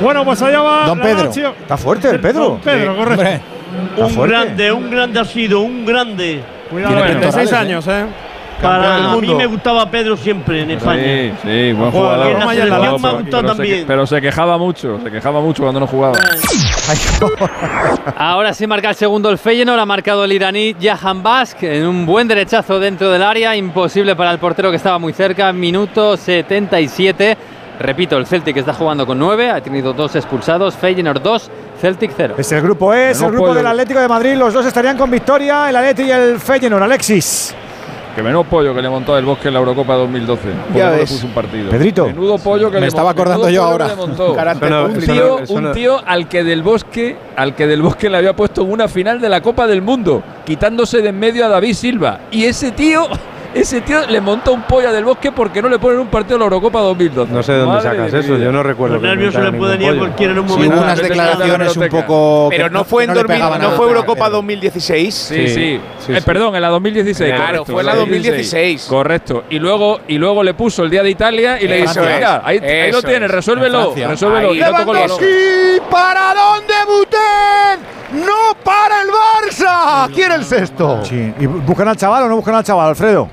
Bueno, 0.03 0.25
pues 0.25 0.41
allá 0.43 0.61
va 0.61 0.87
Don 0.87 1.01
Pedro. 1.01 1.31
Está 1.31 1.77
fuerte 1.77 2.09
el 2.11 2.21
Pedro. 2.21 2.41
Don 2.51 2.59
Pedro, 2.61 2.93
Sí, 2.93 2.99
correcto. 2.99 3.23
Está 3.25 4.05
Un 4.05 4.11
fuerte. 4.11 4.35
grande, 4.37 4.73
un 4.73 4.91
grande 4.91 5.21
ha 5.21 5.25
sido, 5.25 5.61
un 5.61 5.85
grande. 5.85 6.41
Cuidado, 6.71 6.95
Tiene 6.95 7.13
bueno. 7.15 7.21
36 7.31 7.53
años, 7.53 7.87
eh. 7.89 8.05
Para 8.61 9.13
a 9.13 9.17
mí 9.17 9.33
me 9.37 9.47
gustaba 9.47 9.89
Pedro 9.89 10.17
siempre 10.17 10.63
en 10.63 10.73
España. 10.73 11.01
Sí, 11.05 11.33
sí, 11.45 11.73
buen 11.75 11.93
jugador. 11.93 12.27
en 12.27 12.33
la 12.35 12.41
Roma 12.41 12.55
y 12.57 12.59
en 12.61 12.69
la 12.69 12.75
selección 12.77 13.03
me 13.03 13.09
ha 13.09 13.13
gustado 13.13 13.43
Pero 13.43 13.49
se, 13.53 13.57
también. 13.57 13.81
que- 13.81 13.87
pero 13.87 14.07
se 14.07 14.21
quejaba 14.21 14.59
mucho, 14.59 15.01
se 15.01 15.11
quejaba 15.13 15.41
mucho 15.41 15.63
cuando 15.63 15.79
no 15.81 15.87
jugaba. 15.87 16.19
Ahora 18.17 18.53
sí 18.55 18.67
marca 18.67 18.89
el 18.91 18.95
segundo 18.97 19.31
el 19.31 19.39
Feyenoord, 19.39 19.79
ha 19.79 19.87
marcado 19.87 20.25
el 20.25 20.33
iraní 20.33 20.75
Jahan 20.81 21.23
Bask 21.23 21.63
en 21.63 21.87
un 21.87 22.07
buen 22.07 22.27
derechazo 22.27 22.81
dentro 22.81 23.11
del 23.11 23.23
área, 23.23 23.55
imposible 23.55 24.17
para 24.17 24.33
el 24.33 24.39
portero 24.39 24.71
que 24.71 24.77
estaba 24.77 24.99
muy 24.99 25.13
cerca, 25.13 25.53
minuto 25.53 26.17
77. 26.17 27.37
Repito, 27.79 28.17
el 28.17 28.27
Celtic 28.27 28.57
está 28.57 28.73
jugando 28.75 29.07
con 29.07 29.19
9, 29.19 29.51
ha 29.51 29.61
tenido 29.61 29.93
dos 29.93 30.17
expulsados, 30.17 30.75
Feyenoord 30.75 31.23
2, 31.23 31.51
Celtic 31.81 32.11
0. 32.17 32.35
Es 32.37 32.51
el 32.51 32.61
grupo 32.61 32.93
E, 32.93 33.11
es 33.11 33.21
el 33.21 33.29
grupo 33.29 33.45
pollo. 33.47 33.55
del 33.59 33.67
Atlético 33.69 34.01
de 34.01 34.09
Madrid. 34.09 34.35
Los 34.35 34.53
dos 34.53 34.67
estarían 34.67 34.97
con 34.99 35.09
victoria, 35.11 35.69
el 35.71 35.77
Atleti 35.77 36.03
y 36.03 36.11
el 36.11 36.41
Feyenoord. 36.41 36.83
Alexis. 36.83 37.55
Que 38.17 38.23
menudo 38.25 38.43
pollo 38.43 38.75
que 38.75 38.83
le 38.83 38.89
montó 38.89 39.17
el 39.17 39.25
Bosque 39.25 39.47
en 39.47 39.55
la 39.55 39.61
Eurocopa 39.61 39.95
2012. 39.95 40.49
porque 40.65 40.79
Ya 40.79 40.91
ves. 40.91 41.09
puso 41.13 41.27
un 41.29 41.33
partido. 41.35 41.71
Pedrito. 41.71 42.07
Menudo 42.07 42.37
pollo 42.39 42.69
que 42.69 42.75
Me 42.79 42.81
le 42.81 42.87
estaba 42.89 43.11
acordando 43.13 43.49
yo 43.49 43.63
ahora. 43.63 43.95
no- 43.95 44.05
un 44.87 44.99
tío, 44.99 45.39
no- 45.49 45.55
un 45.55 45.73
tío 45.73 46.01
al 46.05 46.27
que 46.29 46.43
del 46.43 46.65
Bosque, 46.65 47.17
al 47.37 47.55
que 47.55 47.69
del 47.69 47.81
Bosque 47.81 48.11
le 48.11 48.17
había 48.17 48.35
puesto 48.35 48.63
en 48.63 48.73
una 48.73 48.89
final 48.89 49.21
de 49.21 49.29
la 49.29 49.41
Copa 49.41 49.69
del 49.69 49.83
Mundo, 49.83 50.25
quitándose 50.45 51.01
de 51.01 51.11
en 51.11 51.19
medio 51.21 51.45
a 51.47 51.49
David 51.49 51.75
Silva. 51.75 52.23
Y 52.33 52.45
ese 52.47 52.73
tío, 52.73 53.07
ese 53.61 53.81
tío 53.81 54.07
le 54.07 54.21
monta 54.21 54.51
un 54.51 54.63
pollo 54.63 54.89
a 54.89 54.93
del 54.93 55.05
Bosque 55.05 55.33
porque 55.33 55.61
no 55.63 55.69
le 55.69 55.79
ponen 55.79 55.99
un 55.99 56.09
partido 56.09 56.37
a 56.37 56.39
la 56.41 56.45
Eurocopa 56.45 56.81
2012. 56.81 57.33
No 57.33 57.43
sé 57.43 57.53
de 57.53 57.59
dónde 57.59 57.77
Madre 57.77 57.91
sacas 57.91 58.15
eso, 58.25 58.37
yo 58.37 58.53
no 58.53 58.63
recuerdo. 58.63 58.95
Los 58.95 59.03
nervios 59.03 59.35
se 59.35 59.41
le 59.41 59.53
pueden 59.53 59.83
ir 59.83 59.91
a 59.91 59.99
cualquiera 59.99 60.33
en 60.33 60.39
un 60.39 60.49
Sí, 60.49 60.55
momento. 60.55 60.77
hubo 60.77 60.85
unas 60.85 60.99
declaraciones 61.03 61.77
un 61.77 61.89
poco. 61.89 62.49
Pero 62.51 62.71
no 62.71 62.85
fue 62.85 63.05
en 63.05 63.11
que 63.11 63.15
le 63.15 63.23
2000, 63.23 63.37
pegaban 63.37 63.63
no 63.63 63.71
fue 63.73 63.87
Eurocopa 63.87 64.25
Pedro. 64.27 64.37
2016. 64.39 65.15
Sí, 65.15 65.49
sí. 65.49 65.81
sí, 65.99 66.15
sí. 66.15 66.21
perdón, 66.25 66.55
en 66.57 66.63
la 66.63 66.69
2016. 66.69 67.31
Claro, 67.31 67.45
correcto, 67.47 67.73
fue 67.73 67.83
en 67.83 67.87
la 67.87 67.95
2016. 67.97 68.87
Correcto. 68.89 69.45
Y 69.51 69.59
luego, 69.59 70.01
y 70.09 70.19
luego 70.19 70.43
le 70.43 70.55
puso 70.55 70.85
el 70.85 70.91
día 70.91 71.03
de 71.03 71.11
Italia 71.11 71.61
y 71.61 71.67
le 71.69 71.83
es, 71.83 71.97
mira, 71.97 72.43
ahí, 72.45 72.59
ahí 72.59 72.93
lo 72.93 73.03
tienes, 73.03 73.29
es. 73.29 73.35
resuélvelo, 73.35 73.95
resuélvelo. 73.95 74.51
Ahí. 74.51 74.59
Y 74.59 75.81
para 75.91 76.35
dónde 76.35 76.75
Buten. 76.87 77.99
No 78.25 78.57
para 78.65 79.03
el 79.03 79.09
Barça. 79.09 80.11
Quiere 80.15 80.37
el 80.37 80.45
sexto. 80.45 81.05
Sí. 81.05 81.35
¿Y 81.39 81.47
buscan 81.47 81.89
al 81.89 81.97
chaval 81.97 82.25
o 82.25 82.29
no 82.29 82.37
buscan 82.37 82.55
al 82.55 82.65
chaval, 82.65 82.89
Alfredo? 82.89 83.29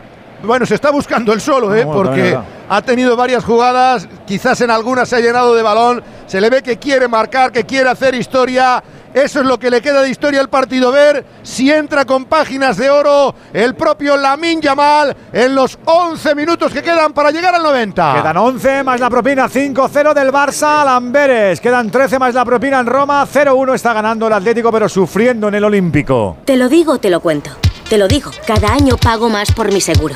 Bueno, 0.46 0.66
se 0.66 0.76
está 0.76 0.92
buscando 0.92 1.34
el 1.34 1.42
solo, 1.42 1.74
¿eh? 1.74 1.84
Bueno, 1.84 2.04
porque 2.04 2.38
ha 2.70 2.82
tenido 2.82 3.16
varias 3.16 3.44
jugadas, 3.44 4.08
quizás 4.26 4.62
en 4.62 4.70
algunas 4.70 5.10
se 5.10 5.18
ha 5.18 5.20
llenado 5.20 5.56
de 5.56 5.62
balón, 5.62 6.04
se 6.28 6.40
le 6.42 6.50
ve 6.50 6.62
que 6.62 6.78
quiere 6.78 7.08
marcar, 7.08 7.52
que 7.52 7.64
quiere 7.66 7.90
hacer 7.90 8.16
historia. 8.16 8.84
Eso 9.14 9.40
es 9.40 9.46
lo 9.46 9.58
que 9.58 9.70
le 9.70 9.82
queda 9.82 10.02
de 10.02 10.10
historia 10.10 10.42
al 10.42 10.50
partido. 10.50 10.92
Ver 10.92 11.26
si 11.42 11.72
entra 11.72 12.04
con 12.04 12.26
páginas 12.26 12.76
de 12.76 12.90
oro 12.90 13.34
el 13.54 13.74
propio 13.74 14.18
Lamin 14.18 14.60
Yamal 14.60 15.16
en 15.32 15.56
los 15.56 15.80
11 15.86 16.36
minutos 16.36 16.74
que 16.74 16.84
quedan 16.84 17.14
para 17.14 17.32
llegar 17.32 17.56
al 17.56 17.64
90. 17.64 18.16
Quedan 18.16 18.36
11 18.36 18.84
más 18.84 19.00
la 19.00 19.10
propina, 19.10 19.48
5-0 19.48 20.14
del 20.14 20.34
Barça 20.34 20.82
al 20.82 20.90
Amberes. 20.90 21.62
Quedan 21.62 21.90
13 21.90 22.20
más 22.20 22.34
la 22.34 22.44
propina 22.44 22.82
en 22.82 22.88
Roma, 22.88 23.26
0-1 23.26 23.76
está 23.76 23.94
ganando 23.94 24.28
el 24.28 24.34
Atlético, 24.34 24.70
pero 24.70 24.90
sufriendo 24.90 25.48
en 25.48 25.56
el 25.56 25.64
Olímpico. 25.64 26.38
Te 26.44 26.58
lo 26.58 26.68
digo, 26.68 26.98
te 26.98 27.10
lo 27.10 27.22
cuento. 27.22 27.52
Te 27.90 27.98
lo 27.98 28.10
digo, 28.10 28.32
cada 28.46 28.74
año 28.74 28.98
pago 28.98 29.30
más 29.30 29.52
por 29.54 29.72
mi 29.72 29.80
seguro. 29.80 30.16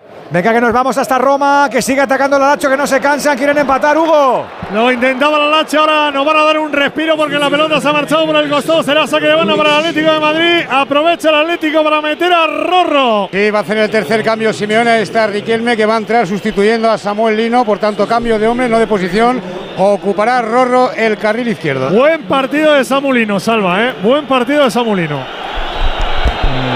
Venga, 0.31 0.53
que 0.53 0.61
nos 0.61 0.71
vamos 0.71 0.97
hasta 0.97 1.17
Roma, 1.17 1.67
que 1.69 1.81
sigue 1.81 1.99
atacando 1.99 2.37
el 2.37 2.43
Alacho, 2.43 2.69
que 2.69 2.77
no 2.77 2.87
se 2.87 3.01
cansan, 3.01 3.37
quieren 3.37 3.57
empatar, 3.57 3.97
Hugo. 3.97 4.45
Lo 4.73 4.89
intentaba 4.89 5.37
la 5.37 5.47
Lache, 5.47 5.75
ahora 5.75 6.09
nos 6.09 6.25
van 6.25 6.37
a 6.37 6.43
dar 6.45 6.57
un 6.57 6.71
respiro 6.71 7.17
porque 7.17 7.37
la 7.37 7.49
pelota 7.49 7.81
se 7.81 7.89
ha 7.89 7.91
marchado 7.91 8.25
por 8.25 8.37
el 8.37 8.49
costado. 8.49 8.81
Será 8.81 9.05
saque 9.05 9.25
de 9.25 9.35
banda 9.35 9.57
para 9.57 9.71
el 9.71 9.75
Atlético 9.79 10.13
de 10.13 10.19
Madrid. 10.21 10.65
Aprovecha 10.69 11.29
el 11.31 11.35
Atlético 11.35 11.83
para 11.83 12.01
meter 12.01 12.31
a 12.31 12.47
Rorro. 12.47 13.29
Sí, 13.29 13.51
va 13.51 13.59
a 13.59 13.61
hacer 13.63 13.77
el 13.79 13.89
tercer 13.89 14.23
cambio 14.23 14.53
Simeone. 14.53 15.01
Está 15.01 15.27
Riquelme 15.27 15.75
que 15.75 15.85
va 15.85 15.95
a 15.95 15.97
entrar 15.97 16.25
sustituyendo 16.25 16.89
a 16.89 16.97
Samuel 16.97 17.35
Lino. 17.35 17.65
Por 17.65 17.79
tanto, 17.79 18.07
cambio 18.07 18.39
de 18.39 18.47
hombre, 18.47 18.69
no 18.69 18.79
de 18.79 18.87
posición. 18.87 19.41
Ocupará 19.77 20.41
Rorro 20.41 20.91
el 20.93 21.17
carril 21.17 21.49
izquierdo. 21.49 21.89
Buen 21.89 22.23
partido 22.23 22.73
de 22.73 22.85
Samulino, 22.85 23.37
Salva, 23.37 23.83
¿eh? 23.83 23.93
Buen 24.01 24.25
partido 24.27 24.63
de 24.63 24.71
Samulino. 24.71 25.41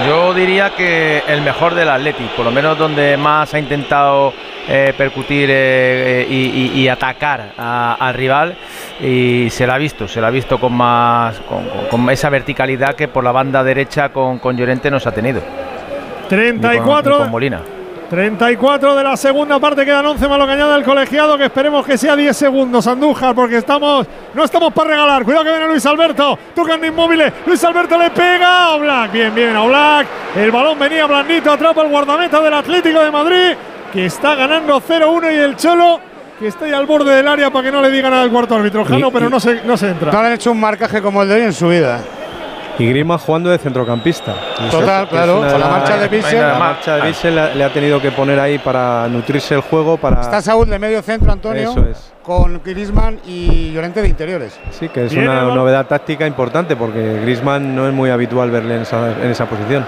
Yo 0.06 0.32
diría 0.34 0.70
que 0.70 1.22
el 1.26 1.40
mejor 1.42 1.74
del 1.74 1.88
Atleti, 1.88 2.24
por 2.36 2.44
lo 2.44 2.50
menos 2.52 2.78
donde 2.78 3.16
más 3.16 3.52
ha 3.54 3.58
intentado 3.58 4.32
eh, 4.68 4.92
percutir 4.96 5.48
eh, 5.52 6.26
y, 6.28 6.34
y- 6.34 6.80
y 6.80 6.88
atacar 6.88 7.52
a- 7.58 7.96
al 7.98 8.14
rival 8.14 8.54
y 9.00 9.48
se 9.50 9.66
la 9.66 9.74
ha 9.74 9.78
visto, 9.78 10.06
se 10.08 10.20
la 10.20 10.28
ha 10.28 10.30
visto 10.30 10.58
con 10.58 10.72
más 10.74 11.38
con, 11.40 11.64
con- 11.68 11.86
con 11.86 12.10
esa 12.10 12.30
verticalidad 12.30 12.94
que 12.94 13.08
por 13.08 13.22
la 13.24 13.32
banda 13.32 13.62
derecha 13.64 14.08
con, 14.10 14.38
con 14.38 14.56
Llorente 14.56 14.90
nos 14.90 15.06
ha 15.06 15.12
tenido. 15.12 15.40
Y 15.40 15.42
con- 16.28 16.38
34. 16.38 17.14
y 17.14 17.18
con 17.18 17.30
Molina. 17.30 17.60
34 18.08 18.94
de 18.94 19.02
la 19.04 19.16
segunda 19.16 19.58
parte, 19.58 19.84
quedan 19.84 20.06
11 20.06 20.28
más 20.28 20.38
lo 20.38 20.46
que 20.46 20.52
añade 20.52 20.76
el 20.76 20.84
colegiado, 20.84 21.36
que 21.36 21.44
esperemos 21.46 21.84
que 21.84 21.98
sea 21.98 22.14
10 22.14 22.36
segundos, 22.36 22.86
Andújar, 22.86 23.34
porque 23.34 23.56
estamos, 23.56 24.06
no 24.32 24.44
estamos 24.44 24.72
para 24.72 24.90
regalar. 24.90 25.24
Cuidado 25.24 25.44
que 25.44 25.50
viene 25.50 25.66
Luis 25.66 25.84
Alberto, 25.86 26.38
tocando 26.54 26.86
inmóviles, 26.86 27.32
Luis 27.46 27.62
Alberto 27.64 27.98
le 27.98 28.10
pega 28.10 28.64
a 28.64 28.74
Oblak, 28.76 29.12
bien, 29.12 29.34
bien 29.34 29.56
a 29.56 29.62
Oblak, 29.62 30.06
el 30.36 30.50
balón 30.50 30.78
venía 30.78 31.06
blandito, 31.06 31.50
atrapa 31.50 31.82
el 31.82 31.88
guardameta 31.88 32.40
del 32.40 32.54
Atlético 32.54 33.00
de 33.00 33.10
Madrid, 33.10 33.56
que 33.92 34.06
está 34.06 34.34
ganando 34.36 34.80
0-1 34.80 35.34
y 35.34 35.38
el 35.38 35.56
Cholo, 35.56 36.00
que 36.38 36.48
está 36.48 36.66
ahí 36.66 36.72
al 36.72 36.86
borde 36.86 37.14
del 37.14 37.26
área 37.26 37.50
para 37.50 37.64
que 37.64 37.72
no 37.72 37.80
le 37.80 37.90
diga 37.90 38.08
nada 38.08 38.22
al 38.22 38.30
cuarto 38.30 38.54
árbitro, 38.54 38.84
Jano, 38.84 39.10
pero 39.10 39.28
no 39.28 39.40
se, 39.40 39.62
no 39.64 39.76
se 39.76 39.88
entra. 39.88 40.12
No 40.12 40.18
han 40.18 40.32
hecho 40.32 40.52
un 40.52 40.60
marcaje 40.60 41.02
como 41.02 41.22
el 41.22 41.28
de 41.28 41.34
hoy 41.34 41.42
en 41.42 41.52
su 41.52 41.68
vida. 41.68 42.00
Y 42.78 42.86
Griezmann 42.88 43.18
jugando 43.18 43.48
de 43.50 43.58
centrocampista. 43.58 44.34
Total, 44.70 45.04
Que 45.08 45.14
claro, 45.14 45.38
una 45.40 45.50
con 45.50 45.60
la 45.60 45.68
marcha 45.68 45.96
de 45.96 46.08
Bissell. 46.08 46.40
La 46.42 46.58
marcha 46.58 46.96
de 46.96 47.02
Bissell 47.08 47.34
le, 47.34 47.54
le 47.54 47.64
ha 47.64 47.72
tenido 47.72 48.00
que 48.00 48.10
poner 48.10 48.38
ahí 48.38 48.58
para 48.58 49.08
nutrirse 49.08 49.54
el 49.54 49.62
juego, 49.62 49.96
para... 49.96 50.20
Está 50.20 50.42
Saúl 50.42 50.68
de 50.68 50.78
medio 50.78 51.00
centro, 51.00 51.32
Antonio, 51.32 51.70
Eso 51.70 51.86
es. 51.90 52.12
con 52.22 52.60
Griezmann 52.62 53.18
y 53.26 53.72
Llorente 53.72 54.02
de 54.02 54.08
interiores. 54.08 54.58
Sí, 54.72 54.88
que 54.90 55.06
es 55.06 55.12
una 55.14 55.42
novedad 55.44 55.86
táctica 55.86 56.26
importante 56.26 56.76
porque 56.76 57.20
Griezmann 57.22 57.74
no 57.74 57.88
es 57.88 57.94
muy 57.94 58.10
habitual 58.10 58.50
verle 58.50 58.76
en 58.76 58.82
esa, 58.82 59.10
en 59.12 59.30
esa 59.30 59.46
posición. 59.46 59.86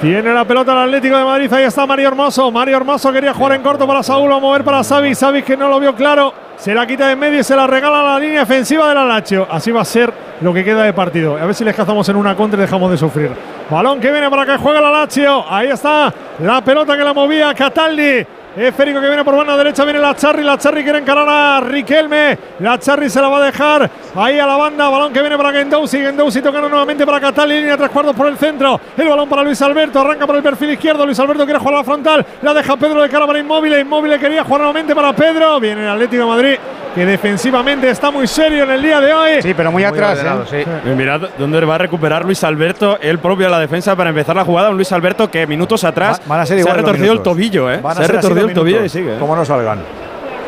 Tiene 0.00 0.34
la 0.34 0.44
pelota 0.44 0.72
el 0.72 0.78
Atlético 0.78 1.16
de 1.16 1.24
Madrid. 1.24 1.50
Ahí 1.54 1.64
está 1.64 1.86
Mario 1.86 2.08
Hermoso. 2.08 2.50
Mario 2.50 2.76
Hermoso 2.76 3.10
quería 3.10 3.32
jugar 3.32 3.54
en 3.54 3.62
corto 3.62 3.86
para 3.86 4.02
Saúl. 4.02 4.30
Va 4.30 4.36
a 4.36 4.40
mover 4.40 4.62
para 4.62 4.84
Xavi. 4.84 5.14
Xavi 5.14 5.42
que 5.42 5.56
no 5.56 5.68
lo 5.68 5.80
vio 5.80 5.94
claro. 5.94 6.34
Se 6.58 6.74
la 6.74 6.86
quita 6.86 7.06
de 7.06 7.14
en 7.14 7.18
medio 7.18 7.40
y 7.40 7.44
se 7.44 7.56
la 7.56 7.66
regala 7.66 8.00
a 8.00 8.02
la 8.02 8.18
línea 8.18 8.40
defensiva 8.40 8.88
del 8.88 9.08
Lazio. 9.08 9.46
Así 9.50 9.72
va 9.72 9.80
a 9.80 9.84
ser 9.86 10.12
lo 10.42 10.52
que 10.52 10.62
queda 10.62 10.82
de 10.82 10.92
partido. 10.92 11.36
A 11.36 11.46
ver 11.46 11.54
si 11.54 11.64
les 11.64 11.74
cazamos 11.74 12.06
en 12.10 12.16
una 12.16 12.36
contra 12.36 12.58
y 12.58 12.62
dejamos 12.62 12.90
de 12.90 12.98
sufrir. 12.98 13.30
Balón 13.70 13.98
que 13.98 14.12
viene 14.12 14.28
para 14.28 14.44
que 14.44 14.58
juegue 14.58 14.80
la 14.82 14.90
Lazio. 14.90 15.50
Ahí 15.50 15.68
está 15.68 16.12
la 16.40 16.60
pelota 16.62 16.94
que 16.94 17.02
la 17.02 17.14
movía 17.14 17.54
Cataldi. 17.54 18.26
Esférico 18.56 19.00
que 19.02 19.08
viene 19.08 19.22
por 19.24 19.36
banda 19.36 19.56
derecha, 19.56 19.84
viene 19.84 19.98
la 19.98 20.14
Charri, 20.16 20.42
la 20.42 20.56
Charri 20.56 20.82
quiere 20.82 20.98
encarar 21.00 21.28
a 21.28 21.60
Riquelme, 21.60 22.38
la 22.60 22.78
Charri 22.78 23.10
se 23.10 23.20
la 23.20 23.28
va 23.28 23.38
a 23.38 23.42
dejar 23.44 23.90
ahí 24.14 24.38
a 24.38 24.46
la 24.46 24.56
banda, 24.56 24.88
balón 24.88 25.12
que 25.12 25.20
viene 25.20 25.36
para 25.36 25.52
Gendouzi, 25.52 25.98
Gendouzi 25.98 26.40
tocando 26.40 26.68
nuevamente 26.68 27.04
para 27.04 27.20
Cataldi, 27.20 27.54
línea 27.60 27.76
tres 27.76 27.90
cuartos 27.90 28.16
por 28.16 28.26
el 28.28 28.36
centro, 28.38 28.80
el 28.96 29.08
balón 29.08 29.28
para 29.28 29.42
Luis 29.42 29.60
Alberto, 29.60 30.00
arranca 30.00 30.26
por 30.26 30.36
el 30.36 30.42
perfil 30.42 30.70
izquierdo, 30.70 31.04
Luis 31.04 31.18
Alberto 31.20 31.44
quiere 31.44 31.58
jugar 31.58 31.74
a 31.74 31.78
la 31.78 31.84
frontal, 31.84 32.24
la 32.40 32.54
deja 32.54 32.76
Pedro 32.76 33.02
de 33.02 33.10
cara 33.10 33.26
para 33.26 33.38
Inmóvil, 33.38 33.78
Inmóvil 33.78 34.18
quería 34.18 34.42
jugar 34.42 34.60
nuevamente 34.62 34.94
para 34.94 35.12
Pedro, 35.12 35.60
viene 35.60 35.82
el 35.82 35.90
Atlético 35.90 36.22
de 36.22 36.28
Madrid 36.28 36.56
que 36.94 37.04
defensivamente 37.04 37.90
está 37.90 38.10
muy 38.10 38.26
serio 38.26 38.64
en 38.64 38.70
el 38.70 38.80
día 38.82 38.98
de 39.02 39.12
hoy. 39.12 39.42
Sí, 39.42 39.52
pero 39.54 39.70
muy, 39.70 39.84
atrás. 39.84 40.18
¿eh? 40.50 40.64
Y 40.86 40.88
mirad 40.96 41.20
dónde 41.36 41.62
va 41.66 41.74
a 41.74 41.78
recuperar 41.78 42.24
Luis 42.24 42.42
Alberto, 42.42 42.96
él 43.02 43.18
propio 43.18 43.48
a 43.48 43.50
la 43.50 43.58
defensa 43.60 43.94
para 43.94 44.08
empezar 44.08 44.34
la 44.34 44.46
jugada. 44.46 44.70
Un 44.70 44.76
Luis 44.76 44.90
Alberto 44.92 45.30
que 45.30 45.46
minutos 45.46 45.84
atrás 45.84 46.18
Va- 46.22 46.24
van 46.26 46.40
a 46.40 46.46
ser 46.46 46.62
se 46.62 46.70
ha 46.70 46.72
retorcido 46.72 47.12
el 47.12 47.20
tobillo, 47.20 47.70
¿eh? 47.70 47.80
Van 47.82 47.92
a 47.92 47.96
Se 47.96 48.04
ha 48.04 48.06
retorcido 48.06 48.45
el 48.48 48.54
tobillo 48.54 48.76
y 48.76 48.80
minutos, 48.80 48.92
sigue. 48.92 49.14
¿eh? 49.14 49.18
Como 49.18 49.36
no 49.36 49.44
salgan. 49.44 49.80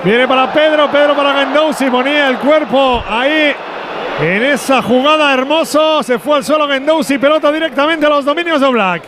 Viene 0.04 0.28
para 0.28 0.52
Pedro, 0.52 0.88
Pedro 0.90 1.14
para 1.16 1.34
Gendouzi, 1.34 1.90
ponía 1.90 2.28
el 2.28 2.38
cuerpo 2.38 3.02
ahí 3.08 3.52
En 4.20 4.44
esa 4.44 4.80
jugada 4.80 5.34
hermoso 5.34 6.02
se 6.02 6.18
fue 6.18 6.36
al 6.36 6.44
suelo 6.44 6.68
Gendouzi, 6.68 7.18
pelota 7.18 7.50
directamente 7.50 8.06
a 8.06 8.08
los 8.08 8.24
dominios 8.24 8.60
de 8.60 8.68
Black. 8.68 9.02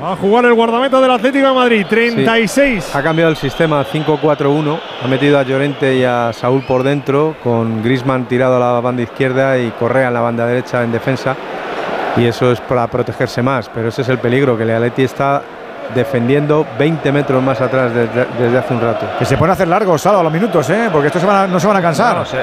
Va 0.00 0.12
a 0.12 0.16
jugar 0.16 0.44
el 0.44 0.54
guardameta 0.54 1.00
del 1.00 1.10
Atlético 1.10 1.48
de 1.48 1.54
Madrid, 1.54 1.84
36. 1.88 2.84
Sí. 2.84 2.90
Ha 2.96 3.02
cambiado 3.02 3.32
el 3.32 3.36
sistema 3.36 3.84
5-4-1. 3.84 4.78
Ha 5.02 5.08
metido 5.08 5.38
a 5.40 5.42
Llorente 5.42 5.96
y 5.96 6.04
a 6.04 6.32
Saúl 6.32 6.62
por 6.62 6.84
dentro, 6.84 7.34
con 7.42 7.82
Grisman 7.82 8.28
tirado 8.28 8.58
a 8.58 8.74
la 8.74 8.80
banda 8.80 9.02
izquierda 9.02 9.58
y 9.58 9.72
Correa 9.72 10.06
en 10.08 10.14
la 10.14 10.20
banda 10.20 10.46
derecha 10.46 10.84
en 10.84 10.92
defensa. 10.92 11.34
Y 12.16 12.26
eso 12.26 12.52
es 12.52 12.60
para 12.60 12.86
protegerse 12.86 13.42
más. 13.42 13.68
Pero 13.74 13.88
ese 13.88 14.02
es 14.02 14.08
el 14.08 14.18
peligro, 14.18 14.56
que 14.56 14.62
el 14.62 14.70
Atleti 14.70 15.02
está 15.02 15.42
defendiendo 15.94 16.66
20 16.78 17.12
metros 17.12 17.42
más 17.42 17.60
atrás 17.60 17.92
desde, 17.94 18.26
desde 18.38 18.58
hace 18.58 18.74
un 18.74 18.80
rato. 18.80 19.06
Que 19.18 19.24
se 19.24 19.36
pone 19.36 19.50
a 19.50 19.54
hacer 19.54 19.68
largos, 19.68 20.00
Salo, 20.02 20.20
a 20.20 20.22
los 20.22 20.32
minutos, 20.32 20.68
¿eh? 20.70 20.88
porque 20.92 21.06
estos 21.08 21.20
se 21.22 21.26
van 21.28 21.36
a- 21.36 21.46
no 21.46 21.58
se 21.60 21.66
van 21.66 21.76
a 21.76 21.82
cansar. 21.82 22.16
No, 22.16 22.24
se, 22.24 22.38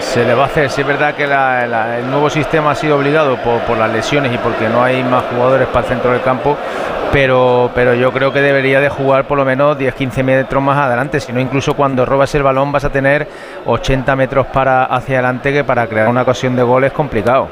se 0.00 0.24
le 0.24 0.34
va 0.34 0.44
a 0.44 0.46
hacer. 0.46 0.70
Sí 0.70 0.80
es 0.80 0.86
verdad 0.86 1.14
que 1.14 1.26
la- 1.26 1.66
la- 1.66 1.98
el 1.98 2.10
nuevo 2.10 2.28
sistema 2.30 2.70
ha 2.72 2.74
sido 2.74 2.96
obligado 2.96 3.36
por, 3.36 3.60
por 3.60 3.76
las 3.76 3.90
lesiones 3.90 4.32
y 4.32 4.38
porque 4.38 4.68
no 4.68 4.82
hay 4.82 5.02
más 5.04 5.24
jugadores 5.32 5.66
para 5.68 5.80
el 5.80 5.86
centro 5.92 6.10
del 6.12 6.22
campo, 6.22 6.56
pero, 7.12 7.70
pero 7.74 7.94
yo 7.94 8.12
creo 8.12 8.32
que 8.32 8.40
debería 8.40 8.80
de 8.80 8.88
jugar 8.88 9.24
por 9.26 9.38
lo 9.38 9.44
menos 9.44 9.78
10-15 9.78 10.22
metros 10.24 10.62
más 10.62 10.76
adelante, 10.78 11.20
si 11.20 11.32
no 11.32 11.40
incluso 11.40 11.74
cuando 11.74 12.04
robas 12.04 12.34
el 12.34 12.42
balón 12.42 12.72
vas 12.72 12.84
a 12.84 12.90
tener 12.90 13.28
80 13.64 14.16
metros 14.16 14.46
para 14.48 14.84
hacia 14.84 15.16
adelante 15.18 15.52
que 15.52 15.64
para 15.64 15.86
crear 15.86 16.08
una 16.08 16.22
ocasión 16.22 16.56
de 16.56 16.62
gol 16.62 16.84
es 16.84 16.92
complicado. 16.92 17.48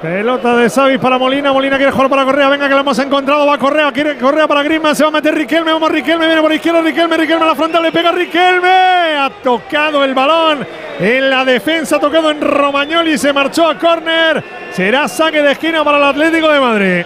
Pelota 0.00 0.56
de 0.56 0.70
Xavi 0.70 0.98
para 0.98 1.18
Molina. 1.18 1.52
Molina 1.52 1.76
quiere 1.76 1.92
jugar 1.92 2.08
para 2.08 2.24
Correa. 2.24 2.48
Venga, 2.48 2.68
que 2.68 2.74
lo 2.74 2.80
hemos 2.80 2.98
encontrado. 2.98 3.46
Va 3.46 3.58
Correa. 3.58 3.92
Quiere 3.92 4.16
Correa 4.16 4.48
para 4.48 4.62
Griezmann. 4.62 4.96
Se 4.96 5.02
va 5.02 5.08
a 5.08 5.12
meter 5.12 5.34
Riquelme. 5.34 5.72
Vamos 5.72 5.90
Riquelme. 5.90 6.26
Viene 6.26 6.40
por 6.40 6.52
izquierda. 6.52 6.80
Riquelme. 6.80 7.16
Riquelme 7.16 7.44
a 7.44 7.48
la 7.48 7.54
frontal. 7.54 7.82
Le 7.82 7.92
pega 7.92 8.12
Riquelme. 8.12 8.68
Ha 8.68 9.30
tocado 9.42 10.04
el 10.04 10.14
balón 10.14 10.66
en 10.98 11.30
la 11.30 11.44
defensa. 11.44 11.96
Ha 11.96 12.00
tocado 12.00 12.30
en 12.30 12.40
Romagnoli. 12.40 13.18
Se 13.18 13.32
marchó 13.32 13.68
a 13.68 13.78
córner. 13.78 14.42
Será 14.72 15.06
saque 15.08 15.42
de 15.42 15.52
esquina 15.52 15.84
para 15.84 15.98
el 15.98 16.04
Atlético 16.04 16.48
de 16.50 16.60
Madrid. 16.60 17.04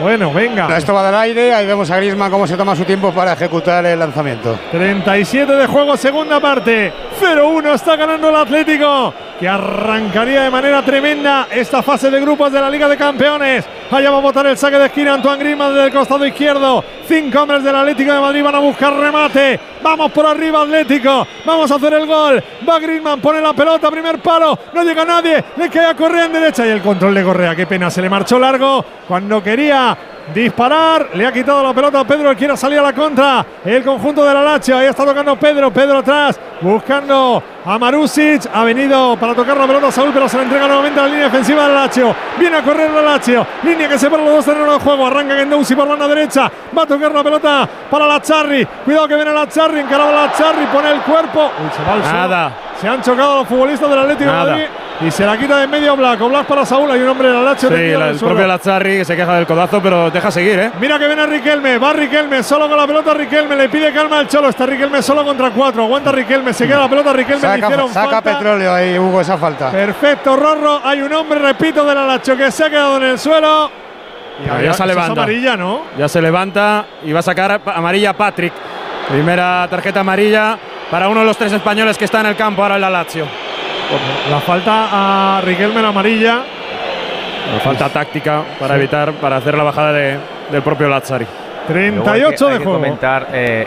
Bueno, 0.00 0.30
venga. 0.30 0.76
Esto 0.76 0.92
va 0.92 1.06
del 1.06 1.14
aire, 1.14 1.54
ahí 1.54 1.66
vemos 1.66 1.90
a 1.90 1.96
Griezmann 1.96 2.30
cómo 2.30 2.46
se 2.46 2.56
toma 2.56 2.76
su 2.76 2.84
tiempo 2.84 3.12
para 3.12 3.32
ejecutar 3.32 3.84
el 3.86 3.98
lanzamiento. 3.98 4.58
37 4.70 5.50
de 5.50 5.66
juego, 5.66 5.96
segunda 5.96 6.38
parte. 6.38 6.92
0-1 7.18 7.74
está 7.74 7.96
ganando 7.96 8.28
el 8.28 8.36
Atlético, 8.36 9.14
que 9.40 9.48
arrancaría 9.48 10.42
de 10.42 10.50
manera 10.50 10.82
tremenda 10.82 11.48
esta 11.50 11.82
fase 11.82 12.10
de 12.10 12.20
grupos 12.20 12.52
de 12.52 12.60
la 12.60 12.68
Liga 12.68 12.88
de 12.88 12.96
Campeones. 12.96 13.64
Allá 13.90 14.10
va 14.10 14.18
a 14.18 14.20
botar 14.20 14.46
el 14.46 14.58
saque 14.58 14.78
de 14.78 14.86
esquina 14.86 15.14
Antoine 15.14 15.38
Griezmann 15.38 15.72
desde 15.72 15.86
el 15.86 15.92
costado 15.92 16.26
izquierdo. 16.26 16.84
Cinco 17.06 17.42
hombres 17.42 17.62
del 17.62 17.76
Atlético 17.76 18.12
de 18.12 18.20
Madrid 18.20 18.42
van 18.42 18.54
a 18.56 18.58
buscar 18.58 18.92
remate. 18.92 19.58
Vamos 19.82 20.10
por 20.10 20.26
arriba 20.26 20.62
Atlético. 20.62 21.26
Vamos 21.44 21.70
a 21.70 21.76
hacer 21.76 21.94
el 21.94 22.06
gol. 22.06 22.42
Va 22.68 22.78
Griezmann, 22.78 23.20
pone 23.20 23.40
la 23.40 23.54
pelota, 23.54 23.90
primer 23.90 24.18
palo. 24.18 24.58
No 24.74 24.82
llega 24.82 25.04
nadie. 25.04 25.42
Le 25.56 25.70
queda 25.70 25.94
Correa 25.94 26.26
en 26.26 26.32
derecha 26.32 26.66
y 26.66 26.70
el 26.70 26.82
control 26.82 27.14
de 27.14 27.22
Correa. 27.22 27.54
Qué 27.54 27.66
pena, 27.66 27.90
se 27.90 28.02
le 28.02 28.10
marchó 28.10 28.38
largo 28.38 28.84
cuando 29.06 29.42
quería 29.42 29.85
disparar. 30.32 31.10
Le 31.14 31.26
ha 31.26 31.32
quitado 31.32 31.62
la 31.62 31.72
pelota 31.72 32.00
a 32.00 32.04
Pedro, 32.04 32.30
que 32.30 32.36
quiere 32.36 32.56
salir 32.56 32.78
a 32.78 32.82
la 32.82 32.92
contra. 32.92 33.44
El 33.64 33.82
conjunto 33.84 34.24
de 34.24 34.34
la 34.34 34.42
Lazio. 34.42 34.76
Ahí 34.76 34.86
está 34.86 35.04
tocando 35.04 35.36
Pedro. 35.36 35.70
Pedro 35.70 35.98
atrás, 35.98 36.38
buscando 36.60 37.42
a 37.64 37.78
Marusic. 37.78 38.48
Ha 38.52 38.64
venido 38.64 39.16
para 39.16 39.34
tocar 39.34 39.56
la 39.56 39.66
pelota 39.66 39.88
a 39.88 39.92
Saúl, 39.92 40.10
pero 40.12 40.28
se 40.28 40.36
la 40.36 40.44
entrega 40.44 40.66
nuevamente 40.66 41.00
a 41.00 41.02
la 41.04 41.08
línea 41.08 41.24
defensiva 41.24 41.62
de 41.62 41.74
la 41.74 41.80
Lazio. 41.82 42.14
Viene 42.38 42.56
a 42.56 42.62
correr 42.62 42.90
la 42.90 43.02
Lazio. 43.02 43.46
Línea 43.62 43.88
que 43.88 43.98
separa 43.98 44.22
los 44.22 44.34
dos 44.34 44.44
terrenos 44.44 44.74
de 44.74 44.80
juego. 44.80 45.06
Arranca 45.06 45.36
Gendouzi 45.36 45.74
por 45.74 45.88
banda 45.88 46.08
derecha. 46.08 46.50
Va 46.76 46.82
a 46.82 46.86
tocar 46.86 47.12
la 47.12 47.22
pelota 47.22 47.68
para 47.90 48.06
la 48.06 48.20
Charri. 48.20 48.64
Cuidado 48.84 49.08
que 49.08 49.14
viene 49.16 49.32
la 49.32 49.48
Charri. 49.48 49.80
Encaraba 49.80 50.12
la 50.12 50.32
Charri. 50.32 50.66
Pone 50.66 50.90
el 50.90 51.00
cuerpo. 51.02 51.44
Uy, 51.44 51.70
se. 51.74 52.12
Nada. 52.12 52.52
Se 52.80 52.88
han 52.88 53.00
chocado 53.00 53.38
los 53.38 53.48
futbolistas 53.48 53.88
del 53.88 53.98
Atlético 53.98 54.30
de 54.30 54.36
Nada. 54.36 54.52
Madrid. 54.52 54.66
Y 54.98 55.10
se 55.10 55.26
la 55.26 55.36
quita 55.36 55.58
de 55.58 55.64
en 55.64 55.70
medio 55.70 55.94
Black. 55.94 56.20
O 56.22 56.28
Black 56.30 56.46
para 56.46 56.64
Saúl. 56.64 56.90
Hay 56.90 57.00
un 57.00 57.08
hombre 57.08 57.28
de 57.28 57.34
la 57.34 57.42
Lazio. 57.42 57.68
Sí, 57.68 57.74
la- 57.92 58.08
el 58.08 58.16
propio 58.18 58.46
Lazzarri 58.46 58.96
que 58.98 59.04
se 59.04 59.14
queja 59.14 59.34
del 59.34 59.46
codazo, 59.46 59.82
pero 59.82 60.10
deja 60.10 60.30
seguir, 60.30 60.58
¿eh? 60.58 60.70
Mira 60.80 60.98
que 60.98 61.06
viene 61.06 61.26
Riquelme, 61.26 61.76
va 61.76 61.92
Riquelme, 61.92 62.42
solo 62.42 62.66
con 62.68 62.78
la 62.78 62.86
pelota 62.86 63.12
Riquelme, 63.12 63.56
le 63.56 63.68
pide 63.68 63.92
calma 63.92 64.20
al 64.20 64.28
Cholo, 64.28 64.48
está 64.48 64.64
Riquelme 64.64 65.02
solo 65.02 65.22
contra 65.24 65.50
cuatro, 65.50 65.82
aguanta 65.84 66.10
Riquelme, 66.12 66.54
se 66.54 66.66
queda 66.66 66.78
la 66.80 66.88
pelota 66.88 67.12
Riquelme, 67.12 67.42
le 67.42 67.48
Saca, 67.54 67.66
hicieron 67.66 67.88
saca 67.92 68.10
falta. 68.10 68.22
petróleo 68.38 68.72
ahí, 68.72 68.98
Hugo, 68.98 69.20
esa 69.20 69.36
falta. 69.36 69.70
Perfecto, 69.70 70.34
Rorro, 70.34 70.80
hay 70.82 71.02
un 71.02 71.12
hombre, 71.12 71.38
repito, 71.40 71.84
de 71.84 71.94
la 71.94 72.06
Lacho 72.06 72.34
que 72.36 72.50
se 72.50 72.64
ha 72.64 72.70
quedado 72.70 72.96
en 72.96 73.02
el 73.02 73.18
suelo. 73.18 73.70
Ya, 74.46 74.54
había- 74.54 74.66
ya 74.70 74.74
se 74.74 74.86
levanta. 74.86 75.12
amarilla, 75.22 75.56
¿no? 75.58 75.82
Ya 75.98 76.08
se 76.08 76.22
levanta 76.22 76.86
y 77.04 77.12
va 77.12 77.20
a 77.20 77.22
sacar 77.22 77.60
amarilla 77.66 78.14
Patrick. 78.14 78.52
Primera 79.10 79.66
tarjeta 79.68 80.00
amarilla 80.00 80.58
para 80.90 81.08
uno 81.08 81.20
de 81.20 81.26
los 81.26 81.36
tres 81.36 81.52
españoles 81.52 81.96
que 81.98 82.06
está 82.06 82.20
en 82.20 82.26
el 82.26 82.36
campo 82.36 82.62
ahora 82.62 82.74
en 82.76 82.80
la 82.80 82.90
Lazio. 82.90 83.26
La 84.30 84.40
falta 84.40 85.36
a 85.38 85.40
Riquelme 85.42 85.80
la 85.82 85.88
amarilla. 85.88 86.42
Falta 87.62 87.88
táctica 87.88 88.42
para 88.58 88.74
evitar, 88.76 89.12
para 89.14 89.36
hacer 89.36 89.56
la 89.56 89.62
bajada 89.62 89.92
de- 89.92 90.18
del 90.50 90.62
propio 90.62 90.88
Lazzari. 90.88 91.26
Luego 91.96 92.04
hay 92.14 92.20
que- 92.30 92.36
hay 92.46 92.58
que 92.58 92.64
comentar 92.82 93.28
eh, 93.32 93.66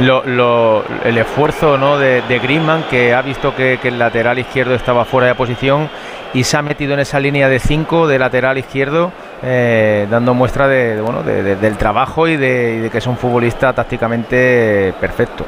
lo- 0.00 0.24
lo- 0.24 0.84
el 1.04 1.16
esfuerzo 1.18 1.78
¿no? 1.78 1.98
de, 1.98 2.22
de 2.22 2.38
Griezmann, 2.40 2.84
que 2.90 3.14
ha 3.14 3.22
visto 3.22 3.54
que, 3.54 3.78
que 3.80 3.88
el 3.88 3.98
lateral 3.98 4.38
izquierdo 4.38 4.74
estaba 4.74 5.04
fuera 5.04 5.28
de 5.28 5.34
posición 5.36 5.88
y 6.34 6.42
se 6.44 6.56
ha 6.56 6.62
metido 6.62 6.94
en 6.94 7.00
esa 7.00 7.20
línea 7.20 7.48
de 7.48 7.58
5 7.60 8.06
de 8.08 8.18
lateral 8.18 8.58
izquierdo, 8.58 9.12
eh, 9.42 10.06
dando 10.10 10.34
muestra 10.34 10.66
de, 10.66 10.96
de, 10.96 11.00
bueno, 11.00 11.22
de- 11.22 11.42
de- 11.42 11.56
del 11.56 11.76
trabajo 11.76 12.26
y 12.26 12.36
de, 12.36 12.74
y 12.76 12.80
de 12.80 12.90
que 12.90 12.98
es 12.98 13.06
un 13.06 13.16
futbolista 13.16 13.72
tácticamente 13.72 14.92
perfecto. 15.00 15.46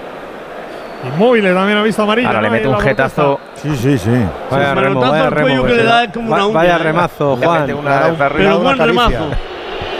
Inmóvil 1.06 1.44
también 1.44 1.78
ha 1.78 1.82
visto 1.82 2.02
amarilla. 2.02 2.28
Ahora 2.28 2.42
le 2.42 2.50
mete 2.50 2.68
un 2.68 2.80
jetazo. 2.80 3.38
Sí, 3.54 3.70
sí, 3.76 3.98
sí. 3.98 4.10
Vaya 4.50 4.74
Sí, 4.74 4.80
remo, 4.80 5.00
vaya 5.00 5.30
remo. 5.30 5.46
cuello 5.46 5.64
que 5.64 5.74
le 5.74 5.82
da 5.84 6.12
como 6.12 6.32
una 6.34 6.46
uña, 6.46 6.54
vaya 6.54 6.74
¿eh? 6.76 6.78
remazo, 6.78 7.36
Juan. 7.36 7.72
una 7.74 8.00
Pero 8.36 8.58
buen 8.60 8.76
caricia. 8.76 8.86
remazo. 8.86 9.30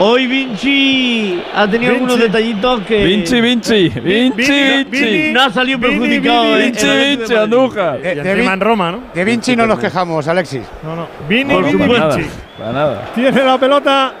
Hoy 0.01 0.27
Vinci 0.27 1.43
ha 1.53 1.67
tenido 1.67 1.91
algunos 1.93 2.19
detallitos 2.19 2.81
que. 2.81 3.03
Vinci, 3.03 3.41
Vinci, 3.41 3.89
Vinci, 3.89 4.83
Vinci. 4.89 5.31
No 5.33 5.41
ha 5.43 5.49
salido 5.49 5.79
perjudicado. 5.79 6.57
En- 6.57 6.71
Vinci, 6.71 6.87
Vinci. 6.87 7.35
Andújar. 7.35 7.99
De, 8.01 8.15
de 8.15 8.31
en 8.45 8.59
Roma, 8.61 8.91
¿no? 8.91 8.99
de 9.13 9.23
Vinci 9.25 9.55
no 9.57 9.67
nos 9.67 9.77
quejamos, 9.79 10.25
Alexis. 10.27 10.63
No, 10.83 10.95
no. 10.95 11.07
Vini. 11.27 11.53
Vinci. 11.61 12.29
Para 12.57 12.71
nada. 12.71 13.01
Tiene 13.15 13.43
la 13.43 13.57
pelota 13.57 14.13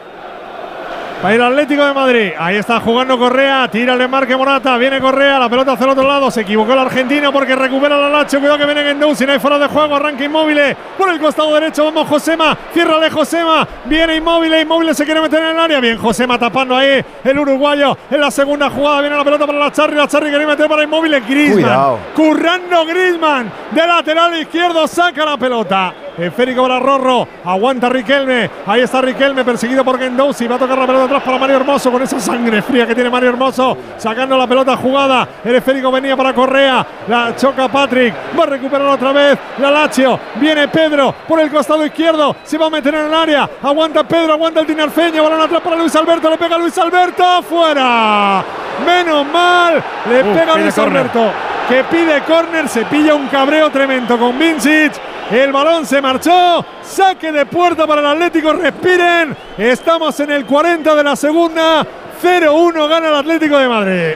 para 1.21 1.35
el 1.35 1.41
Atlético 1.41 1.85
de 1.85 1.93
Madrid. 1.93 2.31
Ahí 2.37 2.55
está 2.55 2.79
jugando 2.79 3.17
Correa. 3.17 3.67
Tira 3.69 3.93
el 3.93 4.07
marque 4.07 4.35
Morata. 4.37 4.77
Viene 4.77 5.01
Correa. 5.01 5.37
La 5.37 5.49
pelota 5.49 5.73
hacia 5.73 5.83
el 5.83 5.91
otro 5.91 6.07
lado. 6.07 6.31
Se 6.31 6.41
equivocó 6.41 6.73
el 6.73 6.79
argentino 6.79 7.33
porque 7.33 7.55
recupera 7.55 7.97
la 7.97 8.09
Lacho. 8.09 8.39
Cuidado 8.39 8.57
que 8.57 8.65
viene 8.65 8.83
Gendouzi. 8.83 9.25
No 9.25 9.33
hay 9.33 9.39
fuera 9.39 9.59
de 9.59 9.67
juego. 9.67 9.95
Arranca 9.95 10.23
inmóvil. 10.23 10.59
Por 10.97 11.09
el 11.09 11.19
costado 11.19 11.53
derecho. 11.53 11.83
Vamos 11.85 12.07
Josema. 12.07 12.57
Ciérrale 12.73 13.09
Josema. 13.09 13.67
Viene 13.85 14.15
inmóvil. 14.15 14.53
Inmóvil 14.53 14.95
se 14.95 15.03
quiere 15.03 15.21
meter 15.21 15.43
en 15.43 15.49
el 15.49 15.59
área. 15.59 15.79
Bien 15.79 15.97
Josema 15.97 16.39
tapando 16.39 16.75
ahí 16.75 17.03
el 17.23 17.39
uruguayo. 17.39 17.97
En 18.09 18.21
la 18.21 18.31
segunda 18.31 18.69
jugada 18.69 19.01
viene 19.01 19.17
la 19.17 19.23
pelota 19.23 19.45
para 19.45 19.59
la 19.59 19.71
Charri. 19.71 19.95
La 19.95 20.07
Charri 20.07 20.29
quiere 20.29 20.45
meter 20.45 20.67
para 20.67 20.83
inmóvil. 20.83 21.21
Cuidado. 21.21 21.99
Currando 22.15 22.85
Griezmann. 22.85 23.51
De 23.71 23.85
lateral 23.85 24.39
izquierdo. 24.39 24.87
Saca 24.87 25.25
la 25.25 25.37
pelota. 25.37 25.93
Esférico 26.19 26.61
para 26.63 26.79
Rorro. 26.79 27.27
Aguanta 27.45 27.89
Riquelme. 27.89 28.49
Ahí 28.65 28.81
está 28.81 29.01
Riquelme 29.01 29.43
perseguido 29.43 29.83
por 29.83 29.97
Gendouzi. 29.99 30.47
Va 30.47 30.55
a 30.55 30.59
tocar 30.59 30.77
la 30.77 30.85
pelota 30.85 31.05
atrás 31.05 31.23
para 31.23 31.37
Mario 31.37 31.57
Hermoso 31.57 31.91
con 31.91 32.01
esa 32.01 32.19
sangre 32.19 32.61
fría 32.61 32.85
que 32.85 32.95
tiene 32.95 33.09
Mario 33.09 33.29
Hermoso. 33.29 33.77
Sacando 33.97 34.37
la 34.37 34.47
pelota 34.47 34.75
jugada. 34.77 35.27
El 35.43 35.55
esférico 35.55 35.91
venía 35.91 36.15
para 36.17 36.33
Correa. 36.33 36.85
La 37.07 37.35
choca 37.35 37.67
Patrick. 37.67 38.13
Va 38.37 38.43
a 38.43 38.47
recuperar 38.47 38.87
otra 38.87 39.11
vez 39.11 39.37
la 39.59 39.71
Lazio. 39.71 40.19
Viene 40.35 40.67
Pedro 40.67 41.13
por 41.27 41.39
el 41.39 41.49
costado 41.49 41.85
izquierdo. 41.85 42.35
Se 42.43 42.57
va 42.57 42.67
a 42.67 42.69
meter 42.69 42.93
en 42.95 43.05
el 43.05 43.13
área. 43.13 43.49
Aguanta 43.63 44.03
Pedro. 44.03 44.33
Aguanta 44.33 44.59
el 44.59 44.65
Tinarfeño. 44.65 45.23
Balón 45.23 45.41
atrás 45.41 45.61
para 45.61 45.75
Luis 45.75 45.95
Alberto. 45.95 46.29
Le 46.29 46.37
pega 46.37 46.57
Luis 46.57 46.77
Alberto. 46.77 47.43
Fuera. 47.43 48.43
Menos 48.85 49.25
mal. 49.27 49.83
Le 50.09 50.19
Uh, 50.19 50.33
pega 50.33 50.55
Luis. 50.55 50.77
Alberto 50.77 51.31
que 51.69 51.83
pide 51.83 52.21
córner, 52.21 52.67
se 52.67 52.83
pilla 52.85 53.13
un 53.13 53.27
cabreo 53.27 53.69
tremendo 53.69 54.17
con 54.17 54.37
Vincic. 54.39 54.91
El 55.31 55.51
balón 55.51 55.85
se 55.85 56.01
marchó, 56.01 56.65
saque 56.81 57.31
de 57.31 57.45
puerta 57.45 57.85
para 57.85 58.01
el 58.01 58.07
Atlético, 58.07 58.51
respiren. 58.53 59.37
Estamos 59.57 60.19
en 60.21 60.31
el 60.31 60.43
40 60.43 60.95
de 60.95 61.03
la 61.03 61.15
segunda, 61.15 61.85
0-1 62.21 62.87
gana 62.89 63.09
el 63.09 63.15
Atlético 63.15 63.57
de 63.59 63.67
Madrid. 63.67 64.15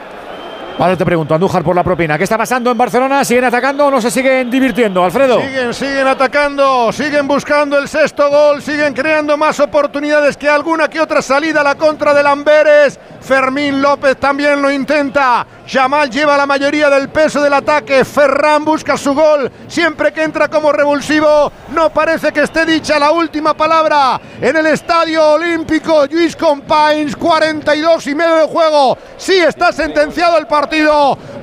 Vale, 0.77 0.97
te 0.97 1.05
pregunto, 1.05 1.35
Andújar 1.35 1.63
por 1.63 1.75
la 1.75 1.83
propina. 1.83 2.17
¿Qué 2.17 2.23
está 2.23 2.37
pasando 2.37 2.71
en 2.71 2.77
Barcelona? 2.77 3.23
¿Siguen 3.23 3.45
atacando 3.45 3.85
o 3.85 3.91
no 3.91 4.01
se 4.01 4.09
siguen 4.09 4.49
divirtiendo, 4.49 5.03
Alfredo? 5.03 5.39
Siguen, 5.39 5.73
siguen 5.73 6.07
atacando, 6.07 6.91
siguen 6.91 7.27
buscando 7.27 7.77
el 7.77 7.87
sexto 7.87 8.29
gol, 8.29 8.61
siguen 8.61 8.93
creando 8.93 9.37
más 9.37 9.59
oportunidades 9.59 10.35
que 10.35 10.49
alguna 10.49 10.89
que 10.89 10.99
otra 10.99 11.21
salida 11.21 11.61
a 11.61 11.63
la 11.63 11.75
contra 11.75 12.13
del 12.13 12.25
Amberes. 12.25 12.99
Fermín 13.21 13.81
López 13.81 14.17
también 14.17 14.61
lo 14.61 14.69
intenta. 14.69 15.45
Jamal 15.65 16.09
lleva 16.09 16.35
la 16.35 16.45
mayoría 16.45 16.89
del 16.89 17.07
peso 17.07 17.41
del 17.41 17.53
ataque. 17.53 18.03
Ferran 18.03 18.65
busca 18.65 18.97
su 18.97 19.13
gol. 19.13 19.49
Siempre 19.67 20.11
que 20.11 20.23
entra 20.23 20.49
como 20.49 20.73
revulsivo, 20.73 21.49
no 21.69 21.89
parece 21.91 22.33
que 22.33 22.41
esté 22.41 22.65
dicha 22.65 22.99
la 22.99 23.11
última 23.11 23.53
palabra. 23.53 24.19
En 24.41 24.57
el 24.57 24.65
Estadio 24.65 25.25
Olímpico, 25.25 26.05
Luis 26.11 26.35
Companys, 26.35 27.15
42 27.15 28.07
y 28.07 28.15
medio 28.15 28.35
de 28.35 28.47
juego. 28.47 28.97
Sí 29.15 29.37
está 29.39 29.71
sentenciado 29.71 30.37
el 30.37 30.47
partido. 30.47 30.62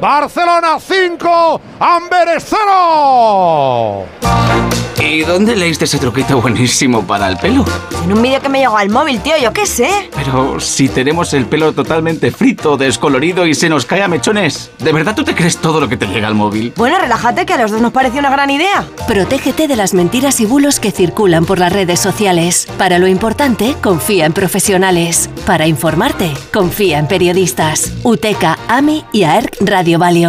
Barcelona 0.00 0.78
5, 0.80 1.60
Amberes 1.78 2.46
0. 2.48 4.06
¿Y 5.02 5.22
dónde 5.22 5.56
leíste 5.56 5.86
ese 5.86 5.98
truquito 5.98 6.40
buenísimo 6.40 7.06
para 7.06 7.28
el 7.28 7.36
pelo? 7.38 7.64
En 8.04 8.12
un 8.12 8.22
vídeo 8.22 8.40
que 8.40 8.48
me 8.48 8.60
llegó 8.60 8.76
al 8.76 8.90
móvil, 8.90 9.20
tío, 9.20 9.34
yo 9.42 9.52
qué 9.52 9.66
sé. 9.66 9.88
Pero 10.14 10.60
si 10.60 10.88
tenemos 10.88 11.32
el 11.32 11.46
pelo 11.46 11.72
totalmente 11.72 12.30
frito, 12.30 12.76
descolorido 12.76 13.46
y 13.46 13.54
se 13.54 13.68
nos 13.68 13.86
cae 13.86 14.02
a 14.02 14.08
mechones, 14.08 14.70
¿de 14.78 14.92
verdad 14.92 15.14
tú 15.16 15.24
te 15.24 15.34
crees 15.34 15.56
todo 15.56 15.80
lo 15.80 15.88
que 15.88 15.96
te 15.96 16.06
llega 16.06 16.28
al 16.28 16.34
móvil? 16.34 16.74
Bueno, 16.76 16.98
relájate, 16.98 17.46
que 17.46 17.54
a 17.54 17.58
los 17.58 17.70
dos 17.70 17.80
nos 17.80 17.92
pareció 17.92 18.20
una 18.20 18.30
gran 18.30 18.50
idea. 18.50 18.84
Protégete 19.08 19.68
de 19.68 19.76
las 19.76 19.94
mentiras 19.94 20.40
y 20.40 20.46
bulos 20.46 20.78
que 20.78 20.92
circulan 20.92 21.44
por 21.44 21.58
las 21.58 21.72
redes 21.72 21.98
sociales. 21.98 22.68
Para 22.78 22.98
lo 22.98 23.08
importante, 23.08 23.74
confía 23.82 24.26
en 24.26 24.32
profesionales. 24.32 25.30
Para 25.46 25.66
informarte, 25.66 26.32
confía 26.52 26.98
en 26.98 27.08
periodistas. 27.08 27.94
UTECA, 28.04 28.58
AMI 28.68 29.04
y 29.12 29.24
AERC 29.24 29.56
Radio 29.60 29.98
Valio. 29.98 30.28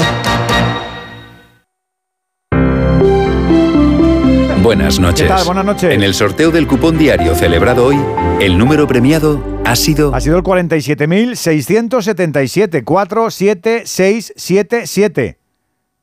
Buenas 4.62 5.00
noches. 5.00 5.24
¿Qué 5.24 5.28
tal? 5.28 5.46
Buenas 5.46 5.66
noches. 5.66 5.92
En 5.94 6.04
el 6.04 6.14
sorteo 6.14 6.52
del 6.52 6.68
cupón 6.68 6.98
diario 6.98 7.34
celebrado 7.36 7.86
hoy, 7.86 7.98
el 8.40 8.58
número 8.58 8.88
premiado 8.88 9.44
ha 9.66 9.76
sido... 9.76 10.14
Ha 10.14 10.22
sido 10.22 10.38
el 10.38 10.44
47.677. 10.44 12.84
47677. 12.84 15.40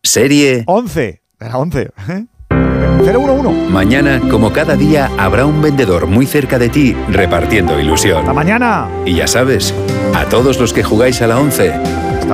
Serie... 0.02 0.64
11. 0.66 1.22
Era 1.40 1.56
11. 1.56 1.90
¿eh? 2.08 2.26
011. 2.50 3.70
Mañana, 3.70 4.20
como 4.28 4.52
cada 4.52 4.74
día, 4.74 5.08
habrá 5.18 5.46
un 5.46 5.62
vendedor 5.62 6.08
muy 6.08 6.26
cerca 6.26 6.58
de 6.58 6.68
ti 6.68 6.96
repartiendo 7.10 7.78
ilusión. 7.78 8.18
¡Hasta 8.18 8.32
mañana! 8.32 8.88
Y 9.06 9.14
ya 9.14 9.28
sabes, 9.28 9.72
a 10.14 10.24
todos 10.24 10.58
los 10.58 10.72
que 10.72 10.82
jugáis 10.82 11.22
a 11.22 11.28
la 11.28 11.38
11, 11.38 11.74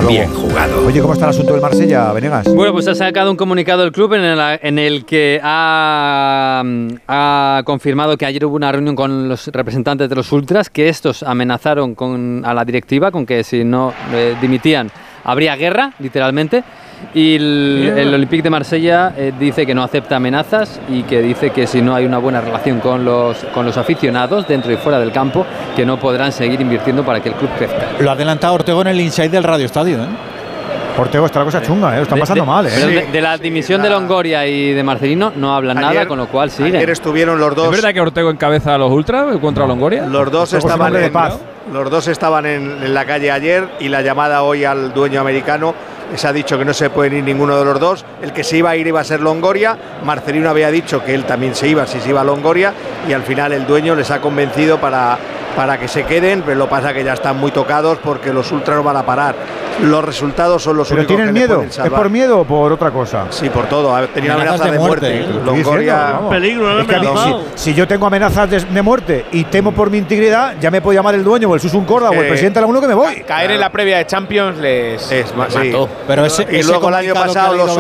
bien 0.03 0.31
jugado. 0.33 0.87
Oye, 0.87 1.01
¿cómo 1.01 1.15
está 1.15 1.27
el 1.27 1.31
asunto 1.31 1.53
del 1.53 1.63
Marsella, 1.63 2.13
Venegas? 2.13 2.53
Bueno, 2.53 2.73
pues 2.73 2.89
ha 2.89 2.95
sacado 2.95 3.31
un 3.31 3.37
comunicado 3.37 3.85
el 3.85 3.93
club 3.93 4.15
en 4.15 4.23
el, 4.23 4.59
en 4.63 4.79
el 4.79 5.05
que 5.05 5.41
ha, 5.43 6.63
ha, 7.09 7.63
confirmado 7.65 8.17
que 8.17 8.27
ayer 8.27 8.45
hubo 8.45 8.57
una 8.57 8.73
reunión 8.73 8.97
con 8.97 9.29
los 9.29 9.47
representantes 9.49 10.09
de 10.09 10.15
los 10.15 10.31
ultras, 10.33 10.71
que 10.71 10.89
estos 10.89 11.23
amenazaron 11.23 11.95
con, 11.95 12.43
a 12.45 12.55
la 12.55 12.65
directiva 12.65 13.11
con 13.11 13.27
que 13.27 13.45
si 13.45 13.65
no 13.65 13.93
eh, 14.13 14.37
dimitían 14.41 14.91
habría 15.25 15.57
guerra, 15.57 15.93
literalmente. 15.99 16.63
Y 17.13 17.37
el, 17.37 17.95
el 17.97 18.15
Olympique 18.15 18.43
de 18.43 18.51
Marsella 18.51 19.13
eh, 19.17 19.33
dice 19.39 19.67
que 19.67 19.75
no 19.75 19.83
acepta 19.83 20.17
amenazas 20.17 20.81
y 20.89 21.03
que 21.03 21.21
dice 21.21 21.51
que 21.51 21.67
si 21.67 21.83
no 21.83 21.95
hay 21.95 22.05
una 22.07 22.19
buena 22.19 22.41
relación 22.41 22.81
con 22.81 23.05
los, 23.05 23.37
con 23.53 23.67
los 23.67 23.77
aficionados 23.77 24.47
dentro 24.49 24.73
y 24.73 24.77
fuera 24.77 24.99
del 24.99 25.13
campo, 25.13 25.45
que 25.77 25.85
no 25.85 25.99
podrán 25.99 26.33
seguir 26.33 26.61
invirtiendo 26.61 27.05
para 27.05 27.21
que 27.21 27.29
el 27.31 27.35
club 27.35 27.51
crezca. 27.59 27.87
Lo 28.01 28.11
ha 28.11 28.15
adelantado 28.15 28.55
Ortego 28.55 28.81
en 28.83 28.89
el 28.89 29.01
inside 29.01 29.29
del 29.29 29.45
Radio 29.45 29.67
Estadio. 29.67 30.03
¿eh? 30.03 30.07
Ortego 30.97 31.27
está 31.27 31.41
la 31.41 31.45
cosa 31.47 31.61
chunga, 31.61 31.99
¿eh? 31.99 32.03
están 32.03 32.21
pasando 32.21 32.45
de- 32.45 32.47
mal. 32.49 32.67
¿eh? 32.67 32.71
pero 32.73 32.87
de, 32.87 33.07
de 33.11 33.21
la 33.21 33.37
dimisión 33.37 33.83
de 33.83 33.91
Longoria 33.91 34.47
y 34.47 34.73
de 34.73 34.83
Marcelino 34.85 35.33
no 35.35 35.53
hablan 35.55 35.77
nada, 35.81 36.07
con 36.07 36.19
lo 36.19 36.29
cual 36.29 36.51
siguen. 36.51 36.77
Ayer 36.77 36.91
estuvieron 36.91 37.39
los 37.41 37.55
dos. 37.57 37.67
¿Es 37.67 37.71
verdad 37.73 37.93
que 37.93 38.01
Ortego 38.01 38.31
encabeza 38.31 38.75
a 38.77 38.79
los 38.79 38.93
Ultras 38.93 39.37
contra 39.39 39.67
Longoria? 39.67 40.07
Los 40.07 40.31
dos 40.31 40.53
Ortego 40.55 40.69
estaban 40.73 40.95
en, 40.97 41.13
paz. 41.13 41.39
los 41.73 41.91
dos 41.91 42.07
estaban 42.07 42.47
en, 42.47 42.77
en 42.85 42.95
la 42.95 43.05
calle 43.07 43.33
ayer 43.33 43.65
y 43.81 43.89
la 43.89 44.03
llamada 44.03 44.45
hoy 44.45 44.65
al 44.65 44.95
dueño 44.95 45.21
americano 45.21 45.75
les 46.11 46.25
ha 46.25 46.33
dicho 46.33 46.59
que 46.59 46.65
no 46.65 46.75
se 46.75 46.91
pueden 46.91 47.19
ir 47.19 47.25
ninguno 47.25 47.59
de 47.59 47.65
los 47.65 47.81
dos. 47.81 48.05
El 48.23 48.33
que 48.33 48.45
se 48.45 48.57
iba 48.57 48.71
a 48.71 48.77
ir 48.77 48.87
iba 48.87 49.01
a 49.01 49.05
ser 49.05 49.21
Longoria. 49.21 49.77
Marcelino 50.05 50.51
había 50.51 50.71
dicho 50.71 51.05
que 51.05 51.15
él 51.15 51.25
también 51.25 51.55
se 51.55 51.69
iba 51.69 51.87
si 51.87 52.01
se 52.01 52.11
iba 52.11 52.21
a 52.21 52.25
Longoria 52.25 52.73
y 53.09 53.13
al 53.13 53.23
final 53.23 53.53
el 53.53 53.67
dueño 53.67 53.95
les 53.95 54.11
ha 54.11 54.21
convencido 54.21 54.81
para, 54.81 55.19
para 55.57 55.79
que 55.79 55.89
se 55.89 56.05
queden, 56.05 56.43
pero 56.43 56.57
lo 56.59 56.69
pasa 56.69 56.93
que 56.93 57.05
ya 57.05 57.15
están 57.15 57.39
muy 57.39 57.51
tocados 57.51 57.99
porque 58.03 58.33
los 58.33 58.51
ultras 58.53 58.77
no 58.77 58.83
van 58.83 58.97
a 58.97 59.07
parar. 59.07 59.35
Los 59.83 60.05
resultados 60.05 60.63
son 60.63 60.77
los 60.77 60.89
¿Pero 60.89 61.01
únicos 61.01 61.17
tienen 61.17 61.35
que 61.35 61.41
le 61.41 61.47
miedo? 61.47 61.57
pueden 61.57 61.71
¿Es 61.87 61.91
por 61.91 62.11
miedo 62.11 62.41
o 62.41 62.45
por 62.45 62.73
otra 62.73 62.91
cosa? 62.91 63.27
Sí, 63.31 63.49
por 63.51 63.67
todo. 63.67 63.95
Ha 63.95 64.07
tenido 64.07 64.35
amenazas, 64.35 64.71
de 64.71 64.79
muerte. 64.79 65.27
Longoria. 65.45 66.21
Es 66.81 66.87
que 66.87 66.95
a 66.95 67.01
mí, 67.01 67.09
si, 67.55 67.71
si 67.71 67.75
yo 67.75 67.87
tengo 67.89 68.07
amenazas 68.07 68.49
de, 68.51 68.61
de 68.61 68.83
muerte 68.83 69.27
y 69.33 69.45
temo 69.45 69.73
por 69.73 69.91
mi 69.91 69.99
integridad, 69.99 70.55
ya 70.61 70.71
me 70.71 70.81
puede 70.81 70.97
llamar 70.97 71.15
el 71.15 71.25
dueño 71.25 71.49
o 71.49 71.55
el 71.55 71.61
Susun 71.61 71.85
Corda 71.85 72.11
o 72.11 72.15
el 72.15 72.29
presidente 72.29 72.59
de 72.59 72.63
la 72.63 72.67
uno 72.67 72.81
que 72.81 72.89
me 72.89 72.95
voy. 72.95 73.23
Caer 73.23 73.51
en 73.53 73.61
la 73.61 73.71
previa 73.71 73.99
de 73.99 74.07
Champions 74.07 74.59
les 74.59 75.35
mató. 75.37 75.89
y 76.51 76.63
luego 76.63 76.89
el 76.89 76.95
año 76.95 77.15
pasado 77.15 77.55
los, 77.55 77.79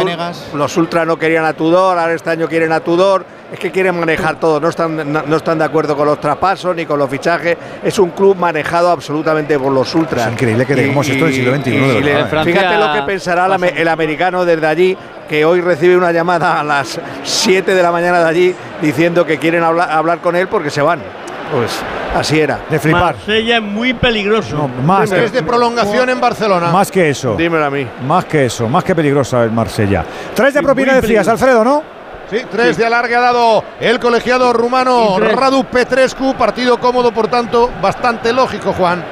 los 0.54 0.76
ultras 0.76 1.06
no 1.06 1.16
querían 1.18 1.44
a 1.44 1.52
Tudor, 1.52 1.98
ahora 1.98 2.14
este 2.14 2.30
año 2.30 2.48
quieren 2.48 2.72
a 2.72 2.80
Tudor. 2.80 3.24
Es 3.52 3.58
que 3.60 3.70
quieren 3.70 3.98
manejar 4.00 4.40
todo, 4.40 4.58
no 4.58 4.68
están, 4.68 5.12
no, 5.12 5.22
no 5.26 5.36
están 5.36 5.58
de 5.58 5.64
acuerdo 5.64 5.96
con 5.96 6.06
los 6.06 6.18
traspasos 6.18 6.74
ni 6.74 6.86
con 6.86 6.98
los 6.98 7.08
fichajes. 7.08 7.56
Es 7.84 7.98
un 8.00 8.10
club 8.10 8.36
manejado 8.36 8.90
absolutamente 8.90 9.56
por 9.58 9.70
los 9.70 9.94
ultras. 9.94 10.26
Es 10.26 10.32
increíble 10.32 10.66
que 10.66 10.74
tengamos 10.74 11.08
esto 11.08 11.24
del 11.26 11.34
siglo 11.34 11.54
XXI, 11.54 11.70
fíjate 12.44 12.78
lo 12.78 12.92
que 12.94 13.02
pensará 13.06 13.46
el, 13.46 13.52
ame- 13.52 13.72
el 13.76 13.86
americano 13.88 14.44
desde 14.44 14.66
allí, 14.66 14.96
que 15.28 15.44
hoy 15.44 15.60
recibe 15.60 15.96
una 15.96 16.10
llamada 16.10 16.58
a 16.58 16.64
las 16.64 16.98
7 17.22 17.74
de 17.74 17.82
la 17.82 17.92
mañana 17.92 18.20
de 18.20 18.28
allí 18.28 18.54
diciendo 18.82 19.24
que 19.24 19.38
quieren 19.38 19.62
hablar, 19.62 19.90
hablar 19.90 20.18
con 20.18 20.34
él 20.34 20.48
porque 20.48 20.70
se 20.70 20.82
van. 20.82 21.00
Pues 21.52 21.70
así 22.16 22.40
era. 22.40 22.58
De 22.68 22.78
flipar. 22.80 23.14
Marsella 23.16 23.56
es 23.58 23.62
muy 23.62 23.92
peligroso. 23.94 24.68
más 24.84 25.12
Es 25.12 25.30
de 25.32 25.42
prolongación 25.42 26.08
en 26.08 26.20
Barcelona. 26.20 26.70
Más 26.72 26.90
que 26.90 27.10
eso. 27.10 27.36
Dímelo 27.36 27.66
a 27.66 27.70
mí. 27.70 27.86
Más 28.08 28.24
que 28.24 28.46
eso, 28.46 28.68
más 28.68 28.82
que 28.82 28.94
peligrosa 28.94 29.44
el 29.44 29.52
Marsella. 29.52 30.04
Tres 30.34 30.54
de 30.54 30.60
Sí, 30.60 30.64
propina 30.64 30.92
muy 30.94 31.00
decías. 31.02 31.28
Alfredo, 31.28 31.62
¿no? 31.62 31.93
Sí, 32.30 32.38
tres 32.50 32.76
de 32.76 32.86
alargue 32.86 33.14
ha 33.16 33.20
dado 33.20 33.64
el 33.80 33.98
colegiado 34.00 34.52
rumano. 34.52 35.18
Radu 35.18 35.64
Petrescu. 35.64 36.34
Partido 36.34 36.78
cómodo, 36.78 37.12
por 37.12 37.28
tanto, 37.28 37.70
bastante 37.82 38.32
lógico, 38.32 38.72
Juan. 38.72 39.02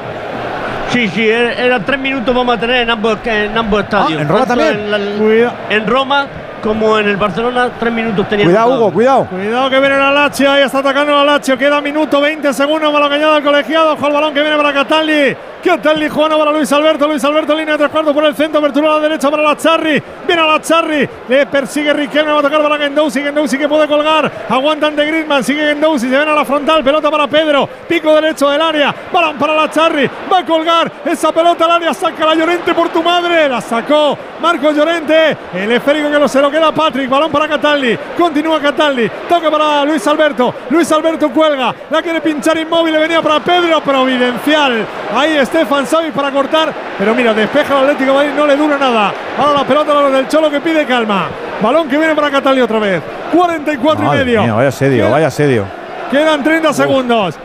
Sí, 0.91 1.09
sí, 1.09 1.23
er- 1.27 1.59
eran 1.59 1.85
tres 1.85 1.99
minutos 1.99 2.35
vamos 2.35 2.57
a 2.57 2.61
tener 2.61 2.83
en 2.83 2.91
ambos, 2.91 3.19
en 3.25 3.57
ambos 3.57 3.83
estadios. 3.85 4.21
¿en 4.21 4.29
Roma 4.29 4.47
también? 4.47 4.71
En, 4.73 4.91
la- 4.91 5.53
en 5.71 5.87
Roma 5.87 6.27
como 6.63 6.99
en 6.99 7.09
el 7.09 7.17
Barcelona, 7.17 7.71
tres 7.81 7.93
minutos 7.93 8.29
tenían. 8.29 8.49
Cuidado. 8.49 8.77
Hugo, 8.77 8.93
cuidado. 8.93 9.25
Cuidado 9.27 9.71
que 9.71 9.81
viene 9.81 9.97
la 9.99 10.13
Lazio, 10.13 10.51
ahí 10.53 10.63
está 10.63 10.79
atacando 10.79 11.13
la 11.13 11.25
Lazio, 11.25 11.57
queda 11.59 11.81
minuto 11.81 12.21
20 12.21 12.53
segundos, 12.53 12.93
balón 12.93 13.09
que 13.09 13.15
añade 13.17 13.39
el 13.39 13.43
colegiado, 13.43 13.95
ojo 13.95 14.07
al 14.07 14.13
balón 14.13 14.35
que 14.35 14.43
viene 14.43 14.57
para 14.57 14.73
Cataldi, 14.73 15.35
Cataldi 15.63 16.09
jugando 16.09 16.39
para 16.39 16.51
Luis 16.51 16.73
Alberto, 16.73 17.07
Luis 17.07 17.25
Alberto 17.25 17.55
línea 17.55 17.75
de 17.75 17.79
tres 17.79 17.91
cuartos 17.91 18.13
por 18.13 18.25
el 18.25 18.35
centro, 18.35 18.59
apertura 18.59 18.91
a 18.91 18.95
la 18.97 19.01
derecha 19.01 19.31
para 19.31 19.43
la 19.43 19.57
Charri, 19.57 20.03
viene 20.27 20.43
a 20.43 20.47
la 20.47 20.61
Charri, 20.61 21.09
le 21.29 21.47
persigue 21.47 21.93
Riquelme, 21.93 22.33
va 22.33 22.41
a 22.41 22.43
tocar 22.43 22.61
para 22.63 22.79
Gendouzi, 22.79 23.23
Gendouzi 23.23 23.57
que 23.57 23.69
puede 23.69 23.87
colgar, 23.87 24.31
aguantan 24.49 24.97
de 24.97 25.07
Griezmann, 25.07 25.45
sigue 25.45 25.69
Gendouzi, 25.69 26.11
se 26.11 26.19
ven 26.19 26.29
a 26.29 26.35
la 26.35 26.45
frontal, 26.45 26.83
pelota 26.83 27.11
para 27.11 27.29
Pedro, 27.29 27.69
pico 27.89 28.13
derecho 28.15 28.51
del 28.51 28.61
área, 28.61 28.95
balón 29.13 29.37
para 29.37 29.55
la 29.55 29.71
Charri, 29.71 30.11
va 30.31 30.39
a 30.39 30.45
colgar. 30.45 30.91
Esa 31.05 31.31
pelota 31.31 31.65
al 31.65 31.71
área, 31.73 31.95
saca 31.95 32.27
la 32.27 32.35
Llorente 32.35 32.75
por 32.75 32.89
tu 32.89 33.03
madre, 33.03 33.49
la 33.49 33.61
sacó 33.61 34.19
Marcos 34.41 34.75
Llorente, 34.75 35.37
el 35.55 35.71
esférico 35.71 36.11
que 36.11 36.19
lo, 36.19 36.27
se 36.27 36.41
lo 36.41 36.51
queda 36.51 36.73
Patrick, 36.73 37.09
balón 37.09 37.31
para 37.31 37.47
Cataldi, 37.47 37.97
continúa 38.19 38.61
Cataldi, 38.61 39.09
toca 39.29 39.51
para 39.51 39.85
Luis 39.85 40.05
Alberto, 40.09 40.53
Luis 40.71 40.91
Alberto 40.91 41.31
cuelga, 41.31 41.73
la 41.89 42.03
quiere 42.03 42.21
pinchar 42.21 42.59
inmóvil, 42.59 42.99
venía 42.99 43.23
para 43.23 43.39
Pedro, 43.41 43.81
providencial, 43.81 44.85
ahí 45.15 45.37
Estefan 45.53 45.87
Savi 45.87 46.11
para 46.13 46.31
cortar, 46.31 46.73
pero 46.99 47.15
mira, 47.15 47.35
despeja 47.35 47.75
el 47.75 47.81
Atlético 47.81 48.13
de 48.13 48.17
Madrid, 48.17 48.33
no 48.35 48.47
le 48.47 48.57
dura 48.57 48.79
nada, 48.79 49.13
ahora 49.39 49.59
la 49.59 49.65
pelota 49.65 49.93
a 49.93 50.03
los 50.03 50.13
del 50.13 50.27
Cholo 50.27 50.51
que 50.51 50.63
pide 50.63 50.87
calma, 50.87 51.29
balón 51.61 51.89
que 51.91 51.99
viene 51.99 52.15
para 52.15 52.31
Cataldi 52.31 52.63
otra 52.63 52.79
vez, 52.79 53.03
44 53.31 54.03
Madre 54.03 54.23
y 54.23 54.25
medio, 54.25 54.43
mía, 54.45 54.55
vaya 54.55 54.71
sedio, 54.71 55.11
vaya 55.11 55.31
sedio. 55.31 55.67
quedan 56.11 56.43
30 56.43 56.73
segundos. 56.73 57.39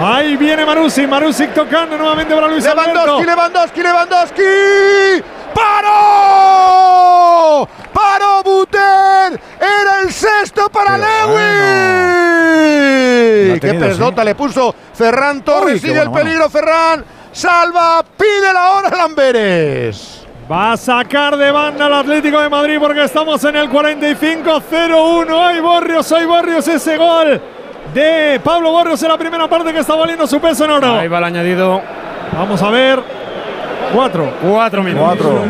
Ahí 0.00 0.36
viene 0.36 0.64
Marusic, 0.64 1.08
Marusic 1.08 1.52
tocando 1.52 1.98
nuevamente 1.98 2.34
para 2.34 2.46
Luis 2.46 2.62
Lewandowski, 2.64 2.98
Alberto. 2.98 3.22
Lewandowski, 3.24 3.82
Lewandowski. 3.82 4.42
¡Paró! 5.54 7.28
¡Paró 7.92 8.42
Buter! 8.42 9.40
¡Era 9.60 10.02
el 10.02 10.12
sexto 10.12 10.68
para 10.70 10.98
Lo 10.98 11.04
Lewis! 11.04 11.38
¡Qué 13.60 13.74
pelota 13.74 14.24
le 14.24 14.34
puso 14.34 14.74
Ferran 14.94 15.42
Torres! 15.42 15.82
Uy, 15.82 15.90
el 15.90 16.10
peligro, 16.10 16.48
Ferran. 16.48 17.04
Salva, 17.32 18.04
pide 18.16 18.52
la 18.52 18.70
hora 18.72 18.90
Lamberes. 18.96 20.26
Va 20.50 20.72
a 20.72 20.76
sacar 20.78 21.36
de 21.36 21.50
banda 21.50 21.86
el 21.88 21.92
Atlético 21.92 22.40
de 22.40 22.48
Madrid 22.48 22.78
porque 22.80 23.04
estamos 23.04 23.44
en 23.44 23.56
el 23.56 23.70
45-0-1. 23.70 25.46
¡Ay, 25.46 25.60
Borrios! 25.60 26.10
¡Ay, 26.10 26.24
Borrios! 26.24 26.66
Ese 26.66 26.96
gol 26.96 27.40
de 27.92 28.40
Pablo 28.42 28.70
Borrios 28.70 29.02
en 29.02 29.08
la 29.08 29.18
primera 29.18 29.46
parte 29.48 29.72
que 29.72 29.80
está 29.80 29.94
valiendo 29.94 30.26
su 30.26 30.40
peso 30.40 30.64
en 30.64 30.70
oro. 30.70 30.94
Ahí 30.98 31.08
va 31.08 31.18
el 31.18 31.24
añadido. 31.24 31.82
Vamos 32.32 32.62
a 32.62 32.70
ver. 32.70 33.02
Cuatro. 33.94 34.30
Cuatro 34.42 34.82
minutos. 34.82 35.06
Cuatro. 35.06 35.44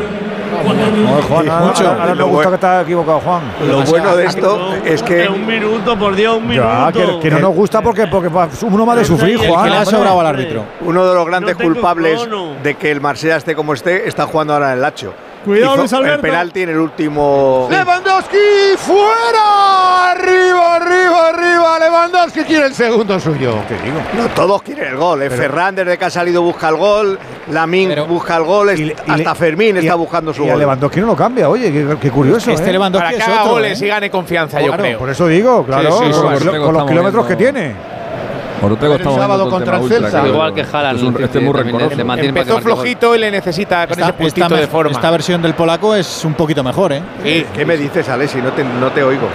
No, 0.49 1.23
Juan, 1.29 1.49
ahora, 1.51 1.67
mucho. 1.67 1.89
ahora 1.89 2.15
me 2.15 2.23
gusta 2.23 2.25
bueno- 2.25 2.49
que 2.51 2.55
está 2.55 2.81
equivocado, 2.83 3.21
Juan. 3.21 3.43
Lo 3.69 3.83
bueno 3.83 4.17
de 4.17 4.25
esto 4.27 4.75
es 4.85 5.03
que 5.03 5.29
Un 5.29 5.47
minuto, 5.47 5.97
por 5.99 6.15
Dios, 6.17 6.39
un 6.39 6.49
minuto. 6.49 6.69
Ya, 6.69 6.91
que, 6.93 7.21
que 7.21 7.31
no 7.31 7.39
nos 7.41 7.55
gusta 7.55 7.83
porque, 7.83 8.07
porque 8.07 8.29
va- 8.29 8.49
uno 8.63 8.87
más 8.87 8.97
de 8.97 9.05
sufrir, 9.05 9.39
Juan. 9.39 9.65
Que 9.65 9.71
le 9.71 9.77
ha 9.77 9.85
sobrado 9.85 10.21
al 10.21 10.27
árbitro. 10.27 10.65
uno 10.81 11.07
de 11.07 11.15
los 11.15 11.27
grandes 11.27 11.57
No 11.59 11.65
culpables 11.65 12.23
crono. 12.23 12.55
de 12.63 12.75
que 12.77 12.91
el 12.91 13.01
Marsella 13.01 13.37
esté 13.37 13.55
como 13.55 13.75
esté 13.75 14.09
está 14.09 14.25
jugando 14.27 14.55
ahora 14.55 14.69
en 14.69 14.75
el 14.75 14.81
Lacho. 14.81 15.13
Cuidado, 15.45 15.77
Luis 15.79 15.93
Alberto. 15.93 16.15
El 16.17 16.21
penalti 16.21 16.63
en 16.63 16.69
el 16.71 16.79
último. 16.79 17.69
Lewandowski 17.71 18.37
fuera. 18.77 20.11
Arriba, 20.11 20.77
arriba, 20.77 21.29
arriba. 21.29 21.79
Lewandowski 21.79 22.45
quiere 22.45 22.67
el 22.67 22.75
segundo 22.75 23.19
suyo. 23.21 23.55
No, 24.17 24.27
todos 24.35 24.63
quieren 24.63 24.89
el 24.89 24.97
gol. 24.97 25.23
¿eh? 25.23 25.31
Ferran 25.31 25.75
desde 25.75 25.97
que 25.97 26.05
ha 26.05 26.11
salido 26.11 26.43
busca 26.43 26.69
el 26.69 26.77
gol. 26.77 27.19
Lamin 27.51 27.95
busca 28.09 28.37
el 28.37 28.45
gol. 28.45 28.71
hasta 29.07 29.35
Fermín 29.35 29.77
y- 29.77 29.81
está 29.81 29.95
buscando 29.95 30.35
su 30.35 30.45
Y 30.45 30.51
gol. 30.51 30.59
Lewandowski 30.59 31.01
no 31.01 31.07
lo 31.09 31.17
cambia, 31.17 31.49
oye, 31.49 31.73
qué, 31.73 31.97
qué 32.01 32.11
curioso. 32.11 32.51
Este 32.51 32.69
¿eh? 32.69 32.73
Lewandowski 32.73 33.07
Para 33.15 33.17
que 33.25 33.31
es 33.33 33.39
haga 33.39 33.49
goles 33.51 33.81
¿eh? 33.81 33.85
y 33.87 33.89
gane 33.89 34.11
confianza, 34.11 34.61
yo 34.61 34.73
creo. 34.73 34.99
Por 34.99 35.11
eso 35.11 35.27
digo, 35.29 35.65
claro, 35.65 35.99
sí, 35.99 36.05
los- 36.09 36.85
kilómetros 36.87 37.27
que 37.27 37.37
tiene. 37.37 37.98
Ortega 38.63 38.95
El 38.97 39.05
sábado 39.05 39.49
contra 39.51 39.77
el 39.79 39.89
Celta. 39.89 40.27
Igual 40.27 40.55
que 40.55 40.63
Haaland, 40.63 40.99
Es 40.99 41.03
un- 41.05 41.17
el 41.17 41.25
este 41.25 41.39
es 41.39 41.45
muy 41.45 41.53
rencoroso. 41.55 42.01
Empezó 42.19 42.59
flojito 42.61 43.15
y 43.15 43.19
le 43.19 43.31
necesita 43.31 43.87
con 43.87 44.01
ese 44.01 44.13
puntito 44.13 44.49
me- 44.51 44.61
de 44.61 44.67
forma. 44.67 44.91
esta 44.93 45.11
versión 45.11 45.41
del 45.43 45.55
polaco 45.55 45.95
es 45.95 46.25
un 46.25 46.35
poquito 46.35 46.63
mejor, 46.65 46.93
¿eh? 46.93 47.03
Sí, 47.23 47.47
¿Qué 47.55 47.65
me 47.65 47.77
dices, 47.77 48.09
Alessi? 48.09 48.41
No 48.43 48.51
te, 48.51 48.65
no 48.65 48.89
te 48.91 49.03
oigo. 49.03 49.29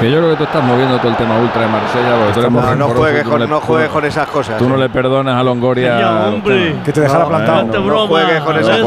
Que 0.00 0.10
yo 0.10 0.18
creo 0.18 0.30
que 0.30 0.36
tú 0.36 0.44
estás 0.44 0.64
moviendo 0.64 0.98
todo 0.98 1.08
el 1.12 1.16
tema 1.16 1.38
ultra 1.38 1.62
de 1.62 1.68
Marsella. 1.68 2.16
Porque 2.18 2.32
tú 2.32 2.40
eres 2.40 2.52
No, 2.52 2.74
no 2.74 2.88
juegues 2.88 3.22
con, 3.22 3.48
no 3.48 3.60
juegues 3.60 3.88
con 3.90 4.04
esas 4.04 4.26
cosas. 4.26 4.58
Tú 4.58 4.68
no 4.68 4.74
¿eh? 4.74 4.78
le 4.78 4.88
perdonas 4.88 5.38
a 5.38 5.42
Longoria. 5.44 6.26
Hombre. 6.26 6.74
Que 6.84 6.92
te 6.92 7.02
dejara 7.02 7.22
No, 7.22 7.28
plantado. 7.28 7.62
no, 7.64 7.80
no 7.86 8.06
juegues 8.08 8.40
con 8.40 8.56
esas 8.58 8.78
cosas. 8.80 8.82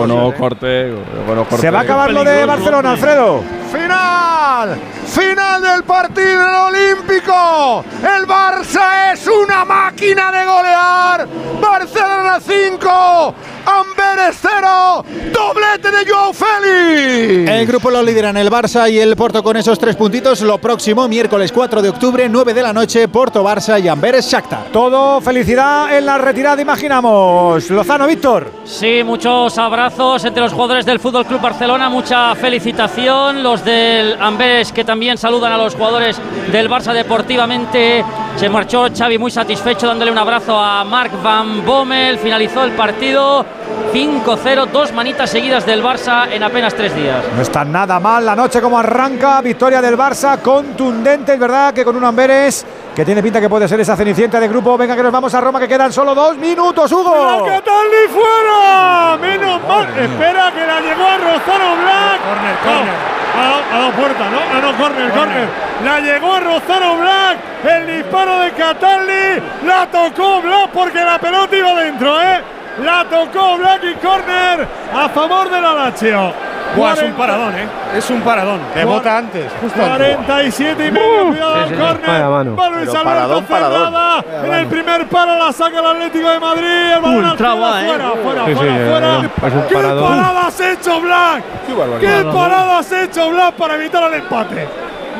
conozco 1.25 1.55
a 1.55 1.57
Se 1.57 1.71
va 1.71 1.79
a 1.79 1.81
acabar 1.83 2.11
lo 2.11 2.23
de 2.23 2.45
Barcelona. 2.45 2.91
Alfredo. 2.91 3.41
Final, 3.75 4.77
final 5.05 5.61
del 5.61 5.83
partido 5.83 6.67
Olímpico. 6.67 7.83
El 8.01 8.25
Barça 8.25 9.11
es 9.11 9.27
una 9.27 9.65
máquina 9.65 10.31
de 10.31 10.45
golear. 10.45 11.27
Barcelona 11.59 12.39
5, 12.39 13.35
Amberes 13.65 14.37
0, 14.41 15.05
doblete 15.33 15.91
de 15.91 16.09
Joao 16.09 16.31
Félix. 16.31 17.49
El 17.49 17.65
grupo 17.65 17.91
lo 17.91 18.01
lideran 18.01 18.37
el 18.37 18.49
Barça 18.49 18.89
y 18.89 18.99
el 18.99 19.15
Porto 19.17 19.43
con 19.43 19.57
esos 19.57 19.77
tres 19.77 19.97
puntitos. 19.97 20.41
Lo 20.41 20.57
próximo, 20.59 21.07
miércoles 21.09 21.51
4 21.51 21.81
de 21.81 21.89
octubre, 21.89 22.29
9 22.29 22.53
de 22.53 22.61
la 22.61 22.71
noche, 22.71 23.07
Porto, 23.09 23.43
Barça 23.43 23.83
y 23.83 23.89
Amberes 23.89 24.29
Shakhtar. 24.29 24.67
Todo 24.71 25.19
felicidad 25.19 25.97
en 25.97 26.05
la 26.05 26.17
retirada, 26.17 26.61
imaginamos. 26.61 27.69
Lozano, 27.69 28.07
Víctor. 28.07 28.51
Sí, 28.63 29.01
muchos 29.03 29.57
abrazos 29.57 30.23
entre 30.23 30.43
los 30.43 30.53
jugadores 30.53 30.85
del 30.85 30.99
Fútbol 30.99 31.25
Club 31.25 31.41
Barcelona, 31.41 31.89
mucha 31.89 32.35
felicitación. 32.35 33.43
Los 33.43 33.64
del 33.65 34.15
Amberes 34.21 34.71
que 34.71 34.83
también 34.85 35.17
saludan 35.17 35.51
a 35.51 35.57
los 35.57 35.75
jugadores 35.75 36.21
del 36.51 36.69
Barça 36.69 36.93
deportivamente. 36.93 38.05
Se 38.37 38.47
marchó 38.49 38.87
Xavi 38.95 39.17
muy 39.17 39.31
satisfecho 39.31 39.87
dándole 39.87 40.11
un 40.11 40.17
abrazo 40.17 40.57
a 40.59 40.83
Marc 40.83 41.11
Van 41.21 41.65
Bommel. 41.65 42.17
Finalizó 42.19 42.63
el 42.63 42.71
partido 42.71 43.45
5-0, 43.93 44.67
dos 44.67 44.91
manitas 44.93 45.29
seguidas 45.29 45.65
del 45.65 45.83
Barça 45.83 46.27
en 46.31 46.43
apenas 46.43 46.73
tres 46.75 46.95
días. 46.95 47.23
No 47.35 47.41
está 47.41 47.65
nada 47.65 47.99
mal 47.99 48.25
la 48.25 48.35
noche 48.35 48.61
como 48.61 48.77
arranca. 48.77 49.41
Victoria 49.41 49.81
del 49.81 49.97
Barça, 49.97 50.39
contundente, 50.41 51.33
es 51.33 51.39
verdad 51.39 51.73
que 51.73 51.83
con 51.83 51.95
un 51.95 52.03
Amberes 52.03 52.65
que 52.95 53.03
tiene 53.03 53.21
pinta 53.21 53.41
que 53.41 53.49
puede 53.49 53.67
ser 53.67 53.79
esa 53.79 53.95
cenicienta 53.95 54.39
de 54.39 54.47
grupo. 54.47 54.77
Venga, 54.77 54.95
que 54.95 55.03
nos 55.03 55.11
vamos 55.11 55.33
a 55.33 55.41
Roma, 55.41 55.59
que 55.59 55.67
quedan 55.67 55.91
solo 55.91 56.13
dos 56.15 56.37
minutos, 56.37 56.89
¡La 56.91 56.97
Hugo. 56.97 57.45
Cataldi 57.45 58.07
fuera! 58.09 59.17
Menos 59.19 59.61
mal. 59.67 59.87
Espera 59.97 60.51
que 60.51 60.65
la 60.65 60.79
llegó 60.81 61.03
a 61.05 61.17
Rozano 61.17 61.75
Black. 61.81 62.21
Corner, 62.23 62.55
No, 62.55 62.71
corner. 62.77 63.24
Ha 63.35 63.41
dado, 63.41 63.61
ha 63.71 63.77
dado 63.79 63.91
puerta, 63.91 64.29
¿no? 64.29 64.37
Ah, 64.37 64.61
no, 64.61 64.77
corner, 64.77 65.11
corner. 65.11 65.47
La 65.83 65.99
llegó 65.99 66.33
a 66.33 66.39
Rozano 66.39 66.97
Black. 66.97 67.37
El 67.65 67.97
disparo 67.97 68.39
de 68.39 68.51
Cataldi. 68.51 69.43
La 69.65 69.87
tocó 69.87 70.41
Black 70.41 70.69
porque 70.73 71.03
la 71.03 71.19
pelota 71.19 71.55
iba 71.55 71.75
dentro, 71.75 72.21
¿eh? 72.21 72.54
La 72.83 73.05
tocó 73.09 73.57
Black 73.57 73.81
y 73.83 73.93
corner 74.05 74.67
a 74.93 75.09
favor 75.09 75.49
del 75.49 75.61
Lazio. 75.63 76.33
Buah, 76.75 76.91
es 76.93 77.03
un 77.03 77.11
40 77.13 77.17
paradón, 77.17 77.55
¿eh? 77.55 77.67
Es 77.95 78.09
un 78.09 78.21
paradón. 78.21 78.59
Rebota 78.73 79.17
antes, 79.17 79.49
justo 79.61 79.81
antes. 79.81 80.15
47 80.17 80.87
y 80.87 80.91
medio, 80.91 81.27
cuidado 81.27 81.53
córner. 81.67 82.07
Vaya 82.07 82.29
mano. 82.29 82.55
Va 82.57 82.69
Luis 82.69 82.89
Alberto 82.89 83.03
paradón, 83.05 83.45
paradón. 83.45 83.93
cerrada. 83.93 84.23
En 84.45 84.53
el 84.53 84.67
primer 84.67 85.07
palo 85.07 85.39
la 85.39 85.53
saca 85.53 85.79
el 85.79 85.85
Atlético 85.85 86.29
de 86.29 86.39
Madrid. 86.39 86.91
El 86.95 87.01
balón 87.01 87.25
Ultra 87.25 87.53
va, 87.55 87.81
¿eh? 87.81 87.87
fuera, 87.87 88.11
fuera, 88.21 88.45
Sí, 88.45 88.51
sí, 88.51 88.57
fuera, 88.57 88.75
eh, 88.75 88.85
fuera. 88.89 89.47
es 89.47 89.53
un 89.53 89.67
¿Qué 89.67 89.75
parada 89.75 90.47
has 90.47 90.59
hecho, 90.59 91.01
Black? 91.01 91.43
¿Qué 92.01 92.25
parada 92.33 92.79
has 92.79 92.91
hecho, 92.91 93.29
Black, 93.29 93.53
para 93.53 93.75
evitar 93.75 94.03
el 94.11 94.13
empate? 94.19 94.67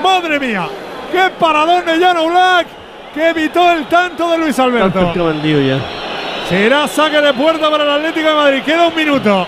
Madre 0.03 0.39
mía. 0.39 0.67
Qué 1.11 1.29
paradón 1.39 1.85
de 1.85 1.97
Llano 1.97 2.27
Black 2.27 2.67
que 3.13 3.29
evitó 3.29 3.71
el 3.71 3.85
tanto 3.85 4.29
de 4.31 4.37
Luis 4.39 4.59
Alberto. 4.59 5.13
Será 6.49 6.87
saque 6.87 7.19
de 7.21 7.33
puerta 7.33 7.71
para 7.71 7.83
el 7.83 7.89
Atlético 7.89 8.29
de 8.29 8.35
Madrid. 8.35 8.63
Queda 8.63 8.87
un 8.87 8.95
minuto. 8.95 9.47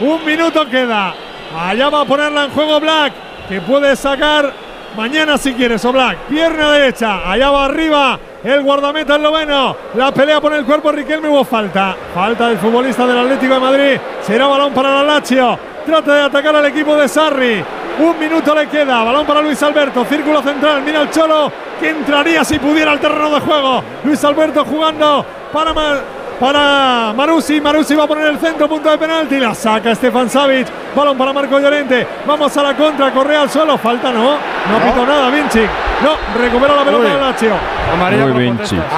Un 0.00 0.24
minuto 0.24 0.66
queda. 0.66 1.12
Allá 1.54 1.90
va 1.90 2.00
a 2.00 2.04
ponerla 2.06 2.44
en 2.44 2.50
juego 2.52 2.80
Black. 2.80 3.12
Que 3.48 3.60
puede 3.60 3.94
sacar 3.96 4.50
mañana 4.96 5.36
si 5.36 5.52
quieres. 5.52 5.84
O 5.84 5.92
Black. 5.92 6.16
Pierna 6.28 6.72
derecha. 6.72 7.30
Allá 7.30 7.50
va 7.50 7.66
arriba. 7.66 8.18
El 8.42 8.62
guardameta 8.62 9.16
esloveno. 9.16 9.76
La 9.94 10.10
pelea 10.10 10.40
por 10.40 10.54
el 10.54 10.64
cuerpo 10.64 10.90
Riquelme. 10.90 11.28
Hubo 11.28 11.44
falta. 11.44 11.94
Falta 12.14 12.48
del 12.48 12.56
futbolista 12.56 13.06
del 13.06 13.18
Atlético 13.18 13.52
de 13.52 13.60
Madrid. 13.60 14.00
Será 14.22 14.46
balón 14.46 14.72
para 14.72 14.94
la 14.94 15.02
Lazio. 15.02 15.58
Trata 15.84 16.14
de 16.14 16.22
atacar 16.22 16.56
al 16.56 16.64
equipo 16.64 16.96
de 16.96 17.08
Sarri. 17.08 17.62
Un 17.98 18.18
minuto 18.18 18.54
le 18.54 18.68
queda. 18.68 19.04
Balón 19.04 19.26
para 19.26 19.42
Luis 19.42 19.62
Alberto. 19.62 20.02
Círculo 20.06 20.42
central. 20.42 20.80
Mira 20.80 21.02
el 21.02 21.10
Cholo. 21.10 21.52
Que 21.78 21.90
entraría 21.90 22.42
si 22.42 22.58
pudiera 22.58 22.92
al 22.92 23.00
terreno 23.00 23.34
de 23.34 23.40
juego. 23.40 23.84
Luis 24.02 24.24
Alberto 24.24 24.64
jugando 24.64 25.26
para, 25.52 25.72
para 26.40 27.12
Marusi. 27.16 27.60
Marusi 27.60 27.94
va 27.94 28.04
a 28.04 28.06
poner 28.06 28.26
el 28.28 28.38
centro. 28.38 28.68
Punto 28.68 28.90
de 28.90 28.98
penalti. 28.98 29.38
La 29.38 29.54
saca 29.54 29.94
Stefan 29.94 30.28
Savic. 30.28 30.66
Balón 30.94 31.16
para 31.18 31.32
Marco 31.32 31.58
Llorente. 31.58 32.06
Vamos 32.26 32.56
a 32.56 32.62
la 32.62 32.74
contra. 32.76 33.10
Correa 33.12 33.42
al 33.42 33.50
suelo. 33.50 33.76
Falta 33.78 34.12
no. 34.12 34.32
No 34.32 34.78
pitó 34.84 35.06
nada. 35.06 35.30
Vinci. 35.30 35.60
No. 35.60 36.40
Recupera 36.40 36.74
la 36.76 36.84
pelota 36.84 37.04
Uy. 37.06 37.10
de 37.12 37.20
Lazio. 37.20 37.52
Amarilla. 37.92 38.24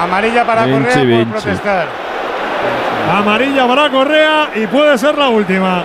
Amarilla 0.01 0.45
para 0.45 0.65
Vinci, 0.65 0.79
Correa 0.79 0.95
por 0.95 1.05
Vinci. 1.07 1.31
protestar. 1.31 1.87
Amarilla 3.17 3.67
para 3.67 3.89
Correa. 3.89 4.49
Y 4.55 4.67
puede 4.67 4.97
ser 4.97 5.17
la 5.17 5.29
última. 5.29 5.83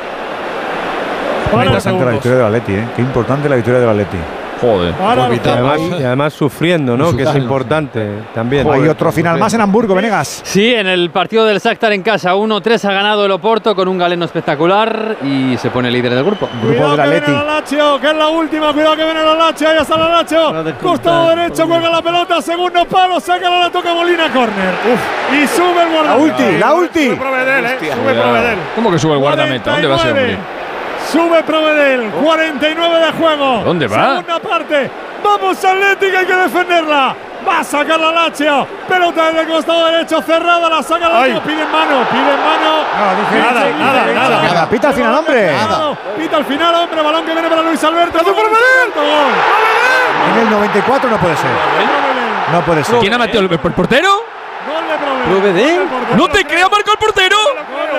Para 1.51 1.65
la 1.71 2.11
victoria 2.11 2.39
del 2.39 2.47
Atleti, 2.47 2.73
¿eh? 2.75 2.89
Qué 2.97 3.03
importante 3.03 3.49
la 3.49 3.57
victoria 3.57 3.81
del 3.81 3.89
Atleti. 3.89 4.19
Joder. 4.61 4.95
Además, 5.01 5.81
y 6.01 6.03
además 6.03 6.33
sufriendo, 6.33 6.97
¿no? 6.97 7.15
Que 7.17 7.25
es 7.25 7.35
importante 7.37 8.07
también. 8.35 8.67
Hay 8.71 8.89
otro 8.89 9.13
final 9.13 9.39
más 9.39 9.53
en 9.55 9.61
Hamburgo, 9.61 9.95
Venegas. 9.95 10.41
Sí, 10.45 10.75
en 10.75 10.87
el 10.87 11.11
partido 11.11 11.45
del 11.45 11.59
Shakhtar 11.59 11.93
en 11.93 12.03
casa 12.03 12.35
1-3 12.35 12.85
ha 12.85 12.93
ganado 12.93 13.25
el 13.27 13.33
Oporto 13.33 13.75
con 13.75 13.89
un 13.89 13.99
galeno 13.99 14.25
espectacular 14.25 15.17
y 15.23 15.57
se 15.59 15.71
pone 15.71 15.91
líder 15.91 16.15
del 16.15 16.25
grupo. 16.25 16.49
Grupo 16.63 16.69
Cuidado 16.69 16.97
del 16.97 17.05
que 17.05 17.21
viene 17.21 17.33
la 17.33 17.45
Lazio, 17.45 18.01
que 18.01 18.07
es 18.07 18.17
la 18.17 18.29
última. 18.29 18.73
Cuidado 18.73 18.97
que 18.97 19.05
viene 19.05 19.23
la 19.23 19.35
Lazio. 19.35 19.69
Ahí 19.69 19.77
está 19.79 19.97
la 19.97 20.09
Lazio. 20.09 20.65
Costado 20.83 21.29
derecho, 21.31 21.67
cuelga 21.69 21.91
la 21.91 22.03
pelota. 22.03 22.43
Segundo 22.43 22.85
palo, 22.87 23.21
saca 23.21 23.51
la 23.51 23.71
toca 23.71 23.95
Molina, 23.95 24.33
corner. 24.33 24.75
Y 25.33 25.47
sube 25.47 25.83
el 25.83 25.93
guardameta. 25.93 26.07
La 26.07 26.17
ulti, 26.17 26.59
la 26.59 26.75
ulti. 26.75 27.07
Sube 27.07 27.17
Provedel, 27.17 27.65
eh. 27.65 27.79
Sube. 27.79 28.15
Provedel. 28.15 28.59
¿Cómo 28.75 28.91
que 28.91 28.99
sube 28.99 29.13
el 29.15 29.19
guardameta? 29.19 29.73
¿Dónde 29.73 29.89
va 29.89 29.97
ese 29.97 30.11
49. 30.11 30.35
hombre? 30.35 30.66
Sube 31.11 31.43
Provedel, 31.45 32.11
49 32.11 32.99
de 33.07 33.13
juego. 33.13 33.63
¿Dónde 33.65 33.87
va? 33.87 34.09
Segunda 34.17 34.39
parte. 34.41 34.91
Vamos 35.23 35.65
Atlético, 35.65 36.19
hay 36.19 36.27
que 36.27 36.35
defenderla. 36.35 37.15
Va 37.47 37.61
a 37.61 37.65
sacar 37.65 37.99
la 38.01 38.11
Lazio. 38.11 38.67
Pelota 38.89 39.27
desde 39.27 39.41
el 39.43 39.49
costado 39.49 39.87
derecho, 39.87 40.21
cerrada. 40.23 40.69
La 40.69 40.83
saca 40.83 41.09
la 41.09 41.21
Lazio. 41.21 41.43
Pide 41.43 41.65
mano, 41.65 42.05
pide 42.11 42.37
mano. 42.37 42.85
Nada, 43.79 44.05
nada, 44.13 44.43
nada. 44.43 44.69
Pita 44.69 44.89
al 44.89 44.95
final, 44.95 45.15
hombre. 45.15 45.53
Nada. 45.53 45.97
Pita 46.17 46.37
al 46.39 46.45
final, 46.45 46.75
hombre. 46.75 47.03
Balón 47.03 47.25
que 47.25 47.33
viene 47.33 47.49
para 47.49 47.63
Luis 47.63 47.83
Alberto. 47.85 48.19
En 50.33 50.39
el 50.41 50.51
94 50.51 51.11
no 51.11 51.17
puede 51.19 51.37
ser. 51.37 51.51
No 52.53 52.61
puede 52.63 52.85
ser. 52.85 52.99
¿Quién 52.99 53.15
ha 53.15 53.19
metido 53.19 53.41
el, 53.45 53.53
el 53.53 53.59
portero? 53.59 54.25
Gol 54.67 54.85
de 54.89 54.97
Provedel. 55.43 55.81
¡No 56.17 56.29
te 56.29 56.45
creas, 56.45 56.71
marcó 56.71 56.93
el 56.93 56.99
portero! 56.99 57.37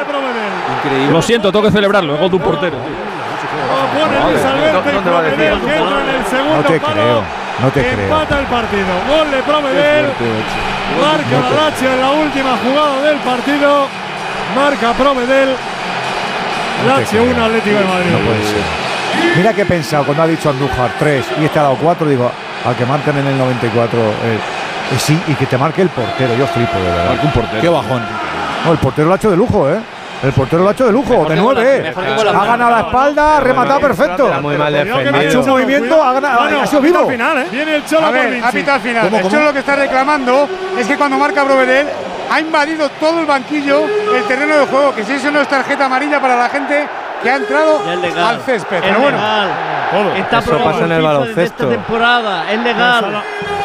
Provedel. 0.08 1.12
Lo 1.14 1.22
siento, 1.22 1.52
tengo 1.52 1.66
que 1.66 1.72
celebrarlo. 1.72 2.14
El 2.14 2.20
gol 2.20 2.30
de 2.30 2.36
un 2.36 2.42
portero. 2.42 2.78
Lo 2.78 4.00
pone 4.00 4.32
Luis 4.32 4.46
Alberto 4.46 4.90
y 4.90 4.94
¿Dónde 4.94 5.12
va 5.12 5.20
a 5.20 5.22
decir? 5.24 5.38
Provedel 5.38 5.62
que 5.62 5.76
entra 5.78 6.02
en 6.02 6.10
el 6.10 6.26
segundo 6.26 6.56
No 6.58 6.64
te 6.64 6.80
palo. 6.80 6.94
creo, 6.94 7.24
no 7.60 7.70
te 7.72 7.82
creo. 7.82 8.04
Empata 8.04 8.40
el 8.40 8.46
partido. 8.46 8.88
Gol 9.10 9.32
de 9.32 9.44
Provedel. 9.44 10.06
Marca 11.02 11.50
la 11.56 11.70
Lazio 11.70 11.92
en 11.92 12.02
la 12.02 12.12
última 12.12 12.58
jugada 12.64 13.02
del 13.02 13.18
partido. 13.18 13.88
Marca 14.56 14.94
Provedel. 14.94 15.50
No 16.86 16.94
te 16.96 17.02
Lazio 17.02 17.22
creo. 17.24 17.36
1, 17.36 17.46
Atlético 17.46 17.78
de 17.80 17.86
Madrid. 17.86 18.12
No 18.12 18.20
puede 18.20 18.44
ser. 18.44 18.88
Mira 19.36 19.54
que 19.54 19.62
he 19.62 19.66
pensado 19.66 20.06
cuando 20.06 20.24
ha 20.24 20.28
dicho 20.28 20.50
Andújar 20.50 20.92
3 21.00 21.26
y 21.42 21.46
este 21.46 21.60
ha 21.60 21.64
dado 21.64 21.78
4, 21.82 22.08
digo, 22.08 22.32
al 22.66 22.76
que 22.76 22.86
marcan 22.86 23.18
en 23.18 23.28
el 23.28 23.38
94, 23.38 24.00
eh, 24.00 24.04
eh, 24.24 24.40
sí, 25.00 25.20
y 25.28 25.34
que 25.36 25.46
te 25.46 25.58
marque 25.58 25.82
el 25.82 25.90
portero. 25.90 26.36
Yo 26.36 26.48
flipo, 26.48 26.78
de 26.78 26.84
verdad. 26.90 27.16
Un 27.24 27.32
portero. 27.32 27.62
Qué 27.62 27.70
bajón. 27.70 28.02
No, 28.66 28.72
el 28.72 28.78
portero 28.78 29.08
lo 29.08 29.14
ha 29.14 29.18
hecho 29.18 29.30
de 29.32 29.38
lujo, 29.38 29.70
¿eh? 29.70 29.80
El 30.24 30.32
portero 30.34 30.64
lo 30.64 30.70
ha 30.70 30.72
hecho 30.72 30.86
de 30.88 30.92
lujo, 30.92 31.14
de 31.26 31.36
que 31.36 31.36
9, 31.36 31.42
Bola- 31.42 31.62
¿eh? 31.76 31.82
mejor 31.84 32.04
que 32.06 32.14
Bola 32.16 32.32
Ha 32.42 32.46
ganado 32.46 32.72
la 32.72 32.80
espalda, 32.80 33.38
ha 33.38 33.40
rematado 33.40 33.80
perfecto. 33.82 34.28
Muy 34.42 34.58
mal 34.58 34.74
Ha 34.74 35.24
hecho 35.24 35.42
un 35.42 35.48
movimiento, 35.48 36.04
ha 36.04 36.14
ganado, 36.14 36.40
Bueno, 36.42 36.62
ha 36.62 36.66
sido 36.68 36.82
vivo. 36.82 37.00
al 37.00 37.08
final, 37.08 37.38
¿eh? 37.38 37.48
Viene 37.52 37.76
el 37.76 37.86
Cholo 37.86 38.08
A 38.08 38.12
ver, 38.12 38.32
Vinci. 38.32 38.48
ha 38.48 38.52
pitado 38.52 38.76
al 38.76 38.82
final. 38.82 39.04
¿Cómo, 39.10 39.18
El? 39.20 39.30
Cholo 39.30 39.44
lo 39.46 39.54
que 39.54 39.60
está 39.60 39.76
reclamando 39.76 40.50
es 40.78 40.88
que 40.88 40.98
cuando 40.98 41.20
marca 41.20 41.44
Provedel 41.46 41.88
ha 42.32 42.40
invadido 42.40 42.90
todo 43.00 43.20
el 43.20 43.26
banquillo, 43.28 43.86
el 44.16 44.24
terreno 44.24 44.58
de 44.58 44.66
juego, 44.66 44.96
que 44.96 45.04
si 45.06 45.14
eso 45.14 45.30
no 45.30 45.40
es 45.40 45.48
tarjeta 45.48 45.86
amarilla 45.86 46.20
para 46.20 46.36
la 46.36 46.50
gente 46.50 46.88
que 47.24 47.30
ha 47.30 47.36
entrado 47.38 47.82
es 48.04 48.18
al 48.18 48.40
césped. 48.42 48.78
Es 48.78 48.82
Pero 48.84 49.00
bueno. 49.00 49.18
Todo. 49.92 50.14
Está 50.16 50.40
Eso 50.40 50.58
pasa 50.64 50.86
en 50.86 50.92
el 50.92 51.02
baloncesto. 51.02 51.42
Esta 51.44 51.70
temporada 51.70 52.52
es 52.52 52.60
legal. 52.60 53.06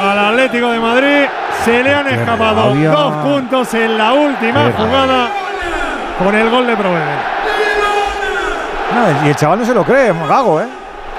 al, 0.00 0.08
al 0.08 0.18
Atlético 0.30 0.70
de 0.70 0.78
Madrid 0.78 1.24
se 1.64 1.82
le 1.82 1.94
han 1.94 2.06
escapado 2.08 2.68
rabia. 2.68 2.90
dos 2.90 3.14
puntos 3.16 3.74
en 3.74 3.98
la 3.98 4.12
última 4.12 4.66
Qué 4.66 4.72
jugada 4.72 5.28
con 6.18 6.34
el 6.34 6.50
gol 6.50 6.66
de 6.66 6.76
Provedel. 6.76 7.18
No, 8.94 9.26
y 9.26 9.28
el 9.30 9.36
chaval 9.36 9.58
no 9.58 9.64
se 9.64 9.74
lo 9.74 9.84
cree, 9.84 10.12
Gago, 10.28 10.60
¿eh? 10.60 10.68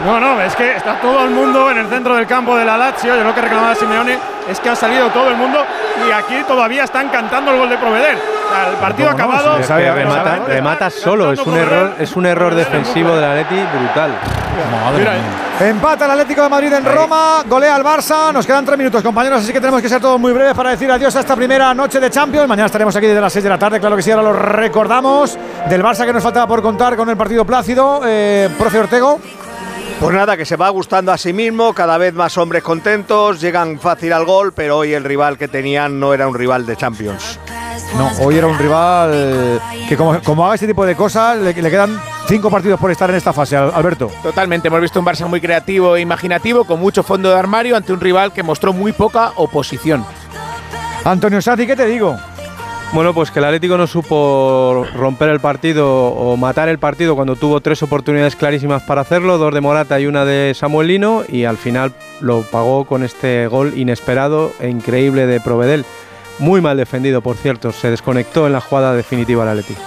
No, 0.05 0.19
no, 0.19 0.41
es 0.41 0.55
que 0.55 0.75
está 0.75 0.99
todo 0.99 1.23
el 1.23 1.29
mundo 1.29 1.69
en 1.71 1.77
el 1.77 1.87
centro 1.87 2.15
del 2.15 2.25
campo 2.27 2.57
de 2.57 2.65
la 2.65 2.77
Lazio. 2.77 3.15
Yo 3.15 3.23
lo 3.23 3.33
que 3.33 3.41
reclamaba 3.41 3.75
Simeone 3.75 4.17
es 4.49 4.59
que 4.59 4.69
ha 4.69 4.75
salido 4.75 5.07
todo 5.09 5.29
el 5.29 5.35
mundo 5.37 5.59
y 6.07 6.11
aquí 6.11 6.43
todavía 6.47 6.83
están 6.83 7.09
cantando 7.09 7.51
el 7.51 7.59
gol 7.59 7.69
de. 7.69 7.75
O 7.75 7.79
sea, 7.79 8.69
el 8.69 8.75
partido 8.77 9.09
¿Cómo 9.11 9.17
no? 9.19 9.23
acabado. 9.33 9.57
Es 9.59 9.67
sabe- 9.67 9.93
remata, 10.47 10.89
solo, 10.89 11.31
es 11.31 11.39
un 11.39 11.55
error, 11.57 11.93
es 11.99 12.15
un 12.15 12.25
error 12.25 12.53
defensivo 12.55 13.15
del 13.15 13.23
Atleti 13.23 13.55
brutal. 13.55 14.11
Madre 14.83 15.03
mía. 15.03 15.69
Empata 15.69 16.05
el 16.05 16.11
Atlético 16.11 16.41
de 16.43 16.49
Madrid 16.49 16.73
en 16.73 16.85
Roma, 16.85 17.43
golea 17.47 17.75
al 17.75 17.83
Barça. 17.83 18.33
Nos 18.33 18.45
quedan 18.45 18.65
tres 18.65 18.77
minutos, 18.77 19.01
compañeros, 19.01 19.41
así 19.41 19.53
que 19.53 19.59
tenemos 19.59 19.81
que 19.81 19.87
ser 19.89 20.01
todos 20.01 20.19
muy 20.19 20.33
breves 20.33 20.53
para 20.55 20.71
decir 20.71 20.91
adiós 20.91 21.15
a 21.15 21.19
esta 21.21 21.35
primera 21.35 21.73
noche 21.73 21.99
de 21.99 22.09
Champions. 22.09 22.47
Mañana 22.47 22.65
estaremos 22.65 22.95
aquí 22.95 23.07
desde 23.07 23.21
las 23.21 23.31
6 23.31 23.43
de 23.43 23.49
la 23.49 23.57
tarde, 23.59 23.79
claro 23.79 23.95
que 23.95 24.01
sí, 24.01 24.11
ahora 24.11 24.23
lo 24.23 24.33
recordamos. 24.33 25.37
Del 25.69 25.83
Barça 25.83 26.05
que 26.05 26.13
nos 26.13 26.21
faltaba 26.23 26.47
por 26.47 26.61
contar 26.61 26.95
con 26.95 27.09
el 27.09 27.15
partido 27.17 27.45
plácido. 27.45 28.01
Eh, 28.05 28.49
profe 28.57 28.79
Ortego. 28.79 29.19
Pues 29.99 30.13
nada, 30.15 30.35
que 30.35 30.43
se 30.45 30.57
va 30.57 30.67
gustando 30.69 31.13
a 31.13 31.17
sí 31.17 31.31
mismo, 31.31 31.73
cada 31.73 31.97
vez 31.97 32.13
más 32.13 32.37
hombres 32.37 32.61
contentos, 32.61 33.39
llegan 33.39 33.79
fácil 33.79 34.11
al 34.11 34.25
gol, 34.25 34.51
pero 34.53 34.77
hoy 34.79 34.93
el 34.93 35.03
rival 35.05 35.37
que 35.37 35.47
tenían 35.47 35.97
no 35.97 36.13
era 36.13 36.27
un 36.27 36.35
rival 36.35 36.65
de 36.65 36.75
Champions. 36.75 37.39
No, 37.97 38.11
hoy 38.21 38.37
era 38.37 38.47
un 38.47 38.57
rival 38.59 39.61
que 39.87 39.95
como, 39.95 40.19
como 40.21 40.45
haga 40.45 40.55
este 40.55 40.67
tipo 40.67 40.85
de 40.85 40.95
cosas, 40.95 41.37
le, 41.37 41.53
le 41.53 41.69
quedan 41.71 42.01
cinco 42.27 42.49
partidos 42.51 42.79
por 42.81 42.91
estar 42.91 43.09
en 43.11 43.15
esta 43.15 43.31
fase, 43.31 43.55
Al- 43.55 43.71
Alberto. 43.73 44.11
Totalmente, 44.21 44.67
hemos 44.67 44.81
visto 44.81 44.99
un 44.99 45.05
Barça 45.05 45.25
muy 45.25 45.39
creativo 45.39 45.95
e 45.95 46.01
imaginativo, 46.01 46.65
con 46.65 46.81
mucho 46.81 47.01
fondo 47.01 47.29
de 47.29 47.39
armario, 47.39 47.77
ante 47.77 47.93
un 47.93 48.01
rival 48.01 48.33
que 48.33 48.43
mostró 48.43 48.73
muy 48.73 48.91
poca 48.91 49.31
oposición. 49.37 50.05
Antonio 51.05 51.41
Santi, 51.41 51.65
¿qué 51.65 51.77
te 51.77 51.85
digo? 51.85 52.17
Bueno, 52.93 53.15
pues 53.15 53.31
que 53.31 53.39
el 53.39 53.45
Atlético 53.45 53.75
no 53.75 53.87
supo 53.87 54.85
romper 54.93 55.29
el 55.29 55.39
partido 55.39 56.09
o 56.09 56.37
matar 56.37 56.69
el 56.69 56.77
partido 56.77 57.15
cuando 57.15 57.35
tuvo 57.35 57.59
tres 57.59 57.81
oportunidades 57.81 58.35
clarísimas 58.35 58.83
para 58.83 59.01
hacerlo, 59.01 59.39
dos 59.39 59.51
de 59.51 59.61
Morata 59.61 59.99
y 59.99 60.05
una 60.05 60.25
de 60.25 60.53
Samuel 60.53 60.89
Lino, 60.89 61.23
y 61.27 61.45
al 61.45 61.57
final 61.57 61.91
lo 62.21 62.43
pagó 62.43 62.85
con 62.85 63.03
este 63.03 63.47
gol 63.47 63.73
inesperado 63.75 64.51
e 64.59 64.69
increíble 64.69 65.25
de 65.25 65.41
Provedel. 65.41 65.85
Muy 66.37 66.61
mal 66.61 66.77
defendido, 66.77 67.21
por 67.21 67.35
cierto, 67.35 67.71
se 67.71 67.89
desconectó 67.89 68.45
en 68.45 68.53
la 68.53 68.61
jugada 68.61 68.93
definitiva 68.93 69.41
el 69.41 69.49
Atlético. 69.49 69.81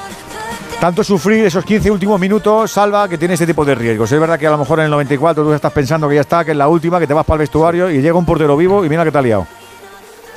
Tanto 0.81 1.05
sufrir 1.05 1.45
esos 1.45 1.65
15 1.65 1.93
últimos 1.93 2.19
minutos 2.19 2.73
salva 2.73 3.09
que 3.09 3.19
tiene 3.19 3.35
este 3.35 3.47
tipo 3.47 3.65
de 3.65 3.77
riesgos. 3.77 4.11
Es 4.11 4.19
verdad 4.19 4.37
que 4.37 4.49
a 4.49 4.51
lo 4.51 4.59
mejor 4.59 4.81
en 4.81 4.87
el 4.87 4.91
94 4.91 5.45
tú 5.45 5.53
estás 5.53 5.73
pensando 5.73 6.09
que 6.09 6.17
ya 6.17 6.23
está, 6.23 6.45
que 6.45 6.51
es 6.51 6.57
la 6.57 6.67
última, 6.67 6.99
que 6.99 7.07
te 7.07 7.15
vas 7.15 7.25
para 7.25 7.37
el 7.37 7.41
vestuario 7.43 7.89
y 7.89 8.03
llega 8.03 8.19
un 8.19 8.27
portero 8.27 8.57
vivo 8.57 8.85
y 8.85 8.89
mira 8.89 9.05
que 9.05 9.13
te 9.13 9.19
ha 9.19 9.23
liado. 9.23 9.47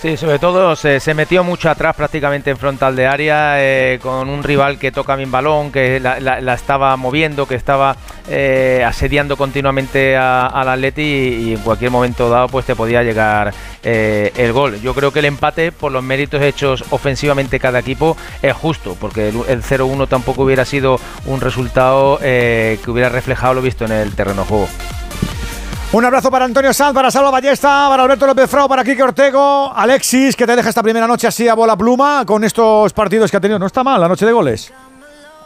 Sí, 0.02 0.16
sobre 0.16 0.40
todo 0.40 0.78
se, 0.78 1.14
metió 1.14 1.44
mucho 1.44 1.69
atrás 1.69 1.94
prácticamente 1.94 2.50
en 2.50 2.58
frontal 2.58 2.95
de 2.95 3.06
área 3.06 3.56
eh, 3.58 4.00
con 4.02 4.30
un 4.30 4.44
rival 4.44 4.80
que 4.80 4.94
toca 4.94 5.18
bien 5.18 5.30
balón, 5.30 5.74
que 5.74 6.00
la, 6.00 6.53
estaba 6.53 6.95
moviendo, 6.95 7.45
que 7.45 7.56
estaba 7.56 7.98
eh, 8.30 8.82
asediando 8.88 9.36
continuamente 9.36 10.16
al 10.16 10.69
Atleti 10.69 11.02
y, 11.02 11.50
y 11.50 11.53
en 11.56 11.60
cualquier 11.60 11.92
momento 11.92 12.30
dado 12.30 12.48
pues 12.48 12.66
te 12.66 12.78
podía 12.78 13.03
llegar 13.03 13.53
eh, 13.84 14.32
el 14.38 14.53
gol. 14.53 14.80
Yo 14.80 14.94
creo 14.95 15.11
que 15.11 15.19
el 15.19 15.26
empate 15.26 15.74
por 15.74 15.92
los 15.92 16.02
méritos 16.02 16.42
hechos 16.42 16.86
ofensivamente 16.92 17.60
cada 17.60 17.80
equipo 17.80 18.16
es 18.42 18.53
justo, 18.53 18.95
porque 18.98 19.28
el, 19.28 19.36
el 19.50 19.64
0-1 19.64 20.08
tampoco 20.08 20.44
hubiera 20.44 20.64
sido 20.64 20.98
un 21.26 21.42
resultado 21.42 22.19
que 22.19 22.80
hubiera 22.88 23.10
reflejado 23.10 23.56
lo 23.56 23.61
visto 23.61 23.84
en 23.84 23.92
el 23.92 24.16
terreno 24.16 24.44
de 24.44 24.48
juego. 24.48 24.69
Un 25.92 26.06
abrazo 26.06 26.30
para 26.30 26.45
Antonio 26.45 26.72
Sanz, 26.72 26.93
para 26.93 27.09
Salva 27.09 27.32
Ballesta, 27.32 27.88
para 27.90 28.03
Alberto 28.03 28.27
López 28.27 28.48
Frao, 28.48 28.69
para 28.69 28.84
Kike 28.84 29.01
Ortego, 29.01 29.74
Alexis, 29.76 30.35
que 30.35 30.45
te 30.45 30.56
deja 30.56 30.69
esta 30.69 30.84
primera 30.84 31.08
noche 31.08 31.26
así 31.26 31.48
a 31.48 31.56
bola 31.56 31.76
pluma 31.76 32.26
con 32.27 32.43
estos 32.43 32.93
partidos 32.93 33.32
que 33.32 33.38
ha 33.38 33.42
tenido. 33.42 33.58
No 33.58 33.66
está 33.66 33.84
mal 33.84 34.00
la 34.00 34.08
noche 34.08 34.24
de 34.24 34.32
goles. 34.32 34.72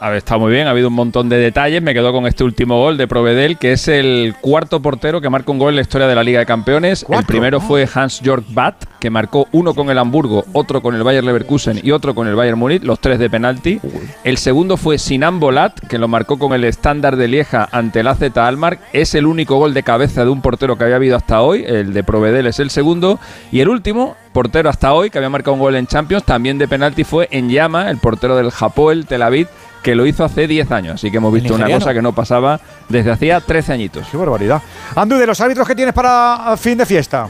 A 0.00 0.08
ver, 0.10 0.18
está 0.18 0.36
muy 0.36 0.52
bien, 0.52 0.66
ha 0.66 0.70
habido 0.70 0.88
un 0.88 0.94
montón 0.94 1.28
de 1.28 1.38
detalles. 1.38 1.80
Me 1.80 1.94
quedo 1.94 2.12
con 2.12 2.26
este 2.26 2.44
último 2.44 2.78
gol 2.78 2.98
de 2.98 3.08
Provedel, 3.08 3.56
que 3.56 3.72
es 3.72 3.88
el 3.88 4.34
cuarto 4.40 4.82
portero 4.82 5.20
que 5.20 5.30
marca 5.30 5.50
un 5.50 5.58
gol 5.58 5.70
en 5.70 5.76
la 5.76 5.82
historia 5.82 6.06
de 6.06 6.14
la 6.14 6.22
Liga 6.22 6.40
de 6.40 6.46
Campeones. 6.46 7.06
El 7.08 7.24
primero 7.24 7.60
fue 7.60 7.86
Hans-Jörg 7.86 8.44
Batt, 8.50 8.84
que 8.98 9.08
marcó 9.08 9.48
uno 9.52 9.72
con 9.72 9.88
el 9.88 9.98
Hamburgo, 9.98 10.44
otro 10.52 10.82
con 10.82 10.94
el 10.94 11.02
Bayer 11.02 11.24
Leverkusen 11.24 11.80
y 11.82 11.90
otro 11.92 12.14
con 12.14 12.28
el 12.28 12.34
Bayern 12.34 12.58
Múnich, 12.58 12.82
los 12.82 13.00
tres 13.00 13.18
de 13.18 13.30
penalti. 13.30 13.80
El 14.24 14.36
segundo 14.36 14.76
fue 14.76 14.98
Sinan 14.98 15.40
Bolat, 15.40 15.78
que 15.88 15.98
lo 15.98 16.08
marcó 16.08 16.38
con 16.38 16.52
el 16.52 16.64
estándar 16.64 17.16
de 17.16 17.28
Lieja 17.28 17.68
ante 17.72 18.00
el 18.00 18.08
AZ 18.08 18.36
Almar. 18.36 18.80
Es 18.92 19.14
el 19.14 19.24
único 19.24 19.56
gol 19.56 19.72
de 19.72 19.84
cabeza 19.84 20.24
de 20.24 20.30
un 20.30 20.42
portero 20.42 20.76
que 20.76 20.84
había 20.84 20.96
habido 20.96 21.16
hasta 21.16 21.40
hoy. 21.40 21.64
El 21.66 21.94
de 21.94 22.04
Provedel 22.04 22.46
es 22.46 22.58
el 22.60 22.68
segundo. 22.68 23.18
Y 23.52 23.60
el 23.60 23.68
último 23.68 24.16
portero 24.32 24.68
hasta 24.68 24.92
hoy 24.92 25.08
que 25.08 25.18
había 25.18 25.30
marcado 25.30 25.54
un 25.54 25.60
gol 25.60 25.76
en 25.76 25.86
Champions, 25.86 26.24
también 26.24 26.58
de 26.58 26.68
penalti, 26.68 27.04
fue 27.04 27.28
Enyama, 27.30 27.88
el 27.90 27.98
portero 27.98 28.36
del 28.36 28.50
Hapoel 28.58 29.06
Tel 29.06 29.22
Aviv, 29.22 29.46
que 29.84 29.94
lo 29.94 30.04
hizo 30.06 30.24
hace 30.24 30.48
10 30.48 30.72
años. 30.72 30.94
Así 30.94 31.10
que 31.10 31.18
hemos 31.18 31.32
visto 31.32 31.54
una 31.54 31.66
cosa 31.70 31.92
que 31.94 32.02
no 32.02 32.12
pasaba 32.12 32.58
desde 32.88 33.12
hacía 33.12 33.40
13 33.40 33.72
añitos. 33.74 34.06
Qué 34.10 34.16
barbaridad. 34.16 34.60
Andu, 34.96 35.16
de 35.16 35.26
los 35.26 35.40
árbitros 35.40 35.68
que 35.68 35.76
tienes 35.76 35.94
para 35.94 36.56
fin 36.56 36.76
de 36.78 36.86
fiesta. 36.86 37.28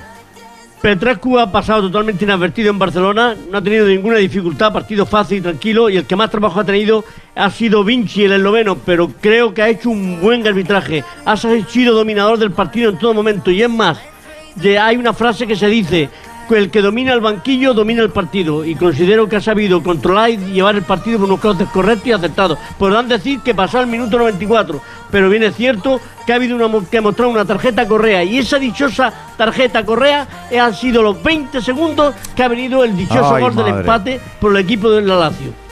Petrescu 0.81 1.39
ha 1.39 1.50
pasado 1.50 1.83
totalmente 1.83 2.24
inadvertido 2.24 2.68
en 2.70 2.78
Barcelona, 2.78 3.34
no 3.50 3.57
ha 3.57 3.62
tenido 3.62 3.86
ninguna 3.86 4.18
dificultad, 4.18 4.70
partido 4.70 5.07
fácil 5.07 5.39
y 5.39 5.41
tranquilo, 5.41 5.89
y 5.89 5.97
el 5.97 6.05
que 6.07 6.15
más 6.15 6.31
trabajo 6.31 6.60
ha 6.60 6.65
tenido 6.65 7.05
ha 7.34 7.50
sido 7.50 7.83
Vinci, 7.83 8.24
el 8.24 8.33
esloveno, 8.33 8.76
pero 8.76 9.08
creo 9.20 9.55
que 9.55 9.62
ha 9.62 9.68
hecho 9.70 9.89
un 9.89 10.20
buen 10.20 10.47
arbitraje, 10.47 11.02
ha 11.24 11.36
sido 11.39 11.94
dominador 11.94 12.39
del 12.39 12.50
partido 12.52 12.91
en 12.91 12.99
todo 12.99 13.15
momento, 13.15 13.50
y 13.50 13.62
es 13.62 13.70
más, 13.70 13.99
de- 14.57 14.78
hay 14.78 14.97
una 14.99 15.15
frase 15.15 15.47
que 15.47 15.57
se 15.57 15.68
dice, 15.68 16.10
el 16.50 16.70
que 16.70 16.82
domina 16.82 17.12
el 17.12 17.20
banquillo 17.20 17.74
domina 17.74 18.02
el 18.02 18.10
partido, 18.10 18.64
y 18.64 18.74
considero 18.74 19.28
que 19.28 19.36
ha 19.36 19.40
sabido 19.40 19.82
controlar 19.82 20.31
y 20.31 20.36
llevar 20.36 20.76
el 20.76 20.82
partido 20.82 21.18
por 21.18 21.28
unos 21.28 21.40
cauces 21.40 21.68
correctos 21.68 22.06
y 22.08 22.12
acertados. 22.12 22.58
Podrán 22.78 23.08
decir 23.08 23.40
que 23.40 23.55
pasó 23.55 23.78
al 23.78 23.86
minuto 23.86 24.18
94, 24.18 24.81
pero 25.10 25.28
bien 25.28 25.42
es 25.44 25.56
cierto 25.56 26.00
que 26.26 26.32
ha 26.32 26.36
habido 26.36 26.56
una, 26.56 26.86
que 26.89 27.00
mostrar 27.00 27.28
una 27.28 27.44
tarjeta 27.44 27.86
Correa, 27.86 28.24
y 28.24 28.39
esa 28.39 28.58
dichosa 28.58 29.12
tarjeta 29.36 29.84
Correa 29.84 30.26
eh, 30.50 30.58
han 30.58 30.74
sido 30.74 31.02
los 31.02 31.23
20 31.23 31.60
segundos 31.60 32.14
que 32.36 32.42
ha 32.42 32.48
venido 32.48 32.84
el 32.84 32.97
dichoso 32.97 33.34
Ay, 33.34 33.42
gol 33.42 33.55
del 33.55 33.68
empate 33.68 34.20
por 34.40 34.52
el 34.52 34.58
equipo 34.58 34.90
del 34.90 35.06
la 35.06 35.16
Lazio. 35.16 35.64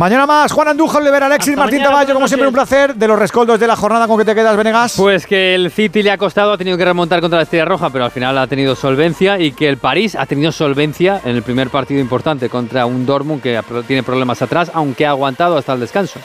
Mañana 0.00 0.24
más, 0.24 0.50
Juan 0.50 0.66
Andújar, 0.66 1.02
Oliver 1.02 1.24
Alexis, 1.24 1.50
Hasta 1.50 1.60
Martín 1.60 1.82
Taballo, 1.82 2.14
como 2.14 2.26
siempre 2.26 2.48
un 2.48 2.54
placer. 2.54 2.94
De 2.94 3.06
los 3.06 3.18
rescoldos 3.18 3.60
de 3.60 3.66
la 3.66 3.76
jornada 3.76 4.08
con 4.08 4.16
que 4.16 4.24
te 4.24 4.34
quedas, 4.34 4.56
Venegas. 4.56 4.94
Pues 4.96 5.26
que 5.26 5.54
el 5.54 5.70
City 5.70 6.02
le 6.02 6.10
ha 6.10 6.16
costado, 6.16 6.54
ha 6.54 6.56
tenido 6.56 6.78
que 6.78 6.86
remontar 6.86 7.20
contra 7.20 7.36
la 7.36 7.42
Estrella 7.42 7.66
Roja, 7.66 7.90
pero 7.90 8.06
al 8.06 8.10
final 8.10 8.38
ha 8.38 8.46
tenido 8.46 8.74
solvencia 8.74 9.38
y 9.38 9.52
que 9.52 9.68
el 9.68 9.76
París 9.76 10.16
ha 10.18 10.24
tenido 10.24 10.52
solvencia 10.52 11.20
en 11.22 11.36
el 11.36 11.42
primer 11.42 11.68
partido 11.68 12.00
importante 12.00 12.48
contra 12.48 12.86
un 12.86 13.04
Dortmund 13.04 13.42
que 13.42 13.60
tiene 13.86 14.02
problemas 14.02 14.40
atrás, 14.40 14.70
aunque 14.72 15.04
ha 15.04 15.10
aguantado 15.10 15.58
hasta 15.58 15.74
el 15.74 15.80
descanso. 15.80 16.18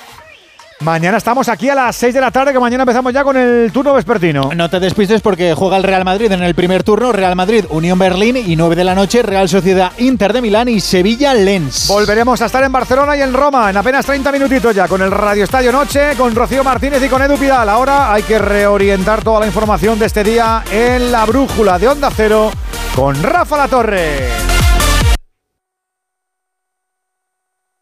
Mañana 0.81 1.17
estamos 1.17 1.47
aquí 1.47 1.69
a 1.69 1.75
las 1.75 1.95
6 1.95 2.13
de 2.13 2.19
la 2.19 2.31
tarde, 2.31 2.51
que 2.51 2.59
mañana 2.59 2.83
empezamos 2.83 3.13
ya 3.13 3.23
con 3.23 3.37
el 3.37 3.71
turno 3.71 3.93
vespertino. 3.93 4.51
No 4.53 4.69
te 4.69 4.81
despistes 4.81 5.21
porque 5.21 5.53
juega 5.53 5.77
el 5.77 5.83
Real 5.83 6.03
Madrid 6.03 6.29
en 6.29 6.43
el 6.43 6.53
primer 6.53 6.83
turno, 6.83 7.13
Real 7.13 7.33
Madrid, 7.33 7.65
Unión 7.69 7.97
Berlín 7.97 8.35
y 8.35 8.57
9 8.57 8.75
de 8.75 8.83
la 8.83 8.93
noche, 8.93 9.23
Real 9.23 9.47
Sociedad 9.47 9.93
Inter 9.99 10.33
de 10.33 10.41
Milán 10.41 10.67
y 10.67 10.81
Sevilla 10.81 11.33
Lens. 11.33 11.87
Volveremos 11.87 12.41
a 12.41 12.47
estar 12.47 12.61
en 12.61 12.73
Barcelona 12.73 13.15
y 13.15 13.21
en 13.21 13.33
Roma 13.33 13.69
en 13.69 13.77
apenas 13.77 14.05
30 14.05 14.33
minutitos 14.33 14.75
ya 14.75 14.89
con 14.89 15.01
el 15.01 15.11
Radio 15.11 15.45
Estadio 15.45 15.71
Noche, 15.71 16.13
con 16.17 16.35
Rocío 16.35 16.61
Martínez 16.63 17.01
y 17.01 17.07
con 17.07 17.21
Edu 17.21 17.37
Pidal. 17.37 17.69
Ahora 17.69 18.11
hay 18.11 18.23
que 18.23 18.37
reorientar 18.37 19.23
toda 19.23 19.39
la 19.39 19.47
información 19.47 19.97
de 19.97 20.07
este 20.07 20.25
día 20.25 20.61
en 20.69 21.09
la 21.09 21.25
brújula 21.25 21.79
de 21.79 21.87
Onda 21.87 22.11
Cero 22.13 22.51
con 22.93 23.23
Rafa 23.23 23.55
La 23.57 23.67
Torre. 23.69 24.54